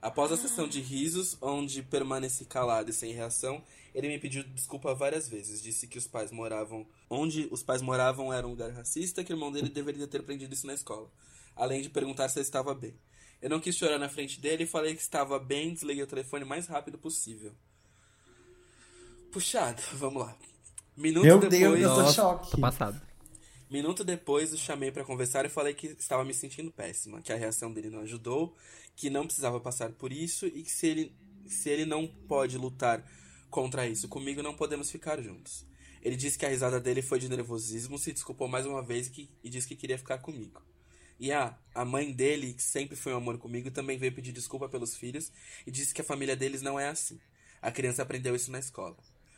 Após 0.00 0.32
a 0.32 0.36
sessão 0.38 0.66
de 0.66 0.80
risos, 0.80 1.36
onde 1.42 1.82
permaneci 1.82 2.46
calado 2.46 2.88
e 2.88 2.94
sem 2.94 3.12
reação, 3.12 3.62
ele 3.94 4.08
me 4.08 4.18
pediu 4.18 4.42
desculpa 4.44 4.94
várias 4.94 5.28
vezes. 5.28 5.62
Disse 5.62 5.86
que 5.86 5.98
os 5.98 6.06
pais 6.06 6.30
moravam. 6.30 6.86
Onde 7.08 7.48
os 7.50 7.62
pais 7.62 7.82
moravam 7.82 8.32
era 8.32 8.46
um 8.46 8.50
lugar 8.50 8.70
racista, 8.70 9.24
que 9.24 9.32
o 9.32 9.34
irmão 9.34 9.50
dele 9.50 9.68
deveria 9.68 10.06
ter 10.06 10.20
aprendido 10.20 10.54
isso 10.54 10.66
na 10.66 10.74
escola. 10.74 11.10
Além 11.56 11.82
de 11.82 11.90
perguntar 11.90 12.28
se 12.28 12.38
eu 12.38 12.42
estava 12.42 12.74
bem. 12.74 12.94
Eu 13.42 13.48
não 13.48 13.60
quis 13.60 13.76
chorar 13.76 13.98
na 13.98 14.08
frente 14.08 14.38
dele 14.38 14.64
e 14.64 14.66
falei 14.66 14.94
que 14.94 15.00
estava 15.00 15.38
bem, 15.38 15.72
desliguei 15.72 16.02
o 16.02 16.06
telefone 16.06 16.44
o 16.44 16.46
mais 16.46 16.66
rápido 16.66 16.98
possível. 16.98 17.52
Puxado, 19.32 19.80
vamos 19.94 20.22
lá. 20.22 20.36
Minutos 20.96 21.26
Meu 21.26 21.38
depois. 21.38 21.60
Deus, 21.60 21.80
eu 21.80 21.88
tô 21.88 22.02
Nossa, 22.02 22.12
choque. 22.12 22.50
Tô 22.50 22.58
passado. 22.58 23.00
Minuto 23.70 24.02
depois, 24.02 24.52
o 24.52 24.58
chamei 24.58 24.90
pra 24.90 25.04
conversar 25.04 25.46
e 25.46 25.48
falei 25.48 25.72
que 25.72 25.86
estava 25.86 26.24
me 26.24 26.34
sentindo 26.34 26.72
péssima, 26.72 27.22
que 27.22 27.32
a 27.32 27.36
reação 27.36 27.72
dele 27.72 27.88
não 27.88 28.00
ajudou, 28.00 28.54
que 28.96 29.08
não 29.08 29.24
precisava 29.24 29.60
passar 29.60 29.92
por 29.92 30.12
isso 30.12 30.46
e 30.46 30.64
que 30.64 30.70
se 30.70 30.88
ele, 30.88 31.16
se 31.46 31.70
ele 31.70 31.84
não 31.86 32.06
pode 32.06 32.58
lutar 32.58 33.08
contra 33.50 33.86
isso 33.86 34.08
comigo, 34.08 34.42
não 34.42 34.54
podemos 34.54 34.90
ficar 34.90 35.20
juntos. 35.20 35.66
Ele 36.02 36.16
disse 36.16 36.38
que 36.38 36.46
a 36.46 36.48
risada 36.48 36.80
dele 36.80 37.02
foi 37.02 37.18
de 37.18 37.28
nervosismo, 37.28 37.98
se 37.98 38.12
desculpou 38.12 38.48
mais 38.48 38.64
uma 38.64 38.82
vez 38.82 39.08
e, 39.08 39.10
que, 39.10 39.30
e 39.44 39.50
disse 39.50 39.68
que 39.68 39.76
queria 39.76 39.98
ficar 39.98 40.18
comigo. 40.18 40.62
E 41.18 41.30
a, 41.30 41.54
a 41.74 41.84
mãe 41.84 42.10
dele, 42.10 42.54
que 42.54 42.62
sempre 42.62 42.96
foi 42.96 43.12
um 43.12 43.18
amor 43.18 43.36
comigo, 43.36 43.70
também 43.70 43.98
veio 43.98 44.14
pedir 44.14 44.32
desculpa 44.32 44.66
pelos 44.70 44.96
filhos 44.96 45.30
e 45.66 45.70
disse 45.70 45.92
que 45.92 46.00
a 46.00 46.04
família 46.04 46.34
deles 46.34 46.62
não 46.62 46.80
é 46.80 46.88
assim. 46.88 47.20
A 47.60 47.70
criança 47.70 48.02
aprendeu 48.02 48.34
isso 48.34 48.50
na 48.50 48.58
escola. 48.58 48.96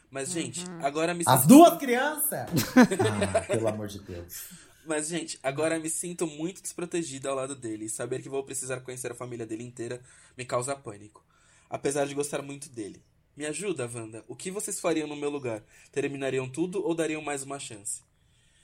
Mas, 0.08 0.30
gente, 0.30 0.62
agora 0.80 1.12
me 1.14 1.24
As 1.26 1.40
sinto- 1.40 1.48
duas 1.48 1.78
crianças! 1.78 2.46
ah, 3.34 3.40
pelo 3.40 3.66
amor 3.66 3.88
de 3.88 3.98
Deus. 3.98 4.44
Mas, 4.86 5.08
gente, 5.08 5.40
agora 5.42 5.78
me 5.80 5.90
sinto 5.90 6.26
muito 6.26 6.62
desprotegida 6.62 7.30
ao 7.30 7.34
lado 7.34 7.56
dele. 7.56 7.86
E 7.86 7.88
saber 7.88 8.22
que 8.22 8.28
vou 8.28 8.44
precisar 8.44 8.80
conhecer 8.80 9.10
a 9.10 9.14
família 9.14 9.46
dele 9.46 9.64
inteira 9.64 10.00
me 10.36 10.44
causa 10.44 10.76
pânico. 10.76 11.24
Apesar 11.68 12.06
de 12.06 12.14
gostar 12.14 12.42
muito 12.42 12.68
dele. 12.68 13.02
Me 13.36 13.46
ajuda, 13.46 13.88
Wanda. 13.92 14.22
O 14.28 14.36
que 14.36 14.50
vocês 14.50 14.78
fariam 14.78 15.08
no 15.08 15.16
meu 15.16 15.30
lugar? 15.30 15.62
Terminariam 15.90 16.48
tudo 16.48 16.84
ou 16.86 16.94
dariam 16.94 17.22
mais 17.22 17.42
uma 17.42 17.58
chance? 17.58 18.02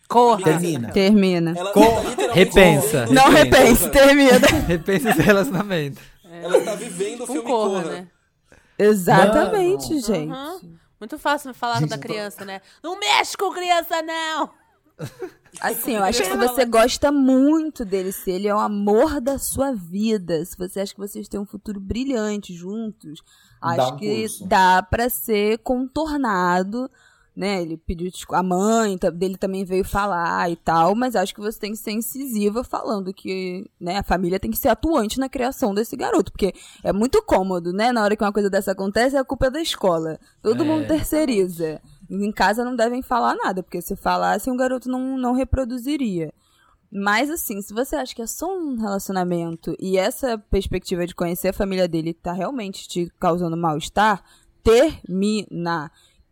Corra. 0.08 0.42
Termina. 0.44 0.90
Termina. 0.92 1.55
Ela 1.56 1.72
Corra. 1.72 2.14
tá 2.16 2.32
Repensa. 2.32 3.06
Não 3.06 3.30
repense, 3.30 3.90
termina. 3.90 4.38
Repensa 4.66 5.10
esse 5.10 5.22
relacionamento. 5.22 6.00
Ela 6.24 6.60
tá 6.62 6.74
vivendo 6.74 7.22
o 7.24 7.26
filme 7.26 7.42
corra, 7.42 7.82
Corra. 7.82 7.92
né? 7.92 8.08
Exatamente, 8.78 9.88
Mano. 9.90 10.00
gente. 10.06 10.32
Uhum. 10.32 10.78
Muito 11.00 11.18
fácil 11.18 11.55
falar 11.55 11.80
Gente, 11.80 11.90
da 11.90 11.97
eu 11.97 12.00
tô- 12.00 12.08
criança, 12.08 12.44
né? 12.44 12.60
Não 12.82 12.98
mexe 12.98 13.36
com 13.36 13.50
criança, 13.52 14.02
não! 14.02 14.50
Assim, 15.60 15.92
eu 15.94 16.05
acho 16.05 16.22
que 16.22 16.28
se 16.28 16.36
você 16.36 16.64
gosta 16.64 17.10
muito 17.10 17.84
dele, 17.84 18.12
se 18.12 18.30
ele 18.30 18.48
é 18.48 18.55
o 18.55 18.58
amor 18.58 19.20
da 19.20 19.38
sua 19.38 19.72
vida, 19.72 20.44
se 20.44 20.56
você 20.56 20.80
acha 20.80 20.92
que 20.92 21.00
vocês 21.00 21.28
têm 21.28 21.38
um 21.40 21.47
futuro 21.47 21.80
brilhante 21.80 22.52
juntos, 22.52 23.22
acho 23.60 23.94
um 23.94 23.96
que 23.96 24.20
curso. 24.20 24.46
dá 24.46 24.82
pra 24.82 25.08
ser 25.08 25.58
contornado, 25.58 26.90
né? 27.36 27.62
Ele 27.62 27.76
pediu 27.76 28.10
a 28.32 28.42
mãe 28.42 28.98
dele 29.14 29.36
também 29.36 29.64
veio 29.64 29.84
falar 29.84 30.50
e 30.50 30.56
tal, 30.56 30.94
mas 30.94 31.14
acho 31.14 31.34
que 31.34 31.40
você 31.40 31.58
tem 31.58 31.70
que 31.72 31.78
ser 31.78 31.92
incisiva 31.92 32.64
falando 32.64 33.14
que, 33.14 33.70
né, 33.80 33.98
a 33.98 34.02
família 34.02 34.40
tem 34.40 34.50
que 34.50 34.56
ser 34.56 34.68
atuante 34.68 35.20
na 35.20 35.28
criação 35.28 35.72
desse 35.72 35.94
garoto, 35.96 36.32
porque 36.32 36.52
é 36.82 36.92
muito 36.92 37.22
cômodo, 37.22 37.72
né? 37.72 37.92
Na 37.92 38.02
hora 38.02 38.16
que 38.16 38.24
uma 38.24 38.32
coisa 38.32 38.50
dessa 38.50 38.72
acontece, 38.72 39.16
a 39.16 39.24
culpa 39.24 39.46
é 39.46 39.50
da 39.50 39.62
escola. 39.62 40.18
Todo 40.42 40.64
É. 40.64 40.66
mundo 40.66 40.86
terceiriza. 40.88 41.80
Em 42.10 42.32
casa 42.32 42.64
não 42.64 42.74
devem 42.74 43.02
falar 43.02 43.36
nada, 43.36 43.62
porque 43.62 43.82
se 43.82 43.94
falassem, 43.94 44.52
o 44.52 44.56
garoto 44.56 44.88
não, 44.88 45.16
não 45.18 45.32
reproduziria. 45.34 46.32
Mas 46.91 47.28
assim, 47.31 47.60
se 47.60 47.75
você 47.75 47.97
acha 47.97 48.15
que 48.15 48.23
é 48.23 48.26
só 48.26 48.47
um 48.57 48.76
relacionamento 48.76 49.76
e 49.78 49.99
essa 49.99 50.39
perspectiva 50.39 51.07
de 51.07 51.15
conhecer 51.15 51.49
a 51.49 51.52
família 51.52 51.86
dele 51.86 52.15
tá 52.15 52.33
realmente 52.33 52.89
te 52.89 53.12
causando 53.20 53.57
mal-estar, 53.57 54.25
termina. 54.62 55.91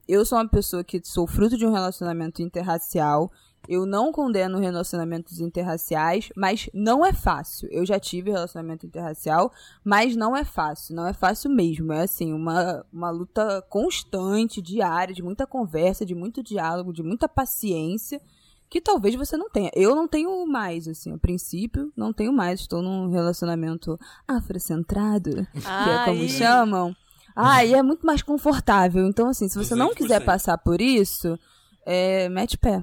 Eu 0.09 0.25
sou 0.25 0.39
uma 0.39 0.49
pessoa 0.49 0.83
que 0.83 1.01
sou 1.05 1.27
fruto 1.27 1.59
de 1.59 1.67
um 1.67 1.73
relacionamento 1.73 2.41
interracial. 2.41 3.31
Eu 3.69 3.85
não 3.85 4.13
condeno 4.13 4.59
relacionamentos 4.59 5.41
interraciais, 5.41 6.31
mas 6.37 6.71
não 6.73 7.05
é 7.05 7.13
fácil. 7.13 7.69
Eu 7.71 7.85
já 7.85 7.99
tive 7.99 8.31
relacionamento 8.31 8.87
interracial, 8.87 9.53
mas 9.85 10.15
não 10.15 10.37
é 10.37 10.45
fácil. 10.45 10.95
Não 10.95 11.07
é 11.07 11.13
fácil 11.13 11.51
mesmo. 11.51 11.93
É 11.93 12.03
assim, 12.03 12.33
uma, 12.33 12.87
uma 12.93 13.11
luta 13.11 13.61
constante, 13.69 14.63
diária, 14.63 15.15
de 15.15 15.23
muita 15.23 15.47
conversa, 15.47 16.07
de 16.07 16.15
muito 16.15 16.43
diálogo, 16.43 16.93
de 16.93 17.03
muita 17.03 17.29
paciência 17.29 18.23
que 18.69 18.81
talvez 18.81 19.15
você 19.15 19.37
não 19.37 19.49
tenha. 19.49 19.71
Eu 19.75 19.95
não 19.95 20.09
tenho 20.09 20.47
mais, 20.47 20.89
assim, 20.89 21.13
a 21.13 21.19
princípio, 21.19 21.93
não 21.97 22.13
tenho 22.13 22.33
mais. 22.33 22.61
Estou 22.61 22.83
num 22.83 23.11
relacionamento 23.11 23.99
afrocentrado, 24.27 25.47
que 25.53 25.91
é 25.91 26.05
como 26.05 26.21
Ai. 26.23 26.29
chamam. 26.29 26.97
Ah, 27.35 27.65
e 27.65 27.75
é 27.75 27.83
muito 27.83 28.07
mais 28.07 28.23
confortável. 28.23 29.07
Então, 29.07 29.29
assim, 29.29 29.49
se 29.49 29.59
você 29.59 29.75
não 29.75 29.95
quiser 29.95 30.21
200%. 30.21 30.25
passar 30.25 30.59
por 30.59 30.81
isso, 30.81 31.39
é, 31.85 32.29
mete 32.29 32.57
pé. 32.57 32.83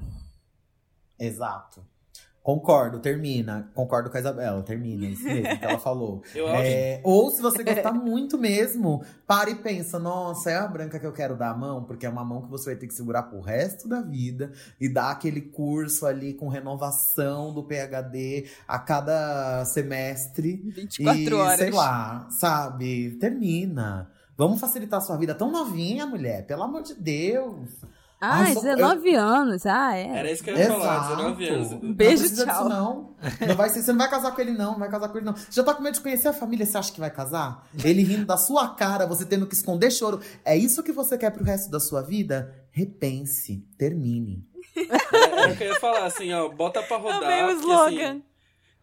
Exato. 1.19 1.83
Concordo, 2.43 2.99
termina. 2.99 3.71
Concordo 3.73 4.09
com 4.09 4.17
a 4.17 4.19
Isabela, 4.19 4.61
termina. 4.63 5.05
Isso 5.05 5.23
mesmo 5.23 5.57
que 5.57 5.63
ela 5.63 5.79
falou. 5.79 6.21
Eu 6.35 6.49
É, 6.49 6.99
ou 7.01 7.31
se 7.31 7.41
você 7.41 7.63
gostar 7.63 7.93
muito 7.93 8.37
mesmo, 8.37 9.01
para 9.25 9.49
e 9.49 9.55
pensa: 9.55 9.97
nossa, 9.97 10.51
é 10.51 10.57
a 10.57 10.67
branca 10.67 10.99
que 10.99 11.07
eu 11.07 11.13
quero 11.13 11.37
dar 11.37 11.51
a 11.51 11.57
mão, 11.57 11.85
porque 11.85 12.05
é 12.05 12.09
uma 12.09 12.25
mão 12.25 12.41
que 12.41 12.49
você 12.49 12.71
vai 12.71 12.75
ter 12.75 12.87
que 12.87 12.93
segurar 12.93 13.23
pro 13.23 13.39
resto 13.39 13.87
da 13.87 14.01
vida 14.01 14.51
e 14.77 14.89
dar 14.89 15.11
aquele 15.11 15.39
curso 15.39 16.05
ali 16.05 16.33
com 16.33 16.49
renovação 16.49 17.53
do 17.53 17.63
PhD 17.63 18.49
a 18.67 18.77
cada 18.77 19.63
semestre. 19.63 20.57
24 20.75 21.21
e, 21.21 21.33
horas. 21.33 21.59
Sei 21.59 21.71
lá, 21.71 22.27
sabe? 22.29 23.11
Termina. 23.21 24.11
Vamos 24.35 24.59
facilitar 24.59 24.99
a 24.99 25.01
sua 25.01 25.15
vida. 25.15 25.33
Tão 25.33 25.49
novinha, 25.49 26.05
mulher, 26.05 26.45
pelo 26.45 26.63
amor 26.63 26.81
de 26.81 26.93
Deus. 26.93 27.69
Ah, 28.25 28.45
só- 28.53 28.61
19 28.61 29.15
anos. 29.15 29.65
Ah, 29.65 29.95
é. 29.97 30.07
Era 30.07 30.31
isso 30.31 30.43
que 30.43 30.49
eu 30.49 30.57
ia 30.57 30.67
falar, 30.67 30.95
Exato. 30.95 31.15
19 31.17 31.47
anos. 31.49 31.71
Não 31.71 31.93
Beijo, 31.93 32.17
precisa 32.19 32.45
tchau. 32.45 32.53
disso, 32.55 32.69
não. 32.69 33.15
Não 33.47 33.55
vai 33.55 33.69
ser, 33.69 33.81
você 33.81 33.91
não 33.91 33.99
vai 33.99 34.09
casar 34.09 34.31
com 34.33 34.41
ele, 34.41 34.51
não. 34.51 34.71
Não 34.73 34.79
vai 34.79 34.89
casar 34.89 35.09
com 35.09 35.17
ele, 35.17 35.25
não. 35.25 35.35
Você 35.35 35.47
já 35.51 35.63
tá 35.63 35.73
com 35.73 35.83
medo 35.83 35.95
de 35.95 36.01
conhecer 36.01 36.27
a 36.29 36.33
família, 36.33 36.65
você 36.65 36.77
acha 36.77 36.91
que 36.93 36.99
vai 36.99 37.11
casar? 37.11 37.67
Ele 37.83 38.03
rindo 38.03 38.25
da 38.25 38.37
sua 38.37 38.69
cara, 38.75 39.05
você 39.05 39.25
tendo 39.25 39.45
que 39.47 39.53
esconder 39.55 39.91
choro. 39.91 40.21
É 40.45 40.55
isso 40.57 40.81
que 40.83 40.91
você 40.91 41.17
quer 41.17 41.31
pro 41.31 41.43
resto 41.43 41.69
da 41.69 41.79
sua 41.79 42.01
vida? 42.01 42.53
Repense, 42.71 43.65
termine. 43.77 44.47
O 44.75 45.57
que 45.57 45.63
eu 45.63 45.67
ia 45.69 45.79
falar, 45.79 46.05
assim, 46.05 46.31
ó, 46.33 46.49
bota 46.49 46.81
pra 46.83 46.97
rodar. 46.97 47.23
Amei 47.23 47.43
o 47.43 47.47
porque, 47.59 47.61
slogan. 47.61 48.09
assim, 48.11 48.23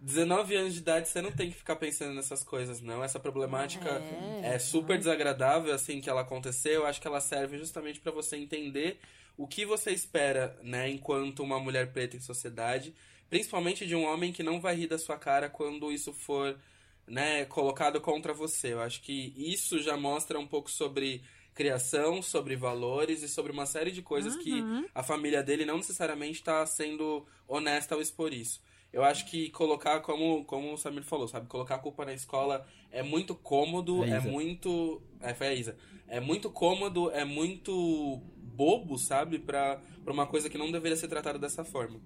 19 0.02 0.56
anos 0.56 0.72
de 0.74 0.80
idade, 0.80 1.08
você 1.08 1.20
não 1.20 1.30
tem 1.32 1.50
que 1.50 1.56
ficar 1.56 1.76
pensando 1.76 2.14
nessas 2.14 2.42
coisas, 2.42 2.80
não. 2.80 3.02
Essa 3.04 3.18
problemática 3.20 4.00
é, 4.42 4.58
super 4.58 4.96
desagradável, 4.96 5.74
assim, 5.74 6.00
que 6.00 6.08
ela 6.08 6.22
aconteceu. 6.22 6.72
Eu 6.72 6.86
acho 6.86 7.00
que 7.00 7.06
ela 7.06 7.20
serve 7.20 7.58
justamente 7.58 8.00
pra 8.00 8.10
você 8.12 8.36
entender 8.36 8.98
o 9.40 9.46
que 9.46 9.64
você 9.64 9.90
espera, 9.90 10.54
né, 10.62 10.90
enquanto 10.90 11.42
uma 11.42 11.58
mulher 11.58 11.90
preta 11.94 12.14
em 12.14 12.20
sociedade. 12.20 12.94
Principalmente 13.30 13.86
de 13.86 13.96
um 13.96 14.04
homem 14.04 14.34
que 14.34 14.42
não 14.42 14.60
vai 14.60 14.74
rir 14.74 14.86
da 14.86 14.98
sua 14.98 15.16
cara 15.16 15.48
quando 15.48 15.90
isso 15.90 16.12
for, 16.12 16.58
né, 17.06 17.46
colocado 17.46 18.02
contra 18.02 18.34
você. 18.34 18.74
Eu 18.74 18.82
acho 18.82 19.00
que 19.00 19.32
isso 19.38 19.82
já 19.82 19.96
mostra 19.96 20.38
um 20.38 20.46
pouco 20.46 20.70
sobre 20.70 21.22
criação, 21.54 22.20
sobre 22.20 22.54
valores 22.54 23.22
e 23.22 23.30
sobre 23.30 23.50
uma 23.50 23.64
série 23.64 23.90
de 23.90 24.02
coisas 24.02 24.36
que 24.36 24.62
a 24.94 25.02
família 25.02 25.42
dele 25.42 25.64
não 25.64 25.78
necessariamente 25.78 26.40
está 26.40 26.66
sendo 26.66 27.26
honesta 27.48 27.94
ao 27.94 28.02
expor 28.02 28.34
isso. 28.34 28.60
Eu 28.92 29.02
acho 29.02 29.24
que 29.24 29.48
colocar, 29.50 30.00
como, 30.00 30.44
como 30.44 30.74
o 30.74 30.76
Samir 30.76 31.04
falou, 31.04 31.28
sabe? 31.28 31.46
Colocar 31.46 31.76
a 31.76 31.78
culpa 31.78 32.04
na 32.04 32.12
escola 32.12 32.66
é 32.90 33.02
muito 33.02 33.34
cômodo, 33.34 34.04
é 34.04 34.18
Isa. 34.18 34.20
muito. 34.20 35.00
É, 35.20 35.32
foi 35.32 35.46
a 35.46 35.54
Isa. 35.54 35.76
É 36.08 36.20
muito 36.20 36.50
cômodo, 36.50 37.10
é 37.10 37.24
muito 37.24 38.20
bobo, 38.60 38.98
sabe? 38.98 39.38
Pra, 39.38 39.78
pra 40.04 40.12
uma 40.12 40.26
coisa 40.26 40.50
que 40.50 40.58
não 40.58 40.70
deveria 40.70 40.96
ser 40.96 41.08
tratada 41.08 41.38
dessa 41.38 41.64
forma. 41.64 41.98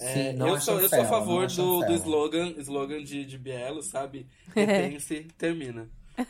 É, 0.00 0.32
Sim, 0.32 0.40
eu, 0.40 0.60
sou, 0.60 0.80
eu 0.80 0.88
sou 0.88 1.00
a 1.00 1.04
favor 1.04 1.46
do, 1.46 1.80
do 1.86 1.92
slogan, 1.94 2.52
slogan 2.58 3.04
de, 3.04 3.24
de 3.24 3.38
Bielo, 3.38 3.80
sabe? 3.80 4.26
Repense, 4.54 5.28
termina. 5.38 5.88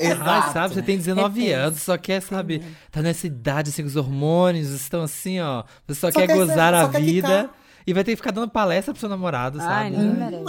Exato. 0.00 0.22
Ai, 0.30 0.52
sabe, 0.52 0.74
você 0.74 0.82
tem 0.82 0.96
19 0.96 1.40
Repense. 1.40 1.52
anos, 1.52 1.82
só 1.82 1.98
quer, 1.98 2.22
sabe, 2.22 2.62
tá 2.92 3.02
nessa 3.02 3.26
idade, 3.26 3.70
assim, 3.70 3.82
os 3.84 3.96
hormônios 3.96 4.68
estão 4.70 5.02
assim, 5.02 5.40
ó. 5.40 5.64
Você 5.86 5.98
só, 6.00 6.10
Só 6.12 6.20
quer 6.20 6.26
quer 6.28 6.32
ser- 6.34 6.38
gozar 6.38 6.74
só 6.74 6.86
a 6.86 6.92
quer 6.92 7.00
vida 7.00 7.42
ficar. 7.42 7.58
e 7.86 7.92
vai 7.92 8.04
ter 8.04 8.12
que 8.12 8.16
ficar 8.16 8.30
dando 8.30 8.50
palestra 8.50 8.92
pro 8.94 9.00
seu 9.00 9.08
namorado, 9.08 9.58
Ai, 9.60 9.92
sabe? 9.92 9.96
Né? 10.04 10.30
merece. 10.30 10.44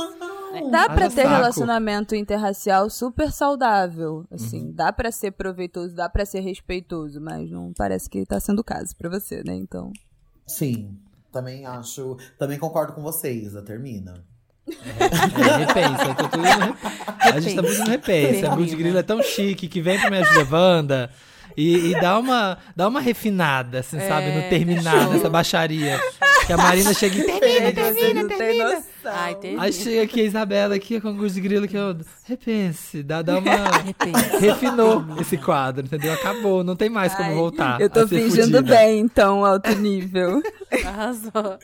Dá 0.70 0.86
pra 0.86 1.06
Haja 1.06 1.16
ter 1.16 1.24
saco. 1.24 1.36
relacionamento 1.36 2.16
interracial 2.16 2.90
super 2.90 3.32
saudável, 3.32 4.26
assim, 4.32 4.72
dá 4.72 4.92
pra 4.92 5.12
ser 5.12 5.32
proveitoso, 5.32 5.96
dá 5.96 6.08
pra 6.08 6.26
ser 6.26 6.42
respeitoso, 6.42 7.20
mas 7.20 7.50
não 7.50 7.74
parece 7.74 8.10
que 8.10 8.26
tá 8.26 8.40
sendo 8.40 8.60
o 8.60 8.64
caso 8.64 8.96
pra 8.96 9.10
você, 9.10 9.44
né? 9.44 9.56
Então, 9.56 9.92
Sim, 10.46 10.98
também 11.32 11.66
acho. 11.66 12.18
Também 12.38 12.60
concordo 12.60 12.94
com 12.94 13.02
vocês, 13.02 13.48
Isa, 13.48 13.62
termina. 13.62 14.24
É, 14.68 15.58
repensa, 15.66 16.04
eu 16.06 16.16
tô 16.16 16.30
tudo 16.30 16.44
no 16.44 16.78
A 17.20 17.40
gente 17.40 17.56
tá 17.56 17.62
muito 17.62 17.80
no 17.80 17.90
repensa. 17.90 18.52
A 18.52 18.56
Good 18.56 18.76
Grilo 18.76 18.98
é 18.98 19.04
tão 19.04 19.22
chique 19.22 19.68
que 19.68 19.82
vem 19.82 20.00
pro 20.00 20.10
Me 20.10 20.20
Ajuda 20.20 20.56
Wanda 20.56 21.10
e, 21.58 21.92
e 21.92 22.02
dá, 22.02 22.18
uma, 22.18 22.58
dá 22.76 22.88
uma 22.88 23.00
refinada, 23.00 23.80
assim, 23.80 24.00
sabe, 24.00 24.32
no 24.32 24.50
terminar 24.50 25.10
dessa 25.10 25.30
baixaria. 25.30 26.00
Que 26.46 26.54
a 26.54 26.58
Marina 26.58 26.94
chega 26.94 27.16
e 27.18 27.24
termina, 27.40 27.72
termina, 27.72 28.28
termina. 28.28 28.84
Ai, 29.06 29.36
teve. 29.36 29.58
Aí 29.60 29.72
chega 29.74 30.04
aqui 30.04 30.22
a 30.22 30.24
Isabela 30.26 30.76
aqui 30.76 31.00
com 31.00 31.10
o 31.10 31.14
Good 31.16 31.40
Grilo 31.40 31.68
que 31.68 31.78
eu 31.78 31.96
repense, 32.26 33.02
dá, 33.04 33.22
dá 33.22 33.38
uma. 33.38 33.52
Refinou 34.40 35.06
esse 35.22 35.38
quadro, 35.38 35.86
entendeu? 35.86 36.14
Acabou, 36.14 36.64
não 36.64 36.76
tem 36.76 36.90
mais 36.90 37.14
como 37.16 37.30
Ai, 37.30 37.36
voltar. 37.36 37.80
eu 37.82 37.90
tô 37.90 38.02
a 38.02 38.08
ser 38.08 38.22
fingindo 38.22 38.58
fudida. 38.58 38.62
bem, 38.76 39.00
então, 39.00 39.46
alto 39.46 39.74
nível. 39.76 40.42
Arrasou. 40.86 41.58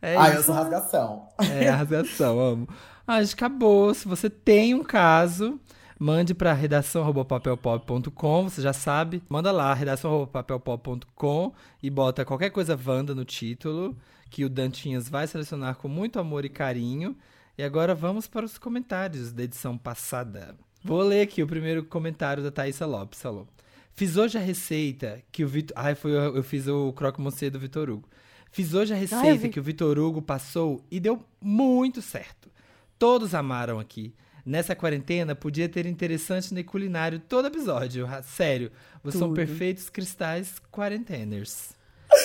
É 0.00 0.16
Ah, 0.16 0.28
eu 0.28 0.34
isso. 0.34 0.44
sou 0.44 0.54
rasgação. 0.54 1.28
É, 1.58 1.68
rasgação, 1.70 2.38
amo. 2.38 2.68
Ah, 3.06 3.22
gente, 3.22 3.34
acabou. 3.34 3.92
Se 3.94 4.06
você 4.06 4.28
tem 4.30 4.74
um 4.74 4.82
caso, 4.84 5.58
mande 5.98 6.34
para 6.34 6.52
redação@papelpop.com, 6.52 8.48
você 8.48 8.62
já 8.62 8.72
sabe. 8.72 9.22
Manda 9.28 9.50
lá, 9.52 9.72
redação@papelpop.com 9.74 11.52
e 11.82 11.90
bota 11.90 12.24
qualquer 12.24 12.50
coisa 12.50 12.78
Wanda 12.86 13.14
no 13.14 13.24
título, 13.24 13.96
que 14.30 14.44
o 14.44 14.48
Dantinhas 14.48 15.08
vai 15.08 15.26
selecionar 15.26 15.76
com 15.76 15.88
muito 15.88 16.18
amor 16.18 16.44
e 16.44 16.48
carinho. 16.48 17.16
E 17.58 17.62
agora 17.62 17.94
vamos 17.94 18.26
para 18.26 18.44
os 18.44 18.58
comentários 18.58 19.32
da 19.32 19.42
edição 19.42 19.78
passada. 19.78 20.54
Vou 20.84 21.02
ler 21.02 21.22
aqui 21.22 21.42
o 21.42 21.46
primeiro 21.46 21.84
comentário 21.84 22.42
da 22.42 22.50
Thaisa 22.50 22.86
Lopes, 22.86 23.20
falou. 23.20 23.48
Fiz 23.94 24.16
hoje 24.18 24.36
a 24.36 24.40
receita 24.40 25.22
que 25.32 25.42
o 25.42 25.48
Vitor... 25.48 25.74
Ai, 25.76 25.94
foi, 25.94 26.10
eu 26.10 26.36
eu 26.36 26.42
fiz 26.42 26.68
o 26.68 26.92
croque 26.92 27.20
monsieur 27.20 27.50
do 27.50 27.58
Vitor 27.58 27.88
Hugo. 27.88 28.06
Fiz 28.52 28.74
hoje 28.74 28.92
a 28.92 28.96
receita 28.96 29.38
vi. 29.38 29.48
que 29.48 29.58
o 29.58 29.62
Vitor 29.62 29.98
Hugo 29.98 30.20
passou 30.20 30.84
e 30.90 31.00
deu 31.00 31.24
muito 31.40 32.02
certo. 32.02 32.50
Todos 32.98 33.34
amaram 33.34 33.78
aqui. 33.78 34.14
Nessa 34.46 34.76
quarentena, 34.76 35.34
podia 35.34 35.68
ter 35.68 35.86
interessante 35.86 36.54
no 36.54 36.62
culinário 36.62 37.18
todo 37.18 37.46
episódio. 37.48 38.06
Sério, 38.22 38.70
vocês 39.02 39.18
são 39.18 39.28
Tudo. 39.28 39.36
perfeitos 39.36 39.90
cristais 39.90 40.54
quarenteners. 40.70 41.70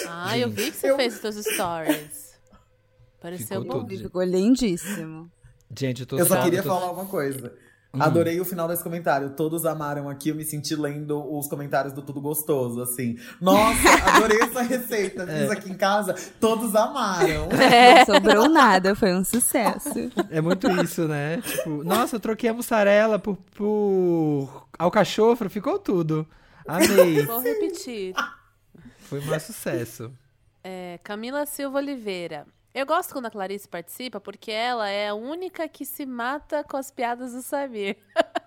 Ah, 0.08 0.38
eu 0.38 0.48
vi 0.52 0.70
que 0.70 0.78
você 0.78 0.92
Eu- 0.92 0.96
fez 0.98 1.16
os 1.16 1.22
seus 1.22 1.36
stories. 1.48 2.40
Pareceu 3.20 3.64
Ficou 3.64 3.80
bom. 3.82 3.88
tudo. 3.88 3.98
Ficou 4.04 4.24
lindíssimo. 4.24 5.32
Gente, 5.76 6.02
eu 6.02 6.06
tô 6.06 6.20
Eu 6.20 6.26
só 6.28 6.44
queria 6.44 6.62
tô- 6.62 6.70
falar 6.70 6.92
uma 6.92 7.06
coisa. 7.06 7.54
Hum. 7.94 8.02
Adorei 8.02 8.40
o 8.40 8.46
final 8.46 8.68
desse 8.70 8.84
comentário. 8.84 9.32
Todos 9.32 9.66
amaram 9.66 10.08
aqui. 10.08 10.30
Eu 10.30 10.36
me 10.36 10.46
senti 10.46 10.76
lendo 10.76 11.22
os 11.38 11.48
comentários 11.48 11.94
do 11.94 12.02
Tudo 12.02 12.22
Gostoso, 12.22 12.82
assim. 12.82 13.18
Nossa, 13.40 13.90
adorei 14.16 14.40
essa 14.42 14.62
receita. 14.62 15.24
É. 15.24 15.42
Fiz 15.42 15.52
aqui 15.52 15.70
em 15.70 15.76
casa. 15.76 16.16
Todos 16.40 16.74
amaram. 16.74 17.50
Não 17.52 18.06
sobrou 18.06 18.48
nada, 18.48 18.96
foi 18.96 19.14
um 19.14 19.26
sucesso. 19.26 20.10
É 20.30 20.40
muito 20.40 20.70
isso, 20.82 21.06
né? 21.08 21.42
Tipo, 21.42 21.84
nossa, 21.84 22.16
eu 22.16 22.20
troquei 22.20 22.50
a 22.50 22.54
mussarela 22.54 23.20
por, 23.20 23.36
por 23.56 24.68
alcachofra, 24.80 25.50
ficou 25.50 25.78
tudo. 25.78 26.26
Amei. 26.66 27.24
Vou 27.28 27.42
repetir. 27.42 28.14
Foi 29.00 29.20
um 29.20 29.40
sucesso. 29.40 30.12
É, 30.64 30.98
Camila 31.04 31.46
Silva 31.46 31.80
Oliveira. 31.80 32.46
Eu 32.74 32.86
gosto 32.86 33.12
quando 33.12 33.26
a 33.26 33.32
Clarice 33.32 33.68
participa 33.68 34.20
porque 34.20 34.52
ela 34.52 34.90
é 34.90 35.10
a 35.10 35.14
única 35.14 35.68
que 35.68 35.86
se 35.86 36.06
mata 36.06 36.64
com 36.64 36.78
as 36.78 36.90
piadas 36.90 37.34
do 37.34 37.42
Samir. 37.42 37.98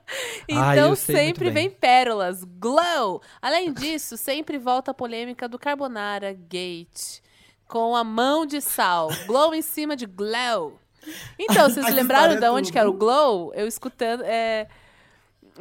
Ah, 0.53 0.77
então 0.77 0.95
sempre 0.95 1.49
vem 1.51 1.71
pérolas. 1.71 2.45
Glow! 2.45 3.23
Além 3.41 3.73
disso, 3.73 4.19
sempre 4.19 4.59
volta 4.59 4.91
a 4.91 4.95
polêmica 4.95 5.49
do 5.49 5.59
Carbonara 5.59 6.35
Gate 6.35 7.21
com 7.67 7.97
a 7.97 8.05
mão 8.05 8.45
de 8.45 8.61
sal. 8.61 9.09
Glow 9.27 9.55
em 9.55 9.63
cima 9.63 9.97
de 9.97 10.05
Glow. 10.05 10.79
Então, 11.39 11.69
vocês 11.69 11.93
lembraram 11.93 12.39
de 12.39 12.49
onde 12.49 12.71
que 12.71 12.79
era 12.79 12.89
o 12.89 12.93
Glow? 12.93 13.53
Eu 13.55 13.67
escutando. 13.67 14.23
é, 14.25 14.69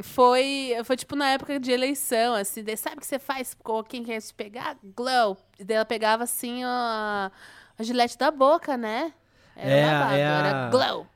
foi, 0.01 0.73
foi 0.83 0.97
tipo 0.97 1.15
na 1.15 1.29
época 1.29 1.59
de 1.59 1.71
eleição, 1.71 2.33
assim, 2.33 2.63
daí, 2.63 2.75
sabe 2.75 2.97
o 2.97 2.99
que 2.99 3.05
você 3.05 3.19
faz 3.19 3.53
com 3.53 3.83
quem 3.83 4.03
quer 4.03 4.21
te 4.21 4.33
pegar? 4.33 4.77
Glow. 4.83 5.37
E 5.59 5.63
daí 5.63 5.77
ela 5.77 5.85
pegava 5.85 6.23
assim 6.23 6.63
a, 6.63 7.31
a 7.77 7.83
gilete 7.83 8.17
da 8.17 8.31
boca, 8.31 8.75
né? 8.77 9.13
Era 9.55 9.69
É, 9.71 9.91
babado, 9.91 10.13
é 10.15 10.19
era 10.19 10.65
a- 10.65 10.69
glow. 10.69 11.07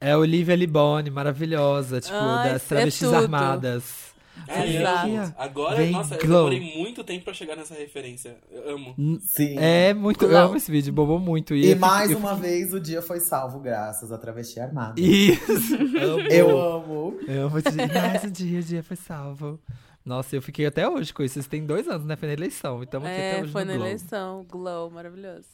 É 0.00 0.10
a 0.12 0.18
Olivia 0.18 0.56
Liboni, 0.56 1.10
maravilhosa, 1.10 2.00
tipo, 2.00 2.14
Ai, 2.16 2.52
das 2.54 2.64
é 2.64 2.68
travestis 2.68 3.06
tudo. 3.08 3.14
armadas. 3.16 4.12
Ai, 4.48 4.76
Exato. 4.78 5.08
eu. 5.08 5.32
Agora, 5.38 5.76
Vem 5.76 5.92
nossa, 5.92 6.14
eu 6.14 6.20
glow. 6.26 6.48
demorei 6.50 6.76
muito 6.76 7.04
tempo 7.04 7.24
pra 7.24 7.34
chegar 7.34 7.54
nessa 7.54 7.74
referência. 7.74 8.36
Eu 8.50 8.74
amo. 8.76 8.94
Sim. 9.20 9.56
É 9.58 9.92
muito. 9.94 10.24
Eu 10.24 10.28
Glow. 10.30 10.40
amo 10.40 10.56
esse 10.56 10.72
vídeo, 10.72 10.92
bobou 10.92 11.18
muito. 11.20 11.54
E 11.54 11.70
eu 11.70 11.76
mais 11.78 12.10
eu 12.10 12.18
uma 12.18 12.34
vez 12.34 12.72
o 12.72 12.80
dia 12.80 13.00
foi 13.02 13.20
salvo 13.20 13.60
graças 13.60 14.10
à 14.10 14.18
travesti 14.18 14.58
armada. 14.58 15.00
Isso! 15.00 15.76
Eu 16.30 16.58
amo. 16.58 17.18
Eu 17.28 17.46
amo 17.46 17.58
esse 17.58 17.70
dia. 17.70 17.86
Mais 17.88 18.24
um 18.24 18.30
dia, 18.30 18.58
o 18.58 18.62
dia 18.62 18.82
foi 18.82 18.96
salvo. 18.96 19.60
Nossa, 20.04 20.34
eu 20.34 20.42
fiquei 20.42 20.66
até 20.66 20.88
hoje 20.88 21.12
com 21.14 21.22
isso. 21.22 21.38
Isso 21.38 21.48
tem 21.48 21.64
dois 21.64 21.86
anos, 21.86 22.04
né? 22.04 22.16
Foi 22.16 22.26
na 22.26 22.32
eleição. 22.34 22.82
Então 22.82 23.00
aqui 23.02 23.10
até 23.12 23.38
É, 23.38 23.42
hoje 23.42 23.52
foi 23.52 23.62
no 23.64 23.68
na 23.70 23.72
Globo. 23.74 23.88
eleição. 23.88 24.46
Glow, 24.50 24.90
maravilhoso. 24.90 25.46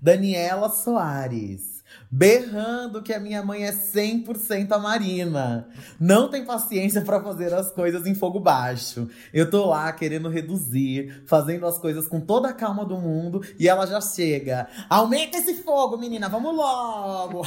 Daniela 0.00 0.68
Soares. 0.70 1.78
Berrando 2.10 3.02
que 3.02 3.12
a 3.12 3.20
minha 3.20 3.42
mãe 3.42 3.64
é 3.64 3.72
100% 3.72 4.72
a 4.72 4.78
Marina. 4.78 5.68
Não 6.00 6.28
tem 6.30 6.42
paciência 6.44 7.02
pra 7.02 7.22
fazer 7.22 7.52
as 7.52 7.70
coisas 7.70 8.06
em 8.06 8.14
fogo 8.14 8.40
baixo. 8.40 9.08
Eu 9.32 9.50
tô 9.50 9.66
lá 9.66 9.92
querendo 9.92 10.28
reduzir, 10.30 11.22
fazendo 11.26 11.66
as 11.66 11.76
coisas 11.78 12.06
com 12.08 12.18
toda 12.20 12.48
a 12.48 12.52
calma 12.54 12.84
do 12.84 12.96
mundo 12.96 13.42
e 13.58 13.68
ela 13.68 13.86
já 13.86 14.00
chega. 14.00 14.68
Aumenta 14.88 15.36
esse 15.36 15.54
fogo, 15.62 15.98
menina, 15.98 16.28
vamos 16.30 16.54
logo. 16.56 17.42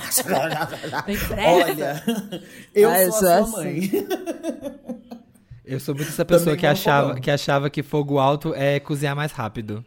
Olha, 1.38 2.04
eu 2.74 2.90
Ah, 2.90 3.02
eu 3.02 3.12
sou 3.12 3.20
sou 3.20 3.30
a 3.30 3.38
assim. 3.40 3.52
sua 3.52 3.64
mãe. 3.64 3.92
Eu 5.66 5.80
sou 5.80 5.96
muito 5.96 6.10
essa 6.10 6.26
pessoa 6.26 6.46
Também 6.46 6.60
que 6.60 6.68
achava, 6.68 7.08
fogão. 7.10 7.22
que 7.22 7.32
achava 7.32 7.70
que 7.70 7.82
fogo 7.84 8.20
alto 8.20 8.54
é 8.54 8.80
cozinhar 8.80 9.16
mais 9.16 9.32
rápido. 9.32 9.84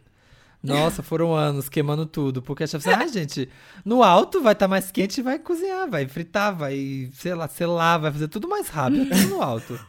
Nossa, 0.65 1.03
foram 1.03 1.35
anos 1.35 1.69
queimando 1.69 2.05
tudo. 2.05 2.41
Porque 2.41 2.63
achava 2.63 2.81
assim, 2.81 3.03
ah, 3.03 3.07
gente, 3.07 3.49
no 3.83 4.03
alto 4.03 4.41
vai 4.41 4.53
estar 4.53 4.67
mais 4.67 4.91
quente 4.91 5.19
e 5.19 5.23
vai 5.23 5.39
cozinhar, 5.39 5.89
vai 5.89 6.07
fritar, 6.07 6.55
vai, 6.55 7.09
sei 7.13 7.33
lá, 7.33 7.47
selar, 7.47 7.99
vai 7.99 8.11
fazer 8.11 8.27
tudo 8.27 8.47
mais 8.47 8.67
rápido 8.69 9.05
tudo 9.05 9.35
no 9.35 9.41
alto. 9.41 9.79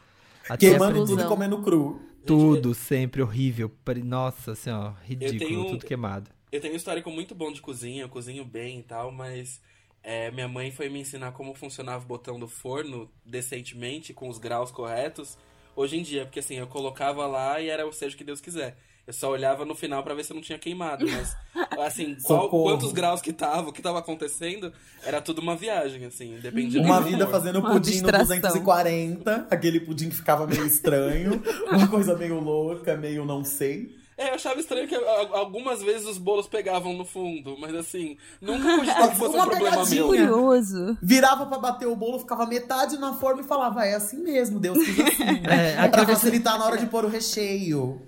Até 0.49 0.71
Queimando 0.71 1.07
tudo 1.07 1.21
e 1.21 1.25
comendo 1.27 1.63
cru. 1.63 2.01
tudo, 2.27 2.75
sempre 2.75 3.23
horrível. 3.23 3.71
Nossa, 4.05 4.53
assim, 4.53 4.71
ó, 4.71 4.93
ridículo, 5.05 5.39
tenho- 5.39 5.65
tudo 5.71 5.87
queimado. 5.87 6.31
Eu 6.53 6.61
tenho 6.61 6.75
um 6.75 6.77
histórico 6.77 7.11
muito 7.11 7.35
bom 7.35 7.53
de 7.53 7.61
cozinha, 7.61 8.03
eu 8.03 8.09
cozinho 8.09 8.45
bem 8.45 8.79
e 8.79 8.83
tal, 8.83 9.11
mas 9.11 9.61
é, 10.03 10.31
minha 10.31 10.47
mãe 10.49 10.71
foi 10.71 10.89
me 10.89 11.01
ensinar 11.01 11.33
como 11.33 11.55
funcionava 11.55 12.05
o 12.05 12.07
botão 12.07 12.39
do 12.39 12.47
forno 12.49 13.11
decentemente, 13.25 14.15
com 14.15 14.29
os 14.29 14.39
graus 14.39 14.71
corretos, 14.71 15.37
hoje 15.75 15.97
em 15.99 16.03
dia, 16.03 16.25
porque 16.25 16.39
assim, 16.39 16.55
eu 16.55 16.67
colocava 16.69 17.27
lá 17.27 17.61
e 17.61 17.69
era 17.69 17.87
o 17.87 17.93
seja 17.93 18.15
o 18.15 18.19
que 18.19 18.25
Deus 18.25 18.41
quiser. 18.41 18.79
Eu 19.07 19.13
só 19.13 19.31
olhava 19.31 19.65
no 19.65 19.75
final 19.75 20.03
pra 20.03 20.15
ver 20.15 20.25
se 20.25 20.33
eu 20.33 20.35
não 20.35 20.43
tinha 20.43 20.59
queimado, 20.59 21.07
mas 21.09 21.37
assim, 21.87 22.17
qual- 22.25 22.49
quantos 22.51 22.91
graus 22.93 23.21
que 23.21 23.33
tava, 23.33 23.69
o 23.69 23.73
que 23.73 23.81
tava 23.81 24.01
acontecendo, 24.01 24.73
era 25.05 25.21
tudo 25.21 25.41
uma 25.41 25.55
viagem, 25.55 26.05
assim, 26.07 26.37
dependia 26.43 26.81
Uma 26.83 26.99
do 27.01 27.05
vida 27.07 27.25
humor. 27.25 27.31
fazendo 27.31 27.61
Uma 27.61 27.71
pudim 27.71 28.01
no 28.01 28.09
abstração. 28.09 28.37
240, 28.39 29.47
aquele 29.49 29.79
pudim 29.81 30.09
que 30.09 30.17
ficava 30.17 30.45
meio 30.47 30.67
estranho, 30.67 31.41
uma 31.71 31.87
coisa 31.87 32.17
meio 32.17 32.41
louca, 32.41 32.97
meio 32.97 33.25
não 33.25 33.45
sei. 33.45 33.95
É, 34.19 34.31
eu 34.31 34.35
achava 34.35 34.59
estranho 34.59 34.89
que 34.89 34.95
algumas 34.95 35.83
vezes 35.83 36.07
os 36.09 36.17
bolos 36.19 36.49
pegavam 36.49 36.93
no 36.95 37.05
fundo, 37.05 37.55
mas 37.61 37.75
assim, 37.77 38.17
nunca 38.41 38.65
cogitei 38.79 39.09
que 39.11 39.17
fosse 39.17 39.35
um 39.37 39.39
Uma 39.39 39.47
problema 39.47 39.85
meu. 39.87 40.07
Curioso. 40.07 40.99
Virava 41.03 41.47
pra 41.47 41.59
bater 41.59 41.87
o 41.87 41.95
bolo, 41.95 42.19
ficava 42.19 42.45
metade 42.47 42.99
na 42.99 43.13
forma 43.13 43.43
e 43.43 43.45
falava, 43.45 43.85
é 43.87 43.95
assim 43.95 44.17
mesmo, 44.23 44.59
Deus 44.59 44.79
quis 44.79 44.99
assim. 44.99 45.47
É, 45.49 45.87
pra 45.89 46.05
facilitar 46.07 46.59
na 46.59 46.65
hora 46.65 46.77
de 46.79 46.87
pôr 46.87 47.05
o 47.05 47.09
recheio. 47.09 48.01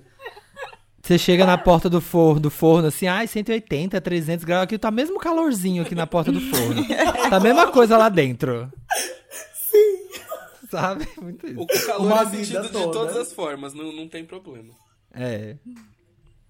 Você 1.09 1.17
chega 1.17 1.47
na 1.47 1.57
porta 1.57 1.89
do 1.89 2.03
forno, 2.03 2.39
do 2.39 2.51
forno 2.51 2.89
assim, 2.89 3.07
ai, 3.07 3.27
180, 3.27 3.99
300 3.99 4.45
graus, 4.45 4.65
aqui 4.65 4.77
tá 4.77 4.91
mesmo 4.91 5.19
calorzinho 5.19 5.83
aqui 5.83 5.95
na 5.95 6.07
porta 6.07 6.31
do 6.31 6.39
forno. 6.39 6.87
Tá 7.31 7.37
a 7.37 7.41
mesma 7.41 7.69
coisa 7.69 7.97
lá 7.97 8.11
dentro. 8.11 8.71
Sim. 9.55 10.21
Sabe? 10.71 11.09
Muito 11.19 11.47
isso. 11.47 11.63
O 11.63 11.87
calor 11.87 12.13
Uma 12.13 12.23
é 12.25 12.27
sentido 12.27 12.61
de 12.61 12.69
toda. 12.69 12.93
todas 12.93 13.17
as 13.17 13.33
formas, 13.33 13.73
não, 13.73 13.91
não 13.91 14.07
tem 14.07 14.23
problema. 14.23 14.69
É. 15.15 15.57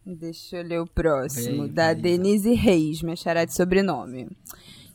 Deixa 0.04 0.56
eu 0.56 0.64
ler 0.64 0.80
o 0.80 0.88
próximo, 0.88 1.62
Vem, 1.62 1.72
da. 1.72 1.92
Denise 1.92 2.52
Reis, 2.54 3.00
minha 3.00 3.14
chará 3.14 3.44
de 3.44 3.54
sobrenome. 3.54 4.28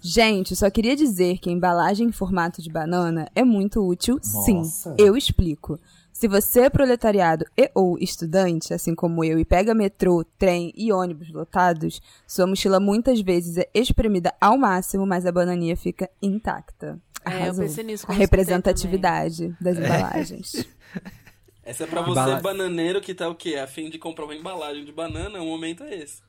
Gente, 0.02 0.58
só 0.58 0.70
queria 0.70 0.98
dizer 0.98 1.38
que 1.38 1.50
a 1.50 1.54
embalagem 1.54 2.08
em 2.10 2.12
formato 2.12 2.62
de 2.62 2.70
banana 2.70 3.32
é 3.34 3.46
muito 3.46 3.80
útil, 3.80 4.20
sim. 4.22 4.56
Nossa. 4.56 4.94
Eu 5.00 5.16
explico. 5.16 5.80
Se 6.24 6.28
você 6.30 6.62
é 6.62 6.70
proletariado 6.70 7.44
e 7.58 7.70
ou 7.76 7.98
estudante, 8.00 8.74
assim 8.74 8.96
como 8.96 9.26
eu, 9.26 9.38
e 9.38 9.44
pega 9.44 9.74
metrô, 9.74 10.24
trem 10.40 10.72
e 10.74 10.90
ônibus 10.90 11.30
lotados, 11.34 12.02
sua 12.26 12.48
mochila 12.48 12.80
muitas 12.80 13.20
vezes 13.20 13.58
é 13.58 13.70
espremida 13.74 14.34
ao 14.40 14.58
máximo, 14.58 15.06
mas 15.06 15.26
a 15.26 15.34
bananinha 15.34 15.76
fica 15.76 16.10
intacta. 16.22 16.98
É, 17.26 17.30
eu 17.30 17.36
Arrasou. 17.42 17.66
pensei 17.66 17.84
nisso 17.84 18.06
A 18.08 18.14
representatividade 18.14 19.54
das 19.60 19.78
embalagens. 19.78 20.66
Essa 21.62 21.84
é 21.84 21.88
pra 21.88 22.02
você, 22.02 22.12
Embala- 22.12 22.40
bananeiro, 22.40 23.02
que 23.02 23.14
tá 23.14 23.28
o 23.28 23.36
quê? 23.36 23.56
A 23.56 23.68
fim 23.68 23.90
de 23.90 24.00
comprar 24.00 24.24
uma 24.24 24.34
embalagem 24.34 24.86
de 24.86 24.94
banana, 24.94 25.42
o 25.42 25.46
momento 25.46 25.84
é 25.84 25.94
esse. 25.94 26.22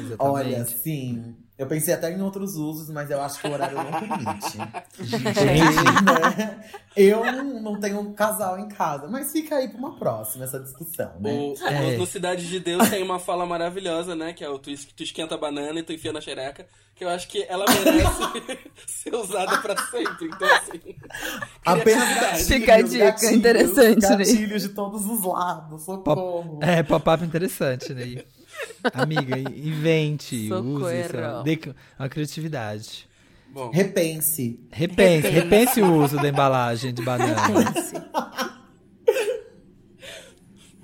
Exatamente. 0.00 0.16
Olha, 0.20 0.64
sim. 0.64 1.36
Eu 1.56 1.68
pensei 1.68 1.94
até 1.94 2.10
em 2.12 2.20
outros 2.20 2.56
usos, 2.56 2.90
mas 2.90 3.08
eu 3.12 3.22
acho 3.22 3.40
que 3.40 3.46
o 3.46 3.52
horário 3.52 3.76
não 3.76 3.84
permite. 3.84 4.58
Gente, 5.00 6.04
né? 6.04 6.64
Eu 6.96 7.24
não, 7.60 7.78
tenho 7.78 8.00
um 8.00 8.12
casal 8.12 8.58
em 8.58 8.68
casa, 8.68 9.06
mas 9.08 9.30
fica 9.30 9.54
aí 9.56 9.68
pra 9.68 9.78
uma 9.78 9.96
próxima 9.96 10.44
essa 10.44 10.58
discussão, 10.58 11.12
né? 11.20 11.32
O, 11.32 11.54
É. 11.64 11.92
no, 11.92 11.98
no 11.98 12.06
Cidade 12.06 12.48
de 12.48 12.58
Deus 12.58 12.88
tem 12.90 13.04
uma 13.04 13.20
fala 13.20 13.46
maravilhosa, 13.46 14.16
né? 14.16 14.32
Que 14.32 14.42
é 14.42 14.48
o 14.48 14.58
tu, 14.58 14.70
tu 14.96 15.02
esquenta 15.04 15.36
a 15.36 15.38
banana 15.38 15.78
e 15.78 15.82
tu 15.84 15.92
enfia 15.92 16.12
na 16.12 16.20
xereca. 16.20 16.66
Que 16.96 17.04
eu 17.04 17.08
acho 17.08 17.28
que 17.28 17.44
ela 17.48 17.64
merece 17.66 18.58
ser 18.86 19.14
usada 19.14 19.58
pra 19.58 19.76
sempre. 19.76 20.26
Então, 20.26 20.48
assim. 20.56 20.96
Apenas 21.64 22.46
Fica 22.46 22.74
a 22.74 22.82
dica, 22.82 23.04
gatilhos, 23.06 23.32
interessante, 23.32 24.08
né? 24.08 24.16
Gatilhos 24.18 24.62
de 24.62 24.68
todos 24.70 25.06
os 25.06 25.24
lados, 25.24 25.82
socorro. 25.82 26.58
é, 26.62 26.82
pop-up 26.82 27.24
interessante, 27.24 27.94
né? 27.94 28.24
Amiga, 28.92 29.38
invente, 29.38 30.52
use 30.52 30.94
essa, 30.94 31.42
dê 31.42 31.58
uma 31.98 32.08
criatividade. 32.08 33.08
Bom, 33.48 33.70
Repense. 33.70 34.58
Repense, 34.70 35.28
repense 35.28 35.80
o 35.80 35.94
uso 36.02 36.16
da 36.16 36.28
embalagem 36.28 36.92
de 36.92 37.02
banana. 37.02 37.72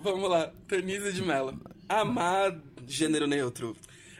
vamos 0.03 0.31
lá. 0.31 0.53
Denise 0.69 1.13
de 1.13 1.23
Mello. 1.23 1.61
Amar 1.89 2.57
gênero 2.87 3.27
neutro. 3.27 3.77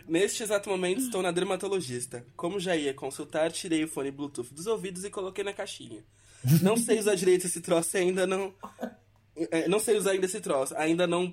Neste 0.07 0.43
exato 0.43 0.69
momento 0.69 1.01
estou 1.01 1.23
na 1.23 1.31
dermatologista. 1.31 2.27
Como 2.37 2.59
já 2.59 2.75
ia 2.75 2.93
consultar, 2.93 3.53
tirei 3.53 3.85
o 3.85 3.89
fone 3.89 4.11
Bluetooth 4.11 4.53
dos 4.53 4.67
ouvidos 4.67 5.05
e 5.05 5.11
coloquei 5.11 5.45
na 5.45 5.53
caixinha. 5.53 6.03
Não 6.63 6.77
sei 6.77 6.99
usar 6.99 7.15
direito 7.15 7.47
esse 7.47 7.61
troço 7.61 7.97
e 7.97 8.01
ainda 8.01 8.27
não. 8.27 8.53
É, 9.37 9.69
Não 9.69 9.79
sei 9.79 9.97
usar 9.97 10.11
ainda 10.13 10.27
esse 10.27 10.41
troço. 10.41 10.75
Ainda 10.77 11.07
não. 11.07 11.33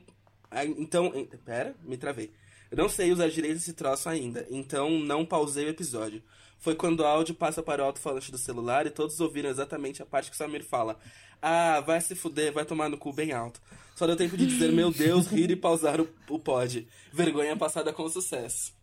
Ah, 0.52 0.66
Então. 0.66 1.12
Pera, 1.46 1.76
me 1.84 1.98
travei. 1.98 2.32
Eu 2.70 2.78
não 2.78 2.90
sei 2.90 3.12
usar 3.12 3.30
direito 3.30 3.58
esse 3.58 3.74
troço 3.74 4.10
ainda. 4.10 4.46
Então 4.50 4.90
não 5.00 5.26
pausei 5.26 5.66
o 5.66 5.70
episódio. 5.70 6.22
foi 6.60 6.76
quando 6.76 7.00
o 7.02 7.06
áudio 7.06 7.34
passa 7.36 7.62
para 7.64 7.82
o 7.84 7.86
alto-falante 7.86 8.32
do 8.32 8.38
celular 8.38 8.86
e 8.86 8.90
todos 8.90 9.20
ouviram 9.22 9.50
exatamente 9.50 10.02
a 10.02 10.06
parte 10.06 10.30
que 10.30 10.36
o 10.36 10.38
Samir 10.38 10.64
fala. 10.66 10.98
Ah, 11.42 11.82
vai 11.86 12.02
se 12.02 12.16
fuder, 12.16 12.52
vai 12.52 12.66
tomar 12.66 12.90
no 12.90 12.98
cu 12.98 13.14
bem 13.14 13.32
alto. 13.32 13.62
Só 13.96 14.06
deu 14.08 14.16
tempo 14.16 14.36
de 14.36 14.46
dizer, 14.48 14.72
meu 14.72 14.92
Deus, 14.92 15.28
rir 15.28 15.50
e 15.52 15.56
pausar 15.56 16.02
o, 16.02 16.08
o 16.30 16.38
pod. 16.40 16.88
Vergonha 17.14 17.56
passada 17.56 17.94
com 17.94 18.10
sucesso. 18.10 18.74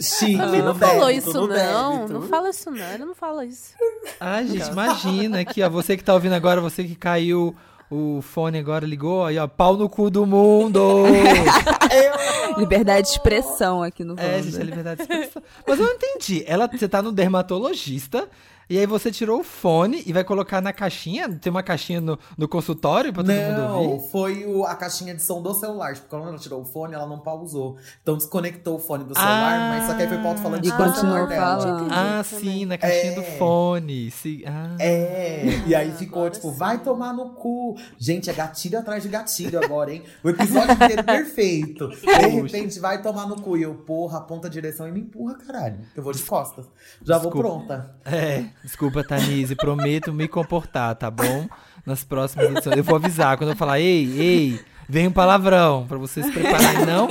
Chique, 0.00 0.40
Ele 0.40 0.62
não 0.62 0.74
falou 0.74 1.10
isso, 1.10 1.32
não. 1.32 1.48
débito. 1.48 2.12
Não 2.12 2.22
fala 2.28 2.50
isso, 2.50 2.70
não. 2.70 2.92
Ele 2.92 3.04
não 3.04 3.14
fala 3.14 3.44
isso. 3.44 3.74
Ai, 4.18 4.46
gente, 4.48 4.68
imagina 4.68 5.40
aqui, 5.40 5.62
ó. 5.62 5.68
Você 5.70 5.96
que 5.96 6.02
tá 6.04 6.14
ouvindo 6.14 6.34
agora, 6.34 6.60
você 6.60 6.82
que 6.82 6.94
caiu 6.96 7.54
o 7.94 8.22
fone 8.22 8.56
agora, 8.58 8.86
ligou, 8.86 9.24
aí, 9.24 9.38
ó, 9.38 9.46
pau 9.46 9.76
no 9.76 9.88
cu 9.88 10.08
do 10.10 10.24
mundo! 10.24 11.04
Liberdade 12.56 13.06
de 13.06 13.12
expressão 13.12 13.82
aqui 13.82 14.02
no 14.04 14.14
É, 14.18 14.24
Wanda. 14.36 14.42
gente, 14.42 14.60
é 14.60 14.64
liberdade 14.64 14.96
de 15.06 15.12
expressão. 15.12 15.42
Mas 15.66 15.78
eu 15.78 15.86
não 15.86 15.92
entendi. 15.94 16.42
Ela, 16.46 16.66
você 16.68 16.88
tá 16.88 17.02
no 17.02 17.12
dermatologista, 17.12 18.28
e 18.74 18.78
aí 18.78 18.86
você 18.86 19.10
tirou 19.10 19.40
o 19.40 19.44
fone 19.44 20.02
e 20.06 20.12
vai 20.12 20.24
colocar 20.24 20.60
na 20.60 20.72
caixinha? 20.72 21.28
Tem 21.28 21.50
uma 21.50 21.62
caixinha 21.62 22.00
no, 22.00 22.18
no 22.36 22.48
consultório 22.48 23.12
pra 23.12 23.22
todo 23.22 23.34
mundo 23.34 23.58
Não, 23.58 23.84
ouvir? 23.84 24.08
foi 24.10 24.44
o- 24.46 24.64
a 24.64 24.74
caixinha 24.74 25.14
de 25.14 25.22
som 25.22 25.42
do 25.42 25.52
celular. 25.54 25.94
Tipo, 25.94 26.08
quando 26.08 26.28
ela 26.28 26.38
tirou 26.38 26.62
o 26.62 26.64
fone, 26.64 26.94
ela 26.94 27.06
não 27.06 27.18
pausou. 27.18 27.76
Então 28.02 28.16
desconectou 28.16 28.76
o 28.76 28.78
fone 28.78 29.04
do 29.04 29.14
celular, 29.14 29.54
Ah. 29.60 29.68
mas 29.78 29.86
só 29.86 29.94
que 29.94 30.02
aí 30.02 30.08
foi 30.08 30.18
pro 30.18 30.28
alto-falante 30.28 30.68
E 30.68 30.70
do 30.70 30.76
continuou 30.76 30.94
celular 30.94 31.26
dela. 31.26 31.60
falando. 31.60 31.88
Ah, 31.92 32.22
sim, 32.24 32.64
na 32.66 32.78
caixinha 32.78 33.12
É. 33.12 33.14
do 33.14 33.22
fone. 33.38 34.10
Sim. 34.10 34.42
Ah. 34.46 34.76
É, 34.80 35.44
e 35.66 35.74
aí 35.74 35.92
ficou 35.92 36.22
agora 36.22 36.34
tipo, 36.34 36.50
sim. 36.50 36.56
vai 36.56 36.78
tomar 36.78 37.12
no 37.12 37.30
cu. 37.30 37.76
Gente, 37.98 38.30
é 38.30 38.32
gatilho 38.32 38.78
atrás 38.78 39.02
de 39.02 39.08
gatilho 39.08 39.62
agora, 39.62 39.92
hein? 39.92 40.02
O 40.24 40.30
episódio 40.30 40.72
inteiro 40.74 41.04
perfeito. 41.04 41.88
De 41.88 42.06
repente, 42.28 42.78
vai 42.80 43.02
tomar 43.02 43.26
no 43.26 43.40
cu. 43.40 43.56
E 43.56 43.62
eu, 43.62 43.74
porra, 43.74 44.18
aponta 44.18 44.46
a 44.46 44.50
direção 44.50 44.88
e 44.88 44.92
me 44.92 45.00
empurra, 45.00 45.34
caralho. 45.34 45.78
Eu 45.96 46.02
vou 46.02 46.12
de 46.12 46.22
costas. 46.22 46.64
Já 47.02 47.18
vou 47.18 47.32
Desculpa. 47.32 47.48
pronta. 47.66 47.96
É, 48.04 48.44
desculpa, 48.62 49.02
Tanise, 49.04 49.54
prometo 49.54 50.12
me 50.12 50.28
comportar, 50.28 50.94
tá 50.94 51.10
bom? 51.10 51.48
Nas 51.84 52.04
próximas 52.04 52.50
edições. 52.50 52.76
Eu 52.76 52.84
vou 52.84 52.96
avisar 52.96 53.36
quando 53.36 53.50
eu 53.50 53.56
falar, 53.56 53.80
ei, 53.80 54.04
ei, 54.18 54.60
vem 54.88 55.08
um 55.08 55.12
palavrão, 55.12 55.86
pra 55.86 55.98
você 55.98 56.22
se 56.22 56.30
preparar 56.30 56.74
e 56.82 56.86
não, 56.86 57.08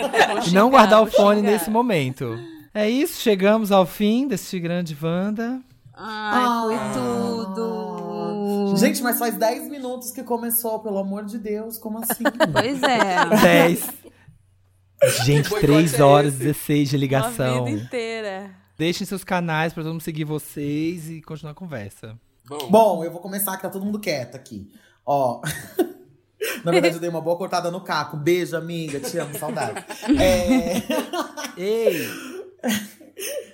e 0.47 0.51
não 0.51 0.69
guardar 0.69 1.01
o 1.01 1.07
fone 1.07 1.39
xingar. 1.39 1.51
nesse 1.51 1.69
momento. 1.69 2.39
É 2.73 2.89
isso, 2.89 3.19
chegamos 3.19 3.71
ao 3.71 3.85
fim 3.85 4.27
desse 4.27 4.59
grande 4.59 4.97
Wanda. 5.01 5.59
Ai, 5.93 6.63
foi 6.63 6.77
tudo. 6.93 8.75
Gente, 8.77 9.03
mas 9.03 9.19
faz 9.19 9.35
10 9.35 9.69
minutos 9.69 10.11
que 10.11 10.23
começou, 10.23 10.79
pelo 10.79 10.97
amor 10.97 11.25
de 11.25 11.37
Deus, 11.37 11.77
como 11.77 11.99
assim? 11.99 12.23
Pois 12.51 12.81
é. 12.81 13.25
10. 13.41 13.89
Gente, 15.23 15.49
boicote 15.49 15.61
3 15.61 15.93
é 15.93 16.03
horas 16.03 16.33
e 16.33 16.35
esse? 16.35 16.45
16 16.45 16.89
de 16.89 16.97
ligação. 16.97 17.57
Uma 17.57 17.65
vida 17.65 17.83
inteira. 17.83 18.60
Deixem 18.77 19.05
seus 19.05 19.23
canais 19.23 19.73
pra 19.73 19.83
todo 19.83 19.93
mundo 19.93 20.01
seguir 20.01 20.23
vocês 20.23 21.09
e 21.09 21.21
continuar 21.21 21.51
a 21.51 21.55
conversa. 21.55 22.19
Bom, 22.47 22.69
Bom, 22.69 23.03
eu 23.03 23.11
vou 23.11 23.21
começar 23.21 23.55
que 23.55 23.61
tá 23.61 23.69
todo 23.69 23.85
mundo 23.85 23.99
quieto 23.99 24.35
aqui. 24.35 24.69
Ó. 25.05 25.41
Na 26.65 26.71
verdade, 26.71 26.95
eu 26.95 26.99
dei 26.99 27.09
uma 27.09 27.21
boa 27.21 27.37
cortada 27.37 27.69
no 27.69 27.81
caco. 27.81 28.17
Beijo, 28.17 28.57
amiga. 28.57 28.99
Te 28.99 29.17
amo, 29.17 29.37
saudade. 29.37 29.85
É... 30.19 30.81
Ei! 31.57 32.09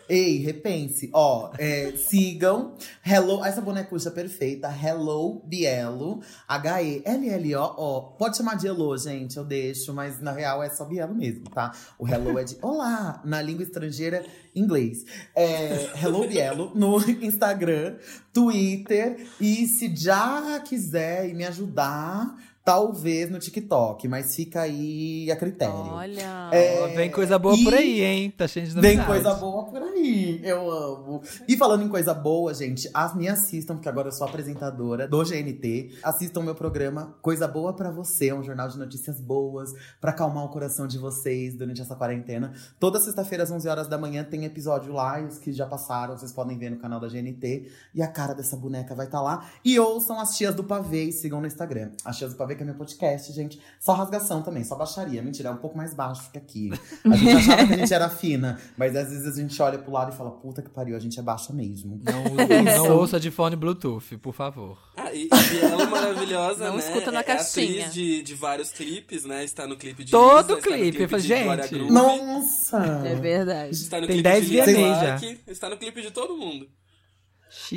Ei, 0.09 0.37
repense. 0.37 1.09
Ó, 1.13 1.51
é, 1.57 1.93
sigam. 1.97 2.75
Hello. 3.03 3.43
Essa 3.43 3.59
bonecucha 3.59 4.09
perfeita. 4.09 4.69
Hello 4.69 5.41
Bielo. 5.45 6.21
H-E-L-L-O. 6.47 7.73
Ó, 7.77 8.01
pode 8.17 8.37
chamar 8.37 8.55
de 8.55 8.67
Hello, 8.67 8.97
gente. 8.97 9.37
Eu 9.37 9.43
deixo, 9.43 9.93
mas 9.93 10.21
na 10.21 10.31
real 10.31 10.63
é 10.63 10.69
só 10.69 10.85
Bielo 10.85 11.13
mesmo, 11.13 11.49
tá? 11.49 11.73
O 11.99 12.07
Hello 12.07 12.39
é 12.39 12.43
de 12.43 12.57
Olá, 12.61 13.21
na 13.25 13.41
língua 13.41 13.63
estrangeira, 13.63 14.25
inglês. 14.55 15.03
É, 15.35 15.89
Hello 16.01 16.27
Bielo 16.27 16.71
no 16.73 16.97
Instagram, 17.21 17.97
Twitter. 18.31 19.27
E 19.41 19.67
se 19.67 19.93
já 19.95 20.59
quiser 20.61 21.33
me 21.33 21.45
ajudar, 21.45 22.35
talvez 22.67 23.29
no 23.31 23.39
TikTok. 23.39 24.09
Mas 24.09 24.35
fica 24.35 24.63
aí 24.63 25.31
a 25.31 25.37
critério. 25.37 25.73
Olha. 25.73 26.49
É, 26.51 26.87
vem 26.97 27.09
coisa 27.09 27.39
boa 27.39 27.55
e- 27.55 27.63
por 27.63 27.73
aí, 27.73 28.01
hein? 28.03 28.29
Tá 28.29 28.45
cheio 28.45 28.67
de 28.67 28.73
Vem 28.73 28.97
novidades. 28.97 29.23
coisa 29.23 29.33
boa 29.39 29.63
por 29.63 29.81
aí, 29.81 30.41
eu 30.43 30.69
amo. 30.69 31.21
E 31.47 31.55
falando 31.55 31.83
em 31.83 31.87
coisa 31.87 32.13
boa, 32.13 32.53
gente, 32.53 32.89
as 32.93 33.15
me 33.15 33.29
assistam, 33.29 33.75
porque 33.75 33.87
agora 33.87 34.09
eu 34.09 34.11
sou 34.11 34.27
apresentadora 34.27 35.07
do 35.07 35.23
GNT. 35.23 35.91
Assistam 36.03 36.41
meu 36.43 36.55
programa 36.55 37.15
Coisa 37.21 37.47
Boa 37.47 37.71
Pra 37.73 37.89
Você, 37.89 38.27
é 38.27 38.35
um 38.35 38.43
jornal 38.43 38.67
de 38.67 38.77
notícias 38.77 39.21
boas, 39.21 39.71
pra 40.01 40.11
acalmar 40.11 40.43
o 40.43 40.49
coração 40.49 40.87
de 40.87 40.97
vocês 40.97 41.55
durante 41.55 41.81
essa 41.81 41.95
quarentena. 41.95 42.51
Toda 42.81 42.99
sexta-feira, 42.99 43.45
às 43.45 43.51
11 43.51 43.69
horas 43.69 43.87
da 43.87 43.97
manhã, 43.97 44.25
tem 44.25 44.43
episódio 44.43 44.91
lá, 44.91 45.21
e 45.21 45.25
os 45.25 45.37
que 45.37 45.53
já 45.53 45.65
passaram, 45.65 46.17
vocês 46.17 46.33
podem 46.33 46.57
ver 46.57 46.69
no 46.71 46.77
canal 46.77 46.99
da 46.99 47.07
GNT. 47.07 47.71
E 47.95 48.01
a 48.01 48.07
cara 48.07 48.33
dessa 48.33 48.57
boneca 48.57 48.93
vai 48.93 49.05
estar 49.05 49.21
lá. 49.21 49.45
E 49.63 49.79
ouçam 49.79 50.19
as 50.19 50.35
Tias 50.35 50.53
do 50.53 50.65
Pavê 50.65 51.05
e 51.05 51.11
sigam 51.13 51.39
no 51.39 51.47
Instagram. 51.47 51.91
As 52.03 52.17
Tias 52.17 52.31
do 52.33 52.37
Pavê, 52.37 52.56
que 52.57 52.63
é 52.63 52.65
meu 52.65 52.75
podcast, 52.75 53.31
gente. 53.31 53.61
Só 53.79 53.93
rasgação 53.93 54.41
também, 54.41 54.63
só 54.63 54.75
baixaria. 54.75 55.21
Mentira, 55.21 55.49
é 55.49 55.51
um 55.51 55.57
pouco 55.57 55.77
mais 55.77 55.93
baixo 55.93 56.29
que 56.31 56.37
aqui. 56.37 56.69
A 57.05 57.15
gente 57.15 57.31
achava 57.37 57.67
que 57.67 57.73
a 57.73 57.77
gente 57.77 57.93
era 57.93 58.09
fina, 58.09 58.59
mas 58.75 58.95
às 58.95 59.09
vezes 59.09 59.37
a 59.37 59.41
gente 59.41 59.61
olha 59.61 59.77
pro 59.77 59.91
lado 59.91 60.13
e 60.13 60.17
fala, 60.17 60.31
puta 60.31 60.61
que 60.61 60.69
pariu, 60.69 60.95
a 60.95 60.99
gente 60.99 61.19
é 61.19 61.23
baixa 61.23 61.53
mesmo. 61.53 62.01
Não, 62.03 62.23
não 62.87 62.97
ouça 62.97 63.19
de 63.19 63.31
fone 63.31 63.55
Bluetooth, 63.55 64.17
por 64.17 64.33
favor. 64.33 64.77
Ah, 64.95 65.13
e, 65.13 65.25
e 65.25 65.49
Bielo 65.49 65.89
maravilhosa, 65.89 66.67
Não 66.67 66.75
né? 66.75 66.79
escuta 66.79 67.11
na 67.11 67.19
é, 67.19 67.21
é 67.21 67.23
caixinha. 67.23 67.85
atriz 67.85 67.93
de, 67.93 68.23
de 68.23 68.33
vários 68.33 68.71
clipes, 68.71 69.23
né? 69.23 69.43
Está 69.43 69.67
no 69.67 69.77
clipe 69.77 70.03
de 70.03 70.11
Todo 70.11 70.33
Isa, 70.33 70.41
está 70.41 70.55
no 70.55 70.61
clipe, 70.61 71.01
eu 71.03 71.09
falei, 71.09 71.25
de 71.25 71.43
Glória 71.43 71.63
gente. 71.63 71.75
Groove, 71.75 71.93
Nossa! 71.93 72.77
É 73.05 73.15
verdade. 73.15 73.71
Está 73.71 74.01
no 74.01 74.07
Tem 74.07 74.15
clipe 74.15 74.29
10 74.29 74.45
de 74.45 74.55
Lisa 74.55 75.41
Está 75.47 75.69
no 75.69 75.77
clipe 75.77 76.01
de 76.01 76.11
todo 76.11 76.35
mundo. 76.35 76.67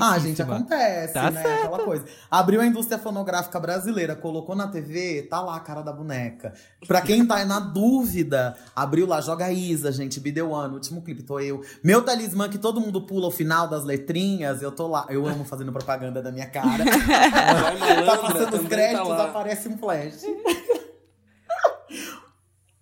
Ah, 0.00 0.18
gente, 0.18 0.42
acontece, 0.42 1.14
Tá 1.14 1.30
né? 1.30 1.40
Aquela 1.40 1.78
coisa. 1.80 2.04
Abriu 2.30 2.60
a 2.60 2.66
indústria 2.66 2.98
fonográfica 2.98 3.58
brasileira, 3.60 4.16
colocou 4.16 4.56
na 4.56 4.68
TV, 4.68 5.22
tá 5.22 5.40
lá 5.40 5.56
a 5.56 5.60
cara 5.60 5.82
da 5.82 5.92
boneca. 5.92 6.52
Pra 6.86 7.00
quem 7.00 7.24
tá 7.24 7.44
na 7.44 7.60
dúvida, 7.60 8.56
abriu 8.74 9.06
lá, 9.06 9.20
joga 9.20 9.46
a 9.46 9.52
Isa, 9.52 9.92
gente, 9.92 10.18
Be 10.20 10.32
The 10.32 10.42
One, 10.42 10.74
último 10.74 11.02
clipe, 11.02 11.22
tô 11.22 11.38
eu. 11.38 11.62
Meu 11.82 12.02
talismã 12.02 12.48
que 12.48 12.58
todo 12.58 12.80
mundo 12.80 13.02
pula 13.02 13.28
o 13.28 13.30
final 13.30 13.68
das 13.68 13.84
letrinhas, 13.84 14.62
eu 14.62 14.72
tô 14.72 14.86
lá. 14.88 15.06
Eu 15.08 15.26
amo 15.26 15.44
fazendo 15.44 15.72
propaganda 15.72 16.20
da 16.20 16.32
minha 16.32 16.46
cara. 16.46 16.84
Vai 16.84 17.30
tá 17.30 17.54
malandra, 17.54 18.18
passando 18.18 18.44
os 18.44 18.50
também 18.50 18.66
créditos, 18.68 19.08
tá 19.08 19.24
aparece 19.24 19.68
um 19.68 19.78
flash. 19.78 20.22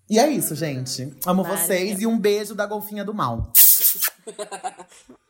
E 0.09 0.17
é 0.17 0.27
isso, 0.27 0.55
gente. 0.55 1.13
Amo 1.25 1.43
Maravilha. 1.43 1.67
vocês 1.67 2.01
e 2.01 2.07
um 2.07 2.17
beijo 2.17 2.55
da 2.55 2.65
golfinha 2.65 3.05
do 3.05 3.13
mal. 3.13 3.51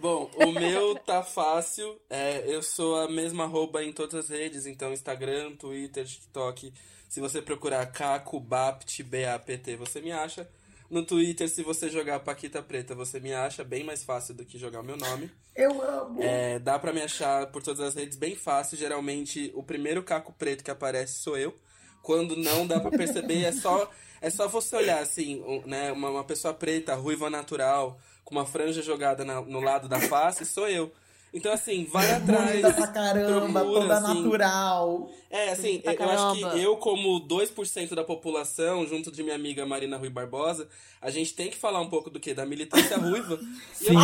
Bom, 0.00 0.30
o 0.36 0.52
meu 0.52 0.94
tá 0.96 1.22
fácil. 1.22 2.00
É, 2.08 2.44
eu 2.46 2.62
sou 2.62 2.96
a 3.00 3.08
mesma 3.08 3.44
arroba 3.44 3.82
em 3.84 3.92
todas 3.92 4.14
as 4.14 4.28
redes, 4.28 4.66
então 4.66 4.92
Instagram, 4.92 5.56
Twitter, 5.56 6.04
TikTok. 6.04 6.72
Se 7.08 7.20
você 7.20 7.42
procurar 7.42 7.84
Caco 7.86 8.40
Bapt, 8.40 9.02
B-A-P-T, 9.02 9.76
você 9.76 10.00
me 10.00 10.12
acha. 10.12 10.48
No 10.88 11.04
Twitter, 11.04 11.48
se 11.48 11.62
você 11.62 11.88
jogar 11.88 12.20
Paquita 12.20 12.62
Preta, 12.62 12.94
você 12.94 13.18
me 13.18 13.32
acha 13.32 13.64
bem 13.64 13.82
mais 13.82 14.04
fácil 14.04 14.34
do 14.34 14.44
que 14.44 14.58
jogar 14.58 14.80
o 14.80 14.84
meu 14.84 14.96
nome. 14.96 15.30
Eu 15.56 15.82
amo. 15.82 16.22
É, 16.22 16.58
dá 16.58 16.78
pra 16.78 16.92
me 16.92 17.00
achar 17.00 17.46
por 17.46 17.62
todas 17.62 17.80
as 17.80 17.94
redes 17.94 18.18
bem 18.18 18.34
fácil. 18.34 18.76
Geralmente, 18.76 19.50
o 19.54 19.62
primeiro 19.62 20.02
caco 20.02 20.34
preto 20.34 20.62
que 20.62 20.70
aparece 20.70 21.20
sou 21.20 21.38
eu. 21.38 21.54
Quando 22.02 22.36
não 22.36 22.66
dá 22.66 22.78
pra 22.78 22.90
perceber, 22.90 23.44
é 23.44 23.52
só, 23.52 23.90
é 24.20 24.28
só 24.28 24.48
você 24.48 24.76
olhar 24.76 25.00
assim, 25.00 25.42
né? 25.64 25.92
Uma, 25.92 26.10
uma 26.10 26.24
pessoa 26.24 26.52
preta, 26.52 26.94
ruiva 26.94 27.30
natural, 27.30 27.98
com 28.24 28.34
uma 28.34 28.46
franja 28.46 28.82
jogada 28.82 29.24
na- 29.24 29.40
no 29.42 29.60
lado 29.60 29.88
da 29.88 30.00
face, 30.00 30.44
sou 30.44 30.68
eu. 30.68 30.92
Então, 31.34 31.50
assim, 31.52 31.86
vai 31.90 32.10
atrás. 32.12 32.50
Bonita 32.60 32.72
pra 32.74 32.86
caramba, 32.88 33.60
procura, 33.60 33.80
toda 33.80 33.94
assim. 33.98 34.22
natural. 34.22 35.10
É, 35.32 35.48
assim, 35.48 35.80
eu 35.82 35.90
acho 35.92 35.98
caramba. 35.98 36.50
que 36.50 36.62
eu, 36.62 36.76
como 36.76 37.18
2% 37.26 37.94
da 37.94 38.04
população, 38.04 38.86
junto 38.86 39.10
de 39.10 39.22
minha 39.22 39.34
amiga 39.34 39.64
Marina 39.64 39.96
Rui 39.96 40.10
Barbosa, 40.10 40.68
a 41.00 41.08
gente 41.08 41.32
tem 41.32 41.48
que 41.48 41.56
falar 41.56 41.80
um 41.80 41.88
pouco 41.88 42.10
do 42.10 42.20
quê? 42.20 42.34
Da 42.34 42.44
militância 42.44 42.98
ruiva. 42.98 43.40
Sim. 43.72 43.94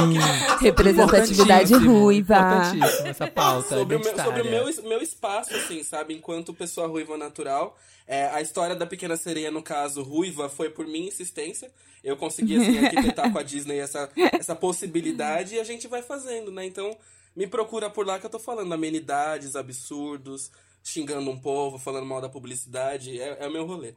Representatividade 0.59 1.75
ruiva. 1.75 2.35
Importantíssimo 2.35 3.09
essa 3.09 3.27
pauta 3.27 3.77
sobre 3.77 3.97
o, 3.97 4.01
meu, 4.01 4.17
sobre 4.17 4.41
o 4.41 4.45
meu, 4.51 4.83
meu 4.85 5.03
espaço, 5.03 5.55
assim, 5.55 5.83
sabe? 5.83 6.15
Enquanto 6.15 6.55
pessoa 6.55 6.87
ruiva 6.87 7.19
natural. 7.19 7.77
É, 8.07 8.29
a 8.29 8.41
história 8.41 8.75
da 8.75 8.87
Pequena 8.87 9.19
Sereia, 9.19 9.51
no 9.51 9.63
caso, 9.63 10.03
ruiva, 10.03 10.49
foi 10.49 10.71
por 10.71 10.87
minha 10.87 11.09
insistência. 11.09 11.71
Eu 12.03 12.17
consegui, 12.17 12.57
assim, 12.57 12.79
arquitetar 12.83 13.31
com 13.31 13.39
a 13.39 13.43
Disney 13.43 13.79
essa, 13.79 14.11
essa 14.33 14.57
possibilidade 14.57 15.57
e 15.57 15.61
a 15.61 15.65
gente 15.65 15.87
vai 15.87 16.01
fazendo, 16.01 16.51
né? 16.51 16.65
Então, 16.65 16.97
me 17.37 17.47
procura 17.47 17.91
por 17.91 18.07
lá 18.07 18.19
que 18.19 18.25
eu 18.25 18.31
tô 18.31 18.39
falando 18.39 18.73
amenidades, 18.73 19.55
absurdos, 19.55 20.51
xingando 20.89 21.31
um 21.31 21.39
povo, 21.39 21.79
falando 21.79 22.07
mal 22.07 22.21
da 22.21 22.29
publicidade. 22.29 23.21
É, 23.21 23.45
é 23.45 23.49
o 23.49 23.53
meu 23.53 23.67
rolê. 23.67 23.95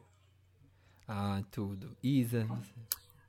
Ah, 1.08 1.42
tudo. 1.50 1.96
Isa. 2.02 2.46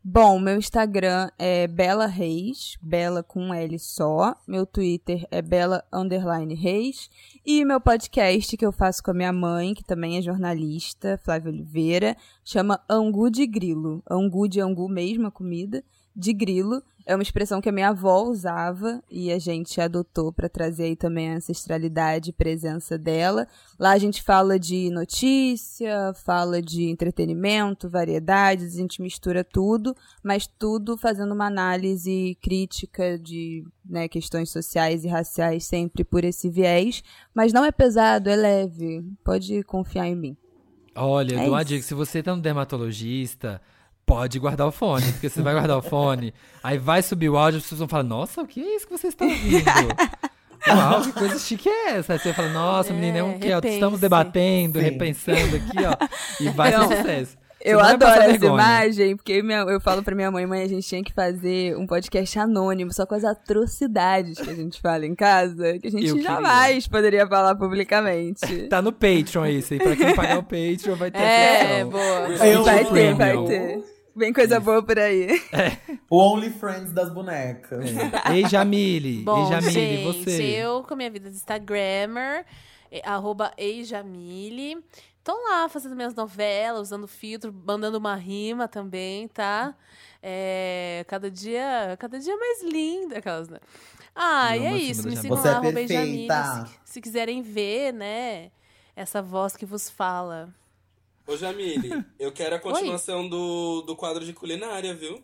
Bom, 0.06 0.38
meu 0.38 0.58
Instagram 0.58 1.30
é 1.40 1.66
Bela 1.66 2.08
Reis, 2.08 2.78
Bela 2.82 3.24
com 3.24 3.42
um 3.42 3.54
L 3.54 3.80
só. 3.80 4.36
Meu 4.46 4.66
Twitter 4.66 5.26
é 5.32 5.42
Bela 5.42 5.82
Underline 5.94 6.54
Reis. 6.54 7.10
E 7.46 7.64
meu 7.64 7.80
podcast 7.80 8.58
que 8.58 8.66
eu 8.66 8.74
faço 8.74 9.02
com 9.02 9.12
a 9.12 9.14
minha 9.14 9.32
mãe, 9.32 9.74
que 9.74 9.84
também 9.84 10.18
é 10.18 10.22
jornalista, 10.22 11.18
Flávia 11.24 11.52
Oliveira, 11.52 12.18
chama 12.44 12.84
Angu 12.90 13.32
de 13.32 13.48
Grilo. 13.48 14.04
Angu 14.10 14.48
de 14.50 14.60
angu 14.60 14.90
mesmo, 14.90 15.28
a 15.28 15.32
comida. 15.32 15.82
De 16.16 16.34
grilo. 16.34 16.82
É 17.06 17.14
uma 17.14 17.22
expressão 17.24 17.60
que 17.60 17.68
a 17.68 17.72
minha 17.72 17.90
avó 17.90 18.24
usava 18.24 19.04
e 19.12 19.30
a 19.30 19.38
gente 19.38 19.82
adotou 19.82 20.32
para 20.32 20.48
trazer 20.48 20.84
aí 20.84 20.96
também 20.96 21.30
a 21.34 21.36
ancestralidade 21.36 22.30
e 22.30 22.34
presença 22.34 22.98
dela. 22.98 23.46
Lá 23.78 23.92
a 23.92 23.98
gente 23.98 24.24
fala 24.24 24.58
de 24.58 24.90
notícia, 24.90 26.14
fala 26.24 26.62
de 26.62 26.84
entretenimento, 26.90 27.90
variedades, 27.90 28.74
a 28.76 28.78
gente 28.78 29.02
mistura 29.02 29.44
tudo, 29.44 29.94
mas 30.24 30.48
tudo 30.48 30.98
fazendo 30.98 31.34
uma 31.34 31.48
análise 31.48 32.38
crítica 32.42 33.20
de 33.20 33.66
né, 33.86 34.08
questões 34.08 34.50
sociais 34.50 35.04
e 35.04 35.10
raciais 35.10 35.66
sempre 35.66 36.06
por 36.06 36.24
esse 36.24 36.50
viés. 36.50 37.04
Mas 37.36 37.52
não 37.52 37.66
é 37.66 37.72
pesado, 37.72 38.30
é 38.30 38.36
leve. 38.38 39.04
Pode 39.26 39.62
confiar 39.64 40.08
em 40.08 40.16
mim. 40.16 40.38
Olha, 40.96 41.34
É 41.34 41.36
eu 41.36 41.40
dou 41.42 41.50
uma 41.50 41.62
isso. 41.64 41.70
dica, 41.70 41.82
se 41.84 41.94
você 41.94 42.24
tá 42.24 42.34
no 42.34 42.42
dermatologista, 42.42 43.62
pode 44.06 44.38
guardar 44.40 44.68
o 44.68 44.72
fone, 44.72 45.12
porque 45.14 45.30
você 45.30 45.42
vai 45.42 45.54
guardar 45.54 45.78
o 45.78 45.82
fone, 45.82 46.34
aí 46.64 46.78
vai 46.78 47.02
subir 47.02 47.30
o 47.30 47.38
áudio, 47.38 47.58
as 47.58 47.64
pessoas 47.64 47.80
vão 47.80 47.88
falar, 47.88 48.04
nossa, 48.04 48.42
o 48.42 48.48
que 48.48 48.62
é 48.62 48.76
isso 48.76 48.86
que 48.88 48.98
você 48.98 49.08
está 49.08 49.26
ouvindo? 49.26 49.64
Uau, 50.68 51.02
que 51.02 51.12
coisa 51.12 51.38
chique 51.40 51.68
é 51.70 51.92
essa? 51.98 52.14
Aí 52.14 52.20
você 52.20 52.34
fala, 52.34 52.50
nossa, 52.50 52.94
menina, 52.94 53.18
é 53.20 53.24
um 53.24 53.38
que 53.38 53.52
ó, 53.52 53.60
estamos 53.64 54.00
debatendo, 54.00 54.80
Sim. 54.80 54.86
repensando 54.86 55.56
aqui, 55.58 55.78
ó, 55.86 56.08
e 56.44 56.50
vai 56.50 56.72
Não. 56.72 56.88
ser 56.88 56.98
sucesso. 56.98 57.38
Você 57.64 57.70
Eu 57.74 57.80
adoro 57.80 58.12
essa 58.12 58.28
vergonha. 58.28 58.54
imagem, 58.54 59.16
porque 59.16 59.42
minha- 59.42 59.60
eu 59.62 59.80
falo 59.80 60.04
pra 60.04 60.14
minha 60.14 60.30
mãe, 60.30 60.46
mãe, 60.46 60.64
a 60.64 60.68
gente 60.68 60.86
tinha 60.86 61.02
que 61.02 61.14
fazer 61.14 61.78
um 61.78 61.88
podcast 61.88 62.38
anônimo, 62.38 62.92
só 62.94 63.06
com 63.06 63.16
as 63.16 63.24
atrocidades 63.24 64.38
que 64.38 64.50
a 64.50 64.54
gente 64.54 64.82
fala 64.82 65.06
em 65.06 65.16
casa, 65.16 65.80
que 65.80 65.88
a 65.88 65.92
gente 65.92 66.08
Eu 66.08 66.16
queria. 66.16 66.30
jamais 66.30 66.88
poderia 66.90 67.26
falar 67.26 67.56
publicamente. 67.56 68.42
Tá 68.70 68.82
no 68.82 68.92
Patreon 68.92 69.46
esse 69.46 69.76
aí, 69.76 69.80
pra 69.80 69.96
quem 69.96 70.14
pagar 70.14 70.40
o 70.40 70.44
Patreon 70.44 70.96
vai 70.98 71.10
ter 71.10 71.20
É, 71.20 71.62
atenção. 71.82 71.90
boa. 71.90 72.46
Eu- 72.46 72.64
vai 72.66 72.80
ter, 72.84 72.90
Premium. 72.90 73.18
vai 73.18 73.46
ter. 73.48 73.93
Vem 74.16 74.32
coisa 74.32 74.60
boa 74.60 74.84
por 74.84 74.98
aí. 75.00 75.28
O 76.10 76.18
OnlyFriends 76.18 76.92
das 76.92 77.10
bonecas. 77.12 77.84
Ei, 78.32 78.48
Jamile, 78.48 79.24
Bom, 79.24 79.40
ei, 79.46 79.50
Jamile, 79.52 79.72
gente, 79.74 80.04
você. 80.24 80.42
eu 80.44 80.84
com 80.84 80.94
a 80.94 80.98
minha 80.98 81.10
vida 81.10 81.28
de 81.30 81.36
Instagrammer, 81.36 82.46
é, 82.92 83.02
arroba 83.04 83.52
eijamile. 83.58 84.78
Tô 85.24 85.34
lá 85.50 85.68
fazendo 85.70 85.96
minhas 85.96 86.14
novelas, 86.14 86.82
usando 86.82 87.08
filtro, 87.08 87.52
mandando 87.66 87.98
uma 87.98 88.14
rima 88.14 88.68
também, 88.68 89.28
tá? 89.28 89.74
É, 90.22 91.04
cada 91.08 91.32
dia, 91.32 91.96
cada 91.98 92.20
dia 92.20 92.36
mais 92.38 92.62
linda, 92.64 93.18
aquelas, 93.18 93.50
né? 93.50 93.58
Ah, 94.16 94.56
e 94.56 94.66
é 94.66 94.78
isso, 94.78 95.02
me 95.08 95.16
Jamile. 95.16 95.22
sigam 95.22 95.38
Você 95.38 95.48
lá, 95.48 95.54
é 95.54 95.58
arroba 95.58 95.72
perfeita. 95.74 96.66
se, 96.86 96.94
se 96.94 97.02
quiserem 97.02 97.42
ver, 97.42 97.92
né, 97.94 98.52
essa 98.96 99.20
voz 99.22 99.56
que 99.56 99.66
vos 99.66 99.90
fala. 99.90 100.54
Ô, 101.26 101.38
Jamile, 101.38 102.04
eu 102.20 102.32
quero 102.32 102.56
a 102.56 102.60
continuação 102.60 103.28
do, 103.28 103.82
do 103.84 103.96
quadro 103.96 104.26
de 104.26 104.34
culinária, 104.34 104.94
viu? 104.94 105.24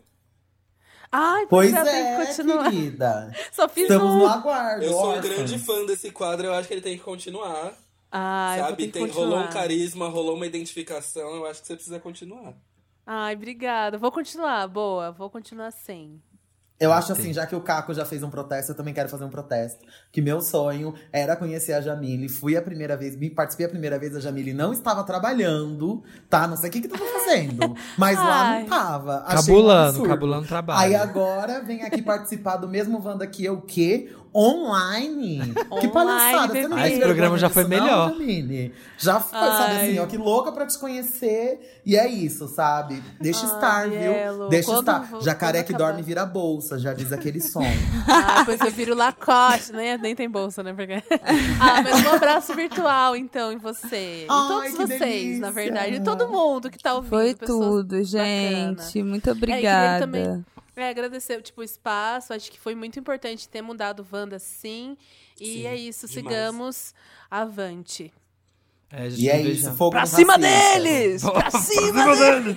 Ai, 1.12 1.46
Pois 1.48 1.72
é, 1.74 1.84
tem 1.84 1.94
é, 1.94 2.16
que 2.20 2.26
continuar. 2.26 2.70
querida. 2.70 3.36
Só 3.52 3.68
fiz 3.68 3.84
Estamos 3.84 4.12
um. 4.12 4.18
no 4.20 4.26
aguardo. 4.28 4.84
Eu 4.84 4.92
sou 4.92 5.16
um 5.16 5.20
grande 5.20 5.58
fã 5.58 5.84
desse 5.84 6.10
quadro, 6.10 6.46
eu 6.46 6.54
acho 6.54 6.68
que 6.68 6.74
ele 6.74 6.80
tem 6.80 6.96
que 6.96 7.02
continuar. 7.02 7.70
Ter 7.70 8.60
sabe? 8.60 8.88
Tem, 8.88 9.02
continuar. 9.06 9.26
rolou 9.26 9.38
um 9.40 9.48
carisma, 9.48 10.08
rolou 10.08 10.36
uma 10.36 10.46
identificação, 10.46 11.36
eu 11.36 11.46
acho 11.46 11.60
que 11.60 11.66
você 11.66 11.74
precisa 11.74 12.00
continuar. 12.00 12.54
Ai, 13.06 13.34
obrigada. 13.34 13.98
Vou 13.98 14.12
continuar, 14.12 14.66
boa. 14.68 15.10
Vou 15.10 15.28
continuar 15.28 15.72
sem. 15.72 16.22
Eu 16.80 16.94
acho 16.94 17.12
assim, 17.12 17.30
já 17.30 17.46
que 17.46 17.54
o 17.54 17.60
Caco 17.60 17.92
já 17.92 18.06
fez 18.06 18.22
um 18.22 18.30
protesto, 18.30 18.72
eu 18.72 18.76
também 18.76 18.94
quero 18.94 19.06
fazer 19.06 19.22
um 19.24 19.28
protesto. 19.28 19.84
Que 20.10 20.22
meu 20.22 20.40
sonho 20.40 20.94
era 21.12 21.36
conhecer 21.36 21.74
a 21.74 21.80
Jamile. 21.82 22.26
Fui 22.26 22.56
a 22.56 22.62
primeira 22.62 22.96
vez, 22.96 23.14
me 23.16 23.28
participei 23.28 23.66
a 23.66 23.68
primeira 23.68 23.98
vez, 23.98 24.16
a 24.16 24.20
Jamile 24.20 24.54
não 24.54 24.72
estava 24.72 25.04
trabalhando, 25.04 26.02
tá? 26.30 26.46
Não 26.48 26.56
sei 26.56 26.70
o 26.70 26.72
que 26.72 26.80
que 26.80 26.88
tava 26.88 27.04
fazendo. 27.04 27.76
Mas 27.98 28.16
lá 28.16 28.60
não 28.60 28.66
tava. 28.66 29.24
Achei 29.26 29.36
um 29.36 29.58
Cabulando, 29.58 29.88
absurdo. 29.88 30.08
cabulando 30.08 30.48
trabalho. 30.48 30.80
Aí 30.80 30.94
agora 30.94 31.60
vem 31.60 31.82
aqui 31.82 32.00
participar 32.00 32.56
do 32.56 32.66
mesmo 32.66 32.98
Wanda 33.04 33.26
que 33.26 33.44
eu, 33.44 33.54
o 33.54 34.19
Online? 34.34 35.54
que 35.80 35.88
palhaçada. 35.88 36.52
Você 36.54 36.68
não 36.68 36.78
Esse 36.78 36.96
programa 36.98 37.36
vergonha 37.36 37.38
já 37.38 37.48
foi 37.50 37.62
não, 37.64 37.70
melhor. 37.70 38.10
Jamile? 38.10 38.74
Já 38.98 39.18
foi, 39.20 39.38
sabe 39.38 39.72
Ai. 39.72 39.88
assim, 39.88 39.98
ó, 39.98 40.06
que 40.06 40.16
louca 40.16 40.52
pra 40.52 40.66
te 40.66 40.78
conhecer. 40.78 41.80
E 41.84 41.96
é 41.96 42.06
isso, 42.08 42.46
sabe? 42.48 43.02
Deixa 43.20 43.46
Ai, 43.46 43.54
estar, 43.54 43.88
Bielo, 43.88 44.38
viu? 44.38 44.48
Deixa 44.48 44.68
quando 44.68 44.80
estar. 44.80 44.98
vo- 45.10 45.20
Jacaré 45.22 45.62
que 45.62 45.72
dorme 45.72 46.02
vira 46.02 46.24
bolsa, 46.26 46.78
já 46.78 46.92
diz 46.92 47.12
aquele 47.12 47.40
som. 47.40 47.60
Ah, 48.08 48.42
pois 48.44 48.60
eu 48.60 48.70
viro 48.70 48.94
Lacoste, 48.94 49.72
né? 49.72 49.96
Nem 49.96 50.14
tem 50.14 50.28
bolsa, 50.28 50.62
né? 50.62 50.72
Porque... 50.72 50.94
Ah, 51.60 51.82
mas 51.82 52.04
um 52.06 52.10
abraço 52.14 52.54
virtual, 52.54 53.16
então, 53.16 53.52
em 53.52 53.58
você. 53.58 54.24
Em 54.24 54.26
todos 54.26 54.72
vocês, 54.72 54.98
delícia. 55.00 55.40
na 55.40 55.50
verdade. 55.50 55.94
E 55.96 56.00
todo 56.00 56.28
mundo 56.28 56.70
que 56.70 56.78
tá 56.78 56.94
ouvindo. 56.94 57.10
Foi 57.10 57.34
tudo, 57.34 58.02
gente. 58.04 58.76
bacana. 58.76 59.04
Muito 59.10 59.28
É, 59.28 59.32
e 59.32 59.36
obrigada. 59.36 60.00
também 60.06 60.44
é, 60.76 60.88
agradecer 60.88 61.42
tipo, 61.42 61.60
o 61.60 61.64
espaço. 61.64 62.32
Acho 62.32 62.50
que 62.50 62.58
foi 62.58 62.74
muito 62.74 62.98
importante 62.98 63.48
ter 63.48 63.62
mudado 63.62 64.00
o 64.10 64.16
Wanda 64.16 64.38
sim. 64.38 64.96
E 65.40 65.46
Sim, 65.54 65.66
é 65.66 65.76
isso, 65.76 66.06
demais. 66.06 66.24
sigamos 66.26 66.94
avante. 67.30 68.12
É, 68.90 69.08
gente, 69.08 69.22
E 69.22 69.28
é 69.28 69.36
vejo- 69.38 69.50
isso, 69.68 69.72
fogo 69.76 69.92
Pra 69.92 70.00
no 70.02 70.06
cima 70.06 70.34
racista. 70.36 70.80
deles! 70.80 71.22
Pra 71.22 71.50
cima 71.50 72.16
deles! 72.16 72.56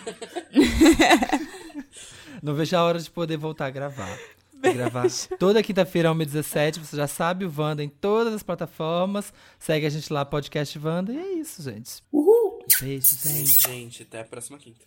Não 2.42 2.54
vejo 2.56 2.76
a 2.76 2.84
hora 2.84 3.00
de 3.00 3.10
poder 3.10 3.38
voltar 3.38 3.68
a 3.68 3.70
gravar. 3.70 4.18
Gravar 4.62 5.06
toda 5.38 5.62
quinta-feira, 5.62 6.10
1h17. 6.14 6.80
Você 6.80 6.96
já 6.98 7.08
sabe 7.08 7.46
o 7.46 7.54
Wanda 7.56 7.84
em 7.84 7.90
todas 7.90 8.34
as 8.34 8.42
plataformas. 8.44 9.34
Segue 9.60 9.86
a 9.86 9.90
gente 9.90 10.12
lá, 10.12 10.24
podcast 10.26 10.78
Wanda. 10.80 11.14
E 11.14 11.18
é 11.18 11.34
isso, 11.34 11.62
gente. 11.62 12.02
Uhul! 12.12 12.66
Beijo, 12.82 13.16
gente. 13.24 13.60
Gente, 13.62 14.04
até 14.04 14.22
a 14.22 14.24
próxima 14.26 14.58
quinta. 14.58 14.80